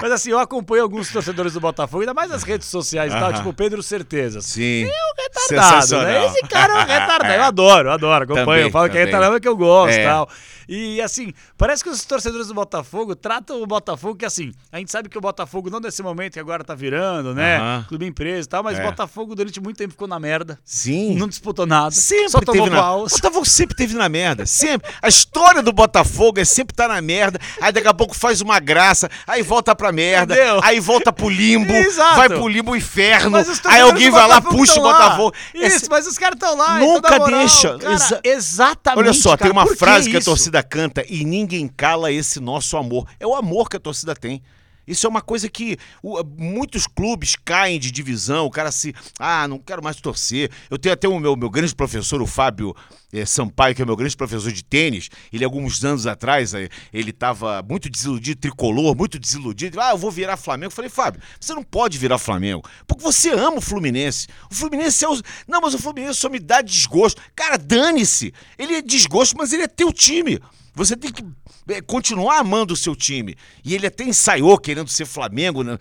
Mas 0.00 0.12
assim, 0.12 0.30
eu 0.30 0.38
acompanho 0.38 0.82
alguns 0.82 1.10
torcedores 1.10 1.52
do 1.52 1.60
Botafogo, 1.60 2.02
ainda 2.02 2.14
mais 2.14 2.30
nas 2.30 2.42
redes 2.42 2.68
sociais 2.68 3.12
e 3.12 3.18
tal, 3.18 3.32
tipo 3.32 3.52
Pedro 3.52 3.82
Certeza. 3.82 4.40
Sim. 4.40 4.84
É 4.84 4.86
um 4.86 5.22
retardado, 5.22 6.02
né? 6.02 6.26
Esse 6.26 6.42
cara 6.42 6.72
é 6.72 6.76
um 6.76 6.86
retardado. 6.86 7.32
Eu 7.32 7.42
adoro, 7.42 7.88
eu 7.88 7.92
adoro, 7.92 8.24
acompanho. 8.24 8.46
Também, 8.46 8.62
eu 8.62 8.70
falo 8.70 8.88
também. 8.88 8.92
que 8.92 8.98
é 8.98 9.04
retardado 9.04 9.40
que 9.40 9.48
eu 9.48 9.56
gosto 9.56 9.94
e 9.94 10.00
é. 10.00 10.04
tal. 10.04 10.28
E 10.68 11.00
assim, 11.00 11.32
parece 11.58 11.82
que 11.82 11.90
os 11.90 12.04
torcedores 12.04 12.46
do 12.46 12.54
Botafogo 12.54 13.14
tratam 13.14 13.62
o 13.62 13.66
Botafogo 13.66 14.16
que 14.16 14.24
assim, 14.24 14.52
a 14.70 14.78
gente 14.78 14.90
sabe 14.90 15.08
que 15.08 15.18
o 15.18 15.20
Botafogo 15.20 15.68
não 15.68 15.80
nesse 15.80 16.02
momento 16.02 16.34
que 16.34 16.40
agora 16.40 16.64
tá 16.64 16.74
virando, 16.74 17.34
né? 17.34 17.60
Uhum. 17.60 17.84
Clube 17.84 18.06
empresa 18.06 18.46
e 18.46 18.48
tal, 18.48 18.62
mas 18.62 18.78
o 18.78 18.80
é. 18.80 18.84
Botafogo 18.84 19.34
durante 19.34 19.60
muito 19.60 19.76
tempo 19.76 19.92
ficou 19.92 20.08
na 20.08 20.18
merda. 20.18 20.58
Sim. 20.64 21.16
Não 21.16 21.28
disputou 21.28 21.66
nada. 21.66 21.90
Sempre 21.90 22.28
só 22.30 22.40
teve 22.40 22.70
na... 22.70 22.94
O 22.96 23.06
Botafogo 23.06 23.44
sempre 23.44 23.76
teve 23.76 23.94
na 23.94 24.08
merda. 24.08 24.46
Sempre. 24.46 24.90
A 25.02 25.08
história 25.08 25.62
do 25.62 25.72
Botafogo 25.72 26.40
é 26.40 26.44
sempre 26.44 26.72
estar 26.72 26.88
tá 26.88 26.94
na 26.94 27.02
merda. 27.02 27.38
Aí 27.60 27.72
daqui 27.72 27.88
a 27.88 27.94
pouco 27.94 28.14
faz 28.14 28.40
uma 28.40 28.58
graça, 28.58 29.10
aí 29.26 29.42
volta 29.42 29.71
pra 29.74 29.92
merda, 29.92 30.34
Entendeu? 30.34 30.60
aí 30.62 30.80
volta 30.80 31.12
pro 31.12 31.28
limbo, 31.28 31.72
Exato. 31.74 32.16
vai 32.16 32.28
pro 32.28 32.48
limbo 32.48 32.74
inferno. 32.76 33.38
Aí 33.64 33.80
alguém 33.80 34.10
vai 34.10 34.26
lá, 34.26 34.40
puxa 34.40 34.78
o 34.78 34.82
Botafogo. 34.82 35.34
Isso, 35.54 35.86
é... 35.86 35.88
mas 35.90 36.06
os 36.06 36.18
caras 36.18 36.36
estão 36.36 36.56
lá. 36.56 36.78
Nunca 36.78 37.18
deixa. 37.20 37.78
Cara, 37.78 37.94
Exa... 37.94 38.20
Exatamente. 38.22 38.98
Olha 38.98 39.12
só, 39.12 39.30
cara, 39.30 39.42
tem 39.42 39.50
uma 39.50 39.66
frase 39.76 40.06
que, 40.06 40.12
que 40.12 40.16
a 40.18 40.24
torcida 40.24 40.62
canta 40.62 41.04
e 41.08 41.24
ninguém 41.24 41.68
cala 41.68 42.10
esse 42.12 42.40
nosso 42.40 42.76
amor. 42.76 43.06
É 43.18 43.26
o 43.26 43.34
amor 43.34 43.68
que 43.68 43.76
a 43.76 43.80
torcida 43.80 44.14
tem. 44.14 44.42
Isso 44.86 45.06
é 45.06 45.10
uma 45.10 45.20
coisa 45.20 45.48
que 45.48 45.76
uh, 46.02 46.24
muitos 46.36 46.86
clubes 46.86 47.36
caem 47.36 47.78
de 47.78 47.90
divisão, 47.90 48.46
o 48.46 48.50
cara 48.50 48.70
se. 48.72 48.94
Ah, 49.18 49.46
não 49.46 49.58
quero 49.58 49.82
mais 49.82 49.96
torcer. 49.96 50.50
Eu 50.70 50.78
tenho 50.78 50.92
até 50.92 51.08
o 51.08 51.18
meu, 51.18 51.36
meu 51.36 51.50
grande 51.50 51.74
professor, 51.74 52.20
o 52.20 52.26
Fábio 52.26 52.74
é, 53.12 53.26
Sampaio, 53.26 53.74
que 53.74 53.82
é 53.82 53.84
meu 53.84 53.94
grande 53.94 54.16
professor 54.16 54.50
de 54.50 54.64
tênis. 54.64 55.10
Ele, 55.32 55.44
alguns 55.44 55.84
anos 55.84 56.06
atrás, 56.06 56.54
ele 56.54 57.10
estava 57.10 57.62
muito 57.62 57.90
desiludido, 57.90 58.40
tricolor, 58.40 58.96
muito 58.96 59.18
desiludido. 59.18 59.80
Ah, 59.80 59.90
eu 59.90 59.98
vou 59.98 60.10
virar 60.10 60.36
Flamengo. 60.36 60.72
Eu 60.72 60.74
falei, 60.74 60.90
Fábio, 60.90 61.20
você 61.38 61.54
não 61.54 61.62
pode 61.62 61.98
virar 61.98 62.18
Flamengo, 62.18 62.64
porque 62.86 63.02
você 63.02 63.30
ama 63.30 63.58
o 63.58 63.60
Fluminense. 63.60 64.26
O 64.50 64.54
Fluminense 64.54 65.04
é 65.04 65.08
o. 65.08 65.20
Não, 65.46 65.60
mas 65.60 65.74
o 65.74 65.78
Fluminense 65.78 66.18
só 66.18 66.28
me 66.28 66.38
dá 66.38 66.62
desgosto. 66.62 67.20
Cara, 67.36 67.56
dane-se. 67.56 68.32
Ele 68.58 68.76
é 68.76 68.82
desgosto, 68.82 69.36
mas 69.36 69.52
ele 69.52 69.62
é 69.62 69.68
teu 69.68 69.92
time. 69.92 70.40
Você 70.74 70.96
tem 70.96 71.12
que 71.12 71.24
é, 71.68 71.80
continuar 71.80 72.38
amando 72.38 72.72
o 72.72 72.76
seu 72.76 72.96
time. 72.96 73.36
E 73.64 73.74
ele 73.74 73.86
até 73.86 74.04
ensaiou 74.04 74.58
querendo 74.58 74.88
ser 74.88 75.04
Flamengo, 75.04 75.62
né? 75.62 75.78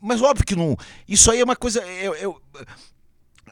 mas 0.00 0.20
óbvio 0.20 0.46
que 0.46 0.54
não. 0.54 0.76
Isso 1.08 1.30
aí 1.30 1.40
é 1.40 1.44
uma 1.44 1.56
coisa. 1.56 1.80
É, 1.82 2.06
é, 2.06 2.34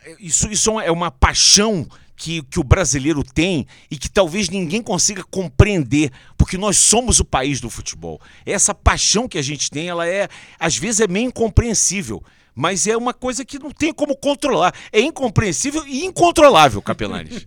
é, 0.04 0.16
isso, 0.20 0.50
isso 0.50 0.78
é 0.80 0.90
uma 0.90 1.10
paixão 1.10 1.88
que, 2.16 2.42
que 2.42 2.60
o 2.60 2.64
brasileiro 2.64 3.24
tem 3.24 3.66
e 3.90 3.96
que 3.96 4.10
talvez 4.10 4.48
ninguém 4.48 4.82
consiga 4.82 5.24
compreender, 5.24 6.12
porque 6.36 6.58
nós 6.58 6.76
somos 6.76 7.18
o 7.18 7.24
país 7.24 7.60
do 7.60 7.70
futebol. 7.70 8.20
Essa 8.44 8.74
paixão 8.74 9.26
que 9.26 9.38
a 9.38 9.42
gente 9.42 9.70
tem, 9.70 9.88
ela 9.88 10.06
é, 10.06 10.28
às 10.58 10.76
vezes, 10.76 11.00
é 11.00 11.08
meio 11.08 11.28
incompreensível. 11.28 12.22
Mas 12.54 12.86
é 12.86 12.96
uma 12.96 13.14
coisa 13.14 13.44
que 13.44 13.58
não 13.58 13.70
tem 13.70 13.92
como 13.92 14.16
controlar. 14.16 14.74
É 14.92 15.00
incompreensível 15.00 15.86
e 15.86 16.04
incontrolável, 16.04 16.82
Capelanes. 16.82 17.46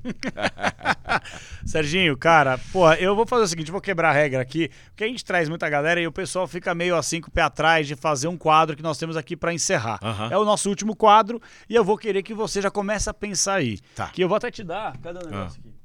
Serginho, 1.65 2.17
cara, 2.17 2.57
porra, 2.71 2.95
eu 2.95 3.15
vou 3.15 3.25
fazer 3.25 3.43
o 3.43 3.47
seguinte, 3.47 3.71
vou 3.71 3.81
quebrar 3.81 4.09
a 4.09 4.13
regra 4.13 4.41
aqui, 4.41 4.69
porque 4.87 5.03
a 5.03 5.07
gente 5.07 5.23
traz 5.23 5.49
muita 5.49 5.69
galera 5.69 5.99
e 5.99 6.07
o 6.07 6.11
pessoal 6.11 6.47
fica 6.47 6.73
meio 6.73 6.95
assim 6.95 7.21
com 7.21 7.27
o 7.27 7.31
pé 7.31 7.41
atrás 7.41 7.87
de 7.87 7.95
fazer 7.95 8.27
um 8.27 8.37
quadro 8.37 8.75
que 8.75 8.83
nós 8.83 8.97
temos 8.97 9.17
aqui 9.17 9.35
para 9.35 9.53
encerrar. 9.53 9.99
Uhum. 10.01 10.31
É 10.31 10.37
o 10.37 10.45
nosso 10.45 10.69
último 10.69 10.95
quadro 10.95 11.41
e 11.69 11.75
eu 11.75 11.83
vou 11.83 11.97
querer 11.97 12.23
que 12.23 12.33
você 12.33 12.61
já 12.61 12.71
comece 12.71 13.09
a 13.09 13.13
pensar 13.13 13.55
aí. 13.55 13.79
Tá. 13.95 14.07
Que 14.09 14.23
eu 14.23 14.27
vou 14.27 14.37
até 14.37 14.49
te 14.49 14.63
dar, 14.63 14.97
cadê 14.97 15.19
o 15.19 15.29
negócio 15.29 15.61
uhum. 15.63 15.69
aqui? 15.69 15.75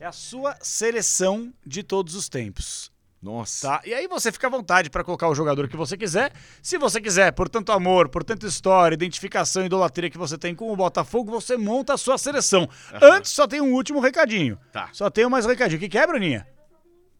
É 0.00 0.06
a 0.06 0.12
sua 0.12 0.56
seleção 0.60 1.52
de 1.64 1.82
todos 1.82 2.14
os 2.14 2.28
tempos. 2.28 2.91
Nossa. 3.22 3.68
Tá? 3.68 3.82
E 3.84 3.94
aí 3.94 4.08
você 4.08 4.32
fica 4.32 4.48
à 4.48 4.50
vontade 4.50 4.90
para 4.90 5.04
colocar 5.04 5.28
o 5.28 5.34
jogador 5.34 5.68
que 5.68 5.76
você 5.76 5.96
quiser. 5.96 6.32
Se 6.60 6.76
você 6.76 7.00
quiser, 7.00 7.30
por 7.30 7.48
tanto 7.48 7.70
amor, 7.70 8.08
por 8.08 8.24
tanta 8.24 8.46
história, 8.46 8.94
identificação 8.94 9.62
e 9.62 9.66
idolatria 9.66 10.10
que 10.10 10.18
você 10.18 10.36
tem 10.36 10.54
com 10.54 10.72
o 10.72 10.76
Botafogo, 10.76 11.30
você 11.30 11.56
monta 11.56 11.94
a 11.94 11.96
sua 11.96 12.18
seleção. 12.18 12.62
Uhum. 12.62 12.98
Antes 13.00 13.30
só 13.30 13.46
tem 13.46 13.60
um 13.60 13.72
último 13.74 14.00
recadinho. 14.00 14.58
Tá. 14.72 14.88
Só 14.92 15.08
tem 15.08 15.28
mais 15.28 15.46
recadinho. 15.46 15.76
O 15.76 15.80
que, 15.80 15.88
que 15.88 15.98
é, 15.98 16.04
Bruninha? 16.04 16.46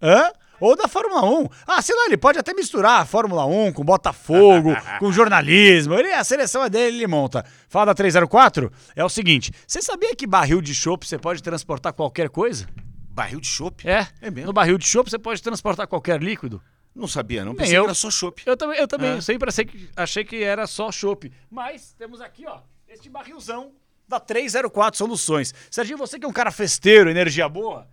Hã? 0.02 0.32
Ou 0.58 0.76
da 0.76 0.86
Fórmula 0.86 1.24
1. 1.24 1.48
Ah, 1.66 1.82
sei 1.82 1.94
lá, 1.94 2.06
ele 2.06 2.16
pode 2.16 2.38
até 2.38 2.52
misturar 2.52 3.00
a 3.00 3.04
Fórmula 3.04 3.44
1 3.44 3.72
com 3.72 3.84
Botafogo, 3.84 4.74
com 4.98 5.12
jornalismo. 5.12 5.94
Ele, 5.94 6.12
a 6.12 6.22
seleção 6.24 6.64
é 6.64 6.70
dele, 6.70 6.98
ele 6.98 7.06
monta. 7.06 7.44
Fala 7.68 7.86
da 7.86 7.94
304? 7.94 8.70
É 8.94 9.04
o 9.04 9.08
seguinte: 9.08 9.52
você 9.66 9.82
sabia 9.82 10.14
que 10.14 10.26
barril 10.26 10.60
de 10.60 10.74
chopp 10.74 11.06
você 11.06 11.18
pode 11.18 11.42
transportar 11.42 11.92
qualquer 11.92 12.28
coisa? 12.28 12.66
Barril 13.12 13.40
de 13.40 13.47
chopp? 13.47 13.86
É. 13.86 14.09
É 14.20 14.30
mesmo. 14.30 14.47
No 14.47 14.52
barril 14.52 14.78
de 14.78 14.86
chopp 14.86 15.10
você 15.10 15.18
pode 15.18 15.43
transportar 15.43 15.86
qualquer 15.86 16.22
líquido. 16.22 16.62
Não 16.94 17.06
sabia, 17.06 17.44
não. 17.44 17.55
Pensei 17.55 17.76
eu. 17.76 17.82
que 17.82 17.86
era 17.89 17.94
só 17.94 18.10
chopp. 18.10 18.43
Eu 18.44 18.56
também, 18.56 18.78
eu 18.78 18.89
também 18.89 19.10
é. 19.12 19.20
sempre 19.20 19.48
achei 19.48 19.64
que, 19.64 19.90
achei 19.97 20.24
que 20.24 20.43
era 20.43 20.66
só 20.66 20.90
chopp. 20.90 21.32
Mas 21.51 21.93
temos 21.94 22.20
aqui, 22.20 22.47
ó, 22.47 22.60
este 22.89 23.09
barrilzão 23.09 23.72
da 24.09 24.20
304 24.20 24.98
Soluções. 24.98 25.55
Serginho, 25.70 25.98
você 25.98 26.18
que 26.18 26.24
é 26.24 26.28
um 26.28 26.32
cara 26.32 26.51
festeiro, 26.51 27.10
energia 27.10 27.48
boa, 27.48 27.89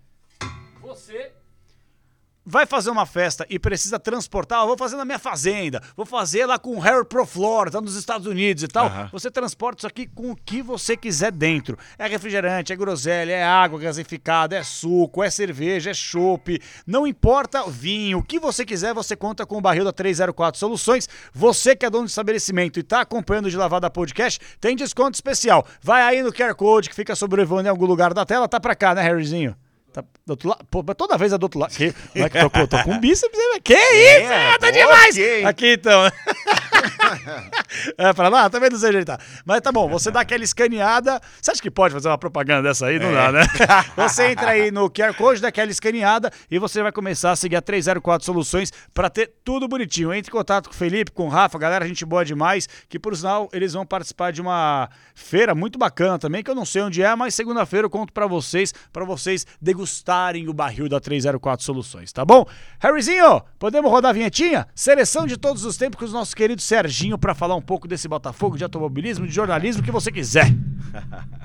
você 0.82 1.32
vai 2.46 2.66
fazer 2.66 2.90
uma 2.90 3.06
festa 3.06 3.46
e 3.50 3.60
precisa 3.60 4.00
transportar, 4.00 4.66
vou 4.66 4.78
fazer 4.78 4.96
na 4.98 5.06
minha 5.06 5.20
fazenda, 5.20 5.82
vou 5.96 6.06
fazer 6.06 6.46
lá 6.46 6.58
com 6.58 6.76
o 6.76 6.80
Harry 6.80 7.06
Pro 7.06 7.26
Flora, 7.26 7.70
tá 7.70 7.80
nos 7.80 7.96
Estados 7.96 8.26
Unidos 8.26 8.64
e 8.64 8.68
tal. 8.68 8.88
Uhum. 8.88 9.08
Você 9.12 9.30
transporta 9.30 9.82
isso 9.82 9.88
aqui 9.88 10.08
com 10.08 10.32
o 10.32 10.36
que 10.36 10.62
você 10.62 10.98
quiser 10.98 11.32
dentro. 11.32 11.78
É 11.98 12.08
refrigerante, 12.08 12.74
é 12.74 12.76
groselha, 12.76 13.34
é 13.34 13.44
água 13.44 13.80
gasificada, 13.80 14.56
é 14.56 14.64
suco, 14.64 15.24
é 15.24 15.30
cerveja, 15.30 15.92
é 15.92 15.94
chopp, 15.94 16.60
não 16.86 17.06
importa 17.06 17.70
vinho, 17.70 18.20
o 18.20 18.24
que 18.24 18.40
você 18.40 18.66
quiser, 18.66 18.94
você 18.94 19.16
conta 19.16 19.46
com 19.46 19.58
o 19.58 19.62
barril 19.62 19.84
da 19.84 19.94
304 19.94 20.60
Soluções. 20.60 21.08
Você 21.34 21.76
que 21.76 21.86
é 21.86 21.90
dono 21.90 22.06
de 22.06 22.12
estabelecimento 22.12 22.80
e 22.80 22.84
tá 22.84 23.02
acompanhando 23.02 23.50
de 23.50 23.58
Lavada 23.58 23.90
Podcast, 23.90 24.40
tem 24.60 24.76
desconto 24.76 25.16
especial. 25.16 25.66
Vai 25.82 26.02
aí 26.02 26.24
no 26.24 26.34
QR 26.34 26.56
Code 26.56 26.90
que 26.90 26.96
fica 26.96 27.16
sobrevoando 27.16 27.68
em 27.68 27.72
algum 27.72 27.86
lugar 27.86 28.14
da 28.14 28.26
tela, 28.26 28.48
tá 28.48 28.60
pra 28.60 28.76
cá, 28.76 28.96
né, 28.96 29.02
Harryzinho? 29.02 29.56
Tá 29.92 30.04
do 30.26 30.32
outro 30.32 30.50
lado. 30.50 30.66
Pô, 30.70 30.84
mas 30.86 30.96
toda 30.96 31.18
vez 31.18 31.34
é 31.34 31.38
do 31.38 31.44
outro 31.44 31.60
lado. 31.60 31.76
Que, 31.76 31.94
não 32.16 32.26
é 32.26 32.30
que 32.30 32.50
tô, 32.50 32.68
tô 32.68 32.84
com 32.84 32.98
bíceps, 33.02 33.40
que 33.64 33.74
é, 33.74 34.22
isso? 34.24 34.32
É, 34.32 34.58
tá 34.58 34.72
demais! 34.72 35.16
Aqui 35.46 35.74
então. 35.74 36.02
é, 37.98 38.14
pra 38.14 38.30
lá, 38.30 38.50
também 38.50 38.70
não 38.70 38.78
sei 38.78 38.90
ajeitar. 38.90 39.20
Mas 39.46 39.62
tá 39.62 39.72
bom, 39.72 39.88
você 39.88 40.12
dá 40.12 40.22
aquela 40.22 40.44
escaneada. 40.44 41.20
Você 41.42 41.52
acha 41.52 41.62
que 41.62 41.72
pode 41.72 41.94
fazer 41.94 42.08
uma 42.08 42.18
propaganda 42.18 42.68
dessa 42.68 42.88
aí? 42.88 43.00
Não 43.00 43.10
é. 43.10 43.14
dá, 43.14 43.32
né? 43.32 43.42
você 43.96 44.32
entra 44.32 44.52
aí 44.52 44.72
no 44.72 44.90
QR 44.90 45.14
Code, 45.16 45.42
dá 45.42 45.50
aquela 45.50 45.72
escaneada 45.72 46.32
e 46.50 46.60
você 46.60 46.82
vai 46.82 46.92
começar 46.92 47.32
a 47.32 47.36
seguir 47.36 47.56
a 47.56 47.62
304 47.62 48.26
Soluções 48.26 48.72
pra 48.94 49.10
ter 49.10 49.34
tudo 49.44 49.68
bonitinho. 49.68 50.14
Entre 50.14 50.30
em 50.30 50.34
contato 50.34 50.70
com 50.70 50.76
o 50.76 50.78
Felipe, 50.78 51.12
com 51.12 51.26
o 51.26 51.30
Rafa, 51.30 51.58
galera, 51.58 51.88
gente 51.88 52.06
boa 52.06 52.24
demais. 52.24 52.68
Que 52.88 53.00
por 53.00 53.16
sinal, 53.16 53.50
eles 53.54 53.74
vão 53.74 53.86
participar 53.86 54.32
de 54.32 54.42
uma 54.42 54.90
feira 55.14 55.54
muito 55.54 55.78
bacana 55.78 56.18
também, 56.18 56.44
que 56.44 56.50
eu 56.50 56.56
não 56.56 56.66
sei 56.66 56.82
onde 56.82 57.02
é, 57.02 57.16
mas 57.16 57.36
segunda-feira 57.36 57.86
eu 57.86 57.90
conto 57.90 58.14
pra 58.14 58.28
vocês, 58.28 58.74
pra 58.92 59.04
vocês 59.04 59.46
degustarem 59.62 60.48
o 60.48 60.54
barril 60.54 60.88
da 60.88 61.00
304 61.00 61.66
Soluções, 61.66 62.12
tá 62.12 62.24
bom? 62.24 62.46
Harryzinho, 62.80 63.42
podemos 63.58 63.92
rodar 63.92 64.12
a 64.12 64.14
vinhetinha? 64.14 64.68
Seleção 64.74 65.28
de 65.28 65.38
todos 65.38 65.66
os 65.66 65.78
tempos 65.78 66.00
com 66.00 66.06
os 66.06 66.14
nossos 66.14 66.34
queridos 66.34 66.64
Serginho 67.00 67.18
para 67.18 67.34
falar 67.34 67.56
um 67.56 67.62
pouco 67.62 67.88
desse 67.88 68.10
Botafogo, 68.10 68.58
de 68.58 68.64
automobilismo, 68.66 69.26
de 69.26 69.34
jornalismo, 69.34 69.82
o 69.82 69.86
que 69.86 69.92
você 69.92 70.12
quiser. 70.12 70.48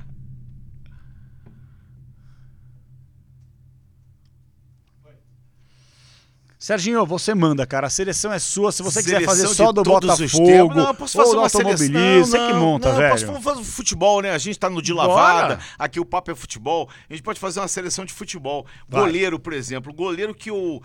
Serginho, 6.64 7.04
você 7.04 7.34
manda, 7.34 7.66
cara. 7.66 7.88
A 7.88 7.90
seleção 7.90 8.32
é 8.32 8.38
sua. 8.38 8.72
Se 8.72 8.82
você 8.82 9.02
seleção 9.02 9.20
quiser 9.20 9.26
fazer 9.26 9.54
só 9.54 9.70
do 9.70 9.82
Botafogo, 9.82 10.74
não, 10.74 10.86
eu 10.86 10.94
posso 10.94 11.18
fazer 11.18 11.28
ou 11.28 11.34
do 11.34 11.40
automobilismo, 11.42 12.24
você 12.24 12.38
que 12.38 12.52
monta, 12.54 12.88
não, 12.88 12.96
velho. 12.96 13.10
Posso 13.10 13.42
fazer 13.42 13.64
futebol, 13.64 14.22
né? 14.22 14.30
A 14.30 14.38
gente 14.38 14.58
tá 14.58 14.70
no 14.70 14.80
de 14.80 14.90
lavada, 14.90 15.56
Bora. 15.56 15.60
aqui 15.78 16.00
o 16.00 16.06
papo 16.06 16.30
é 16.30 16.34
futebol. 16.34 16.88
A 17.10 17.12
gente 17.12 17.22
pode 17.22 17.38
fazer 17.38 17.60
uma 17.60 17.68
seleção 17.68 18.06
de 18.06 18.14
futebol. 18.14 18.64
Vai. 18.88 19.02
Goleiro, 19.02 19.38
por 19.38 19.52
exemplo. 19.52 19.92
Goleiro 19.92 20.34
que 20.34 20.48
eu 20.48 20.82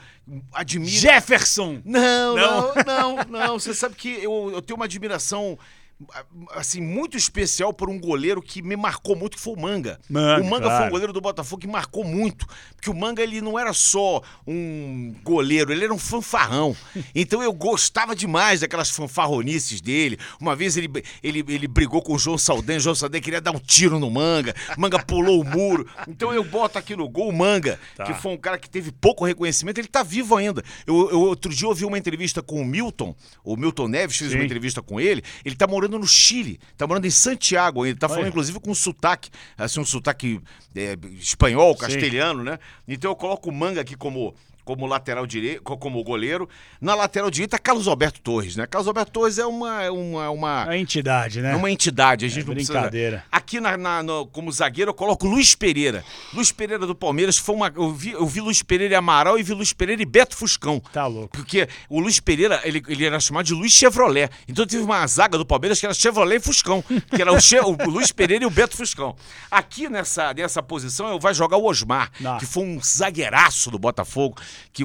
admiro. 0.52 0.92
Jefferson! 0.92 1.82
Não, 1.86 2.36
não, 2.36 2.74
não, 2.76 3.16
não. 3.16 3.26
não. 3.48 3.58
Você 3.58 3.74
sabe 3.74 3.96
que 3.96 4.22
eu, 4.22 4.52
eu 4.54 4.62
tenho 4.62 4.76
uma 4.76 4.84
admiração 4.84 5.58
assim, 6.52 6.80
muito 6.80 7.18
especial 7.18 7.74
por 7.74 7.90
um 7.90 8.00
goleiro 8.00 8.42
que 8.42 8.62
me 8.62 8.78
marcou 8.78 9.16
muito, 9.18 9.36
que 9.36 9.44
foi 9.44 9.54
o 9.54 9.60
Manga. 9.60 10.00
O 10.10 10.46
Manga 10.46 10.64
claro. 10.64 10.78
foi 10.78 10.88
um 10.88 10.90
goleiro 10.90 11.12
do 11.12 11.20
Botafogo 11.20 11.62
que 11.62 11.68
marcou 11.68 12.06
muito, 12.06 12.48
porque 12.74 12.90
o 12.90 12.96
Manga 12.96 13.22
ele 13.22 13.42
não 13.42 13.60
era 13.60 13.74
só 13.74 14.22
um 14.48 15.14
goleiro, 15.24 15.74
ele 15.74 15.84
era 15.84 15.94
um 15.94 16.00
fanfarrão. 16.00 16.76
Então 17.16 17.42
eu 17.44 17.52
gostava 17.52 18.16
demais 18.16 18.62
daquelas 18.62 18.90
fanfarronices 18.90 19.82
dele. 19.82 20.18
Uma 20.40 20.56
vez 20.56 20.78
ele, 20.78 20.90
ele, 21.24 21.44
ele 21.48 21.68
brigou 21.68 22.02
com 22.02 22.14
o 22.14 22.20
João 22.20 22.38
Saldanha, 22.38 22.78
o 22.78 22.82
João 22.82 22.96
Saldanha 22.96 23.22
queria 23.22 23.42
dar 23.42 23.52
um 23.52 23.60
tiro 23.60 24.00
no 24.00 24.10
Manga, 24.10 24.56
o 24.78 24.80
Manga 24.80 25.00
pulou 25.00 25.42
o 25.42 25.44
muro. 25.44 25.88
Então 26.08 26.32
eu 26.34 26.44
boto 26.44 26.78
aqui 26.78 26.96
no 26.96 27.10
gol 27.10 27.30
o 27.30 27.34
Manga, 27.34 27.80
tá. 27.96 28.06
que 28.06 28.14
foi 28.14 28.32
um 28.32 28.38
cara 28.38 28.58
que 28.58 28.70
teve 28.70 28.92
pouco 28.92 29.26
reconhecimento, 29.26 29.80
ele 29.80 29.88
tá 29.88 30.04
vivo 30.04 30.36
ainda. 30.36 30.64
Eu, 30.86 31.10
eu 31.10 31.20
outro 31.22 31.54
dia 31.54 31.68
ouvi 31.68 31.84
uma 31.84 31.98
entrevista 31.98 32.42
com 32.42 32.62
o 32.62 32.66
Milton, 32.66 33.16
o 33.44 33.58
Milton 33.58 33.88
Neves 33.88 34.18
fez 34.18 34.32
Sim. 34.32 34.38
uma 34.38 34.46
entrevista 34.46 34.82
com 34.82 35.00
ele, 35.00 35.24
ele 35.44 35.56
tá 35.56 35.68
morando 35.68 35.89
morando 35.90 36.00
no 36.00 36.08
Chile, 36.08 36.60
tá 36.78 36.86
morando 36.86 37.06
em 37.06 37.12
Santiago 37.12 37.84
ainda, 37.84 38.00
tá 38.00 38.08
falando 38.08 38.24
Olha. 38.24 38.30
inclusive 38.30 38.60
com 38.60 38.72
um 38.72 38.76
sotaque, 38.76 39.30
assim, 39.58 39.80
um 39.80 39.86
sotaque 39.86 40.40
é, 40.76 40.96
espanhol, 41.20 41.76
castelhano, 41.76 42.40
Sim. 42.40 42.46
né? 42.46 42.60
Então 42.88 43.12
eu 43.12 43.16
coloco 43.16 43.50
o 43.50 43.54
Manga 43.54 43.82
aqui 43.82 43.96
como 43.96 44.34
como 44.70 44.86
lateral 44.86 45.26
direito, 45.26 45.64
como 45.64 46.04
goleiro. 46.04 46.48
Na 46.80 46.94
lateral 46.94 47.32
direita, 47.32 47.58
Carlos 47.58 47.88
Alberto 47.88 48.22
Torres, 48.22 48.56
né? 48.56 48.68
Carlos 48.68 48.88
Alberto 48.88 49.12
Torres 49.12 49.40
é 49.40 49.46
uma. 49.46 49.82
É 49.82 49.90
uma, 49.90 50.30
uma, 50.30 50.64
uma 50.66 50.78
entidade, 50.78 51.42
né? 51.42 51.54
É 51.54 51.56
uma 51.56 51.72
entidade. 51.72 52.24
A 52.24 52.28
gente 52.30 52.48
é, 52.48 52.54
brincadeira. 52.54 53.18
Precisa... 53.18 53.30
Aqui 53.32 53.60
na, 53.60 53.76
na 53.76 54.04
no, 54.04 54.28
como 54.28 54.52
zagueiro, 54.52 54.92
eu 54.92 54.94
coloco 54.94 55.26
Luiz 55.26 55.56
Pereira. 55.56 56.06
Luiz 56.36 56.52
Pereira 56.52 56.86
do 56.86 56.94
Palmeiras 56.94 57.36
foi 57.36 57.56
uma. 57.56 57.74
Eu 57.76 57.92
vi, 57.92 58.12
eu 58.12 58.28
vi 58.28 58.42
Luiz 58.42 58.62
Pereira 58.62 58.94
e 58.94 58.96
Amaral 58.96 59.40
e 59.40 59.44
vi 59.44 59.56
Luiz 59.56 59.74
Pereira 59.74 60.04
e 60.04 60.06
Beto 60.06 60.38
Fuscão. 60.38 60.80
Tá 60.94 61.08
louco. 61.08 61.30
Porque 61.36 61.68
o 61.90 62.00
Luiz 62.00 62.20
Pereira, 62.20 62.62
ele, 62.64 62.84
ele 62.88 63.06
era 63.06 63.20
chamado 63.20 63.48
de 63.48 63.56
Luiz 63.56 63.72
Chevrolet. 63.72 64.30
Então 64.48 64.68
teve 64.68 64.84
uma 64.84 65.06
zaga 65.08 65.36
do 65.36 65.46
Palmeiras 65.48 65.80
que 65.80 65.88
era 65.88 65.96
Chevrolet 65.96 66.38
e 66.38 66.40
Fuscão. 66.40 66.84
Que 67.10 67.20
era 67.20 67.34
o, 67.34 67.42
che, 67.42 67.60
o 67.60 67.90
Luiz 67.90 68.12
Pereira 68.12 68.44
e 68.44 68.48
o 68.48 68.52
Beto 68.52 68.78
Fuscão. 68.78 69.16
Aqui 69.50 69.90
nessa, 69.90 70.32
nessa 70.32 70.62
posição, 70.62 71.08
eu 71.08 71.20
vai 71.20 71.34
jogar 71.34 71.58
o 71.58 71.66
Osmar, 71.66 72.12
Não. 72.20 72.38
que 72.38 72.46
foi 72.46 72.64
um 72.64 72.80
zagueiraço 72.80 73.72
do 73.72 73.80
Botafogo, 73.80 74.38
que 74.72 74.84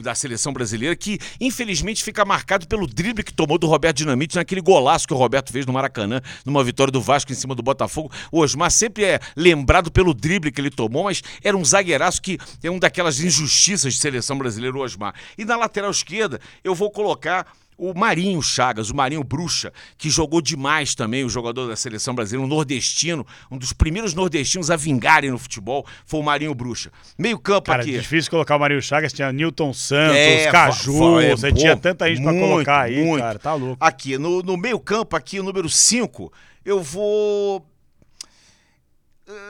da 0.00 0.14
seleção 0.14 0.52
brasileira, 0.52 0.94
que 0.94 1.18
infelizmente 1.40 2.02
fica 2.02 2.24
marcado 2.24 2.66
pelo 2.66 2.86
drible 2.86 3.22
que 3.22 3.32
tomou 3.32 3.58
do 3.58 3.66
Roberto 3.66 3.96
Dinamite 3.98 4.36
naquele 4.36 4.60
golaço 4.60 5.06
que 5.06 5.14
o 5.14 5.16
Roberto 5.16 5.52
fez 5.52 5.66
no 5.66 5.72
Maracanã, 5.72 6.20
numa 6.44 6.62
vitória 6.62 6.90
do 6.90 7.00
Vasco 7.00 7.32
em 7.32 7.34
cima 7.34 7.54
do 7.54 7.62
Botafogo. 7.62 8.10
O 8.30 8.40
Osmar 8.40 8.70
sempre 8.70 9.04
é 9.04 9.20
lembrado 9.36 9.90
pelo 9.90 10.14
drible 10.14 10.50
que 10.50 10.60
ele 10.60 10.70
tomou, 10.70 11.04
mas 11.04 11.22
era 11.42 11.56
um 11.56 11.64
zagueiraço 11.64 12.20
que 12.20 12.38
é 12.62 12.70
uma 12.70 12.80
daquelas 12.80 13.20
injustiças 13.20 13.94
de 13.94 14.00
seleção 14.00 14.36
brasileira, 14.36 14.76
o 14.76 14.80
Osmar. 14.80 15.14
E 15.36 15.44
na 15.44 15.56
lateral 15.56 15.90
esquerda, 15.90 16.40
eu 16.62 16.74
vou 16.74 16.90
colocar 16.90 17.46
o 17.78 17.92
Marinho 17.94 18.40
Chagas, 18.42 18.90
o 18.90 18.96
Marinho 18.96 19.22
Bruxa, 19.22 19.72
que 19.98 20.08
jogou 20.08 20.40
demais 20.40 20.94
também, 20.94 21.24
o 21.24 21.28
jogador 21.28 21.68
da 21.68 21.76
seleção 21.76 22.14
brasileira, 22.14 22.46
um 22.46 22.48
nordestino, 22.48 23.26
um 23.50 23.58
dos 23.58 23.72
primeiros 23.72 24.14
nordestinos 24.14 24.70
a 24.70 24.76
vingarem 24.76 25.30
no 25.30 25.38
futebol, 25.38 25.86
foi 26.04 26.20
o 26.20 26.22
Marinho 26.22 26.54
Bruxa. 26.54 26.90
Meio 27.18 27.38
campo 27.38 27.66
cara, 27.66 27.82
aqui. 27.82 27.92
Cara, 27.92 28.02
difícil 28.02 28.30
colocar 28.30 28.56
o 28.56 28.58
Marinho 28.58 28.82
Chagas, 28.82 29.12
tinha 29.12 29.32
Newton 29.32 29.72
Santos, 29.72 30.16
é, 30.16 30.50
Caju, 30.50 31.20
é, 31.20 31.30
você 31.36 31.50
pô, 31.50 31.56
tinha 31.56 31.76
tanta 31.76 32.08
gente 32.08 32.22
muito, 32.22 32.38
pra 32.38 32.48
colocar 32.48 32.80
aí, 32.82 33.04
muito. 33.04 33.22
cara, 33.22 33.38
tá 33.38 33.54
louco. 33.54 33.76
Aqui, 33.78 34.16
no, 34.18 34.42
no 34.42 34.56
meio 34.56 34.80
campo, 34.80 35.16
aqui, 35.16 35.38
o 35.38 35.42
número 35.42 35.68
5, 35.68 36.32
eu 36.64 36.82
vou 36.82 37.66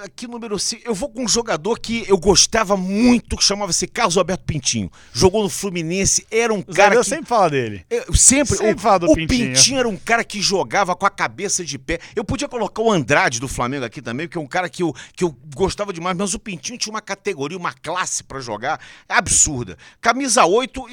aqui 0.03 0.27
número 0.27 0.59
5, 0.59 0.83
eu 0.85 0.95
vou 0.95 1.09
com 1.11 1.25
um 1.25 1.29
jogador 1.29 1.79
que 1.79 2.05
eu 2.09 2.17
gostava 2.17 2.77
muito, 2.77 3.37
que 3.37 3.45
chamava-se 3.45 3.87
Carlos 3.87 4.17
Alberto 4.17 4.45
Pintinho. 4.45 4.91
Jogou 5.13 5.43
no 5.43 5.51
Fluminense, 5.51 6.27
era 6.31 6.53
um 6.53 6.63
cara 6.63 6.95
eu 6.95 7.03
que... 7.03 7.09
sempre 7.09 7.27
falo 7.27 7.51
dele. 7.51 7.85
Eu 7.91 8.15
sempre, 8.15 8.57
Sempre 8.57 8.75
o, 8.75 8.79
fala 8.79 9.01
do 9.01 9.11
o 9.11 9.15
Pintinho. 9.15 9.55
Pintinho 9.55 9.79
era 9.79 9.89
um 9.89 9.97
cara 9.97 10.25
que 10.25 10.41
jogava 10.41 10.97
com 10.97 11.05
a 11.05 11.11
cabeça 11.11 11.65
de 11.65 11.79
pé. 11.79 11.99
Eu 12.15 12.25
podia 12.25 12.49
colocar 12.49 12.81
o 12.81 12.91
Andrade 12.91 13.39
do 13.39 13.49
Flamengo 13.49 13.85
aqui 13.85 14.01
também, 14.01 14.27
porque 14.27 14.39
é 14.39 14.41
um 14.41 14.47
cara 14.47 14.69
que 14.69 14.83
eu, 14.83 14.95
que 15.15 15.25
eu 15.25 15.37
gostava 15.55 15.93
demais, 15.93 16.17
mas 16.17 16.33
o 16.33 16.39
Pintinho 16.39 16.79
tinha 16.79 16.93
uma 16.93 17.03
categoria, 17.03 17.59
uma 17.59 17.73
classe 17.73 18.25
pra 18.25 18.41
jogar 18.41 18.81
absurda. 19.09 19.77
Camisa 20.01 20.45
8, 20.47 20.87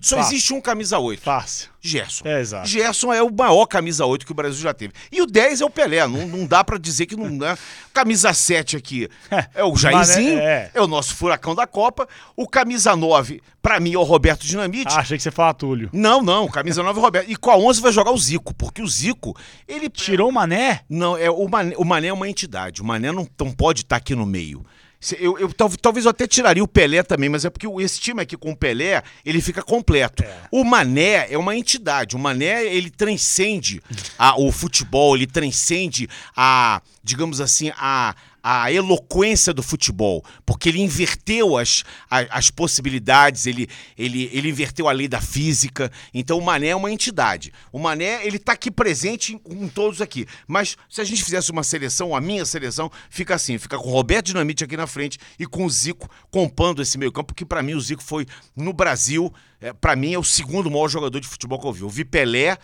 só 0.00 0.16
fácil. 0.16 0.32
existe 0.32 0.52
um 0.52 0.60
camisa 0.60 0.98
8. 0.98 1.22
Fácil. 1.22 1.70
Gerson. 1.80 2.26
É, 2.26 2.40
exato. 2.40 2.68
Gerson 2.68 3.12
é 3.12 3.22
o 3.22 3.32
maior 3.32 3.66
camisa 3.66 4.04
8 4.04 4.26
que 4.26 4.32
o 4.32 4.34
Brasil 4.34 4.60
já 4.60 4.74
teve. 4.74 4.92
E 5.12 5.22
o 5.22 5.26
10 5.26 5.60
é 5.60 5.64
o 5.64 5.70
Pelé, 5.70 6.06
não, 6.06 6.26
não 6.26 6.46
dá 6.46 6.64
pra 6.64 6.76
dizer 6.76 7.06
que 7.06 7.14
não 7.16 7.36
dá. 7.36 7.56
Camisa 7.94 8.32
7 8.32 8.76
aqui 8.76 9.08
é 9.54 9.62
o 9.62 9.74
Jairzinho, 9.76 10.36
Mané, 10.36 10.44
é. 10.44 10.70
é. 10.74 10.80
o 10.80 10.86
nosso 10.86 11.14
furacão 11.14 11.54
da 11.54 11.66
Copa. 11.66 12.08
O 12.36 12.48
camisa 12.48 12.96
9, 12.96 13.40
pra 13.62 13.78
mim, 13.78 13.94
é 13.94 13.98
o 13.98 14.02
Roberto 14.02 14.44
Dinamite. 14.44 14.92
Ah, 14.94 15.00
achei 15.00 15.16
que 15.16 15.22
você 15.22 15.30
fala 15.30 15.54
Túlio. 15.54 15.88
Não, 15.92 16.22
não, 16.22 16.48
camisa 16.48 16.82
9 16.82 16.98
é 16.98 17.00
o 17.00 17.04
Roberto. 17.04 17.30
E 17.30 17.36
com 17.36 17.50
a 17.50 17.56
11 17.56 17.80
vai 17.80 17.92
jogar 17.92 18.10
o 18.10 18.18
Zico, 18.18 18.52
porque 18.54 18.82
o 18.82 18.88
Zico, 18.88 19.36
ele... 19.66 19.88
Tirou 19.88 20.28
o 20.28 20.32
Mané? 20.32 20.80
Não, 20.88 21.16
é, 21.16 21.30
o, 21.30 21.48
Mané, 21.48 21.74
o 21.76 21.84
Mané 21.84 22.08
é 22.08 22.12
uma 22.12 22.28
entidade, 22.28 22.82
o 22.82 22.84
Mané 22.84 23.12
não, 23.12 23.28
não 23.38 23.52
pode 23.52 23.82
estar 23.82 23.96
aqui 23.96 24.14
no 24.14 24.26
meio. 24.26 24.64
Eu, 25.20 25.38
eu- 25.38 25.52
tal- 25.52 25.70
talvez 25.80 26.06
eu 26.06 26.10
até 26.10 26.26
tiraria 26.26 26.62
o 26.62 26.66
Pelé 26.66 27.02
também, 27.04 27.28
mas 27.28 27.44
é 27.44 27.50
porque 27.50 27.66
o- 27.68 27.80
esse 27.80 28.00
time 28.00 28.20
aqui 28.22 28.36
com 28.36 28.50
o 28.50 28.56
Pelé, 28.56 29.00
ele 29.24 29.40
fica 29.40 29.62
completo. 29.62 30.24
O 30.50 30.64
Mané 30.64 31.28
é 31.32 31.38
uma 31.38 31.54
entidade. 31.56 32.16
O 32.16 32.18
Mané, 32.18 32.64
ele 32.66 32.90
transcende 32.90 33.80
a- 34.18 34.36
o 34.40 34.50
futebol, 34.50 35.14
ele 35.16 35.26
transcende 35.26 36.08
a, 36.36 36.82
digamos 37.04 37.40
assim, 37.40 37.70
a, 37.76 38.12
a 38.50 38.72
eloquência 38.72 39.52
do 39.52 39.62
futebol, 39.62 40.24
porque 40.46 40.70
ele 40.70 40.80
inverteu 40.80 41.58
as, 41.58 41.84
a- 42.10 42.26
as, 42.30 42.50
possibilidades, 42.50 43.44
ele, 43.44 43.68
ele, 43.96 44.30
ele 44.32 44.48
inverteu 44.48 44.88
a 44.88 44.92
lei 44.92 45.06
da 45.06 45.20
física. 45.20 45.92
Então 46.14 46.38
o 46.38 46.42
Mané 46.42 46.68
é 46.68 46.76
uma 46.76 46.90
entidade. 46.90 47.52
O 47.70 47.78
Mané, 47.78 48.26
ele 48.26 48.38
tá 48.38 48.52
aqui 48.52 48.70
presente 48.70 49.38
em 49.50 49.68
todos 49.68 50.00
aqui. 50.00 50.24
Mas 50.46 50.78
se 50.88 50.98
a 51.02 51.04
gente 51.04 51.22
fizesse 51.22 51.50
uma 51.50 51.62
seleção, 51.62 52.16
a 52.16 52.22
minha 52.22 52.46
seleção, 52.46 52.90
fica 53.10 53.34
assim, 53.34 53.58
fica 53.58 53.76
com 53.76 53.86
o 53.86 53.92
Roberto 53.92 54.26
Dinamite 54.26 54.64
aqui 54.64 54.78
na 54.78 54.86
frente 54.86 55.18
e 55.38 55.44
com 55.44 55.66
o 55.66 55.70
Zico 55.70 56.08
compondo 56.30 56.80
esse 56.80 56.96
meio 56.96 57.12
campo, 57.12 57.34
porque 57.34 57.44
para 57.44 57.62
mim 57.62 57.74
o 57.74 57.80
Zico 57.82 58.02
foi, 58.02 58.26
no 58.56 58.72
Brasil, 58.72 59.30
é, 59.60 59.74
para 59.74 59.94
mim 59.94 60.14
é 60.14 60.18
o 60.18 60.24
segundo 60.24 60.70
maior 60.70 60.88
jogador 60.88 61.20
de 61.20 61.28
futebol 61.28 61.60
que 61.60 61.66
eu 61.66 61.72
vi. 61.74 61.82
Eu 61.82 61.88
vi 61.90 62.02
Pelé, 62.02 62.56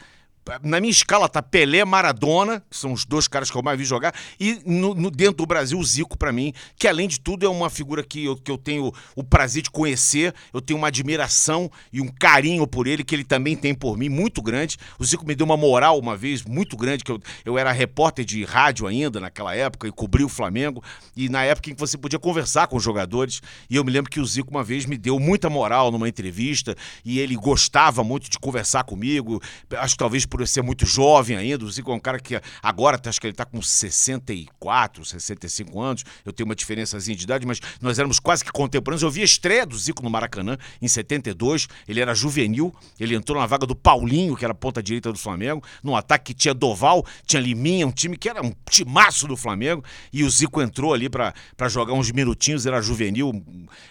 na 0.63 0.81
minha 0.81 0.91
escala 0.91 1.29
tá 1.29 1.43
Pelé, 1.43 1.85
Maradona, 1.85 2.63
que 2.71 2.77
são 2.77 2.93
os 2.93 3.05
dois 3.05 3.27
caras 3.27 3.51
que 3.51 3.57
eu 3.57 3.63
mais 3.63 3.79
vi 3.79 3.85
jogar, 3.85 4.15
e 4.39 4.61
no, 4.67 4.95
no- 4.95 5.11
dentro 5.11 5.39
do 5.39 5.47
Brasil 5.47 5.79
o 5.79 5.85
Zico 5.85 6.19
pra 6.19 6.33
mim, 6.33 6.53
que 6.77 6.87
além 6.87 7.09
de 7.09 7.19
tudo 7.19 7.47
é 7.47 7.49
uma 7.49 7.71
figura 7.71 8.03
que 8.03 8.25
eu, 8.25 8.37
que 8.37 8.51
eu 8.51 8.59
tenho 8.59 8.93
o 9.17 9.25
prazer 9.25 9.63
de 9.63 9.71
conhecer, 9.71 10.35
eu 10.53 10.61
tenho 10.61 10.79
uma 10.79 10.89
admiração 10.89 11.71
e 11.93 12.01
um 12.01 12.09
carinho 12.09 12.67
por 12.67 12.87
ele, 12.87 13.03
que 13.03 13.15
ele 13.15 13.25
também 13.25 13.57
tem 13.57 13.75
por 13.75 13.97
mim, 13.97 14.09
muito 14.09 14.43
grande. 14.43 14.77
O 14.99 15.05
Zico 15.05 15.27
me 15.27 15.35
deu 15.35 15.47
uma 15.47 15.57
moral 15.57 15.99
uma 15.99 16.17
vez 16.17 16.43
muito 16.43 16.77
grande, 16.77 17.05
que 17.05 17.11
eu, 17.11 17.21
eu 17.45 17.57
era 17.59 17.73
repórter 17.73 18.25
de 18.25 18.45
rádio 18.45 18.87
ainda 18.87 19.19
naquela 19.21 19.55
época 19.55 19.89
e 19.89 19.93
cobri 19.93 20.25
o 20.25 20.29
Flamengo, 20.29 20.83
e 21.17 21.29
na 21.29 21.43
época 21.45 21.71
em 21.71 21.75
que 21.75 21.81
você 21.81 21.97
podia 21.97 22.19
conversar 22.19 22.67
com 22.67 22.77
os 22.77 22.83
jogadores, 22.83 23.41
e 23.71 23.77
eu 23.77 23.85
me 23.85 23.91
lembro 23.91 24.11
que 24.11 24.21
o 24.21 24.27
Zico 24.27 24.51
uma 24.51 24.65
vez 24.65 24.85
me 24.85 24.97
deu 24.99 25.19
muita 25.19 25.49
moral 25.49 25.91
numa 25.91 26.09
entrevista, 26.09 26.77
e 27.05 27.19
ele 27.19 27.35
gostava 27.37 28.05
muito 28.05 28.29
de 28.29 28.39
conversar 28.39 28.85
comigo, 28.85 29.41
acho 29.79 29.95
que 29.95 29.99
talvez 29.99 30.27
por 30.37 30.45
ser 30.49 30.63
muito 30.63 30.85
jovem 30.85 31.37
ainda, 31.37 31.65
o 31.65 31.71
Zico 31.71 31.93
é 31.93 31.95
um 31.95 32.01
cara 32.01 32.19
que 32.19 32.41
agora 32.61 33.01
acho 33.07 33.21
que 33.21 33.27
ele 33.29 33.35
tá 33.35 33.45
com 33.45 33.63
64, 33.63 35.05
65 35.05 35.81
anos, 35.81 36.05
eu 36.25 36.33
tenho 36.33 36.49
uma 36.49 36.57
diferençazinha 36.57 37.17
de 37.17 37.23
idade, 37.23 37.47
mas 37.47 37.61
nós 37.81 38.01
éramos 38.01 38.19
quase 38.19 38.45
que 38.45 38.51
contemporâneos. 38.51 39.03
Eu 39.05 39.11
vi 39.13 39.21
a 39.23 39.25
estreia 39.25 39.65
do 39.65 39.79
Zico 39.79 40.03
no 40.03 40.11
Maracanã 40.11 40.59
em 40.83 40.89
72, 40.89 41.69
ele 41.87 42.01
era 42.01 42.13
juvenil, 42.17 42.75
ele 42.99 43.15
entrou 43.15 43.39
na 43.41 43.47
vaga 43.47 43.65
do 43.65 43.77
Paulinho, 43.77 44.35
que 44.37 44.45
era 44.45 44.53
ponta 44.53 44.83
direita 44.83 45.13
do 45.13 45.19
Flamengo, 45.19 45.63
num 45.85 45.95
ataque 45.95 46.33
que 46.33 46.35
tinha 46.35 46.53
Doval, 46.53 47.07
tinha 47.25 47.41
Liminha, 47.41 47.87
um 47.87 47.93
time 47.93 48.17
que 48.17 48.29
era 48.29 48.43
um 48.45 48.53
timaço 48.69 49.29
do 49.29 49.37
Flamengo, 49.37 49.85
e 50.13 50.25
o 50.25 50.31
Zico 50.31 50.61
entrou 50.61 50.93
ali 50.93 51.09
pra 51.09 51.33
jogar 51.69 51.93
uns 51.93 52.11
minutinhos, 52.11 52.67
era 52.67 52.83
juvenil, 52.83 53.41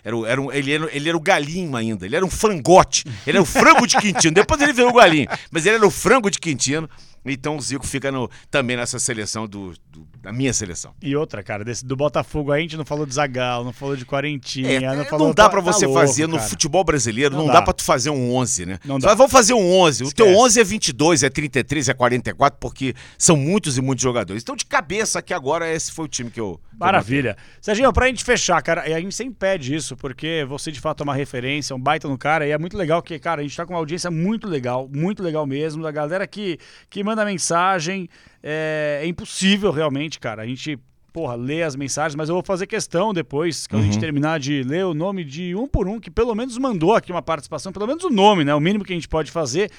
era, 0.04 0.18
era 0.28 0.42
um- 0.42 0.52
ele, 0.52 0.74
era, 0.74 0.94
ele 0.94 1.08
era 1.08 1.18
o 1.18 1.22
galinho 1.22 1.74
ainda, 1.78 2.06
ele 2.06 2.18
era 2.18 2.26
um 2.26 2.30
frangote, 2.30 3.06
ele 3.26 3.38
era 3.38 3.42
o 3.42 3.46
frango 3.46 3.88
de 3.88 3.96
Quintino, 3.98 4.34
depois 4.34 4.60
ele 4.62 4.74
veio 4.74 4.90
o 4.90 4.94
galinho, 4.94 5.28
mas 5.50 5.66
ele 5.66 5.76
era 5.78 5.88
o 5.88 5.92
frango 5.92 6.30
de 6.30 6.33
Quintino, 6.40 6.90
então 7.26 7.58
o 7.58 7.62
Zico 7.62 7.86
fica 7.88 8.12
no- 8.12 8.30
também 8.52 8.76
nessa 8.78 9.00
seleção 9.00 9.48
do, 9.48 9.74
do- 9.90 10.08
da 10.22 10.32
minha 10.32 10.54
seleção. 10.54 10.94
E 11.02 11.16
outra, 11.16 11.44
cara, 11.44 11.64
desse, 11.64 11.86
do 11.86 11.96
Botafogo 11.96 12.52
aí 12.52 12.60
a 12.60 12.62
gente 12.62 12.78
não 12.78 12.86
falou 12.86 13.06
de 13.06 13.14
Zagal, 13.14 13.64
não 13.64 13.74
falou 13.74 13.96
de 13.96 14.06
Quarentinha, 14.06 14.70
É, 14.70 14.80
não 14.82 14.96
não, 14.98 15.06
falou... 15.06 15.34
dá 15.34 15.44
tá- 15.44 15.50
pra 15.50 15.62
tá 15.62 15.72
você 15.74 15.86
louco, 15.86 16.00
fazer 16.02 16.28
no 16.28 16.38
cara. 16.38 16.50
futebol 16.50 16.84
brasileiro, 16.84 17.36
não, 17.36 17.42
Não 17.42 17.48
dá. 17.48 17.54
dá. 17.54 17.62
pra 17.62 17.74
tu 17.74 17.84
fazer 17.84 18.10
um 18.10 18.34
11, 18.36 18.66
né? 18.66 18.80
Não 18.86 19.00
dá. 19.00 19.14
vamos 19.14 19.32
fazer 19.32 19.54
um 19.54 19.72
11. 19.80 20.04
O 20.06 20.12
teu 20.14 20.26
Esquece. 20.28 20.44
11 20.46 20.60
é 20.60 20.64
22, 20.64 21.24
é 21.24 21.30
33, 21.30 21.90
é 21.90 21.94
44, 21.94 22.58
porque 22.60 22.94
são 23.18 23.36
muitos 23.36 23.78
e 23.78 23.82
muitos 23.82 24.04
jogadores. 24.04 24.42
Então, 24.44 24.56
de 24.56 24.66
cabeça 24.66 25.20
aqui 25.20 25.34
agora, 25.34 25.70
esse 25.72 25.92
foi 25.92 26.06
o 26.06 26.08
time 26.08 26.30
que 26.32 26.40
eu. 26.40 26.60
que 26.70 26.74
eu 26.76 26.78
Maravilha. 26.80 27.38
Serginho, 27.62 27.92
pra 27.94 28.08
gente 28.08 28.24
fechar, 28.24 28.62
cara, 28.62 28.88
e 28.90 28.94
a 28.94 29.00
gente 29.00 29.14
sempre 29.16 29.36
pede 29.36 29.76
isso, 29.76 29.96
porque 29.98 30.46
você 30.48 30.72
de 30.72 30.80
fato 30.80 31.02
é 31.02 31.04
uma 31.04 31.16
referência, 31.16 31.76
um 31.76 31.80
baita 31.80 32.08
no 32.08 32.18
cara, 32.18 32.48
e 32.48 32.52
é 32.52 32.58
muito 32.58 32.78
legal 32.78 33.02
que, 33.02 33.18
cara, 33.20 33.42
a 33.42 33.44
gente 33.44 33.56
tá 33.56 33.66
com 33.66 33.74
uma 33.74 33.80
audiência 33.80 34.10
muito 34.10 34.48
legal, 34.48 34.90
muito 34.94 35.22
legal 35.22 35.46
mesmo, 35.46 35.84
da 35.84 35.92
galera 35.92 36.26
que, 36.26 36.58
que 36.90 37.04
manda 37.04 37.13
mensagem, 37.26 38.10
é, 38.42 39.02
é 39.04 39.08
impossível 39.08 39.72
realmente, 39.72 40.20
cara, 40.20 40.42
a 40.42 40.46
gente, 40.46 40.78
porra, 41.12 41.36
lê 41.36 41.64
as 41.64 41.76
mensagens, 41.76 42.16
mas 42.16 42.30
eu 42.30 42.36
vou 42.36 42.44
fazer 42.44 42.68
questão 42.68 43.14
depois, 43.14 43.68
quando 43.68 43.84
a 43.84 43.86
gente 43.86 44.00
terminar 44.00 44.40
de 44.40 44.64
ler 44.64 44.86
o 44.86 44.94
nome 44.94 45.24
de 45.24 45.56
um 45.56 45.68
por 45.68 45.88
um, 45.88 46.00
que 46.00 46.10
pelo 46.10 46.34
menos 46.34 46.58
mandou 46.58 46.94
aqui 46.94 47.12
uma 47.12 47.22
participação, 47.22 47.72
pelo 47.72 47.88
menos 47.88 48.04
o 48.04 48.10
nome, 48.10 48.44
né, 48.44 48.54
o 48.56 48.60
mínimo 48.60 48.84
que 48.84 48.94
a 48.94 48.96
gente 48.96 49.08
pode 49.08 49.32
fazer, 49.32 49.72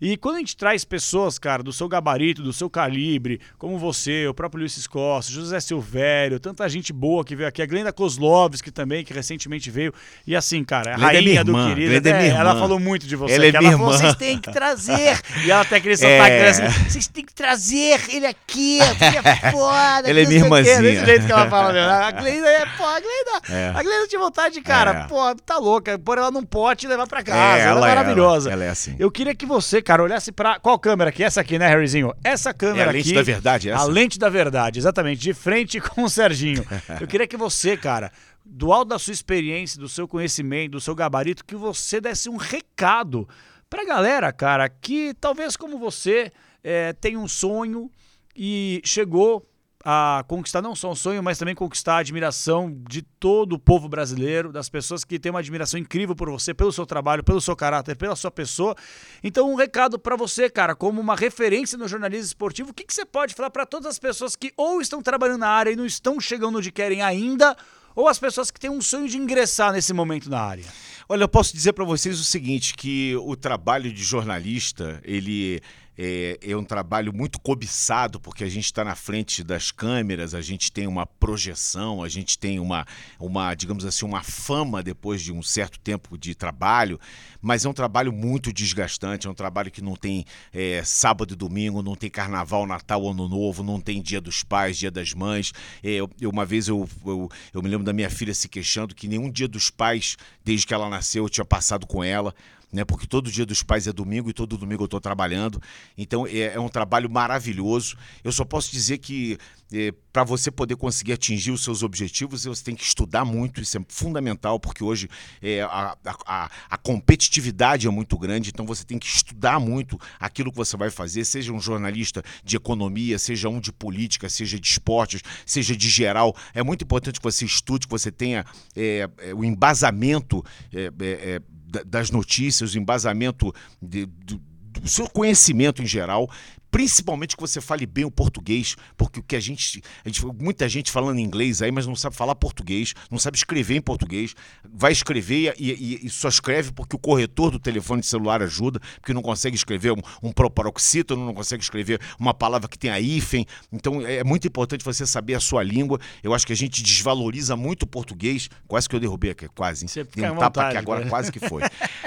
e 0.00 0.16
quando 0.16 0.36
a 0.36 0.38
gente 0.38 0.56
traz 0.56 0.84
pessoas, 0.84 1.38
cara, 1.38 1.62
do 1.62 1.72
seu 1.72 1.88
gabarito, 1.88 2.42
do 2.42 2.52
seu 2.52 2.68
calibre, 2.70 3.40
como 3.58 3.78
você, 3.78 4.26
o 4.26 4.34
próprio 4.34 4.60
Luiz 4.60 4.86
Costa, 4.86 5.30
José 5.32 5.60
Silvério, 5.60 6.38
tanta 6.40 6.68
gente 6.68 6.92
boa 6.92 7.24
que 7.24 7.34
veio 7.36 7.48
aqui, 7.48 7.62
a 7.62 7.66
Glenda 7.66 7.92
Kozlovski 7.92 8.70
também, 8.70 9.04
que 9.04 9.12
recentemente 9.12 9.70
veio. 9.70 9.92
E 10.26 10.34
assim, 10.36 10.64
cara, 10.64 10.94
a 10.94 10.96
Glenda 10.96 11.04
é 11.12 11.14
rainha 11.14 11.22
minha 11.30 11.44
do 11.44 11.52
querido, 11.52 12.08
é 12.08 12.12
minha 12.20 12.34
ela 12.34 12.54
falou 12.56 12.78
muito 12.78 13.06
de 13.06 13.16
você. 13.16 13.34
Ela 13.34 13.46
é 13.46 13.52
que 13.52 13.58
minha 13.58 13.70
ela 13.72 13.78
falou, 13.78 13.92
vocês 13.94 14.14
têm 14.16 14.38
que 14.38 14.50
trazer. 14.52 15.20
e 15.44 15.50
ela 15.50 15.62
até 15.62 15.76
aquele 15.76 15.94
É. 15.94 15.96
sotaque 15.96 16.62
assim, 16.64 16.84
vocês 16.88 17.06
têm 17.08 17.24
que 17.24 17.34
trazer 17.34 18.00
ele 18.08 18.26
aqui, 18.26 18.78
ele 18.78 19.18
é 19.28 19.50
foda. 19.50 20.08
Ela 20.08 20.20
é 20.20 20.24
que 20.24 20.28
minha 20.30 20.44
não 20.48 20.50
sei 20.56 20.62
o 20.62 20.64
quê." 20.64 20.70
irmãzinha. 20.70 20.82
Desse 20.82 21.06
jeito 21.06 21.26
que 21.26 21.32
ela 21.32 21.48
fala 21.50 21.72
mesmo. 21.72 21.90
A 21.90 22.10
Glenda 22.22 22.48
é, 22.48 22.66
pô, 22.76 22.84
a 22.84 23.00
Glenda, 23.00 23.42
É. 23.56 23.68
a 23.74 23.82
Glenda 23.82 24.08
tinha 24.08 24.20
vontade 24.20 24.54
de, 24.54 24.60
cara, 24.62 24.90
É. 24.90 25.08
pô, 25.08 25.34
tá 25.44 25.58
louca, 25.58 25.98
pôr 25.98 26.18
ela 26.18 26.30
num 26.30 26.42
pote 26.44 26.86
e 26.86 26.88
levar 26.88 27.06
pra 27.06 27.22
casa. 27.22 27.58
É, 27.58 27.60
ela, 27.62 27.78
ela 27.78 27.88
é 27.88 27.92
é, 27.92 27.94
maravilhosa. 27.96 28.48
ela- 28.50 28.62
ela 28.62 28.64
é 28.64 28.72
assim. 28.72 28.96
Eu 28.98 29.10
queria 29.10 29.34
que 29.34 29.44
você, 29.46 29.81
cara, 29.82 30.02
olhasse 30.02 30.32
pra. 30.32 30.58
Qual 30.60 30.78
câmera 30.78 31.10
aqui? 31.10 31.22
Essa 31.22 31.40
aqui, 31.40 31.58
né, 31.58 31.68
Harryzinho? 31.68 32.12
Essa 32.24 32.52
câmera 32.54 32.86
É 32.86 32.88
a 32.88 32.92
lente 32.92 33.08
aqui. 33.08 33.14
da 33.14 33.22
verdade, 33.22 33.70
essa? 33.70 33.82
A 33.82 33.86
lente 33.86 34.18
da 34.18 34.28
verdade, 34.28 34.78
exatamente. 34.78 35.20
De 35.20 35.34
frente 35.34 35.80
com 35.82 36.04
o 36.04 36.10
Serginho. 36.10 36.64
Eu 37.00 37.06
queria 37.06 37.26
que 37.26 37.36
você, 37.36 37.76
cara, 37.76 38.10
do 38.44 38.72
alto 38.72 38.88
da 38.88 38.98
sua 38.98 39.12
experiência, 39.12 39.78
do 39.80 39.88
seu 39.88 40.06
conhecimento, 40.08 40.72
do 40.72 40.80
seu 40.80 40.94
gabarito, 40.94 41.44
que 41.44 41.54
você 41.56 42.00
desse 42.00 42.28
um 42.28 42.36
recado 42.36 43.28
pra 43.68 43.84
galera, 43.84 44.32
cara, 44.32 44.68
que 44.68 45.14
talvez 45.20 45.56
como 45.56 45.78
você 45.78 46.30
é, 46.62 46.92
tem 46.92 47.16
um 47.16 47.26
sonho 47.26 47.90
e 48.36 48.80
chegou 48.84 49.46
a 49.84 50.24
conquistar 50.28 50.62
não 50.62 50.74
só 50.74 50.90
um 50.90 50.94
sonho, 50.94 51.22
mas 51.22 51.38
também 51.38 51.54
conquistar 51.54 51.94
a 51.94 51.98
admiração 51.98 52.76
de 52.88 53.02
todo 53.02 53.54
o 53.54 53.58
povo 53.58 53.88
brasileiro, 53.88 54.52
das 54.52 54.68
pessoas 54.68 55.04
que 55.04 55.18
têm 55.18 55.30
uma 55.30 55.40
admiração 55.40 55.78
incrível 55.78 56.14
por 56.14 56.30
você, 56.30 56.54
pelo 56.54 56.72
seu 56.72 56.86
trabalho, 56.86 57.24
pelo 57.24 57.40
seu 57.40 57.56
caráter, 57.56 57.96
pela 57.96 58.14
sua 58.14 58.30
pessoa. 58.30 58.76
Então, 59.22 59.50
um 59.50 59.54
recado 59.54 59.98
pra 59.98 60.16
você, 60.16 60.48
cara, 60.48 60.74
como 60.74 61.00
uma 61.00 61.16
referência 61.16 61.76
no 61.76 61.88
jornalismo 61.88 62.26
esportivo, 62.26 62.70
o 62.70 62.74
que, 62.74 62.84
que 62.84 62.94
você 62.94 63.04
pode 63.04 63.34
falar 63.34 63.50
pra 63.50 63.66
todas 63.66 63.86
as 63.86 63.98
pessoas 63.98 64.36
que 64.36 64.52
ou 64.56 64.80
estão 64.80 65.02
trabalhando 65.02 65.40
na 65.40 65.48
área 65.48 65.70
e 65.70 65.76
não 65.76 65.86
estão 65.86 66.20
chegando 66.20 66.58
onde 66.58 66.70
querem 66.70 67.02
ainda, 67.02 67.56
ou 67.94 68.08
as 68.08 68.18
pessoas 68.18 68.50
que 68.50 68.60
têm 68.60 68.70
um 68.70 68.80
sonho 68.80 69.08
de 69.08 69.18
ingressar 69.18 69.72
nesse 69.72 69.92
momento 69.92 70.30
na 70.30 70.40
área? 70.40 70.64
Olha, 71.08 71.24
eu 71.24 71.28
posso 71.28 71.52
dizer 71.52 71.72
para 71.72 71.84
vocês 71.84 72.18
o 72.18 72.24
seguinte, 72.24 72.74
que 72.74 73.14
o 73.16 73.36
trabalho 73.36 73.92
de 73.92 74.02
jornalista, 74.02 75.00
ele 75.04 75.60
é, 75.96 76.38
é 76.42 76.56
um 76.56 76.64
trabalho 76.64 77.12
muito 77.12 77.38
cobiçado, 77.40 78.20
porque 78.20 78.44
a 78.44 78.48
gente 78.48 78.64
está 78.64 78.84
na 78.84 78.94
frente 78.94 79.42
das 79.44 79.70
câmeras, 79.70 80.34
a 80.34 80.40
gente 80.40 80.72
tem 80.72 80.86
uma 80.86 81.06
projeção, 81.06 82.02
a 82.02 82.08
gente 82.08 82.38
tem 82.38 82.58
uma, 82.58 82.86
uma, 83.18 83.54
digamos 83.54 83.84
assim, 83.84 84.04
uma 84.04 84.22
fama 84.22 84.82
depois 84.82 85.20
de 85.20 85.32
um 85.32 85.42
certo 85.42 85.78
tempo 85.78 86.16
de 86.16 86.34
trabalho, 86.34 86.98
mas 87.40 87.64
é 87.64 87.68
um 87.68 87.72
trabalho 87.72 88.12
muito 88.12 88.52
desgastante, 88.52 89.26
é 89.26 89.30
um 89.30 89.34
trabalho 89.34 89.70
que 89.70 89.82
não 89.82 89.94
tem 89.94 90.24
é, 90.52 90.82
sábado 90.84 91.34
e 91.34 91.36
domingo, 91.36 91.82
não 91.82 91.94
tem 91.94 92.08
carnaval, 92.10 92.66
Natal, 92.66 93.08
Ano 93.08 93.28
Novo, 93.28 93.62
não 93.62 93.80
tem 93.80 94.00
dia 94.00 94.20
dos 94.20 94.42
pais, 94.42 94.78
dia 94.78 94.90
das 94.90 95.12
mães. 95.12 95.52
É, 95.82 95.90
eu- 95.92 96.10
uma 96.24 96.46
vez 96.46 96.68
eu, 96.68 96.88
eu, 97.04 97.28
eu 97.52 97.62
me 97.62 97.68
lembro 97.68 97.84
da 97.84 97.92
minha 97.92 98.08
filha 98.10 98.32
se 98.34 98.48
queixando 98.48 98.94
que 98.94 99.08
nenhum 99.08 99.30
dia 99.30 99.48
dos 99.48 99.70
pais, 99.70 100.16
desde 100.44 100.66
que 100.66 100.74
ela 100.74 100.88
nasceu, 100.88 101.24
eu 101.24 101.28
tinha 101.28 101.44
passado 101.44 101.86
com 101.86 102.02
ela. 102.02 102.34
Né? 102.72 102.84
Porque 102.84 103.06
todo 103.06 103.30
dia 103.30 103.44
dos 103.44 103.62
pais 103.62 103.86
é 103.86 103.92
domingo 103.92 104.30
e 104.30 104.32
todo 104.32 104.56
domingo 104.56 104.82
eu 104.82 104.86
estou 104.86 105.00
trabalhando. 105.00 105.60
Então 105.96 106.26
é, 106.26 106.54
é, 106.54 106.60
um 106.60 106.68
trabalho 106.68 107.10
maravilhoso. 107.10 107.96
Eu 108.24 108.32
só 108.32 108.44
posso 108.44 108.72
dizer 108.72 108.98
que 108.98 109.38
é, 109.72 109.92
para 110.12 110.24
você 110.24 110.50
poder 110.50 110.76
conseguir 110.76 111.12
atingir 111.12 111.50
os 111.50 111.64
seus 111.64 111.82
objetivos, 111.82 112.44
você 112.44 112.62
tem 112.62 112.74
que 112.74 112.84
estudar 112.84 113.24
muito, 113.24 113.60
isso 113.60 113.78
é 113.78 113.80
fundamental, 113.88 114.60
porque 114.60 114.84
hoje 114.84 115.08
é, 115.40 115.62
a, 115.62 115.96
a, 116.26 116.50
a, 116.68 116.76
competitividade 116.76 117.86
é 117.86 117.90
muito 117.90 118.18
grande, 118.18 118.50
então 118.50 118.66
você 118.66 118.84
tem 118.84 118.98
que 118.98 119.06
estudar 119.06 119.58
muito 119.58 119.98
aquilo 120.20 120.50
que 120.50 120.58
você 120.58 120.76
vai 120.76 120.90
fazer, 120.90 121.24
seja 121.24 121.52
um 121.52 121.60
jornalista 121.60 122.22
de 122.44 122.56
economia, 122.56 123.18
seja 123.18 123.48
um 123.48 123.60
de 123.60 123.72
política, 123.72 124.28
seja 124.28 124.60
de 124.60 124.68
esportes, 124.68 125.22
seja 125.46 125.74
de 125.74 125.88
geral. 125.88 126.36
É 126.52 126.62
muito 126.62 126.84
importante 126.84 127.18
que 127.18 127.24
você 127.24 127.46
estude, 127.46 127.86
que 127.86 127.90
você 127.90 128.12
tenha 128.12 128.44
é, 128.76 129.08
é 129.18 129.34
o 129.34 129.42
embasamento 129.42 130.44
é, 130.70 131.40
das 131.86 132.10
notícias, 132.10 132.74
o 132.74 132.78
embasamento 132.78 133.52
de, 133.80 134.06
do, 134.06 134.38
do 134.38 134.88
seu 134.88 135.08
conhecimento 135.08 135.82
em 135.82 135.86
geral, 135.86 136.30
principalmente 136.72 137.36
que 137.36 137.40
você 137.42 137.60
fale 137.60 137.84
bem 137.84 138.06
o 138.06 138.10
português, 138.10 138.76
porque 138.96 139.20
o 139.20 139.22
que 139.22 139.36
a 139.36 139.40
gente, 139.40 139.82
a 140.02 140.08
gente, 140.08 140.24
muita 140.24 140.66
gente 140.70 140.90
falando 140.90 141.20
inglês 141.20 141.60
aí, 141.60 141.70
mas 141.70 141.86
não 141.86 141.94
sabe 141.94 142.16
falar 142.16 142.34
português, 142.34 142.94
não 143.10 143.18
sabe 143.18 143.36
escrever 143.36 143.76
em 143.76 143.80
português, 143.80 144.34
vai 144.72 144.90
escrever 144.90 145.54
e, 145.58 145.70
e, 145.70 146.06
e 146.06 146.08
só 146.08 146.28
escreve 146.28 146.72
porque 146.72 146.96
o 146.96 146.98
corretor 146.98 147.50
do 147.50 147.58
telefone 147.58 148.00
de 148.00 148.06
celular 148.06 148.42
ajuda, 148.42 148.80
porque 148.94 149.12
não 149.12 149.20
consegue 149.20 149.54
escrever 149.54 149.92
um, 149.92 150.00
um 150.22 150.32
proparoxítono, 150.32 151.26
não 151.26 151.34
consegue 151.34 151.62
escrever 151.62 152.00
uma 152.18 152.32
palavra 152.32 152.66
que 152.66 152.78
tenha 152.78 152.98
hífen, 152.98 153.44
então 153.70 154.00
é, 154.00 154.16
é 154.16 154.24
muito 154.24 154.48
importante 154.48 154.82
você 154.82 155.06
saber 155.06 155.34
a 155.34 155.40
sua 155.40 155.62
língua, 155.62 156.00
eu 156.22 156.32
acho 156.32 156.46
que 156.46 156.54
a 156.54 156.56
gente 156.56 156.82
desvaloriza 156.82 157.54
muito 157.54 157.82
o 157.82 157.86
português, 157.86 158.48
quase 158.66 158.88
que 158.88 158.96
eu 158.96 159.00
derrubei 159.00 159.32
aqui, 159.32 159.46
quase, 159.48 159.84
hein? 159.84 160.06
Tem 160.06 160.30
um 160.30 160.36
tapa 160.36 160.68
aqui 160.68 160.78
agora, 160.78 161.04
né? 161.04 161.10
quase 161.10 161.30
que 161.30 161.38
foi, 161.38 161.62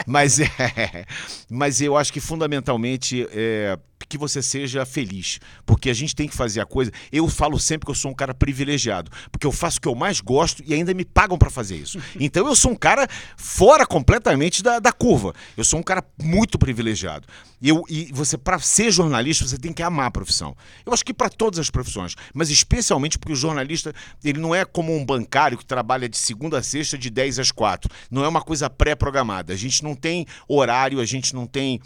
mas, 0.07 0.39
é, 0.39 0.49
mas 1.51 1.81
eu 1.81 1.95
acho 1.95 2.11
que 2.11 2.19
fundamentalmente 2.19 3.27
é, 3.29 3.77
que 4.07 4.17
você 4.17 4.41
seja 4.41 4.85
feliz. 4.85 5.39
Porque 5.65 5.89
a 5.89 5.93
gente 5.93 6.15
tem 6.15 6.27
que 6.27 6.35
fazer 6.35 6.61
a 6.61 6.65
coisa. 6.65 6.91
Eu 7.11 7.27
falo 7.27 7.59
sempre 7.59 7.85
que 7.85 7.91
eu 7.91 7.95
sou 7.95 8.11
um 8.11 8.15
cara 8.15 8.33
privilegiado. 8.33 9.11
Porque 9.31 9.45
eu 9.45 9.51
faço 9.51 9.77
o 9.77 9.81
que 9.81 9.87
eu 9.87 9.95
mais 9.95 10.21
gosto 10.21 10.63
e 10.65 10.73
ainda 10.73 10.93
me 10.93 11.05
pagam 11.05 11.37
para 11.37 11.49
fazer 11.49 11.75
isso. 11.75 11.99
Então 12.25 12.47
eu 12.47 12.55
sou 12.55 12.71
um 12.71 12.75
cara 12.75 13.07
fora 13.37 13.85
completamente 13.85 14.63
da, 14.63 14.79
da 14.79 14.91
curva. 14.91 15.33
Eu 15.55 15.63
sou 15.63 15.79
um 15.79 15.83
cara 15.83 16.03
muito 16.21 16.57
privilegiado. 16.57 17.27
E, 17.61 17.69
eu, 17.69 17.83
e 17.89 18.09
você, 18.13 18.37
para 18.37 18.59
ser 18.59 18.91
jornalista, 18.91 19.45
você 19.45 19.57
tem 19.57 19.73
que 19.73 19.83
amar 19.83 20.07
a 20.07 20.11
profissão. 20.11 20.55
Eu 20.85 20.93
acho 20.93 21.03
que 21.03 21.13
para 21.13 21.29
todas 21.29 21.59
as 21.59 21.69
profissões, 21.69 22.15
mas 22.33 22.49
especialmente 22.49 23.17
porque 23.19 23.33
o 23.33 23.35
jornalista 23.35 23.93
ele 24.23 24.39
não 24.39 24.53
é 24.53 24.65
como 24.65 24.95
um 24.95 25.05
bancário 25.05 25.57
que 25.57 25.65
trabalha 25.65 26.07
de 26.09 26.17
segunda 26.17 26.59
a 26.59 26.63
sexta, 26.63 26.97
de 26.97 27.09
10 27.09 27.39
às 27.39 27.51
4. 27.51 27.89
Não 28.09 28.23
é 28.23 28.27
uma 28.27 28.41
coisa 28.41 28.69
pré-programada. 28.69 29.53
A 29.53 29.55
gente 29.55 29.83
não 29.83 29.95
tem 29.95 30.25
horário, 30.47 30.99
a 30.99 31.05
gente 31.05 31.33
não 31.33 31.45
tem 31.45 31.79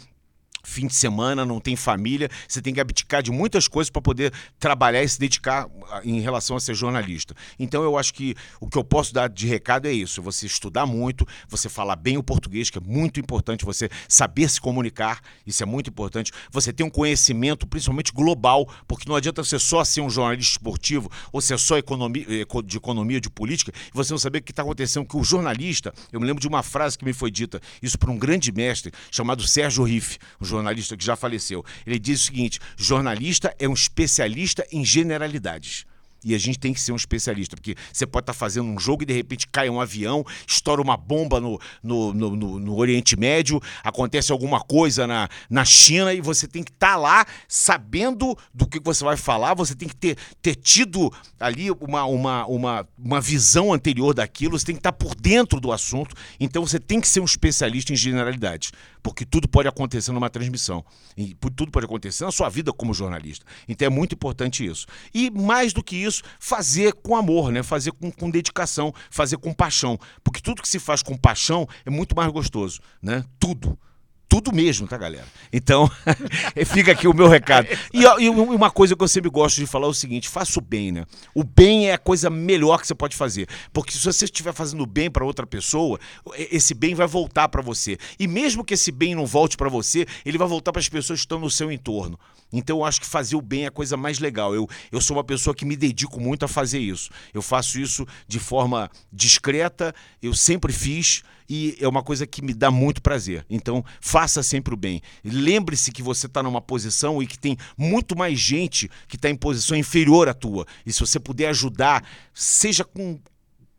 fim 0.62 0.86
de 0.86 0.94
semana, 0.94 1.44
não 1.44 1.60
tem 1.60 1.76
família, 1.76 2.28
você 2.48 2.60
tem 2.60 2.74
que 2.74 2.80
abdicar 2.80 3.22
de 3.22 3.30
muitas 3.30 3.68
coisas 3.68 3.90
para 3.90 4.02
poder 4.02 4.32
trabalhar 4.58 5.02
e 5.02 5.08
se 5.08 5.18
dedicar 5.18 5.68
ah, 5.90 6.00
em 6.04 6.20
relação 6.20 6.56
a 6.56 6.60
ser 6.60 6.74
jornalista. 6.74 7.34
Então 7.58 7.82
eu 7.82 7.96
acho 7.98 8.14
que 8.14 8.34
o 8.60 8.68
que 8.68 8.78
eu 8.78 8.84
posso 8.84 9.12
dar 9.12 9.28
de 9.28 9.46
recado 9.46 9.86
é 9.86 9.92
isso: 9.92 10.22
você 10.22 10.46
estudar 10.46 10.86
muito, 10.86 11.26
você 11.48 11.68
falar 11.68 11.96
bem 11.96 12.16
o 12.16 12.22
português, 12.22 12.70
que 12.70 12.78
é 12.78 12.80
muito 12.80 13.20
importante, 13.20 13.64
você 13.64 13.88
saber 14.08 14.48
se 14.48 14.60
comunicar, 14.60 15.20
isso 15.46 15.62
é 15.62 15.66
muito 15.66 15.90
importante. 15.90 16.32
Você 16.50 16.72
ter 16.72 16.82
um 16.82 16.90
conhecimento, 16.90 17.66
principalmente 17.66 18.12
global, 18.12 18.68
porque 18.86 19.08
não 19.08 19.16
adianta 19.16 19.42
você 19.42 19.58
só 19.58 19.84
ser 19.84 20.00
um 20.00 20.10
jornalista 20.10 20.52
esportivo 20.52 21.10
ou 21.32 21.40
ser 21.40 21.58
só 21.58 21.78
economia, 21.78 22.26
de 22.64 22.76
economia, 22.76 23.20
de 23.20 23.30
política, 23.30 23.72
e 23.72 23.92
você 23.92 24.12
não 24.12 24.18
saber 24.18 24.38
o 24.38 24.42
que 24.42 24.52
está 24.52 24.62
acontecendo. 24.62 25.06
Que 25.06 25.16
o 25.16 25.24
jornalista, 25.24 25.92
eu 26.12 26.20
me 26.20 26.26
lembro 26.26 26.40
de 26.40 26.48
uma 26.48 26.62
frase 26.62 26.98
que 26.98 27.04
me 27.04 27.12
foi 27.12 27.30
dita, 27.30 27.60
isso 27.82 27.98
por 27.98 28.10
um 28.10 28.18
grande 28.18 28.52
mestre 28.52 28.92
chamado 29.10 29.42
Sérgio 29.46 29.84
Riff, 29.84 30.18
um 30.40 30.44
jornalista 30.50 30.96
que 30.96 31.04
já 31.04 31.16
faleceu. 31.16 31.64
Ele 31.86 31.98
diz 31.98 32.22
o 32.22 32.26
seguinte: 32.26 32.60
jornalista 32.76 33.54
é 33.58 33.68
um 33.68 33.72
especialista 33.72 34.66
em 34.70 34.84
generalidades. 34.84 35.86
E 36.24 36.34
a 36.34 36.38
gente 36.38 36.58
tem 36.58 36.72
que 36.72 36.80
ser 36.80 36.92
um 36.92 36.96
especialista, 36.96 37.56
porque 37.56 37.74
você 37.92 38.06
pode 38.06 38.24
estar 38.24 38.32
tá 38.32 38.38
fazendo 38.38 38.68
um 38.68 38.78
jogo 38.78 39.02
e 39.02 39.06
de 39.06 39.12
repente 39.12 39.48
cai 39.48 39.68
um 39.68 39.80
avião, 39.80 40.24
estoura 40.46 40.82
uma 40.82 40.96
bomba 40.96 41.40
no, 41.40 41.58
no, 41.82 42.12
no, 42.12 42.36
no, 42.36 42.58
no 42.58 42.76
Oriente 42.76 43.18
Médio, 43.18 43.60
acontece 43.82 44.32
alguma 44.32 44.60
coisa 44.60 45.06
na, 45.06 45.28
na 45.48 45.64
China 45.64 46.12
e 46.12 46.20
você 46.20 46.46
tem 46.46 46.62
que 46.62 46.70
estar 46.70 46.92
tá 46.92 46.96
lá 46.96 47.26
sabendo 47.48 48.36
do 48.52 48.66
que 48.66 48.80
você 48.80 49.04
vai 49.04 49.16
falar, 49.16 49.54
você 49.54 49.74
tem 49.74 49.88
que 49.88 49.96
ter, 49.96 50.16
ter 50.42 50.54
tido 50.54 51.12
ali 51.38 51.70
uma, 51.70 52.04
uma, 52.04 52.46
uma, 52.46 52.88
uma 52.98 53.20
visão 53.20 53.72
anterior 53.72 54.14
daquilo, 54.14 54.58
você 54.58 54.66
tem 54.66 54.74
que 54.74 54.80
estar 54.80 54.92
tá 54.92 54.98
por 54.98 55.14
dentro 55.14 55.60
do 55.60 55.72
assunto, 55.72 56.14
então 56.38 56.66
você 56.66 56.78
tem 56.78 57.00
que 57.00 57.08
ser 57.08 57.20
um 57.20 57.24
especialista 57.24 57.92
em 57.92 57.96
generalidades, 57.96 58.72
porque 59.02 59.24
tudo 59.24 59.48
pode 59.48 59.68
acontecer 59.68 60.12
numa 60.12 60.28
transmissão, 60.28 60.84
e 61.16 61.34
tudo 61.34 61.70
pode 61.70 61.86
acontecer 61.86 62.24
na 62.24 62.32
sua 62.32 62.48
vida 62.48 62.72
como 62.72 62.94
jornalista. 62.94 63.44
Então 63.68 63.86
é 63.86 63.90
muito 63.90 64.14
importante 64.14 64.64
isso. 64.64 64.86
E 65.12 65.30
mais 65.30 65.72
do 65.72 65.82
que 65.82 65.96
isso, 65.96 66.09
isso, 66.10 66.22
fazer 66.38 66.92
com 66.92 67.16
amor, 67.16 67.50
né? 67.50 67.62
Fazer 67.62 67.92
com, 67.92 68.10
com 68.10 68.30
dedicação, 68.30 68.92
fazer 69.10 69.38
com 69.38 69.52
paixão. 69.52 69.98
Porque 70.22 70.40
tudo 70.40 70.62
que 70.62 70.68
se 70.68 70.78
faz 70.78 71.02
com 71.02 71.16
paixão 71.16 71.66
é 71.86 71.90
muito 71.90 72.14
mais 72.14 72.30
gostoso, 72.30 72.80
né? 73.02 73.24
Tudo 73.38 73.78
tudo 74.30 74.54
mesmo, 74.54 74.86
tá, 74.86 74.96
galera? 74.96 75.26
Então, 75.52 75.90
fica 76.64 76.92
aqui 76.92 77.08
o 77.08 77.12
meu 77.12 77.26
recado. 77.26 77.66
E, 77.92 78.04
e, 78.22 78.28
uma 78.30 78.70
coisa 78.70 78.94
que 78.94 79.02
eu 79.02 79.08
sempre 79.08 79.28
gosto 79.28 79.56
de 79.56 79.66
falar 79.66 79.86
é 79.86 79.90
o 79.90 79.94
seguinte: 79.94 80.28
faça 80.28 80.60
o 80.60 80.62
bem, 80.62 80.92
né? 80.92 81.04
O 81.34 81.42
bem 81.42 81.88
é 81.88 81.94
a 81.94 81.98
coisa 81.98 82.30
melhor 82.30 82.80
que 82.80 82.86
você 82.86 82.94
pode 82.94 83.16
fazer. 83.16 83.48
Porque 83.72 83.92
se 83.92 84.04
você 84.04 84.26
estiver 84.26 84.54
fazendo 84.54 84.86
bem 84.86 85.10
para 85.10 85.24
outra 85.24 85.44
pessoa, 85.44 85.98
esse 86.36 86.74
bem 86.74 86.94
vai 86.94 87.08
voltar 87.08 87.48
para 87.48 87.60
você. 87.60 87.98
E 88.20 88.28
mesmo 88.28 88.64
que 88.64 88.74
esse 88.74 88.92
bem 88.92 89.16
não 89.16 89.26
volte 89.26 89.56
para 89.56 89.68
você, 89.68 90.06
ele 90.24 90.38
vai 90.38 90.46
voltar 90.46 90.70
para 90.70 90.80
as 90.80 90.88
pessoas 90.88 91.18
que 91.18 91.24
estão 91.24 91.40
no 91.40 91.50
seu 91.50 91.72
entorno. 91.72 92.16
Então, 92.52 92.78
eu 92.78 92.84
acho 92.84 93.00
que 93.00 93.06
fazer 93.06 93.36
o 93.36 93.42
bem 93.42 93.64
é 93.64 93.66
a 93.66 93.70
coisa 93.70 93.96
mais 93.96 94.18
legal. 94.18 94.54
Eu, 94.54 94.68
eu 94.90 95.00
sou 95.00 95.16
uma 95.16 95.24
pessoa 95.24 95.54
que 95.54 95.64
me 95.64 95.76
dedico 95.76 96.20
muito 96.20 96.44
a 96.44 96.48
fazer 96.48 96.78
isso. 96.78 97.10
Eu 97.32 97.42
faço 97.42 97.78
isso 97.78 98.06
de 98.26 98.38
forma 98.38 98.90
discreta, 99.12 99.94
eu 100.22 100.34
sempre 100.34 100.72
fiz 100.72 101.22
e 101.48 101.76
é 101.80 101.88
uma 101.88 102.02
coisa 102.02 102.28
que 102.28 102.40
me 102.40 102.54
dá 102.54 102.70
muito 102.70 103.02
prazer. 103.02 103.44
Então, 103.50 103.84
faça 104.00 104.40
sempre 104.40 104.72
o 104.72 104.76
bem. 104.76 105.02
Lembre-se 105.24 105.90
que 105.90 106.00
você 106.00 106.26
está 106.26 106.44
numa 106.44 106.60
posição 106.60 107.20
e 107.20 107.26
que 107.26 107.36
tem 107.36 107.56
muito 107.76 108.16
mais 108.16 108.38
gente 108.38 108.88
que 109.08 109.16
está 109.16 109.28
em 109.28 109.34
posição 109.34 109.76
inferior 109.76 110.28
à 110.28 110.34
tua. 110.34 110.64
E 110.86 110.92
se 110.92 111.00
você 111.00 111.18
puder 111.18 111.48
ajudar, 111.48 112.04
seja 112.32 112.84
com, 112.84 113.18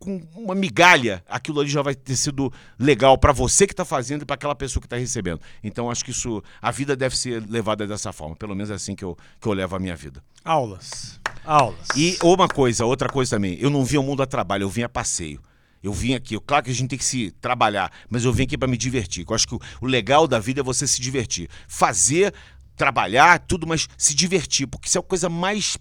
com 0.02 0.20
uma 0.34 0.54
migalha, 0.54 1.22
aquilo 1.28 1.60
ali 1.60 1.70
já 1.70 1.80
vai 1.80 1.94
ter 1.94 2.16
sido 2.16 2.52
legal 2.76 3.16
para 3.16 3.32
você 3.32 3.66
que 3.66 3.72
está 3.72 3.84
fazendo 3.84 4.22
e 4.22 4.24
para 4.24 4.34
aquela 4.34 4.54
pessoa 4.54 4.80
que 4.80 4.86
está 4.86 4.96
recebendo. 4.96 5.40
Então, 5.62 5.88
acho 5.88 6.04
que 6.04 6.10
isso, 6.10 6.42
a 6.60 6.72
vida 6.72 6.96
deve 6.96 7.16
ser 7.16 7.40
levada 7.48 7.86
dessa 7.86 8.12
forma. 8.12 8.34
Pelo 8.34 8.54
menos 8.54 8.70
é 8.70 8.74
assim 8.74 8.96
que 8.96 9.04
eu, 9.04 9.16
que 9.40 9.46
eu 9.46 9.52
levo 9.52 9.76
a 9.76 9.78
minha 9.78 9.94
vida. 9.94 10.22
Aulas. 10.44 11.20
Aulas. 11.44 11.88
E 11.96 12.18
uma 12.20 12.48
coisa, 12.48 12.84
outra 12.84 13.08
coisa 13.08 13.36
também. 13.36 13.56
Eu 13.60 13.70
não 13.70 13.84
vim 13.84 13.96
ao 13.96 14.02
mundo 14.02 14.22
a 14.22 14.26
trabalho, 14.26 14.64
eu 14.64 14.68
vim 14.68 14.82
a 14.82 14.88
passeio. 14.88 15.40
Eu 15.82 15.92
vim 15.92 16.14
aqui, 16.14 16.38
claro 16.38 16.64
que 16.64 16.70
a 16.70 16.74
gente 16.74 16.90
tem 16.90 16.98
que 16.98 17.04
se 17.04 17.32
trabalhar, 17.40 17.90
mas 18.08 18.24
eu 18.24 18.32
vim 18.32 18.44
aqui 18.44 18.56
para 18.56 18.68
me 18.68 18.76
divertir. 18.76 19.24
Eu 19.28 19.34
acho 19.34 19.48
que 19.48 19.54
o 19.54 19.86
legal 19.86 20.28
da 20.28 20.38
vida 20.38 20.60
é 20.60 20.62
você 20.62 20.86
se 20.86 21.00
divertir. 21.00 21.48
Fazer, 21.66 22.32
trabalhar, 22.76 23.40
tudo, 23.40 23.66
mas 23.66 23.88
se 23.96 24.14
divertir, 24.14 24.66
porque 24.66 24.88
isso 24.88 24.98
é 24.98 25.00
a 25.00 25.04
coisa 25.04 25.28
mais 25.28 25.76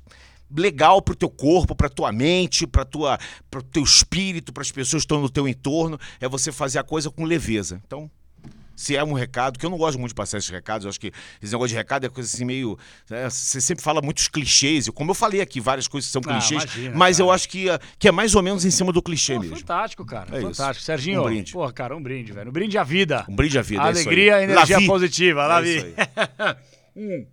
legal 0.56 1.02
para 1.02 1.14
o 1.14 1.16
teu 1.16 1.30
corpo, 1.30 1.76
para 1.76 1.90
tua 1.90 2.12
mente, 2.12 2.66
para 2.68 2.86
tua 2.86 3.18
para 3.50 3.60
o 3.60 3.64
teu 3.64 3.84
espírito, 3.84 4.54
para 4.54 4.62
as 4.62 4.72
pessoas 4.72 5.04
que 5.04 5.06
estão 5.06 5.22
no 5.22 5.30
teu 5.30 5.48
entorno, 5.48 6.00
é 6.20 6.28
você 6.28 6.52
fazer 6.52 6.80
a 6.80 6.84
coisa 6.84 7.10
com 7.10 7.24
leveza. 7.24 7.82
Então, 7.86 8.10
se 8.82 8.96
é 8.96 9.04
um 9.04 9.14
recado, 9.14 9.60
que 9.60 9.66
eu 9.66 9.70
não 9.70 9.78
gosto 9.78 10.00
muito 10.00 10.10
de 10.10 10.16
passar 10.16 10.40
esses 10.40 10.50
recados, 10.50 10.86
eu 10.86 10.90
acho 10.90 11.00
que 11.00 11.12
esse 11.42 11.52
negócio 11.52 11.70
de 11.70 11.76
recado 11.76 12.06
é 12.06 12.10
coisa 12.10 12.28
assim 12.28 12.44
meio. 12.44 12.78
Né, 13.10 13.30
você 13.30 13.62
sempre 13.62 13.84
fala 13.84 14.02
muitos 14.02 14.28
clichês, 14.28 14.88
e 14.88 14.92
como 14.92 15.12
eu 15.12 15.16
falei 15.16 15.40
aqui, 15.40 15.60
várias 15.60 15.88
coisas 15.88 16.10
são 16.10 16.22
ah, 16.26 16.32
clichês, 16.32 16.64
imagina, 16.64 16.98
mas 16.98 17.18
cara. 17.18 17.28
eu 17.28 17.32
acho 17.32 17.48
que, 17.48 17.66
que 18.00 18.08
é 18.08 18.12
mais 18.12 18.34
ou 18.34 18.42
menos 18.42 18.66
em 18.66 18.72
cima 18.72 18.92
do 18.92 19.02
clichê 19.02 19.36
Pô, 19.36 19.42
mesmo. 19.42 19.58
Fantástico, 19.58 20.06
cara. 20.06 20.36
É 20.36 20.42
fantástico. 20.42 20.72
Isso. 20.78 20.86
Serginho, 20.86 21.22
um 21.22 21.26
brinde. 21.26 21.54
Porra, 21.54 21.72
cara, 21.72 21.96
um 21.96 22.02
brinde, 22.02 22.32
velho. 22.32 22.50
Um 22.50 22.54
brinde 22.54 22.78
à 22.78 22.84
vida. 22.84 23.26
Um 23.30 23.36
brinde 23.36 23.60
à 23.60 23.62
vida. 23.62 23.84
A 23.84 23.88
é 23.88 23.90
alegria, 23.90 24.36
a 24.38 24.44
energia 24.44 24.76
Lavi. 24.78 24.88
positiva. 24.88 25.46
Lá 25.46 25.62
vi. 25.62 25.94
hum. 26.96 27.26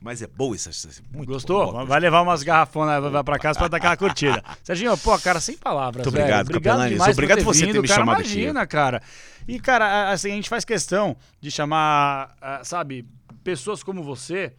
Mas 0.00 0.22
é 0.22 0.26
boa 0.26 0.54
essa. 0.54 0.70
Muito 1.12 1.28
Gostou? 1.28 1.72
Boa, 1.72 1.84
vai 1.84 1.98
levar 1.98 2.22
umas 2.22 2.42
garrafonas 2.42 3.02
vai 3.10 3.24
pra 3.24 3.38
casa 3.38 3.58
pra 3.58 3.68
dar 3.68 3.78
aquela 3.78 3.96
curtida. 3.96 4.42
Serginho, 4.62 4.96
pô, 4.96 5.18
cara, 5.18 5.40
sem 5.40 5.56
palavras. 5.56 6.06
Muito 6.06 6.16
obrigado, 6.16 6.46
velho. 6.46 6.58
Obrigado 6.58 6.88
demais 6.88 7.12
Obrigado 7.16 7.38
por 7.38 7.54
você 7.54 7.66
vindo. 7.66 7.74
ter 7.74 7.82
me 7.82 7.88
cara, 7.88 8.00
chamado 8.00 8.20
imagina, 8.20 8.60
aqui. 8.60 8.70
cara. 8.70 9.02
E, 9.46 9.58
cara, 9.58 10.12
assim, 10.12 10.30
a 10.30 10.34
gente 10.34 10.48
faz 10.48 10.64
questão 10.64 11.16
de 11.40 11.50
chamar, 11.50 12.36
sabe, 12.62 13.04
pessoas 13.42 13.82
como 13.82 14.02
você 14.02 14.54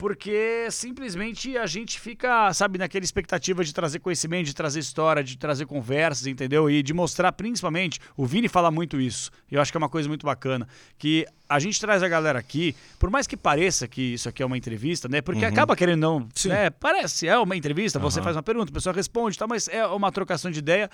porque 0.00 0.66
simplesmente 0.70 1.58
a 1.58 1.66
gente 1.66 2.00
fica, 2.00 2.50
sabe, 2.54 2.78
naquela 2.78 3.04
expectativa 3.04 3.62
de 3.62 3.70
trazer 3.74 3.98
conhecimento, 3.98 4.46
de 4.46 4.54
trazer 4.54 4.80
história, 4.80 5.22
de 5.22 5.36
trazer 5.36 5.66
conversas, 5.66 6.26
entendeu? 6.26 6.70
E 6.70 6.82
de 6.82 6.94
mostrar 6.94 7.30
principalmente, 7.32 8.00
o 8.16 8.24
Vini 8.24 8.48
fala 8.48 8.70
muito 8.70 8.98
isso, 8.98 9.30
e 9.50 9.56
eu 9.56 9.60
acho 9.60 9.70
que 9.70 9.76
é 9.76 9.78
uma 9.78 9.90
coisa 9.90 10.08
muito 10.08 10.24
bacana, 10.24 10.66
que 10.96 11.26
a 11.50 11.58
gente 11.58 11.80
traz 11.80 12.02
a 12.02 12.08
galera 12.08 12.38
aqui, 12.38 12.76
por 12.98 13.10
mais 13.10 13.26
que 13.26 13.36
pareça 13.36 13.88
que 13.88 14.00
isso 14.14 14.28
aqui 14.28 14.42
é 14.42 14.46
uma 14.46 14.56
entrevista, 14.56 15.08
né? 15.08 15.20
Porque 15.20 15.44
Uhum. 15.44 15.50
acaba 15.50 15.74
querendo 15.74 16.00
não, 16.00 16.28
né? 16.46 16.70
Parece, 16.70 17.26
é 17.26 17.36
uma 17.36 17.56
entrevista, 17.56 17.98
você 17.98 18.22
faz 18.22 18.36
uma 18.36 18.42
pergunta, 18.42 18.70
a 18.70 18.74
pessoa 18.74 18.94
responde, 18.94 19.36
tá? 19.36 19.46
Mas 19.48 19.66
é 19.68 19.84
uma 19.86 20.12
trocação 20.12 20.50
de 20.50 20.60
ideia, 20.60 20.88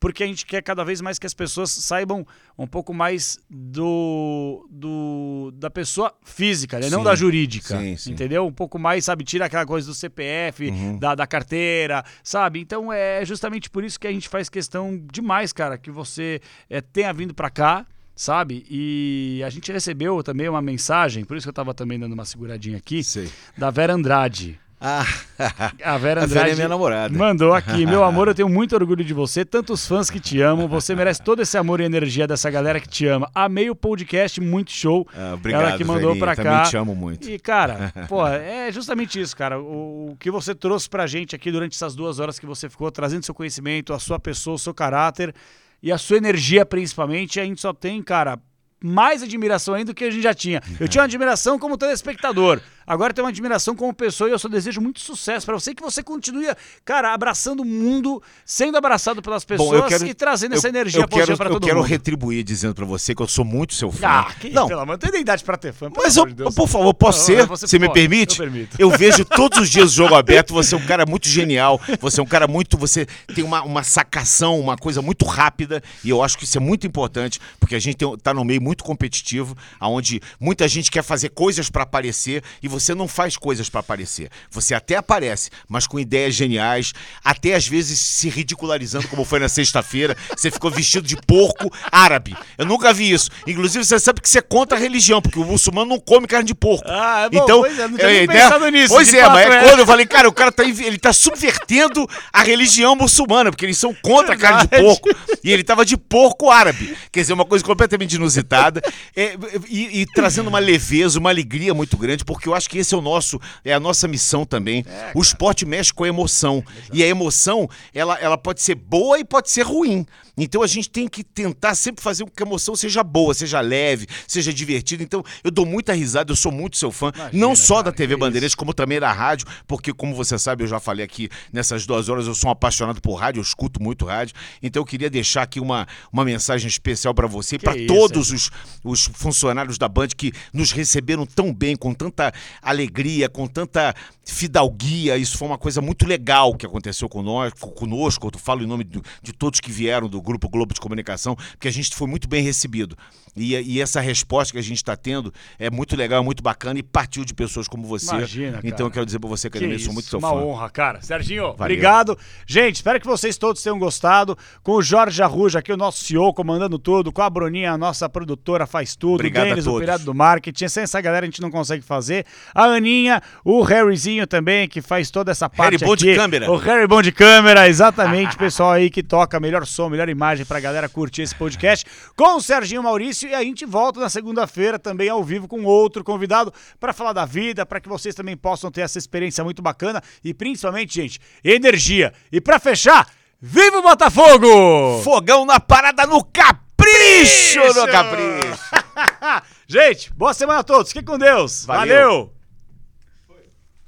porque 0.00 0.24
a 0.24 0.26
gente 0.26 0.44
quer 0.44 0.62
cada 0.62 0.82
vez 0.84 1.00
mais 1.00 1.18
que 1.18 1.26
as 1.26 1.34
pessoas 1.34 1.70
saibam 1.70 2.26
um 2.58 2.66
pouco 2.66 2.92
mais 2.92 3.38
do, 3.50 4.66
do 4.70 5.50
da 5.54 5.70
pessoa 5.70 6.12
física, 6.24 6.78
né? 6.78 6.90
Não 6.90 6.98
Sim. 7.00 7.04
da 7.04 7.14
jurídica, 7.14 7.78
Sim, 7.78 7.96
sim. 7.96 8.12
entendeu? 8.12 8.46
Um 8.46 8.52
pouco 8.52 8.78
mais, 8.78 9.04
sabe, 9.04 9.24
tira 9.24 9.44
aquela 9.46 9.66
coisa 9.66 9.86
do 9.86 9.94
CPF, 9.94 10.68
Uhum. 10.70 10.98
da, 10.98 11.14
da 11.14 11.26
carteira, 11.26 12.04
sabe? 12.24 12.60
Então 12.60 12.92
é 12.92 13.24
justamente 13.24 13.70
por 13.70 13.84
isso 13.84 13.98
que 14.00 14.06
a 14.06 14.12
gente 14.12 14.28
faz 14.28 14.48
questão 14.48 15.00
demais, 15.12 15.52
cara, 15.52 15.78
que 15.78 15.90
você 15.90 16.40
é, 16.68 16.80
tenha 16.80 17.12
vindo 17.12 17.34
pra 17.34 17.48
cá, 17.50 17.86
sabe? 18.20 18.66
E 18.68 19.42
a 19.46 19.48
gente 19.48 19.72
recebeu 19.72 20.22
também 20.22 20.46
uma 20.46 20.60
mensagem, 20.60 21.24
por 21.24 21.38
isso 21.38 21.46
que 21.46 21.48
eu 21.48 21.54
tava 21.54 21.72
também 21.72 21.98
dando 21.98 22.12
uma 22.12 22.26
seguradinha 22.26 22.76
aqui, 22.76 23.02
Sei. 23.02 23.30
da 23.56 23.70
Vera 23.70 23.94
Andrade. 23.94 24.58
Ah, 24.82 25.04
A 25.38 25.44
Vera 25.44 25.92
A 25.94 25.98
Vera 25.98 26.24
Andrade 26.24 26.50
é 26.52 26.54
minha 26.54 26.68
namorada. 26.68 27.14
mandou 27.14 27.52
aqui. 27.52 27.84
Meu 27.84 28.02
amor, 28.02 28.28
eu 28.28 28.34
tenho 28.34 28.48
muito 28.48 28.74
orgulho 28.74 29.04
de 29.04 29.12
você. 29.12 29.44
Tantos 29.44 29.86
fãs 29.86 30.08
que 30.08 30.18
te 30.18 30.40
amam. 30.40 30.66
Você 30.68 30.94
merece 30.94 31.20
todo 31.22 31.42
esse 31.42 31.58
amor 31.58 31.82
e 31.82 31.84
energia 31.84 32.26
dessa 32.26 32.48
galera 32.50 32.80
que 32.80 32.88
te 32.88 33.06
ama. 33.06 33.30
Amei 33.34 33.68
o 33.68 33.74
podcast, 33.76 34.40
muito 34.40 34.70
show. 34.72 35.06
Ah, 35.14 35.34
obrigado, 35.34 35.68
Ela 35.68 35.76
que 35.76 35.84
mandou 35.84 36.14
Verinha. 36.14 36.24
pra 36.24 36.34
Também 36.34 36.50
cá. 36.52 36.62
te 36.62 36.78
amo 36.78 36.94
muito. 36.96 37.28
E, 37.28 37.38
cara, 37.38 37.92
pô, 38.08 38.26
é 38.26 38.72
justamente 38.72 39.20
isso, 39.20 39.36
cara. 39.36 39.60
O, 39.60 40.12
o 40.12 40.16
que 40.18 40.30
você 40.30 40.54
trouxe 40.54 40.88
pra 40.88 41.06
gente 41.06 41.36
aqui 41.36 41.52
durante 41.52 41.74
essas 41.74 41.94
duas 41.94 42.18
horas 42.18 42.38
que 42.38 42.46
você 42.46 42.66
ficou, 42.70 42.90
trazendo 42.90 43.22
seu 43.22 43.34
conhecimento, 43.34 43.92
a 43.92 43.98
sua 43.98 44.18
pessoa, 44.18 44.54
o 44.54 44.58
seu 44.58 44.72
caráter 44.72 45.34
e 45.82 45.90
a 45.90 45.98
sua 45.98 46.16
energia, 46.16 46.64
principalmente, 46.66 47.40
a 47.40 47.44
gente 47.44 47.60
só 47.60 47.72
tem, 47.72 48.02
cara. 48.02 48.38
Mais 48.82 49.22
admiração 49.22 49.74
ainda 49.74 49.92
do 49.92 49.94
que 49.94 50.04
a 50.04 50.10
gente 50.10 50.22
já 50.22 50.32
tinha. 50.32 50.62
Eu 50.78 50.88
tinha 50.88 51.02
uma 51.02 51.06
admiração 51.06 51.58
como 51.58 51.76
telespectador. 51.76 52.62
Agora 52.86 53.12
tem 53.14 53.22
uma 53.22 53.30
admiração 53.30 53.74
como 53.76 53.92
pessoa 53.94 54.28
e 54.28 54.32
eu 54.32 54.38
só 54.38 54.48
desejo 54.48 54.80
muito 54.80 55.00
sucesso 55.00 55.46
pra 55.46 55.54
você 55.54 55.74
que 55.74 55.82
você 55.82 56.02
continue, 56.02 56.46
cara, 56.84 57.12
abraçando 57.14 57.60
o 57.60 57.64
mundo, 57.64 58.22
sendo 58.44 58.76
abraçado 58.76 59.22
pelas 59.22 59.44
pessoas 59.44 59.68
Bom, 59.70 59.76
eu 59.76 59.84
quero, 59.84 60.06
e 60.06 60.14
trazendo 60.14 60.52
eu- 60.54 60.58
essa 60.58 60.68
energia 60.68 61.00
eu 61.02 61.08
positiva 61.08 61.26
quero, 61.26 61.36
pra 61.38 61.46
eu 61.48 61.52
todo 61.54 61.64
quero 61.66 61.78
mundo. 61.80 61.86
retribuir 61.88 62.42
dizendo 62.42 62.74
pra 62.74 62.84
você 62.84 63.14
que 63.14 63.22
eu 63.22 63.28
sou 63.28 63.44
muito 63.44 63.74
seu 63.74 63.92
fã. 63.92 64.06
Ah, 64.08 64.32
que, 64.38 64.50
não, 64.50 64.66
pelo 64.66 64.80
amor, 64.80 64.98
não 65.02 65.10
tem 65.10 65.20
idade 65.20 65.44
pra 65.44 65.56
ter 65.56 65.72
fã. 65.72 65.90
mas 65.96 66.16
eu, 66.16 66.26
Deus. 66.26 66.54
por 66.54 66.66
favor, 66.68 66.92
posso 66.94 67.18
Não, 67.20 67.26
ser? 67.26 67.46
você 67.46 67.66
Você, 67.66 67.78
me 67.78 67.86
pode, 67.86 68.00
permite? 68.00 68.40
eu. 68.78 68.90
Eu 68.90 68.90
vejo 68.98 69.24
todos 69.24 69.58
os 69.60 69.70
dias 69.70 69.92
o 69.92 69.94
jogo 69.94 70.14
aberto. 70.14 70.52
Você 70.54 70.74
é 70.74 70.78
um 70.78 70.84
cara 70.86 71.06
muito 71.06 71.28
genial. 71.28 71.80
Você 72.00 72.18
é 72.20 72.22
um 72.22 72.26
cara 72.26 72.48
muito. 72.48 72.76
Você 72.78 73.06
tem 73.34 73.44
uma, 73.44 73.62
uma 73.62 73.82
sacação, 73.84 74.58
uma 74.58 74.76
coisa 74.76 75.00
muito 75.00 75.24
rápida. 75.24 75.82
E 76.04 76.10
eu 76.10 76.22
acho 76.22 76.36
que 76.36 76.44
isso 76.44 76.56
é 76.58 76.60
muito 76.60 76.86
importante, 76.86 77.38
porque 77.60 77.74
a 77.74 77.78
gente 77.78 77.96
tem, 77.96 78.18
tá 78.18 78.34
num 78.34 78.44
meio 78.44 78.60
muito 78.60 78.82
competitivo, 78.82 79.56
onde 79.80 80.20
muita 80.40 80.66
gente 80.66 80.90
quer 80.90 81.02
fazer 81.02 81.28
coisas 81.30 81.70
pra 81.70 81.82
aparecer 81.84 82.42
e 82.62 82.68
você 82.70 82.94
não 82.94 83.08
faz 83.08 83.36
coisas 83.36 83.68
pra 83.68 83.80
aparecer. 83.80 84.30
Você 84.50 84.74
até 84.74 84.96
aparece, 84.96 85.50
mas 85.68 85.86
com 85.86 85.98
ideias 85.98 86.34
geniais, 86.34 86.92
até 87.24 87.54
às 87.54 87.66
vezes 87.66 87.98
se 87.98 88.28
ridicularizando, 88.28 89.08
como 89.08 89.24
foi 89.24 89.38
na 89.38 89.48
sexta-feira. 89.48 90.16
Você 90.36 90.50
ficou 90.50 90.70
vestido 90.70 91.06
de 91.06 91.16
porco 91.16 91.70
árabe. 91.90 92.36
Eu 92.56 92.66
nunca 92.66 92.92
vi 92.92 93.10
isso. 93.10 93.30
Inclusive, 93.46 93.84
você 93.84 93.98
sabe 93.98 94.20
que 94.20 94.28
você 94.28 94.38
é 94.38 94.42
contra 94.42 94.76
a 94.76 94.80
religião, 94.80 95.20
porque 95.20 95.38
o 95.38 95.44
muçulmano 95.44 95.90
não 95.90 96.00
come 96.00 96.26
carne 96.26 96.46
de 96.46 96.54
porco. 96.54 96.84
Ah, 96.88 97.26
é 97.26 97.30
bom, 97.30 97.42
então, 97.42 97.60
pois 97.60 97.78
é, 97.78 97.88
não 97.88 97.96
tinha 97.96 98.08
nem 98.08 98.26
né? 98.26 98.34
pensado 98.34 98.68
nisso, 98.68 98.94
Pois 98.94 99.08
de 99.08 99.18
é, 99.18 99.22
fato 99.22 99.32
mas 99.32 99.46
é 99.46 99.60
é. 99.60 99.62
quando 99.64 99.80
eu 99.80 99.86
falei, 99.86 100.06
cara, 100.06 100.28
o 100.28 100.32
cara 100.32 100.52
tá, 100.52 100.64
ele 100.64 100.98
tá 100.98 101.12
subvertendo 101.12 102.08
a 102.32 102.42
religião 102.42 102.96
muçulmana, 102.96 103.50
porque 103.50 103.64
eles 103.64 103.78
são 103.78 103.94
contra 103.94 104.34
a 104.34 104.38
carne 104.38 104.62
de 104.62 104.68
porco. 104.68 105.08
E 105.42 105.50
ele 105.50 105.64
tava 105.64 105.84
de 105.84 105.96
porco 105.96 106.50
árabe. 106.50 106.96
Quer 107.10 107.20
dizer, 107.20 107.32
uma 107.32 107.44
coisa 107.44 107.64
completamente 107.64 108.14
inusitada. 108.14 108.82
É, 109.16 109.36
e, 109.68 110.00
e 110.00 110.06
trazendo 110.06 110.48
uma 110.48 110.58
leveza, 110.58 111.18
uma 111.18 111.30
alegria 111.30 111.74
muito 111.74 111.96
grande, 111.96 112.24
porque 112.24 112.48
eu 112.48 112.54
acho 112.60 112.70
que 112.70 112.78
esse 112.78 112.94
é 112.94 112.98
o 112.98 113.00
nosso, 113.00 113.40
é 113.64 113.72
a 113.72 113.80
nossa 113.80 114.06
missão 114.06 114.44
também. 114.44 114.84
o 115.14 115.20
esporte 115.20 115.66
mexe 115.66 115.92
com 115.92 116.04
a 116.04 116.08
emoção. 116.08 116.62
E 116.92 117.02
a 117.02 117.06
emoção, 117.06 117.68
ela, 117.92 118.18
ela 118.20 118.38
pode 118.38 118.62
ser 118.62 118.74
boa 118.74 119.18
e 119.18 119.24
pode 119.24 119.50
ser 119.50 119.62
ruim. 119.62 120.06
Então 120.42 120.62
a 120.62 120.66
gente 120.66 120.88
tem 120.90 121.06
que 121.06 121.22
tentar 121.22 121.74
sempre 121.74 122.02
fazer 122.02 122.24
com 122.24 122.30
que 122.30 122.42
a 122.42 122.46
emoção 122.46 122.74
seja 122.74 123.02
boa, 123.04 123.34
seja 123.34 123.60
leve, 123.60 124.06
seja 124.26 124.52
divertida. 124.52 125.02
Então 125.02 125.22
eu 125.44 125.50
dou 125.50 125.66
muita 125.66 125.92
risada, 125.92 126.32
eu 126.32 126.36
sou 126.36 126.50
muito 126.50 126.76
seu 126.76 126.90
fã. 126.90 127.12
Imagina, 127.14 127.40
não 127.46 127.54
só 127.54 127.74
cara, 127.76 127.84
da 127.84 127.92
TV 127.92 128.16
Bandeirantes, 128.16 128.54
como 128.54 128.72
também 128.74 128.98
da 128.98 129.12
rádio, 129.12 129.46
porque 129.66 129.92
como 129.92 130.14
você 130.14 130.38
sabe, 130.38 130.64
eu 130.64 130.68
já 130.68 130.80
falei 130.80 131.04
aqui 131.04 131.28
nessas 131.52 131.86
duas 131.86 132.08
horas, 132.08 132.26
eu 132.26 132.34
sou 132.34 132.48
um 132.48 132.52
apaixonado 132.52 133.00
por 133.00 133.14
rádio, 133.14 133.40
eu 133.40 133.42
escuto 133.44 133.82
muito 133.82 134.04
rádio. 134.06 134.34
Então 134.62 134.80
eu 134.80 134.86
queria 134.86 135.10
deixar 135.10 135.42
aqui 135.42 135.60
uma, 135.60 135.86
uma 136.12 136.24
mensagem 136.24 136.68
especial 136.68 137.14
para 137.14 137.26
você 137.26 137.56
e 137.56 137.58
para 137.58 137.74
todos 137.86 138.30
os, 138.32 138.50
os 138.82 139.04
funcionários 139.14 139.76
da 139.78 139.88
Band 139.88 140.08
que 140.16 140.32
nos 140.52 140.72
receberam 140.72 141.26
tão 141.26 141.52
bem, 141.52 141.76
com 141.76 141.92
tanta 141.92 142.32
alegria, 142.62 143.28
com 143.28 143.46
tanta 143.46 143.94
fidalguia. 144.24 145.16
Isso 145.18 145.36
foi 145.36 145.48
uma 145.48 145.58
coisa 145.58 145.80
muito 145.80 146.06
legal 146.06 146.54
que 146.54 146.64
aconteceu 146.64 147.08
com 147.08 147.22
nós, 147.22 147.52
conosco. 147.52 148.30
Eu 148.32 148.38
falo 148.38 148.62
em 148.62 148.66
nome 148.66 148.84
do- 148.84 149.02
de 149.22 149.32
todos 149.32 149.60
que 149.60 149.70
vieram 149.70 150.08
do 150.08 150.20
Grupo 150.20 150.29
Globo 150.38 150.74
de 150.74 150.80
Comunicação, 150.80 151.36
porque 151.52 151.68
a 151.68 151.72
gente 151.72 151.94
foi 151.94 152.06
muito 152.08 152.28
bem 152.28 152.42
recebido. 152.42 152.96
E, 153.36 153.54
e 153.54 153.80
essa 153.80 154.00
resposta 154.00 154.52
que 154.52 154.58
a 154.58 154.62
gente 154.62 154.76
está 154.78 154.96
tendo 154.96 155.32
é 155.58 155.70
muito 155.70 155.96
legal, 155.96 156.22
muito 156.24 156.42
bacana 156.42 156.78
e 156.78 156.82
partiu 156.82 157.24
de 157.24 157.32
pessoas 157.32 157.68
como 157.68 157.86
você. 157.86 158.14
Imagina, 158.14 158.52
cara. 158.54 158.66
Então 158.66 158.86
eu 158.86 158.90
quero 158.90 159.06
dizer 159.06 159.18
para 159.18 159.28
você 159.28 159.48
que, 159.48 159.58
Que 159.58 159.66
isso, 159.66 159.84
sou 159.86 159.94
muito 159.94 160.08
seu 160.08 160.18
uma 160.18 160.30
fã. 160.30 160.36
honra, 160.36 160.70
cara. 160.70 161.00
Serginho, 161.00 161.42
Valeu. 161.42 161.54
obrigado. 161.54 162.18
Gente, 162.46 162.76
espero 162.76 163.00
que 163.00 163.06
vocês 163.06 163.38
todos 163.38 163.62
tenham 163.62 163.78
gostado. 163.78 164.36
Com 164.62 164.72
o 164.72 164.82
Jorge 164.82 165.22
Arruja 165.22 165.60
aqui, 165.60 165.72
o 165.72 165.76
nosso 165.76 166.04
CEO, 166.04 166.34
comandando 166.34 166.78
tudo. 166.78 167.12
Com 167.12 167.22
a 167.22 167.30
Bruninha, 167.30 167.72
a 167.72 167.78
nossa 167.78 168.08
produtora, 168.08 168.66
faz 168.66 168.96
tudo. 168.96 169.14
Obrigado 169.14 169.48
Denis, 169.48 169.66
a 169.66 169.70
o 169.70 169.78
pirata 169.78 170.04
do 170.04 170.14
marketing. 170.14 170.68
Sem 170.68 170.82
essa 170.82 171.00
galera 171.00 171.24
a 171.24 171.28
gente 171.28 171.40
não 171.40 171.50
consegue 171.50 171.84
fazer. 171.84 172.26
A 172.54 172.64
Aninha, 172.64 173.22
o 173.44 173.62
Harryzinho 173.62 174.26
também, 174.26 174.68
que 174.68 174.82
faz 174.82 175.10
toda 175.10 175.30
essa 175.30 175.48
parte 175.48 175.76
Harry 175.76 175.84
Bom 175.84 175.96
de 175.96 176.14
câmera. 176.14 176.50
O 176.50 176.56
Harry 176.56 176.86
Bom 176.86 177.00
de 177.00 177.12
câmera, 177.12 177.68
exatamente. 177.68 178.36
pessoal 178.40 178.72
aí 178.72 178.90
que 178.90 179.02
toca 179.02 179.38
melhor 179.38 179.66
som, 179.66 179.88
melhor 179.88 180.08
imagem 180.08 180.19
pra 180.44 180.60
galera 180.60 180.88
curtir 180.88 181.22
esse 181.22 181.34
podcast. 181.34 181.86
Com 182.14 182.36
o 182.36 182.40
Serginho 182.40 182.82
Maurício. 182.82 183.28
E 183.28 183.34
a 183.34 183.42
gente 183.42 183.64
volta 183.64 183.98
na 183.98 184.08
segunda-feira 184.08 184.78
também 184.78 185.08
ao 185.08 185.24
vivo 185.24 185.48
com 185.48 185.64
outro 185.64 186.04
convidado 186.04 186.52
pra 186.78 186.92
falar 186.92 187.12
da 187.12 187.24
vida, 187.24 187.64
pra 187.64 187.80
que 187.80 187.88
vocês 187.88 188.14
também 188.14 188.36
possam 188.36 188.70
ter 188.70 188.82
essa 188.82 188.98
experiência 188.98 189.42
muito 189.42 189.62
bacana. 189.62 190.02
E 190.22 190.34
principalmente, 190.34 190.94
gente, 190.94 191.18
energia. 191.42 192.12
E 192.30 192.40
pra 192.40 192.58
fechar, 192.58 193.08
viva 193.40 193.78
o 193.78 193.82
Botafogo! 193.82 195.00
Fogão 195.02 195.46
na 195.46 195.58
parada 195.58 196.06
no 196.06 196.22
capricho, 196.22 197.60
no 197.74 197.86
capricho. 197.86 198.60
gente, 199.66 200.12
boa 200.12 200.34
semana 200.34 200.60
a 200.60 200.64
todos. 200.64 200.92
Fiquem 200.92 201.04
com 201.04 201.18
Deus. 201.18 201.64
Valeu. 201.64 201.90
Valeu. 201.96 202.40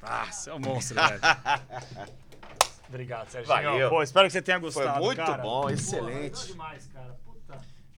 Ah, 0.03 0.27
você 0.31 0.51
é 0.51 0.55
um 0.55 0.59
monstro, 0.59 0.97
velho. 0.97 1.21
Obrigado, 2.93 3.31
Serginho. 3.31 3.57
Valeu. 3.57 3.89
Pô, 3.89 4.03
espero 4.03 4.27
que 4.27 4.33
você 4.33 4.43
tenha 4.43 4.61
Foi 4.61 4.71
gostado. 4.71 5.01
muito 5.03 5.17
cara. 5.17 5.43
bom, 5.43 5.71
excelente. 5.71 6.37
foi 6.39 6.47
demais, 6.49 6.87
cara. 6.93 7.17